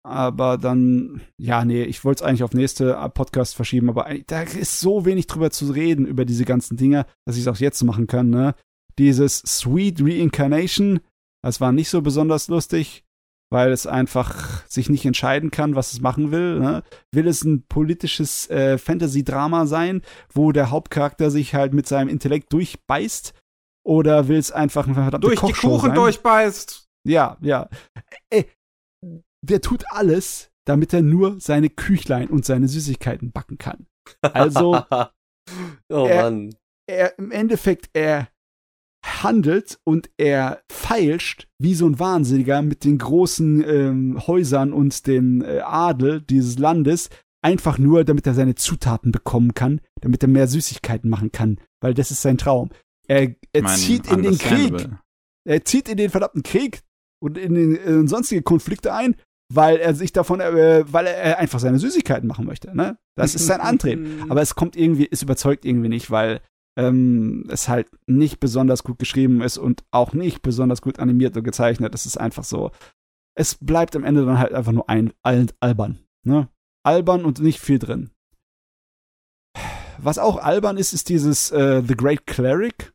Aber 0.03 0.59
dann, 0.59 1.21
ja, 1.37 1.65
nee, 1.65 1.81
ich 1.83 2.05
wollte 2.05 2.23
es 2.23 2.27
eigentlich 2.29 2.43
auf 2.43 2.53
nächste 2.53 2.93
Podcast 3.15 3.55
verschieben, 3.55 3.89
aber 3.89 4.07
da 4.27 4.41
ist 4.43 4.79
so 4.79 5.03
wenig 5.03 5.25
drüber 5.25 5.49
zu 5.49 5.71
reden, 5.71 6.05
über 6.05 6.25
diese 6.25 6.45
ganzen 6.45 6.77
Dinge, 6.77 7.07
dass 7.25 7.37
ich 7.37 7.41
es 7.41 7.47
auch 7.47 7.57
jetzt 7.57 7.81
machen 7.83 8.05
kann, 8.05 8.29
ne? 8.29 8.53
Dieses 8.99 9.39
Sweet 9.39 10.01
Reincarnation, 10.01 10.99
das 11.43 11.59
war 11.59 11.71
nicht 11.71 11.89
so 11.89 12.01
besonders 12.03 12.47
lustig, 12.49 13.03
weil 13.51 13.71
es 13.71 13.87
einfach 13.87 14.65
sich 14.67 14.89
nicht 14.89 15.05
entscheiden 15.05 15.49
kann, 15.51 15.75
was 15.75 15.93
es 15.93 16.01
machen 16.01 16.31
will. 16.31 16.59
Ne? 16.59 16.83
Will 17.11 17.27
es 17.27 17.43
ein 17.43 17.65
politisches 17.67 18.49
äh, 18.49 18.77
Fantasy-Drama 18.77 19.65
sein, 19.65 20.01
wo 20.33 20.51
der 20.51 20.71
Hauptcharakter 20.71 21.29
sich 21.31 21.53
halt 21.55 21.73
mit 21.73 21.87
seinem 21.87 22.09
Intellekt 22.09 22.53
durchbeißt? 22.53 23.33
Oder 23.85 24.27
will 24.27 24.37
es 24.37 24.51
einfach 24.51 24.85
eine 24.85 24.95
verdammte 24.95 25.27
Durch 25.27 25.39
die 25.39 25.45
Kochshow 25.47 25.69
Kuchen 25.75 25.89
sein? 25.89 25.95
durchbeißt. 25.95 26.84
Ja, 27.05 27.37
ja. 27.41 27.69
Ey, 28.29 28.49
der 29.41 29.61
tut 29.61 29.83
alles, 29.89 30.51
damit 30.65 30.93
er 30.93 31.01
nur 31.01 31.39
seine 31.39 31.69
Küchlein 31.69 32.29
und 32.29 32.45
seine 32.45 32.67
Süßigkeiten 32.67 33.31
backen 33.31 33.57
kann. 33.57 33.87
Also, 34.21 34.83
oh 35.89 36.05
er- 36.07 36.23
Mann. 36.23 36.55
er 36.87 37.17
im 37.19 37.31
Endeffekt, 37.31 37.89
er 37.93 38.29
handelt 39.05 39.79
und 39.83 40.09
er 40.17 40.63
feilscht 40.71 41.47
wie 41.59 41.75
so 41.75 41.87
ein 41.87 41.99
Wahnsinniger 41.99 42.63
mit 42.63 42.83
den 42.83 42.97
großen 42.97 43.63
ähm, 43.63 44.27
Häusern 44.27 44.73
und 44.73 45.05
den 45.05 45.43
äh, 45.43 45.59
Adel 45.59 46.21
dieses 46.21 46.57
Landes, 46.57 47.09
einfach 47.43 47.77
nur, 47.77 48.03
damit 48.03 48.25
er 48.25 48.33
seine 48.33 48.55
Zutaten 48.55 49.11
bekommen 49.11 49.53
kann, 49.53 49.79
damit 50.01 50.23
er 50.23 50.29
mehr 50.29 50.47
Süßigkeiten 50.47 51.07
machen 51.07 51.31
kann, 51.31 51.59
weil 51.81 51.93
das 51.93 52.09
ist 52.09 52.23
sein 52.23 52.39
Traum. 52.39 52.71
Er, 53.07 53.35
er 53.53 53.61
Mein 53.61 53.77
zieht 53.77 54.11
in 54.11 54.23
den 54.23 54.39
Krieg, 54.39 54.89
er 55.47 55.63
zieht 55.63 55.87
in 55.87 55.97
den 55.97 56.09
verdammten 56.09 56.41
Krieg 56.41 56.81
und 57.25 57.37
in, 57.37 57.55
den, 57.55 57.75
in 57.75 58.07
sonstige 58.07 58.43
Konflikte 58.43 58.93
ein, 58.93 59.15
weil 59.51 59.77
er 59.77 59.93
sich 59.95 60.13
davon, 60.13 60.39
äh, 60.39 60.85
weil 60.87 61.07
er 61.07 61.39
einfach 61.39 61.59
seine 61.59 61.79
Süßigkeiten 61.79 62.27
machen 62.27 62.45
möchte. 62.45 62.75
Ne? 62.75 62.97
Das 63.15 63.35
ist 63.35 63.47
sein 63.47 63.61
Antrieb. 63.61 63.99
Aber 64.29 64.41
es 64.41 64.55
kommt 64.55 64.75
irgendwie, 64.75 65.07
es 65.11 65.23
überzeugt 65.23 65.65
irgendwie 65.65 65.89
nicht, 65.89 66.11
weil 66.11 66.41
ähm, 66.77 67.45
es 67.49 67.67
halt 67.67 67.87
nicht 68.05 68.39
besonders 68.39 68.83
gut 68.83 68.99
geschrieben 68.99 69.41
ist 69.41 69.57
und 69.57 69.83
auch 69.91 70.13
nicht 70.13 70.41
besonders 70.41 70.81
gut 70.81 70.99
animiert 70.99 71.35
und 71.35 71.43
gezeichnet. 71.43 71.95
Es 71.95 72.05
ist 72.05 72.17
einfach 72.17 72.43
so. 72.43 72.71
Es 73.35 73.55
bleibt 73.55 73.95
am 73.95 74.03
Ende 74.03 74.25
dann 74.25 74.39
halt 74.39 74.53
einfach 74.53 74.71
nur 74.71 74.89
ein 74.89 75.13
al 75.23 75.47
albern. 75.59 75.99
Ne? 76.23 76.49
Albern 76.83 77.25
und 77.25 77.39
nicht 77.39 77.59
viel 77.59 77.79
drin. 77.79 78.11
Was 79.97 80.17
auch 80.17 80.37
albern 80.37 80.77
ist, 80.77 80.93
ist 80.93 81.09
dieses 81.09 81.51
äh, 81.51 81.81
The 81.85 81.95
Great 81.95 82.27
Cleric. 82.27 82.93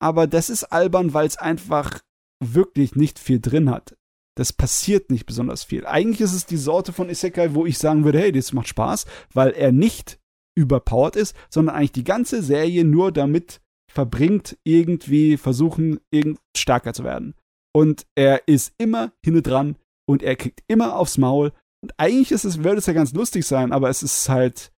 Aber 0.00 0.26
das 0.26 0.50
ist 0.50 0.64
albern, 0.64 1.14
weil 1.14 1.26
es 1.26 1.38
einfach 1.38 2.00
wirklich 2.42 2.94
nicht 2.94 3.18
viel 3.18 3.40
drin 3.40 3.70
hat. 3.70 3.96
Das 4.36 4.52
passiert 4.52 5.10
nicht 5.10 5.26
besonders 5.26 5.62
viel. 5.64 5.86
Eigentlich 5.86 6.20
ist 6.22 6.32
es 6.32 6.46
die 6.46 6.56
Sorte 6.56 6.92
von 6.92 7.10
Isekai, 7.10 7.54
wo 7.54 7.66
ich 7.66 7.78
sagen 7.78 8.04
würde, 8.04 8.18
hey, 8.18 8.32
das 8.32 8.52
macht 8.52 8.68
Spaß, 8.68 9.06
weil 9.32 9.50
er 9.50 9.72
nicht 9.72 10.18
überpowered 10.54 11.16
ist, 11.16 11.36
sondern 11.50 11.76
eigentlich 11.76 11.92
die 11.92 12.04
ganze 12.04 12.42
Serie 12.42 12.84
nur 12.84 13.12
damit 13.12 13.60
verbringt, 13.90 14.58
irgendwie 14.64 15.36
versuchen, 15.36 16.00
irgend 16.10 16.40
stärker 16.56 16.94
zu 16.94 17.04
werden. 17.04 17.34
Und 17.74 18.06
er 18.14 18.48
ist 18.48 18.74
immer 18.78 19.12
hinne 19.24 19.42
dran 19.42 19.76
und 20.06 20.22
er 20.22 20.36
kriegt 20.36 20.62
immer 20.66 20.96
aufs 20.96 21.18
Maul. 21.18 21.52
Und 21.82 21.92
eigentlich 21.98 22.32
ist 22.32 22.44
es, 22.44 22.64
würde 22.64 22.78
es 22.78 22.86
ja 22.86 22.92
ganz 22.92 23.12
lustig 23.12 23.46
sein, 23.46 23.72
aber 23.72 23.88
es 23.90 24.02
ist 24.02 24.28
halt, 24.28 24.72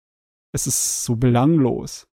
es 0.52 0.68
ist 0.68 1.04
so 1.04 1.16
belanglos. 1.16 2.08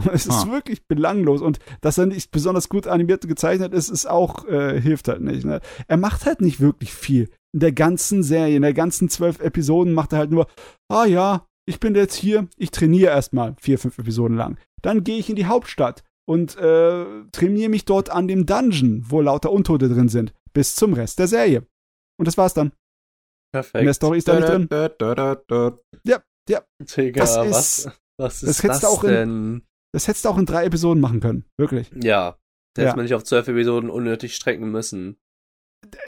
Es 0.12 0.26
ist 0.26 0.46
Ah. 0.46 0.50
wirklich 0.50 0.86
belanglos. 0.86 1.40
Und 1.42 1.58
dass 1.80 1.98
er 1.98 2.06
nicht 2.06 2.30
besonders 2.30 2.68
gut 2.68 2.86
animiert 2.86 3.24
und 3.24 3.28
gezeichnet 3.28 3.72
ist, 3.74 3.88
ist 3.88 4.06
auch, 4.06 4.46
äh, 4.46 4.80
hilft 4.80 5.08
halt 5.08 5.20
nicht. 5.22 5.44
Ne? 5.44 5.60
Er 5.88 5.96
macht 5.96 6.26
halt 6.26 6.40
nicht 6.40 6.60
wirklich 6.60 6.92
viel. 6.92 7.28
In 7.52 7.60
der 7.60 7.72
ganzen 7.72 8.22
Serie, 8.22 8.56
in 8.56 8.62
der 8.62 8.74
ganzen 8.74 9.08
zwölf 9.08 9.40
Episoden 9.40 9.92
macht 9.92 10.12
er 10.12 10.18
halt 10.20 10.30
nur, 10.30 10.46
ah 10.88 11.04
ja, 11.04 11.46
ich 11.66 11.80
bin 11.80 11.94
jetzt 11.94 12.14
hier, 12.14 12.48
ich 12.56 12.70
trainiere 12.70 13.10
erstmal 13.10 13.54
vier, 13.60 13.78
fünf 13.78 13.98
Episoden 13.98 14.36
lang. 14.36 14.56
Dann 14.82 15.04
gehe 15.04 15.18
ich 15.18 15.28
in 15.30 15.36
die 15.36 15.46
Hauptstadt 15.46 16.02
und 16.28 16.56
äh, 16.56 17.04
trainiere 17.32 17.68
mich 17.68 17.84
dort 17.84 18.10
an 18.10 18.28
dem 18.28 18.46
Dungeon, 18.46 19.04
wo 19.08 19.20
lauter 19.20 19.50
Untote 19.52 19.88
drin 19.88 20.08
sind, 20.08 20.32
bis 20.52 20.74
zum 20.76 20.92
Rest 20.94 21.18
der 21.18 21.26
Serie. 21.28 21.66
Und 22.18 22.26
das 22.28 22.36
war's 22.38 22.54
dann. 22.54 22.72
Perfekt. 23.52 23.82
Mehr 23.84 23.94
Story 23.94 24.18
ist 24.18 24.28
da 24.28 24.36
nicht 24.38 24.48
drin. 24.48 24.68
Da, 24.68 24.88
da. 24.88 25.78
Digga, 26.96 27.20
Das 27.20 27.36
was, 27.36 27.78
ist- 27.78 27.86
was 28.18 28.40
das 28.40 28.42
ist 28.42 28.62
hättest 28.62 28.82
das 28.84 28.90
auch 28.90 29.04
in- 29.04 29.10
denn? 29.10 29.62
Das 29.92 30.06
hättest 30.08 30.24
du 30.24 30.28
auch 30.28 30.38
in 30.38 30.46
drei 30.46 30.64
Episoden 30.64 31.00
machen 31.00 31.20
können. 31.20 31.44
Wirklich. 31.58 31.90
Ja, 32.02 32.36
da 32.74 32.82
Ja. 32.82 32.88
hätte 32.88 32.96
man 32.96 33.04
nicht 33.04 33.14
auf 33.14 33.24
zwölf 33.24 33.48
Episoden 33.48 33.90
unnötig 33.90 34.34
strecken 34.36 34.70
müssen. 34.70 35.16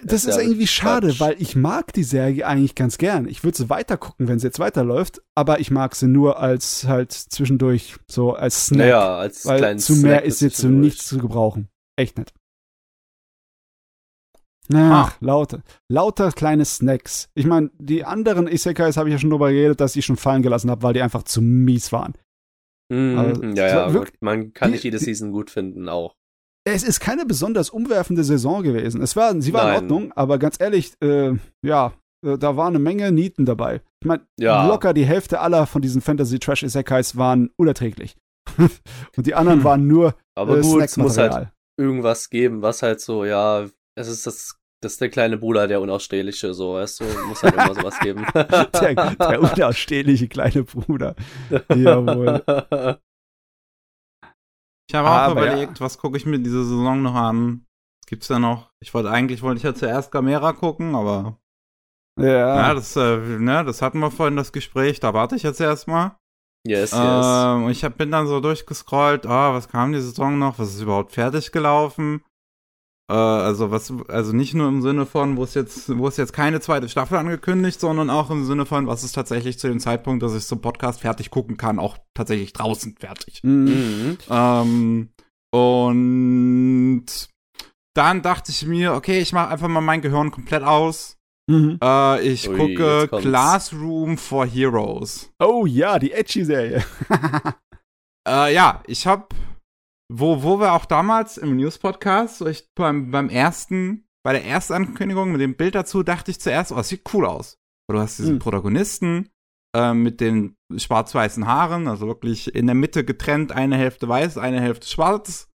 Das 0.04 0.24
ist 0.24 0.28
ist 0.28 0.36
ja 0.36 0.42
irgendwie 0.42 0.66
schade, 0.66 1.08
Quatsch. 1.08 1.20
weil 1.20 1.36
ich 1.42 1.56
mag 1.56 1.92
die 1.94 2.04
Serie 2.04 2.46
eigentlich 2.46 2.74
ganz 2.74 2.98
gern. 2.98 3.26
Ich 3.26 3.42
würde 3.42 3.56
sie 3.56 3.70
weiter 3.70 3.96
gucken, 3.96 4.28
wenn 4.28 4.38
sie 4.38 4.46
jetzt 4.46 4.58
weiterläuft, 4.58 5.22
aber 5.34 5.60
ich 5.60 5.70
mag 5.70 5.96
sie 5.96 6.06
nur 6.08 6.38
als 6.38 6.84
halt 6.86 7.10
zwischendurch, 7.12 7.96
so 8.06 8.34
als 8.34 8.66
Snack. 8.66 8.78
Naja, 8.78 9.16
als 9.16 9.46
weil 9.46 9.58
kleinen 9.58 9.78
zu 9.80 9.94
mehr 9.94 10.18
Snack 10.18 10.24
ist 10.26 10.40
jetzt 10.42 10.58
zu 10.58 10.68
nichts 10.68 11.06
zu 11.06 11.18
gebrauchen. 11.18 11.68
Echt 11.96 12.18
nicht. 12.18 12.34
Ach, 14.74 15.20
lauter, 15.20 15.62
lauter 15.88 16.32
kleine 16.32 16.64
Snacks. 16.64 17.28
Ich 17.34 17.44
meine, 17.46 17.70
die 17.78 18.04
anderen 18.04 18.46
Isekais 18.46 18.96
habe 18.96 19.08
ich 19.08 19.12
ja 19.14 19.18
schon 19.18 19.30
drüber 19.30 19.50
geredet, 19.50 19.80
dass 19.80 19.96
ich 19.96 20.04
schon 20.06 20.16
fallen 20.16 20.42
gelassen 20.42 20.70
habe, 20.70 20.82
weil 20.82 20.94
die 20.94 21.02
einfach 21.02 21.24
zu 21.24 21.42
mies 21.42 21.92
waren. 21.92 22.14
Mhm, 22.90 23.54
ja, 23.56 23.66
ja, 23.68 23.92
wirklich- 23.92 24.20
man 24.20 24.52
kann 24.52 24.68
die- 24.68 24.72
nicht 24.72 24.84
jede 24.84 24.98
die- 24.98 25.04
Season 25.04 25.32
gut 25.32 25.50
finden, 25.50 25.88
auch. 25.88 26.14
Es 26.64 26.82
ist 26.84 27.00
keine 27.00 27.26
besonders 27.26 27.70
umwerfende 27.70 28.22
Saison 28.22 28.62
gewesen. 28.62 29.02
Es 29.02 29.16
war, 29.16 29.40
sie 29.40 29.52
war 29.52 29.62
in 29.62 29.66
Nein. 29.68 29.76
Ordnung, 29.82 30.12
aber 30.12 30.38
ganz 30.38 30.56
ehrlich, 30.60 30.92
äh, 31.02 31.32
ja, 31.64 31.92
äh, 32.24 32.38
da 32.38 32.56
war 32.56 32.68
eine 32.68 32.78
Menge 32.78 33.10
Nieten 33.10 33.44
dabei. 33.46 33.80
Ich 34.00 34.06
meine, 34.06 34.24
Ja. 34.38 34.66
locker 34.68 34.94
die 34.94 35.04
Hälfte 35.04 35.40
aller 35.40 35.66
von 35.66 35.82
diesen 35.82 36.00
Fantasy-Trash-Isekais 36.02 37.16
waren 37.16 37.50
unerträglich. 37.56 38.16
Und 39.16 39.26
die 39.26 39.34
anderen 39.34 39.60
Hm. 39.60 39.64
waren 39.64 39.86
nur 39.88 40.14
Aber 40.36 40.58
äh, 40.58 40.62
gut, 40.62 40.82
es 40.82 40.96
muss 40.96 41.18
halt 41.18 41.48
irgendwas 41.78 42.30
geben, 42.30 42.62
was 42.62 42.82
halt 42.82 43.00
so, 43.00 43.24
ja, 43.24 43.66
es 43.96 44.08
ist 44.08 44.26
das, 44.26 44.56
das 44.82 44.92
ist 44.92 45.00
der 45.00 45.10
kleine 45.10 45.38
Bruder, 45.38 45.68
der 45.68 45.80
Unausstehliche, 45.80 46.52
so, 46.54 46.74
weißt 46.74 47.00
du, 47.00 47.04
muss 47.28 47.42
halt 47.42 47.54
immer 47.54 47.74
sowas 47.74 47.98
geben. 48.00 48.26
der, 48.34 48.94
der 49.14 49.40
unausstehliche 49.40 50.28
kleine 50.28 50.64
Bruder. 50.64 51.14
Jawohl. 51.72 52.42
Ich 54.88 54.94
habe 54.96 55.08
auch 55.08 55.12
Aber 55.12 55.46
ja. 55.46 55.52
überlegt, 55.52 55.80
was 55.80 55.98
gucke 55.98 56.16
ich 56.16 56.26
mir 56.26 56.40
diese 56.40 56.64
Saison 56.64 57.00
noch 57.00 57.14
an? 57.14 57.64
Was 58.02 58.08
gibt's 58.08 58.26
da 58.26 58.40
noch? 58.40 58.72
Ich 58.80 58.92
wollte 58.92 59.10
eigentlich 59.10 59.42
wollte 59.42 59.58
ich 59.58 59.62
ja 59.62 59.74
zuerst 59.74 60.10
Gamera 60.10 60.52
gucken, 60.52 60.96
aber 60.96 61.38
ja, 62.20 62.56
Ja, 62.56 62.74
das, 62.74 62.96
äh, 62.96 63.16
ne, 63.16 63.64
das 63.64 63.82
hatten 63.82 64.00
wir 64.00 64.10
vorhin 64.10 64.36
das 64.36 64.50
Gespräch, 64.52 64.98
da 64.98 65.14
warte 65.14 65.36
ich 65.36 65.44
jetzt 65.44 65.60
erstmal. 65.60 66.16
yes, 66.66 66.90
yes. 66.90 66.92
Ähm, 66.92 67.64
und 67.64 67.70
ich 67.70 67.84
hab, 67.84 67.96
bin 67.96 68.10
dann 68.10 68.26
so 68.26 68.40
durchgescrollt, 68.40 69.26
ah, 69.26 69.54
was 69.54 69.68
kam 69.68 69.92
die 69.92 70.00
Saison 70.00 70.38
noch? 70.40 70.58
Was 70.58 70.74
ist 70.74 70.82
überhaupt 70.82 71.12
fertig 71.12 71.52
gelaufen? 71.52 72.22
Äh, 73.12 73.14
also 73.14 73.70
was, 73.70 73.92
also 74.08 74.32
nicht 74.32 74.54
nur 74.54 74.68
im 74.68 74.80
Sinne 74.80 75.04
von, 75.04 75.36
wo 75.36 75.44
es 75.44 75.52
jetzt, 75.52 75.94
wo 75.98 76.08
es 76.08 76.16
jetzt 76.16 76.32
keine 76.32 76.60
zweite 76.60 76.88
Staffel 76.88 77.18
angekündigt, 77.18 77.78
sondern 77.78 78.08
auch 78.08 78.30
im 78.30 78.46
Sinne 78.46 78.64
von, 78.64 78.86
was 78.86 79.04
ist 79.04 79.12
tatsächlich 79.12 79.58
zu 79.58 79.68
dem 79.68 79.80
Zeitpunkt, 79.80 80.22
dass 80.22 80.34
ich 80.34 80.46
zum 80.46 80.62
Podcast 80.62 81.02
fertig 81.02 81.30
gucken 81.30 81.58
kann, 81.58 81.78
auch 81.78 81.98
tatsächlich 82.14 82.54
draußen 82.54 82.96
fertig. 82.98 83.40
Mhm. 83.42 84.16
Ähm, 84.30 85.10
und 85.54 87.04
dann 87.94 88.22
dachte 88.22 88.50
ich 88.50 88.64
mir, 88.64 88.94
okay, 88.94 89.20
ich 89.20 89.34
mache 89.34 89.48
einfach 89.48 89.68
mal 89.68 89.82
mein 89.82 90.00
Gehirn 90.00 90.30
komplett 90.30 90.62
aus. 90.62 91.18
Mhm. 91.50 91.78
Äh, 91.84 92.26
ich 92.26 92.48
Ui, 92.48 92.56
gucke. 92.56 93.08
Classroom 93.20 94.16
for 94.16 94.46
Heroes. 94.46 95.30
Oh 95.38 95.66
ja, 95.66 95.98
die 95.98 96.12
Edgy-Serie. 96.12 96.82
Äh, 98.24 98.54
ja, 98.54 98.84
ich 98.86 99.04
hab, 99.08 99.34
wo, 100.12 100.42
wo 100.42 100.60
wir 100.60 100.72
auch 100.74 100.84
damals 100.84 101.38
im 101.38 101.56
News-Podcast, 101.56 102.38
so 102.38 102.46
ich 102.46 102.68
beim, 102.74 103.10
beim 103.10 103.28
ersten, 103.28 104.06
bei 104.22 104.32
der 104.32 104.44
ersten 104.44 104.74
Ankündigung 104.74 105.32
mit 105.32 105.40
dem 105.40 105.56
Bild 105.56 105.74
dazu, 105.74 106.02
dachte 106.02 106.30
ich 106.30 106.40
zuerst, 106.40 106.70
oh, 106.70 106.76
das 106.76 106.88
sieht 106.88 107.02
cool 107.14 107.26
aus. 107.26 107.58
Du 107.90 107.98
hast 107.98 108.18
diesen 108.18 108.34
Hm. 108.34 108.38
Protagonisten 108.38 109.30
äh, 109.74 109.94
mit 109.94 110.20
den 110.20 110.56
schwarz-weißen 110.76 111.46
Haaren, 111.46 111.88
also 111.88 112.06
wirklich 112.06 112.54
in 112.54 112.66
der 112.66 112.74
Mitte 112.74 113.04
getrennt, 113.04 113.52
eine 113.52 113.76
Hälfte 113.76 114.08
weiß, 114.08 114.38
eine 114.38 114.60
Hälfte 114.60 114.86
schwarz. 114.86 115.48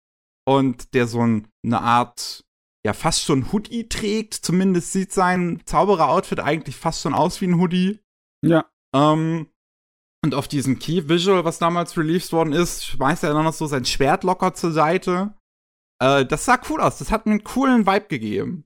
Und 0.47 0.94
der 0.94 1.06
so 1.06 1.20
ein, 1.20 1.48
eine 1.64 1.81
Art, 1.81 2.44
ja, 2.85 2.93
fast 2.93 3.22
schon 3.22 3.51
Hoodie 3.51 3.89
trägt. 3.89 4.35
Zumindest 4.35 4.93
sieht 4.93 5.12
sein 5.12 5.62
Zauberer-Outfit 5.64 6.40
eigentlich 6.40 6.76
fast 6.76 7.02
schon 7.02 7.14
aus 7.14 7.40
wie 7.40 7.47
ein 7.47 7.59
Hoodie. 7.59 8.01
ja. 8.44 8.64
Ähm, 8.94 9.48
und 10.25 10.35
auf 10.35 10.49
diesem 10.49 10.79
Key 10.79 11.07
Visual, 11.07 11.45
was 11.45 11.59
damals 11.59 11.99
released 11.99 12.33
worden 12.33 12.55
ist, 12.55 12.87
schmeißt 12.87 13.25
er 13.25 13.35
dann 13.35 13.45
noch 13.45 13.53
so 13.53 13.67
sein 13.67 13.85
Schwert 13.85 14.25
locker 14.25 14.55
zur 14.55 14.73
Seite. 14.73 15.35
Äh, 16.03 16.25
das 16.25 16.47
sah 16.47 16.59
cool 16.71 16.81
aus. 16.81 16.97
Das 16.97 17.11
hat 17.11 17.27
mir 17.27 17.33
einen 17.33 17.45
coolen 17.45 17.87
Vibe 17.87 18.07
gegeben. 18.07 18.65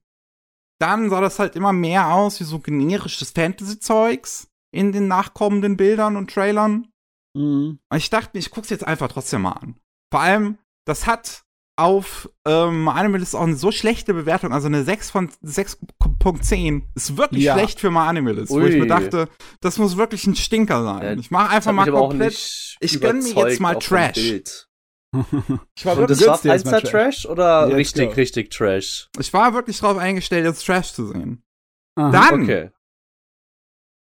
Dann 0.80 1.10
sah 1.10 1.20
das 1.20 1.40
halt 1.40 1.56
immer 1.56 1.72
mehr 1.72 2.14
aus 2.14 2.38
wie 2.38 2.44
so 2.44 2.60
generisches 2.60 3.32
Fantasy-Zeugs 3.32 4.52
in 4.72 4.92
den 4.92 5.08
nachkommenden 5.08 5.76
Bildern 5.76 6.16
und 6.16 6.30
Trailern. 6.30 6.92
Mhm. 7.34 7.80
Und 7.88 7.96
ich 7.96 8.08
dachte 8.08 8.30
mir, 8.34 8.38
ich 8.38 8.52
guck's 8.52 8.70
jetzt 8.70 8.86
einfach 8.86 9.08
trotzdem 9.08 9.42
mal 9.42 9.52
an. 9.52 9.80
Vor 10.12 10.20
allem, 10.20 10.58
das 10.86 11.08
hat 11.08 11.44
auf 11.78 12.28
ähm, 12.44 12.88
Animalist 12.88 13.36
auch 13.36 13.42
eine 13.42 13.54
so 13.56 13.70
schlechte 13.70 14.12
Bewertung, 14.12 14.52
also 14.52 14.66
eine 14.66 14.82
6 14.82 15.10
von 15.10 15.28
6.10 15.44 16.82
ist 16.94 17.16
wirklich 17.16 17.44
Ja. 17.44 17.54
schlecht 17.54 17.78
für 17.80 17.90
My 17.90 18.00
Animalist, 18.00 18.50
wo 18.50 18.60
ich 18.60 18.76
mir 18.76 18.86
dachte, 18.88 19.28
das 19.60 19.78
muss 19.78 19.96
wirklich 19.96 20.26
ein 20.26 20.34
Stinker 20.34 20.82
sein. 20.82 21.02
Ja, 21.02 21.12
ich 21.14 21.30
mache 21.30 21.50
einfach 21.50 21.72
mal 21.72 21.88
komplett. 21.90 22.30
nicht 22.32 22.76
ich 22.80 23.00
gönn 23.00 23.22
mir 23.22 23.32
jetzt 23.48 23.60
mal 23.60 23.76
Trash. 23.76 24.18
Ich 25.74 25.86
war, 25.86 25.96
wirklich, 25.96 26.18
das 26.18 26.26
war 26.28 26.34
mal 26.34 26.38
Feinster 26.58 26.82
Trash 26.82 27.24
oder 27.24 27.66
Let's 27.68 27.76
richtig, 27.78 28.08
go. 28.10 28.14
richtig 28.14 28.50
Trash? 28.50 29.08
ich 29.18 29.32
war 29.32 29.54
wirklich 29.54 29.78
drauf 29.78 29.96
eingestellt, 29.96 30.44
jetzt 30.44 30.66
Trash 30.66 30.92
zu 30.92 31.06
sehen. 31.06 31.42
Aha. 31.96 32.10
Dann 32.10 32.42
Okay. 32.42 32.70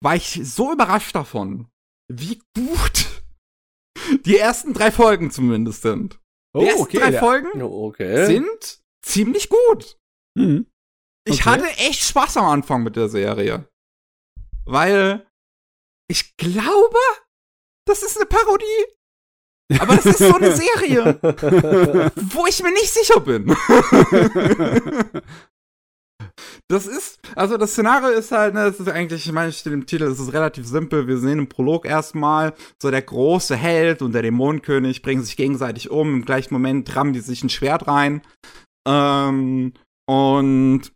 war 0.03 0.17
ich 0.17 0.41
so 0.45 0.73
überrascht 0.73 1.15
davon, 1.15 1.69
wie 2.11 2.41
gut 2.57 3.23
die 4.25 4.39
ersten 4.39 4.73
drei 4.73 4.91
Folgen 4.91 5.31
zumindest 5.31 5.83
sind. 5.83 6.19
Oh, 6.55 6.61
die 6.61 6.67
ersten 6.67 6.83
okay. 6.83 6.99
drei. 6.99 7.13
Folgen 7.19 7.63
Oh, 7.63 7.87
Okay. 7.89 8.27
sind 8.27 8.81
ziemlich 9.03 9.49
gut. 9.49 9.99
Mhm. 10.35 10.67
Ich 11.27 11.41
Okay. 11.41 11.51
hatte 11.51 11.67
echt 11.79 12.03
Spaß 12.05 12.37
am 12.39 12.47
Anfang 12.47 12.83
mit 12.83 12.97
der 12.97 13.09
Serie. 13.09 13.69
Weil 14.65 15.27
ich 16.09 16.37
glaube, 16.37 16.99
das 17.87 18.03
ist 18.03 18.17
eine 18.17 18.27
Parodie 18.27 18.87
Aber 19.79 19.97
das 19.97 20.07
ist 20.07 20.19
so 20.19 20.35
eine 20.35 20.55
Serie, 20.57 21.19
wo 22.33 22.47
ich 22.47 22.63
mir 22.63 22.73
nicht 22.73 22.93
sicher 22.93 23.21
bin. 23.21 23.55
Das 26.69 26.87
ist, 26.87 27.19
also 27.35 27.57
das 27.57 27.73
Szenario 27.73 28.09
ist 28.09 28.33
halt, 28.33 28.55
ne, 28.55 28.65
das 28.65 28.81
ist 28.81 28.89
eigentlich, 28.89 29.27
ich 29.27 29.33
meine, 29.33 29.53
steht 29.53 29.73
im 29.73 29.87
Titel, 29.87 30.05
es 30.05 30.21
ist 30.21 30.33
relativ 30.33 30.67
simpel. 30.67 31.07
Wir 31.07 31.19
sehen 31.19 31.39
im 31.39 31.49
Prolog 31.49 31.87
erstmal, 31.87 32.55
so 32.81 32.91
der 32.91 33.03
große 33.03 33.57
Held 33.57 34.03
und 34.03 34.13
der 34.13 34.23
Dämonenkönig 34.23 35.03
bringen 35.03 35.23
sich 35.23 35.37
gegenseitig 35.37 35.91
um. 35.91 36.15
Im 36.15 36.25
gleichen 36.25 36.55
Moment 36.55 36.95
rammen 36.95 37.13
die 37.13 37.21
sich 37.21 37.43
ein 37.43 37.51
Schwert 37.51 37.87
rein. 37.87 38.23
Ähm, 38.87 39.73
und 40.09 40.93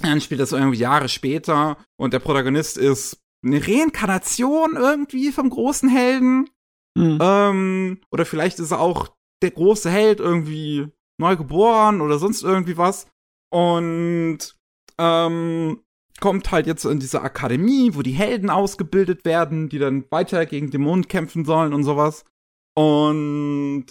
dann 0.00 0.20
spielt 0.20 0.40
das 0.40 0.52
irgendwie 0.52 0.78
Jahre 0.78 1.08
später 1.08 1.76
und 1.98 2.12
der 2.12 2.20
Protagonist 2.20 2.78
ist 2.78 3.18
eine 3.44 3.64
Reinkarnation 3.66 4.76
irgendwie 4.76 5.32
vom 5.32 5.50
großen 5.50 5.88
Helden. 5.88 6.48
Mhm. 6.96 7.18
Ähm, 7.20 8.00
oder 8.10 8.24
vielleicht 8.24 8.58
ist 8.58 8.70
er 8.70 8.80
auch 8.80 9.10
der 9.42 9.50
große 9.50 9.90
Held 9.90 10.20
irgendwie 10.20 10.88
neu 11.20 11.36
geboren 11.36 12.00
oder 12.00 12.18
sonst 12.18 12.42
irgendwie 12.42 12.76
was. 12.76 13.08
Und 13.52 14.56
ähm, 14.98 15.80
kommt 16.20 16.50
halt 16.50 16.66
jetzt 16.66 16.84
in 16.84 17.00
diese 17.00 17.22
Akademie, 17.22 17.94
wo 17.94 18.02
die 18.02 18.12
Helden 18.12 18.50
ausgebildet 18.50 19.24
werden, 19.24 19.68
die 19.68 19.78
dann 19.78 20.04
weiter 20.10 20.46
gegen 20.46 20.70
Dämonen 20.70 21.08
kämpfen 21.08 21.44
sollen 21.44 21.72
und 21.72 21.84
sowas. 21.84 22.24
Und 22.74 23.86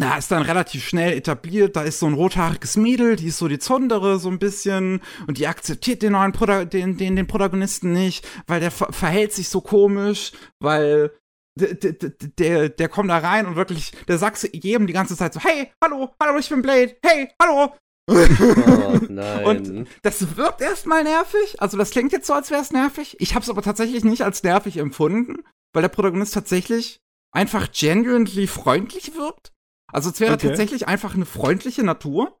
da 0.00 0.16
ist 0.16 0.30
dann 0.30 0.42
relativ 0.42 0.86
schnell 0.86 1.12
etabliert, 1.12 1.76
da 1.76 1.82
ist 1.82 1.98
so 1.98 2.06
ein 2.06 2.14
rothaariges 2.14 2.76
Mädel, 2.76 3.16
die 3.16 3.26
ist 3.26 3.38
so 3.38 3.48
die 3.48 3.58
Zondere 3.58 4.18
so 4.18 4.30
ein 4.30 4.38
bisschen 4.38 5.00
und 5.26 5.36
die 5.36 5.46
akzeptiert 5.46 6.02
den 6.02 6.12
neuen 6.12 6.32
Proda 6.32 6.64
den, 6.64 6.96
den, 6.96 7.16
den 7.16 7.26
Protagonisten 7.26 7.92
nicht, 7.92 8.26
weil 8.46 8.60
der 8.60 8.70
ver 8.70 8.92
verhält 8.92 9.32
sich 9.32 9.50
so 9.50 9.60
komisch, 9.60 10.32
weil 10.58 11.10
der, 11.58 11.74
der, 11.74 12.68
der 12.70 12.88
kommt 12.88 13.10
da 13.10 13.18
rein 13.18 13.46
und 13.46 13.56
wirklich, 13.56 13.92
der 14.08 14.16
sagt 14.16 14.48
jedem 14.54 14.86
die 14.86 14.94
ganze 14.94 15.16
Zeit 15.16 15.34
so, 15.34 15.40
hey, 15.40 15.70
hallo, 15.82 16.10
hallo, 16.22 16.38
ich 16.38 16.48
bin 16.48 16.62
Blade, 16.62 16.96
hey, 17.04 17.28
hallo, 17.40 17.74
Oh, 18.10 18.98
nein. 19.08 19.46
Und 19.46 19.88
das 20.02 20.36
wirkt 20.36 20.60
erstmal 20.60 21.04
nervig. 21.04 21.60
Also 21.62 21.76
das 21.76 21.90
klingt 21.90 22.12
jetzt 22.12 22.26
so, 22.26 22.32
als 22.32 22.50
wäre 22.50 22.60
es 22.60 22.72
nervig. 22.72 23.16
Ich 23.20 23.34
habe 23.34 23.42
es 23.42 23.50
aber 23.50 23.62
tatsächlich 23.62 24.04
nicht 24.04 24.22
als 24.22 24.42
nervig 24.42 24.78
empfunden, 24.78 25.44
weil 25.72 25.82
der 25.82 25.88
Protagonist 25.88 26.34
tatsächlich 26.34 27.00
einfach 27.32 27.70
genuinely 27.70 28.46
freundlich 28.48 29.14
wirkt. 29.14 29.52
Also 29.92 30.10
es 30.10 30.20
wäre 30.20 30.34
okay. 30.34 30.48
tatsächlich 30.48 30.88
einfach 30.88 31.14
eine 31.14 31.26
freundliche 31.26 31.84
Natur. 31.84 32.40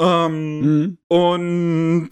Ähm, 0.00 0.60
mhm. 0.60 0.98
Und 1.08 2.10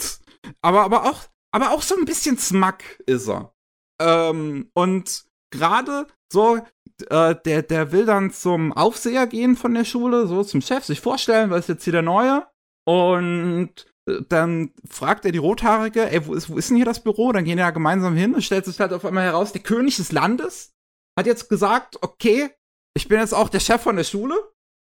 aber 0.62 0.82
aber 0.82 1.04
auch 1.04 1.24
aber 1.50 1.72
auch 1.72 1.82
so 1.82 1.96
ein 1.96 2.04
bisschen 2.04 2.38
Smack 2.38 3.02
ist 3.06 3.28
er. 3.28 3.54
Ähm, 4.00 4.70
und 4.72 5.24
gerade 5.50 6.06
so 6.32 6.60
äh, 7.08 7.34
der 7.44 7.62
der 7.62 7.92
will 7.92 8.06
dann 8.06 8.30
zum 8.30 8.72
Aufseher 8.72 9.26
gehen 9.26 9.56
von 9.56 9.74
der 9.74 9.84
Schule, 9.84 10.26
so 10.26 10.42
zum 10.44 10.62
Chef 10.62 10.84
sich 10.84 11.00
vorstellen, 11.00 11.50
weil 11.50 11.60
ist 11.60 11.68
jetzt 11.68 11.84
hier 11.84 11.92
der 11.92 12.02
neue 12.02 12.46
und 12.84 13.70
äh, 14.08 14.22
dann 14.28 14.72
fragt 14.88 15.24
er 15.24 15.32
die 15.32 15.38
Rothaarige, 15.38 16.10
ey, 16.10 16.26
wo 16.26 16.34
ist, 16.34 16.50
wo 16.50 16.56
ist 16.56 16.70
denn 16.70 16.76
hier 16.76 16.86
das 16.86 17.02
Büro? 17.02 17.32
Dann 17.32 17.44
gehen 17.44 17.56
die 17.56 17.62
ja 17.62 17.70
gemeinsam 17.70 18.14
hin 18.16 18.34
und 18.34 18.42
stellt 18.42 18.64
sich 18.64 18.78
halt 18.80 18.92
auf 18.92 19.04
einmal 19.04 19.24
heraus, 19.24 19.52
der 19.52 19.62
König 19.62 19.96
des 19.96 20.12
Landes 20.12 20.72
hat 21.18 21.26
jetzt 21.26 21.48
gesagt, 21.48 21.98
okay, 22.02 22.50
ich 22.96 23.08
bin 23.08 23.18
jetzt 23.20 23.34
auch 23.34 23.48
der 23.48 23.60
Chef 23.60 23.82
von 23.82 23.96
der 23.96 24.04
Schule. 24.04 24.34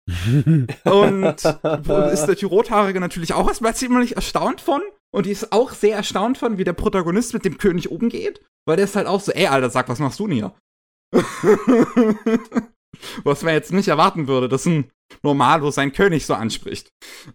und 0.85 1.44
ist 1.44 1.44
der 1.44 2.35
die 2.35 2.44
Rothaarige 2.47 2.98
natürlich 2.98 3.35
auch 3.35 3.47
erstmal 3.47 3.77
ziemlich 3.77 4.16
erstaunt 4.16 4.60
von. 4.60 4.81
Und 5.15 5.27
die 5.27 5.31
ist 5.31 5.52
auch 5.52 5.73
sehr 5.73 5.97
erstaunt 5.97 6.39
von, 6.39 6.59
wie 6.59 6.65
der 6.65 6.73
Protagonist 6.73 7.35
mit 7.35 7.44
dem 7.44 7.59
König 7.59 7.90
umgeht. 7.90 8.40
Weil 8.66 8.77
der 8.77 8.86
ist 8.86 8.97
halt 8.97 9.06
auch 9.06 9.20
so, 9.20 9.32
ey, 9.32 9.47
Alter, 9.47 9.70
sag, 9.70 9.89
was 9.89 9.98
machst 9.98 10.19
du 10.19 10.27
denn 10.27 10.36
hier? 10.36 10.55
Was 13.23 13.43
man 13.43 13.55
jetzt 13.55 13.73
nicht 13.73 13.89
erwarten 13.89 14.28
würde, 14.28 14.48
dass 14.48 14.66
ein 14.66 14.90
Normalo 15.22 15.70
seinen 15.70 15.93
König 15.93 16.26
so 16.26 16.35
anspricht. 16.35 16.93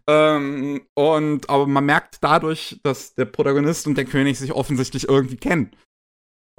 Ähm, 0.07 0.81
und 0.93 1.49
aber 1.49 1.67
man 1.67 1.85
merkt 1.85 2.17
dadurch, 2.21 2.79
dass 2.83 3.15
der 3.15 3.25
Protagonist 3.25 3.87
und 3.87 3.97
der 3.97 4.05
König 4.05 4.39
sich 4.39 4.53
offensichtlich 4.53 5.07
irgendwie 5.07 5.37
kennen. 5.37 5.71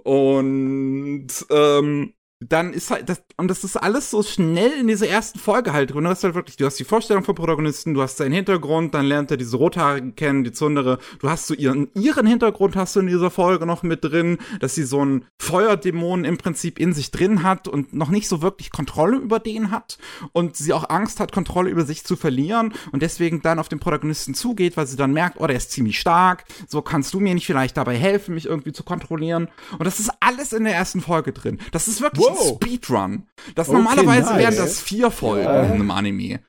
Und 0.02 1.28
ähm, 1.50 2.14
dann 2.48 2.72
ist 2.72 2.90
halt 2.90 3.08
das, 3.08 3.22
und 3.36 3.48
das 3.48 3.64
ist 3.64 3.76
alles 3.76 4.10
so 4.10 4.22
schnell 4.22 4.72
in 4.72 4.86
dieser 4.86 5.08
ersten 5.08 5.38
Folge 5.38 5.72
halt 5.72 5.92
drin. 5.92 6.04
Du 6.04 6.10
hast 6.10 6.24
halt 6.24 6.34
wirklich, 6.34 6.56
du 6.56 6.66
hast 6.66 6.78
die 6.78 6.84
Vorstellung 6.84 7.24
vom 7.24 7.34
Protagonisten, 7.34 7.94
du 7.94 8.02
hast 8.02 8.18
seinen 8.18 8.32
Hintergrund, 8.32 8.94
dann 8.94 9.06
lernt 9.06 9.30
er 9.30 9.36
diese 9.36 9.56
Rothaarige 9.56 10.12
kennen, 10.12 10.44
die 10.44 10.52
Zundere. 10.52 10.98
Du 11.20 11.30
hast 11.30 11.46
so 11.46 11.54
ihren, 11.54 11.88
ihren 11.94 12.26
Hintergrund 12.26 12.76
hast 12.76 12.96
du 12.96 13.00
in 13.00 13.06
dieser 13.06 13.30
Folge 13.30 13.66
noch 13.66 13.82
mit 13.82 14.04
drin, 14.04 14.38
dass 14.60 14.74
sie 14.74 14.84
so 14.84 15.00
einen 15.00 15.24
Feuerdämon 15.38 16.24
im 16.24 16.36
Prinzip 16.36 16.78
in 16.78 16.92
sich 16.92 17.10
drin 17.10 17.42
hat 17.42 17.68
und 17.68 17.94
noch 17.94 18.10
nicht 18.10 18.28
so 18.28 18.42
wirklich 18.42 18.70
Kontrolle 18.70 19.16
über 19.16 19.38
den 19.38 19.70
hat 19.70 19.98
und 20.32 20.56
sie 20.56 20.72
auch 20.72 20.90
Angst 20.90 21.20
hat, 21.20 21.32
Kontrolle 21.32 21.70
über 21.70 21.84
sich 21.84 22.04
zu 22.04 22.16
verlieren 22.16 22.74
und 22.92 23.02
deswegen 23.02 23.42
dann 23.42 23.58
auf 23.58 23.68
den 23.68 23.80
Protagonisten 23.80 24.34
zugeht, 24.34 24.76
weil 24.76 24.86
sie 24.86 24.96
dann 24.96 25.12
merkt, 25.12 25.40
oh, 25.40 25.46
der 25.46 25.56
ist 25.56 25.70
ziemlich 25.70 25.98
stark, 25.98 26.44
so 26.68 26.82
kannst 26.82 27.14
du 27.14 27.20
mir 27.20 27.34
nicht 27.34 27.46
vielleicht 27.46 27.76
dabei 27.76 27.96
helfen, 27.96 28.34
mich 28.34 28.46
irgendwie 28.46 28.72
zu 28.72 28.84
kontrollieren. 28.84 29.48
Und 29.78 29.84
das 29.84 30.00
ist 30.00 30.10
alles 30.20 30.52
in 30.52 30.64
der 30.64 30.74
ersten 30.74 31.00
Folge 31.00 31.32
drin. 31.32 31.58
Das 31.72 31.88
ist 31.88 32.00
wirklich 32.00 32.24
wow. 32.36 32.56
Speedrun. 32.56 33.28
Das 33.54 33.68
okay, 33.68 33.78
normalerweise 33.78 34.30
nice. 34.30 34.38
wären 34.38 34.56
das 34.56 34.80
vier 34.80 35.10
Folgen 35.10 35.44
ja. 35.44 35.62
in 35.64 35.72
einem 35.72 35.90
Anime. 35.90 36.40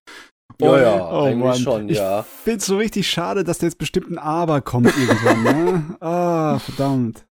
Und, 0.61 0.69
ja, 0.69 0.81
ja, 0.81 1.11
oh, 1.11 1.23
eigentlich 1.23 1.43
Mann. 1.43 1.59
schon, 1.59 1.89
ja. 1.89 2.21
Ich 2.21 2.25
find's 2.43 2.65
so 2.65 2.77
richtig 2.77 3.09
schade, 3.09 3.43
dass 3.43 3.57
da 3.57 3.65
jetzt 3.65 3.77
bestimmt 3.77 4.09
ein 4.09 4.17
Aber 4.17 4.61
kommt 4.61 4.95
irgendwann, 4.97 5.43
ne? 5.43 5.97
Ah, 6.01 6.59
verdammt. 6.59 7.25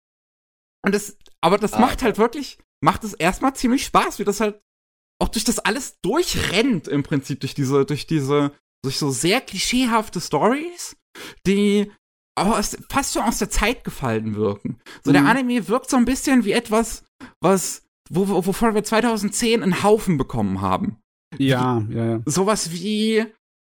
Und 0.84 0.94
das, 0.94 1.16
aber 1.40 1.56
das 1.56 1.72
ah. 1.72 1.80
macht 1.80 2.02
halt 2.02 2.18
wirklich, 2.18 2.58
macht 2.82 3.04
es 3.04 3.14
erstmal 3.14 3.54
ziemlich 3.54 3.84
Spaß, 3.86 4.18
wie 4.18 4.24
das 4.24 4.40
halt 4.40 4.60
auch 5.22 5.28
durch 5.28 5.44
das 5.44 5.58
alles 5.58 6.00
durchrennt 6.02 6.88
im 6.88 7.02
Prinzip, 7.02 7.40
durch 7.40 7.54
diese, 7.54 7.86
durch 7.86 8.06
diese, 8.06 8.52
durch 8.84 8.98
so 8.98 9.10
sehr 9.10 9.40
klischeehafte 9.40 10.20
Stories, 10.20 10.96
die 11.46 11.90
aber 12.36 12.62
fast 12.90 13.14
schon 13.14 13.22
aus 13.22 13.38
der 13.38 13.48
Zeit 13.48 13.84
gefallen 13.84 14.34
wirken. 14.34 14.80
So, 15.02 15.10
mhm. 15.10 15.14
der 15.14 15.24
Anime 15.26 15.68
wirkt 15.68 15.88
so 15.88 15.96
ein 15.96 16.04
bisschen 16.04 16.44
wie 16.44 16.52
etwas, 16.52 17.04
was 17.40 17.83
wo, 18.10 18.28
wovon 18.46 18.74
wir 18.74 18.84
2010 18.84 19.62
einen 19.62 19.82
Haufen 19.82 20.18
bekommen 20.18 20.60
haben. 20.60 20.98
Ja, 21.38 21.82
wie, 21.88 21.94
ja, 21.94 22.04
ja. 22.04 22.20
Sowas 22.26 22.72
wie, 22.72 23.24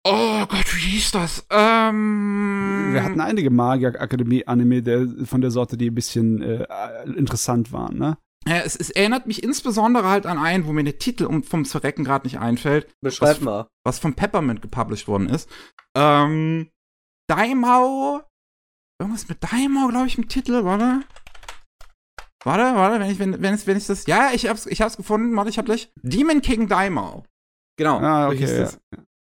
oh 0.04 0.46
Gott, 0.46 0.74
wie 0.74 0.90
hieß 0.90 1.12
das? 1.12 1.46
Ähm, 1.50 2.90
wir 2.92 3.04
hatten 3.04 3.20
einige 3.20 3.50
Magier-Akademie-Anime 3.50 5.26
von 5.26 5.40
der 5.40 5.50
Sorte, 5.50 5.76
die 5.76 5.90
ein 5.90 5.94
bisschen 5.94 6.42
äh, 6.42 6.66
interessant 7.16 7.72
waren, 7.72 7.98
ne? 7.98 8.18
Ja, 8.46 8.58
es, 8.58 8.76
es, 8.76 8.90
erinnert 8.90 9.26
mich 9.26 9.42
insbesondere 9.42 10.06
halt 10.06 10.26
an 10.26 10.38
einen, 10.38 10.66
wo 10.66 10.72
mir 10.72 10.84
der 10.84 10.98
Titel 10.98 11.42
vom 11.42 11.64
Zerrecken 11.64 12.04
gerade 12.04 12.26
nicht 12.26 12.38
einfällt. 12.38 12.88
Beschreib 13.00 13.36
was, 13.36 13.40
mal. 13.40 13.68
Was 13.84 13.98
von 13.98 14.14
Peppermint 14.14 14.60
gepublished 14.60 15.08
worden 15.08 15.30
ist. 15.30 15.48
Ähm, 15.96 16.68
Daimao. 17.26 18.20
Irgendwas 19.00 19.28
mit 19.28 19.42
Daimao, 19.42 19.88
glaube 19.88 20.08
ich, 20.08 20.18
im 20.18 20.28
Titel, 20.28 20.62
warte. 20.64 21.00
Warte, 22.44 22.76
warte, 22.76 23.00
wenn 23.00 23.10
ich, 23.10 23.18
wenn, 23.18 23.40
wenn, 23.42 23.54
ich, 23.54 23.66
wenn 23.66 23.76
ich 23.76 23.86
das. 23.86 24.06
Ja, 24.06 24.30
ich 24.32 24.46
hab's, 24.46 24.66
ich 24.66 24.80
hab's 24.82 24.96
gefunden, 24.96 25.34
warte, 25.36 25.50
ich 25.50 25.58
hab 25.58 25.64
gleich. 25.64 25.90
Demon 26.02 26.42
King 26.42 26.68
Daimao. 26.68 27.24
Genau. 27.78 27.98
Ah, 27.98 28.28
okay. 28.28 28.68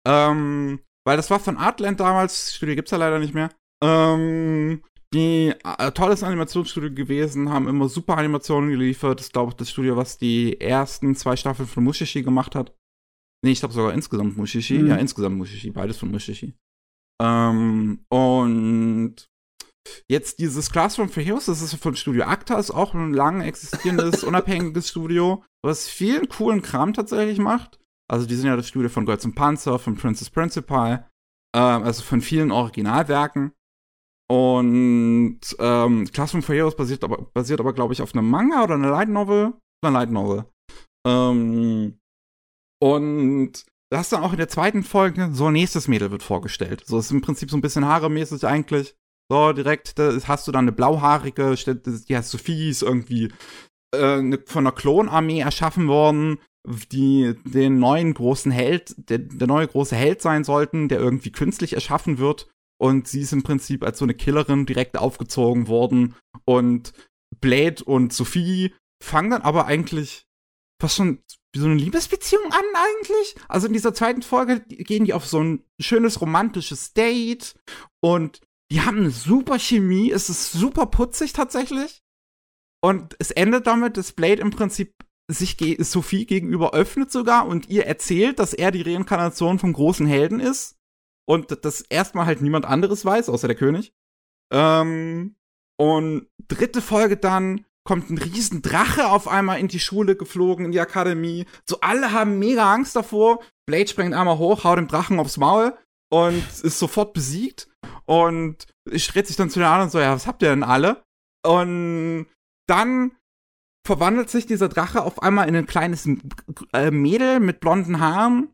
Ja. 0.06 0.32
Ähm, 0.32 0.80
weil 1.06 1.18
das 1.18 1.30
war 1.30 1.40
von 1.40 1.58
Artland 1.58 2.00
damals, 2.00 2.46
das 2.46 2.56
Studio 2.56 2.76
gibt's 2.76 2.92
ja 2.92 2.98
leider 2.98 3.20
nicht 3.20 3.34
mehr. 3.34 3.50
Ähm, 3.84 4.84
die 5.14 5.54
äh, 5.64 5.92
tolles 5.92 6.24
Animationsstudio 6.24 6.94
gewesen, 6.94 7.50
haben 7.50 7.68
immer 7.68 7.90
super 7.90 8.18
Animationen 8.18 8.72
geliefert. 8.72 9.20
Das 9.20 9.28
ist, 9.28 9.34
glaube 9.34 9.52
ich, 9.52 9.56
das 9.56 9.70
Studio, 9.70 9.98
was 9.98 10.18
die 10.18 10.60
ersten 10.60 11.16
zwei 11.16 11.36
Staffeln 11.36 11.68
von 11.68 11.84
Mushishi 11.84 12.24
gemacht 12.24 12.56
hat. 12.56 12.74
Nee, 13.44 13.52
ich 13.52 13.60
glaube 13.60 13.74
sogar 13.74 13.94
insgesamt 13.94 14.38
Mushishi. 14.38 14.80
Mhm. 14.80 14.88
Ja, 14.88 14.96
insgesamt 14.96 15.38
Mushishi, 15.38 15.72
beides 15.72 15.98
von 15.98 16.12
Mushishi. 16.12 16.54
Ähm, 17.22 18.06
und 18.10 19.16
Jetzt 20.10 20.40
dieses 20.40 20.72
Classroom 20.72 21.10
for 21.10 21.24
Heroes, 21.24 21.46
das 21.46 21.62
ist 21.62 21.76
von 21.76 21.96
Studio 21.96 22.24
Acta, 22.24 22.60
auch 22.60 22.94
ein 22.94 23.14
lang 23.14 23.42
existierendes, 23.42 24.24
unabhängiges 24.24 24.90
Studio, 24.90 25.44
was 25.64 25.88
vielen 25.88 26.30
coolen 26.30 26.62
Kram 26.62 26.94
tatsächlich 26.94 27.40
macht. 27.40 27.80
Also 28.10 28.28
die 28.28 28.36
sind 28.36 28.48
ja 28.48 28.56
das 28.56 28.68
Studio 28.68 28.90
von 28.90 29.06
Götz 29.06 29.26
und 29.26 29.36
Panzer, 29.36 29.80
von 29.80 29.96
Princess 29.96 30.30
Principal, 30.30 31.10
äh, 31.56 31.60
also 31.60 32.04
von 32.04 32.22
vielen 32.22 32.52
Originalwerken. 32.52 33.54
Und 34.30 35.42
ähm, 35.60 36.08
Classroom 36.12 36.44
for 36.44 36.56
Heroes 36.56 36.76
basiert 36.76 37.04
aber, 37.04 37.30
basiert 37.34 37.60
aber 37.60 37.74
glaube 37.74 37.94
ich, 37.94 38.02
auf 38.02 38.14
einem 38.14 38.30
Manga 38.30 38.64
oder 38.64 38.76
einer 38.76 38.92
Light 38.92 39.10
Novel. 39.10 39.54
Einer 39.84 39.94
Light 39.94 40.12
Novel. 40.12 40.46
Ähm, 41.06 42.00
und 42.82 43.66
da 43.92 43.98
hast 43.98 44.12
du 44.12 44.16
dann 44.16 44.24
auch 44.24 44.32
in 44.32 44.38
der 44.38 44.48
zweiten 44.48 44.84
Folge 44.84 45.30
so 45.34 45.48
ein 45.48 45.54
nächstes 45.54 45.88
Mädel 45.88 46.12
wird 46.12 46.24
vorgestellt. 46.24 46.84
So 46.86 47.00
ist 47.00 47.12
im 47.12 47.22
Prinzip 47.22 47.52
so 47.52 47.58
ein 47.58 47.62
bisschen 47.62 47.86
haaremäßig 47.86 48.46
eigentlich. 48.46 48.96
So, 49.32 49.54
direkt 49.54 49.98
da 49.98 50.12
hast 50.28 50.46
du 50.46 50.52
dann 50.52 50.66
eine 50.66 50.74
blauhaarige, 50.74 51.56
die 51.56 52.18
heißt 52.18 52.32
Sophie, 52.32 52.70
ist 52.70 52.84
irgendwie 52.84 53.32
äh, 53.96 54.38
von 54.46 54.68
einer 54.68 54.74
Klonarmee 54.74 55.40
erschaffen 55.40 55.88
worden, 55.88 56.38
die 56.92 57.36
den 57.46 57.80
neuen 57.80 58.14
großen 58.14 58.52
Held, 58.52 58.94
der, 59.10 59.20
der 59.20 59.48
neue 59.48 59.70
große 59.70 59.96
Held 59.96 60.22
sein 60.22 60.44
sollten, 60.44 60.90
der 60.90 61.00
irgendwie 61.00 61.32
künstlich 61.32 61.72
erschaffen 61.72 62.18
wird. 62.18 62.50
Und 62.78 63.08
sie 63.08 63.22
ist 63.22 63.32
im 63.32 63.42
Prinzip 63.42 63.86
als 63.86 64.00
so 64.00 64.04
eine 64.04 64.16
Killerin 64.16 64.66
direkt 64.66 64.98
aufgezogen 64.98 65.70
worden. 65.70 66.16
Und 66.44 66.92
Blade 67.40 67.86
und 67.86 68.12
Sophie 68.12 68.76
fangen 69.02 69.30
dann 69.30 69.44
aber 69.44 69.66
eigentlich 69.66 70.26
fast 70.82 70.98
schon 70.98 71.20
wie 71.54 71.60
so 71.60 71.68
eine 71.68 71.76
Liebesbeziehung 71.76 72.52
an 72.52 72.66
eigentlich. 72.76 73.36
Also 73.48 73.68
in 73.68 73.74
dieser 73.74 73.94
zweiten 73.94 74.24
Folge 74.24 74.60
gehen 74.60 75.06
die 75.06 75.14
auf 75.14 75.26
so 75.26 75.42
ein 75.42 75.64
schönes 75.80 76.20
romantisches 76.20 76.92
Date 76.92 77.56
und 78.04 78.42
die 78.72 78.82
haben 78.82 78.98
eine 78.98 79.12
super 79.12 79.60
Chemie. 79.60 80.12
Es 80.12 80.30
ist 80.30 80.54
super 80.54 80.86
putzig 80.86 81.34
tatsächlich. 81.34 82.02
Und 82.82 83.16
es 83.20 83.30
endet 83.32 83.68
damit, 83.68 83.98
dass 83.98 84.14
Blade 84.14 84.42
im 84.42 84.50
Prinzip 84.50 84.96
sich 85.28 85.58
ge 85.58 85.82
Sophie 85.84 86.26
gegenüber 86.26 86.74
öffnet 86.74 87.12
sogar 87.12 87.48
und 87.48 87.70
ihr 87.70 87.86
erzählt, 87.86 88.40
dass 88.40 88.54
er 88.54 88.72
die 88.72 88.82
Reinkarnation 88.82 89.60
vom 89.60 89.74
großen 89.74 90.08
Helden 90.08 90.40
ist. 90.40 90.78
Und 91.28 91.66
das 91.66 91.82
erstmal 91.82 92.26
halt 92.26 92.42
niemand 92.42 92.66
anderes 92.66 93.06
weiß, 93.06 93.30
außer 93.30 93.48
der 93.48 93.58
König. 93.58 93.94
Ähm, 94.52 95.36
und 95.78 96.28
dritte 96.48 96.82
Folge 96.82 97.18
dann 97.18 97.66
kommt 97.84 98.10
ein 98.10 98.18
riesen 98.18 98.62
Drache 98.62 99.10
auf 99.10 99.28
einmal 99.28 99.60
in 99.60 99.68
die 99.68 99.80
Schule 99.80 100.16
geflogen, 100.16 100.66
in 100.66 100.72
die 100.72 100.80
Akademie. 100.80 101.46
So 101.66 101.80
alle 101.82 102.14
haben 102.14 102.40
mega 102.40 102.74
Angst 102.74 102.96
davor. 102.96 103.44
Blade 103.66 103.88
springt 103.88 104.14
einmal 104.14 104.38
hoch, 104.38 104.64
haut 104.64 104.78
dem 104.78 104.88
Drachen 104.88 105.20
aufs 105.20 105.38
Maul 105.38 105.74
und 106.12 106.44
ist 106.64 106.80
sofort 106.80 107.14
besiegt. 107.14 107.68
Und 108.06 108.68
dreht 108.86 109.28
sich 109.28 109.36
dann 109.36 109.50
zu 109.50 109.60
den 109.60 109.68
anderen 109.68 109.90
so, 109.90 110.00
ja, 110.00 110.14
was 110.14 110.28
habt 110.28 110.42
ihr 110.42 110.50
denn 110.50 110.64
alle? 110.64 111.04
Und 111.46 112.28
dann 112.68 113.16
verwandelt 113.86 114.30
sich 114.30 114.46
dieser 114.46 114.70
Drache 114.70 115.04
auf 115.04 115.24
einmal 115.24 115.48
in 115.48 115.56
ein 115.56 115.66
kleines 115.66 116.08
äh, 116.74 116.92
Mädel 116.92 117.40
mit 117.40 117.60
blonden 117.60 118.00
Haaren, 118.00 118.54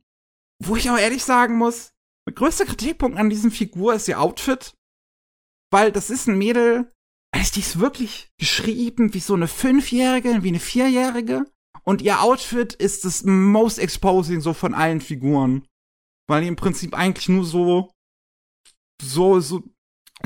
wo 0.63 0.75
ich 0.75 0.89
auch 0.89 0.97
ehrlich 0.97 1.23
sagen 1.23 1.57
muss, 1.57 1.93
der 2.27 2.33
größte 2.33 2.65
Kritikpunkt 2.65 3.17
an 3.17 3.29
diesem 3.29 3.51
Figur 3.51 3.93
ist 3.93 4.07
ihr 4.07 4.21
Outfit, 4.21 4.75
weil 5.71 5.91
das 5.91 6.09
ist 6.09 6.27
ein 6.27 6.37
Mädel, 6.37 6.91
also 7.33 7.53
die 7.53 7.59
ist 7.59 7.79
wirklich 7.79 8.31
geschrieben 8.39 9.13
wie 9.13 9.19
so 9.19 9.33
eine 9.33 9.47
Fünfjährige, 9.47 10.43
wie 10.43 10.49
eine 10.49 10.59
Vierjährige 10.59 11.45
und 11.83 12.01
ihr 12.01 12.21
Outfit 12.21 12.73
ist 12.73 13.05
das 13.05 13.23
most 13.23 13.79
exposing 13.79 14.41
so 14.41 14.53
von 14.53 14.73
allen 14.73 15.01
Figuren, 15.01 15.65
weil 16.27 16.41
die 16.41 16.47
im 16.47 16.55
Prinzip 16.55 16.93
eigentlich 16.93 17.29
nur 17.29 17.45
so 17.45 17.91
so 19.01 19.39
so 19.39 19.63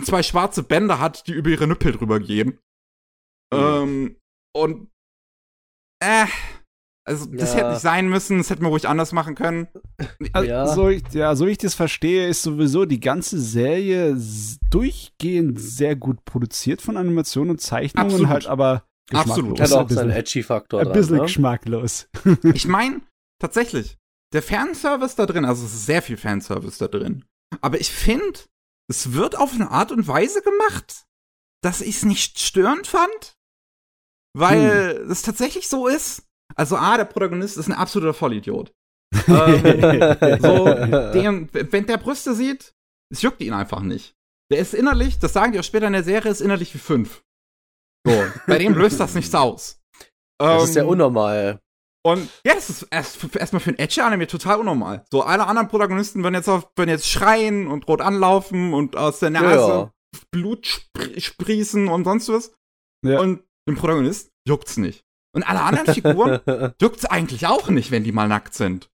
zwei 0.04 0.24
schwarze 0.24 0.64
Bänder 0.64 1.00
hat, 1.00 1.28
die 1.28 1.34
über 1.34 1.50
ihre 1.50 1.68
Nippel 1.68 1.92
drüber 1.92 2.20
gehen. 2.20 2.60
Mhm. 3.54 3.60
Ähm, 3.60 4.16
und 4.56 4.90
äh, 6.04 6.26
also 7.08 7.26
das 7.26 7.54
ja. 7.54 7.60
hätte 7.60 7.70
nicht 7.72 7.82
sein 7.82 8.10
müssen, 8.10 8.38
das 8.38 8.50
hätten 8.50 8.64
wir 8.64 8.70
ruhig 8.70 8.88
anders 8.88 9.12
machen 9.12 9.36
können. 9.36 9.68
Also, 10.34 10.48
ja. 10.48 10.68
So 10.68 10.90
ich, 10.90 11.04
ja, 11.12 11.36
so 11.36 11.48
ich 11.48 11.58
das 11.58 11.74
verstehe, 11.74 12.28
ist 12.28 12.44
sowieso 12.44 12.86
die 12.86 13.00
ganze 13.00 13.40
Serie 13.40 14.16
durchgehend 14.70 15.60
sehr 15.60 15.96
gut 15.96 16.24
produziert 16.26 16.82
von 16.82 16.96
Animationen 16.96 17.52
und 17.52 17.60
Zeichnungen, 17.60 18.12
Absolut. 18.12 18.30
halt 18.30 18.48
aber 18.48 18.86
Absolut. 19.14 19.60
Hat 19.60 19.72
auch 19.74 19.90
seinen 19.90 20.12
Edgy-Faktor. 20.12 20.82
Ein 20.82 20.92
bisschen 20.92 21.18
ne? 21.18 21.24
geschmacklos. 21.24 22.08
ich 22.44 22.68
meine, 22.68 23.02
tatsächlich, 23.40 23.98
der 24.34 24.42
Fanservice 24.42 25.16
da 25.16 25.26
drin, 25.26 25.46
also 25.46 25.66
es 25.66 25.74
ist 25.74 25.86
sehr 25.86 26.02
viel 26.02 26.18
Fanservice 26.18 26.78
da 26.78 26.88
drin. 26.88 27.26
Aber 27.60 27.80
ich 27.80 27.92
finde, 27.92 28.40
es 28.90 29.14
wird 29.14 29.38
auf 29.38 29.54
eine 29.54 29.72
Art 29.72 29.92
und 29.92 30.08
Weise 30.08 30.42
gemacht, 30.42 31.06
dass 31.62 31.82
ich 31.82 31.98
es 31.98 32.04
nicht 32.04 32.40
störend 32.40 32.88
fand. 32.88 33.38
Weil 34.34 35.00
hm. 35.00 35.12
es 35.12 35.22
tatsächlich 35.22 35.68
so 35.68 35.88
ist. 35.88 36.24
Also, 36.56 36.78
A, 36.78 36.98
der 36.98 37.06
Protagonist 37.06 37.58
ist 37.58 37.68
ein 37.68 37.74
absoluter 37.74 38.14
Vollidiot. 38.14 38.74
ähm, 39.28 40.40
so, 40.42 40.66
dem, 41.14 41.50
wenn 41.52 41.86
der 41.86 41.98
Brüste 41.98 42.34
sieht, 42.34 42.74
es 43.12 43.22
juckt 43.22 43.42
ihn 43.42 43.54
einfach 43.54 43.82
nicht. 43.82 44.16
Der 44.52 44.60
ist 44.60 44.74
innerlich, 44.74 45.20
das 45.20 45.34
sagen 45.34 45.52
die 45.52 45.60
auch 45.60 45.64
später 45.64 45.88
in 45.88 45.94
der 45.94 46.04
Serie, 46.04 46.32
ist 46.32 46.42
innerlich 46.42 46.74
wie 46.74 46.80
fünf. 46.80 47.24
So, 48.06 48.24
bei 48.48 48.58
dem 48.58 48.74
löst 48.74 49.00
das 49.00 49.16
nichts 49.16 49.36
aus. 49.36 49.82
Das 50.40 50.64
ähm, 50.64 50.70
ist 50.70 50.76
ja 50.76 50.84
unnormal. 50.86 51.62
Und 52.04 52.30
ja, 52.46 52.56
das 52.56 52.70
ist 52.70 52.88
erstmal 52.90 53.32
erst 53.38 53.56
für 53.56 53.70
ein 53.70 53.78
Edge-Anime 53.78 54.26
total 54.28 54.60
unnormal. 54.60 55.06
So, 55.12 55.22
alle 55.22 55.46
anderen 55.46 55.68
Protagonisten 55.68 56.24
würden 56.24 56.36
jetzt, 56.36 56.50
auf, 56.50 56.72
würden 56.76 56.90
jetzt 56.90 57.08
schreien 57.08 57.68
und 57.68 57.88
rot 57.88 58.02
anlaufen 58.02 58.74
und 58.74 58.96
aus 58.96 59.20
der 59.20 59.30
Nase 59.30 59.56
ja. 59.56 59.92
Blut 60.32 60.88
sprießen 61.18 61.88
und 61.88 62.04
sonst 62.04 62.30
was. 62.30 62.54
Ja. 63.06 63.20
Und 63.20 63.44
dem 63.68 63.76
Protagonist 63.76 64.32
juckt's 64.48 64.78
nicht. 64.78 65.04
Und 65.34 65.44
alle 65.44 65.62
anderen 65.62 65.94
Figuren 65.94 66.40
juckt's 66.82 67.06
eigentlich 67.06 67.46
auch 67.46 67.70
nicht, 67.70 67.92
wenn 67.92 68.04
die 68.04 68.12
mal 68.12 68.28
nackt 68.28 68.56
sind. 68.56 68.90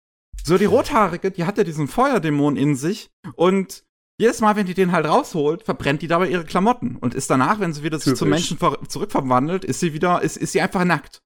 So, 0.43 0.57
die 0.57 0.65
Rothaarige, 0.65 1.31
die 1.31 1.43
hat 1.43 1.57
ja 1.57 1.63
diesen 1.63 1.87
Feuerdämon 1.87 2.57
in 2.57 2.75
sich 2.75 3.11
und 3.35 3.83
jedes 4.19 4.41
Mal, 4.41 4.55
wenn 4.55 4.65
die 4.65 4.73
den 4.73 4.91
halt 4.91 5.05
rausholt, 5.05 5.63
verbrennt 5.63 6.01
die 6.01 6.07
dabei 6.07 6.29
ihre 6.29 6.45
Klamotten 6.45 6.95
und 6.97 7.13
ist 7.13 7.29
danach, 7.29 7.59
wenn 7.59 7.73
sie 7.73 7.83
wieder 7.83 7.99
sich 7.99 8.15
zum 8.15 8.29
Menschen 8.29 8.57
zurückverwandelt, 8.87 9.65
ist 9.65 9.79
sie 9.79 9.93
wieder, 9.93 10.21
ist, 10.21 10.37
ist 10.37 10.53
sie 10.53 10.61
einfach 10.61 10.85
nackt. 10.85 11.21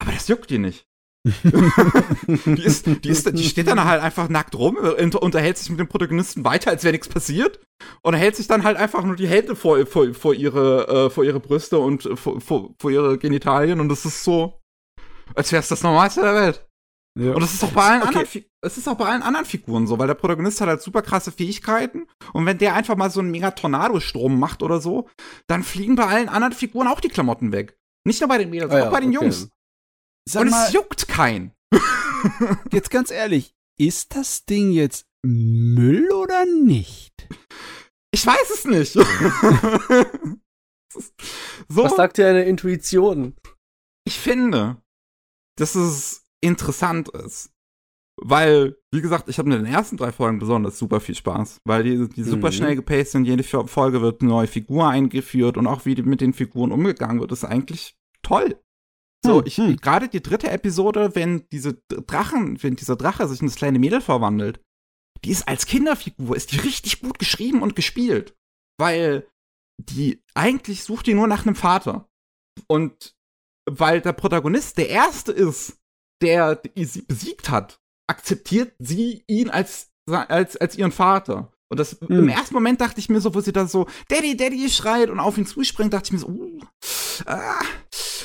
Aber 0.00 0.12
das 0.12 0.28
juckt 0.28 0.50
die 0.50 0.58
nicht 0.58 0.86
die, 1.24 2.62
ist, 2.62 2.86
die, 2.86 3.08
ist, 3.08 3.38
die 3.38 3.44
steht 3.44 3.66
dann 3.66 3.82
halt 3.82 4.02
einfach 4.02 4.28
nackt 4.28 4.54
rum, 4.54 4.76
unterhält 4.76 5.56
sich 5.56 5.70
mit 5.70 5.80
dem 5.80 5.88
Protagonisten 5.88 6.44
weiter, 6.44 6.70
als 6.70 6.84
wäre 6.84 6.92
nichts 6.92 7.08
passiert. 7.08 7.60
Und 8.02 8.14
hält 8.14 8.36
sich 8.36 8.46
dann 8.46 8.62
halt 8.62 8.76
einfach 8.76 9.04
nur 9.04 9.16
die 9.16 9.26
Hände 9.26 9.56
vor, 9.56 9.86
vor, 9.86 10.12
vor, 10.12 10.34
ihre, 10.34 11.06
äh, 11.06 11.10
vor 11.10 11.24
ihre 11.24 11.40
Brüste 11.40 11.78
und 11.78 12.08
vor, 12.18 12.40
vor, 12.40 12.74
vor 12.78 12.90
ihre 12.90 13.18
Genitalien. 13.18 13.80
Und 13.80 13.88
das 13.88 14.04
ist 14.04 14.22
so, 14.22 14.60
als 15.34 15.50
wäre 15.50 15.60
es 15.60 15.68
das 15.68 15.82
Normalste 15.82 16.20
der 16.20 16.34
Welt. 16.34 16.66
Ja. 17.18 17.32
Und 17.32 17.42
das 17.42 17.54
ist 17.54 17.62
auch 17.62 17.70
bei 17.70 17.82
allen 17.82 18.02
okay. 18.02 18.18
anderen, 18.18 18.44
es 18.60 18.76
ist 18.76 18.88
auch 18.88 18.96
bei 18.96 19.06
allen 19.06 19.22
anderen 19.22 19.46
Figuren 19.46 19.86
so, 19.86 19.98
weil 19.98 20.08
der 20.08 20.14
Protagonist 20.14 20.60
hat 20.60 20.68
halt 20.68 20.82
super 20.82 21.00
krasse 21.00 21.30
Fähigkeiten 21.30 22.08
und 22.32 22.44
wenn 22.44 22.58
der 22.58 22.74
einfach 22.74 22.96
mal 22.96 23.10
so 23.10 23.20
einen 23.20 23.30
mega 23.30 23.52
Tornadostrom 23.52 24.38
macht 24.38 24.64
oder 24.64 24.80
so, 24.80 25.08
dann 25.46 25.62
fliegen 25.62 25.94
bei 25.94 26.06
allen 26.06 26.28
anderen 26.28 26.52
Figuren 26.52 26.88
auch 26.88 27.00
die 27.00 27.08
Klamotten 27.08 27.52
weg. 27.52 27.78
Nicht 28.04 28.20
nur 28.20 28.28
bei 28.28 28.38
den 28.38 28.50
Mädels, 28.50 28.72
ah, 28.72 28.74
auch 28.74 28.84
ja, 28.86 28.90
bei 28.90 29.00
den 29.00 29.10
okay. 29.10 29.24
Jungs. 29.24 29.48
Sag 30.28 30.42
und 30.42 30.50
mal, 30.50 30.66
es 30.66 30.72
juckt 30.72 31.08
keinen. 31.08 31.52
jetzt 32.72 32.90
ganz 32.90 33.10
ehrlich, 33.10 33.54
ist 33.78 34.14
das 34.14 34.44
Ding 34.44 34.70
jetzt 34.70 35.06
Müll 35.22 36.10
oder 36.12 36.44
nicht? 36.46 37.28
Ich 38.12 38.26
weiß 38.26 38.50
es 38.50 38.64
nicht. 38.64 38.92
so, 38.92 39.04
Was 41.68 41.96
sagt 41.96 42.18
dir 42.18 42.28
eine 42.28 42.44
Intuition? 42.44 43.34
Ich 44.06 44.18
finde, 44.18 44.80
dass 45.56 45.74
es 45.74 46.24
interessant 46.40 47.08
ist. 47.08 47.50
Weil, 48.16 48.76
wie 48.92 49.00
gesagt, 49.00 49.28
ich 49.28 49.38
habe 49.38 49.52
in 49.52 49.64
den 49.64 49.72
ersten 49.72 49.96
drei 49.96 50.12
Folgen 50.12 50.38
besonders 50.38 50.78
super 50.78 51.00
viel 51.00 51.16
Spaß, 51.16 51.62
weil 51.64 51.82
die, 51.82 52.08
die 52.08 52.22
super 52.22 52.48
mhm. 52.48 52.52
schnell 52.52 52.76
gepaced 52.76 53.10
sind, 53.10 53.24
jede 53.24 53.42
Folge 53.42 54.02
wird 54.02 54.20
eine 54.20 54.30
neue 54.30 54.46
Figur 54.46 54.88
eingeführt 54.88 55.56
und 55.56 55.66
auch 55.66 55.84
wie 55.84 56.00
mit 56.02 56.20
den 56.20 56.32
Figuren 56.32 56.70
umgegangen 56.70 57.18
wird, 57.18 57.32
ist 57.32 57.44
eigentlich 57.44 57.96
toll. 58.22 58.56
So, 59.24 59.38
hm, 59.38 59.46
ich, 59.46 59.56
hm. 59.56 59.76
gerade 59.78 60.08
die 60.08 60.22
dritte 60.22 60.50
Episode, 60.50 61.14
wenn 61.14 61.48
diese 61.50 61.82
Drachen, 61.88 62.62
wenn 62.62 62.76
dieser 62.76 62.96
Drache 62.96 63.26
sich 63.26 63.40
in 63.40 63.46
das 63.46 63.56
kleine 63.56 63.78
Mädel 63.78 64.00
verwandelt, 64.00 64.60
die 65.24 65.30
ist 65.30 65.48
als 65.48 65.64
Kinderfigur, 65.64 66.36
ist 66.36 66.52
die 66.52 66.58
richtig 66.58 67.00
gut 67.00 67.18
geschrieben 67.18 67.62
und 67.62 67.74
gespielt. 67.74 68.36
Weil 68.78 69.26
die, 69.82 70.22
eigentlich 70.34 70.84
sucht 70.84 71.06
die 71.06 71.14
nur 71.14 71.26
nach 71.26 71.46
einem 71.46 71.56
Vater. 71.56 72.06
Und 72.66 73.14
weil 73.68 74.02
der 74.02 74.12
Protagonist 74.12 74.76
der 74.76 74.90
Erste 74.90 75.32
ist, 75.32 75.78
der 76.22 76.60
sie 76.76 77.02
besiegt 77.02 77.48
hat, 77.48 77.80
akzeptiert 78.06 78.74
sie 78.78 79.24
ihn 79.26 79.48
als, 79.48 79.90
als, 80.06 80.56
als 80.58 80.76
ihren 80.76 80.92
Vater. 80.92 81.50
Und 81.70 81.80
das, 81.80 81.98
hm. 81.98 82.18
im 82.18 82.28
ersten 82.28 82.54
Moment 82.54 82.82
dachte 82.82 83.00
ich 83.00 83.08
mir 83.08 83.22
so, 83.22 83.34
wo 83.34 83.40
sie 83.40 83.52
da 83.52 83.66
so, 83.66 83.86
Daddy, 84.08 84.36
Daddy 84.36 84.68
schreit 84.68 85.08
und 85.08 85.18
auf 85.18 85.38
ihn 85.38 85.46
zuspringt, 85.46 85.94
dachte 85.94 86.08
ich 86.08 86.12
mir 86.12 86.18
so, 86.18 86.28
uh, 86.28 86.60
ah. 87.24 87.62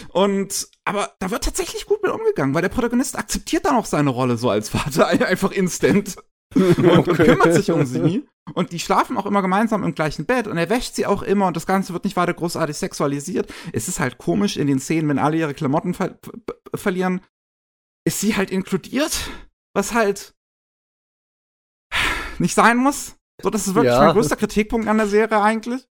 Und, 0.09 0.67
aber 0.85 1.13
da 1.19 1.31
wird 1.31 1.43
tatsächlich 1.43 1.85
gut 1.85 2.01
mit 2.01 2.11
umgegangen, 2.11 2.53
weil 2.53 2.61
der 2.61 2.69
Protagonist 2.69 3.17
akzeptiert 3.17 3.65
dann 3.65 3.76
auch 3.76 3.85
seine 3.85 4.09
Rolle 4.09 4.38
so 4.38 4.49
als 4.49 4.69
Vater 4.69 5.07
einfach 5.07 5.51
instant. 5.51 6.15
und, 6.55 6.80
okay. 6.80 7.09
und 7.11 7.15
kümmert 7.15 7.53
sich 7.53 7.71
um 7.71 7.85
sie. 7.85 8.27
Und 8.53 8.71
die 8.71 8.80
schlafen 8.80 9.17
auch 9.17 9.27
immer 9.27 9.43
gemeinsam 9.43 9.84
im 9.84 9.93
gleichen 9.93 10.26
Bett 10.26 10.47
und 10.47 10.57
er 10.57 10.69
wäscht 10.69 10.95
sie 10.95 11.05
auch 11.05 11.21
immer 11.21 11.45
und 11.45 11.55
das 11.55 11.67
Ganze 11.67 11.93
wird 11.93 12.05
nicht 12.05 12.15
weiter 12.15 12.34
großartig 12.34 12.76
sexualisiert. 12.76 13.53
Es 13.73 13.88
ist 13.88 13.99
halt 13.99 14.17
komisch 14.17 14.57
in 14.57 14.65
den 14.65 14.80
Szenen, 14.80 15.07
wenn 15.09 15.19
alle 15.19 15.38
ihre 15.38 15.53
Klamotten 15.53 15.93
ver 15.93 16.17
verlieren, 16.73 17.21
ist 18.05 18.19
sie 18.19 18.35
halt 18.35 18.49
inkludiert, 18.49 19.30
was 19.76 19.93
halt 19.93 20.34
nicht 22.39 22.55
sein 22.55 22.77
muss. 22.77 23.15
So, 23.41 23.49
das 23.49 23.67
ist 23.67 23.76
wirklich 23.76 23.93
ja. 23.93 24.05
mein 24.05 24.13
größter 24.13 24.35
Kritikpunkt 24.35 24.88
an 24.88 24.97
der 24.97 25.07
Serie 25.07 25.41
eigentlich. 25.41 25.88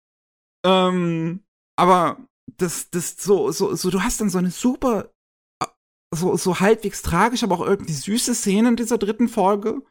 Ähm, 0.66 1.44
aber 1.78 2.18
das, 2.58 2.90
das, 2.90 3.18
so, 3.18 3.52
so, 3.52 3.76
so, 3.76 3.90
du 3.90 4.02
hast 4.02 4.22
dann 4.22 4.30
so 4.30 4.38
eine 4.38 4.52
super, 4.52 5.12
so, 6.14 6.36
so 6.38 6.60
halbwegs 6.60 7.02
tragisch, 7.02 7.44
aber 7.44 7.56
auch 7.56 7.66
irgendwie 7.66 7.94
süße 7.94 8.36
Szene 8.36 8.70
in 8.70 8.76
dieser 8.76 8.98
dritten 8.98 9.28
Folge, 9.28 9.82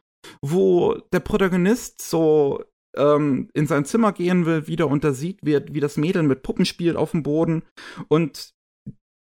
wo 0.41 0.95
der 1.13 1.19
Protagonist 1.19 2.01
so 2.01 2.63
ähm, 2.95 3.49
in 3.53 3.67
sein 3.67 3.85
Zimmer 3.85 4.13
gehen 4.13 4.45
will, 4.45 4.67
wieder 4.67 4.87
und 4.87 5.03
da 5.03 5.13
sieht, 5.13 5.39
wie, 5.43 5.59
wie 5.71 5.79
das 5.79 5.97
Mädel 5.97 6.23
mit 6.23 6.43
Puppen 6.43 6.65
spielt 6.65 6.95
auf 6.95 7.11
dem 7.11 7.23
Boden 7.23 7.63
und 8.07 8.53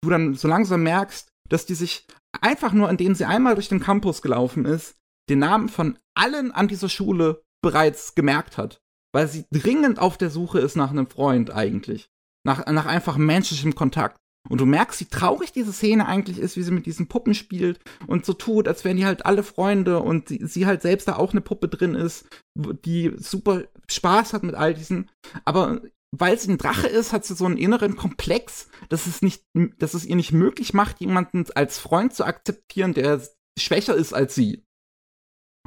du 0.02 0.10
dann 0.10 0.34
so 0.34 0.48
langsam 0.48 0.82
merkst, 0.82 1.28
dass 1.48 1.66
die 1.66 1.74
sich 1.74 2.06
einfach 2.40 2.72
nur, 2.72 2.88
indem 2.88 3.14
sie 3.14 3.24
einmal 3.24 3.54
durch 3.54 3.68
den 3.68 3.80
Campus 3.80 4.22
gelaufen 4.22 4.64
ist, 4.64 4.96
den 5.28 5.40
Namen 5.40 5.68
von 5.68 5.98
allen 6.14 6.52
an 6.52 6.68
dieser 6.68 6.88
Schule 6.88 7.42
bereits 7.62 8.14
gemerkt 8.14 8.58
hat. 8.58 8.80
Weil 9.12 9.28
sie 9.28 9.46
dringend 9.52 9.98
auf 9.98 10.18
der 10.18 10.30
Suche 10.30 10.58
ist 10.58 10.76
nach 10.76 10.90
einem 10.90 11.06
Freund 11.06 11.50
eigentlich. 11.50 12.10
Nach, 12.46 12.66
nach 12.66 12.86
einfach 12.86 13.16
menschlichem 13.16 13.74
Kontakt. 13.74 14.16
Und 14.50 14.60
du 14.60 14.66
merkst, 14.66 15.00
wie 15.00 15.06
traurig 15.06 15.52
diese 15.52 15.72
Szene 15.72 16.06
eigentlich 16.06 16.38
ist, 16.38 16.56
wie 16.58 16.62
sie 16.62 16.70
mit 16.70 16.84
diesen 16.84 17.08
Puppen 17.08 17.32
spielt 17.32 17.80
und 18.06 18.26
so 18.26 18.34
tut, 18.34 18.68
als 18.68 18.84
wären 18.84 18.98
die 18.98 19.06
halt 19.06 19.24
alle 19.24 19.42
Freunde 19.42 20.00
und 20.00 20.28
sie, 20.28 20.40
sie 20.46 20.66
halt 20.66 20.82
selbst 20.82 21.08
da 21.08 21.16
auch 21.16 21.32
eine 21.32 21.40
Puppe 21.40 21.68
drin 21.68 21.94
ist, 21.94 22.26
die 22.54 23.12
super 23.16 23.64
Spaß 23.90 24.34
hat 24.34 24.42
mit 24.42 24.54
all 24.54 24.74
diesen. 24.74 25.08
Aber 25.46 25.80
weil 26.14 26.38
sie 26.38 26.52
ein 26.52 26.58
Drache 26.58 26.86
ist, 26.88 27.14
hat 27.14 27.24
sie 27.24 27.34
so 27.34 27.46
einen 27.46 27.56
inneren 27.56 27.96
Komplex, 27.96 28.68
dass 28.90 29.06
es 29.06 29.22
nicht, 29.22 29.42
dass 29.78 29.94
es 29.94 30.04
ihr 30.04 30.14
nicht 30.16 30.32
möglich 30.32 30.74
macht, 30.74 31.00
jemanden 31.00 31.46
als 31.54 31.78
Freund 31.78 32.12
zu 32.12 32.24
akzeptieren, 32.24 32.92
der 32.92 33.22
schwächer 33.58 33.94
ist 33.94 34.12
als 34.12 34.34
sie. 34.34 34.62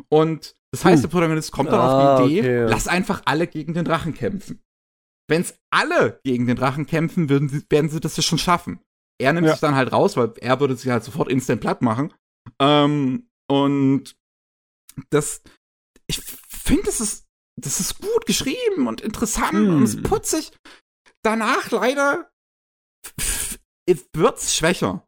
Und 0.09 0.53
das 0.71 0.85
heißt, 0.85 1.03
der 1.03 1.09
Protagonist 1.09 1.51
kommt 1.51 1.71
dann 1.71 1.79
Ah, 1.79 2.17
auf 2.17 2.27
die 2.27 2.37
Idee, 2.37 2.63
okay. 2.63 2.69
lass 2.69 2.87
einfach 2.87 3.23
alle 3.25 3.47
gegen 3.47 3.73
den 3.73 3.85
Drachen 3.85 4.13
kämpfen. 4.13 4.61
Wenn 5.29 5.41
es 5.41 5.57
alle 5.71 6.19
gegen 6.23 6.47
den 6.47 6.55
Drachen 6.55 6.85
kämpfen, 6.85 7.29
würden 7.29 7.49
sie, 7.49 7.63
werden 7.69 7.89
sie 7.89 7.99
das 7.99 8.15
ja 8.17 8.23
schon 8.23 8.37
schaffen. 8.37 8.79
Er 9.19 9.33
nimmt 9.33 9.47
Ja. 9.47 9.53
sich 9.53 9.61
dann 9.61 9.75
halt 9.75 9.91
raus, 9.91 10.15
weil 10.15 10.33
er 10.37 10.59
würde 10.59 10.75
sich 10.75 10.89
halt 10.91 11.03
sofort 11.03 11.29
instant 11.29 11.61
platt 11.61 11.81
machen. 11.81 12.13
Ähm, 12.59 13.29
und 13.49 14.15
das, 15.09 15.41
ich 16.07 16.19
finde, 16.21 16.83
das 16.83 17.01
ist, 17.01 17.25
das 17.59 17.79
ist 17.79 17.99
gut 17.99 18.25
geschrieben 18.25 18.87
und 18.87 19.01
interessant 19.01 19.53
Hm. 19.53 19.69
und 19.77 19.83
es 19.83 19.95
ist 19.95 20.03
putzig. 20.03 20.51
Danach 21.23 21.71
leider 21.71 22.29
wird's 24.13 24.55
schwächer. 24.55 25.06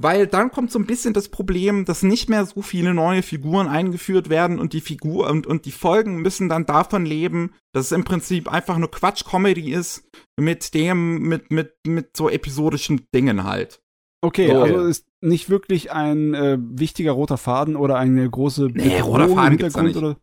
Weil 0.00 0.28
dann 0.28 0.52
kommt 0.52 0.70
so 0.70 0.78
ein 0.78 0.86
bisschen 0.86 1.12
das 1.12 1.28
Problem, 1.28 1.84
dass 1.84 2.04
nicht 2.04 2.28
mehr 2.30 2.46
so 2.46 2.62
viele 2.62 2.94
neue 2.94 3.22
Figuren 3.22 3.66
eingeführt 3.66 4.28
werden 4.28 4.60
und 4.60 4.72
die 4.72 4.80
Figur 4.80 5.28
und, 5.28 5.44
und 5.48 5.64
die 5.64 5.72
Folgen 5.72 6.22
müssen 6.22 6.48
dann 6.48 6.66
davon 6.66 7.04
leben, 7.04 7.52
dass 7.72 7.86
es 7.86 7.92
im 7.92 8.04
Prinzip 8.04 8.46
einfach 8.46 8.78
nur 8.78 8.92
Quatsch-Comedy 8.92 9.72
ist 9.72 10.08
mit 10.38 10.72
dem, 10.74 11.22
mit, 11.22 11.50
mit, 11.50 11.74
mit 11.84 12.16
so 12.16 12.30
episodischen 12.30 13.06
Dingen 13.12 13.42
halt. 13.42 13.80
Okay, 14.20 14.46
So. 14.48 14.62
also 14.62 14.80
ist 14.86 15.06
nicht 15.20 15.50
wirklich 15.50 15.90
ein 15.90 16.32
äh, 16.34 16.58
wichtiger 16.60 17.12
roter 17.12 17.36
Faden 17.36 17.74
oder 17.74 17.96
eine 17.98 18.30
große 18.30 18.66
Nee, 18.72 18.98
Bedrohung 18.98 19.02
roter 19.10 19.24
im 19.24 19.34
Faden 19.34 19.58
da 19.58 19.64
Hintergrund 19.64 19.96
oder 19.96 20.16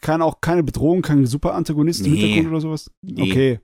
kann 0.00 0.22
auch 0.22 0.40
keine 0.40 0.64
Bedrohung, 0.64 1.02
kein 1.02 1.24
super 1.26 1.54
Antagonist 1.54 2.04
im 2.04 2.14
Nee. 2.14 2.18
Hintergrund 2.20 2.48
oder 2.50 2.60
sowas. 2.60 2.90
Nee. 3.02 3.22
Okay. 3.30 3.60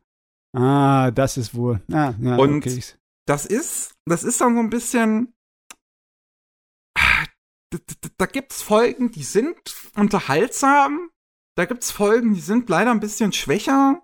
Ah, 0.56 1.10
das 1.10 1.36
ist 1.36 1.54
wohl. 1.56 1.80
Ah, 1.92 2.14
ja, 2.20 2.36
Und- 2.36 2.58
okay. 2.58 2.80
das 3.26 3.46
ist, 3.46 3.94
das 4.06 4.22
ist 4.22 4.40
dann 4.40 4.54
so 4.54 4.60
ein 4.60 4.70
bisschen. 4.70 5.32
Da, 8.18 8.26
gibt's 8.26 8.62
Folgen, 8.62 9.12
die 9.12 9.22
sind 9.22 9.56
unterhaltsam. 9.96 11.10
Da 11.56 11.66
gibt's 11.66 11.90
Folgen, 11.90 12.34
die 12.34 12.40
sind 12.40 12.68
leider 12.68 12.90
ein 12.90 13.00
bisschen 13.00 13.32
schwächer. 13.32 14.02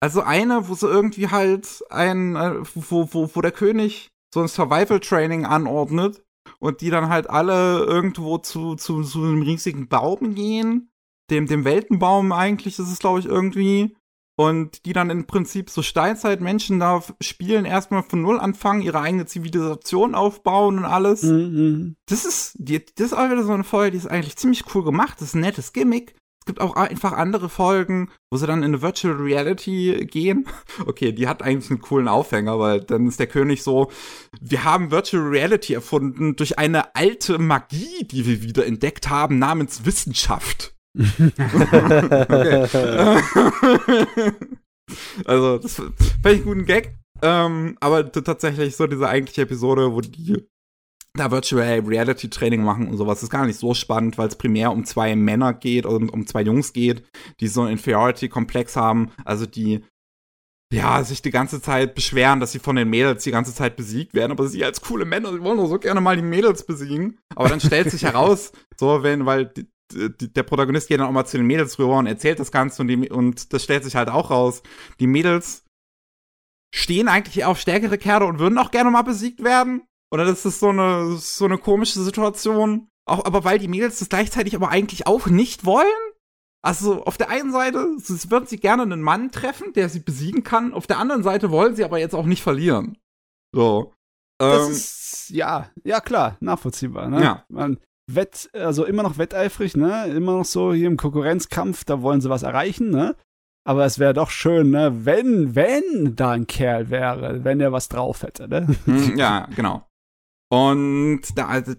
Also 0.00 0.22
eine, 0.22 0.68
wo 0.68 0.74
sie 0.74 0.88
irgendwie 0.88 1.28
halt 1.28 1.84
ein, 1.90 2.36
äh, 2.36 2.60
wo, 2.74 3.08
wo, 3.12 3.30
wo 3.34 3.40
der 3.40 3.52
König 3.52 4.08
so 4.34 4.40
ein 4.40 4.48
Survival-Training 4.48 5.46
anordnet 5.46 6.24
und 6.58 6.80
die 6.80 6.90
dann 6.90 7.08
halt 7.08 7.28
alle 7.28 7.84
irgendwo 7.84 8.38
zu, 8.38 8.74
zu, 8.76 9.02
zu 9.02 9.22
einem 9.22 9.42
riesigen 9.42 9.88
Baum 9.88 10.34
gehen. 10.34 10.90
Dem, 11.30 11.46
dem 11.46 11.64
Weltenbaum 11.64 12.32
eigentlich 12.32 12.78
ist 12.78 12.90
es, 12.90 12.98
glaube 12.98 13.20
ich, 13.20 13.26
irgendwie. 13.26 13.96
Und 14.36 14.86
die 14.86 14.94
dann 14.94 15.10
im 15.10 15.26
Prinzip 15.26 15.68
so 15.68 15.82
Steinzeitmenschen 15.82 16.80
da 16.80 17.02
spielen, 17.20 17.66
erstmal 17.66 18.02
von 18.02 18.22
Null 18.22 18.40
anfangen, 18.40 18.80
ihre 18.80 19.00
eigene 19.00 19.26
Zivilisation 19.26 20.14
aufbauen 20.14 20.78
und 20.78 20.84
alles. 20.86 21.22
Mhm. 21.22 21.96
Das 22.06 22.24
ist, 22.24 22.54
die, 22.58 22.82
das 22.96 23.08
ist 23.08 23.12
auch 23.12 23.30
wieder 23.30 23.44
so 23.44 23.52
eine 23.52 23.64
Folge, 23.64 23.92
die 23.92 23.98
ist 23.98 24.10
eigentlich 24.10 24.36
ziemlich 24.36 24.64
cool 24.74 24.84
gemacht. 24.84 25.20
Das 25.20 25.28
ist 25.28 25.34
ein 25.34 25.42
nettes 25.42 25.72
Gimmick. 25.74 26.14
Es 26.42 26.46
gibt 26.46 26.60
auch 26.60 26.74
einfach 26.74 27.12
andere 27.12 27.48
Folgen, 27.48 28.10
wo 28.28 28.36
sie 28.36 28.48
dann 28.48 28.64
in 28.64 28.70
eine 28.70 28.82
Virtual 28.82 29.14
Reality 29.14 30.06
gehen. 30.10 30.46
Okay, 30.86 31.12
die 31.12 31.28
hat 31.28 31.42
eigentlich 31.42 31.70
einen 31.70 31.80
coolen 31.80 32.08
Aufhänger, 32.08 32.58
weil 32.58 32.80
dann 32.80 33.06
ist 33.06 33.20
der 33.20 33.28
König 33.28 33.62
so, 33.62 33.92
wir 34.40 34.64
haben 34.64 34.90
Virtual 34.90 35.22
Reality 35.22 35.74
erfunden 35.74 36.34
durch 36.34 36.58
eine 36.58 36.96
alte 36.96 37.38
Magie, 37.38 38.04
die 38.04 38.26
wir 38.26 38.42
wieder 38.42 38.66
entdeckt 38.66 39.08
haben, 39.08 39.38
namens 39.38 39.84
Wissenschaft. 39.84 40.74
also, 45.24 45.58
das 45.58 45.76
fand 45.76 45.94
ich 46.24 46.26
einen 46.26 46.44
guten 46.44 46.66
Gag. 46.66 46.98
Ähm, 47.22 47.76
aber 47.80 48.10
tatsächlich 48.10 48.76
so 48.76 48.86
diese 48.86 49.08
eigentliche 49.08 49.42
Episode, 49.42 49.92
wo 49.92 50.00
die 50.00 50.44
da 51.14 51.30
Virtual 51.30 51.80
Reality 51.80 52.30
Training 52.30 52.62
machen 52.62 52.88
und 52.88 52.96
sowas, 52.96 53.22
ist 53.22 53.30
gar 53.30 53.46
nicht 53.46 53.58
so 53.58 53.74
spannend, 53.74 54.18
weil 54.18 54.28
es 54.28 54.36
primär 54.36 54.72
um 54.72 54.84
zwei 54.84 55.14
Männer 55.14 55.52
geht 55.52 55.86
und 55.86 56.10
um 56.10 56.26
zwei 56.26 56.42
Jungs 56.42 56.72
geht, 56.72 57.04
die 57.40 57.48
so 57.48 57.62
einen 57.62 57.72
Inferiority-Komplex 57.72 58.76
haben, 58.76 59.12
also 59.24 59.46
die 59.46 59.84
ja, 60.72 61.04
sich 61.04 61.20
die 61.20 61.30
ganze 61.30 61.60
Zeit 61.60 61.94
beschweren, 61.94 62.40
dass 62.40 62.52
sie 62.52 62.58
von 62.58 62.76
den 62.76 62.88
Mädels 62.88 63.24
die 63.24 63.30
ganze 63.30 63.54
Zeit 63.54 63.76
besiegt 63.76 64.14
werden, 64.14 64.32
aber 64.32 64.48
sie 64.48 64.64
als 64.64 64.80
coole 64.80 65.04
Männer, 65.04 65.30
sie 65.30 65.42
wollen 65.42 65.58
doch 65.58 65.66
so 65.66 65.78
gerne 65.78 66.00
mal 66.00 66.16
die 66.16 66.22
Mädels 66.22 66.64
besiegen. 66.64 67.18
Aber 67.36 67.50
dann 67.50 67.60
stellt 67.60 67.90
sich 67.90 68.04
heraus, 68.04 68.52
so 68.78 69.02
wenn, 69.02 69.26
weil 69.26 69.52
der 69.94 70.42
Protagonist 70.42 70.88
geht 70.88 71.00
dann 71.00 71.06
auch 71.06 71.12
mal 71.12 71.24
zu 71.24 71.36
den 71.36 71.46
Mädels 71.46 71.78
rüber 71.78 71.98
und 71.98 72.06
erzählt 72.06 72.38
das 72.38 72.52
Ganze 72.52 72.82
und, 72.82 72.88
die, 72.88 73.10
und 73.10 73.52
das 73.52 73.64
stellt 73.64 73.84
sich 73.84 73.96
halt 73.96 74.08
auch 74.08 74.30
raus. 74.30 74.62
Die 75.00 75.06
Mädels 75.06 75.64
stehen 76.74 77.08
eigentlich 77.08 77.44
auf 77.44 77.58
stärkere 77.58 77.98
Kerle 77.98 78.26
und 78.26 78.38
würden 78.38 78.58
auch 78.58 78.70
gerne 78.70 78.90
mal 78.90 79.02
besiegt 79.02 79.44
werden. 79.44 79.82
Oder 80.10 80.24
das 80.24 80.44
ist 80.44 80.60
so 80.60 80.68
eine, 80.68 81.16
so 81.16 81.44
eine 81.44 81.58
komische 81.58 82.00
Situation. 82.00 82.88
Auch, 83.04 83.24
aber 83.24 83.44
weil 83.44 83.58
die 83.58 83.68
Mädels 83.68 83.98
das 83.98 84.08
gleichzeitig 84.08 84.54
aber 84.54 84.68
eigentlich 84.68 85.06
auch 85.06 85.26
nicht 85.26 85.64
wollen. 85.64 85.86
Also 86.64 87.04
auf 87.04 87.18
der 87.18 87.30
einen 87.30 87.50
Seite 87.50 87.78
würden 87.78 88.46
sie 88.46 88.58
gerne 88.58 88.82
einen 88.82 89.02
Mann 89.02 89.32
treffen, 89.32 89.72
der 89.72 89.88
sie 89.88 90.00
besiegen 90.00 90.44
kann. 90.44 90.72
Auf 90.72 90.86
der 90.86 90.98
anderen 90.98 91.22
Seite 91.24 91.50
wollen 91.50 91.74
sie 91.74 91.84
aber 91.84 91.98
jetzt 91.98 92.14
auch 92.14 92.26
nicht 92.26 92.42
verlieren. 92.42 92.96
So. 93.52 93.94
Das 94.38 94.66
Ähm, 94.66 94.72
ist, 94.72 95.30
ja, 95.30 95.70
ja 95.84 96.00
klar, 96.00 96.36
nachvollziehbar. 96.40 97.08
Ne? 97.08 97.22
Ja. 97.22 97.44
Man 97.48 97.78
wett, 98.10 98.50
also 98.52 98.84
immer 98.84 99.02
noch 99.02 99.18
wetteifrig, 99.18 99.76
ne? 99.76 100.06
Immer 100.06 100.38
noch 100.38 100.44
so 100.44 100.72
hier 100.72 100.86
im 100.88 100.96
Konkurrenzkampf, 100.96 101.84
da 101.84 102.02
wollen 102.02 102.20
sie 102.20 102.30
was 102.30 102.42
erreichen, 102.42 102.90
ne? 102.90 103.14
Aber 103.64 103.84
es 103.84 103.98
wäre 104.00 104.12
doch 104.12 104.30
schön, 104.30 104.70
ne, 104.70 105.04
wenn, 105.06 105.54
wenn 105.54 106.16
da 106.16 106.32
ein 106.32 106.48
Kerl 106.48 106.90
wäre, 106.90 107.44
wenn 107.44 107.60
der 107.60 107.70
was 107.70 107.88
drauf 107.88 108.22
hätte, 108.22 108.48
ne? 108.48 108.66
Hm, 108.86 109.16
ja, 109.16 109.46
genau. 109.54 109.86
Und 110.50 111.22
da, 111.36 111.46
also, 111.46 111.74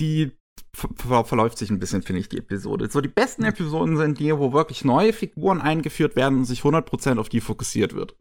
die 0.00 0.32
ver 0.74 0.88
ver 0.94 1.24
verläuft 1.24 1.58
sich 1.58 1.70
ein 1.70 1.78
bisschen, 1.80 2.02
finde 2.02 2.20
ich, 2.20 2.28
die 2.28 2.38
Episode. 2.38 2.88
So, 2.90 3.00
die 3.00 3.08
besten 3.08 3.44
Episoden 3.44 3.96
sind 3.96 4.20
die, 4.20 4.38
wo 4.38 4.52
wirklich 4.52 4.84
neue 4.84 5.12
Figuren 5.12 5.60
eingeführt 5.60 6.16
werden 6.16 6.38
und 6.38 6.44
sich 6.44 6.60
100% 6.62 7.18
auf 7.18 7.28
die 7.28 7.40
fokussiert 7.40 7.94
wird. 7.94 8.16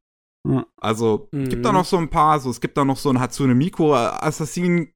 Also, 0.80 1.28
Mhm. 1.32 1.50
gibt 1.50 1.66
da 1.66 1.72
noch 1.72 1.86
so 1.86 1.98
ein 1.98 2.10
paar, 2.10 2.40
so, 2.40 2.50
es 2.50 2.62
gibt 2.62 2.78
da 2.78 2.86
noch 2.86 2.98
so 2.98 3.10
ein 3.10 3.20
Hatsune 3.20 3.56
Miku 3.56 3.94
Assassin, 3.94 4.92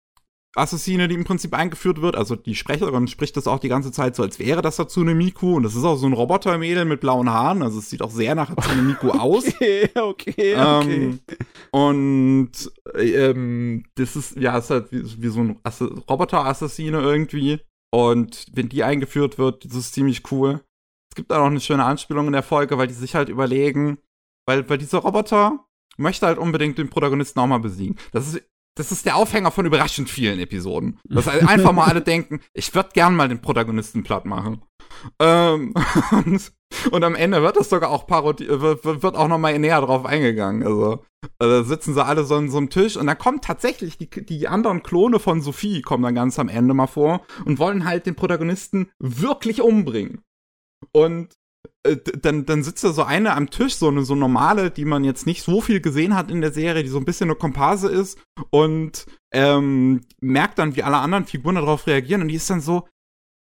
Assassine, 0.55 1.07
die 1.07 1.15
im 1.15 1.25
Prinzip 1.25 1.53
eingeführt 1.53 2.01
wird. 2.01 2.15
Also, 2.15 2.35
die 2.35 2.55
Sprecherin 2.55 3.07
spricht 3.07 3.37
das 3.37 3.47
auch 3.47 3.59
die 3.59 3.69
ganze 3.69 3.91
Zeit 3.91 4.15
so, 4.15 4.23
als 4.23 4.39
wäre 4.39 4.61
das 4.61 4.79
Hatsune 4.79 5.13
Miku. 5.13 5.55
Und 5.55 5.63
das 5.63 5.75
ist 5.75 5.83
auch 5.83 5.95
so 5.95 6.07
ein 6.07 6.13
Robotermädel 6.13 6.85
mit 6.85 7.01
blauen 7.01 7.29
Haaren. 7.29 7.61
Also, 7.61 7.79
es 7.79 7.89
sieht 7.89 8.01
auch 8.01 8.11
sehr 8.11 8.35
nach 8.35 8.49
Hatsune 8.49 8.81
Miku 8.81 9.09
aus. 9.19 9.47
Okay, 9.47 9.89
okay, 9.95 10.55
okay. 10.55 10.55
Ähm, 10.55 11.19
und 11.71 12.51
ähm, 12.95 13.83
das 13.95 14.15
ist, 14.15 14.37
ja, 14.37 14.57
ist 14.57 14.69
halt 14.71 14.91
wie, 14.91 15.03
wie 15.21 15.27
so 15.27 15.41
ein 15.41 15.59
Ass 15.63 15.81
Roboter-Assassine 15.81 16.99
irgendwie. 16.99 17.59
Und 17.91 18.47
wenn 18.53 18.69
die 18.69 18.83
eingeführt 18.83 19.37
wird, 19.37 19.65
das 19.65 19.75
ist 19.75 19.93
ziemlich 19.93 20.31
cool. 20.31 20.61
Es 21.11 21.15
gibt 21.15 21.31
auch 21.31 21.39
noch 21.39 21.47
eine 21.47 21.59
schöne 21.59 21.85
Anspielung 21.85 22.27
in 22.27 22.33
der 22.33 22.43
Folge, 22.43 22.77
weil 22.77 22.87
die 22.87 22.93
sich 22.93 23.15
halt 23.15 23.29
überlegen, 23.29 23.97
weil, 24.47 24.67
weil 24.69 24.77
dieser 24.77 24.99
Roboter 24.99 25.65
möchte 25.97 26.27
halt 26.27 26.37
unbedingt 26.37 26.77
den 26.77 26.89
Protagonisten 26.89 27.39
auch 27.39 27.47
mal 27.47 27.59
besiegen. 27.59 27.97
Das 28.11 28.27
ist, 28.27 28.43
das 28.79 28.93
ist 28.93 29.05
der 29.05 29.17
Aufhänger 29.17 29.51
von 29.51 29.65
überraschend 29.65 30.09
vielen 30.09 30.39
Episoden. 30.39 30.99
Dass 31.03 31.27
halt 31.27 31.45
einfach 31.45 31.73
mal 31.73 31.85
alle 31.85 32.01
denken, 32.13 32.39
ich 32.53 32.73
würde 32.73 32.91
gern 32.93 33.13
mal 33.13 33.27
den 33.27 33.41
Protagonisten 33.41 34.03
platt 34.03 34.25
machen. 34.25 34.63
Ähm, 35.19 35.73
und, 36.11 36.51
und 36.91 37.03
am 37.03 37.15
Ende 37.15 37.41
wird 37.41 37.57
das 37.57 37.69
sogar 37.69 37.89
auch 37.89 38.07
parodiert, 38.07 38.61
wird, 38.61 38.85
wird 38.85 39.03
wird 39.03 39.15
auch 39.17 39.27
noch 39.27 39.37
mal 39.37 39.57
näher 39.59 39.81
drauf 39.81 40.05
eingegangen. 40.05 40.63
Also, 40.63 41.03
also 41.39 41.63
sitzen 41.63 41.93
sie 41.93 42.03
alle 42.03 42.23
so 42.23 42.35
an 42.35 42.49
so 42.49 42.57
einem 42.57 42.69
Tisch 42.69 42.95
und 42.95 43.07
dann 43.07 43.17
kommen 43.17 43.41
tatsächlich 43.41 43.97
die, 43.97 44.09
die 44.09 44.47
anderen 44.47 44.81
Klone 44.81 45.19
von 45.19 45.41
Sophie 45.41 45.81
kommen 45.81 46.03
dann 46.03 46.15
ganz 46.15 46.39
am 46.39 46.47
Ende 46.47 46.73
mal 46.73 46.87
vor 46.87 47.21
und 47.43 47.59
wollen 47.59 47.83
halt 47.83 48.05
den 48.05 48.15
Protagonisten 48.15 48.89
wirklich 48.97 49.61
umbringen. 49.61 50.21
Und 50.93 51.33
äh, 51.33 51.38
dann, 51.83 52.45
dann 52.45 52.63
sitzt 52.63 52.83
da 52.83 52.91
so 52.91 53.03
eine 53.03 53.35
am 53.35 53.49
Tisch, 53.49 53.75
so 53.75 53.87
eine 53.87 54.03
so 54.03 54.15
normale, 54.15 54.71
die 54.71 54.85
man 54.85 55.03
jetzt 55.03 55.25
nicht 55.25 55.43
so 55.43 55.61
viel 55.61 55.79
gesehen 55.79 56.15
hat 56.15 56.29
in 56.29 56.41
der 56.41 56.51
Serie, 56.51 56.83
die 56.83 56.89
so 56.89 56.97
ein 56.97 57.05
bisschen 57.05 57.29
eine 57.29 57.37
Komparse 57.37 57.89
ist 57.89 58.19
und 58.49 59.05
ähm, 59.33 60.01
merkt 60.19 60.59
dann, 60.59 60.75
wie 60.75 60.83
alle 60.83 60.97
anderen 60.97 61.25
Figuren 61.25 61.55
darauf 61.55 61.87
reagieren 61.87 62.21
und 62.21 62.27
die 62.27 62.35
ist 62.35 62.49
dann 62.49 62.61
so, 62.61 62.87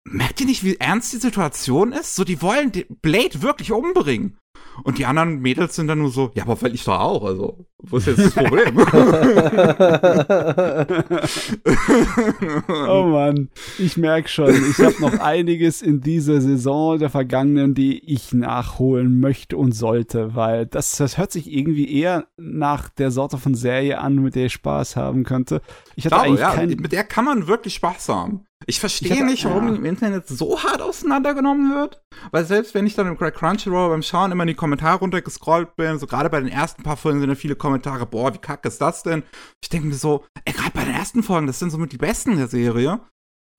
merkt 0.05 0.41
ihr 0.41 0.47
nicht, 0.47 0.63
wie 0.63 0.77
ernst 0.77 1.13
die 1.13 1.17
Situation 1.17 1.91
ist? 1.91 2.15
So, 2.15 2.23
die 2.23 2.41
wollen 2.41 2.71
Blade 3.01 3.41
wirklich 3.41 3.71
umbringen. 3.71 4.37
Und 4.83 4.98
die 4.98 5.06
anderen 5.06 5.40
Mädels 5.40 5.75
sind 5.75 5.88
dann 5.88 5.99
nur 5.99 6.09
so, 6.09 6.32
ja, 6.33 6.43
aber 6.43 6.59
weil 6.61 6.73
ich 6.73 6.83
doch 6.83 6.99
auch, 6.99 7.23
also, 7.25 7.65
wo 7.83 7.98
ist 7.98 8.07
jetzt 8.07 8.19
das 8.19 8.33
Problem? 8.33 8.75
oh 12.88 13.03
Mann, 13.03 13.49
ich 13.77 13.98
merke 13.98 14.27
schon, 14.30 14.49
ich 14.49 14.80
habe 14.80 14.95
noch 14.99 15.19
einiges 15.19 15.82
in 15.82 16.01
dieser 16.01 16.41
Saison 16.41 16.98
der 16.99 17.09
vergangenen, 17.09 17.73
die 17.75 18.03
ich 18.11 18.33
nachholen 18.33 19.19
möchte 19.19 19.57
und 19.57 19.73
sollte, 19.73 20.35
weil 20.35 20.65
das, 20.65 20.98
das 20.98 21.17
hört 21.17 21.32
sich 21.32 21.51
irgendwie 21.51 21.93
eher 21.99 22.27
nach 22.38 22.90
der 22.90 23.11
Sorte 23.11 23.38
von 23.38 23.56
Serie 23.56 23.99
an, 23.99 24.15
mit 24.15 24.35
der 24.35 24.48
ich 24.48 24.53
Spaß 24.53 24.95
haben 24.95 25.23
könnte. 25.23 25.61
Ich 25.95 26.06
hatte 26.06 26.15
Glaube, 26.15 26.27
eigentlich 26.30 26.40
ja, 26.40 26.56
kein, 26.56 26.69
mit 26.69 26.91
der 26.91 27.03
kann 27.03 27.25
man 27.25 27.48
wirklich 27.48 27.75
Spaß 27.75 28.09
haben. 28.09 28.45
Ich 28.65 28.75
Ich 28.75 28.80
verstehe 28.80 29.11
hatte- 29.11 29.25
nicht, 29.25 29.43
warum 29.43 29.67
ja. 29.67 29.75
im 29.75 29.83
Internet 29.83 30.25
so 30.27 30.64
hart 30.64 30.82
auseinandergenommen 30.82 31.75
wird. 31.75 32.01
Weil 32.32 32.45
selbst 32.45 32.73
wenn 32.73 32.88
ich 32.88 32.95
dann 32.95 33.07
im 33.07 33.17
Crunchyroll 33.17 33.90
beim 33.90 34.01
Schauen 34.03 34.32
immer 34.32 34.42
in 34.43 34.49
die 34.49 34.53
Kommentare 34.55 34.99
runtergescrollt 34.99 35.75
bin, 35.75 35.97
so 35.99 36.07
gerade 36.07 36.30
bei 36.30 36.39
den 36.39 36.49
ersten 36.49 36.83
paar 36.83 36.97
Folgen 36.97 37.19
sind 37.19 37.30
da 37.30 37.35
viele 37.35 37.55
Kommentare, 37.55 38.05
boah, 38.05 38.33
wie 38.33 38.38
kacke 38.38 38.67
ist 38.67 38.80
das 38.80 39.03
denn? 39.03 39.23
Ich 39.61 39.69
denke 39.69 39.88
mir 39.88 39.95
so, 39.95 40.25
ey, 40.45 40.53
gerade 40.53 40.72
bei 40.72 40.85
den 40.85 40.93
ersten 40.93 41.23
Folgen, 41.23 41.47
das 41.47 41.59
sind 41.59 41.72
somit 41.72 41.91
die 41.91 41.97
besten 41.97 42.38
der 42.38 42.47
Serie. 42.47 43.01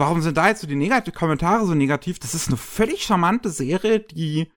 Warum 0.00 0.22
sind 0.22 0.36
da 0.36 0.48
jetzt 0.48 0.60
so 0.60 0.66
die 0.66 0.76
negativ 0.76 1.14
Kommentare 1.14 1.66
so 1.66 1.74
negativ? 1.74 2.18
Das 2.18 2.34
ist 2.34 2.48
eine 2.48 2.56
völlig 2.56 3.04
charmante 3.04 3.50
Serie, 3.50 4.00
die, 4.00 4.50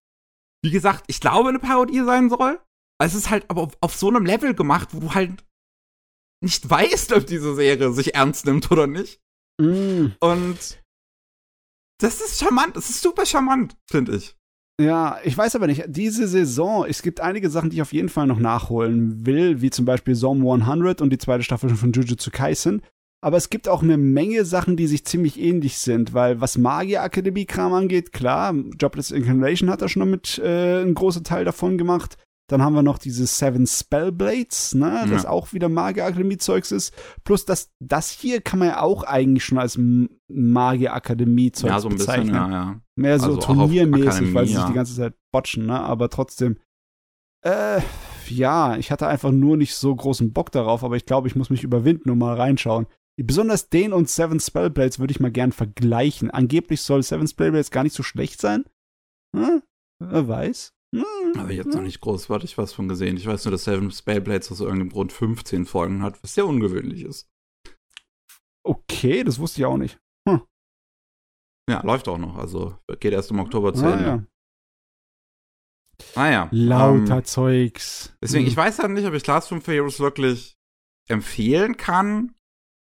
wie 0.63 0.71
gesagt, 0.71 1.03
ich 1.07 1.19
glaube, 1.19 1.49
eine 1.49 1.59
Parodie 1.59 2.03
sein 2.03 2.29
soll. 2.29 2.59
Es 2.99 3.13
ist 3.13 3.29
halt 3.29 3.49
aber 3.49 3.61
auf, 3.63 3.77
auf 3.81 3.95
so 3.95 4.09
einem 4.09 4.25
Level 4.25 4.55
gemacht, 4.55 4.89
wo 4.93 4.99
du 4.99 5.13
halt 5.13 5.45
nicht 6.43 6.69
weißt, 6.69 7.13
ob 7.13 7.25
diese 7.25 7.55
Serie 7.55 7.91
sich 7.93 8.15
ernst 8.15 8.45
nimmt 8.45 8.71
oder 8.71 8.87
nicht. 8.87 9.19
Mm, 9.59 10.07
Und 10.19 10.83
das 11.99 12.21
ist 12.21 12.39
charmant, 12.39 12.75
das 12.75 12.89
ist 12.89 13.01
super 13.01 13.25
charmant, 13.25 13.75
finde 13.89 14.15
ich. 14.17 14.36
Ja, 14.79 15.17
ich 15.23 15.35
weiß 15.35 15.55
aber 15.55 15.65
nicht, 15.65 15.85
diese 15.87 16.27
Saison, 16.27 16.85
es 16.87 17.01
gibt 17.01 17.19
einige 17.19 17.49
Sachen, 17.49 17.71
die 17.71 17.77
ich 17.77 17.81
auf 17.81 17.93
jeden 17.93 18.09
Fall 18.09 18.27
noch 18.27 18.37
nachholen 18.37 19.25
will, 19.25 19.59
wie 19.61 19.71
zum 19.71 19.85
Beispiel 19.85 20.15
Zone 20.15 20.39
100 20.39 21.01
und 21.01 21.09
die 21.09 21.17
zweite 21.17 21.43
Staffel 21.43 21.71
von 21.71 21.91
Jujutsu 21.91 22.29
Kaisen. 22.31 22.83
Aber 23.19 23.37
es 23.37 23.49
gibt 23.49 23.67
auch 23.67 23.81
eine 23.81 23.97
Menge 23.97 24.45
Sachen, 24.45 24.77
die 24.77 24.85
sich 24.85 25.03
ziemlich 25.03 25.39
ähnlich 25.39 25.79
sind, 25.79 26.13
weil 26.13 26.39
was 26.41 26.59
Magier-Akademie-Kram 26.59 27.73
angeht, 27.73 28.13
klar, 28.13 28.53
Jobless 28.79 29.09
Incarnation 29.09 29.71
hat 29.71 29.81
da 29.81 29.89
schon 29.89 30.07
mit 30.07 30.37
äh, 30.37 30.81
einen 30.81 30.93
großen 30.93 31.23
Teil 31.23 31.43
davon 31.43 31.79
gemacht. 31.79 32.17
Dann 32.49 32.61
haben 32.61 32.73
wir 32.75 32.83
noch 32.83 32.97
diese 32.97 33.27
Seven 33.27 33.67
Spellblades, 33.67 34.73
ne, 34.73 35.05
das 35.09 35.23
Ja. 35.23 35.29
auch 35.29 35.51
wieder 35.51 35.67
Magier-Akademie-Zeugs 35.67 36.71
ist. 36.71 36.93
Plus 37.25 37.43
das, 37.45 37.71
das 37.79 38.09
hier 38.09 38.39
kann 38.41 38.59
man 38.59 38.69
ja 38.69 38.81
auch 38.81 39.03
eigentlich 39.03 39.43
schon 39.43 39.57
als 39.57 39.77
Magier-Akademie-Zeugs 40.29 41.69
ja, 41.69 41.79
so 41.79 41.89
ein 41.89 41.95
bisschen, 41.95 42.07
bezeichnen 42.07 42.35
ja, 42.35 42.49
ja. 42.49 42.81
mehr 42.95 43.19
so 43.19 43.25
Also 43.27 43.39
turniermäßig, 43.41 44.33
weil 44.33 44.47
sie 44.47 44.55
sich 44.55 44.63
die 44.63 44.73
ganze 44.73 44.95
Zeit 44.95 45.13
botchen, 45.33 45.65
ne? 45.65 45.79
Aber 45.79 46.09
trotzdem. 46.09 46.57
Äh, 47.45 47.81
ja, 48.29 48.77
ich 48.77 48.91
hatte 48.91 49.07
einfach 49.07 49.31
nur 49.31 49.57
nicht 49.57 49.75
so 49.75 49.95
großen 49.95 50.33
Bock 50.33 50.51
darauf, 50.51 50.83
aber 50.83 50.95
ich 50.95 51.05
glaube, 51.05 51.27
ich 51.27 51.35
muss 51.35 51.49
mich 51.49 51.63
überwinden 51.63 52.09
und 52.09 52.17
mal 52.17 52.35
reinschauen. 52.35 52.87
Besonders 53.21 53.69
den 53.69 53.93
und 53.93 54.09
Seven 54.09 54.39
Spellblades 54.39 54.99
würde 54.99 55.11
ich 55.11 55.19
mal 55.19 55.31
gern 55.31 55.51
vergleichen. 55.51 56.29
Angeblich 56.29 56.81
soll 56.81 57.01
Seven 57.03 57.27
Spellblades 57.27 57.71
gar 57.71 57.83
nicht 57.83 57.95
so 57.95 58.03
schlecht 58.03 58.39
sein. 58.39 58.65
Hm? 59.35 59.63
Wer 59.99 60.27
weiß. 60.27 60.73
Hm? 61.37 61.43
Habe 61.43 61.51
ich 61.53 61.57
jetzt 61.57 61.73
noch 61.73 61.81
nicht 61.81 62.01
großartig 62.01 62.57
was 62.57 62.73
von 62.73 62.87
gesehen. 62.87 63.17
Ich 63.17 63.25
weiß 63.27 63.45
nur, 63.45 63.51
dass 63.51 63.63
Seven 63.63 63.91
Spellblades 63.91 64.51
aus 64.51 64.59
irgendeinem 64.59 64.89
Grund 64.89 65.11
15 65.13 65.65
Folgen 65.65 66.03
hat, 66.03 66.21
was 66.23 66.33
sehr 66.33 66.45
ungewöhnlich 66.45 67.03
ist. 67.03 67.29
Okay, 68.65 69.23
das 69.23 69.39
wusste 69.39 69.61
ich 69.61 69.65
auch 69.65 69.77
nicht. 69.77 69.97
Ja, 71.69 71.81
läuft 71.83 72.07
auch 72.07 72.17
noch. 72.17 72.37
Also 72.37 72.77
geht 73.01 73.11
erst 73.11 73.29
im 73.31 73.39
Oktober 73.39 73.73
zu 73.73 73.85
Ah, 73.85 73.91
Ende. 73.93 74.05
ja. 74.05 74.23
Naja. 76.15 76.47
Lauter 76.51 77.17
ähm, 77.17 77.25
Zeugs. 77.25 78.15
deswegen, 78.21 78.45
Hm. 78.45 78.51
ich 78.51 78.55
weiß 78.57 78.79
halt 78.79 78.91
nicht, 78.91 79.05
ob 79.05 79.13
ich 79.13 79.23
Class 79.23 79.47
from 79.49 79.61
Heroes 79.61 79.99
wirklich 79.99 80.55
empfehlen 81.09 81.75
kann. 81.75 82.35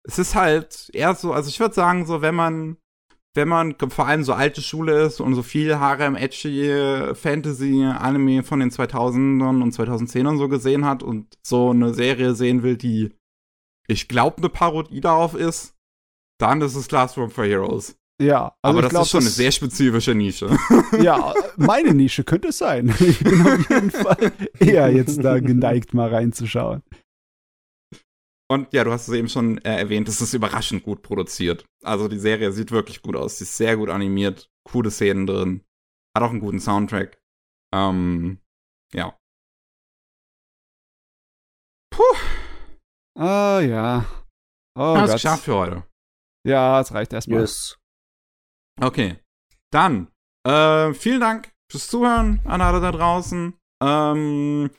Es 0.05 0.19
ist 0.19 0.35
halt 0.35 0.89
eher 0.95 1.15
so, 1.15 1.33
also 1.35 1.49
ich 1.51 1.61
würde 1.61 1.75
sagen, 1.75 2.07
so, 2.07 2.23
wenn 2.23 2.35
man, 2.35 2.79
wenn 3.35 3.49
man 3.49 3.77
vor 3.91 4.07
allem 4.07 4.25
so 4.25 4.33
alte 4.33 4.61
Schule 4.61 5.03
ist 5.03 5.21
und 5.21 5.35
so 5.35 5.43
viel 5.43 5.79
Harem, 5.79 6.17
Edgy, 6.17 7.15
Fantasy, 7.15 7.85
Anime 7.85 8.43
von 8.43 8.61
den 8.61 8.71
2000ern 8.71 9.63
und 9.63 9.75
2010ern 9.75 10.37
so 10.37 10.49
gesehen 10.49 10.85
hat 10.85 11.03
und 11.03 11.39
so 11.47 11.71
eine 11.71 11.95
Serie 11.95 12.35
sehen 12.35 12.63
will, 12.63 12.77
die, 12.77 13.11
ich 13.87 14.09
glaube, 14.09 14.39
eine 14.39 14.49
Parodie 14.49 15.01
darauf 15.01 15.35
ist, 15.35 15.77
dann 16.39 16.61
ist 16.61 16.75
es 16.75 16.89
Classroom 16.89 17.31
for 17.31 17.45
Heroes. 17.45 17.97
Ja, 18.21 18.55
also 18.61 18.79
Aber 18.79 18.83
das 18.83 18.91
glaub, 18.91 19.03
ist 19.05 19.11
schon 19.11 19.21
eine 19.21 19.31
sehr 19.31 19.51
spezifische 19.51 20.15
Nische. 20.15 20.51
Ja, 21.03 21.33
meine 21.57 21.95
Nische 21.95 22.25
könnte 22.25 22.49
es 22.49 22.59
sein. 22.59 22.95
Ich 23.01 23.19
bin 23.25 23.41
auf 23.47 23.71
jeden 23.71 23.91
Fall 23.91 24.33
eher 24.59 24.93
jetzt 24.93 25.25
da 25.25 25.41
geneigt, 25.41 25.95
mal 25.95 26.13
reinzuschauen. 26.13 26.83
Und 28.51 28.73
ja, 28.73 28.83
du 28.83 28.91
hast 28.91 29.07
es 29.07 29.15
eben 29.15 29.29
schon 29.29 29.59
äh, 29.59 29.77
erwähnt, 29.77 30.09
es 30.09 30.21
ist 30.21 30.35
überraschend 30.35 30.83
gut 30.83 31.03
produziert. 31.03 31.65
Also 31.85 32.09
die 32.09 32.19
Serie 32.19 32.51
sieht 32.51 32.73
wirklich 32.73 33.01
gut 33.01 33.15
aus, 33.15 33.39
sie 33.39 33.45
ist 33.45 33.57
sehr 33.57 33.77
gut 33.77 33.91
animiert, 33.91 34.51
coole 34.65 34.91
Szenen 34.91 35.27
drin, 35.27 35.65
hat 36.17 36.25
auch 36.25 36.31
einen 36.31 36.41
guten 36.41 36.59
Soundtrack. 36.59 37.23
Ähm, 37.73 38.41
ja. 38.93 39.17
Puh, 41.95 42.03
Ah, 43.17 43.61
ja. 43.61 44.05
Oh 44.75 44.97
haben 44.97 45.07
wir 45.07 45.13
geschafft 45.13 45.45
für 45.45 45.55
heute. 45.55 45.85
Ja, 46.47 46.81
es 46.81 46.93
reicht 46.93 47.13
erstmal. 47.13 47.41
Yes. 47.41 47.79
Okay. 48.81 49.19
Dann, 49.71 50.11
äh, 50.47 50.95
vielen 50.95 51.21
Dank 51.21 51.53
fürs 51.71 51.89
Zuhören 51.89 52.41
an 52.47 52.63
alle 52.63 52.81
da 52.81 52.93
draußen. 52.93 53.55
Ähm, 53.83 54.71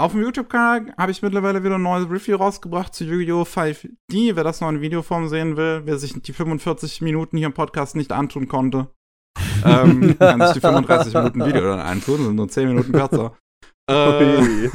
auf 0.00 0.12
dem 0.12 0.22
YouTube-Kanal 0.22 0.94
habe 0.96 1.12
ich 1.12 1.20
mittlerweile 1.20 1.62
wieder 1.62 1.74
ein 1.74 1.82
neues 1.82 2.08
Review 2.10 2.36
rausgebracht 2.36 2.94
zu 2.94 3.04
Yu-Gi-Oh! 3.04 3.42
5D. 3.42 4.34
Wer 4.34 4.44
das 4.44 4.60
noch 4.60 4.70
in 4.70 4.80
Videoform 4.80 5.28
sehen 5.28 5.56
will, 5.56 5.82
wer 5.84 5.98
sich 5.98 6.14
die 6.20 6.32
45 6.32 7.02
Minuten 7.02 7.36
hier 7.36 7.48
im 7.48 7.52
Podcast 7.52 7.96
nicht 7.96 8.10
antun 8.10 8.48
konnte, 8.48 8.88
ähm, 9.64 10.16
kann 10.18 10.40
sich 10.40 10.54
die 10.54 10.60
35 10.60 11.12
Minuten 11.14 11.44
Video 11.44 11.60
dann 11.62 11.80
antun, 11.80 12.24
sind 12.24 12.36
nur 12.36 12.48
10 12.48 12.68
Minuten 12.68 12.92
kürzer. 12.92 13.36
Äh, 13.90 14.66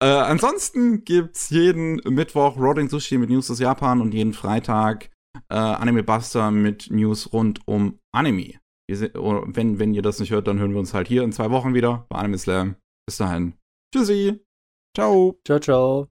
äh, 0.00 0.06
ansonsten 0.06 1.04
gibt's 1.04 1.50
jeden 1.50 1.96
Mittwoch 2.08 2.56
Rolling 2.56 2.88
Sushi 2.88 3.18
mit 3.18 3.28
News 3.28 3.50
aus 3.50 3.58
Japan 3.58 4.00
und 4.00 4.14
jeden 4.14 4.32
Freitag 4.32 5.10
äh, 5.50 5.56
Anime 5.56 6.02
Buster 6.02 6.50
mit 6.50 6.90
News 6.90 7.30
rund 7.34 7.60
um 7.66 7.98
Anime. 8.12 8.54
Oder 9.14 9.42
wenn, 9.46 9.78
wenn 9.78 9.92
ihr 9.92 10.00
das 10.00 10.20
nicht 10.20 10.30
hört, 10.30 10.46
dann 10.46 10.58
hören 10.58 10.72
wir 10.72 10.80
uns 10.80 10.94
halt 10.94 11.06
hier 11.06 11.22
in 11.22 11.32
zwei 11.32 11.50
Wochen 11.50 11.74
wieder 11.74 12.06
bei 12.08 12.16
Anime 12.16 12.38
Slam. 12.38 12.76
Bis 13.08 13.16
dahin. 13.16 13.54
Tschüssi. 13.90 14.38
Ciao. 14.94 15.40
ciao, 15.42 15.58
ciao. 15.58 16.08